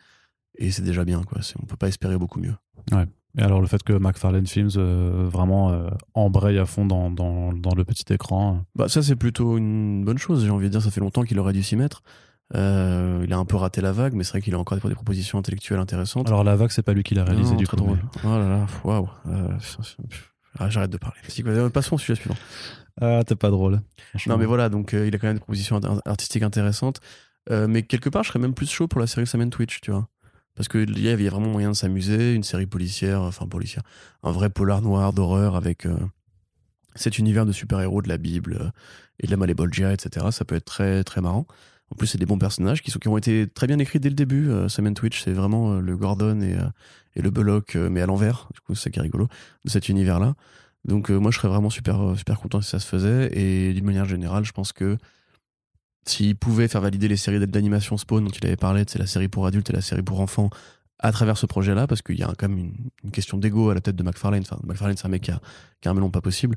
Et 0.59 0.71
c'est 0.71 0.83
déjà 0.83 1.05
bien, 1.05 1.23
quoi. 1.23 1.41
On 1.63 1.67
peut 1.67 1.77
pas 1.77 1.89
espérer 1.89 2.19
beaucoup 2.19 2.41
mieux. 2.41 2.55
Ouais. 2.93 3.07
Et 3.39 3.43
alors, 3.43 3.61
le 3.61 3.67
fait 3.67 3.83
que 3.83 3.93
McFarlane 3.93 4.47
Films 4.47 4.71
vraiment 4.71 5.91
embraye 6.15 6.59
à 6.59 6.65
fond 6.65 6.87
dans, 6.87 7.11
dans, 7.11 7.53
dans, 7.53 7.75
le 7.75 7.85
petit 7.85 8.11
écran. 8.13 8.65
Bah, 8.75 8.89
ça, 8.89 9.03
c'est 9.03 9.17
plutôt 9.17 9.59
une 9.59 10.05
bonne 10.05 10.17
chose. 10.17 10.45
J'ai 10.45 10.51
envie 10.51 10.67
de 10.67 10.71
dire, 10.71 10.81
ça 10.81 10.91
fait 10.91 11.03
longtemps 11.03 11.23
qu'il 11.23 11.39
aurait 11.39 11.53
dû 11.53 11.63
s'y 11.63 11.77
mettre. 11.77 12.03
Euh, 12.55 13.23
il 13.25 13.33
a 13.33 13.39
un 13.39 13.45
peu 13.45 13.57
raté 13.57 13.81
la 13.81 13.93
vague, 13.93 14.15
mais 14.15 14.23
c'est 14.23 14.31
vrai 14.31 14.41
qu'il 14.41 14.55
a 14.55 14.59
encore 14.59 14.79
des, 14.79 14.95
propositions 14.95 15.39
intellectuelles 15.39 15.81
intéressantes. 15.81 16.29
Alors 16.29 16.45
la 16.45 16.57
vague, 16.57 16.71
c'est 16.71 16.83
pas 16.83 16.93
lui 16.93 17.03
qui 17.03 17.15
l'a 17.15 17.25
réalisé 17.25 17.57
du 17.57 17.65
très 17.65 17.77
drôle. 17.77 17.99
Oh 18.25 18.29
là 18.29 18.49
là, 18.49 18.67
waouh. 18.85 19.09
Euh, 19.27 19.49
ah, 20.59 20.71
j'arrête 20.71 20.91
de 20.91 20.97
parler. 20.97 21.19
Passons 21.71 21.97
au 21.97 21.99
sujet 21.99 22.15
suivant. 22.15 22.37
Ah, 23.01 23.23
t'es 23.27 23.37
pas 23.37 23.51
drôle. 23.51 23.81
Non, 24.27 24.39
mais 24.39 24.47
voilà, 24.47 24.69
donc 24.69 24.95
euh, 24.95 25.07
il 25.07 25.15
a 25.15 25.19
quand 25.19 25.27
même 25.27 25.37
des 25.37 25.41
propositions 25.41 25.81
artistiques 26.05 26.43
intéressantes. 26.43 27.01
mais 27.51 27.83
quelque 27.83 28.09
part, 28.09 28.23
je 28.23 28.29
serais 28.29 28.39
même 28.39 28.55
plus 28.55 28.71
chaud 28.71 28.87
pour 28.87 29.01
la 29.01 29.07
série 29.07 29.27
Samen 29.27 29.51
Twitch, 29.51 29.81
tu 29.81 29.91
vois. 29.91 30.09
Parce 30.55 30.69
qu'il 30.69 30.99
y 30.99 31.09
avait 31.11 31.29
vraiment 31.29 31.51
moyen 31.51 31.71
de 31.71 31.77
s'amuser, 31.77 32.33
une 32.33 32.45
série 32.45 32.65
policière, 32.65 33.21
enfin 33.21 33.47
policière, 33.47 33.83
un 34.23 34.31
vrai 34.31 34.49
polar 34.49 34.81
noir 34.81 35.13
d'horreur 35.13 35.55
avec 35.55 35.87
cet 36.95 37.19
univers 37.19 37.45
de 37.45 37.53
super-héros 37.53 38.01
de 38.01 38.09
la 38.09 38.17
Bible 38.17 38.73
et 39.21 39.27
de 39.27 39.31
la 39.31 39.37
Malébolgia, 39.37 39.93
etc. 39.93 40.27
Ça 40.31 40.47
peut 40.47 40.55
être 40.55 40.65
très 40.65 41.05
très 41.05 41.21
marrant. 41.21 41.47
En 41.91 41.95
plus, 41.95 42.09
c'est 42.09 42.19
des 42.19 42.27
bons 42.27 42.39
personnages 42.39 42.83
qui, 42.83 42.91
sont, 42.91 42.99
qui 42.99 43.09
ont 43.09 43.17
été 43.17 43.47
très 43.47 43.67
bien 43.67 43.79
écrits 43.79 44.01
dès 44.01 44.09
le 44.09 44.15
début. 44.15 44.51
Euh, 44.51 44.69
Twitch, 44.95 45.23
c'est 45.23 45.33
vraiment 45.33 45.75
euh, 45.75 45.81
le 45.81 45.97
Gordon 45.97 46.41
et, 46.41 46.55
euh, 46.55 46.65
et 47.15 47.23
le 47.23 47.31
Bullock, 47.31 47.77
mais 47.77 48.03
à 48.03 48.07
l'envers. 48.07 48.49
Du 48.53 48.61
coup, 48.61 48.75
c'est 48.75 48.85
ça 48.85 48.91
qui 48.91 48.99
est 48.99 49.03
rigolo 49.03 49.29
de 49.65 49.71
cet 49.71 49.89
univers-là. 49.89 50.35
Donc, 50.85 51.11
moi, 51.11 51.31
je 51.31 51.39
serais 51.39 51.49
vraiment 51.49 51.71
super, 51.71 52.15
super 52.17 52.39
content 52.39 52.61
si 52.61 52.71
ça 52.71 52.79
se 52.79 52.87
faisait. 52.87 53.31
Et 53.37 53.73
d'une 53.73 53.85
manière 53.85 54.05
générale, 54.05 54.45
je 54.45 54.53
pense 54.53 54.73
que 54.73 54.97
s'il 56.07 56.37
pouvait 56.37 56.69
faire 56.69 56.81
valider 56.81 57.09
les 57.09 57.17
séries 57.17 57.45
d'animation 57.45 57.97
Spawn 57.97 58.25
dont 58.25 58.31
il 58.31 58.47
avait 58.47 58.57
parlé, 58.57 58.85
c'est 58.87 58.99
la 58.99 59.07
série 59.07 59.29
pour 59.29 59.47
adultes 59.47 59.71
et 59.71 59.73
la 59.73 59.81
série 59.81 60.03
pour 60.03 60.21
enfants, 60.21 60.51
à 60.99 61.13
travers 61.13 61.37
ce 61.37 61.47
projet-là, 61.47 61.87
parce 61.87 62.01
qu'il 62.03 62.19
y 62.19 62.23
a 62.23 62.33
quand 62.39 62.49
même 62.49 62.73
une, 63.05 63.11
question 63.11 63.39
d'ego 63.39 63.71
à 63.71 63.75
la 63.75 63.81
tête 63.81 63.97
de 63.97 64.03
McFarlane. 64.03 64.43
Enfin, 64.43 64.59
McFarlane, 64.65 64.97
c'est 64.97 65.07
un 65.07 65.11
mec 65.11 65.23
qui 65.23 65.31
a, 65.31 65.41
qui 65.81 65.89
a 65.89 65.91
un 65.91 65.95
melon 65.95 66.11
pas 66.11 66.21
possible. 66.21 66.57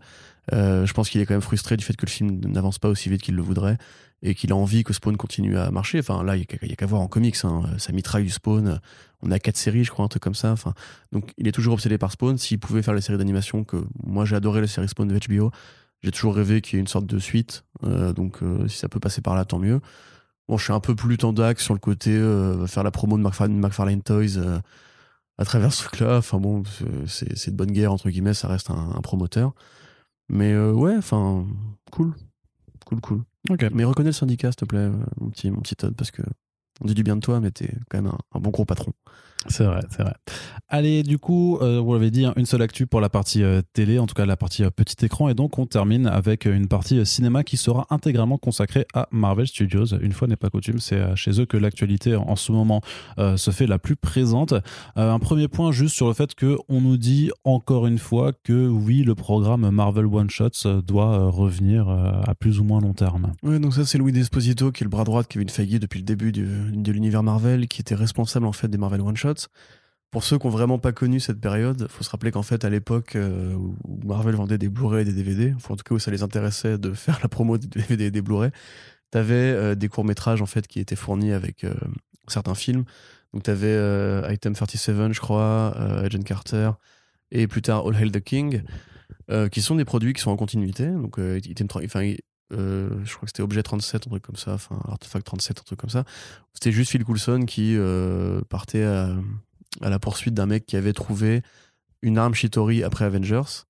Euh, 0.54 0.86
je 0.86 0.94
pense 0.94 1.10
qu'il 1.10 1.20
est 1.20 1.26
quand 1.26 1.34
même 1.34 1.42
frustré 1.42 1.78
du 1.78 1.84
fait 1.84 1.96
que 1.96 2.06
le 2.06 2.12
film 2.12 2.40
n'avance 2.46 2.80
pas 2.80 2.90
aussi 2.90 3.10
vite 3.10 3.22
qu'il 3.22 3.36
le 3.36 3.42
voudrait 3.42 3.78
et 4.22 4.36
qu'il 4.36 4.52
a 4.52 4.56
envie 4.56 4.84
que 4.84 4.94
Spawn 4.94 5.16
continue 5.18 5.58
à 5.58 5.72
marcher. 5.72 6.00
Enfin, 6.00 6.24
là, 6.24 6.36
il 6.36 6.46
n'y 6.62 6.72
a, 6.72 6.76
qu'à 6.76 6.86
voir 6.86 7.02
en 7.02 7.08
comics. 7.08 7.38
Hein. 7.44 7.64
Ça 7.78 7.94
mitraille 7.94 8.24
du 8.24 8.30
Spawn. 8.30 8.80
On 9.22 9.32
a 9.32 9.40
quatre 9.40 9.58
séries, 9.58 9.84
je 9.84 9.92
crois, 9.92 10.06
un 10.06 10.08
truc 10.08 10.24
comme 10.24 10.36
ça. 10.36 10.52
Enfin, 10.52 10.74
donc, 11.12 11.32
il 11.38 11.48
est 11.48 11.52
toujours 11.52 11.74
obsédé 11.74 11.98
par 11.98 12.12
Spawn. 12.12 12.38
S'il 12.38 12.60
pouvait 12.60 12.82
faire 12.82 12.94
les 12.94 13.02
séries 13.02 13.18
d'animation 13.18 13.64
que 13.64 13.78
moi, 14.04 14.26
j'ai 14.26 14.36
adoré 14.36 14.62
les 14.62 14.68
séries 14.68 14.90
Spawn 14.90 15.08
de 15.08 15.18
HBO, 15.18 15.52
j'ai 16.02 16.12
toujours 16.12 16.36
rêvé 16.36 16.62
qu'il 16.62 16.76
y 16.76 16.78
ait 16.78 16.82
une 16.82 16.88
sorte 16.88 17.06
de 17.06 17.20
suite. 17.20 17.66
Euh, 17.84 18.14
donc, 18.14 18.42
euh, 18.42 18.68
si 18.68 18.78
ça 18.78 18.90
peut 18.90 19.00
passer 19.00 19.22
par 19.22 19.36
là, 19.36 19.46
tant 19.46 19.60
mieux. 19.60 19.82
Bon, 20.48 20.58
je 20.58 20.64
suis 20.64 20.74
un 20.74 20.80
peu 20.80 20.96
plus 20.96 21.18
tendax 21.18 21.64
sur 21.64 21.74
le 21.74 21.80
côté 21.80 22.12
euh, 22.12 22.66
faire 22.68 22.84
la 22.84 22.92
promo 22.92 23.18
de 23.18 23.24
McFarlane, 23.24 24.02
Toys 24.02 24.62
à 25.38 25.46
travers 25.46 25.72
ce 25.74 25.84
truc-là. 25.84 26.18
Enfin 26.18 26.40
bon, 26.40 26.64
c'est 27.08 27.52
de 27.52 27.56
bonne 27.56 27.72
guerre, 27.72 27.94
entre 27.94 28.10
guillemets, 28.10 28.34
ça 28.34 28.48
reste 28.48 28.70
un, 28.72 29.00
promoteur. 29.02 29.54
Mais 30.28 30.58
ouais, 30.58 30.98
enfin, 30.98 31.46
cool. 31.92 32.14
Cool, 32.86 33.02
cool. 33.02 33.24
Ok. 33.50 33.66
Mais 33.72 33.84
reconnais 33.84 34.10
le 34.10 34.14
syndicat, 34.14 34.52
s'il 34.52 34.58
te 34.58 34.66
plaît, 34.66 34.90
mon 35.18 35.30
petit, 35.30 35.52
mon 35.52 35.62
petit 35.62 35.76
Todd, 35.76 35.96
parce 35.96 36.12
que 36.12 36.24
on 36.82 36.86
dit 36.86 36.94
du 36.94 37.04
bien 37.04 37.16
de 37.16 37.22
toi, 37.22 37.40
mais 37.40 37.52
t'es 37.52 37.74
quand 37.90 38.02
même 38.02 38.12
un, 38.34 38.40
bon 38.40 38.50
gros 38.50 38.66
patron. 38.66 38.94
C'est 39.48 39.64
vrai, 39.64 39.80
c'est 39.90 40.04
vrai. 40.04 40.14
Allez, 40.68 41.02
du 41.02 41.18
coup, 41.18 41.58
euh, 41.62 41.80
vous 41.80 41.94
l'avez 41.94 42.12
dit, 42.12 42.26
hein, 42.26 42.34
une 42.36 42.46
seule 42.46 42.62
actu 42.62 42.86
pour 42.88 43.00
la 43.00 43.10
partie 43.10 43.42
euh, 43.42 43.62
télé, 43.74 43.98
en 43.98 44.06
tout 44.06 44.14
cas 44.14 44.26
la 44.26 44.36
partie 44.36 44.66
euh, 44.66 44.70
petit 44.70 45.04
écran, 45.06 45.30
et 45.30 45.34
donc 45.34 45.58
on 45.58 45.66
termine 45.66 46.08
avec 46.08 46.46
une 46.46 46.68
partie 46.68 47.06
cinéma 47.06 47.44
qui 47.44 47.56
sera 47.56 47.88
intégralement 47.90 48.38
consacrée 48.38 48.86
à 48.94 49.08
Marvel 49.12 49.48
Studios. 49.48 49.96
Une 50.02 50.12
fois 50.12 50.28
n'est 50.28 50.36
pas 50.36 50.50
coutume, 50.50 50.80
c'est 50.80 51.16
chez 51.16 51.40
eux 51.40 51.46
que 51.46 51.56
l'actualité 51.56 52.16
en 52.16 52.36
ce 52.36 52.52
moment 52.52 52.82
se 53.18 53.52
fait 53.52 53.66
la 53.66 53.80
plus 53.80 53.96
présente. 53.96 54.54
un 54.96 55.20
premier 55.20 55.48
point 55.48 55.72
juste 55.72 55.96
sur 55.96 56.08
le 56.08 56.14
fait 56.14 56.36
que 56.36 56.58
on 56.68 56.82
nous 56.82 56.98
dit 56.98 57.32
encore 57.44 57.88
une 57.88 57.98
fois 57.98 58.34
que 58.44 58.68
oui, 58.68 59.04
le 59.04 59.16
programme 59.16 59.70
Marvel 59.70 60.06
One 60.06 60.30
Shots 60.30 60.82
doit 60.86 61.30
revenir 61.30 61.90
à 61.90 62.36
plus 62.36 62.60
ou 62.60 62.64
moins 62.64 62.82
long 62.82 62.94
terme. 62.94 63.32
Oui, 63.44 63.60
donc 63.60 63.74
ça 63.74 63.86
c'est 63.86 63.98
Louis 63.98 64.12
Desposito 64.12 64.72
qui 64.72 64.84
est 64.84 64.86
le 64.86 64.90
bras 64.90 65.04
droit 65.04 65.24
de 65.24 65.28
Kevin 65.28 65.50
Feige 65.50 65.80
depuis 65.80 66.00
le 66.00 66.06
début 66.06 66.32
de 66.32 66.92
l'univers 66.92 67.24
Marvel, 67.24 67.68
qui 67.68 67.82
était 67.82 67.96
responsable 67.96 68.46
en 68.46 68.52
fait 68.52 68.68
des 68.68 68.78
Marvel 68.78 69.02
One 69.02 69.18
Shots. 69.18 69.29
Pour 70.12 70.24
ceux 70.24 70.40
qui 70.40 70.48
n'ont 70.48 70.52
vraiment 70.52 70.80
pas 70.80 70.92
connu 70.92 71.20
cette 71.20 71.40
période, 71.40 71.86
il 71.88 71.88
faut 71.88 72.04
se 72.04 72.10
rappeler 72.10 72.32
qu'en 72.32 72.42
fait, 72.42 72.66
à 72.66 72.70
l'époque 72.70 73.16
euh, 73.16 73.54
où 73.54 73.76
Marvel 74.06 74.36
vendait 74.36 74.58
des 74.58 74.68
Blu-ray 74.68 75.04
et 75.04 75.06
des 75.06 75.14
DVD, 75.14 75.54
enfin, 75.56 75.76
en 75.76 75.78
tout 75.78 75.84
cas 75.84 75.94
où 75.94 76.00
ça 76.00 76.10
les 76.10 76.24
intéressait 76.24 76.80
de 76.80 76.94
faire 76.94 77.20
la 77.22 77.30
promo 77.30 77.58
des 77.60 77.68
DVD 77.68 78.06
et 78.06 78.12
des 78.12 78.24
Blu-ray, 78.24 78.50
tu 79.12 79.18
avais 79.18 79.36
euh, 79.36 79.76
des 79.76 79.88
courts-métrages 79.88 80.42
en 80.42 80.48
fait, 80.48 80.68
qui 80.68 80.80
étaient 80.80 80.96
fournis 80.96 81.32
avec 81.32 81.64
euh, 81.64 81.76
certains 82.28 82.56
films. 82.56 82.86
Donc 83.34 83.44
tu 83.44 83.52
avais 83.52 84.34
Item 84.34 84.56
37, 84.56 85.14
je 85.14 85.20
crois, 85.20 85.78
Agent 85.78 86.24
Carter, 86.24 86.72
et 87.30 87.46
plus 87.46 87.62
tard 87.62 87.86
All 87.86 87.96
Hail 87.96 88.12
the 88.12 88.22
King, 88.22 88.64
qui 89.52 89.62
sont 89.62 89.76
des 89.76 89.86
produits 89.86 90.14
qui 90.14 90.22
sont 90.22 90.32
en 90.32 90.36
continuité. 90.36 90.88
Donc, 90.88 91.20
Item, 91.20 91.68
enfin, 91.72 92.02
je 92.52 93.14
crois 93.14 93.22
que 93.22 93.28
c'était 93.28 93.44
Objet 93.44 93.64
37, 93.64 94.08
un 94.08 94.10
truc 94.10 94.24
comme 94.24 94.36
ça, 94.36 94.54
enfin 94.54 94.80
Artefact 94.88 95.26
37, 95.26 95.60
un 95.60 95.64
truc 95.64 95.80
comme 95.80 95.90
ça. 95.90 96.04
C'était 96.54 96.72
juste 96.72 96.92
Phil 96.92 97.04
Coulson 97.04 97.46
qui 97.48 97.78
partait 98.50 98.84
à 98.84 99.90
la 99.90 100.00
poursuite 100.00 100.34
d'un 100.34 100.46
mec 100.46 100.66
qui 100.66 100.78
avait 100.78 100.94
trouvé 100.94 101.42
une 102.02 102.18
arme 102.18 102.34
Shitori 102.34 102.84
après 102.84 103.06
Avengers. 103.06 103.66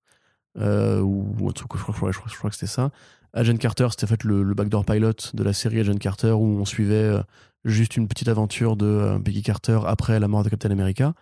Euh, 0.57 0.99
ou, 1.01 1.47
un 1.47 1.51
truc, 1.51 1.69
je 1.77 1.83
crois, 1.83 2.49
que 2.49 2.55
c'était 2.55 2.67
ça. 2.67 2.91
Agent 3.33 3.57
Carter, 3.57 3.87
c'était 3.91 4.05
en 4.05 4.07
fait 4.07 4.23
le, 4.23 4.43
backdoor 4.53 4.85
pilot 4.85 5.13
de 5.33 5.43
la 5.43 5.53
série 5.53 5.79
Agent 5.79 5.97
Carter 5.97 6.31
où 6.31 6.59
on 6.59 6.65
suivait 6.65 6.95
euh, 6.95 7.21
juste 7.63 7.95
une 7.95 8.07
petite 8.07 8.27
aventure 8.27 8.75
de 8.75 8.85
euh, 8.85 9.19
Peggy 9.19 9.43
Carter 9.43 9.79
après 9.85 10.19
la 10.19 10.27
mort 10.27 10.43
de 10.43 10.49
Captain 10.49 10.71
America. 10.71 11.13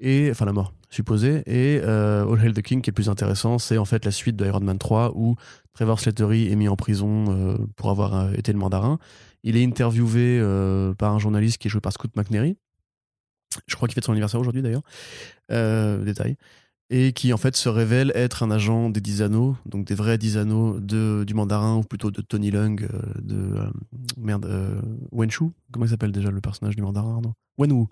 Et, 0.00 0.28
enfin, 0.30 0.44
la 0.44 0.52
mort, 0.52 0.72
supposée. 0.90 1.42
Et 1.46 1.80
All 1.80 2.40
Hail 2.40 2.52
the 2.52 2.62
King, 2.62 2.82
qui 2.82 2.90
est 2.90 2.92
plus 2.92 3.08
intéressant, 3.08 3.58
c'est 3.58 3.78
en 3.78 3.84
fait 3.84 4.04
la 4.04 4.10
suite 4.10 4.36
de 4.36 4.46
Iron 4.46 4.60
Man 4.60 4.78
3 4.78 5.12
où 5.14 5.36
Trevor 5.74 5.98
Slattery 6.00 6.50
est 6.50 6.56
mis 6.56 6.68
en 6.68 6.76
prison 6.76 7.58
pour 7.76 7.90
avoir 7.90 8.32
été 8.34 8.52
le 8.52 8.58
mandarin. 8.58 8.98
Il 9.42 9.56
est 9.56 9.64
interviewé 9.64 10.40
par 10.98 11.12
un 11.14 11.18
journaliste 11.18 11.58
qui 11.58 11.68
est 11.68 11.70
joué 11.70 11.80
par 11.80 11.92
Scott 11.92 12.12
McNary, 12.16 12.56
je 13.66 13.76
crois 13.76 13.88
qu'il 13.88 13.94
fête 13.94 14.04
son 14.04 14.12
anniversaire 14.12 14.40
aujourd'hui 14.40 14.62
d'ailleurs, 14.62 14.82
euh, 15.50 16.02
détail, 16.04 16.36
et 16.90 17.12
qui 17.12 17.32
en 17.32 17.36
fait 17.36 17.56
se 17.56 17.68
révèle 17.68 18.12
être 18.14 18.42
un 18.42 18.50
agent 18.50 18.90
des 18.90 19.00
dix 19.00 19.22
anneaux, 19.22 19.56
donc 19.66 19.86
des 19.86 19.94
vrais 19.94 20.18
dix 20.18 20.36
anneaux 20.36 20.78
de, 20.80 21.24
du 21.26 21.34
mandarin, 21.34 21.76
ou 21.76 21.82
plutôt 21.82 22.10
de 22.10 22.20
Tony 22.20 22.50
Lung, 22.50 22.82
euh, 22.82 23.00
de 23.20 23.56
euh, 23.56 23.70
merde, 24.16 24.46
euh, 24.46 24.80
Wenshu, 25.12 25.50
comment 25.72 25.86
il 25.86 25.90
s'appelle 25.90 26.12
déjà 26.12 26.30
le 26.30 26.40
personnage 26.40 26.76
du 26.76 26.82
mandarin 26.82 27.20
non? 27.22 27.34
Wenwu. 27.58 27.86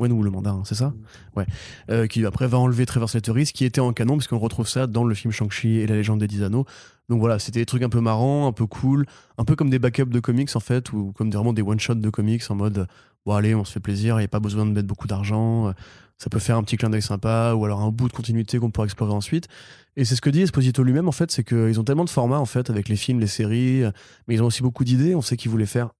Wenwu 0.00 0.24
le 0.24 0.30
mandarin, 0.30 0.62
c'est 0.64 0.74
ça 0.74 0.88
mm. 0.88 0.94
Ouais. 1.36 1.46
Euh, 1.90 2.06
qui 2.06 2.24
après 2.26 2.46
va 2.46 2.58
enlever 2.58 2.86
Trevor 2.86 3.08
Slattery, 3.08 3.44
qui 3.44 3.64
était 3.64 3.80
en 3.80 3.92
canon, 3.92 4.16
puisqu'on 4.16 4.38
retrouve 4.38 4.68
ça 4.68 4.86
dans 4.86 5.04
le 5.04 5.14
film 5.14 5.32
Shang-Chi 5.32 5.76
et 5.76 5.86
la 5.86 5.94
légende 5.94 6.20
des 6.20 6.26
dix 6.26 6.42
anneaux. 6.42 6.64
Donc 7.08 7.20
voilà, 7.20 7.38
c'était 7.38 7.60
des 7.60 7.66
trucs 7.66 7.82
un 7.82 7.88
peu 7.88 8.00
marrants, 8.00 8.46
un 8.46 8.52
peu 8.52 8.66
cool, 8.66 9.06
un 9.36 9.44
peu 9.44 9.56
comme 9.56 9.70
des 9.70 9.78
backups 9.78 10.10
de 10.10 10.20
comics 10.20 10.54
en 10.54 10.60
fait, 10.60 10.92
ou 10.92 11.12
comme 11.12 11.30
vraiment 11.30 11.52
des 11.52 11.62
one-shots 11.62 11.94
de 11.94 12.10
comics 12.10 12.42
en 12.50 12.54
mode 12.54 12.86
bon 13.26 13.34
allez, 13.34 13.54
on 13.54 13.64
se 13.64 13.72
fait 13.72 13.80
plaisir, 13.80 14.16
il 14.16 14.20
n'y 14.20 14.24
a 14.24 14.28
pas 14.28 14.40
besoin 14.40 14.64
de 14.66 14.70
mettre 14.70 14.86
beaucoup 14.86 15.06
d'argent, 15.06 15.68
euh, 15.68 15.72
ça 16.18 16.30
peut 16.30 16.38
faire 16.38 16.56
un 16.56 16.62
petit 16.62 16.76
clin 16.76 16.90
d'œil 16.90 17.02
sympa, 17.02 17.54
ou 17.54 17.64
alors 17.64 17.80
un 17.80 17.90
bout 17.90 18.08
de 18.08 18.12
continuité 18.12 18.58
qu'on 18.58 18.70
pourra 18.70 18.84
explorer 18.84 19.12
ensuite. 19.12 19.48
Et 19.96 20.04
c'est 20.04 20.14
ce 20.14 20.20
que 20.20 20.30
dit 20.30 20.42
Esposito 20.42 20.82
lui-même, 20.82 21.08
en 21.08 21.12
fait, 21.12 21.30
c'est 21.30 21.44
qu'ils 21.44 21.80
ont 21.80 21.84
tellement 21.84 22.04
de 22.04 22.10
formats, 22.10 22.38
en 22.38 22.46
fait, 22.46 22.70
avec 22.70 22.88
les 22.88 22.96
films, 22.96 23.20
les 23.20 23.26
séries, 23.26 23.82
euh, 23.82 23.90
mais 24.28 24.34
ils 24.34 24.42
ont 24.42 24.46
aussi 24.46 24.62
beaucoup 24.62 24.84
d'idées. 24.84 25.14
On 25.14 25.22
sait 25.22 25.36
qu'ils 25.36 25.50
voulaient 25.50 25.66
faire 25.66 25.90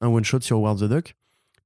un 0.00 0.08
one-shot 0.08 0.40
sur 0.40 0.56
Howard 0.58 0.80
the 0.80 0.84
Duck. 0.84 1.14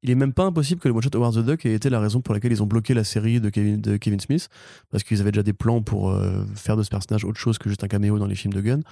Il 0.03 0.11
est 0.11 0.15
même 0.15 0.33
pas 0.33 0.45
impossible 0.45 0.81
que 0.81 0.89
le 0.89 0.95
one-shot 0.95 1.15
Howard 1.15 1.35
the 1.35 1.45
Duck 1.45 1.67
ait 1.67 1.75
été 1.75 1.91
la 1.91 2.01
raison 2.01 2.21
pour 2.21 2.33
laquelle 2.35 2.53
ils 2.53 2.63
ont 2.63 2.67
bloqué 2.67 2.95
la 2.95 3.05
série 3.05 3.41
de 3.41 3.51
Kevin, 3.51 4.21
Smith, 4.21 4.49
parce 4.91 5.05
qu'ils 5.05 5.21
avaient 5.21 5.33
déjà 5.33 5.43
des 5.43 5.53
plans 5.53 5.83
pour 5.83 6.11
euh, 6.11 6.45
faire 6.55 6.77
de 6.77 6.83
ce 6.83 6.89
personnage 6.89 7.25
autre 7.25 7.39
chose 7.39 7.59
que 7.59 7.69
juste 7.69 7.85
un 7.85 7.89
caméo 7.89 8.19
dans 8.19 8.27
les 8.27 8.35
films 8.35 8.55
de 8.55 8.61
Gunn. 8.61 8.83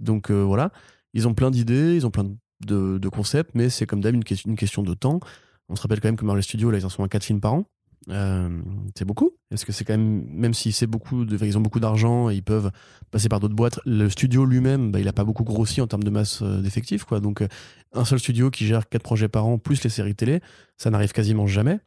Donc 0.00 0.30
voilà, 0.30 0.72
ils 1.12 1.28
ont 1.28 1.34
plein 1.34 1.50
d'idées, 1.50 1.94
ils 1.94 2.06
ont 2.06 2.10
plein 2.10 2.24
de, 2.64 3.08
concepts, 3.08 3.50
mais 3.54 3.68
c'est 3.70 3.86
comme 3.86 4.00
d'hab 4.00 4.14
une, 4.14 4.24
une 4.46 4.56
question 4.56 4.82
de 4.82 4.94
temps. 4.94 5.20
On 5.68 5.76
se 5.76 5.82
rappelle 5.82 6.00
quand 6.00 6.08
même 6.08 6.16
que 6.16 6.24
Marvel 6.24 6.42
Studios, 6.42 6.70
là, 6.70 6.78
ils 6.78 6.86
en 6.86 6.90
sont 6.90 7.02
à 7.02 7.08
4 7.08 7.24
films 7.24 7.40
par 7.40 7.54
an. 7.54 7.64
Euh, 8.08 8.48
c'est 8.96 9.04
beaucoup. 9.04 9.32
Est-ce 9.50 9.64
que 9.64 9.72
c'est 9.72 9.84
quand 9.84 9.96
même, 9.96 10.24
même 10.30 10.54
si 10.54 10.72
c'est 10.72 10.86
beaucoup, 10.86 11.24
de, 11.24 11.44
ils 11.44 11.58
ont 11.58 11.60
beaucoup 11.60 11.80
d'argent 11.80 12.30
et 12.30 12.36
ils 12.36 12.42
peuvent 12.42 12.70
passer 13.10 13.28
par 13.28 13.40
d'autres 13.40 13.54
boîtes, 13.54 13.80
le 13.84 14.08
studio 14.08 14.44
lui-même, 14.44 14.92
bah, 14.92 15.00
il 15.00 15.08
a 15.08 15.12
pas 15.12 15.24
beaucoup 15.24 15.44
grossi 15.44 15.80
en 15.80 15.86
termes 15.86 16.04
de 16.04 16.10
masse 16.10 16.40
euh, 16.42 16.60
d'effectifs, 16.60 17.04
quoi. 17.04 17.20
Donc, 17.20 17.42
euh, 17.42 17.48
un 17.92 18.04
seul 18.04 18.18
studio 18.18 18.50
qui 18.50 18.66
gère 18.66 18.88
quatre 18.88 19.02
projets 19.02 19.28
par 19.28 19.46
an, 19.46 19.58
plus 19.58 19.82
les 19.82 19.90
séries 19.90 20.14
télé, 20.14 20.40
ça 20.76 20.90
n'arrive 20.90 21.12
quasiment 21.12 21.46
jamais. 21.46 21.80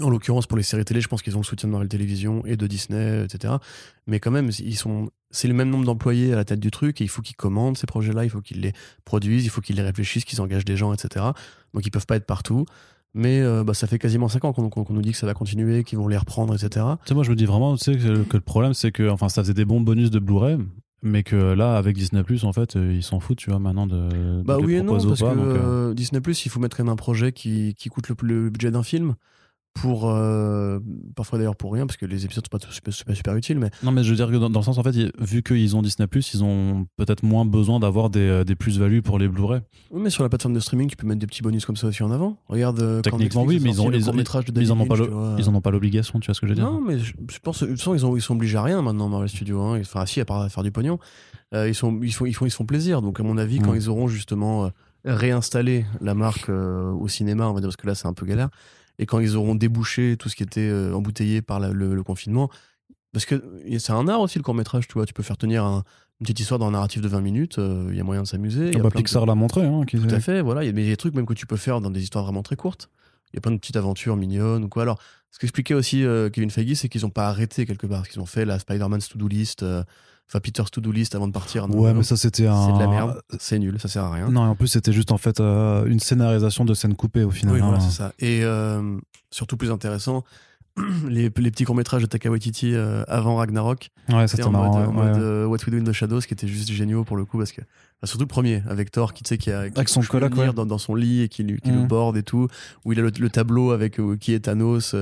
En 0.00 0.10
l'occurrence, 0.10 0.46
pour 0.46 0.56
les 0.56 0.64
séries 0.64 0.84
télé, 0.84 1.00
je 1.00 1.08
pense 1.08 1.22
qu'ils 1.22 1.36
ont 1.36 1.40
le 1.40 1.44
soutien 1.44 1.68
de 1.68 1.72
Marvel 1.72 1.88
Télévision 1.88 2.44
et 2.46 2.56
de 2.56 2.66
Disney, 2.66 3.24
etc. 3.24 3.54
Mais 4.08 4.18
quand 4.18 4.32
même, 4.32 4.50
ils 4.58 4.76
sont, 4.76 5.08
c'est 5.30 5.46
le 5.46 5.54
même 5.54 5.70
nombre 5.70 5.84
d'employés 5.84 6.32
à 6.32 6.36
la 6.36 6.44
tête 6.44 6.58
du 6.58 6.72
truc 6.72 7.00
et 7.00 7.04
il 7.04 7.08
faut 7.08 7.22
qu'ils 7.22 7.36
commandent 7.36 7.78
ces 7.78 7.86
projets-là, 7.86 8.24
il 8.24 8.30
faut 8.30 8.40
qu'ils 8.40 8.60
les 8.60 8.72
produisent, 9.04 9.44
il 9.44 9.50
faut 9.50 9.60
qu'ils 9.60 9.76
les 9.76 9.82
réfléchissent, 9.82 10.24
qu'ils 10.24 10.40
engagent 10.40 10.64
des 10.64 10.76
gens, 10.76 10.92
etc. 10.92 11.26
Donc 11.74 11.86
ils 11.86 11.90
peuvent 11.90 12.06
pas 12.06 12.16
être 12.16 12.26
partout. 12.26 12.66
Mais 13.14 13.40
euh, 13.40 13.62
bah, 13.62 13.74
ça 13.74 13.86
fait 13.86 13.98
quasiment 13.98 14.28
5 14.28 14.44
ans 14.44 14.52
qu'on 14.52 14.84
nous 14.90 15.02
dit 15.02 15.12
que 15.12 15.16
ça 15.16 15.26
va 15.26 15.34
continuer, 15.34 15.84
qu'ils 15.84 15.98
vont 15.98 16.08
les 16.08 16.16
reprendre, 16.16 16.52
etc. 16.54 16.84
Tu 17.04 17.08
sais, 17.08 17.14
moi 17.14 17.22
je 17.22 17.30
me 17.30 17.36
dis 17.36 17.44
vraiment 17.44 17.76
tu 17.76 17.84
sais, 17.84 17.96
que, 17.96 18.36
le 18.36 18.40
problème 18.40 18.74
c'est 18.74 18.90
que 18.90 19.08
enfin, 19.08 19.28
ça 19.28 19.42
faisait 19.42 19.54
des 19.54 19.64
bons 19.64 19.80
bonus 19.80 20.10
de 20.10 20.18
Blu-ray, 20.18 20.58
mais 21.02 21.22
que 21.22 21.36
là 21.36 21.76
avec 21.76 21.96
Disney 21.96 22.24
en 22.42 22.52
fait 22.52 22.74
euh, 22.74 22.92
ils 22.92 23.04
s'en 23.04 23.20
foutent 23.20 23.38
tu 23.38 23.50
vois 23.50 23.60
maintenant 23.60 23.86
de, 23.86 24.42
bah 24.42 24.58
oui 24.60 24.74
et 24.74 24.82
non 24.82 24.94
parce 24.94 25.20
que 25.20 25.24
euh, 25.24 25.94
Disney 25.94 26.20
il 26.26 26.50
faut 26.50 26.60
mettre 26.60 26.80
un 26.80 26.96
projet 26.96 27.30
qui, 27.30 27.74
qui 27.76 27.88
coûte 27.88 28.08
le 28.22 28.50
budget 28.50 28.72
d'un 28.72 28.82
film 28.82 29.14
pour 29.74 30.08
euh, 30.08 30.78
parfois 31.16 31.38
d'ailleurs 31.38 31.56
pour 31.56 31.72
rien 31.72 31.86
parce 31.86 31.96
que 31.96 32.06
les 32.06 32.24
épisodes 32.24 32.44
sont 32.44 32.58
pas 32.58 32.64
super, 32.70 32.94
super, 32.94 33.16
super 33.16 33.36
utiles 33.36 33.58
mais 33.58 33.70
non 33.82 33.90
mais 33.90 34.04
je 34.04 34.10
veux 34.10 34.16
dire 34.16 34.28
que 34.28 34.36
dans, 34.36 34.48
le 34.48 34.64
sens 34.64 34.78
en 34.78 34.82
fait 34.84 34.94
vu 35.18 35.42
qu'ils 35.42 35.74
ont 35.76 35.82
Disney 35.82 36.06
Plus 36.06 36.32
ils 36.32 36.44
ont 36.44 36.86
peut-être 36.96 37.24
moins 37.24 37.44
besoin 37.44 37.80
d'avoir 37.80 38.08
des, 38.08 38.20
euh, 38.20 38.44
des 38.44 38.54
plus-values 38.54 39.02
pour 39.02 39.18
les 39.18 39.28
Blu-ray. 39.28 39.60
Oui 39.90 40.00
mais 40.02 40.10
sur 40.10 40.22
la 40.22 40.28
plateforme 40.28 40.54
de 40.54 40.60
streaming 40.60 40.88
tu 40.88 40.96
peux 40.96 41.06
mettre 41.06 41.18
des 41.18 41.26
petits 41.26 41.42
bonus 41.42 41.66
comme 41.66 41.76
ça 41.76 41.88
aussi 41.88 42.04
en 42.04 42.12
avant. 42.12 42.38
Regarde 42.46 42.80
euh, 42.80 43.02
techniquement 43.02 43.42
oui 43.42 43.58
mais 43.60 43.70
ils 43.70 43.82
ont 43.82 43.88
les 43.88 44.10
métrages 44.12 44.44
de 44.44 44.62
ils 44.62 44.70
en 44.70 44.78
ont 44.78 44.86
pas 44.86 44.96
ils 45.38 45.48
en 45.48 45.54
ont 45.54 45.60
pas 45.60 45.72
l'obligation 45.72 46.20
tu 46.20 46.26
vois 46.26 46.34
ce 46.34 46.40
que 46.40 46.46
je 46.46 46.52
veux 46.52 46.56
dire. 46.56 46.70
Non 46.70 46.80
mais 46.80 46.98
je, 46.98 47.12
pense 47.42 47.62
de 47.62 47.66
toute 47.66 47.78
façon 47.78 47.94
ils, 47.94 48.06
ont, 48.06 48.16
ils 48.16 48.22
sont 48.22 48.34
obligés 48.34 48.56
à 48.56 48.62
rien 48.62 48.80
maintenant 48.80 49.08
Marvel 49.08 49.28
Studios 49.28 49.60
hein. 49.60 49.80
enfin 49.80 50.00
assis 50.00 50.20
à 50.20 50.24
part 50.24 50.48
faire 50.50 50.62
du 50.62 50.70
pognon. 50.70 50.98
Ils 51.52 51.74
sont 51.74 52.00
ils 52.02 52.12
font 52.12 52.26
ils 52.26 52.32
font 52.32 52.46
ils 52.46 52.50
font 52.50 52.64
plaisir. 52.64 53.02
Donc 53.02 53.18
à 53.18 53.22
mon 53.24 53.38
avis 53.38 53.58
quand 53.58 53.74
ils 53.74 53.88
auront 53.88 54.06
justement 54.06 54.70
réinstallé 55.04 55.84
la 56.00 56.14
marque 56.14 56.48
au 56.48 57.08
cinéma 57.08 57.48
on 57.48 57.52
va 57.52 57.60
dire 57.60 57.68
parce 57.68 57.76
que 57.76 57.86
là 57.86 57.94
c'est 57.94 58.06
un 58.06 58.14
peu 58.14 58.24
galère 58.24 58.50
et 58.98 59.06
quand 59.06 59.18
ils 59.18 59.36
auront 59.36 59.54
débouché 59.54 60.16
tout 60.18 60.28
ce 60.28 60.36
qui 60.36 60.42
était 60.42 60.60
euh, 60.60 60.94
embouteillé 60.94 61.42
par 61.42 61.60
le, 61.60 62.02
confinement, 62.02 62.50
parce 63.12 63.26
que 63.26 63.42
c'est 63.78 63.92
un 63.92 64.08
art 64.08 64.20
aussi 64.20 64.38
le 64.38 64.44
court 64.44 64.54
métrage, 64.54 64.86
tu 64.88 64.94
vois, 64.94 65.06
tu 65.06 65.14
peux 65.14 65.22
faire 65.22 65.36
tenir 65.36 65.64
une 65.64 65.82
petite 66.20 66.40
histoire 66.40 66.58
dans 66.58 66.66
un 66.66 66.72
narratif 66.72 67.00
de 67.00 67.08
20 67.08 67.20
minutes, 67.20 67.58
euh, 67.58 67.88
il 67.90 67.96
y 67.96 68.00
a 68.00 68.04
moyen 68.04 68.22
de 68.22 68.26
s'amuser. 68.26 68.70
Ah 68.74 68.78
bah, 68.78 68.90
Pixar 68.90 69.26
l'a 69.26 69.34
montré. 69.34 69.62
Hein, 69.62 69.82
tout 69.86 69.98
à 70.08 70.20
fait, 70.20 70.40
voilà, 70.40 70.64
il 70.64 70.66
y 70.66 70.68
a 70.68 70.72
des 70.72 70.96
trucs 70.96 71.14
même 71.14 71.26
que 71.26 71.34
tu 71.34 71.46
peux 71.46 71.56
faire 71.56 71.80
dans 71.80 71.90
des 71.90 72.02
histoires 72.02 72.24
vraiment 72.24 72.42
très 72.42 72.56
courtes. 72.56 72.90
Il 73.34 73.36
y 73.36 73.38
a 73.38 73.40
plein 73.40 73.52
de 73.52 73.58
petites 73.58 73.76
aventures 73.76 74.16
mignonnes 74.16 74.64
ou 74.64 74.68
quoi. 74.68 74.84
Alors, 74.84 75.00
ce 75.30 75.38
qu'expliquait 75.38 75.74
aussi 75.74 76.04
euh, 76.04 76.30
Kevin 76.30 76.50
Feige, 76.50 76.74
c'est 76.74 76.88
qu'ils 76.88 77.02
n'ont 77.02 77.10
pas 77.10 77.28
arrêté 77.28 77.66
quelque 77.66 77.86
part, 77.86 78.08
qu'ils 78.08 78.20
ont 78.20 78.26
fait 78.26 78.44
la 78.44 78.58
Spider-Man's 78.58 79.08
To-Do 79.08 79.28
List 79.28 79.64
enfin 80.28 80.40
Peter's 80.40 80.70
to-do 80.70 80.90
list 80.90 81.14
avant 81.14 81.28
de 81.28 81.32
partir. 81.32 81.68
ouais, 81.70 81.94
mais 81.94 82.02
ça 82.02 82.16
c'était 82.16 82.46
un. 82.46 82.66
C'est 82.66 82.72
de 82.72 82.78
la 82.78 82.86
merde, 82.86 83.20
c'est 83.38 83.58
nul, 83.58 83.78
ça 83.78 83.88
sert 83.88 84.04
à 84.04 84.12
rien. 84.12 84.28
Non, 84.28 84.42
en 84.42 84.54
plus 84.54 84.68
c'était 84.68 84.92
juste 84.92 85.12
en 85.12 85.18
fait 85.18 85.40
euh, 85.40 85.84
une 85.86 86.00
scénarisation 86.00 86.64
de 86.64 86.74
scènes 86.74 86.94
coupées 86.94 87.24
au 87.24 87.30
final. 87.30 87.54
Oui, 87.54 87.60
voilà, 87.60 87.76
hein. 87.76 87.80
c'est 87.80 87.96
ça. 87.96 88.12
Et 88.18 88.42
euh, 88.42 88.98
surtout 89.30 89.56
plus 89.56 89.70
intéressant, 89.70 90.24
les, 91.08 91.22
les, 91.22 91.50
petits 91.50 91.64
courts-métrages 91.64 92.02
de 92.02 92.06
Taka 92.06 92.30
Waititi 92.30 92.74
euh, 92.74 93.04
avant 93.06 93.36
Ragnarok. 93.36 93.90
Ouais, 94.08 94.26
c'était 94.26 94.48
marrant. 94.48 94.86
En 94.86 94.92
mode, 94.92 95.46
What 95.46 95.58
We 95.66 95.70
Do 95.70 95.76
in 95.78 95.84
the 95.84 95.92
Shadows, 95.92 96.20
qui 96.20 96.34
était 96.34 96.48
juste 96.48 96.70
géniaux 96.70 97.04
pour 97.04 97.16
le 97.16 97.24
coup, 97.24 97.38
parce 97.38 97.52
que. 97.52 97.60
surtout 98.04 98.24
le 98.24 98.28
premier, 98.28 98.62
avec 98.68 98.90
Thor, 98.90 99.14
qui, 99.14 99.22
tu 99.22 99.28
sais, 99.28 99.38
qui 99.38 99.50
a. 99.50 99.70
Qui 99.70 99.76
avec 99.76 99.88
son 99.88 100.02
coloc, 100.02 100.34
dans, 100.54 100.66
dans, 100.66 100.78
son 100.78 100.94
lit 100.94 101.22
et 101.22 101.28
qui, 101.28 101.44
qui 101.44 101.70
le 101.70 101.82
mmh. 101.82 101.86
borde 101.86 102.16
et 102.16 102.22
tout, 102.22 102.48
où 102.84 102.92
il 102.92 102.98
a 102.98 103.02
le, 103.02 103.12
le 103.18 103.30
tableau 103.30 103.70
avec 103.70 104.00
qui 104.20 104.34
est 104.34 104.40
Thanos 104.40 104.94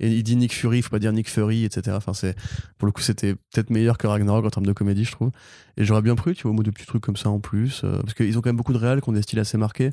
et 0.00 0.08
il 0.08 0.22
dit 0.22 0.36
Nick 0.36 0.54
Fury, 0.54 0.82
faut 0.82 0.90
pas 0.90 0.98
dire 0.98 1.12
Nick 1.12 1.28
Fury, 1.28 1.64
etc. 1.64 1.96
Enfin, 1.96 2.14
c'est, 2.14 2.36
pour 2.78 2.86
le 2.86 2.92
coup, 2.92 3.02
c'était 3.02 3.34
peut-être 3.34 3.70
meilleur 3.70 3.98
que 3.98 4.06
Ragnarok 4.06 4.44
en 4.44 4.50
termes 4.50 4.66
de 4.66 4.72
comédie, 4.72 5.04
je 5.04 5.12
trouve. 5.12 5.30
Et 5.76 5.84
j'aurais 5.84 6.02
bien 6.02 6.14
pris, 6.14 6.34
tu 6.34 6.42
vois, 6.42 6.52
au 6.52 6.54
mot 6.54 6.62
de 6.62 6.70
petits 6.70 6.86
trucs 6.86 7.02
comme 7.02 7.16
ça 7.16 7.30
en 7.30 7.40
plus. 7.40 7.82
Euh, 7.82 8.00
parce 8.00 8.14
qu'ils 8.14 8.38
ont 8.38 8.40
quand 8.40 8.48
même 8.48 8.56
beaucoup 8.56 8.72
de 8.72 8.78
réals 8.78 9.00
qui 9.00 9.08
ont 9.08 9.12
des 9.12 9.22
styles 9.22 9.40
assez 9.40 9.58
marqués 9.58 9.90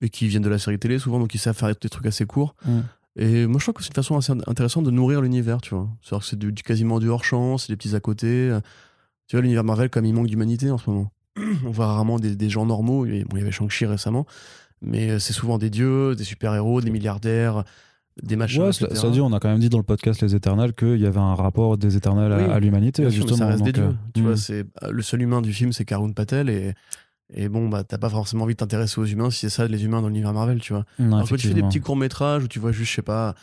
et 0.00 0.10
qui 0.10 0.28
viennent 0.28 0.42
de 0.42 0.48
la 0.48 0.58
série 0.58 0.78
télé 0.78 0.98
souvent, 0.98 1.18
donc 1.18 1.34
ils 1.34 1.38
savent 1.38 1.56
faire 1.56 1.74
des 1.74 1.88
trucs 1.88 2.06
assez 2.06 2.24
courts. 2.24 2.54
Mm. 2.64 2.80
Et 3.16 3.46
moi, 3.46 3.58
je 3.58 3.64
trouve 3.64 3.74
que 3.74 3.82
c'est 3.82 3.88
une 3.90 3.94
façon 3.94 4.16
assez 4.16 4.32
intéressante 4.46 4.84
de 4.84 4.90
nourrir 4.90 5.20
l'univers, 5.20 5.60
tu 5.60 5.74
vois. 5.74 5.88
C'est-à-dire 6.02 6.22
que 6.24 6.30
c'est 6.30 6.38
du, 6.38 6.52
quasiment 6.54 7.00
du 7.00 7.08
hors-champ, 7.08 7.58
c'est 7.58 7.72
des 7.72 7.76
petits 7.76 7.94
à 7.96 8.00
côté. 8.00 8.56
Tu 9.26 9.36
vois, 9.36 9.42
l'univers 9.42 9.64
Marvel, 9.64 9.90
comme 9.90 10.04
il 10.04 10.14
manque 10.14 10.28
d'humanité 10.28 10.70
en 10.70 10.78
ce 10.78 10.88
moment. 10.90 11.10
On 11.66 11.70
voit 11.70 11.86
rarement 11.86 12.18
des, 12.18 12.36
des 12.36 12.48
gens 12.48 12.66
normaux. 12.66 13.04
Bon, 13.04 13.36
il 13.36 13.38
y 13.38 13.42
avait 13.42 13.50
Shang-Chi 13.50 13.86
récemment, 13.86 14.26
mais 14.80 15.18
c'est 15.18 15.32
souvent 15.32 15.58
des 15.58 15.70
dieux, 15.70 16.14
des 16.14 16.24
super-héros, 16.24 16.80
des 16.80 16.90
milliardaires 16.90 17.64
des 18.22 18.36
machins. 18.36 18.62
Ouais, 18.62 18.68
etc. 18.70 18.88
cela 18.94 19.12
dit, 19.12 19.20
on 19.20 19.32
a 19.32 19.40
quand 19.40 19.48
même 19.48 19.60
dit 19.60 19.68
dans 19.70 19.78
le 19.78 19.84
podcast 19.84 20.20
Les 20.20 20.34
Éternels 20.34 20.74
qu'il 20.74 20.98
y 21.00 21.06
avait 21.06 21.20
un 21.20 21.34
rapport 21.34 21.78
des 21.78 21.96
Éternels 21.96 22.32
à- 22.32 22.36
Oui, 22.38 22.44
à, 22.52 22.60
l'humanité, 22.60 23.08
justement. 23.08 23.36
ça 23.36 23.46
reste 23.46 23.62
des 23.62 23.72
donc, 23.72 23.84
dieux. 23.84 23.92
euh, 23.94 24.10
Tu 24.14 24.22
vois, 24.22 24.36
c'est 24.36 24.66
le 24.90 25.00
seul 25.02 25.22
humain 25.22 25.40
du 25.40 25.52
film, 25.52 25.72
c'est 25.72 25.84
Karun 25.84 26.10
Patel 26.12 26.50
et 26.50 26.74
et 27.34 27.48
bon 27.48 27.68
bah 27.68 27.84
t'as 27.84 27.98
pas 27.98 28.08
forcément 28.10 28.44
envie 28.44 28.54
de 28.54 28.58
t'intéresser 28.58 29.00
aux 29.00 29.04
humains 29.04 29.30
si 29.30 29.40
c'est 29.40 29.48
ça 29.50 29.66
les 29.68 29.84
humains 29.84 30.00
dans 30.02 30.08
l'univers 30.08 30.32
Marvel, 30.32 30.60
tu 30.60 30.72
vois. 30.72 30.84
Non, 30.98 31.16
Alors 31.16 31.28
que 31.28 31.34
tu 31.36 31.48
fais 31.48 31.54
des 31.54 31.62
petits 31.62 31.80
courts 31.80 31.96
métrages 31.96 32.44
où 32.44 32.48
tu 32.48 32.58
vois 32.58 32.72
juste 32.72 32.90
je 32.90 32.96
sais 32.96 33.02
pas 33.02 33.34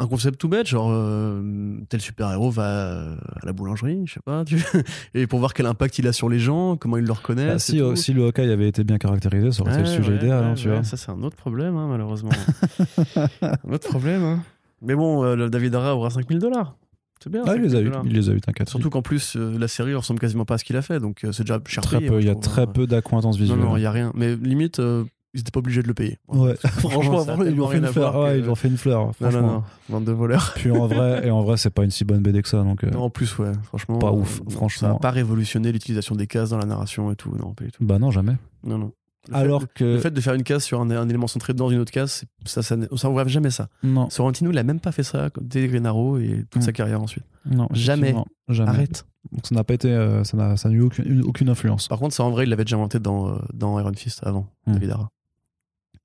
un 0.00 0.06
concept 0.06 0.38
tout 0.38 0.48
bête 0.48 0.68
genre 0.68 0.90
euh, 0.92 1.76
tel 1.88 2.00
super 2.00 2.30
héros 2.30 2.50
va 2.50 3.14
à 3.42 3.44
la 3.46 3.52
boulangerie, 3.52 4.02
je 4.06 4.14
sais 4.14 4.20
pas, 4.24 4.44
tu... 4.44 4.62
et 5.14 5.26
pour 5.26 5.40
voir 5.40 5.54
quel 5.54 5.66
impact 5.66 5.98
il 5.98 6.06
a 6.06 6.12
sur 6.12 6.28
les 6.28 6.38
gens, 6.38 6.76
comment 6.76 6.98
ils 6.98 7.04
le 7.04 7.10
reconnaissent. 7.12 7.52
Bah, 7.54 7.58
si, 7.58 7.80
euh, 7.82 7.96
si 7.96 8.12
le 8.12 8.26
Hawkeye 8.26 8.52
avait 8.52 8.68
été 8.68 8.84
bien 8.84 8.98
caractérisé, 8.98 9.50
ça 9.50 9.62
aurait 9.62 9.72
été 9.72 9.82
le 9.82 9.88
Ouais, 9.88 9.96
sujet 9.96 10.10
ouais, 10.10 10.16
idéal, 10.18 10.44
ouais, 10.44 10.50
hein, 10.50 10.54
tu 10.54 10.68
ouais, 10.68 10.74
vois. 10.74 10.84
Ça, 10.84 10.96
c'est 10.96 11.10
un 11.10 11.20
autre 11.24 11.34
problème, 11.36 11.76
hein, 11.76 11.88
malheureusement. 11.88 12.30
un 13.42 13.72
autre 13.72 13.88
problème. 13.88 14.22
hein. 14.22 14.42
Mais 14.82 14.94
bon, 14.94 15.24
euh, 15.24 15.34
le 15.34 15.50
David 15.50 15.74
Ara 15.74 15.96
aura 15.96 16.10
5000 16.10 16.38
dollars. 16.38 16.76
C'est 17.22 17.30
bien. 17.30 17.42
Ah, 17.46 17.54
il 17.56 17.62
les 17.62 17.74
a 17.74 17.78
5000 17.82 17.92
eu, 17.92 17.92
il 18.06 18.12
les 18.14 18.30
a 18.30 18.32
eu, 18.32 18.40
t'inquiète. 18.40 18.68
Surtout 18.68 18.90
qu'en 18.90 19.02
plus, 19.02 19.36
euh, 19.36 19.58
la 19.58 19.68
série 19.68 19.94
ressemble 19.94 20.20
quasiment 20.20 20.44
pas 20.44 20.54
à 20.54 20.58
ce 20.58 20.64
qu'il 20.64 20.76
a 20.76 20.82
fait, 20.82 21.00
donc 21.00 21.24
euh, 21.24 21.32
c'est 21.32 21.42
déjà 21.42 21.58
cher 21.66 21.82
très 21.82 21.98
payé, 21.98 22.08
peu, 22.08 22.14
moi, 22.14 22.22
il 22.22 22.26
y 22.28 22.30
a 22.30 22.34
très 22.34 22.62
hein. 22.62 22.66
peu 22.66 22.86
d'acquaintance 22.86 23.36
Non, 23.36 23.42
visuelle. 23.42 23.58
non, 23.58 23.76
il 23.76 23.82
y 23.82 23.86
a 23.86 23.90
rien. 23.90 24.12
Mais 24.14 24.36
limite, 24.36 24.78
euh, 24.78 25.04
ils 25.34 25.40
étaient 25.40 25.50
pas 25.50 25.58
obligés 25.58 25.82
de 25.82 25.88
le 25.88 25.94
payer. 25.94 26.18
Ouais, 26.28 26.54
Franchement, 26.78 27.24
ça 27.24 27.36
ils 27.44 27.52
lui 27.52 27.60
ont 27.60 27.68
fait 27.68 27.78
une 27.78 27.86
fleur. 27.86 28.16
Ouais, 28.18 28.32
que- 28.32 28.36
ils 28.38 28.42
lui 28.42 28.48
ont 28.50 28.54
fait 28.54 28.68
une 28.68 28.76
fleur, 28.76 29.10
Non, 29.20 29.30
non, 29.30 29.42
non, 29.42 29.62
bande 29.88 30.04
de 30.04 30.12
voleurs. 30.12 30.52
Puis 30.56 30.70
en 30.70 30.86
vrai, 30.86 31.22
et 31.26 31.30
en 31.30 31.42
vrai, 31.42 31.56
c'est 31.56 31.70
pas 31.70 31.84
une 31.84 31.90
si 31.90 32.04
bonne 32.04 32.22
BD 32.22 32.40
que 32.42 32.48
ça, 32.48 32.62
donc. 32.62 32.82
Non, 32.84 33.02
en 33.02 33.10
plus, 33.10 33.36
ouais, 33.38 33.52
franchement. 33.64 33.98
Pas 33.98 34.12
ouf, 34.12 34.40
non, 34.44 34.50
franchement. 34.50 34.88
Ça 34.88 34.92
n'a 34.94 34.98
pas 34.98 35.10
révolutionné 35.10 35.72
l'utilisation 35.72 36.14
des 36.14 36.26
cases 36.26 36.50
dans 36.50 36.58
la 36.58 36.66
narration 36.66 37.10
et 37.12 37.16
tout. 37.16 37.34
Non, 37.36 37.52
pas 37.54 37.64
du 37.64 37.72
tout. 37.72 37.84
Bah 37.84 37.98
non, 37.98 38.10
jamais. 38.10 38.36
Non, 38.64 38.78
non. 38.78 38.92
Le 39.28 39.34
fait- 39.34 39.38
Alors 39.40 39.60
Le 39.60 39.66
que. 39.66 39.98
fait 39.98 40.10
de 40.10 40.20
faire 40.20 40.34
une 40.34 40.42
case 40.42 40.64
sur 40.64 40.80
un, 40.80 40.90
un 40.90 41.08
élément 41.08 41.26
centré 41.26 41.52
dans 41.54 41.70
une 41.70 41.78
autre 41.78 41.92
case, 41.92 42.24
ça, 42.46 42.62
ça, 42.62 42.76
ne- 42.76 42.86
ça, 42.96 43.08
on 43.08 43.12
voit 43.12 43.26
jamais 43.28 43.50
ça. 43.50 43.68
Non, 43.82 44.08
Sorrentino, 44.10 44.50
il 44.50 44.58
a 44.58 44.62
même 44.62 44.80
pas 44.80 44.90
fait 44.92 45.02
ça 45.02 45.28
dès 45.40 45.68
Green 45.68 45.84
Arrow 45.86 46.18
et 46.18 46.44
toute 46.50 46.62
Mm. 46.62 46.64
sa 46.64 46.72
carrière 46.72 47.00
ensuite. 47.02 47.24
non, 47.44 47.68
Jamais. 47.72 48.14
Jamais. 48.48 48.70
Arrête. 48.70 49.04
Donc 49.32 49.46
ça 49.46 49.54
n'a 49.54 49.64
pas 49.64 49.74
été, 49.74 49.88
euh, 49.92 50.24
ça 50.24 50.36
n'a, 50.36 50.56
ça 50.56 50.68
n'a 50.70 50.74
eu 50.74 50.80
aucune, 50.80 51.22
aucune 51.22 51.48
influence. 51.50 51.88
Par 51.88 51.98
contre, 51.98 52.14
ça 52.14 52.24
en 52.24 52.30
vrai, 52.30 52.44
il 52.44 52.50
l'avait 52.50 52.64
déjà 52.64 52.76
inventé 52.76 52.98
dans, 52.98 53.28
euh, 53.34 53.38
dans 53.52 53.78
Iron 53.78 53.92
Fist 53.94 54.20
avant, 54.26 54.46
Mm. 54.66 54.72
David 54.72 54.90
Ara. 54.90 55.10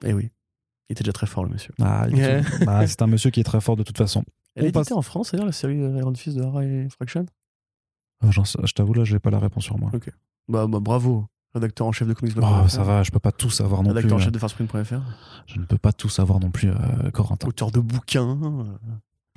Et 0.06 0.14
oui. 0.14 0.30
Il 0.90 0.94
était 0.94 1.04
déjà 1.06 1.14
très 1.14 1.28
fort, 1.28 1.46
le 1.46 1.50
monsieur. 1.50 1.74
Ah, 1.82 2.08
Ouais. 2.12 2.42
bah, 2.66 2.86
c'est 2.88 3.02
un 3.02 3.08
monsieur 3.08 3.30
qui 3.32 3.40
est 3.40 3.44
très 3.46 3.62
fort 3.62 3.78
de 3.78 3.84
toute 3.84 3.98
façon. 3.98 4.24
Elle 4.56 4.66
On 4.66 4.68
est 4.68 4.72
passe- 4.74 4.92
en 4.92 5.02
France, 5.02 5.30
c'est-à-dire 5.30 5.46
la 5.46 5.54
série 5.54 5.82
euh, 5.82 5.98
Iron 5.98 6.14
Fist 6.14 6.36
de 6.38 6.44
Hara 6.44 6.66
et 6.66 6.88
Fraction? 6.90 7.26
Sais- 8.46 8.60
je 8.64 8.74
t'avoue 8.74 8.94
là, 8.94 9.04
j'ai 9.04 9.20
pas 9.20 9.30
la 9.32 9.40
réponse 9.40 9.64
sur 9.64 9.78
moi. 9.78 9.92
bah, 10.48 10.68
bah, 10.68 10.80
bravo, 10.80 11.26
rédacteur 11.54 11.88
en 11.88 11.92
chef 11.92 12.08
de 12.08 12.14
comics. 12.14 12.36
Oh, 12.42 12.68
ça 12.68 12.84
va, 12.84 13.04
je 13.04 13.12
peux 13.12 13.20
pas 13.20 13.32
tout 13.32 13.50
savoir 13.50 13.84
non 13.84 13.90
plus. 13.90 13.96
Rédacteur 13.98 14.18
en 14.18 14.22
euh, 14.22 14.24
chef 14.24 14.32
de 14.32 14.40
Farsprint.fr. 14.40 14.96
Je 15.48 15.60
ne 15.60 15.66
peux 15.66 15.78
pas 15.78 15.94
tout 15.94 16.10
savoir 16.10 16.40
non 16.40 16.50
plus, 16.52 16.70
euh, 16.70 17.12
Corentin. 17.12 17.48
Auteur 17.48 17.72
de 17.72 17.80
bouquins, 17.80 18.38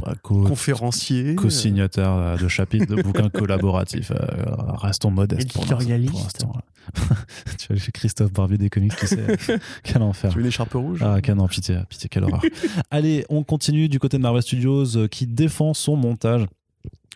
euh, 0.06 0.14
co- 0.22 0.42
conférencier. 0.42 1.34
co-signataire 1.36 2.12
euh, 2.12 2.36
de 2.36 2.48
chapitres 2.48 2.86
de 2.94 3.02
bouquins 3.02 3.28
collaboratifs. 3.32 4.10
euh, 4.12 4.16
restons 4.76 5.10
modestes 5.10 5.52
pour 5.52 5.62
l'instant- 5.62 5.76
Éditorialiste. 5.80 6.44
pour 6.44 6.60
tu 7.58 7.66
vois, 7.66 7.76
j'ai 7.76 7.90
Christophe 7.92 8.32
Barbier 8.32 8.58
des 8.58 8.70
comics, 8.70 8.94
tu 8.96 9.06
sais. 9.08 9.36
Quel 9.82 10.02
enfer. 10.02 10.30
Tu 10.30 10.36
veux 10.36 10.42
une 10.42 10.48
écharpe 10.48 10.72
rouge? 10.74 11.00
Ah, 11.02 11.20
quel 11.20 11.34
non, 11.34 11.48
pitié, 11.48 11.78
pitié, 11.88 12.08
quelle 12.08 12.22
horreur. 12.24 12.40
Allez, 12.92 13.26
on 13.28 13.42
continue 13.42 13.88
du 13.88 13.98
côté 13.98 14.18
de 14.18 14.22
Marvel 14.22 14.40
Studios 14.42 15.08
qui 15.10 15.26
défend 15.26 15.74
son 15.74 15.96
montage 15.96 16.46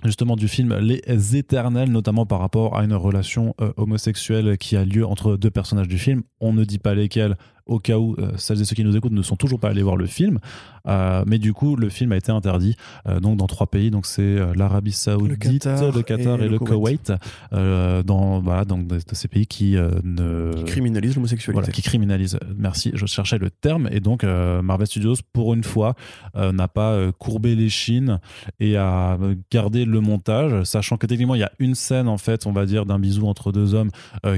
justement 0.05 0.37
du 0.37 0.49
film 0.49 0.77
Les 0.79 1.37
Éternels, 1.37 1.91
notamment 1.91 2.27
par 2.27 2.41
rapport 2.41 2.77
à 2.77 2.85
une 2.85 2.95
relation 2.95 3.55
euh, 3.61 3.73
homosexuelle 3.77 4.59
qui 4.59 4.77
a 4.77 4.85
lieu 4.85 5.07
entre 5.07 5.37
deux 5.37 5.51
personnages 5.51 5.89
du 5.89 5.99
film. 5.99 6.23
On 6.41 6.53
ne 6.53 6.65
dit 6.65 6.79
pas 6.79 6.95
lesquels, 6.95 7.37
au 7.67 7.79
cas 7.79 7.99
où 7.99 8.15
euh, 8.19 8.33
celles 8.37 8.61
et 8.61 8.65
ceux 8.65 8.75
qui 8.75 8.85
nous 8.85 8.97
écoutent 8.97 9.13
ne 9.13 9.23
sont 9.23 9.37
toujours 9.37 9.61
pas 9.61 9.69
allés 9.69 9.83
voir 9.83 9.97
le 9.97 10.07
film. 10.07 10.39
Euh, 10.87 11.25
mais 11.27 11.39
du 11.39 11.53
coup, 11.53 11.77
le 11.77 11.89
film 11.91 12.13
a 12.13 12.17
été 12.17 12.33
interdit 12.33 12.77
euh, 13.07 13.21
donc 13.21 13.37
dans 13.37 13.47
trois 13.47 13.67
pays. 13.67 13.91
Donc 13.91 14.07
c'est 14.07 14.39
l'Arabie 14.55 14.93
Saoudite, 14.93 15.39
Qatar 15.65 15.93
le 15.93 16.03
Qatar 16.03 16.41
et, 16.41 16.47
et 16.47 16.49
le 16.49 16.59
Koweït. 16.59 17.13
euh, 17.53 18.03
dans 18.03 18.41
voilà, 18.41 18.65
donc 18.65 18.87
de, 18.87 18.97
de 18.97 19.15
ces 19.15 19.29
pays 19.29 19.47
qui 19.47 19.77
ne 20.05 20.53
Qui 20.57 20.65
criminalise 20.65 21.15
l'homosexualité. 21.17 21.53
voilà, 21.61 21.73
qui 21.73 21.83
criminalise. 21.83 22.39
Merci, 22.57 22.93
je 22.95 23.07
cherchais 23.07 23.39
le 23.39 23.51
terme. 23.51 23.89
Et 23.93 24.01
donc, 24.01 24.25
Marvel 24.25 24.87
Studios, 24.87 25.17
pour 25.33 25.55
une 25.55 25.65
fois, 25.65 25.95
n'a 26.35 26.69
pas 26.69 27.13
courbé 27.19 27.55
les 27.55 27.69
chines 27.69 28.19
et 28.59 28.77
a 28.77 29.19
gardé 29.51 29.85
le 29.85 30.01
montage, 30.01 30.65
sachant 30.65 30.97
que 30.97 31.07
techniquement, 31.07 31.35
il 31.35 31.41
y 31.41 31.45
a 31.45 31.53
une 31.59 31.75
scène, 31.75 32.09
en 32.09 32.19
fait, 32.19 32.47
on 32.47 32.53
va 32.53 32.67
dire, 32.67 32.87
d'un 32.87 32.99
bisou 32.99 33.27
entre 33.27 33.53
deux 33.53 33.75
hommes 33.75 33.91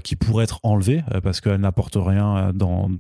qui 0.03 0.17
pourrait 0.17 0.45
être 0.45 0.61
enlevée 0.63 1.03
parce 1.23 1.41
qu'elle 1.41 1.61
n'apporte 1.61 1.97
rien 1.97 2.53
dans, 2.55 2.91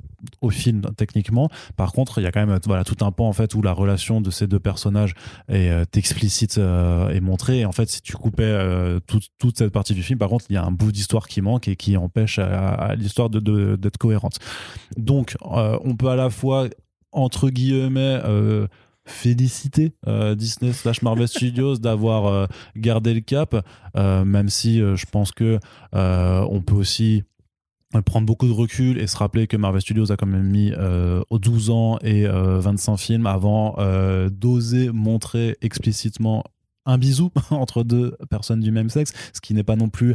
au 0.40 0.50
film, 0.50 0.82
techniquement. 0.96 1.48
Par 1.76 1.92
contre, 1.92 2.18
il 2.18 2.24
y 2.24 2.26
a 2.26 2.32
quand 2.32 2.44
même 2.44 2.58
voilà, 2.66 2.84
tout 2.84 3.04
un 3.04 3.12
pan, 3.12 3.28
en 3.28 3.32
fait, 3.32 3.54
où 3.54 3.62
la 3.62 3.72
relation 3.72 4.20
de 4.20 4.30
ces 4.30 4.46
deux 4.46 4.58
personnages 4.58 5.14
est 5.48 5.70
euh, 5.70 5.84
explicite 5.94 6.58
euh, 6.58 7.10
et 7.10 7.20
montrée. 7.20 7.60
Et 7.60 7.64
en 7.64 7.72
fait, 7.72 7.88
si 7.88 8.02
tu 8.02 8.12
coupais 8.14 8.42
euh, 8.44 9.00
toute, 9.38 9.56
cette 9.56 9.72
partie 9.72 9.94
du 9.94 10.02
film, 10.02 10.18
par 10.18 10.28
contre, 10.28 10.46
il 10.50 10.54
y 10.54 10.56
a 10.56 10.64
un 10.64 10.70
bout 10.70 10.92
d'histoire 10.92 11.28
qui 11.28 11.40
manque 11.40 11.68
et 11.68 11.76
qui 11.76 11.96
empêche 11.96 12.38
à, 12.38 12.94
l'histoire 12.96 13.30
de- 13.30 13.76
d'être 13.76 13.98
cohérente. 13.98 14.38
Donc, 14.96 15.36
on 15.42 15.96
peut 15.96 16.08
à 16.08 16.16
la 16.16 16.30
fois, 16.30 16.68
entre 17.12 17.50
guillemets, 17.50 18.20
féliciter 19.04 19.92
Disney 20.36 20.72
slash 20.72 21.02
Marvel 21.02 21.28
Studios 21.28 21.76
d'avoir 21.78 22.48
gardé 22.76 23.14
le 23.14 23.20
cap, 23.20 23.54
même 23.94 24.48
si 24.48 24.78
je 24.78 25.06
pense 25.10 25.32
que 25.32 25.58
on 25.92 26.62
peut 26.62 26.74
aussi 26.74 27.24
prendre 28.00 28.26
beaucoup 28.26 28.46
de 28.46 28.52
recul 28.52 28.98
et 28.98 29.06
se 29.06 29.16
rappeler 29.16 29.46
que 29.46 29.56
Marvel 29.58 29.82
Studios 29.82 30.10
a 30.10 30.16
quand 30.16 30.26
même 30.26 30.48
mis 30.48 30.72
euh, 30.72 31.22
12 31.30 31.70
ans 31.70 31.98
et 32.02 32.26
euh, 32.26 32.58
25 32.60 32.96
films 32.96 33.26
avant 33.26 33.74
euh, 33.78 34.30
d'oser 34.30 34.90
montrer 34.90 35.58
explicitement 35.60 36.44
un 36.86 36.96
bisou 36.96 37.30
entre 37.50 37.84
deux 37.84 38.16
personnes 38.30 38.60
du 38.60 38.70
même 38.70 38.88
sexe, 38.88 39.12
ce 39.34 39.40
qui 39.40 39.52
n'est 39.52 39.62
pas 39.62 39.76
non 39.76 39.90
plus 39.90 40.14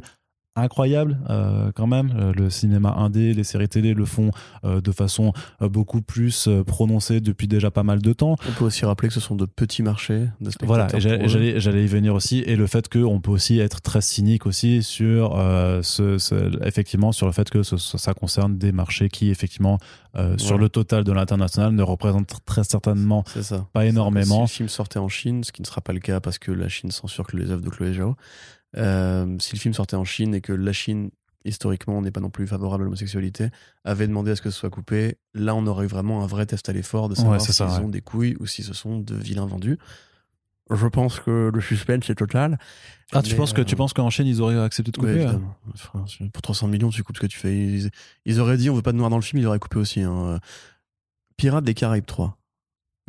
incroyable 0.57 1.19
euh, 1.29 1.71
quand 1.75 1.87
même. 1.87 2.13
Euh, 2.17 2.33
le 2.33 2.49
cinéma 2.49 2.93
indé, 2.97 3.33
les 3.33 3.43
séries 3.43 3.69
télé 3.69 3.93
le 3.93 4.05
font 4.05 4.31
euh, 4.65 4.81
de 4.81 4.91
façon 4.91 5.33
euh, 5.61 5.69
beaucoup 5.69 6.01
plus 6.01 6.49
prononcée 6.65 7.19
depuis 7.21 7.47
déjà 7.47 7.71
pas 7.71 7.83
mal 7.83 8.01
de 8.01 8.13
temps. 8.13 8.35
On 8.49 8.51
peut 8.53 8.65
aussi 8.65 8.85
rappeler 8.85 9.07
que 9.09 9.13
ce 9.13 9.19
sont 9.19 9.35
de 9.35 9.45
petits 9.45 9.83
marchés 9.83 10.27
de. 10.41 10.49
Voilà, 10.63 10.87
j'allais 10.97 11.83
y 11.83 11.87
venir 11.87 12.13
aussi, 12.15 12.39
et 12.39 12.55
le 12.55 12.67
fait 12.67 12.89
qu'on 12.89 13.19
peut 13.21 13.31
aussi 13.31 13.59
être 13.59 13.81
très 13.81 14.01
cynique 14.01 14.45
aussi 14.45 14.83
sur 14.83 15.33
ce, 15.83 16.17
ce- 16.17 16.65
effectivement 16.65 17.11
sur 17.11 17.25
le 17.25 17.31
fait 17.31 17.49
que 17.49 17.63
ce- 17.63 17.77
ça 17.77 18.13
concerne 18.13 18.57
des 18.57 18.71
marchés 18.71 19.09
qui 19.09 19.29
effectivement 19.29 19.77
sur 20.37 20.57
le 20.57 20.67
total 20.69 21.03
de 21.03 21.11
l'international 21.11 21.73
ne 21.73 21.83
représentent 21.83 22.37
très 22.45 22.63
certainement 22.63 23.23
ça. 23.39 23.67
pas 23.73 23.85
énormément. 23.85 24.47
Si 24.47 24.53
le 24.63 24.67
film 24.67 24.69
sortait 24.69 24.97
en 24.99 25.09
Chine, 25.09 25.43
ce 25.43 25.51
qui 25.51 25.61
ne 25.61 25.67
sera 25.67 25.81
pas 25.81 25.93
le 25.93 25.99
cas 25.99 26.19
parce 26.19 26.39
que 26.39 26.51
la 26.51 26.67
Chine 26.69 26.89
censure 26.91 27.27
que 27.27 27.37
les 27.37 27.51
œuvres 27.51 27.61
de 27.61 27.69
Chloé 27.69 27.93
Zhao, 27.93 28.15
euh, 28.75 29.35
si 29.39 29.53
le 29.55 29.59
film 29.59 29.73
sortait 29.73 29.95
en 29.95 30.03
Chine 30.05 30.35
et 30.35 30.41
que 30.41 30.51
la 30.53 30.73
Chine, 30.73 31.09
historiquement, 31.45 32.01
n'est 32.01 32.11
pas 32.11 32.19
non 32.19 32.29
plus 32.29 32.45
favorable 32.47 32.83
à 32.83 32.85
l'homosexualité, 32.85 33.49
avait 33.85 34.07
demandé 34.07 34.31
à 34.31 34.35
ce 34.35 34.41
que 34.41 34.49
ce 34.49 34.59
soit 34.59 34.69
coupé, 34.69 35.17
là, 35.33 35.55
on 35.55 35.65
aurait 35.67 35.85
eu 35.85 35.87
vraiment 35.87 36.23
un 36.23 36.27
vrai 36.27 36.45
test 36.45 36.67
à 36.67 36.73
l'effort 36.73 37.07
de 37.09 37.15
savoir 37.15 37.33
Ouais, 37.33 37.39
s'ils 37.39 37.53
ça, 37.53 37.67
ouais. 37.79 37.85
ont 37.85 37.89
des 37.89 38.01
couilles 38.01 38.35
ou 38.39 38.45
si 38.45 38.63
ce 38.63 38.73
sont 38.73 38.99
de 38.99 39.15
vilains 39.15 39.45
vendus. 39.45 39.77
Je 40.69 40.87
pense 40.87 41.21
que 41.21 41.49
le 41.53 41.61
suspense 41.61 42.09
est 42.09 42.15
total. 42.15 42.59
Ah, 43.13 43.21
tu 43.21 43.35
penses 43.35 43.53
que 43.53 43.61
euh, 43.61 43.63
tu 43.63 43.77
penses 43.77 43.93
qu'en 43.93 44.09
Chine 44.09 44.27
ils 44.27 44.41
auraient 44.41 44.59
accepté 44.59 44.91
de 44.91 44.99
Ouais, 44.99 45.23
couper. 45.25 45.37
Frère, 45.75 46.03
c'est- 46.09 46.29
pour 46.29 46.41
300 46.41 46.67
millions, 46.67 46.89
tu 46.89 47.03
coupes 47.03 47.15
ce 47.15 47.21
que 47.21 47.27
tu 47.27 47.39
fais. 47.39 47.55
Ils, 47.57 47.89
ils 48.25 48.39
auraient 48.41 48.57
dit 48.57 48.69
on 48.69 48.75
veut 48.75 48.81
pas 48.81 48.91
de 48.91 48.97
noir 48.97 49.09
dans 49.09 49.15
le 49.15 49.21
film, 49.21 49.41
ils 49.41 49.45
auraient 49.47 49.59
coupé 49.59 49.77
aussi. 49.77 50.01
hein. 50.01 50.41
Pirates 51.37 51.63
des 51.63 51.73
Caraïbes 51.73 52.05
3. 52.05 52.36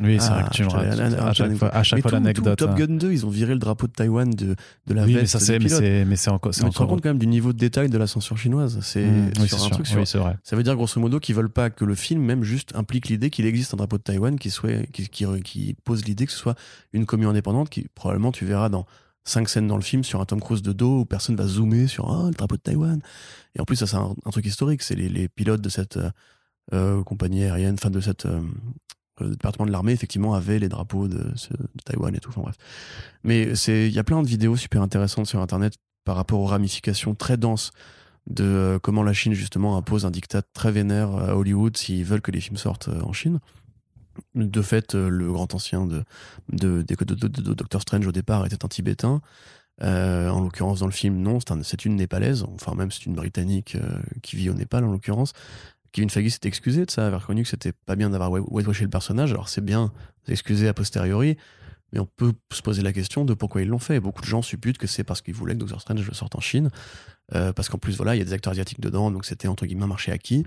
Oui, 0.01 0.17
c'est 0.19 0.27
Ah, 0.31 0.35
vrai 0.35 0.43
que 0.45 0.49
tu 0.55 0.63
me 0.63 0.69
racontes 0.69 0.99
à 1.19 1.33
chaque 1.33 1.53
fois, 1.55 1.69
à 1.75 1.83
chaque 1.83 2.01
fois 2.01 2.11
l'anecdote. 2.11 2.57
Top 2.57 2.69
hein. 2.71 2.75
Gun 2.75 2.95
2, 2.95 3.11
ils 3.11 3.25
ont 3.25 3.29
viré 3.29 3.51
le 3.53 3.59
drapeau 3.59 3.87
de 3.87 3.91
Taïwan 3.91 4.29
de, 4.29 4.55
de 4.87 4.93
la 4.93 5.03
Oui, 5.03 5.13
veste. 5.13 5.21
mais 5.23 5.27
ça 5.27 5.39
c'est, 5.39 5.59
mais 5.59 5.67
c'est, 5.67 6.05
mais 6.05 6.15
c'est 6.15 6.29
encore, 6.29 6.53
tu 6.53 6.61
te 6.61 6.77
rends 6.77 6.87
compte 6.87 7.01
quand 7.01 7.09
même 7.09 7.19
du 7.19 7.27
niveau 7.27 7.51
de 7.51 7.57
détail 7.57 7.89
de 7.89 7.97
la 7.97 8.07
censure 8.07 8.37
chinoise. 8.37 8.79
C'est 8.81 9.05
Mmh, 9.05 9.47
sur 9.47 9.63
un 9.65 9.69
truc 9.69 9.87
sur. 9.87 10.07
C'est 10.07 10.17
vrai. 10.17 10.37
Ça 10.43 10.55
veut 10.55 10.63
dire 10.63 10.75
grosso 10.75 10.99
modo 11.01 11.19
qu'ils 11.19 11.35
veulent 11.35 11.49
pas 11.49 11.69
que 11.69 11.83
le 11.83 11.95
film 11.95 12.21
même 12.23 12.43
juste 12.43 12.73
implique 12.75 13.09
l'idée 13.09 13.29
qu'il 13.29 13.45
existe 13.45 13.73
un 13.73 13.77
drapeau 13.77 13.97
de 13.97 14.03
Taïwan 14.03 14.39
qui 14.39 14.49
soit 14.51 14.85
qui, 14.93 15.09
qui, 15.09 15.75
pose 15.83 16.05
l'idée 16.05 16.25
que 16.25 16.31
ce 16.31 16.37
soit 16.37 16.55
une 16.93 17.05
commune 17.05 17.27
indépendante 17.27 17.69
qui 17.69 17.87
probablement 17.93 18.31
tu 18.31 18.45
verras 18.45 18.69
dans 18.69 18.85
cinq 19.25 19.49
scènes 19.49 19.67
dans 19.67 19.75
le 19.75 19.83
film 19.83 20.03
sur 20.05 20.21
un 20.21 20.25
Tom 20.25 20.39
Cruise 20.39 20.61
de 20.61 20.71
dos 20.71 21.01
où 21.01 21.05
personne 21.05 21.35
va 21.35 21.45
zoomer 21.45 21.87
sur 21.87 22.09
ah, 22.09 22.27
le 22.27 22.31
drapeau 22.35 22.55
de 22.55 22.61
Taïwan. 22.61 23.01
Et 23.55 23.59
en 23.61 23.65
plus 23.65 23.75
ça 23.75 23.85
c'est 23.85 23.97
un, 23.97 24.15
un 24.25 24.29
truc 24.31 24.45
historique, 24.45 24.81
c'est 24.81 24.95
les, 24.95 25.09
les 25.09 25.27
pilotes 25.27 25.61
de 25.61 25.69
cette 25.69 25.97
euh, 25.97 26.09
euh, 26.73 27.03
compagnie 27.03 27.43
aérienne, 27.43 27.73
enfin 27.73 27.89
de 27.89 27.99
cette 27.99 28.25
euh, 28.27 28.39
euh, 29.21 29.29
département 29.29 29.65
de 29.65 29.71
l'armée 29.71 29.91
effectivement 29.91 30.33
avaient 30.33 30.59
les 30.59 30.69
drapeaux 30.69 31.07
de, 31.07 31.33
Taïwan 31.85 32.15
et 32.15 32.19
tout. 32.19 32.31
Bref. 32.35 32.55
Mais 33.23 33.43
il 33.67 33.91
y 33.91 33.99
a 33.99 34.03
plein 34.03 34.21
de 34.21 34.27
vidéos 34.27 34.55
super 34.55 34.81
intéressantes 34.81 35.27
sur 35.27 35.41
internet 35.41 35.73
par 36.05 36.15
rapport 36.15 36.39
aux 36.39 36.45
ramifications 36.45 37.15
très 37.15 37.37
denses 37.37 37.71
de 38.27 38.43
euh, 38.43 38.79
comment 38.79 39.03
la 39.03 39.13
Chine 39.13 39.33
justement 39.33 39.77
impose 39.77 40.05
un 40.05 40.11
diktat 40.11 40.41
très 40.53 40.71
vénère 40.71 41.09
à 41.15 41.35
Hollywood 41.35 41.75
s'ils 41.75 42.05
veulent 42.05 42.21
que 42.21 42.31
les 42.31 42.41
films 42.41 42.57
sortent 42.57 42.89
euh, 42.89 43.01
en 43.01 43.13
Chine. 43.13 43.39
De 44.35 44.61
fait, 44.61 44.95
euh, 44.95 45.09
le 45.09 45.31
grand 45.31 45.53
ancien 45.55 45.85
de, 45.85 46.03
de, 46.51 46.81
de, 46.83 47.53
Doctor 47.53 47.81
Strange 47.81 48.05
au 48.05 48.11
départ 48.11 48.45
était 48.45 48.63
un 48.65 48.67
Tibétain. 48.67 49.21
Euh, 49.81 50.29
en 50.29 50.41
l'occurrence, 50.41 50.79
dans 50.79 50.87
le 50.87 50.91
film, 50.91 51.21
non, 51.21 51.39
c'est 51.39 51.51
un- 51.51 51.63
c'est 51.63 51.85
une 51.85 51.95
Népalaise, 51.95 52.43
enfin 52.53 52.75
même 52.75 52.91
c'est 52.91 53.05
une 53.05 53.15
Britannique 53.15 53.75
euh, 53.75 53.99
qui 54.21 54.35
vit 54.35 54.49
au 54.49 54.53
Népal 54.53 54.83
en 54.83 54.91
l'occurrence. 54.91 55.31
Kevin 55.91 56.09
Feige 56.09 56.31
s'était 56.31 56.47
excusé 56.47 56.85
de 56.85 56.91
ça, 56.91 57.07
avait 57.07 57.17
reconnu 57.17 57.43
que 57.43 57.49
c'était 57.49 57.71
pas 57.71 57.95
bien 57.95 58.09
d'avoir 58.09 58.31
whitewashé 58.31 58.83
le 58.83 58.89
personnage. 58.89 59.31
Alors 59.31 59.49
c'est 59.49 59.63
bien 59.63 59.91
s'excuser 60.25 60.67
a 60.67 60.73
posteriori, 60.73 61.37
mais 61.91 61.99
on 61.99 62.05
peut 62.05 62.33
se 62.51 62.61
poser 62.61 62.81
la 62.81 62.93
question 62.93 63.25
de 63.25 63.33
pourquoi 63.33 63.61
ils 63.61 63.67
l'ont 63.67 63.79
fait. 63.79 63.99
Beaucoup 63.99 64.21
de 64.21 64.27
gens 64.27 64.41
supputent 64.41 64.77
que 64.77 64.87
c'est 64.87 65.03
parce 65.03 65.21
qu'ils 65.21 65.33
voulaient 65.33 65.53
que 65.53 65.59
Doctor 65.59 65.81
Strange 65.81 66.05
le 66.05 66.13
sorte 66.13 66.35
en 66.35 66.39
Chine, 66.41 66.69
euh, 67.33 67.53
parce 67.53 67.69
qu'en 67.69 67.77
plus 67.77 67.97
voilà, 67.97 68.15
il 68.15 68.19
y 68.19 68.21
a 68.21 68.25
des 68.25 68.33
acteurs 68.33 68.51
asiatiques 68.51 68.81
dedans, 68.81 69.11
donc 69.11 69.25
c'était 69.25 69.47
entre 69.47 69.65
guillemets 69.65 69.83
un 69.83 69.87
marché 69.87 70.11
acquis. 70.11 70.43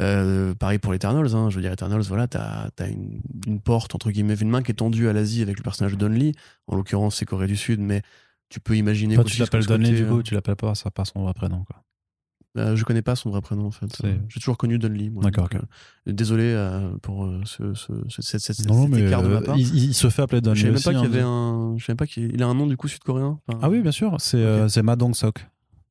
Euh, 0.00 0.54
pareil 0.54 0.80
pour 0.80 0.90
les 0.90 0.96
Eternals, 0.96 1.36
hein. 1.36 1.50
je 1.50 1.54
veux 1.54 1.62
dire 1.62 1.72
Eternals, 1.72 2.02
voilà, 2.02 2.26
t'as 2.26 2.68
as 2.80 2.86
une, 2.88 3.20
une, 3.46 3.60
porte 3.60 3.94
entre 3.94 4.10
guillemets, 4.10 4.34
une 4.34 4.50
main 4.50 4.60
qui 4.60 4.72
est 4.72 4.74
tendue 4.74 5.08
à 5.08 5.12
l'Asie 5.12 5.40
avec 5.40 5.56
le 5.56 5.62
personnage 5.62 5.92
de 5.92 5.96
Don 5.96 6.08
Lee. 6.08 6.32
En 6.66 6.74
l'occurrence, 6.74 7.16
c'est 7.16 7.24
Corée 7.24 7.46
du 7.46 7.56
Sud, 7.56 7.78
mais 7.78 8.02
tu 8.48 8.58
peux 8.58 8.76
imaginer. 8.76 9.14
Toi, 9.14 9.24
tu 9.24 9.38
l'appelles 9.38 9.66
Don 9.66 9.78
Lee 9.78 9.92
du 9.92 10.06
coup, 10.06 10.22
tu 10.22 10.34
l'appelles 10.34 10.56
pas, 10.56 10.74
ça 10.74 10.90
pas 10.90 11.04
son 11.04 11.22
vrai 11.22 11.34
prénom 11.34 11.64
quoi. 11.64 11.84
Euh, 12.56 12.76
je 12.76 12.84
connais 12.84 13.02
pas 13.02 13.16
son 13.16 13.30
vrai 13.30 13.40
prénom 13.40 13.66
en 13.66 13.70
fait. 13.70 13.88
J'ai 14.28 14.40
toujours 14.40 14.56
connu 14.56 14.78
Dunley. 14.78 15.10
D'accord. 15.22 15.48
Euh, 15.54 16.12
désolé 16.12 16.44
euh, 16.44 16.88
pour 17.02 17.28
ce, 17.44 17.74
ce, 17.74 17.92
cette, 18.20 18.40
cette, 18.40 18.66
non, 18.68 18.86
mais 18.88 19.02
de 19.02 19.08
ma 19.10 19.40
part. 19.40 19.56
Il, 19.58 19.74
il, 19.74 19.94
se 19.94 20.08
fait 20.08 20.22
appeler 20.22 20.40
Dunley. 20.40 20.56
Je 20.56 20.60
savais 20.62 20.74
même 20.74 20.82
pas 20.82 20.90
qu'il 20.90 20.98
hein, 20.98 21.04
avait 21.04 21.20
un. 21.20 21.74
Je 21.76 21.84
savais 21.84 21.96
pas 21.96 22.06
qu'il 22.06 22.42
a 22.42 22.46
un 22.46 22.54
nom 22.54 22.66
du 22.66 22.76
coup 22.76 22.88
sud-coréen. 22.88 23.40
Enfin, 23.48 23.58
ah 23.62 23.68
oui, 23.68 23.80
bien 23.80 23.92
sûr. 23.92 24.14
C'est 24.18 24.44
okay. 24.44 24.68
c'est 24.68 24.82
Ma 24.82 24.96
Dong 24.96 25.14
Sok. 25.14 25.46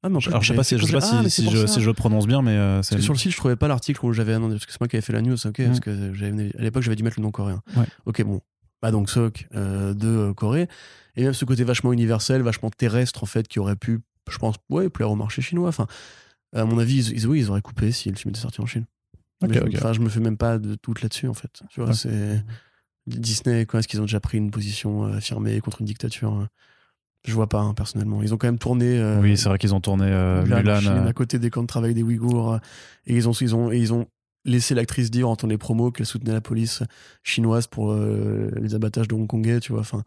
Ah, 0.05 0.09
mais 0.09 0.19
Alors 0.27 0.41
je 0.41 0.49
sais 0.49 0.55
pas 0.55 0.65
si 0.65 0.77
je 0.77 0.85
sais 0.85 0.91
pas 0.91 0.99
si, 0.99 1.15
ah, 1.15 1.29
si, 1.29 1.49
je, 1.49 1.65
si, 1.65 1.79
je, 1.79 1.87
le 1.87 1.93
prononce 1.93 2.27
bien, 2.27 2.41
mais 2.41 2.57
parce 2.57 2.89
que 2.89 3.01
sur 3.01 3.13
le 3.13 3.19
site 3.19 3.31
je 3.31 3.37
trouvais 3.37 3.55
pas 3.55 3.69
l'article 3.69 4.05
où 4.05 4.11
j'avais 4.11 4.37
parce 4.37 4.65
que 4.65 4.71
c'est 4.71 4.81
moi 4.81 4.89
qui 4.89 4.97
avais 4.97 5.01
fait 5.01 5.13
la 5.13 5.21
news, 5.21 5.37
ok, 5.45 5.59
mm. 5.59 5.65
parce 5.65 5.79
que 5.79 6.57
à 6.57 6.61
l'époque 6.61 6.83
j'avais 6.83 6.97
dû 6.97 7.03
mettre 7.03 7.19
le 7.19 7.23
nom 7.23 7.31
coréen. 7.31 7.61
Ouais. 7.77 7.85
Ok 8.05 8.21
bon, 8.23 8.41
Ma 8.83 8.91
Dong 8.91 9.07
Sok 9.07 9.47
euh, 9.55 9.93
de 9.93 10.33
Corée 10.33 10.67
et 11.15 11.23
même 11.23 11.33
ce 11.33 11.45
côté 11.45 11.63
vachement 11.63 11.93
universel, 11.93 12.41
vachement 12.41 12.69
terrestre 12.69 13.23
en 13.23 13.25
fait, 13.25 13.47
qui 13.47 13.59
aurait 13.59 13.77
pu, 13.77 14.01
je 14.29 14.37
pense, 14.37 14.55
ouais, 14.69 14.89
plaire 14.89 15.09
au 15.09 15.15
marché 15.15 15.41
chinois. 15.41 15.69
Enfin, 15.69 15.87
à 16.53 16.65
mon 16.65 16.77
avis, 16.79 17.05
ils, 17.09 17.27
oui, 17.27 17.39
ils 17.39 17.49
auraient 17.49 17.61
coupé 17.61 17.91
si 17.91 18.09
le 18.09 18.15
film 18.15 18.29
était 18.31 18.41
sorti 18.41 18.61
en 18.61 18.65
Chine. 18.65 18.85
Okay, 19.43 19.55
je, 19.55 19.59
okay. 19.61 19.77
Enfin, 19.77 19.93
je 19.93 19.99
me 19.99 20.09
fais 20.09 20.19
même 20.19 20.37
pas 20.37 20.57
de 20.59 20.77
doute 20.81 21.01
là-dessus, 21.01 21.27
en 21.27 21.33
fait. 21.33 21.61
Tu 21.69 21.81
vois, 21.81 21.93
c'est. 21.93 22.43
Disney, 23.05 23.65
quand 23.65 23.79
est-ce 23.79 23.87
qu'ils 23.89 23.99
ont 23.99 24.05
déjà 24.05 24.21
pris 24.21 24.37
une 24.37 24.49
position 24.51 25.05
euh, 25.05 25.17
affirmée 25.17 25.59
contre 25.59 25.81
une 25.81 25.87
dictature 25.87 26.31
hein? 26.31 26.47
Je 27.25 27.33
vois 27.33 27.47
pas, 27.47 27.61
hein, 27.61 27.73
personnellement. 27.73 28.21
Ils 28.21 28.33
ont 28.33 28.37
quand 28.37 28.47
même 28.47 28.59
tourné. 28.59 28.99
euh, 28.99 29.21
Oui, 29.21 29.37
c'est 29.37 29.47
vrai 29.47 29.57
qu'ils 29.57 29.73
ont 29.73 29.79
tourné 29.79 30.05
euh, 30.07 30.43
Mulan, 30.43 30.57
en 30.57 30.59
Mulan. 30.59 30.79
Chine, 30.79 30.89
euh, 30.91 31.07
à 31.07 31.13
côté 31.13 31.39
des 31.39 31.49
camps 31.49 31.61
de 31.61 31.67
travail 31.67 31.93
des 31.93 32.03
Ouïghours. 32.03 32.59
et 33.05 33.15
ils 33.15 33.29
ont, 33.29 33.31
ils 33.33 33.55
ont, 33.55 33.71
et 33.71 33.77
ils 33.77 33.93
ont 33.93 34.07
laissé 34.43 34.75
l'actrice 34.75 35.09
dire, 35.09 35.29
en 35.29 35.31
entendant 35.31 35.51
les 35.51 35.57
promos, 35.57 35.91
qu'elle 35.91 36.05
soutenait 36.05 36.33
la 36.33 36.41
police 36.41 36.83
chinoise 37.23 37.67
pour 37.67 37.93
les 37.95 38.75
abattages 38.75 39.07
de 39.07 39.15
Hongkongais, 39.15 39.61
tu 39.61 39.71
vois. 39.71 39.81
Enfin, 39.81 40.03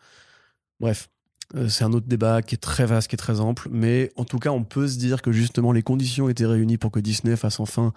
bref. 0.78 1.08
Euh, 1.54 1.68
C'est 1.68 1.84
un 1.84 1.92
autre 1.92 2.06
débat 2.06 2.42
qui 2.42 2.54
est 2.54 2.58
très 2.58 2.86
vaste, 2.86 3.08
qui 3.08 3.14
est 3.14 3.18
très 3.18 3.40
ample, 3.40 3.68
mais 3.70 4.10
en 4.16 4.24
tout 4.24 4.38
cas, 4.38 4.50
on 4.50 4.64
peut 4.64 4.88
se 4.88 4.98
dire 4.98 5.22
que 5.22 5.32
justement 5.32 5.72
les 5.72 5.82
conditions 5.82 6.28
étaient 6.28 6.46
réunies 6.46 6.78
pour 6.78 6.90
que 6.90 7.00
Disney 7.00 7.36
fasse 7.36 7.60
enfin 7.60 7.92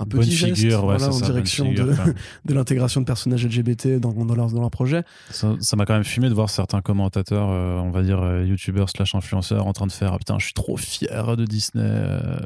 un 0.00 0.04
bonne 0.04 0.20
petit 0.20 0.32
geste 0.32 0.56
figure, 0.56 0.84
ouais, 0.84 0.96
voilà, 0.96 0.98
c'est 1.00 1.08
en 1.08 1.12
ça, 1.12 1.26
direction 1.26 1.64
figure, 1.64 1.86
de, 2.44 2.54
l'intégration 2.54 3.00
de 3.00 3.06
personnages 3.06 3.44
LGBT 3.44 3.98
dans, 3.98 4.12
dans, 4.12 4.34
leur, 4.34 4.48
dans 4.48 4.60
leur 4.60 4.70
projet. 4.70 5.02
Ça 5.30 5.56
m'a 5.76 5.86
quand 5.86 5.94
même 5.94 6.04
fumé 6.04 6.28
de 6.28 6.34
voir 6.34 6.50
certains 6.50 6.80
commentateurs, 6.82 7.48
euh, 7.50 7.78
on 7.80 7.90
va 7.90 8.02
dire 8.02 8.22
euh, 8.22 8.44
youtubeurs 8.44 8.90
slash 8.90 9.16
influenceurs, 9.16 9.66
en 9.66 9.72
train 9.72 9.88
de 9.88 9.92
faire 9.92 10.12
ah, 10.12 10.18
putain, 10.18 10.38
je 10.38 10.44
suis 10.44 10.54
trop 10.54 10.76
fier 10.76 11.36
de 11.36 11.44
Disney. 11.44 11.82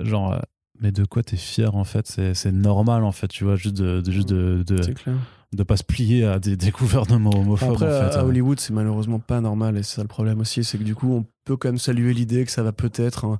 genre, 0.03 0.41
mais 0.81 0.93
de 0.93 1.05
quoi 1.05 1.23
t'es 1.23 1.37
fier 1.37 1.75
en 1.77 1.85
fait? 1.85 2.07
C'est 2.35 2.53
normal 2.53 3.05
en 3.05 3.13
fait, 3.13 3.29
tu 3.29 3.45
vois, 3.45 3.57
juste 3.57 3.77
de, 3.77 4.01
de- 4.01 4.13
juste 4.13 4.29
de, 4.29 4.65
clair. 4.95 5.15
de 5.53 5.63
pas 5.63 5.77
se 5.77 5.85
plier 5.85 6.25
à 6.25 6.39
des, 6.39 6.57
des 6.57 6.71
gouvernements 6.71 7.31
homophobes 7.35 7.73
Après, 7.73 7.87
en 7.87 8.11
fait. 8.11 8.17
à 8.17 8.21
à 8.21 8.25
Hollywood, 8.25 8.59
c'est 8.61 8.73
malheureusement 8.73 9.19
pas 9.19 9.41
normal, 9.41 9.77
et 9.77 9.83
c'est 9.83 9.97
ça 9.97 10.03
le 10.03 10.09
problème 10.09 10.41
aussi, 10.41 10.65
c'est 10.65 10.79
que 10.79 10.85
du 10.85 10.95
coup, 10.95 11.13
on 11.13 11.27
peut 11.45 11.57
quand 11.57 11.69
même 11.69 11.79
saluer 11.79 12.13
l'idée 12.15 12.45
que 12.45 12.51
ça 12.51 12.63
va 12.63 12.73
peut-être 12.73 13.25
hein, 13.27 13.39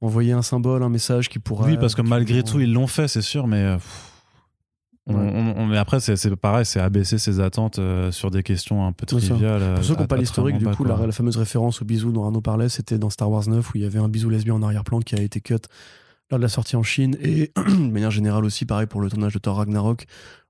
envoyer 0.00 0.32
un 0.32 0.42
symbole, 0.42 0.82
un 0.82 0.88
message 0.88 1.28
qui 1.28 1.38
pourra. 1.38 1.66
Oui, 1.66 1.76
parce 1.78 1.94
que 1.94 2.02
malgré 2.02 2.42
tout, 2.42 2.60
ils 2.60 2.72
l'ont 2.72 2.86
fait, 2.88 3.08
c'est 3.08 3.22
sûr, 3.22 3.46
mais. 3.46 3.62
euh, 3.62 3.76
on- 5.06 5.14
Ouais. 5.14 5.32
on- 5.34 5.62
on- 5.62 5.66
mais 5.66 5.78
après, 5.78 5.98
c'est 6.00 6.36
pareil, 6.36 6.64
c'est 6.64 6.78
abaisser 6.80 7.18
ses 7.18 7.40
attentes 7.40 7.78
euh, 7.80 8.12
sur 8.12 8.30
des 8.30 8.42
questions 8.44 8.86
un 8.86 8.92
peu 8.92 9.04
triviales. 9.06 9.74
Pour 9.74 9.84
ceux 9.84 9.94
qui 9.94 10.00
n'ont 10.00 10.06
pas 10.06 10.16
l'historique, 10.16 10.58
du 10.58 10.66
coup, 10.66 10.84
la 10.84 11.10
fameuse 11.12 11.36
référence 11.36 11.82
au 11.82 11.84
bisou 11.84 12.12
dont 12.12 12.24
Arnaud 12.24 12.40
parlait, 12.40 12.68
c'était 12.68 12.98
dans 12.98 13.10
Star 13.10 13.28
Wars 13.30 13.48
9 13.48 13.68
où 13.70 13.72
il 13.78 13.82
y 13.82 13.84
avait 13.86 13.98
un 13.98 14.08
bisou 14.08 14.28
lesbien 14.30 14.54
en 14.54 14.62
arrière-plan 14.62 15.00
qui 15.00 15.14
a 15.16 15.20
été 15.20 15.40
cut 15.40 15.56
lors 16.30 16.38
de 16.38 16.42
la 16.42 16.48
sortie 16.48 16.76
en 16.76 16.82
Chine 16.82 17.16
et 17.20 17.52
de 17.56 17.90
manière 17.90 18.10
générale 18.10 18.44
aussi, 18.44 18.64
pareil 18.64 18.86
pour 18.86 19.00
le 19.00 19.10
tournage 19.10 19.34
de 19.34 19.38
Thor 19.38 19.56
Ragnarok 19.56 20.04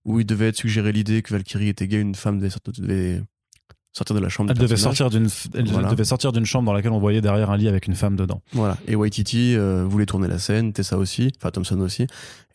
où 0.04 0.20
il 0.20 0.26
devait 0.26 0.48
être 0.48 0.56
suggéré 0.56 0.92
l'idée 0.92 1.22
que 1.22 1.32
Valkyrie 1.32 1.68
était 1.68 1.86
gay, 1.88 2.00
une 2.00 2.14
femme 2.14 2.38
devait 2.38 2.50
sortir, 2.50 2.72
devait 2.78 3.22
sortir 3.92 4.16
de 4.16 4.20
la 4.20 4.28
chambre 4.28 4.50
Elle 4.50 4.58
devait 4.58 4.76
sortir 4.76 5.10
d'une 5.10 5.26
f- 5.26 5.48
elle 5.54 5.68
Voilà. 5.68 5.90
devait 5.90 6.04
sortir 6.04 6.32
d'une 6.32 6.46
chambre 6.46 6.66
dans 6.66 6.72
laquelle 6.72 6.92
on 6.92 6.98
voyait 6.98 7.20
derrière 7.20 7.50
un 7.50 7.56
lit 7.56 7.68
avec 7.68 7.86
une 7.86 7.94
femme 7.94 8.16
dedans. 8.16 8.40
Voilà. 8.52 8.76
Et 8.88 8.96
Waititi 8.96 9.54
euh, 9.56 9.84
voulait 9.86 10.06
tourner 10.06 10.28
la 10.28 10.38
scène, 10.38 10.72
Tessa 10.72 10.96
aussi, 10.98 11.30
enfin 11.38 11.50
Thompson 11.50 11.78
aussi, 11.80 12.06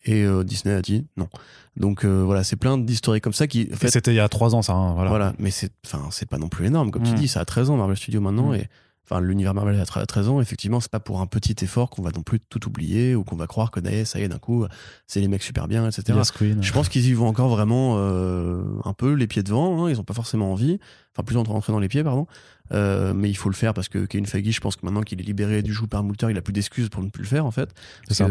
et 0.04 0.24
euh, 0.24 0.44
Disney 0.44 0.74
a 0.74 0.82
dit 0.82 1.06
non. 1.16 1.28
Donc 1.76 2.06
euh, 2.06 2.24
voilà, 2.24 2.44
c'est 2.44 2.56
plein 2.56 2.78
d'histoires 2.78 3.22
comme 3.22 3.34
ça 3.34 3.46
qui. 3.48 3.68
en 3.70 3.74
Et 3.74 3.78
fait, 3.78 3.90
C'était 3.92 4.12
il 4.14 4.16
y 4.16 4.20
a 4.20 4.28
trois 4.30 4.56
ans, 4.56 4.62
ça. 4.64 4.74
hein, 4.74 4.94
voilà. 4.94 5.10
Voilà, 5.10 5.34
mais 5.38 5.52
c'est, 5.52 5.70
enfin, 5.86 6.08
c'est 6.12 6.28
pas 6.28 6.38
non 6.40 6.50
plus 6.50 6.66
énorme. 6.66 6.90
Comme 6.92 7.04
tu 7.04 7.12
Mm. 7.12 7.16
dis, 7.16 7.28
ça 7.28 7.40
a 7.42 7.46
13 7.46 7.70
ans, 7.70 7.78
Marvel 7.78 7.96
Studios 7.98 8.20
maintenant, 8.22 8.52
Mm. 8.52 8.56
et 8.56 8.70
enfin, 9.10 9.22
l'univers 9.22 9.54
Marvel 9.54 9.80
a 9.80 9.84
tre- 9.86 10.06
13 10.06 10.30
ans. 10.30 10.42
Effectivement, 10.42 10.80
c'est 10.80 10.92
pas 10.92 11.00
pour 11.00 11.22
un 11.22 11.26
petit 11.28 11.56
effort 11.64 11.90
qu'on 11.90 12.02
va 12.02 12.12
non 12.16 12.22
plus 12.24 12.40
tout 12.40 12.68
oublier 12.68 13.16
ou 13.16 13.24
qu'on 13.24 13.36
va 13.38 13.48
croire 13.48 13.72
que 13.72 13.80
d'ailleurs, 13.80 14.06
ça 14.08 14.20
y 14.20 14.24
est, 14.24 14.28
d'un 14.28 14.38
coup, 14.40 14.66
c'est 15.08 15.20
les 15.22 15.28
mecs 15.28 15.44
super 15.44 15.68
bien, 15.68 15.88
etc. 15.88 16.18
Yes, 16.18 16.32
Queen. 16.32 16.62
Je 16.62 16.72
pense 16.74 16.90
qu'ils 16.90 17.06
y 17.08 17.14
vont 17.14 17.28
encore 17.28 17.50
vraiment 17.50 17.96
euh, 17.98 18.64
un 18.86 18.94
peu 18.94 19.14
les 19.14 19.28
pieds 19.28 19.44
devant. 19.44 19.86
hein, 19.86 19.90
ils 19.90 20.00
ont 20.00 20.04
pas 20.04 20.14
forcément 20.14 20.52
envie. 20.52 20.80
Enfin, 21.16 21.24
plus 21.24 21.36
rentrer 21.38 21.74
dans 21.74 21.80
les 21.80 21.88
pieds, 21.88 22.04
pardon. 22.04 22.28
Euh, 22.74 23.14
mais 23.16 23.30
il 23.30 23.36
faut 23.36 23.50
le 23.50 23.56
faire 23.56 23.74
parce 23.74 23.88
que 23.90 24.06
Kevin 24.06 24.26
Feige, 24.28 24.54
je 24.54 24.60
pense 24.60 24.76
que 24.76 24.86
maintenant 24.86 25.02
qu'il 25.02 25.20
est 25.20 25.24
libéré 25.24 25.64
du 25.64 25.74
joug 25.74 25.88
par 25.88 26.04
Moulter, 26.04 26.28
il 26.30 26.38
a 26.38 26.42
plus 26.42 26.54
d'excuses 26.54 26.90
pour 26.90 27.02
ne 27.02 27.10
plus 27.10 27.24
le 27.24 27.28
faire, 27.28 27.46
en 27.46 27.52
fait. 27.52 27.74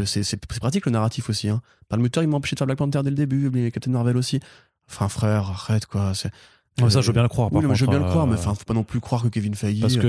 C'est 0.05 0.44
pratique 0.47 0.86
le 0.86 0.93
narratif 0.93 1.28
aussi. 1.31 1.48
Hein. 1.48 1.62
Par 1.89 1.97
le 1.97 2.03
Moulter, 2.03 2.20
il 2.23 2.28
m'a 2.28 2.36
empêché 2.36 2.55
de 2.55 2.59
faire 2.61 2.66
Black 2.66 2.78
Panther 2.78 3.01
dès 3.03 3.11
le 3.11 3.16
début, 3.16 3.51
mais 3.53 3.70
Captain 3.70 3.90
Marvel 3.90 4.16
aussi. 4.16 4.40
Enfin, 4.89 5.09
frère, 5.09 5.51
arrête, 5.51 5.86
quoi. 5.86 6.12
C'est, 6.15 6.31
Ouais, 6.82 6.90
ça, 6.90 7.01
je 7.01 7.07
veux 7.07 7.12
bien 7.15 7.23
le 7.23 7.28
croire. 7.28 7.51
par 7.51 7.62
mais 7.62 7.74
je 7.74 7.85
veux 7.85 7.90
bien 7.90 7.98
contre, 7.98 8.07
le 8.07 8.11
croire, 8.11 8.27
euh, 8.27 8.28
mais 8.31 8.35
enfin, 8.36 8.55
faut 8.55 8.65
pas 8.65 8.74
non 8.74 8.82
plus 8.82 9.01
croire 9.01 9.23
que 9.23 9.28
Kevin 9.28 9.55
Feige. 9.55 9.81
Parce 9.81 9.97
que 9.97 10.07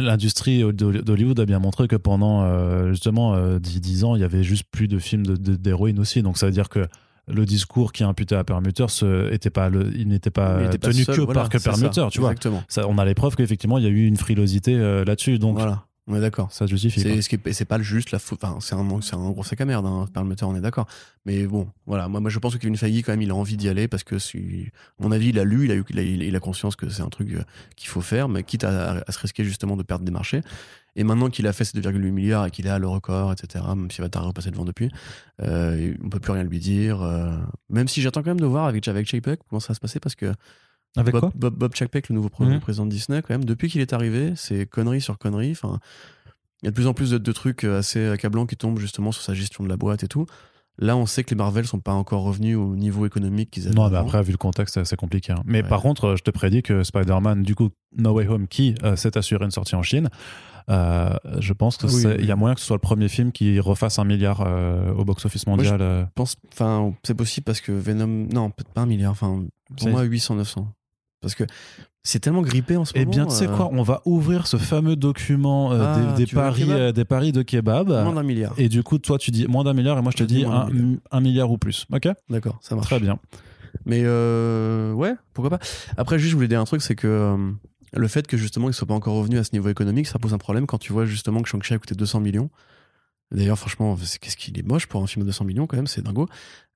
l'industrie 0.00 0.62
d'Hollywood 0.72 1.38
a 1.40 1.44
bien 1.46 1.58
montré 1.58 1.86
que 1.88 1.96
pendant 1.96 2.42
euh, 2.42 2.90
justement 2.90 3.34
euh, 3.34 3.58
10, 3.58 3.80
10 3.80 4.04
ans, 4.04 4.16
il 4.16 4.20
y 4.22 4.24
avait 4.24 4.42
juste 4.42 4.64
plus 4.70 4.88
de 4.88 4.98
films 4.98 5.24
de- 5.26 5.36
de- 5.36 5.56
d'héroïnes 5.56 5.98
aussi. 6.00 6.22
Donc 6.22 6.36
ça 6.38 6.46
veut 6.46 6.52
dire 6.52 6.68
que 6.68 6.86
le 7.28 7.44
discours 7.46 7.92
qui 7.92 8.02
est 8.02 8.06
imputé 8.06 8.34
à 8.34 8.42
Permuter, 8.42 8.86
ce 8.88 9.32
était 9.32 9.50
pas 9.50 9.68
le, 9.68 9.92
il 9.96 10.08
n'était 10.08 10.30
pas 10.30 10.58
tenu 10.78 11.04
seul, 11.04 11.14
que 11.16 11.20
voilà, 11.20 11.40
par 11.42 11.48
que 11.48 11.58
ça, 11.58 11.70
Permuter, 11.70 12.06
tu 12.10 12.20
vois. 12.20 12.30
Exactement. 12.30 12.62
Ça, 12.66 12.88
on 12.88 12.98
a 12.98 13.04
les 13.04 13.14
preuves 13.14 13.36
qu'effectivement, 13.36 13.78
il 13.78 13.84
y 13.84 13.86
a 13.86 13.90
eu 13.90 14.06
une 14.06 14.16
frilosité 14.16 14.74
euh, 14.74 15.04
là-dessus. 15.04 15.38
Donc 15.38 15.56
voilà, 15.56 15.84
on 16.10 16.16
est 16.16 16.20
d'accord. 16.20 16.52
ça 16.52 16.66
justifie. 16.66 17.00
C'est, 17.00 17.22
ce 17.22 17.36
c'est 17.52 17.64
pas 17.64 17.80
juste 17.80 18.10
la 18.10 18.18
faute. 18.18 18.42
Enfin, 18.44 18.58
c'est 18.60 18.74
un, 18.74 19.00
c'est 19.00 19.14
un 19.14 19.30
gros 19.30 19.42
sac 19.44 19.60
à 19.60 19.64
merde, 19.64 19.86
hein, 19.86 20.06
par 20.12 20.22
le 20.22 20.28
moteur, 20.28 20.48
on 20.48 20.56
est 20.56 20.60
d'accord. 20.60 20.86
Mais 21.24 21.46
bon, 21.46 21.68
voilà. 21.86 22.08
Moi, 22.08 22.20
moi, 22.20 22.30
je 22.30 22.38
pense 22.38 22.54
que 22.54 22.58
Kevin 22.58 22.76
Feige, 22.76 23.02
quand 23.02 23.12
même, 23.12 23.22
il 23.22 23.30
a 23.30 23.34
envie 23.34 23.56
d'y 23.56 23.68
aller 23.68 23.88
parce 23.88 24.04
que, 24.04 24.18
si, 24.18 24.68
à 24.98 25.02
mon 25.02 25.12
avis, 25.12 25.28
il 25.28 25.38
a 25.38 25.44
lu, 25.44 25.64
il 25.64 25.70
a, 25.70 25.74
eu, 25.74 25.84
il 25.90 25.98
a, 25.98 26.02
il 26.02 26.36
a 26.36 26.40
conscience 26.40 26.76
que 26.76 26.88
c'est 26.88 27.02
un 27.02 27.08
truc 27.08 27.32
euh, 27.32 27.42
qu'il 27.76 27.88
faut 27.88 28.00
faire, 28.00 28.28
mais 28.28 28.42
quitte 28.42 28.64
à, 28.64 29.02
à 29.06 29.12
se 29.12 29.18
risquer 29.18 29.44
justement 29.44 29.76
de 29.76 29.82
perdre 29.82 30.04
des 30.04 30.12
marchés. 30.12 30.42
Et 30.96 31.04
maintenant 31.04 31.30
qu'il 31.30 31.46
a 31.46 31.52
fait 31.52 31.64
ses 31.64 31.78
2,8 31.78 32.10
milliards 32.10 32.46
et 32.46 32.50
qu'il 32.50 32.66
a 32.68 32.78
le 32.78 32.88
record, 32.88 33.32
etc., 33.32 33.64
même 33.76 33.90
s'il 33.90 34.02
va 34.02 34.08
tard 34.08 34.24
repasser 34.26 34.50
devant 34.50 34.64
depuis, 34.64 34.90
euh, 35.42 35.94
on 36.02 36.08
peut 36.08 36.18
plus 36.18 36.32
rien 36.32 36.42
lui 36.42 36.58
dire. 36.58 37.00
euh, 37.02 37.36
même 37.68 37.86
si 37.88 38.02
j'attends 38.02 38.22
quand 38.22 38.30
même 38.30 38.40
de 38.40 38.46
voir 38.46 38.66
avec, 38.66 38.86
avec 38.88 39.06
Chapek 39.06 39.40
comment 39.48 39.60
ça 39.60 39.68
va 39.68 39.74
se 39.74 39.80
passer 39.80 40.00
parce 40.00 40.16
que 40.16 40.32
Avec 40.96 41.12
Bob, 41.12 41.20
quoi 41.20 41.32
Bob, 41.34 41.54
Bob 41.54 41.74
Chapek, 41.74 42.08
le 42.08 42.14
nouveau 42.16 42.30
Mhm. 42.40 42.60
président 42.60 42.84
de 42.86 42.90
Disney, 42.90 43.22
quand 43.22 43.30
même, 43.34 43.44
depuis 43.44 43.68
qu'il 43.68 43.80
est 43.80 43.92
arrivé, 43.92 44.32
c'est 44.36 44.66
connerie 44.66 45.00
sur 45.00 45.18
connerie. 45.18 45.52
Enfin, 45.52 45.78
il 46.62 46.66
y 46.66 46.68
a 46.68 46.70
de 46.70 46.74
plus 46.74 46.86
en 46.86 46.94
plus 46.94 47.10
de, 47.10 47.18
de 47.18 47.32
trucs 47.32 47.64
assez 47.64 48.08
accablants 48.08 48.46
qui 48.46 48.56
tombent 48.56 48.78
justement 48.78 49.12
sur 49.12 49.22
sa 49.22 49.34
gestion 49.34 49.62
de 49.64 49.68
la 49.68 49.76
boîte 49.76 50.02
et 50.04 50.08
tout. 50.08 50.26
Là, 50.78 50.96
on 50.96 51.04
sait 51.04 51.24
que 51.24 51.30
les 51.30 51.36
Marvel 51.36 51.66
sont 51.66 51.78
pas 51.80 51.92
encore 51.92 52.22
revenus 52.22 52.56
au 52.56 52.74
niveau 52.74 53.04
économique 53.04 53.50
qu'ils 53.50 53.66
avaient. 53.66 53.74
Non, 53.76 53.90
mais 53.90 53.96
avant. 53.98 54.06
après, 54.06 54.22
vu 54.22 54.32
le 54.32 54.38
contexte, 54.38 54.82
c'est 54.84 54.96
compliqué. 54.96 55.32
hein. 55.32 55.42
Mais 55.44 55.62
Ouais. 55.62 55.68
par 55.68 55.82
contre, 55.82 56.04
euh, 56.06 56.16
je 56.16 56.22
te 56.22 56.30
prédis 56.30 56.62
que 56.62 56.82
Spider-Man, 56.84 57.42
du 57.42 57.54
coup, 57.54 57.68
No 57.98 58.12
Way 58.12 58.28
Home, 58.28 58.48
qui 58.48 58.74
euh, 58.82 58.96
s'est 58.96 59.16
assuré 59.18 59.44
une 59.44 59.50
sortie 59.50 59.74
en 59.74 59.82
Chine, 59.82 60.08
euh, 60.70 61.10
je 61.38 61.52
pense 61.52 61.76
qu'il 61.76 61.90
Oui, 61.90 62.04
oui. 62.18 62.24
y 62.26 62.30
a 62.30 62.36
moyen 62.36 62.54
que 62.54 62.60
ce 62.60 62.66
soit 62.66 62.76
le 62.76 62.80
premier 62.80 63.08
film 63.08 63.30
qui 63.32 63.58
refasse 63.60 63.98
un 63.98 64.04
milliard 64.04 64.42
euh, 64.46 64.92
au 64.92 65.04
box-office 65.04 65.46
mondial. 65.46 65.80
euh. 65.82 66.04
Je 66.04 66.10
pense, 66.14 66.36
enfin, 66.52 66.94
c'est 67.02 67.14
possible 67.14 67.44
parce 67.44 67.60
que 67.60 67.72
Venom, 67.72 68.28
non, 68.32 68.50
peut-être 68.50 68.72
pas 68.72 68.82
un 68.82 68.86
milliard, 68.86 69.12
enfin, 69.12 69.44
pour 69.76 69.88
moi 69.88 70.02
800, 70.02 70.36
900. 70.36 70.68
Parce 71.20 71.34
que 71.34 71.44
c'est 72.02 72.20
tellement 72.20 72.40
grippé 72.42 72.76
en 72.76 72.84
ce 72.84 72.92
Eh 72.94 73.00
moment. 73.00 73.10
bien, 73.10 73.26
tu 73.26 73.34
sais 73.34 73.46
euh, 73.48 73.54
quoi, 73.56 73.68
on 73.72 73.82
va 73.82 74.00
ouvrir 74.06 74.46
ce 74.46 74.56
fameux 74.56 74.96
document 74.96 75.72
euh, 75.72 76.12
Ah, 76.12 76.14
des, 76.16 76.26
paris, 76.26 76.64
euh, 76.68 76.92
des 76.92 77.04
paris 77.04 77.32
de 77.32 77.42
kebab. 77.42 77.88
Moins 77.88 78.14
d'un 78.14 78.22
milliard. 78.22 78.54
Et 78.56 78.68
du 78.68 78.82
coup, 78.82 78.98
toi, 78.98 79.18
tu 79.18 79.30
dis 79.30 79.46
moins 79.46 79.64
d'un 79.64 79.74
milliard 79.74 79.98
et 79.98 80.02
moi, 80.02 80.10
je 80.10 80.16
te 80.16 80.24
dis 80.24 80.44
un, 80.44 80.66
milliard. 80.66 80.98
un 81.10 81.20
milliard 81.20 81.50
ou 81.50 81.58
plus. 81.58 81.86
Ok? 81.92 82.08
D'accord, 82.30 82.58
ça 82.62 82.74
marche. 82.74 82.86
Très 82.86 83.00
bien. 83.00 83.18
Mais 83.84 84.00
ouais, 84.02 85.14
pourquoi 85.34 85.58
pas? 85.58 85.64
Après, 85.96 86.18
juste, 86.18 86.30
je 86.30 86.36
voulais 86.36 86.48
dire 86.48 86.60
un 86.60 86.64
truc, 86.64 86.80
c'est 86.80 86.96
que 86.96 87.36
le 87.92 88.08
fait 88.08 88.26
que 88.26 88.36
justement 88.36 88.68
ils 88.68 88.72
soient 88.72 88.86
pas 88.86 88.94
encore 88.94 89.14
revenus 89.16 89.40
à 89.40 89.44
ce 89.44 89.50
niveau 89.52 89.68
économique, 89.68 90.06
ça 90.06 90.18
pose 90.18 90.32
un 90.32 90.38
problème 90.38 90.66
quand 90.66 90.78
tu 90.78 90.92
vois 90.92 91.06
justement 91.06 91.42
que 91.42 91.48
Shang-Chi 91.48 91.74
a 91.74 91.78
coûté 91.78 91.94
200 91.94 92.20
millions. 92.20 92.48
D'ailleurs, 93.32 93.58
franchement, 93.58 93.96
qu'est-ce 94.20 94.36
qu'il 94.36 94.58
est 94.58 94.66
moche 94.66 94.86
pour 94.86 95.02
un 95.02 95.06
film 95.06 95.24
de 95.24 95.28
200 95.28 95.44
millions 95.44 95.66
quand 95.66 95.76
même, 95.76 95.86
c'est 95.86 96.02
dingo. 96.02 96.28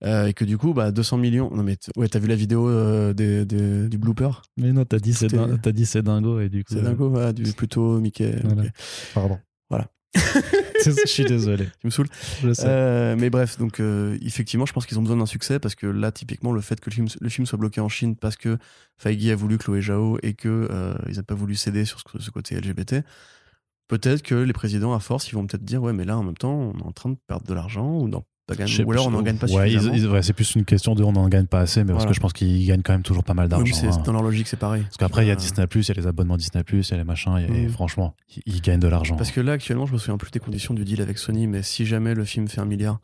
Euh, 0.04 0.26
et 0.26 0.34
que 0.34 0.44
du 0.44 0.56
coup, 0.56 0.72
bah, 0.72 0.92
200 0.92 1.16
millions. 1.18 1.50
Non 1.52 1.62
mais 1.62 1.76
ouais, 1.96 2.08
t'as 2.08 2.18
vu 2.20 2.28
la 2.28 2.36
vidéo 2.36 2.68
euh, 2.68 3.12
des, 3.12 3.44
des- 3.44 3.88
du 3.88 3.98
blooper? 3.98 4.42
Mais 4.56 4.72
non, 4.72 4.84
t'as 4.84 4.98
dit 4.98 5.14
c'est 5.14 5.26
dit 5.28 6.02
dingo 6.02 6.40
et 6.40 6.48
du 6.48 6.62
coup. 6.62 6.74
C'est 6.74 6.80
euh, 6.80 6.82
dingo, 6.82 7.10
voilà, 7.10 7.32
du 7.32 7.42
plutôt 7.52 7.98
Mickey. 8.00 8.36
Voilà. 8.44 8.64
Pardon. 9.14 9.38
je 10.84 10.92
suis 11.06 11.24
désolé. 11.24 11.66
Tu 11.80 11.86
me 11.86 11.90
saoules. 11.90 12.06
Je 12.42 12.52
sais. 12.52 12.64
Euh, 12.68 13.16
mais 13.18 13.30
bref, 13.30 13.58
donc 13.58 13.80
effectivement, 14.22 14.64
je 14.64 14.72
pense 14.72 14.86
qu'ils 14.86 14.96
ont 14.98 15.02
besoin 15.02 15.16
d'un 15.16 15.26
succès 15.26 15.58
parce 15.58 15.74
que 15.74 15.88
là, 15.88 16.12
typiquement, 16.12 16.52
le 16.52 16.60
fait 16.60 16.78
que 16.80 16.88
le 16.88 16.94
film, 16.94 17.08
le 17.20 17.28
film 17.28 17.46
soit 17.46 17.58
bloqué 17.58 17.80
en 17.80 17.88
Chine 17.88 18.14
parce 18.14 18.36
que 18.36 18.58
Feige 18.96 19.28
a 19.30 19.34
voulu 19.34 19.58
Chloé 19.58 19.82
Zhao 19.82 20.18
et 20.22 20.34
que 20.34 20.68
euh, 20.70 20.94
ils 21.08 21.16
n'ont 21.16 21.22
pas 21.24 21.34
voulu 21.34 21.56
céder 21.56 21.84
sur 21.84 21.98
ce, 21.98 22.18
ce 22.20 22.30
côté 22.30 22.54
LGBT, 22.54 23.02
peut-être 23.88 24.22
que 24.22 24.34
les 24.34 24.52
présidents, 24.52 24.94
à 24.94 25.00
force, 25.00 25.28
ils 25.30 25.34
vont 25.34 25.46
peut-être 25.46 25.64
dire 25.64 25.82
ouais, 25.82 25.92
mais 25.92 26.04
là, 26.04 26.16
en 26.18 26.22
même 26.22 26.36
temps, 26.36 26.52
on 26.54 26.78
est 26.78 26.82
en 26.86 26.92
train 26.92 27.10
de 27.10 27.16
perdre 27.26 27.46
de 27.46 27.54
l'argent 27.54 27.98
ou, 27.98 28.08
non, 28.08 28.22
ou 28.84 28.92
alors 28.92 29.06
on 29.06 29.10
n'en 29.10 29.22
gagne 29.22 29.36
pas 29.36 29.46
ouais, 29.50 29.70
suffisamment. 29.70 30.12
ouais, 30.12 30.22
c'est 30.22 30.32
plus 30.34 30.54
une 30.54 30.64
question 30.66 30.94
de 30.94 31.02
on 31.02 31.12
n'en 31.12 31.28
gagne 31.28 31.46
pas 31.46 31.60
assez, 31.60 31.82
mais 31.82 31.92
parce 31.94 32.04
que 32.06 32.12
je 32.12 32.20
pense 32.20 32.32
qu'ils 32.34 32.66
gagnent 32.66 32.82
quand 32.82 32.92
même 32.92 33.02
toujours 33.02 33.24
pas 33.24 33.32
mal 33.34 33.48
d'argent. 33.48 33.74
hein. 33.86 34.02
dans 34.04 34.12
leur 34.12 34.22
logique, 34.22 34.48
c'est 34.48 34.58
pareil. 34.58 34.82
Parce 34.82 34.96
qu'après, 34.98 35.24
il 35.24 35.28
y 35.28 35.30
a 35.30 35.34
Euh, 35.34 35.36
Disney, 35.36 35.66
il 35.74 35.88
y 35.88 35.90
a 35.90 35.94
les 35.94 36.06
abonnements 36.06 36.36
Disney, 36.36 36.62
il 36.70 36.80
y 36.82 36.92
a 36.92 36.96
les 36.98 37.04
machins, 37.04 37.36
et, 37.38 37.44
et 37.62 37.66
Mm. 37.66 37.70
franchement, 37.70 38.14
ils, 38.36 38.42
ils 38.46 38.60
gagnent 38.60 38.80
de 38.80 38.88
l'argent. 38.88 39.16
Parce 39.16 39.30
que 39.30 39.40
là, 39.40 39.52
actuellement, 39.52 39.86
je 39.86 39.94
me 39.94 39.98
souviens 39.98 40.18
plus 40.18 40.30
des 40.30 40.40
conditions 40.40 40.74
du 40.74 40.84
deal 40.84 41.00
avec 41.00 41.16
Sony, 41.18 41.46
mais 41.46 41.62
si 41.62 41.86
jamais 41.86 42.14
le 42.14 42.24
film 42.24 42.48
fait 42.48 42.60
un 42.60 42.66
milliard. 42.66 43.00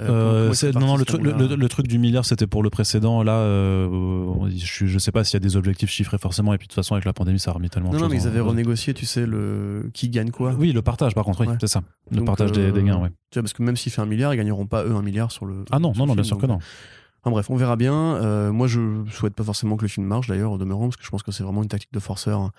Euh, 0.00 0.50
Euh, 0.50 0.52
c'est- 0.52 0.72
non, 0.74 0.80
non, 0.86 0.96
le, 0.96 1.04
truc, 1.04 1.22
le, 1.22 1.32
moment-là 1.32 1.48
le- 1.50 1.56
le 1.56 1.68
truc 1.68 1.86
du 1.88 1.98
milliard, 1.98 2.24
c'était 2.24 2.46
pour 2.46 2.62
le 2.62 2.70
précédent. 2.70 3.22
Là, 3.22 3.38
euh, 3.38 4.48
je, 4.56 4.86
je 4.86 4.98
sais 4.98 5.12
pas 5.12 5.24
s'il 5.24 5.34
y 5.34 5.36
a 5.38 5.40
des 5.40 5.56
objectifs 5.56 5.90
chiffrés 5.90 6.18
forcément. 6.18 6.52
Et 6.54 6.58
puis 6.58 6.66
de 6.66 6.70
toute 6.72 6.76
façon, 6.76 6.94
avec 6.94 7.04
la 7.04 7.12
pandémie, 7.12 7.38
ça 7.38 7.50
a 7.50 7.54
remis 7.54 7.70
tellement 7.70 7.90
Non, 7.90 7.96
de 7.98 8.02
non, 8.02 8.08
mais 8.08 8.16
ils 8.16 8.24
en- 8.24 8.26
avaient 8.30 8.40
renégocié, 8.40 8.94
tu 8.94 9.06
sais, 9.06 9.26
le 9.26 9.90
qui 9.94 10.08
gagne 10.08 10.30
quoi. 10.30 10.52
Oui, 10.58 10.72
le 10.72 10.82
partage, 10.82 11.14
par 11.14 11.24
contre, 11.24 11.40
oui, 11.42 11.48
Ouais. 11.48 11.56
c'est 11.60 11.66
ça. 11.68 11.82
Le 12.10 12.18
Donc, 12.18 12.26
partage 12.26 12.52
des, 12.52 12.72
des 12.72 12.82
gains, 12.82 12.98
ouais. 13.00 13.10
Tu 13.30 13.38
vois, 13.38 13.42
parce 13.42 13.52
que 13.52 13.62
même 13.62 13.76
s'il 13.76 13.90
fait 13.92 14.02
un 14.02 14.06
milliard, 14.06 14.34
ils 14.34 14.36
gagneront 14.36 14.66
pas 14.66 14.84
eux 14.84 14.94
un 14.94 15.02
milliard 15.02 15.32
sur 15.32 15.46
le. 15.46 15.64
Ah 15.70 15.78
non, 15.78 15.92
non, 15.96 16.06
non, 16.06 16.14
bien 16.14 16.24
sûr 16.24 16.38
que 16.38 16.46
non. 16.46 16.58
Enfin, 17.22 17.30
bref, 17.32 17.50
on 17.50 17.56
verra 17.56 17.76
bien. 17.76 17.94
Euh, 17.94 18.52
moi, 18.52 18.68
je 18.68 19.02
souhaite 19.10 19.34
pas 19.34 19.42
forcément 19.42 19.76
que 19.76 19.82
le 19.82 19.88
film 19.88 20.06
marche 20.06 20.28
d'ailleurs, 20.28 20.52
au 20.52 20.58
demeurant, 20.58 20.84
parce 20.88 20.96
que 20.96 21.04
je 21.04 21.10
pense 21.10 21.22
que 21.24 21.32
c'est 21.32 21.42
vraiment 21.42 21.62
une 21.62 21.68
tactique 21.68 21.92
de 21.92 21.98
forceur. 21.98 22.50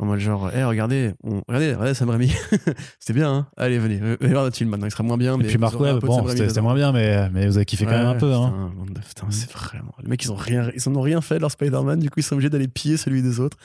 En 0.00 0.06
mode 0.06 0.18
genre, 0.18 0.50
hé, 0.52 0.64
regardez, 0.64 1.12
on... 1.22 1.40
regardez, 1.46 1.72
regardez 1.72 1.94
Sam 1.94 2.10
Raimi. 2.10 2.32
C'était 2.98 3.12
bien, 3.12 3.32
hein 3.32 3.46
Allez, 3.56 3.78
venez, 3.78 3.98
venez 3.98 4.32
voir 4.32 4.42
notre 4.42 4.56
film 4.56 4.70
maintenant, 4.70 4.86
il 4.86 4.90
sera 4.90 5.04
moins 5.04 5.16
bien. 5.16 5.34
Et 5.34 5.38
mais 5.38 5.44
puis 5.44 5.58
Mark 5.58 5.78
Webb, 5.78 6.00
bon, 6.00 6.26
c'était 6.28 6.60
moins 6.60 6.74
bien, 6.74 6.90
mais, 6.90 7.30
mais 7.30 7.46
vous 7.46 7.56
avez 7.56 7.64
kiffé 7.64 7.84
quand 7.84 7.92
même 7.92 8.06
un 8.06 8.16
peu. 8.16 8.32
Hein. 8.32 8.72
Putain, 9.06 9.26
c'est 9.30 9.50
vraiment. 9.52 9.94
Les 10.02 10.08
mecs, 10.08 10.24
ils 10.24 10.32
ont 10.32 10.36
rien, 10.36 10.70
ils 10.74 10.88
en 10.88 10.96
ont 10.96 11.00
rien 11.00 11.20
fait 11.20 11.36
de 11.36 11.40
leur 11.40 11.50
Spider-Man, 11.52 12.00
du 12.00 12.10
coup, 12.10 12.18
ils 12.18 12.24
sont 12.24 12.34
obligés 12.34 12.50
d'aller 12.50 12.68
piller 12.68 12.96
celui 12.96 13.22
des 13.22 13.38
autres. 13.38 13.56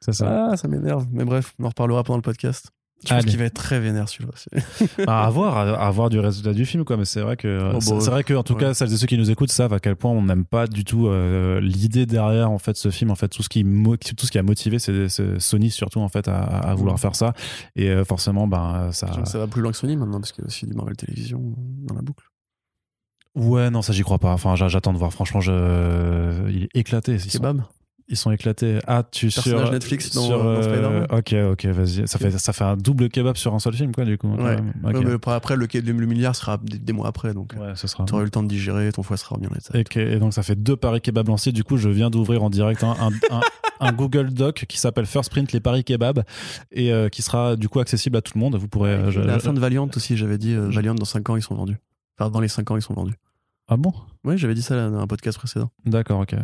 C'est 0.00 0.12
ça. 0.12 0.50
Ah, 0.50 0.56
ça 0.56 0.66
m'énerve. 0.66 1.06
Mais 1.12 1.24
bref, 1.24 1.54
on 1.58 1.66
en 1.66 1.68
reparlera 1.68 2.02
pendant 2.02 2.16
le 2.16 2.22
podcast. 2.22 2.70
Je 3.02 3.08
pense 3.08 3.22
Allez. 3.22 3.30
qu'il 3.30 3.38
va 3.38 3.46
être 3.46 3.54
très 3.54 3.80
vénère 3.80 4.08
celui-là. 4.10 4.32
C'est- 4.34 5.08
à 5.08 5.24
avoir 5.24 5.56
à, 5.56 5.86
à 5.86 5.90
voir 5.90 6.10
du 6.10 6.18
résultat 6.18 6.52
du 6.52 6.66
film 6.66 6.84
quoi 6.84 6.96
mais 6.98 7.06
c'est 7.06 7.22
vrai 7.22 7.36
que 7.38 7.72
Oh, 7.74 7.80
c'est 7.80 7.92
bah, 7.94 8.00
c'est 8.00 8.10
vrai 8.10 8.24
que 8.24 8.34
en 8.34 8.42
tout 8.42 8.52
ouais. 8.54 8.60
cas 8.60 8.74
celles 8.74 8.92
et 8.92 8.96
ceux 8.98 9.06
qui 9.06 9.16
nous 9.16 9.30
écoutent 9.30 9.50
savent 9.52 9.72
à 9.72 9.80
quel 9.80 9.96
point 9.96 10.10
on 10.10 10.22
n'aime 10.22 10.44
pas 10.44 10.66
du 10.66 10.84
tout 10.84 11.06
euh, 11.06 11.60
l'idée 11.60 12.04
derrière 12.04 12.50
en 12.50 12.58
fait 12.58 12.76
ce 12.76 12.90
film 12.90 13.10
en 13.10 13.14
fait 13.14 13.28
tout 13.28 13.42
ce 13.42 13.48
qui 13.48 13.64
mo- 13.64 13.96
tout 13.96 14.26
ce 14.26 14.30
qui 14.30 14.38
a 14.38 14.42
motivé 14.42 14.78
c'est 14.78 15.08
Sony 15.38 15.70
surtout 15.70 16.00
en 16.00 16.08
fait 16.08 16.28
à, 16.28 16.40
à 16.42 16.74
vouloir 16.74 16.96
Mhm. 16.96 17.00
faire 17.00 17.14
ça 17.16 17.32
et 17.74 17.88
euh, 17.88 18.04
forcément 18.04 18.46
ben 18.46 18.90
ça 18.92 19.08
Ça 19.24 19.38
va 19.38 19.46
plus 19.46 19.62
loin 19.62 19.70
que 19.72 19.78
Sony 19.78 19.96
maintenant, 19.96 20.20
parce 20.20 20.32
qu'il 20.32 20.42
y 20.42 20.44
a 20.44 20.48
aussi 20.48 20.66
du 20.66 20.74
Marvel 20.74 20.96
Télévision 20.96 21.40
dans 21.86 21.94
la 21.94 22.02
boucle. 22.02 22.24
ouais 23.34 23.70
non 23.70 23.80
ça 23.82 23.92
j'y 23.94 24.02
crois 24.02 24.18
pas 24.18 24.32
enfin 24.32 24.56
j'a- 24.56 24.68
j'attends 24.68 24.92
de 24.92 24.98
voir 24.98 25.12
franchement 25.12 25.40
je 25.40 26.50
il 26.50 26.64
est 26.64 26.68
éclaté 26.74 27.12
ils 27.14 27.20
sont, 27.20 27.38
Kebab 27.38 27.62
ils 28.10 28.16
sont 28.16 28.30
éclatés 28.32 28.78
ah 28.86 29.02
tu 29.10 29.30
sur 29.30 29.42
Personnage 29.44 29.70
Netflix 29.70 30.12
dans- 30.14 30.26
sur, 30.26 30.38
dans 30.42 30.48
euh, 30.50 30.62
Spider-Man 30.62 31.06
ok 31.10 31.34
ok 31.52 31.64
vas-y 31.66 32.06
ça 32.08 32.18
fait 32.18 32.30
ça 32.38 32.52
fait 32.52 32.64
un 32.64 32.76
double 32.76 33.08
kebab 33.08 33.36
sur 33.36 33.54
un 33.54 33.58
seul 33.60 33.72
film 33.74 33.92
quoi 33.94 34.04
du 34.04 34.18
coup 34.18 34.28
Ouais. 34.28 34.56
même. 34.56 34.72
Ok. 34.84 34.94
Ouais, 34.94 35.04
mais 35.04 35.32
après, 35.32 35.56
le, 35.56 35.66
le, 35.72 36.06
milliard 36.06 36.34
sera 36.36 36.58
des, 36.58 36.78
des 36.78 36.92
mois 36.92 37.06
après, 37.08 37.32
donc 37.34 37.54
Ouais, 37.58 37.72
ce 37.76 37.86
sera 37.86 38.04
tu 38.04 38.12
auras 38.12 38.22
eu 38.22 38.24
le 38.26 38.30
temps 38.30 38.42
de 38.42 38.48
digérer, 38.48 38.90
ton 38.92 39.02
foie 39.02 39.16
sera 39.16 39.36
bien. 39.38 39.48
Et, 39.74 39.84
et 40.00 40.18
donc 40.18 40.34
ça 40.34 40.42
fait 40.42 40.54
deux 40.56 40.76
paris 40.76 41.00
kebab 41.00 41.28
lancés. 41.28 41.52
Du 41.52 41.64
coup, 41.64 41.76
je 41.76 41.88
viens 41.88 42.10
d'ouvrir 42.10 42.42
en 42.42 42.50
direct 42.50 42.82
un, 42.84 42.96
un, 43.00 43.10
un- 43.34 43.40
un 43.80 43.92
Google 43.92 44.30
Doc 44.30 44.64
qui 44.68 44.78
s'appelle 44.78 45.06
First 45.06 45.30
Print 45.30 45.52
les 45.52 45.60
paris 45.60 45.84
kebab 45.84 46.22
et 46.72 46.92
euh, 46.92 47.08
qui 47.08 47.22
sera 47.22 47.56
du 47.56 47.68
coup 47.68 47.80
accessible 47.80 48.16
à 48.16 48.22
tout 48.22 48.32
le 48.34 48.40
monde. 48.40 48.56
Vous 48.56 48.68
pourrez. 48.68 48.90
euh, 48.90 49.10
je- 49.10 49.20
la 49.20 49.38
je- 49.38 49.42
fin 49.44 49.52
de 49.52 49.60
Valiant 49.60 49.88
aussi, 49.94 50.16
j'avais 50.16 50.38
dit 50.38 50.54
euh, 50.54 50.68
Valiant 50.70 50.94
dans 50.94 51.04
5 51.04 51.28
ans 51.30 51.36
ils 51.36 51.42
sont 51.42 51.54
vendus. 51.54 51.76
Enfin, 52.18 52.30
dans 52.30 52.40
les 52.40 52.48
5 52.48 52.70
ans 52.70 52.76
ils 52.76 52.82
sont 52.82 52.94
vendus. 52.94 53.14
Ah 53.68 53.76
bon? 53.76 53.92
Oui, 54.24 54.36
j'avais 54.36 54.54
dit 54.54 54.62
ça 54.62 54.74
là, 54.76 54.88
dans 54.90 54.98
un 55.00 55.06
podcast 55.06 55.38
précédent. 55.38 55.70
D'accord, 55.86 56.20
ok. 56.20 56.34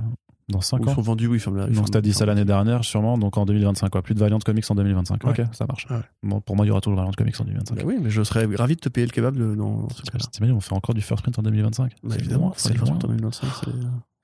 Dans 0.49 0.59
Où 0.59 0.63
5 0.63 0.81
Ils 0.83 0.89
ans. 0.89 0.95
sont 0.95 1.01
vendus, 1.01 1.27
oui, 1.27 1.39
ils 1.39 1.41
ferment 1.41 1.59
la. 1.59 1.67
ils 1.69 1.75
Donc 1.75 1.91
t'as 1.91 2.01
dit 2.01 2.11
ils 2.11 2.15
ça 2.15 2.25
l'année 2.25 2.45
dernière, 2.45 2.85
sûrement. 2.85 3.19
Donc 3.19 3.37
en 3.37 3.45
2025, 3.47 3.89
quoi. 3.91 4.03
Plus 4.03 4.15
de 4.15 4.21
Valiant 4.21 4.39
Comics 4.39 4.65
en 4.71 4.75
2025. 4.77 5.25
Ouais. 5.25 5.31
Ok, 5.31 5.43
ça 5.53 5.67
marche. 5.67 5.87
Ouais. 5.91 5.97
Bon, 6.23 6.41
pour 6.41 6.55
moi, 6.55 6.65
il 6.65 6.69
y 6.69 6.71
aura 6.73 6.81
toujours 6.81 6.97
Valiant 6.99 7.11
Comics 7.17 7.41
en 7.41 7.45
2025. 7.45 7.75
Bah 7.77 7.83
oui, 7.85 7.97
mais 8.01 8.11
je 8.11 8.23
serais 8.23 8.47
ravi 8.55 8.77
de 8.77 8.81
te 8.81 8.89
payer 8.89 9.07
le 9.07 9.13
kebab 9.13 9.37
de- 9.37 9.55
dans 9.57 9.89
ce 9.89 10.03
cas-là. 10.03 10.25
T'imagines, 10.31 10.57
on 10.57 10.61
fait 10.61 10.75
encore 10.75 10.95
du 10.95 11.01
First 11.01 11.23
Print 11.23 11.39
en 11.39 11.43
2025 11.43 11.93
Bah, 12.05 12.15
évidemment, 12.19 12.53
c'est 12.57 12.69
c'est 12.69 12.75
les 12.75 12.79
loin. 12.81 12.91
en 12.95 12.99
2025. 12.99 13.47
c'est- 13.65 13.71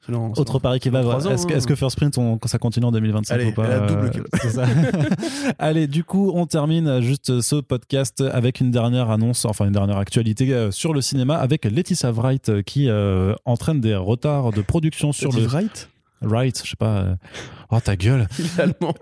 c'est 0.07 0.13
dans- 0.13 0.33
c'est 0.35 0.41
Autre 0.41 0.59
pari 0.61 0.79
kebab. 0.81 1.05
Est-ce 1.29 1.47
que, 1.47 1.55
est-ce 1.55 1.67
que 1.67 1.75
First 1.75 1.97
Print, 1.97 2.17
on- 2.19 2.39
ça 2.47 2.59
continue 2.59 2.87
en 2.87 2.93
2025 2.93 3.35
Allez, 3.35 3.47
ou 3.47 3.53
pas 3.55 3.67
la 3.69 3.81
double 3.87 4.05
euh, 4.07 4.09
kebab. 4.11 4.29
c'est 4.41 4.51
ça. 4.51 4.65
Allez, 5.59 5.87
du 5.87 6.05
coup, 6.05 6.31
on 6.35 6.47
termine 6.47 7.01
juste 7.01 7.41
ce 7.41 7.57
podcast 7.57 8.21
avec 8.21 8.61
une 8.61 8.71
dernière 8.71 9.11
annonce, 9.11 9.45
enfin 9.45 9.65
une 9.67 9.73
dernière 9.73 9.99
actualité 9.99 10.53
euh, 10.55 10.71
sur 10.71 10.93
le 10.95 11.01
cinéma 11.01 11.37
avec 11.37 11.65
Laetitia 11.65 12.11
Wright 12.13 12.49
euh, 12.49 12.63
qui 12.63 12.89
euh, 12.89 13.35
entraîne 13.45 13.81
des 13.81 13.95
retards 13.97 14.53
de 14.53 14.63
production 14.63 15.13
sur 15.13 15.33
le 15.33 15.47
Wright? 15.47 15.89
Wright, 16.23 16.61
je 16.65 16.71
sais 16.71 16.77
pas. 16.77 16.99
euh, 17.03 17.15
Oh 17.71 17.81
ta 17.81 17.97
gueule. 17.97 18.27
Il 18.39 18.47
est 18.47 18.61
allemand. 18.61 18.95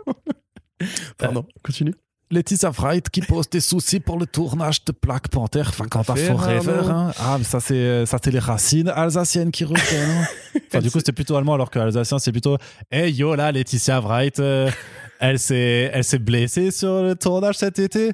Pardon, 1.18 1.44
continue. 1.62 1.94
Laetitia 2.32 2.70
Wright 2.70 3.10
qui 3.10 3.22
pose 3.22 3.50
des 3.50 3.58
soucis 3.60 3.98
pour 3.98 4.16
le 4.16 4.24
tournage 4.24 4.84
de 4.84 4.92
Black 5.02 5.28
Panther, 5.28 5.64
Wakanda 5.78 6.14
fait, 6.14 6.26
Forever. 6.28 6.70
Arnaud 6.78 6.90
hein. 6.90 7.12
Ah, 7.18 7.34
mais 7.38 7.44
ça 7.44 7.58
c'est 7.58 8.06
ça 8.06 8.18
c'est 8.22 8.30
les 8.30 8.38
racines 8.38 8.88
alsaciennes 8.88 9.50
qui 9.50 9.64
reviennent. 9.64 10.28
enfin, 10.68 10.78
du 10.78 10.92
coup, 10.92 10.98
c'était 10.98 11.10
plutôt 11.10 11.34
allemand, 11.34 11.54
alors 11.54 11.70
que 11.70 11.80
alsacien 11.80 12.20
c'est 12.20 12.30
plutôt. 12.30 12.56
Hey 12.90 13.12
yo 13.12 13.34
là, 13.34 13.50
Laetitia 13.50 13.98
Wright, 14.00 14.38
euh, 14.38 14.70
elle 15.18 15.40
s'est 15.40 15.90
elle 15.92 16.04
s'est 16.04 16.20
blessée 16.20 16.70
sur 16.70 17.02
le 17.02 17.16
tournage 17.16 17.56
cet 17.56 17.80
été. 17.80 18.12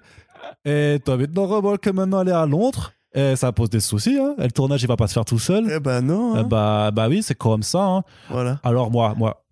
Et 0.65 0.99
toi 1.05 1.19
maintenant 1.19 1.47
remorque 1.47 1.83
que 1.85 1.91
maintenant 1.91 2.23
elle 2.23 2.29
est 2.29 2.33
à 2.33 2.47
Londres. 2.47 2.93
Et 3.17 3.35
ça 3.35 3.51
pose 3.51 3.71
des 3.71 3.81
soucis. 3.81 4.19
Hein. 4.21 4.35
Et 4.39 4.45
le 4.45 4.51
tournage 4.53 4.83
il 4.83 4.87
va 4.89 4.97
pas 4.97 5.09
se 5.09 5.15
faire 5.15 5.25
tout 5.25 5.39
seul. 5.39 5.69
Eh 5.75 5.81
ben 5.81 6.03
non. 6.03 6.37
Hein. 6.37 6.43
bah 6.45 6.91
bah 6.93 7.09
oui, 7.09 7.23
c'est 7.23 7.35
comme 7.35 7.63
ça. 7.63 7.83
hein. 7.83 8.03
Voilà. 8.31 8.61
Alors 8.63 8.91
moi 8.91 9.15
moi 9.17 9.43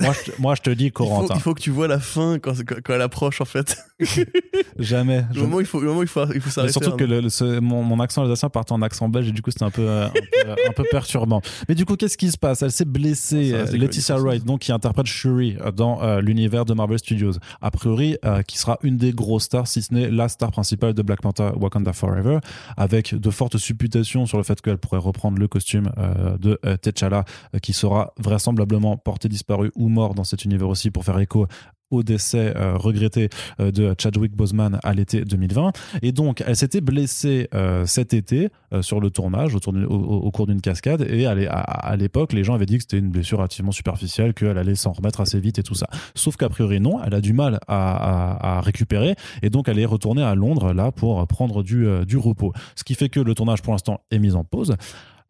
moi 0.00 0.12
je, 0.12 0.30
te- 0.30 0.40
moi 0.40 0.54
je 0.54 0.62
te 0.62 0.70
dis 0.70 0.84
Il 0.86 0.88
faut, 0.92 1.04
Corentin, 1.04 1.34
il 1.34 1.40
faut 1.40 1.52
que 1.54 1.60
tu 1.60 1.70
vois 1.70 1.88
la 1.88 1.98
fin 1.98 2.38
quand, 2.38 2.54
quand, 2.64 2.76
quand 2.82 2.94
elle 2.94 3.02
approche 3.02 3.40
en 3.40 3.44
fait. 3.44 3.76
jamais. 4.78 5.24
Le 5.34 5.42
moment 5.42 5.60
il 5.60 5.66
faut, 5.66 5.80
le 5.80 5.88
moment 5.88 6.02
il 6.02 6.08
faut, 6.08 6.24
il 6.32 6.40
faut 6.40 6.46
Mais 6.46 6.50
s'arrêter. 6.50 6.72
surtout 6.72 6.96
que 6.96 7.04
Arnaud. 7.04 7.16
le- 7.16 7.20
le- 7.22 7.28
ce- 7.28 7.58
mon, 7.60 7.82
mon 7.82 8.00
accent 8.00 8.22
alsacien 8.22 8.48
partait 8.48 8.72
en 8.72 8.82
accent 8.82 9.08
belge 9.08 9.28
et 9.28 9.32
du 9.32 9.42
coup 9.42 9.50
c'était 9.50 9.64
un 9.64 9.70
peu, 9.70 9.82
euh, 9.88 10.06
un, 10.06 10.10
peu, 10.10 10.50
un 10.68 10.72
peu 10.72 10.84
perturbant. 10.90 11.40
Mais 11.68 11.74
du 11.74 11.84
coup, 11.84 11.96
qu'est-ce 11.96 12.16
qui 12.18 12.30
se 12.30 12.38
passe? 12.38 12.62
Elle 12.62 12.70
s'est 12.72 12.84
blessée, 12.84 13.52
des 13.70 13.78
Laetitia 13.78 14.16
Wright, 14.18 14.44
donc 14.44 14.60
qui 14.60 14.72
interprète 14.72 15.06
Shuri 15.06 15.56
euh, 15.60 15.72
dans 15.72 16.02
euh, 16.02 16.20
l'univers 16.20 16.64
de 16.64 16.74
Marvel 16.74 16.98
Studios. 16.98 17.32
A 17.60 17.70
priori, 17.70 18.16
euh, 18.24 18.42
qui 18.42 18.58
sera 18.58 18.78
une 18.82 18.96
des 18.96 19.12
grosses 19.12 19.44
stars, 19.44 19.66
si 19.66 19.82
ce 19.82 19.92
n'est 19.94 20.10
la 20.10 20.28
star 20.28 20.50
principale 20.50 20.94
de 20.94 21.02
Black 21.02 21.20
Panther 21.22 21.50
Wakanda 21.56 21.92
Forever, 21.92 22.38
avec 22.76 23.14
de 23.14 23.30
fortes 23.30 23.58
supputations 23.58 24.26
sur 24.26 24.38
le 24.38 24.44
fait 24.44 24.60
qu'elle 24.60 24.78
pourrait 24.78 24.98
reprendre 24.98 25.38
le 25.38 25.48
costume 25.48 25.90
euh, 25.98 26.36
de 26.38 26.58
euh, 26.64 26.76
T'Challa, 26.76 27.24
euh, 27.54 27.58
qui 27.58 27.72
sera 27.72 28.12
vraisemblablement 28.18 28.96
porté 28.96 29.28
disparu 29.28 29.70
ou 29.76 29.88
mort 29.88 30.14
dans 30.14 30.24
cet 30.24 30.44
univers 30.44 30.68
aussi 30.68 30.90
pour 30.90 31.04
faire 31.04 31.18
écho 31.18 31.46
au 31.90 32.02
décès 32.02 32.54
euh, 32.56 32.76
regretté 32.76 33.28
euh, 33.60 33.70
de 33.70 33.94
Chadwick 33.98 34.34
Boseman 34.34 34.78
à 34.82 34.92
l'été 34.92 35.24
2020. 35.24 35.72
Et 36.02 36.12
donc, 36.12 36.42
elle 36.46 36.56
s'était 36.56 36.80
blessée 36.80 37.48
euh, 37.54 37.86
cet 37.86 38.12
été 38.14 38.50
sur 38.82 39.00
le 39.00 39.10
tournage, 39.10 39.54
autour 39.54 39.72
au, 39.88 40.30
cours 40.30 40.46
d'une 40.46 40.60
cascade. 40.60 41.06
Et 41.08 41.24
à, 41.24 41.34
l'é- 41.34 41.46
à- 41.46 41.60
à 41.60 41.96
l'époque, 41.96 42.34
les 42.34 42.44
gens 42.44 42.54
avaient 42.54 42.66
dit 42.66 42.76
que 42.76 42.82
c'était 42.82 42.98
une 42.98 43.08
blessure 43.08 43.38
relativement 43.38 43.72
superficielle, 43.72 44.34
qu'elle 44.34 44.58
allait 44.58 44.74
s'en 44.74 44.92
remettre 44.92 45.22
assez 45.22 45.40
vite 45.40 45.58
et 45.58 45.62
tout 45.62 45.74
ça. 45.74 45.86
Sauf 46.14 46.36
qu'a 46.36 46.50
priori, 46.50 46.78
non, 46.78 47.02
elle 47.02 47.14
a 47.14 47.22
du 47.22 47.32
mal 47.32 47.60
à, 47.66 48.60
récupérer. 48.62 49.14
Et 49.42 49.48
donc, 49.48 49.68
elle 49.68 49.78
est 49.78 49.86
retournée 49.86 50.22
à 50.22 50.34
Londres, 50.34 50.74
là, 50.74 50.92
pour 50.92 51.26
prendre 51.26 51.62
du 51.62 52.16
repos. 52.18 52.52
Ce 52.76 52.84
qui 52.84 52.94
fait 52.94 53.08
que 53.08 53.20
le 53.20 53.34
tournage, 53.34 53.62
pour 53.62 53.72
l'instant, 53.72 54.00
est 54.10 54.18
mis 54.18 54.34
en 54.34 54.44
pause. 54.44 54.74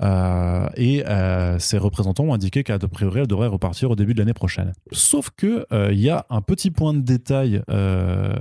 Euh, 0.00 0.68
et 0.76 1.04
euh, 1.06 1.58
ses 1.58 1.76
représentants 1.76 2.24
ont 2.24 2.32
indiqué 2.34 2.62
qu'à 2.62 2.78
priori 2.78 3.20
elle 3.20 3.26
devrait 3.26 3.48
repartir 3.48 3.90
au 3.90 3.96
début 3.96 4.14
de 4.14 4.20
l'année 4.20 4.32
prochaine. 4.32 4.72
Sauf 4.92 5.30
que 5.36 5.66
euh, 5.72 5.88
il 5.92 5.98
y 6.00 6.08
a 6.08 6.24
un 6.30 6.40
petit 6.40 6.70
point 6.70 6.94
de 6.94 7.00
détail 7.00 7.62
euh, 7.68 8.32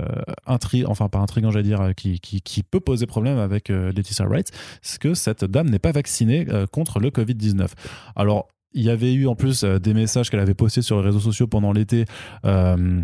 intri- 0.46 0.86
enfin 0.86 1.08
pas 1.08 1.18
intrigant 1.18 1.50
j'allais 1.50 1.64
dire, 1.64 1.80
euh, 1.80 1.92
qui, 1.92 2.62
peut 2.62 2.80
poser 2.80 3.06
problème 3.06 3.38
avec 3.38 3.70
euh, 3.70 3.90
Laetitia 3.92 4.26
Wright, 4.26 4.50
c'est 4.82 5.00
que 5.00 5.14
cette 5.14 5.44
dame 5.44 5.68
n'est 5.68 5.78
pas 5.80 5.92
vaccinée 5.92 6.46
euh, 6.50 6.66
contre 6.66 7.00
le 7.00 7.10
Covid-19. 7.10 7.66
Alors 8.14 8.48
il 8.74 8.84
y 8.84 8.90
avait 8.90 9.12
eu 9.14 9.26
en 9.26 9.34
plus 9.34 9.64
euh, 9.64 9.78
des 9.78 9.94
messages 9.94 10.30
qu'elle 10.30 10.40
avait 10.40 10.54
postés 10.54 10.82
sur 10.82 10.98
les 10.98 11.06
réseaux 11.06 11.20
sociaux 11.20 11.46
pendant 11.48 11.72
l'été. 11.72 12.04
euh, 12.44 13.00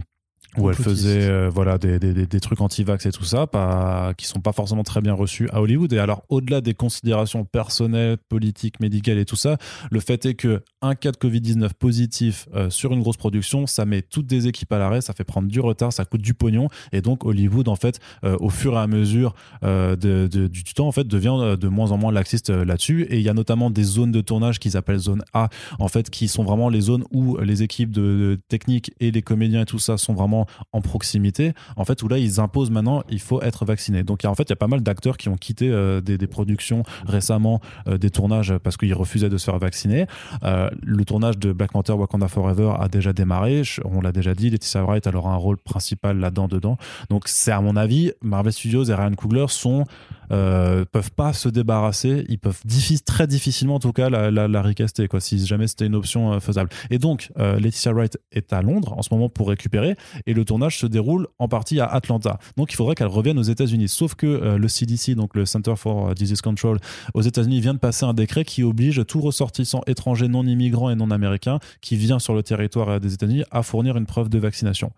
où 0.59 0.69
elle 0.71 0.77
faisait 0.77 1.29
euh, 1.29 1.49
voilà 1.53 1.79
des, 1.79 1.99
des, 1.99 2.13
des- 2.15 2.27
des 2.27 2.41
trucs 2.41 2.61
anti-vax 2.61 3.07
et 3.07 3.13
tout 3.13 3.25
ça 3.25 3.47
pas, 3.47 4.13
qui 4.17 4.27
sont 4.27 4.41
pas 4.41 4.53
forcément 4.53 4.83
très 4.83 5.01
bien 5.01 5.13
reçus 5.15 5.49
à 5.51 5.61
Hollywood. 5.61 5.93
Et 5.93 5.99
alors 5.99 6.25
au-delà 6.29 6.61
des 6.61 6.75
considérations 6.75 7.45
personnelles 7.45 8.17
politiques 8.29 8.81
médicales 8.81 9.19
et 9.19 9.25
tout 9.25 9.37
ça 9.37 9.57
le 9.91 10.01
fait 10.01 10.25
est 10.27 10.35
que 10.35 10.63
un 10.83 10.95
cas 10.95 11.13
de 11.13 11.17
Covid-19 11.17 11.71
positif 11.79 12.47
euh, 12.55 12.71
sur 12.71 12.93
une 12.93 13.01
grosse 13.01 13.17
production 13.17 13.67
ça 13.67 13.85
met 13.85 14.03
toutes 14.03 14.27
des 14.27 14.47
équipes 14.47 14.73
à 14.73 14.79
l'arrêt 14.79 15.01
ça 15.01 15.13
fait 15.13 15.25
prendre 15.25 15.49
du 15.49 15.61
retard 15.61 15.93
ça 15.93 16.05
coûte 16.05 16.23
du 16.23 16.35
pognon. 16.35 16.69
Et 16.93 17.01
donc 17.01 17.25
Hollywood 17.25 17.69
en 17.69 17.77
fait 17.77 18.01
euh, 18.25 18.37
au 18.41 18.51
fur 18.51 18.75
et 18.75 18.79
à 18.79 18.87
mesure 18.87 19.35
de, 19.63 20.27
de- 20.27 20.47
du 20.49 20.65
temps 20.65 20.87
en 20.89 20.93
fait 20.93 21.07
devient 21.07 21.57
de 21.59 21.69
moins 21.69 21.91
en 21.93 21.99
moins 21.99 22.13
laxiste 22.13 22.51
là-dessus. 22.51 23.03
Et 23.11 23.17
il 23.17 23.23
y 23.23 23.29
a 23.29 23.35
notamment 23.35 23.71
des 23.71 23.83
zones 23.83 24.13
de 24.13 24.21
tournage 24.21 24.59
qu'ils 24.59 24.77
appellent 24.77 24.99
zone 24.99 25.23
A 25.33 25.49
en 25.79 25.89
fait 25.89 26.11
qui 26.11 26.29
sont 26.29 26.45
vraiment 26.45 26.69
les 26.69 26.81
zones 26.81 27.05
où 27.11 27.37
les 27.39 27.63
équipes 27.63 27.91
de, 27.91 28.01
de 28.03 28.39
technique 28.49 28.93
et 29.01 29.11
les 29.11 29.23
comédiens 29.23 29.63
et 29.63 29.65
tout 29.67 29.79
ça 29.79 29.97
sont 29.97 30.15
vraiment 30.15 30.44
en 30.73 30.81
proximité, 30.81 31.53
en 31.77 31.85
fait, 31.85 32.03
où 32.03 32.09
là, 32.09 32.19
ils 32.19 32.41
imposent 32.41 32.71
maintenant, 32.71 33.03
il 33.09 33.21
faut 33.21 33.43
être 33.43 33.65
vacciné. 33.65 34.03
Donc, 34.03 34.25
en 34.25 34.35
fait, 34.35 34.45
il 34.45 34.51
y 34.51 34.53
a 34.53 34.57
pas 34.57 34.67
mal 34.67 34.83
d'acteurs 34.83 35.17
qui 35.17 35.29
ont 35.29 35.37
quitté 35.37 35.71
des, 36.03 36.19
des, 36.19 36.27
productions 36.27 36.83
récemment, 37.07 37.61
des 37.87 38.11
tournages 38.11 38.57
parce 38.59 38.77
qu'ils 38.77 38.95
refusaient 38.95 39.29
de 39.29 39.39
se 39.39 39.45
faire 39.45 39.59
vacciner. 39.59 40.07
le 40.43 41.05
tournage 41.05 41.39
de 41.39 41.53
Black 41.53 41.73
Panther 41.73 41.93
Wakanda 41.93 42.29
Forever 42.29 42.75
a 42.79 42.89
déjà 42.89 43.13
démarré. 43.13 43.63
On 43.85 44.01
l'a 44.01 44.13
déjà 44.13 44.35
dit, 44.35 44.51
Laetitia 44.51 44.83
Wright 44.83 45.07
elle 45.07 45.17
aura 45.17 45.33
un 45.33 45.37
rôle 45.37 45.57
principal 45.57 46.19
là-dedans 46.19 46.49
dedans. 46.49 46.77
Donc 47.11 47.25
c'est 47.27 47.53
à 47.53 47.61
mon 47.61 47.77
avis, 47.77 48.13
Marvel 48.23 48.53
Studios 48.53 48.85
et 48.85 48.95
Ryan 48.95 49.15
Coogler 49.15 49.47
sont 49.49 49.85
euh, 50.33 50.85
peuvent 50.91 51.13
pas 51.13 51.33
se 51.33 51.49
débarrasser, 51.49 52.25
ils 52.29 52.39
peuvent 52.39 52.63
très 53.05 53.27
difficilement 53.27 53.77
en 53.77 53.81
tout 53.81 53.93
cas 53.93 54.09
la, 54.09 54.63
recaster 54.63 55.07
si 55.19 55.45
jamais 55.45 55.67
c'était 55.67 55.87
une 55.87 55.95
option 55.95 56.33
euh, 56.33 56.41
faisable. 56.41 56.71
Et 56.91 56.99
donc 56.99 57.31
euh, 57.39 57.59
Laetitia 57.59 57.93
Wright 57.93 58.19
est 58.33 58.53
à 58.53 58.63
Londres 58.63 58.95
en 58.97 59.03
ce 59.03 59.13
moment 59.13 59.29
pour 59.29 59.49
récupérer 59.49 59.97
et 60.27 60.34
le 60.35 60.45
tournage 60.45 60.79
se 60.79 60.87
déroule 60.87 61.29
en 61.39 61.49
partie 61.49 61.81
à 61.81 61.87
Atlanta. 61.87 62.39
Donc 62.57 62.73
il 62.73 62.77
faudrait 62.77 62.95
qu'elle 62.95 63.07
revienne 63.07 63.39
aux 63.39 63.43
États-Unis. 63.43 63.89
Sauf 63.89 64.15
que 64.15 64.27
euh, 64.27 64.59
le 64.59 64.69
CDC, 64.69 65.15
donc 65.15 65.35
le 65.35 65.47
Center 65.47 65.75
for 65.77 66.15
Disease 66.15 66.41
Control 66.41 66.79
aux 67.15 67.23
États-Unis, 67.23 67.61
vient 67.61 67.75
de 67.75 67.79
passer 67.79 68.05
un 68.05 68.15
décret 68.15 68.45
qui 68.45 68.63
oblige 68.63 69.05
tout 69.07 69.21
ressortissant 69.21 69.83
étranger 69.87 70.29
non 70.29 70.47
immigrant 70.47 70.91
et 70.91 70.95
non 70.95 71.11
américain 71.11 71.59
qui 71.81 71.97
vient 71.97 72.19
sur 72.19 72.35
le 72.35 72.43
territoire 72.43 73.01
des 73.01 73.15
États-Unis 73.15 73.45
à 73.51 73.63
fournir 73.63 73.97
une 73.97 74.07
preuve 74.07 74.29
de 74.29 74.39
vaccination. 74.39 74.93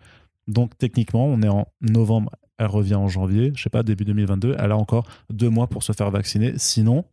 Donc 0.49 0.77
techniquement, 0.79 1.27
on 1.27 1.43
est 1.43 1.49
en 1.49 1.67
novembre, 1.81 2.31
elle 2.59 2.67
revient 2.67 2.95
en 2.95 3.09
janvier, 3.09 3.53
je 3.55 3.63
sais 3.63 3.71
pas, 3.71 3.83
début 3.83 4.05
2022, 4.05 4.57
elle 4.59 4.73
a 4.73 4.77
encore 4.77 5.07
deux 5.31 5.51
mois 5.51 5.67
pour 5.67 5.83
se 5.83 5.93
faire 5.93 6.11
vacciner. 6.11 6.55
Sinon, 6.57 7.05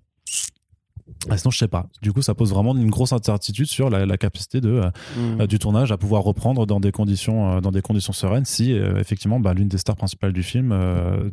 ah, 1.30 1.38
sinon, 1.38 1.52
je 1.52 1.58
sais 1.58 1.68
pas. 1.68 1.88
Du 2.02 2.12
coup, 2.12 2.22
ça 2.22 2.34
pose 2.34 2.52
vraiment 2.52 2.76
une 2.76 2.90
grosse 2.90 3.14
incertitude 3.14 3.68
sur 3.68 3.90
la, 3.90 4.18
capacité 4.18 4.62
de, 4.62 4.70
euh, 4.70 4.90
mmh. 5.16 5.42
euh, 5.42 5.48
du 5.48 5.60
tournage 5.60 5.92
à 5.92 5.98
pouvoir 5.98 6.24
reprendre 6.24 6.66
dans 6.66 6.80
des 6.80 6.92
conditions, 6.92 7.58
euh, 7.58 7.62
dans 7.62 7.72
des 7.72 7.82
conditions 7.82 8.14
sereines 8.14 8.46
si 8.46 8.72
effectivement 8.72 9.40
bah, 9.40 9.54
l'une 9.54 9.68
des 9.68 9.78
stars 9.78 9.96
principales 9.96 10.34
du 10.34 10.44
film 10.44 10.70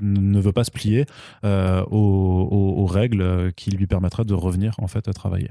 ne 0.01 0.41
veut 0.41 0.53
pas 0.53 0.65
se 0.65 0.71
plier 0.71 1.07
aux, 1.45 1.49
aux, 1.91 2.87
règles 2.87 3.53
qui 3.55 3.71
lui 3.71 3.87
permettraient 3.87 4.25
de 4.25 4.35
revenir 4.35 4.75
en 4.79 4.87
fait 4.87 5.09
à 5.09 5.13
travailler. 5.13 5.51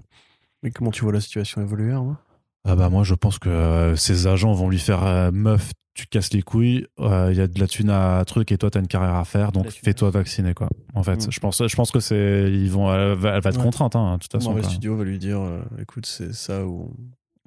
Mais 0.63 0.71
comment 0.71 0.91
tu 0.91 1.03
vois 1.03 1.13
la 1.13 1.21
situation 1.21 1.61
évoluer 1.61 1.93
hein 1.93 2.17
ah 2.65 2.75
bah 2.75 2.89
moi 2.89 3.03
je 3.03 3.13
pense 3.13 3.39
que 3.39 3.93
ses 3.95 4.27
agents 4.27 4.51
vont 4.51 4.69
lui 4.69 4.79
faire 4.79 5.31
meuf 5.31 5.71
tu 5.99 6.07
casses 6.07 6.31
les 6.31 6.41
couilles, 6.41 6.87
il 6.97 7.05
euh, 7.05 7.33
y 7.33 7.41
a 7.41 7.47
de 7.47 7.59
la 7.59 7.67
thune 7.67 7.89
à 7.89 8.23
truc 8.25 8.51
et 8.51 8.57
toi 8.57 8.69
tu 8.69 8.77
as 8.77 8.81
une 8.81 8.87
carrière 8.87 9.15
à 9.15 9.25
faire, 9.25 9.51
donc 9.51 9.69
fais-toi 9.69 10.09
vacciner 10.11 10.53
quoi. 10.53 10.69
En 10.95 11.03
fait, 11.03 11.27
mm. 11.27 11.31
je 11.31 11.39
pense, 11.39 11.67
je 11.67 11.75
pense 11.75 11.91
que 11.91 11.99
c'est, 11.99 12.49
ils 12.51 12.71
vont, 12.71 12.93
elle 12.93 13.17
va, 13.17 13.37
être 13.37 13.61
contrainte, 13.61 13.95
hein, 13.95 14.15
de 14.15 14.19
toute 14.19 14.31
façon. 14.31 14.53
Le 14.53 14.63
studio 14.63 14.95
va 14.95 15.03
lui 15.03 15.19
dire, 15.19 15.39
euh, 15.41 15.61
écoute, 15.81 16.05
c'est 16.05 16.33
ça 16.33 16.65
ou 16.65 16.93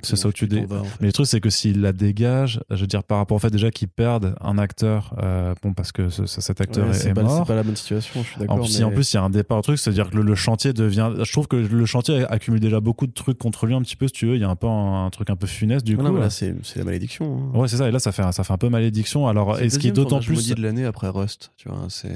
c'est 0.03 0.17
ça 0.17 0.29
où 0.29 0.33
tu 0.33 0.47
dis. 0.47 0.63
Mais 1.01 1.07
le 1.07 1.13
truc, 1.13 1.27
c'est 1.27 1.41
que 1.41 1.51
s'il 1.51 1.81
la 1.81 1.93
dégage, 1.93 2.61
je 2.71 2.81
veux 2.81 2.87
dire, 2.87 3.05
par 3.05 3.19
rapport 3.19 3.37
au 3.37 3.39
fait 3.39 3.51
déjà 3.51 3.71
qu'ils 3.71 3.89
perdent 3.89 4.35
un 4.41 4.59
acteur, 4.59 5.15
euh, 5.23 5.55
bon, 5.63 5.73
parce 5.73 5.93
que 5.93 6.09
cet 6.09 6.61
acteur 6.61 6.85
est, 6.85 7.15
mort. 7.15 7.39
C'est 7.39 7.47
pas 7.47 7.55
la 7.55 7.63
bonne 7.63 7.77
situation, 7.77 8.23
je 8.23 8.29
suis 8.29 8.39
d'accord. 8.39 8.57
En, 8.57 8.61
plus, 8.61 8.83
en 8.83 8.91
plus, 8.91 9.13
il 9.13 9.17
y 9.17 9.19
a 9.19 9.23
un 9.23 9.31
départ 9.31 9.59
au 9.59 9.63
truc, 9.63 9.79
c'est-à-dire 9.79 10.11
que 10.11 10.17
le, 10.17 10.35
chantier 10.35 10.73
devient. 10.73 11.13
Je 11.23 11.33
trouve 11.33 11.49
que 11.49 11.57
le 11.57 11.87
chantier 11.87 12.25
accumule 12.29 12.61
déjà 12.61 12.81
beaucoup 12.81 13.07
de 13.07 13.13
trucs 13.13 13.39
contre 13.39 13.67
lui 13.67 13.75
un 13.75 13.83
petit 13.83 13.97
peu, 13.97 14.07
si 14.07 14.13
tu 14.13 14.27
veux. 14.27 14.35
Il 14.37 14.41
y 14.41 14.45
a 14.45 14.49
un 14.49 14.57
peu 14.57 14.67
un, 14.67 15.09
truc 15.11 15.31
un 15.31 15.37
peu 15.37 15.47
funeste 15.47 15.87
du 15.87 15.97
coup. 15.97 16.03
Non, 16.03 16.15
là, 16.15 16.31
c'est 16.31 16.55
la 16.77 16.85
malédiction. 16.85 17.51
Hein. 17.55 17.59
Ouais, 17.59 17.69
c'est 17.69 17.77
ça. 17.77 17.89
Et 17.89 17.93
là, 17.93 17.99
ça 17.99 18.13
fait, 18.13 18.23
ça 18.33 18.45
fait 18.45 18.53
un 18.53 18.59
peu 18.59 18.69
malédiction. 18.69 19.29
Alors, 19.29 19.59
est-ce 19.59 19.79
qui 19.79 19.89
est 19.89 19.93
d'autant 19.93 20.21
plus. 20.21 20.49
de 20.53 20.63
l'année 20.63 20.85
après 20.85 21.09
Rust, 21.09 21.53
tu 21.57 21.69
vois. 21.69 21.87
C'est. 21.89 22.11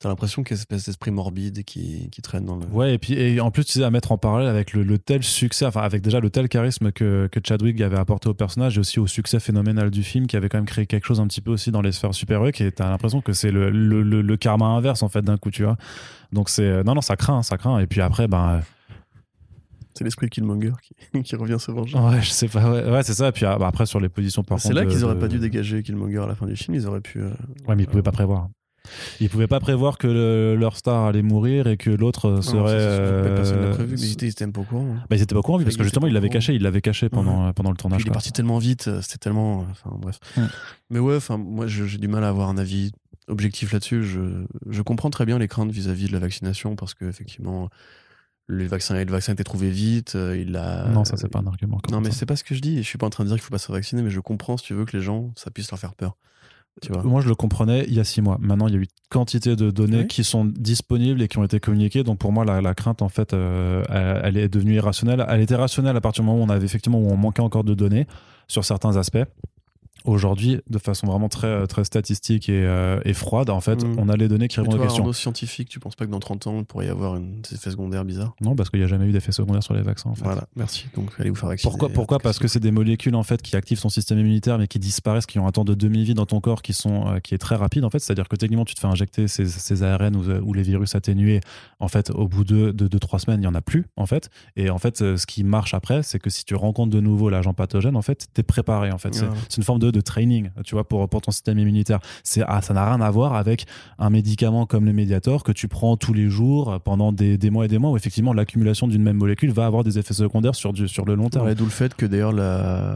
T'as 0.00 0.08
l'impression 0.08 0.44
qu'il 0.44 0.52
y 0.52 0.54
a 0.54 0.58
cette 0.58 0.70
espèce 0.70 0.86
d'esprit 0.86 1.10
morbide 1.10 1.64
qui, 1.64 2.08
qui, 2.10 2.22
traîne 2.22 2.44
dans 2.44 2.54
le. 2.54 2.66
Ouais, 2.66 2.94
et 2.94 2.98
puis 2.98 3.14
et 3.14 3.40
en 3.40 3.50
plus, 3.50 3.64
tu 3.64 3.72
sais, 3.72 3.82
à 3.82 3.90
mettre 3.90 4.12
en 4.12 4.18
parallèle 4.18 4.46
avec 4.46 4.72
le, 4.72 4.96
tel 4.96 5.24
succès, 5.24 5.66
enfin, 5.66 5.80
avec 5.80 6.02
déjà 6.02 6.20
le 6.20 6.30
tel 6.30 6.48
charisme 6.48 6.92
que, 6.92 7.28
que, 7.32 7.40
Chadwick 7.42 7.80
avait 7.80 7.98
apporté 7.98 8.28
au 8.28 8.34
personnage 8.34 8.76
et 8.76 8.80
aussi 8.80 9.00
au 9.00 9.08
succès 9.08 9.40
phénoménal 9.40 9.90
du 9.90 10.04
film 10.04 10.28
qui 10.28 10.36
avait 10.36 10.48
quand 10.48 10.58
même 10.58 10.66
créé 10.66 10.86
quelque 10.86 11.04
chose 11.04 11.18
un 11.18 11.26
petit 11.26 11.40
peu 11.40 11.50
aussi 11.50 11.72
dans 11.72 11.82
les 11.82 11.90
sphères 11.90 12.14
super-héroïques 12.14 12.60
et 12.60 12.70
t'as 12.70 12.88
l'impression 12.88 13.20
que 13.20 13.32
c'est 13.32 13.50
le, 13.50 13.70
le, 13.70 14.02
le, 14.02 14.36
karma 14.36 14.66
inverse 14.66 15.02
en 15.02 15.08
fait 15.08 15.22
d'un 15.22 15.36
coup, 15.36 15.50
tu 15.50 15.64
vois. 15.64 15.76
Donc 16.32 16.48
c'est. 16.48 16.84
Non, 16.84 16.94
non, 16.94 17.00
ça 17.00 17.16
craint, 17.16 17.42
ça 17.42 17.58
craint. 17.58 17.80
Et 17.80 17.88
puis 17.88 18.00
après, 18.00 18.28
ben. 18.28 18.60
C'est 19.94 20.04
l'esprit 20.04 20.26
de 20.26 20.30
Killmonger 20.30 20.74
qui, 20.80 21.22
qui, 21.24 21.34
revient 21.34 21.58
se 21.58 21.72
venger. 21.72 21.98
Ouais, 21.98 22.22
je 22.22 22.30
sais 22.30 22.46
pas. 22.46 22.70
Ouais, 22.70 23.02
c'est 23.02 23.14
ça. 23.14 23.30
Et 23.30 23.32
puis 23.32 23.46
ah, 23.46 23.58
bah, 23.58 23.66
après, 23.66 23.84
sur 23.84 23.98
les 23.98 24.08
positions 24.08 24.44
par 24.44 24.60
C'est 24.60 24.72
là 24.72 24.86
qu'ils 24.86 25.04
auraient 25.04 25.18
pas 25.18 25.26
dû 25.26 25.40
dégager 25.40 25.82
Killmonger 25.82 26.22
à 26.22 26.26
la 26.26 26.36
fin 26.36 26.46
du 26.46 26.54
film. 26.54 26.76
Ils 26.76 26.86
auraient 26.86 27.00
pu. 27.00 27.20
Euh, 27.20 27.30
ouais, 27.66 27.74
mais 27.74 27.82
ils 27.82 27.88
pouvaient 27.88 28.02
pas 28.02 28.12
prévoir. 28.12 28.48
Ils 29.20 29.28
pouvaient 29.28 29.46
pas 29.46 29.60
prévoir 29.60 29.98
que 29.98 30.54
leur 30.58 30.76
star 30.76 31.04
allait 31.04 31.22
mourir 31.22 31.66
et 31.66 31.76
que 31.76 31.90
l'autre 31.90 32.40
serait. 32.42 32.72
Euh... 32.72 33.36
Personne 33.36 33.62
l'a 33.62 33.70
prévu, 33.70 33.96
mais 33.96 34.06
ils 34.06 34.28
étaient, 34.28 34.46
pas 34.46 34.60
au 34.60 34.64
courant. 34.64 34.86
Hein. 34.90 35.04
Bah, 35.08 35.16
ils 35.16 35.22
étaient 35.22 35.34
pas 35.34 35.40
au 35.40 35.42
courant, 35.42 35.62
parce 35.62 35.76
que 35.76 35.82
justement, 35.82 36.06
il 36.06 36.12
l'avait 36.12 36.28
caché, 36.28 36.54
il 36.54 36.62
l'avait 36.62 36.80
caché 36.80 37.08
pendant, 37.08 37.52
pendant 37.52 37.70
le 37.70 37.76
tournage. 37.76 38.02
il 38.02 38.08
est 38.08 38.12
parti 38.12 38.32
tellement 38.32 38.58
vite, 38.58 38.88
euh, 38.88 39.00
c'était 39.02 39.18
tellement. 39.18 39.66
Enfin, 39.70 39.96
bref. 39.98 40.18
Mais 40.90 40.98
ouais, 40.98 41.16
enfin, 41.16 41.36
moi, 41.36 41.66
j'ai 41.66 41.98
du 41.98 42.08
mal 42.08 42.24
à 42.24 42.28
avoir 42.28 42.48
un 42.48 42.58
avis 42.58 42.92
objectif 43.28 43.72
là-dessus. 43.72 44.04
Je, 44.04 44.20
je 44.68 44.82
comprends 44.82 45.10
très 45.10 45.26
bien 45.26 45.38
les 45.38 45.48
craintes 45.48 45.70
vis-à-vis 45.70 46.06
de 46.08 46.12
la 46.12 46.18
vaccination 46.18 46.76
parce 46.76 46.94
que, 46.94 47.04
effectivement, 47.04 47.68
le 48.48 48.66
vaccin, 48.66 48.94
le 48.94 49.10
vaccin 49.10 49.32
a 49.32 49.34
été 49.34 49.44
trouvé 49.44 49.70
vite. 49.70 50.14
Euh, 50.16 50.36
il 50.36 50.56
a... 50.56 50.88
Non, 50.88 51.04
ça, 51.04 51.16
c'est 51.16 51.28
pas 51.28 51.38
un 51.38 51.46
argument. 51.46 51.80
Non, 51.90 52.00
mais 52.00 52.10
c'est 52.10 52.26
pas 52.26 52.36
ce 52.36 52.42
que 52.42 52.54
je 52.54 52.60
dis. 52.60 52.78
Je 52.78 52.88
suis 52.88 52.98
pas 52.98 53.06
en 53.06 53.10
train 53.10 53.24
de 53.24 53.28
dire 53.28 53.36
qu'il 53.36 53.44
faut 53.44 53.50
pas 53.50 53.58
se 53.58 53.70
vacciner, 53.70 54.02
mais 54.02 54.10
je 54.10 54.20
comprends, 54.20 54.56
si 54.56 54.64
tu 54.64 54.74
veux, 54.74 54.86
que 54.86 54.96
les 54.96 55.02
gens, 55.02 55.32
ça 55.36 55.50
puisse 55.50 55.70
leur 55.70 55.78
faire 55.78 55.94
peur. 55.94 56.16
Moi, 57.04 57.20
je 57.20 57.28
le 57.28 57.34
comprenais 57.34 57.84
il 57.88 57.94
y 57.94 58.00
a 58.00 58.04
six 58.04 58.22
mois. 58.22 58.38
Maintenant, 58.40 58.68
il 58.68 58.74
y 58.74 58.76
a 58.76 58.80
eu 58.80 58.86
quantité 59.10 59.56
de 59.56 59.70
données 59.70 60.06
qui 60.06 60.24
sont 60.24 60.44
disponibles 60.44 61.22
et 61.22 61.28
qui 61.28 61.38
ont 61.38 61.44
été 61.44 61.60
communiquées. 61.60 62.04
Donc, 62.04 62.18
pour 62.18 62.32
moi, 62.32 62.44
la, 62.44 62.74
crainte, 62.74 63.02
en 63.02 63.08
fait, 63.08 63.32
euh, 63.32 63.82
elle, 64.22 64.36
est 64.36 64.48
devenue 64.48 64.74
irrationnelle. 64.74 65.24
Elle 65.28 65.40
était 65.40 65.56
rationnelle 65.56 65.96
à 65.96 66.00
partir 66.00 66.22
du 66.22 66.30
moment 66.30 66.42
où 66.42 66.46
on 66.46 66.50
avait 66.50 66.64
effectivement 66.64 66.98
où 66.98 67.10
on 67.10 67.16
manquait 67.16 67.42
encore 67.42 67.64
de 67.64 67.74
données 67.74 68.06
sur 68.48 68.64
certains 68.64 68.96
aspects 68.96 69.24
aujourd'hui, 70.04 70.60
de 70.68 70.78
façon 70.78 71.06
vraiment 71.06 71.28
très, 71.28 71.66
très 71.66 71.84
statistique 71.84 72.48
et, 72.48 72.64
euh, 72.64 73.00
froide, 73.14 73.50
en 73.50 73.60
fait, 73.60 73.82
mm. 73.82 73.96
on 73.98 74.08
a 74.08 74.16
les 74.16 74.28
données 74.28 74.48
qui 74.48 74.60
répondent 74.60 74.76
aux 74.76 74.82
questions. 74.82 75.12
scientifique, 75.12 75.68
tu 75.68 75.80
penses 75.80 75.96
pas 75.96 76.06
que 76.06 76.10
dans 76.10 76.20
30 76.20 76.46
ans, 76.46 76.58
il 76.58 76.64
pourrait 76.64 76.86
y 76.86 76.88
avoir 76.88 77.16
une, 77.16 77.40
des 77.40 77.54
effets 77.54 77.70
secondaires 77.70 78.04
bizarres? 78.04 78.34
Non, 78.40 78.54
parce 78.54 78.70
qu'il 78.70 78.78
n'y 78.78 78.84
a 78.84 78.88
jamais 78.88 79.06
eu 79.06 79.12
d'effets 79.12 79.32
secondaires 79.32 79.62
sur 79.62 79.74
les 79.74 79.82
vaccins. 79.82 80.10
En 80.10 80.14
fait. 80.14 80.24
Voilà, 80.24 80.44
merci. 80.56 80.86
Donc, 80.94 81.10
allez 81.18 81.30
vous 81.30 81.36
faire 81.36 81.48
vacciner. 81.48 81.70
Pourquoi, 81.70 81.88
pourquoi? 81.88 82.18
Parce 82.18 82.38
que 82.38 82.48
c'est 82.48 82.60
des 82.60 82.70
molécules, 82.70 83.14
en 83.14 83.22
fait, 83.22 83.42
qui 83.42 83.56
activent 83.56 83.80
ton 83.80 83.88
système 83.88 84.18
immunitaire, 84.18 84.58
mais 84.58 84.68
qui 84.68 84.78
disparaissent, 84.78 85.26
qui 85.26 85.38
ont 85.38 85.46
un 85.46 85.52
temps 85.52 85.64
de 85.64 85.74
demi-vie 85.74 86.14
dans 86.14 86.26
ton 86.26 86.40
corps 86.40 86.62
qui, 86.62 86.72
sont, 86.72 87.08
euh, 87.08 87.18
qui 87.18 87.34
est 87.34 87.38
très 87.38 87.56
rapide, 87.56 87.84
en 87.84 87.90
fait. 87.90 87.98
C'est-à-dire 87.98 88.28
que 88.28 88.36
techniquement, 88.36 88.64
tu 88.64 88.74
te 88.74 88.80
fais 88.80 88.86
injecter 88.86 89.28
ces, 89.28 89.46
ces 89.46 89.82
ARN 89.82 90.16
ou, 90.16 90.52
les 90.52 90.62
virus 90.62 90.94
atténués, 90.94 91.40
en 91.80 91.88
fait, 91.88 92.10
au 92.10 92.28
bout 92.28 92.44
de 92.44 92.72
2-3 92.72 92.88
de, 92.88 92.98
trois 92.98 93.18
semaines, 93.18 93.38
il 93.38 93.42
n'y 93.42 93.46
en 93.46 93.54
a 93.54 93.60
plus, 93.60 93.86
en 93.96 94.06
fait. 94.06 94.30
Et 94.56 94.70
en 94.70 94.78
fait, 94.78 95.02
euh, 95.02 95.16
ce 95.16 95.26
qui 95.26 95.44
marche 95.44 95.74
après, 95.74 96.02
c'est 96.02 96.18
que 96.18 96.30
si 96.30 96.44
tu 96.44 96.54
rencontres 96.54 96.90
de 96.90 97.00
nouveau 97.00 97.30
l'agent 97.30 97.54
pathogène, 97.54 97.96
en 97.96 98.02
fait, 98.02 98.28
tu 98.32 98.40
es 98.40 98.44
préparé, 98.44 98.90
en 98.90 98.98
fait. 98.98 99.14
C'est 99.14 99.56
une 99.56 99.62
forme 99.62 99.78
de, 99.78 99.90
de 99.90 99.97
training, 100.02 100.50
tu 100.64 100.74
vois, 100.74 100.86
pour, 100.86 101.08
pour 101.08 101.20
ton 101.20 101.30
système 101.30 101.58
immunitaire. 101.58 102.00
C'est, 102.22 102.42
ah, 102.46 102.62
ça 102.62 102.74
n'a 102.74 102.84
rien 102.84 103.00
à 103.00 103.10
voir 103.10 103.34
avec 103.34 103.66
un 103.98 104.10
médicament 104.10 104.66
comme 104.66 104.84
le 104.84 104.92
Mediator 104.92 105.44
que 105.44 105.52
tu 105.52 105.68
prends 105.68 105.96
tous 105.96 106.12
les 106.12 106.28
jours 106.28 106.80
pendant 106.84 107.12
des, 107.12 107.38
des 107.38 107.50
mois 107.50 107.64
et 107.64 107.68
des 107.68 107.78
mois 107.78 107.90
où 107.90 107.96
effectivement 107.96 108.32
l'accumulation 108.32 108.88
d'une 108.88 109.02
même 109.02 109.16
molécule 109.16 109.52
va 109.52 109.66
avoir 109.66 109.84
des 109.84 109.98
effets 109.98 110.14
secondaires 110.14 110.54
sur, 110.54 110.72
du, 110.72 110.88
sur 110.88 111.04
le 111.04 111.14
long 111.14 111.28
terme. 111.28 111.52
d'où 111.54 111.64
le 111.64 111.70
fait 111.70 111.94
que 111.94 112.06
d'ailleurs 112.06 112.32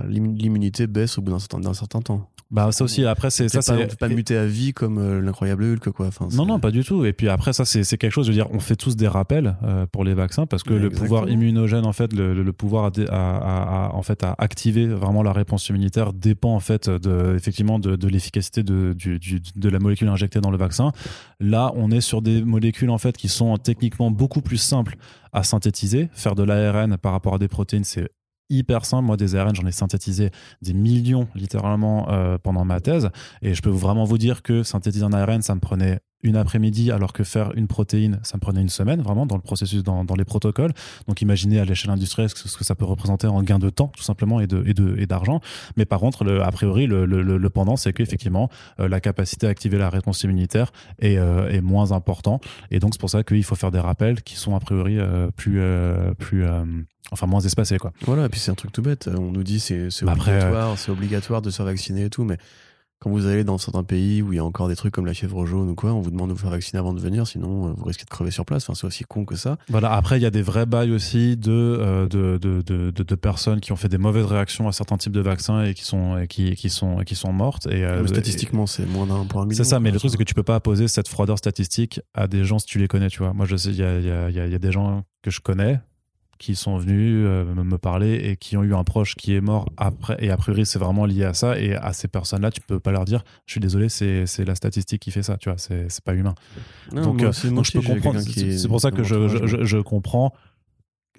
l'immunité 0.09 0.87
baisse 0.87 1.19
au 1.19 1.23
bout 1.23 1.33
d'un 1.33 1.39
certain, 1.39 1.73
certain 1.75 2.01
temps. 2.01 2.29
Bah 2.53 2.71
ça 2.71 2.85
aussi 2.85 3.07
après 3.07 3.31
c'est 3.31 3.49
ça 3.49 3.63
c'est 3.63 3.99
pas 3.99 4.09
muter 4.09 4.37
à 4.37 4.45
vie 4.45 4.75
comme 4.75 4.99
euh, 4.99 5.23
l'incroyable 5.23 5.65
Hulk 5.65 5.89
quoi. 5.89 6.09
Enfin, 6.09 6.29
non 6.35 6.45
non 6.45 6.61
pas 6.61 6.71
du 6.71 6.85
tout 6.85 7.07
et 7.07 7.15
puis 7.15 7.31
après 7.31 7.55
ça 7.55 7.65
c'est 7.65 7.83
quelque 7.97 8.11
chose 8.11 8.27
je 8.27 8.31
veux 8.31 8.37
dire 8.37 8.49
on 8.53 8.61
fait 8.61 8.77
tous 8.77 8.95
des 8.95 9.09
rappels 9.09 9.57
euh, 9.65 9.87
pour 9.87 10.05
les 10.05 10.13
vaccins 10.13 10.45
parce 10.45 10.63
que 10.63 10.75
le 10.75 10.91
pouvoir 10.91 11.31
immunogène 11.31 11.87
en 11.87 11.95
fait 11.95 12.13
le, 12.13 12.43
le 12.43 12.53
pouvoir 12.53 12.93
à, 13.11 13.91
en 13.95 14.03
fait 14.03 14.23
à 14.23 14.35
activer 14.37 14.87
vraiment 14.87 15.23
la 15.23 15.33
réponse 15.33 15.67
immunitaire 15.71 16.13
dépend 16.13 16.55
en 16.55 16.61
fait 16.61 16.82
de 16.89 17.35
effectivement 17.37 17.79
de, 17.79 18.09
l'efficacité 18.09 18.63
de 18.63 19.69
la 19.69 19.79
molécule 19.79 20.09
injectée 20.09 20.41
dans 20.41 20.51
le 20.51 20.59
vaccin. 20.59 20.93
Là 21.41 21.73
on 21.75 21.91
est 21.91 22.01
sur 22.01 22.23
des 22.23 22.43
molécules 22.43 22.91
en 22.91 22.99
fait 22.99 23.17
qui 23.17 23.29
sont 23.29 23.57
techniquement 23.57 24.11
beaucoup 24.11 24.41
plus 24.41 24.59
simples 24.59 24.97
à 25.33 25.43
synthétiser. 25.43 26.09
Faire 26.13 26.35
de 26.35 26.43
l'ARN 26.43 26.97
par 26.97 27.13
rapport 27.13 27.35
à 27.35 27.39
des 27.39 27.49
protéines 27.49 27.85
c'est 27.85 28.09
hyper 28.53 28.85
simple. 28.85 29.07
Moi, 29.07 29.17
des 29.17 29.35
ARN, 29.35 29.55
j'en 29.55 29.67
ai 29.67 29.73
synthétisé 29.73 30.31
des 30.61 30.75
millions 30.75 31.27
littéralement 31.35 32.11
euh, 32.11 32.39
pendant 32.39 32.65
ma 32.65 32.81
thèse. 32.81 33.11
Et 33.41 33.55
je 33.55 33.63
peux 33.63 33.71
vraiment 33.71 34.05
vous 34.05 34.19
dire 34.19 34.43
que 34.43 34.63
synthétiser 34.63 35.05
un 35.05 35.13
ARN, 35.13 35.43
ça 35.43 35.55
me 35.55 35.61
prenait 35.61 36.01
une 36.23 36.37
après-midi, 36.37 36.91
alors 36.91 37.13
que 37.13 37.25
faire 37.25 37.53
une 37.57 37.67
protéine, 37.67 38.21
ça 38.23 38.37
me 38.37 38.41
prenait 38.41 38.61
une 38.61 38.69
semaine, 38.69 39.03
vraiment, 39.03 39.27
dans 39.27 39.37
le 39.37 39.43
processus, 39.43 39.83
dans, 39.83 40.05
dans 40.05 40.15
les 40.15 40.25
protocoles. 40.25 40.73
Donc 41.09 41.21
imaginez 41.21 41.59
à 41.59 41.65
l'échelle 41.65 41.91
industrielle 41.91 42.31
ce 42.31 42.57
que 42.57 42.65
ça 42.65 42.75
peut 42.75 42.85
représenter 42.85 43.27
en 43.27 43.43
gain 43.43 43.59
de 43.59 43.71
temps, 43.71 43.89
tout 43.89 44.03
simplement, 44.03 44.41
et 44.41 44.47
de 44.47 44.63
et 44.99 45.07
d'argent. 45.07 45.41
Mais 45.77 45.85
par 45.85 46.01
contre, 46.01 46.25
le, 46.25 46.43
a 46.43 46.51
priori, 46.51 46.87
le, 46.87 47.07
le, 47.07 47.23
le 47.23 47.51
pendant, 47.51 47.77
c'est 47.77 47.93
qu'effectivement, 47.93 48.49
euh, 48.79 48.89
la 48.89 49.01
capacité 49.01 49.47
à 49.47 49.51
activer 49.51 49.79
la 49.79 49.91
réponse 49.91 50.23
immunitaire 50.23 50.73
est, 51.01 51.19
euh, 51.19 51.49
est 51.51 51.61
moins 51.61 51.93
important. 51.93 52.41
Et 52.71 52.79
donc, 52.79 52.95
c'est 52.95 53.01
pour 53.01 53.11
ça 53.11 53.23
qu'il 53.25 53.45
faut 53.45 53.57
faire 53.57 53.71
des 53.71 53.81
rappels 53.81 54.23
qui 54.23 54.37
sont 54.37 54.55
a 54.55 54.61
priori 54.61 54.99
plus, 55.37 55.61
plus 56.19 56.45
enfin 57.11 57.27
moins 57.27 57.41
espacés, 57.41 57.79
quoi. 57.79 57.93
Voilà, 58.07 58.27
et 58.27 58.29
puis 58.29 58.41
c'est 58.41 58.51
un 58.51 58.55
truc 58.55 58.73
tout 58.73 58.83
bête. 58.83 59.11
On 59.13 59.33
nous 59.33 59.43
dit 59.43 59.61
c'est 59.61 59.89
bah, 60.03 60.13
obligatoire, 60.13 60.79
c'est 60.79 60.91
obligatoire 60.91 61.43
de 61.43 61.51
se 61.51 61.63
vacciner 61.63 62.05
et 62.05 62.11
tout, 62.11 62.25
mais 62.25 62.39
quand 63.03 63.11
vous 63.11 63.27
allez 63.27 63.43
dans 63.43 63.59
certains 63.59 63.83
pays 63.83 64.23
où 64.23 64.33
il 64.33 64.37
y 64.37 64.39
a 64.39 64.45
encore 64.45 64.69
des 64.69 64.77
trucs 64.77 64.95
comme 64.95 65.07
la 65.07 65.13
fièvre 65.15 65.45
jaune 65.45 65.69
ou 65.71 65.75
quoi, 65.75 65.93
on 65.93 66.01
vous 66.01 66.13
demande 66.13 66.29
de 66.29 66.35
vous 66.35 66.39
faire 66.39 66.51
vacciner 66.51 66.79
avant 66.79 66.95
de 66.95 67.01
venir, 67.01 67.27
sinon 67.27 67.67
euh, 67.71 67.73
vous 67.77 67.85
risquez 67.85 68.05
de 68.05 68.11
crever 68.11 68.31
sur 68.31 68.45
place. 68.45 68.63
Enfin, 68.65 68.75
c'est 68.79 68.87
aussi 68.87 69.03
con 69.05 69.25
que 69.25 69.35
ça. 69.35 69.57
Voilà, 69.69 69.93
après, 69.93 70.21
il 70.21 70.23
y 70.23 70.27
a 70.27 70.31
des 70.31 70.43
vrais 70.43 70.67
bails 70.67 70.93
aussi 70.93 71.37
de, 71.37 71.51
euh, 71.51 72.07
de, 72.07 72.39
de, 72.39 72.63
de, 72.63 72.91
de- 72.93 73.15
personnes 73.17 73.61
qui 73.61 73.73
ont 73.73 73.77
fait 73.77 73.89
des 73.89 73.99
mauvaises 73.99 74.25
réactions 74.27 74.69
à 74.69 74.73
certains 74.73 74.97
types 74.99 75.13
de 75.13 75.21
vaccins 75.21 75.65
et 75.65 75.75
qui 75.75 75.83
sont, 75.85 76.17
et 76.17 76.29
qui, 76.29 76.55
qui 76.55 76.71
sont, 76.71 77.01
et 77.01 77.05
qui 77.05 77.15
sont 77.17 77.33
mortes. 77.33 77.67
Et, 77.67 77.85
euh, 77.85 78.07
statistiquement, 78.07 78.67
c'est 78.67 78.87
moins 78.87 79.07
d'un 79.07 79.25
pour 79.25 79.41
un 79.41 79.47
million. 79.47 79.57
C'est 79.57 79.69
ça, 79.69 79.81
mais 79.81 79.91
le 79.91 79.99
truc, 79.99 80.11
c'est 80.13 80.17
que 80.17 80.23
tu 80.23 80.35
peux 80.35 80.43
pas 80.45 80.55
apposer 80.55 80.87
cette 80.87 81.09
froideur 81.09 81.39
statistique 81.39 82.01
à 82.15 82.29
des 82.29 82.45
gens 82.45 82.59
si 82.61 82.67
tu 82.67 82.79
les 82.79 82.87
connais, 82.89 83.09
tu 83.09 83.19
vois. 83.19 83.33
Moi, 83.33 83.47
je 83.47 83.57
sais, 83.57 83.71
il 83.71 83.77
y 83.77 83.83
a, 83.83 83.99
y, 83.99 84.11
a, 84.11 84.31
y 84.31 84.39
a- 84.41 84.47
y 84.47 84.55
a 84.55 84.59
des 84.59 84.71
gens 84.73 85.03
que 85.23 85.31
je 85.31 85.41
connais 85.41 85.81
qui 86.43 86.57
sont 86.57 86.77
venus 86.77 87.25
euh, 87.27 87.45
me 87.55 87.79
parler 87.79 88.15
et 88.17 88.37
qui 88.37 88.57
ont 88.57 88.65
eu 88.65 88.75
un 88.75 88.85
proche 88.85 89.15
qui 89.15 89.35
est 89.35 89.41
mort 89.41 89.67
après, 89.77 90.17
et 90.19 90.31
a 90.31 90.37
priori, 90.37 90.67
c'est 90.67 90.79
vraiment 90.79 91.07
lié 91.07 91.25
à 91.25 91.35
ça. 91.35 91.59
Et 91.59 91.75
à 91.75 91.93
ces 91.93 92.09
personnes-là, 92.09 92.51
tu 92.51 92.61
peux 92.61 92.81
pas 92.81 92.91
leur 92.91 93.05
dire, 93.05 93.23
je 93.47 93.53
suis 93.53 93.61
désolé, 93.61 93.89
c'est 93.89 94.27
la 94.45 94.55
statistique 94.55 95.01
qui 95.01 95.11
fait 95.13 95.23
ça, 95.23 95.37
tu 95.37 95.49
vois, 95.49 95.57
c'est 95.59 95.87
pas 96.05 96.15
humain. 96.15 96.35
Non, 96.93 97.03
donc, 97.03 97.15
moi 97.19 97.27
euh, 97.27 97.29
aussi, 97.31 97.47
moi 97.47 97.57
donc 97.57 97.65
je 97.67 97.73
peux 97.73 97.81
comprendre. 97.83 98.21
C'est 98.21 98.41
est 98.41 98.59
c'est 98.59 98.69
pour 98.69 98.81
ça 98.81 98.91
que 98.91 99.03
je, 99.05 99.29
je, 99.29 99.47
je- 99.47 99.65
je 99.65 99.79
comprends 99.79 100.33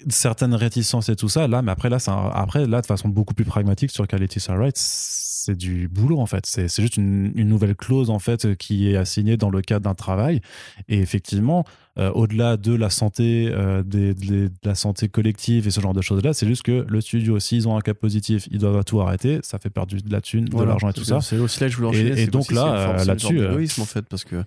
certaines 0.10 0.56
réticences 0.56 1.08
et 1.10 1.16
tout 1.16 1.30
ça 1.30 1.48
là 1.48 1.62
mais 1.62 1.72
après 1.72 1.90
là 1.90 1.98
un- 2.08 2.30
après 2.34 2.66
là 2.68 2.82
de 2.82 2.86
façon 2.86 3.08
beaucoup 3.10 3.34
plus 3.34 3.46
pragmatique 3.46 3.92
sur 3.92 4.06
Laetitia 4.12 4.56
Wright 4.56 4.76
c'est 4.76 5.56
du 5.56 5.90
boulot 5.90 6.20
en 6.20 6.26
fait. 6.26 6.46
C'est 6.46 6.70
juste 6.82 6.96
une, 6.96 7.34
une 7.36 7.50
nouvelle 7.50 7.76
clause 7.76 8.10
en 8.10 8.20
fait 8.20 8.56
qui 8.56 8.90
est 8.90 8.96
assignée 8.96 9.36
dans 9.36 9.50
le 9.50 9.62
cadre 9.62 9.84
d'un 9.84 9.94
travail. 9.94 10.40
Et 10.88 11.00
effectivement 11.00 11.66
euh, 12.00 12.10
au-delà 12.12 12.56
de 12.56 12.74
la 12.74 12.90
santé 12.90 13.52
euh, 13.54 13.84
des- 13.84 14.14
des- 14.14 14.48
de 14.48 14.54
la 14.64 14.74
santé 14.76 15.10
collective 15.10 15.68
et 15.68 15.72
ce 15.72 15.82
genre 15.82 15.94
de 15.94 16.02
choses 16.02 16.24
là 16.24 16.34
c'est 16.34 16.48
juste 16.48 16.64
que 16.64 16.86
le 16.88 17.02
studio 17.02 17.40
s'ils 17.40 17.68
ont 17.68 17.76
un 17.78 17.82
cas 17.82 17.94
positif 17.94 18.48
ils 18.52 18.60
doivent 18.60 18.84
tout 18.86 19.02
arrêter. 19.02 19.40
Ça 19.44 19.60
fait 19.60 19.70
perdre 19.70 19.96
de 19.96 20.12
la 20.12 20.22
thune 20.22 20.46
de 20.46 20.64
l'argent 20.64 20.90
et 20.90 20.94
tout 20.94 21.04
ça. 21.04 21.20
C'est 21.22 21.38
aussi 21.38 21.60
là 21.60 21.68
que 21.68 21.74
je 21.74 21.78
voulais 21.78 21.90
Et- 21.98 22.04
enchaîner. 22.06 22.22
et 22.22 22.28
donc 22.28 22.52
là, 22.52 23.04
là-dessus, 23.04 23.40
euh, 23.40 23.66
en 23.82 23.86
fait, 23.86 24.04
parce 24.04 24.24
que 24.24 24.44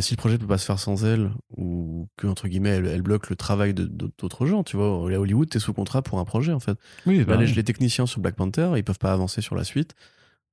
si 0.00 0.14
le 0.14 0.16
projet 0.16 0.38
peut 0.38 0.46
pas 0.46 0.58
se 0.58 0.64
faire 0.64 0.78
sans 0.78 1.04
elle, 1.04 1.30
ou 1.56 2.08
que, 2.16 2.26
entre 2.26 2.48
guillemets, 2.48 2.70
elle, 2.70 2.86
elle 2.86 3.02
bloque 3.02 3.28
le 3.28 3.36
travail 3.36 3.74
d'autres 3.74 4.46
gens, 4.46 4.62
tu 4.64 4.76
vois, 4.76 4.86
à 4.86 5.18
Hollywood, 5.18 5.48
t'es 5.50 5.58
sous 5.58 5.74
contrat 5.74 6.02
pour 6.02 6.18
un 6.18 6.24
projet, 6.24 6.52
en 6.52 6.60
fait. 6.60 6.78
oui 7.06 7.18
Là, 7.18 7.24
bah 7.24 7.36
les, 7.36 7.64
techniciens 7.64 8.06
sur 8.06 8.20
Black 8.20 8.36
Panther, 8.36 8.72
ils 8.76 8.84
peuvent 8.84 8.98
pas 8.98 9.12
avancer 9.12 9.42
sur 9.42 9.54
la 9.54 9.64
suite 9.64 9.94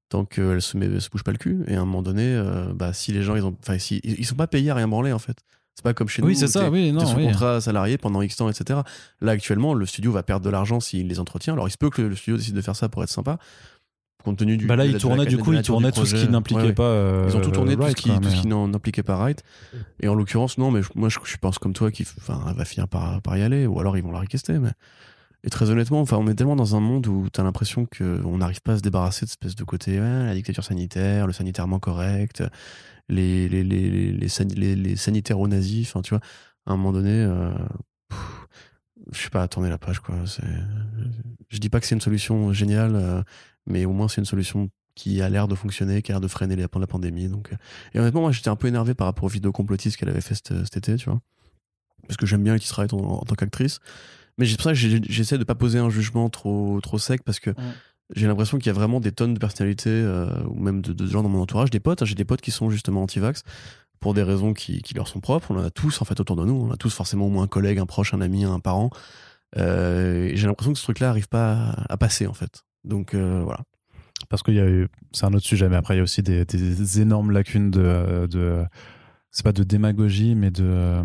tant 0.10 0.26
qu'elle 0.26 0.62
se, 0.62 0.76
met, 0.76 1.00
se 1.00 1.10
bouge 1.10 1.24
pas 1.24 1.32
le 1.32 1.38
cul. 1.38 1.64
Et 1.68 1.76
à 1.76 1.82
un 1.82 1.86
moment 1.86 2.02
donné, 2.02 2.24
euh, 2.26 2.74
bah, 2.74 2.94
si 2.94 3.12
les 3.12 3.22
gens, 3.22 3.36
ils 3.36 3.46
ont, 3.46 3.56
si, 3.78 4.02
ils, 4.04 4.20
ils 4.20 4.26
sont 4.26 4.36
pas 4.36 4.48
payés 4.48 4.72
à 4.72 4.76
rien 4.76 4.88
branler, 4.88 5.14
en 5.14 5.20
fait. 5.20 5.38
C'est 5.76 5.84
pas 5.84 5.94
comme 5.94 6.10
chez 6.10 6.22
nous. 6.22 6.28
oui 6.28 6.36
c'est 6.36 6.48
ça 6.48 6.70
oui 6.70 6.92
non 6.92 7.06
sous 7.06 7.16
oui. 7.16 7.24
contrat 7.28 7.62
salarié 7.62 7.98
pendant 7.98 8.22
X 8.22 8.36
temps, 8.36 8.50
etc. 8.50 8.82
Là, 9.22 9.32
actuellement, 9.32 9.74
le 9.74 9.86
studio 9.86 10.12
va 10.12 10.24
perdre 10.24 10.44
de 10.44 10.50
l'argent 10.50 10.82
s'il 10.82 11.08
les 11.08 11.22
entretient. 11.22 11.54
Alors, 11.54 11.70
il 11.70 11.72
se 11.72 11.78
peut 11.78 11.90
que 11.90 12.02
le 12.02 12.16
studio 12.18 12.36
décide 12.36 12.56
de 12.56 12.62
faire 12.62 12.76
ça 12.76 12.90
pour 12.90 13.02
être 13.02 13.10
sympa, 13.10 13.38
compte 14.24 14.38
tenu 14.38 14.58
du. 14.58 14.66
bah 14.68 14.76
là 14.76 14.84
de 14.84 14.90
il 14.90 14.94
la- 14.94 14.98
de 15.00 15.04
la- 15.04 15.10
tournait 15.10 15.26
de 15.26 15.30
du 15.30 15.38
coup 15.38 15.52
il 15.52 15.56
nature 15.56 15.74
tournait 15.76 15.92
du 15.92 16.00
tout 16.00 16.06
ce 16.06 16.16
qui 16.16 16.28
n'impliquait 16.30 16.62
Ouais, 16.62 16.68
ouais. 16.68 16.74
pas 16.74 16.84
euh, 16.84 17.28
Ils 17.30 17.38
ont 17.38 17.42
tout 17.42 17.52
tourné, 17.52 17.76
tout 17.76 17.82
Wright, 17.82 17.98
ce 17.98 18.02
qui, 18.04 18.10
quoi, 18.10 18.20
tout 18.20 18.30
ce 18.30 18.36
mais- 18.36 18.42
qui 18.42 18.48
n'en- 18.48 18.68
n'impliquait 18.68 19.04
pas 19.04 19.16
Wright. 19.18 19.44
Et 20.02 20.08
en 20.08 20.16
l'occurrence, 20.16 20.58
non, 20.58 20.72
mais 20.72 20.82
moi, 20.96 21.10
je, 21.10 21.20
je 21.24 21.38
pense 21.38 21.58
comme 21.60 21.74
toi, 21.74 21.92
qu'il 21.92 22.06
va 22.28 22.66
finir 22.66 22.88
par, 22.88 23.22
par 23.22 23.38
y 23.38 23.42
aller, 23.42 23.66
ou 23.66 23.80
alors 23.80 23.98
ils 23.98 24.04
vont 24.04 24.12
la 24.12 24.20
requester. 24.20 24.60
Mais... 24.60 24.72
Et 25.46 25.50
très 25.50 25.70
honnêtement, 25.70 26.02
enfin, 26.02 26.18
on 26.18 26.28
est 26.28 26.36
tellement 26.36 26.58
dans 26.58 26.76
un 26.76 26.82
monde 26.82 27.08
où 27.08 27.28
tu 27.32 27.40
as 27.40 27.44
l'impression 27.46 27.86
qu'on 27.86 28.38
n'arrive 28.38 28.62
pas 28.62 28.74
à 28.74 28.78
se 28.78 28.82
débarrasser 28.82 29.26
de 29.26 29.30
cette 29.30 29.40
espèce 29.42 29.56
de 29.56 29.64
côté, 29.64 30.00
ouais, 30.00 30.26
la 30.26 30.34
dictature 30.34 30.66
sanitaire, 30.66 31.28
le 31.28 31.32
sanitairement 31.34 31.80
correct, 31.80 32.44
les, 33.08 33.48
les, 33.48 33.64
les, 33.64 33.90
les, 33.90 34.12
les, 34.12 34.28
san- 34.28 34.52
les- 34.54 34.76
les 34.76 34.96
sanitaires 34.98 35.40
nazis, 35.48 35.88
enfin, 35.90 36.02
tu 36.02 36.10
vois, 36.10 36.20
à 36.66 36.74
un 36.74 36.76
moment 36.76 36.92
donné, 36.92 37.12
euh, 37.14 37.52
pff, 38.10 38.20
je 39.12 39.20
sais 39.22 39.30
pas, 39.30 39.48
tourner 39.48 39.70
la 39.70 39.78
page, 39.78 40.00
quoi. 40.00 40.16
Je 41.50 41.58
dis 41.58 41.70
pas 41.70 41.80
que 41.80 41.86
c'est 41.88 41.96
une 41.96 42.02
solution 42.02 42.54
géniale, 42.54 42.96
euh, 42.96 43.24
mais 43.66 43.86
au 43.86 43.94
moins 43.94 44.08
c'est 44.08 44.22
une 44.22 44.26
solution 44.26 44.70
qui 44.96 45.22
a 45.22 45.30
l'air 45.30 45.48
de 45.48 45.56
fonctionner, 45.56 46.02
qui 46.02 46.12
a 46.12 46.16
l'air 46.16 46.22
de 46.22 46.28
freiner 46.28 46.56
les- 46.56 46.64
la 46.74 46.88
pandémie. 46.88 47.30
Donc, 47.30 47.54
euh. 47.54 47.56
Et 47.94 48.00
honnêtement, 48.00 48.22
moi 48.22 48.32
j'étais 48.32 48.50
un 48.50 48.56
peu 48.56 48.68
énervé 48.68 48.94
par 48.94 49.08
rapport 49.08 49.24
aux 49.26 49.30
vidéos 49.30 49.52
complotistes 49.52 49.98
qu'elle 49.98 50.10
avait 50.10 50.22
fait 50.22 50.36
cet, 50.36 50.54
cet 50.66 50.78
été, 50.78 50.96
tu 50.98 51.10
vois. 51.10 51.22
Parce 52.08 52.18
que 52.18 52.26
j'aime 52.26 52.44
bien 52.44 52.54
Letty 52.54 52.70
Wright 52.74 52.94
en, 52.94 52.98
en 52.98 53.22
tant 53.24 53.36
qu'actrice. 53.36 53.80
Mais 54.38 54.46
c'est 54.46 54.56
pour 54.56 54.64
ça 54.64 54.72
que 54.72 54.78
j'essaie 54.78 55.38
de 55.38 55.44
pas 55.44 55.56
poser 55.56 55.80
un 55.80 55.90
jugement 55.90 56.30
trop, 56.30 56.80
trop 56.82 56.98
sec 56.98 57.24
parce 57.24 57.40
que 57.40 57.52
j'ai 58.16 58.26
l'impression 58.26 58.58
qu'il 58.58 58.68
y 58.68 58.70
a 58.70 58.74
vraiment 58.74 59.00
des 59.00 59.12
tonnes 59.12 59.34
de 59.34 59.40
personnalités 59.40 59.90
euh, 59.90 60.30
ou 60.46 60.60
même 60.60 60.82
de, 60.82 60.94
de 60.94 61.06
gens 61.08 61.22
dans 61.24 61.30
mon 61.30 61.42
entourage, 61.42 61.70
des 61.70 61.80
potes. 61.80 62.02
hein, 62.02 62.06
J'ai 62.06 62.16
des 62.16 62.26
potes 62.26 62.42
qui 62.42 62.52
sont 62.52 62.70
justement 62.70 63.04
anti-vax 63.04 63.44
pour 64.00 64.14
des 64.14 64.24
raisons 64.24 64.54
qui, 64.54 64.82
leur 64.96 65.08
sont 65.08 65.20
propres. 65.20 65.52
On 65.52 65.58
en 65.58 65.64
a 65.64 65.70
tous 65.70 66.02
en 66.02 66.06
fait 66.06 66.20
autour 66.20 66.36
de 66.36 66.46
nous. 66.46 66.54
On 66.54 66.72
a 66.72 66.78
tous 66.78 66.94
forcément 66.94 67.28
au 67.28 67.30
moins 67.30 67.44
un 67.44 67.48
collègue, 67.48 67.80
un 67.80 67.86
proche, 67.86 68.14
un 68.14 68.22
ami, 68.22 68.44
un 68.44 68.60
parent. 68.60 68.90
Euh, 69.58 70.28
et 70.28 70.38
j'ai 70.38 70.48
l'impression 70.48 70.74
que 70.74 70.80
ce 70.80 70.84
truc-là 70.84 71.10
arrive 71.10 71.28
pas 71.28 71.76
à, 71.90 71.98
passer 71.98 72.28
en 72.28 72.34
fait. 72.34 72.64
Donc 72.84 73.14
euh, 73.14 73.42
voilà. 73.44 73.62
parce 74.30 74.44
qu'il 74.44 74.54
y 74.54 74.60
a 74.60 74.88
c'est 75.12 75.26
un 75.26 75.34
autre 75.34 75.46
sujet 75.46 75.68
mais 75.70 75.76
après 75.76 75.96
il 75.96 75.98
y 75.98 76.00
a 76.00 76.04
aussi 76.04 76.22
des, 76.22 77.02
énormes 77.02 77.32
lacunes 77.32 77.72
de, 77.72 78.28
de 78.28 78.64
c'est 79.32 79.44
pas 79.44 79.52
de 79.52 79.64
démagogie 79.64 80.36
mais 80.36 80.52
de 80.52 80.64
euh, 80.64 81.04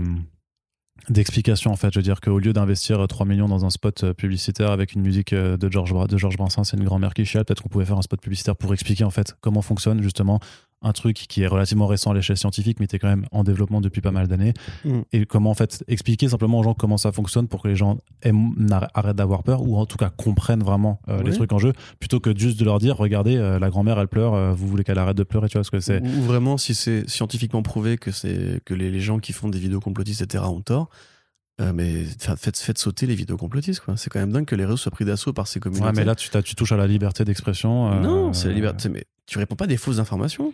d'explication 1.09 1.71
en 1.71 1.77
fait 1.77 1.93
je 1.93 1.99
veux 1.99 2.03
dire 2.03 2.21
qu'au 2.21 2.39
lieu 2.39 2.53
d'investir 2.53 3.07
3 3.07 3.27
millions 3.27 3.49
dans 3.49 3.65
un 3.65 3.71
spot 3.71 4.13
publicitaire 4.13 4.71
avec 4.71 4.93
une 4.93 5.03
musique 5.03 5.33
euh, 5.33 5.57
de 5.57 5.71
Georges 5.71 6.09
de 6.09 6.17
Georges 6.17 6.37
Brassens 6.37 6.65
c'est 6.65 6.77
une 6.77 6.85
grand-mère 6.85 7.13
qui 7.15 7.25
chiale 7.25 7.45
peut-être 7.45 7.63
qu'on 7.63 7.69
pouvait 7.69 7.85
faire 7.85 7.99
un 7.99 8.03
spot 8.03 8.21
publicitaire 8.21 8.57
pour 8.57 8.73
expliquer 8.73 9.05
en 9.05 9.11
fait 9.11 9.35
comment 9.41 9.63
fonctionne 9.63 10.03
justement 10.03 10.39
un 10.85 10.93
truc 10.93 11.17
qui 11.17 11.43
est 11.43 11.47
relativement 11.47 11.87
récent 11.87 12.11
à 12.11 12.15
l'échelle 12.15 12.37
scientifique 12.37 12.79
mais 12.79 12.87
qui 12.87 12.95
est 12.97 12.99
quand 13.01 13.09
même 13.09 13.27
en 13.33 13.43
développement 13.43 13.81
depuis 13.81 14.01
pas 14.01 14.11
mal 14.13 14.29
d'années 14.29 14.53
Mm. 14.85 15.01
et 15.13 15.27
comment 15.27 15.51
en 15.51 15.55
fait 15.55 15.83
expliquer 15.89 16.29
simplement 16.29 16.59
aux 16.61 16.63
gens 16.63 16.75
comment 16.75 16.99
ça 16.99 17.11
fonctionne 17.11 17.49
pour 17.49 17.63
que 17.63 17.69
les 17.69 17.77
gens 17.77 17.99
aiment- 18.23 18.55
arrêtent 18.95 19.17
d'avoir 19.17 19.43
peur 19.43 19.63
ou 19.63 19.77
en 19.77 19.87
tout 19.87 19.97
cas 19.97 20.11
comprennent 20.11 20.63
vraiment 20.63 21.01
euh, 21.09 21.23
les 21.23 21.33
trucs 21.33 21.53
en 21.53 21.59
jeu 21.59 21.73
plutôt 21.99 22.21
que 22.21 22.37
juste 22.39 22.59
de 22.61 22.65
leur 22.65 22.79
dire 22.79 22.97
regardez 22.97 23.37
euh, 23.37 23.59
la 23.59 23.71
grand-mère 23.71 23.99
elle 23.99 24.09
pleure 24.09 24.35
euh, 24.35 24.53
vous 24.53 24.69
voulez 24.69 24.85
qu'elle 24.85 24.99
arrête 24.99 25.17
de 25.17 25.23
pleurer 25.25 25.49
tu 25.49 25.57
vois 25.59 25.65
ce 25.65 25.71
que 25.71 25.81
c'est 25.81 26.01
Ou 26.03 26.23
vraiment, 26.23 26.57
si 26.59 26.75
c'est 26.75 27.09
scientifiquement 27.09 27.63
prouvé 27.63 27.97
que, 27.99 28.11
c'est 28.11 28.61
que 28.65 28.75
les, 28.75 28.91
les 28.91 29.01
gens 29.01 29.19
qui 29.19 29.33
font 29.33 29.49
des 29.49 29.59
vidéos 29.59 29.81
complotistes, 29.81 30.21
etc., 30.23 30.45
ont 30.47 30.61
tort, 30.61 30.89
mais 31.73 32.05
fa- 32.19 32.37
faites, 32.37 32.59
faites 32.59 32.79
sauter 32.79 33.07
les 33.07 33.15
vidéos 33.15 33.37
complotistes. 33.37 33.81
quoi. 33.81 33.97
C'est 33.97 34.11
quand 34.11 34.19
même 34.19 34.33
dingue 34.33 34.45
que 34.45 34.57
les 34.57 34.65
réseaux 34.65 34.77
soient 34.77 34.91
pris 34.93 35.05
d'assaut 35.05 35.33
par 35.33 35.47
ces 35.47 35.61
communautés. 35.61 35.87
ouais 35.87 35.93
mais 35.97 36.05
là 36.05 36.15
tu, 36.15 36.29
tu 36.43 36.55
touches 36.55 36.73
à 36.73 36.77
la 36.77 36.87
liberté 36.87 37.25
d'expression 37.25 38.01
Non, 38.01 38.33
c'est 38.33 38.49
la 38.49 38.55
liberté. 38.55 38.89
Mais 38.89 39.05
tu 39.27 39.39
réponds 39.39 39.55
pas 39.57 39.67
des 39.67 39.77
fausses 39.77 39.99
informations. 40.01 40.53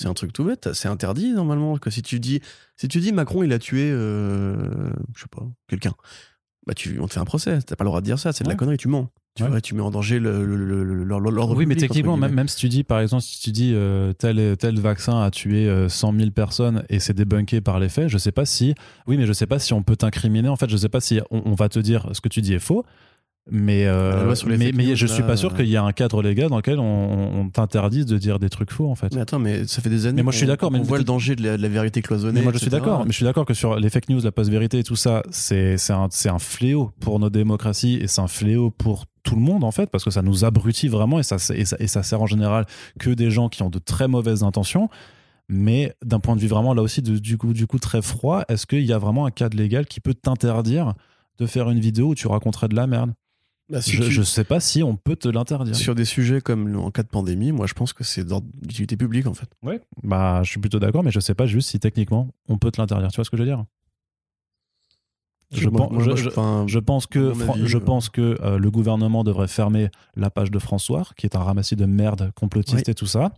C'est 0.00 0.06
un 0.06 0.14
truc 0.14 0.32
tout 0.32 0.44
bête. 0.44 0.72
C'est 0.74 0.86
interdit 0.88 1.32
normalement. 1.32 1.76
Que 1.76 1.90
si 1.90 2.02
tu 2.02 2.20
dis, 2.20 2.40
si 2.76 2.86
tu 2.86 3.00
dis 3.00 3.10
Macron 3.12 3.42
il 3.42 3.52
a 3.52 3.58
tué, 3.58 3.90
euh, 3.90 4.90
je 5.16 5.22
sais 5.22 5.26
pas, 5.28 5.42
quelqu'un, 5.68 5.92
bah 6.66 6.74
tu, 6.74 7.00
on 7.00 7.08
te 7.08 7.14
fait 7.14 7.20
un 7.20 7.24
procès. 7.24 7.58
T'as 7.62 7.74
pas 7.74 7.82
le 7.84 7.88
droit 7.90 8.00
de 8.00 8.04
dire 8.06 8.18
ça. 8.18 8.32
C'est 8.32 8.44
de 8.44 8.48
la 8.48 8.54
connerie. 8.54 8.76
Tu 8.76 8.86
mens. 8.88 9.08
Tu, 9.34 9.42
Ouais. 9.44 9.50
vois, 9.50 9.60
tu 9.60 9.74
mets 9.74 9.82
en 9.82 9.90
danger 9.92 10.18
le- 10.18 10.44
le- 10.44 10.56
le- 10.56 10.82
le- 10.82 11.04
l'ordre 11.04 11.30
l'ordre 11.30 11.56
oui, 11.56 11.64
mais 11.66 11.74
public, 11.76 11.88
techniquement, 11.90 12.16
même, 12.16 12.32
même 12.32 12.48
si 12.48 12.56
tu 12.56 12.68
dis, 12.68 12.82
par 12.82 12.98
exemple, 13.00 13.22
si 13.22 13.40
tu 13.40 13.52
dis 13.52 13.72
euh, 13.74 14.12
tel, 14.12 14.56
tel 14.56 14.80
vaccin 14.80 15.20
a 15.22 15.30
tué 15.30 15.68
euh, 15.68 15.88
100 15.88 16.12
000 16.18 16.30
personnes 16.32 16.82
et 16.88 16.98
c'est 16.98 17.12
débunké 17.14 17.60
par 17.60 17.78
les 17.78 17.88
faits, 17.88 18.08
je 18.08 18.18
sais 18.18 18.32
pas 18.32 18.44
si, 18.44 18.74
oui, 19.06 19.16
mais 19.16 19.26
je 19.26 19.32
sais 19.32 19.46
pas 19.46 19.60
si 19.60 19.72
on 19.72 19.82
peut 19.84 19.94
t'incriminer. 19.94 20.48
En 20.48 20.56
fait, 20.56 20.68
je 20.68 20.76
sais 20.76 20.88
pas 20.88 21.00
si 21.00 21.20
on, 21.30 21.42
on 21.44 21.54
va 21.54 21.68
te 21.68 21.78
dire 21.78 22.08
ce 22.12 22.20
que 22.20 22.28
tu 22.28 22.40
dis 22.40 22.52
est 22.54 22.58
faux. 22.58 22.84
Mais, 23.50 23.86
euh, 23.86 24.34
mais, 24.46 24.94
je 24.94 25.06
suis 25.06 25.22
pas 25.22 25.36
sûr 25.36 25.52
euh, 25.52 25.56
qu'il 25.56 25.68
y 25.68 25.76
a 25.76 25.82
un 25.82 25.92
cadre 25.92 26.22
légal 26.22 26.50
dans 26.50 26.58
lequel 26.58 26.78
on, 26.78 27.40
on 27.40 27.48
t'interdise 27.48 28.04
de 28.04 28.18
dire 28.18 28.38
des 28.38 28.50
trucs 28.50 28.70
faux, 28.70 28.90
en 28.90 28.94
fait. 28.94 29.14
Mais 29.14 29.22
attends, 29.22 29.38
mais 29.38 29.66
ça 29.66 29.80
fait 29.80 29.88
des 29.88 30.04
années. 30.06 30.16
Mais 30.16 30.22
moi, 30.22 30.32
je 30.32 30.38
suis 30.38 30.46
d'accord, 30.46 30.70
qu'on 30.70 30.82
voit 30.82 30.98
le 30.98 31.04
danger 31.04 31.34
de 31.34 31.42
la, 31.42 31.56
de 31.56 31.62
la 31.62 31.68
vérité 31.68 32.02
cloisonnée. 32.02 32.40
Mais 32.40 32.42
moi, 32.42 32.52
je 32.52 32.58
suis 32.58 32.70
d'accord. 32.70 33.04
Mais 33.04 33.10
je 33.10 33.16
suis 33.16 33.24
d'accord 33.24 33.46
que 33.46 33.54
sur 33.54 33.76
les 33.76 33.88
fake 33.88 34.10
news, 34.10 34.20
la 34.22 34.32
post-vérité 34.32 34.80
et 34.80 34.84
tout 34.84 34.96
ça, 34.96 35.22
c'est 35.30 35.76
un, 35.90 36.08
un 36.26 36.38
fléau 36.38 36.92
pour 37.00 37.18
nos 37.18 37.30
démocraties 37.30 37.94
et 38.02 38.06
c'est 38.06 38.20
un 38.20 38.28
fléau 38.28 38.70
pour 38.70 39.06
tout 39.22 39.34
le 39.34 39.40
monde, 39.40 39.64
en 39.64 39.70
fait, 39.70 39.90
parce 39.90 40.04
que 40.04 40.10
ça 40.10 40.22
nous 40.22 40.44
abrutit 40.44 40.88
vraiment 40.88 41.18
et 41.18 41.22
ça, 41.22 41.36
et 41.54 41.64
ça, 41.64 41.76
et 41.78 41.86
ça 41.86 42.02
sert 42.02 42.20
en 42.20 42.26
général 42.26 42.66
que 42.98 43.10
des 43.10 43.30
gens 43.30 43.48
qui 43.48 43.62
ont 43.62 43.70
de 43.70 43.78
très 43.78 44.08
mauvaises 44.08 44.42
intentions. 44.42 44.88
Mais 45.48 45.94
d'un 46.04 46.20
point 46.20 46.36
de 46.36 46.40
vue 46.42 46.46
vraiment, 46.48 46.74
là 46.74 46.82
aussi, 46.82 47.00
de- 47.00 47.18
du, 47.18 47.38
coup, 47.38 47.54
du 47.54 47.66
coup, 47.66 47.78
très 47.78 48.02
froid, 48.02 48.44
est-ce 48.48 48.66
qu'il 48.66 48.84
y 48.84 48.92
a 48.92 48.98
vraiment 48.98 49.24
un 49.24 49.30
cadre 49.30 49.56
légal 49.56 49.86
qui 49.86 50.00
peut 50.00 50.12
t'interdire 50.12 50.92
de 51.38 51.46
faire 51.46 51.70
une 51.70 51.80
vidéo 51.80 52.08
où 52.08 52.14
tu 52.14 52.26
raconterais 52.26 52.68
de 52.68 52.74
la 52.76 52.86
merde? 52.86 53.12
Bah, 53.70 53.82
si 53.82 53.92
je, 53.96 54.02
tu- 54.02 54.10
je 54.10 54.22
sais 54.22 54.44
pas 54.44 54.60
si 54.60 54.82
on 54.82 54.96
peut 54.96 55.14
te 55.16 55.28
l'interdire. 55.28 55.76
Sur 55.76 55.94
des 55.94 56.06
sujets 56.06 56.40
comme 56.40 56.74
en 56.76 56.90
cas 56.90 57.02
de 57.02 57.08
pandémie, 57.08 57.52
moi 57.52 57.66
je 57.66 57.74
pense 57.74 57.92
que 57.92 58.02
c'est 58.02 58.24
d'utilité 58.26 58.96
publique 58.96 59.26
en 59.26 59.34
fait. 59.34 59.48
Ouais. 59.62 59.80
Bah, 60.02 60.40
je 60.42 60.50
suis 60.50 60.60
plutôt 60.60 60.78
d'accord, 60.78 61.02
mais 61.04 61.10
je 61.10 61.20
sais 61.20 61.34
pas 61.34 61.46
juste 61.46 61.68
si 61.70 61.78
techniquement 61.78 62.28
on 62.48 62.56
peut 62.56 62.70
te 62.70 62.80
l'interdire. 62.80 63.10
Tu 63.10 63.16
vois 63.16 63.24
ce 63.24 63.30
que 63.30 63.36
je 63.36 63.42
veux 63.42 63.48
dire? 63.48 63.64
Je, 65.50 65.68
Moi- 65.68 65.78
pense, 65.88 65.92
moi, 65.92 66.02
je- 66.02 66.08
moi, 66.08 66.16
je- 66.16 66.28
enfin, 66.28 66.64
je 66.66 66.78
pense 66.78 67.06
que, 67.06 67.30
avis, 67.52 67.66
je 67.66 67.78
euh, 67.78 67.80
pense 67.80 68.10
que 68.10 68.36
euh, 68.42 68.58
le 68.58 68.70
gouvernement 68.70 69.24
devrait 69.24 69.48
fermer 69.48 69.88
la 70.14 70.28
page 70.28 70.50
de 70.50 70.58
François, 70.58 71.04
qui 71.16 71.24
est 71.26 71.36
un 71.36 71.42
ramassis 71.42 71.74
de 71.76 71.86
merde 71.86 72.32
complotiste 72.34 72.86
Oui. 72.86 72.90
et 72.90 72.94
tout 72.94 73.06
ça. 73.06 73.32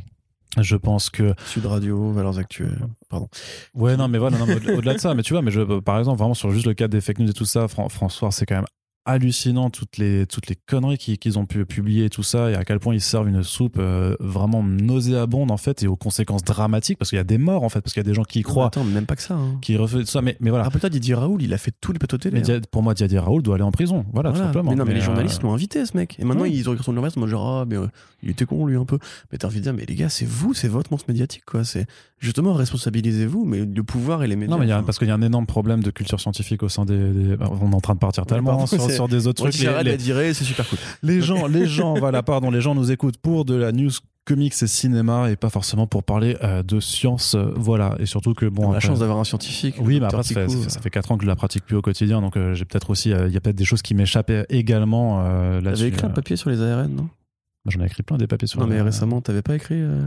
Je 0.61 0.75
pense 0.75 1.11
que 1.11 1.35
Sud 1.47 1.67
Radio, 1.67 2.11
Valeurs 2.11 2.39
Actuelles, 2.39 2.89
pardon. 3.09 3.29
ouais 3.75 3.97
non 3.97 4.09
mais 4.09 4.19
voilà 4.19 4.37
au-delà 4.43 4.95
de 4.95 4.99
ça 4.99 5.15
mais 5.15 5.23
tu 5.23 5.33
vois 5.33 5.43
mais 5.43 5.53
je 5.53 5.79
par 5.79 5.97
exemple 6.01 6.19
vraiment 6.19 6.35
sur 6.35 6.51
juste 6.51 6.67
le 6.67 6.75
cas 6.75 6.89
des 6.89 7.01
fake 7.01 7.21
news 7.21 7.31
et 7.31 7.33
tout 7.33 7.45
ça 7.45 7.69
Fran- 7.69 7.89
François 7.89 8.33
c'est 8.33 8.47
quand 8.47 8.57
même 8.57 8.67
hallucinant 9.05 9.71
toutes 9.71 9.97
les, 9.97 10.27
toutes 10.27 10.49
les 10.49 10.55
conneries 10.55 10.99
qu'ils 10.99 11.39
ont 11.39 11.47
pu 11.47 11.65
publier 11.65 12.07
et 12.07 12.11
tout 12.11 12.23
ça, 12.23 12.51
et 12.51 12.55
à 12.55 12.65
quel 12.65 12.79
point 12.79 12.95
ils 12.95 13.01
servent 13.01 13.29
une 13.29 13.43
soupe 13.43 13.79
euh, 13.79 14.15
vraiment 14.21 14.63
nauséabonde 14.63 15.51
en 15.51 15.57
fait, 15.57 15.83
et 15.83 15.87
aux 15.87 15.97
conséquences 15.97 16.45
dramatiques, 16.45 16.99
parce 16.99 17.11
qu'il 17.11 17.17
y 17.17 17.21
a 17.21 17.25
des 17.25 17.39
morts 17.39 17.65
en 17.65 17.69
fait, 17.69 17.81
parce 17.81 17.95
qu'il 17.95 18.03
y 18.03 18.07
a 18.07 18.09
des 18.09 18.15
gens 18.15 18.25
qui 18.25 18.41
y 18.41 18.43
croient. 18.43 18.67
Attends, 18.67 18.85
même 18.85 19.07
pas 19.07 19.17
que 19.17 19.23
ça. 19.23 19.35
Hein. 19.35 19.59
Qui 19.63 19.77
tout 19.77 20.07
ça, 20.07 20.23
mais, 20.23 20.37
mais 20.41 20.51
voilà. 20.51 20.65
Rappelle-toi, 20.65 20.91
Didier 20.91 21.15
Raoul, 21.15 21.43
il 21.43 21.53
a 21.55 21.59
fait 21.59 21.73
tous 21.81 21.93
les 21.93 21.99
plateaux 21.99 22.19
télé. 22.19 22.41
Mais 22.41 22.51
hein. 22.51 22.61
pour 22.71 22.83
moi, 22.83 22.95
Didier 22.95 23.19
Raoul 23.19 23.43
doit 23.43 23.55
aller 23.55 23.65
en 23.65 23.73
prison. 23.73 24.05
Voilà, 24.13 24.33
tout 24.33 24.39
simplement. 24.39 24.71
Mais 24.71 24.77
non, 24.77 24.85
mais, 24.85 24.95
les 24.95 25.01
euh, 25.01 25.05
journalistes 25.05 25.43
l'ont 25.43 25.55
invité, 25.55 25.85
ce 25.87 25.97
mec. 25.97 26.17
Et 26.19 26.25
maintenant, 26.25 26.43
ouais. 26.43 26.53
ils 26.53 26.69
ont 26.69 26.77
son 26.79 26.97
en 26.97 27.01
mode 27.01 27.29
genre, 27.29 27.61
ah, 27.61 27.65
mais 27.69 27.77
euh, 27.77 27.87
il 28.23 28.31
était 28.31 28.45
con, 28.45 28.67
lui, 28.67 28.77
un 28.77 28.85
peu. 28.85 28.99
Mais 29.33 29.39
t'as 29.39 29.49
envie 29.49 29.59
de 29.59 29.65
dire, 29.65 29.75
mais 29.75 29.87
les 29.87 29.95
gars, 29.95 30.09
c'est 30.09 30.27
vous, 30.27 30.55
c'est 30.55 30.69
votre 30.69 30.93
monstre 30.93 31.07
médiatique, 31.09 31.45
quoi. 31.45 31.65
C'est 31.65 31.87
justement, 32.19 32.53
responsabilisez-vous, 32.53 33.45
mais 33.45 33.65
le 33.65 33.83
pouvoir 33.83 34.23
et 34.23 34.29
les 34.29 34.37
médias. 34.37 34.55
Non, 34.55 34.61
mais 34.61 34.69
y 34.69 34.73
a, 34.73 34.83
parce 34.83 34.99
qu'il 34.99 35.09
y 35.09 35.11
a 35.11 35.15
un 35.15 35.23
énorme 35.23 35.47
problème 35.47 35.83
de 35.83 35.91
culture 35.91 36.21
scientifique 36.21 36.63
au 36.63 36.69
sein 36.69 36.85
des. 36.85 37.13
des- 37.13 37.37
On 37.41 37.73
est 37.73 37.75
en 37.75 37.81
train 37.81 37.95
de 37.95 37.99
partir 37.99 38.27
tellement 38.27 38.57
pardon, 38.57 38.67
sur, 38.95 39.09
des 39.09 39.27
autres 39.27 39.43
trucs. 39.43 39.59
Les- 39.59 39.83
les- 39.83 39.97
viré, 39.97 40.35
c'est 40.35 40.45
super 40.45 40.69
cool. 40.69 40.79
Les 41.03 41.21
gens, 41.21 41.47
les 41.47 41.67
gens, 41.77 41.95
voilà, 41.95 42.23
pardon, 42.23 42.51
les 42.51 42.61
gens 42.61 42.75
nous 42.75 42.91
écoutent 42.91 43.19
pour 43.19 43.45
de 43.45 43.55
la 43.55 43.73
news 43.73 43.91
comics 44.27 44.53
et 44.63 44.67
cinéma 44.67 45.31
et 45.31 45.37
pas 45.37 45.49
forcément 45.51 45.87
pour 45.87 46.05
parler 46.05 46.37
euh, 46.45 46.63
de 46.63 46.79
science, 46.79 47.35
euh, 47.35 47.53
voilà. 47.57 47.97
Et 47.99 48.07
surtout 48.07 48.35
que 48.35 48.47
bon, 48.47 48.67
On 48.69 48.71
a 48.71 48.75
la 48.75 48.81
chance 48.81 48.99
d'avoir 49.01 49.19
un 49.19 49.25
scientifique. 49.25 49.77
oui, 49.81 49.99
mais 49.99 50.07
après 50.07 50.19
docteur 50.19 50.49
ça 50.51 50.57
fait, 50.57 50.63
ça, 50.65 50.69
ça 50.71 50.81
fait 50.81 50.91
4 50.91 51.13
ans 51.13 51.17
que 51.17 51.25
je 51.25 51.29
la 51.29 51.37
pratique 51.37 51.65
plus 51.65 51.77
au 51.77 51.83
quotidien, 51.83 52.21
donc 52.21 52.37
euh, 52.37 52.55
j'ai 52.55 52.65
peut-être 52.67 52.91
aussi, 52.91 53.13
euh, 53.13 53.27
il 53.29 53.33
y 53.35 53.37
a 53.37 53.41
peut-être 53.41 53.57
des 53.57 53.65
choses 53.65 53.83
qui 53.83 53.95
m'échappaient 53.95 54.45
également 54.51 55.25
euh, 55.25 55.61
là-dessus. 55.61 55.85
T'avais 55.85 55.89
écrit 55.89 56.07
un 56.07 56.11
euh. 56.11 56.13
papier 56.13 56.37
sur 56.37 56.51
les 56.51 56.61
ARN, 56.63 56.95
non? 56.95 57.09
J'en 57.67 57.81
ai 57.81 57.87
écrit 57.87 58.03
plein 58.03 58.19
des 58.19 58.27
papiers 58.27 58.47
sur. 58.49 58.61
Non, 58.61 58.67
mais 58.67 58.79
euh, 58.79 58.85
récemment, 58.85 59.21
t'avais 59.21 59.43
pas 59.43 59.55
écrit 59.55 59.81
euh, 59.81 60.01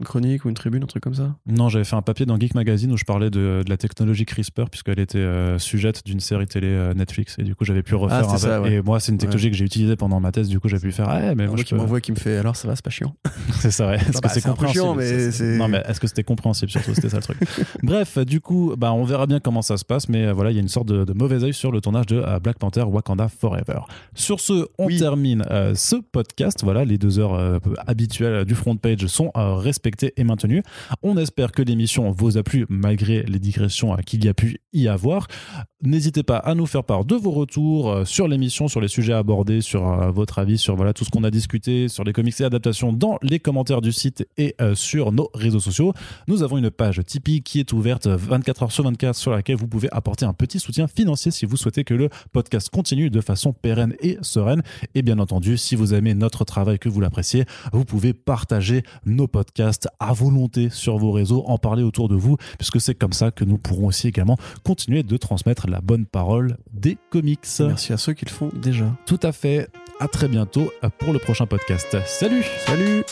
une 0.00 0.06
chronique 0.06 0.44
ou 0.44 0.48
une 0.48 0.54
tribune, 0.54 0.82
un 0.84 0.86
truc 0.86 1.02
comme 1.02 1.14
ça? 1.14 1.34
Non, 1.46 1.68
j'avais 1.68 1.84
fait 1.84 1.96
un 1.96 2.02
papier 2.02 2.24
dans 2.24 2.38
Geek 2.38 2.54
Magazine 2.54 2.92
où 2.92 2.96
je 2.96 3.04
parlais 3.04 3.30
de, 3.30 3.62
de 3.64 3.68
la 3.68 3.76
technologie 3.76 4.24
CRISPR 4.26 4.66
puisqu'elle 4.70 5.00
était 5.00 5.18
euh, 5.18 5.58
sujette 5.58 6.02
d'une 6.06 6.20
série 6.20 6.46
télé 6.46 6.68
euh, 6.68 6.94
Netflix 6.94 7.34
et 7.38 7.42
du 7.42 7.56
coup 7.56 7.64
j'avais 7.64 7.82
pu 7.82 7.96
refaire. 7.96 8.22
c'était 8.22 8.34
un 8.34 8.38
ça, 8.38 8.60
ouais. 8.62 8.74
Et 8.74 8.82
moi, 8.82 9.00
c'est 9.00 9.10
une 9.10 9.18
technologie 9.18 9.50
que 9.50 9.56
j'ai 9.56 9.64
utilisée 9.64 9.96
pendant 9.96 10.20
ma 10.20 10.30
thèse, 10.30 10.48
du 10.48 10.60
coup 10.60 10.68
j'ai 10.68 10.78
pu 10.78 10.92
faire. 10.92 11.08
Ah, 11.08 11.20
mais 11.34 11.34
moi, 11.34 11.46
Moi 11.48 11.56
je 11.56 11.62
qui 11.64 11.70
peux- 11.74 11.76
m'envoie, 11.80 12.00
qui 12.00 12.12
me 12.12 12.16
fait, 12.16 12.36
alors 12.36 12.54
ça 12.54 12.68
va, 12.68 12.76
c'est 12.76 12.84
pas 12.84 12.90
chiant. 12.90 13.14
C'est 13.60 13.72
ça, 13.72 13.88
ouais. 13.88 13.96
Est-ce 13.96 14.12
bah, 14.12 14.20
que 14.20 14.28
c'est 14.28 14.40
c'est 14.40 14.48
compréhensible 14.48 14.82
chiant, 14.84 14.94
mais 14.94 15.30
c'est- 15.32 15.56
Non, 15.58 15.66
mais 15.66 15.82
est-ce 15.88 15.98
que 15.98 16.06
c'était 16.06 16.22
compréhensible 16.22 16.70
surtout 16.70 16.94
C'était 16.94 17.08
ça 17.08 17.16
le 17.16 17.22
truc. 17.24 17.38
Bref, 17.82 18.18
du 18.18 18.40
coup, 18.40 18.74
bah, 18.78 18.92
on 18.92 19.02
verra 19.02 19.26
bien 19.26 19.40
comment 19.40 19.62
ça 19.62 19.76
se 19.78 19.84
passe, 19.84 20.08
mais 20.08 20.26
euh, 20.26 20.32
voilà, 20.32 20.52
il 20.52 20.54
y 20.54 20.58
a 20.58 20.62
une 20.62 20.68
sorte 20.68 20.86
de, 20.86 21.04
de 21.04 21.12
mauvais 21.12 21.42
œil 21.42 21.52
sur 21.54 21.72
le 21.72 21.80
tournage 21.80 22.06
de 22.06 22.22
euh, 22.24 22.38
Black 22.38 22.58
Panther 22.58 22.82
Wakanda 22.82 23.26
Forever. 23.28 23.80
Sur 24.14 24.38
ce, 24.38 24.66
on 24.78 24.86
Oui. 24.86 24.98
termine 24.98 25.42
euh, 25.50 25.74
ce 25.74 25.96
podcast. 25.96 26.60
Voilà, 26.62 26.84
les 26.84 26.98
deux 26.98 27.18
heures 27.18 27.58
habituelles 27.86 28.44
du 28.44 28.54
front 28.54 28.76
page 28.76 29.06
sont 29.06 29.30
euh, 29.36 29.54
et 30.16 30.24
maintenues. 30.24 30.62
On 31.02 31.16
espère 31.16 31.52
que 31.52 31.62
l'émission 31.62 32.10
vous 32.10 32.36
a 32.36 32.42
plu 32.42 32.66
malgré 32.68 33.22
les 33.22 33.38
digressions 33.38 33.94
euh, 33.94 33.98
qu'il 33.98 34.24
y 34.24 34.28
a 34.28 34.34
pu 34.34 34.60
y 34.72 34.88
avoir. 34.88 35.26
N'hésitez 35.82 36.22
pas 36.22 36.38
à 36.38 36.54
nous 36.54 36.66
faire 36.66 36.84
part 36.84 37.04
de 37.04 37.14
vos 37.14 37.30
retours 37.30 37.90
euh, 37.90 38.04
sur 38.04 38.28
l'émission, 38.28 38.68
sur 38.68 38.80
les 38.80 38.88
sujets 38.88 39.12
abordés, 39.12 39.60
sur 39.60 39.88
euh, 39.88 40.10
votre 40.10 40.38
avis, 40.38 40.58
sur 40.58 40.76
voilà 40.76 40.92
tout 40.92 41.04
ce 41.04 41.10
qu'on 41.10 41.24
a 41.24 41.30
discuté, 41.30 41.88
sur 41.88 42.04
les 42.04 42.12
comics 42.12 42.40
et 42.40 42.44
adaptations 42.44 42.92
dans 42.92 43.18
les 43.22 43.38
commentaires 43.38 43.80
du 43.80 43.92
site 43.92 44.26
et 44.36 44.56
sur 44.74 45.12
nos 45.12 45.30
réseaux 45.34 45.60
sociaux. 45.60 45.92
Nous 46.26 46.42
avons 46.42 46.58
une 46.58 46.70
page 46.70 47.00
Tipeee 47.04 47.42
qui 47.42 47.60
est 47.60 47.72
ouverte 47.72 48.06
24 48.06 48.64
heures 48.64 48.72
sur 48.72 48.84
24 48.84 49.14
sur 49.14 49.30
laquelle 49.30 49.56
vous 49.56 49.68
pouvez 49.68 49.88
apporter 49.92 50.24
un 50.24 50.32
petit 50.32 50.58
soutien 50.58 50.86
financier 50.88 51.30
si 51.30 51.46
vous 51.46 51.56
souhaitez 51.56 51.84
que 51.84 51.94
le 51.94 52.08
podcast 52.32 52.70
continue 52.70 53.10
de 53.10 53.20
façon 53.20 53.52
pérenne 53.52 53.94
et 54.00 54.18
sereine. 54.22 54.62
Et 54.94 55.02
bien 55.02 55.18
entendu, 55.18 55.56
si 55.56 55.76
vous 55.76 55.94
aimez 55.94 56.14
notre 56.14 56.44
travail, 56.44 56.78
que 56.78 56.88
vous 56.88 57.00
l'appréciez, 57.00 57.44
vous 57.72 57.84
pouvez 57.84 58.12
partager 58.12 58.82
nos 59.04 59.26
podcasts 59.26 59.77
à 60.00 60.12
volonté 60.12 60.70
sur 60.70 60.98
vos 60.98 61.12
réseaux, 61.12 61.44
en 61.46 61.58
parler 61.58 61.82
autour 61.82 62.08
de 62.08 62.16
vous, 62.16 62.36
puisque 62.58 62.80
c'est 62.80 62.94
comme 62.94 63.12
ça 63.12 63.30
que 63.30 63.44
nous 63.44 63.58
pourrons 63.58 63.86
aussi 63.86 64.08
également 64.08 64.36
continuer 64.64 65.02
de 65.02 65.16
transmettre 65.16 65.68
la 65.68 65.80
bonne 65.80 66.06
parole 66.06 66.56
des 66.72 66.96
comics. 67.10 67.46
Merci 67.60 67.92
à 67.92 67.96
ceux 67.96 68.12
qui 68.12 68.24
le 68.24 68.30
font 68.30 68.50
déjà. 68.54 68.96
Tout 69.06 69.20
à 69.22 69.32
fait. 69.32 69.68
À 70.00 70.06
très 70.06 70.28
bientôt 70.28 70.70
pour 70.98 71.12
le 71.12 71.18
prochain 71.18 71.46
podcast. 71.46 71.96
Salut 72.06 72.44
Salut 72.66 73.02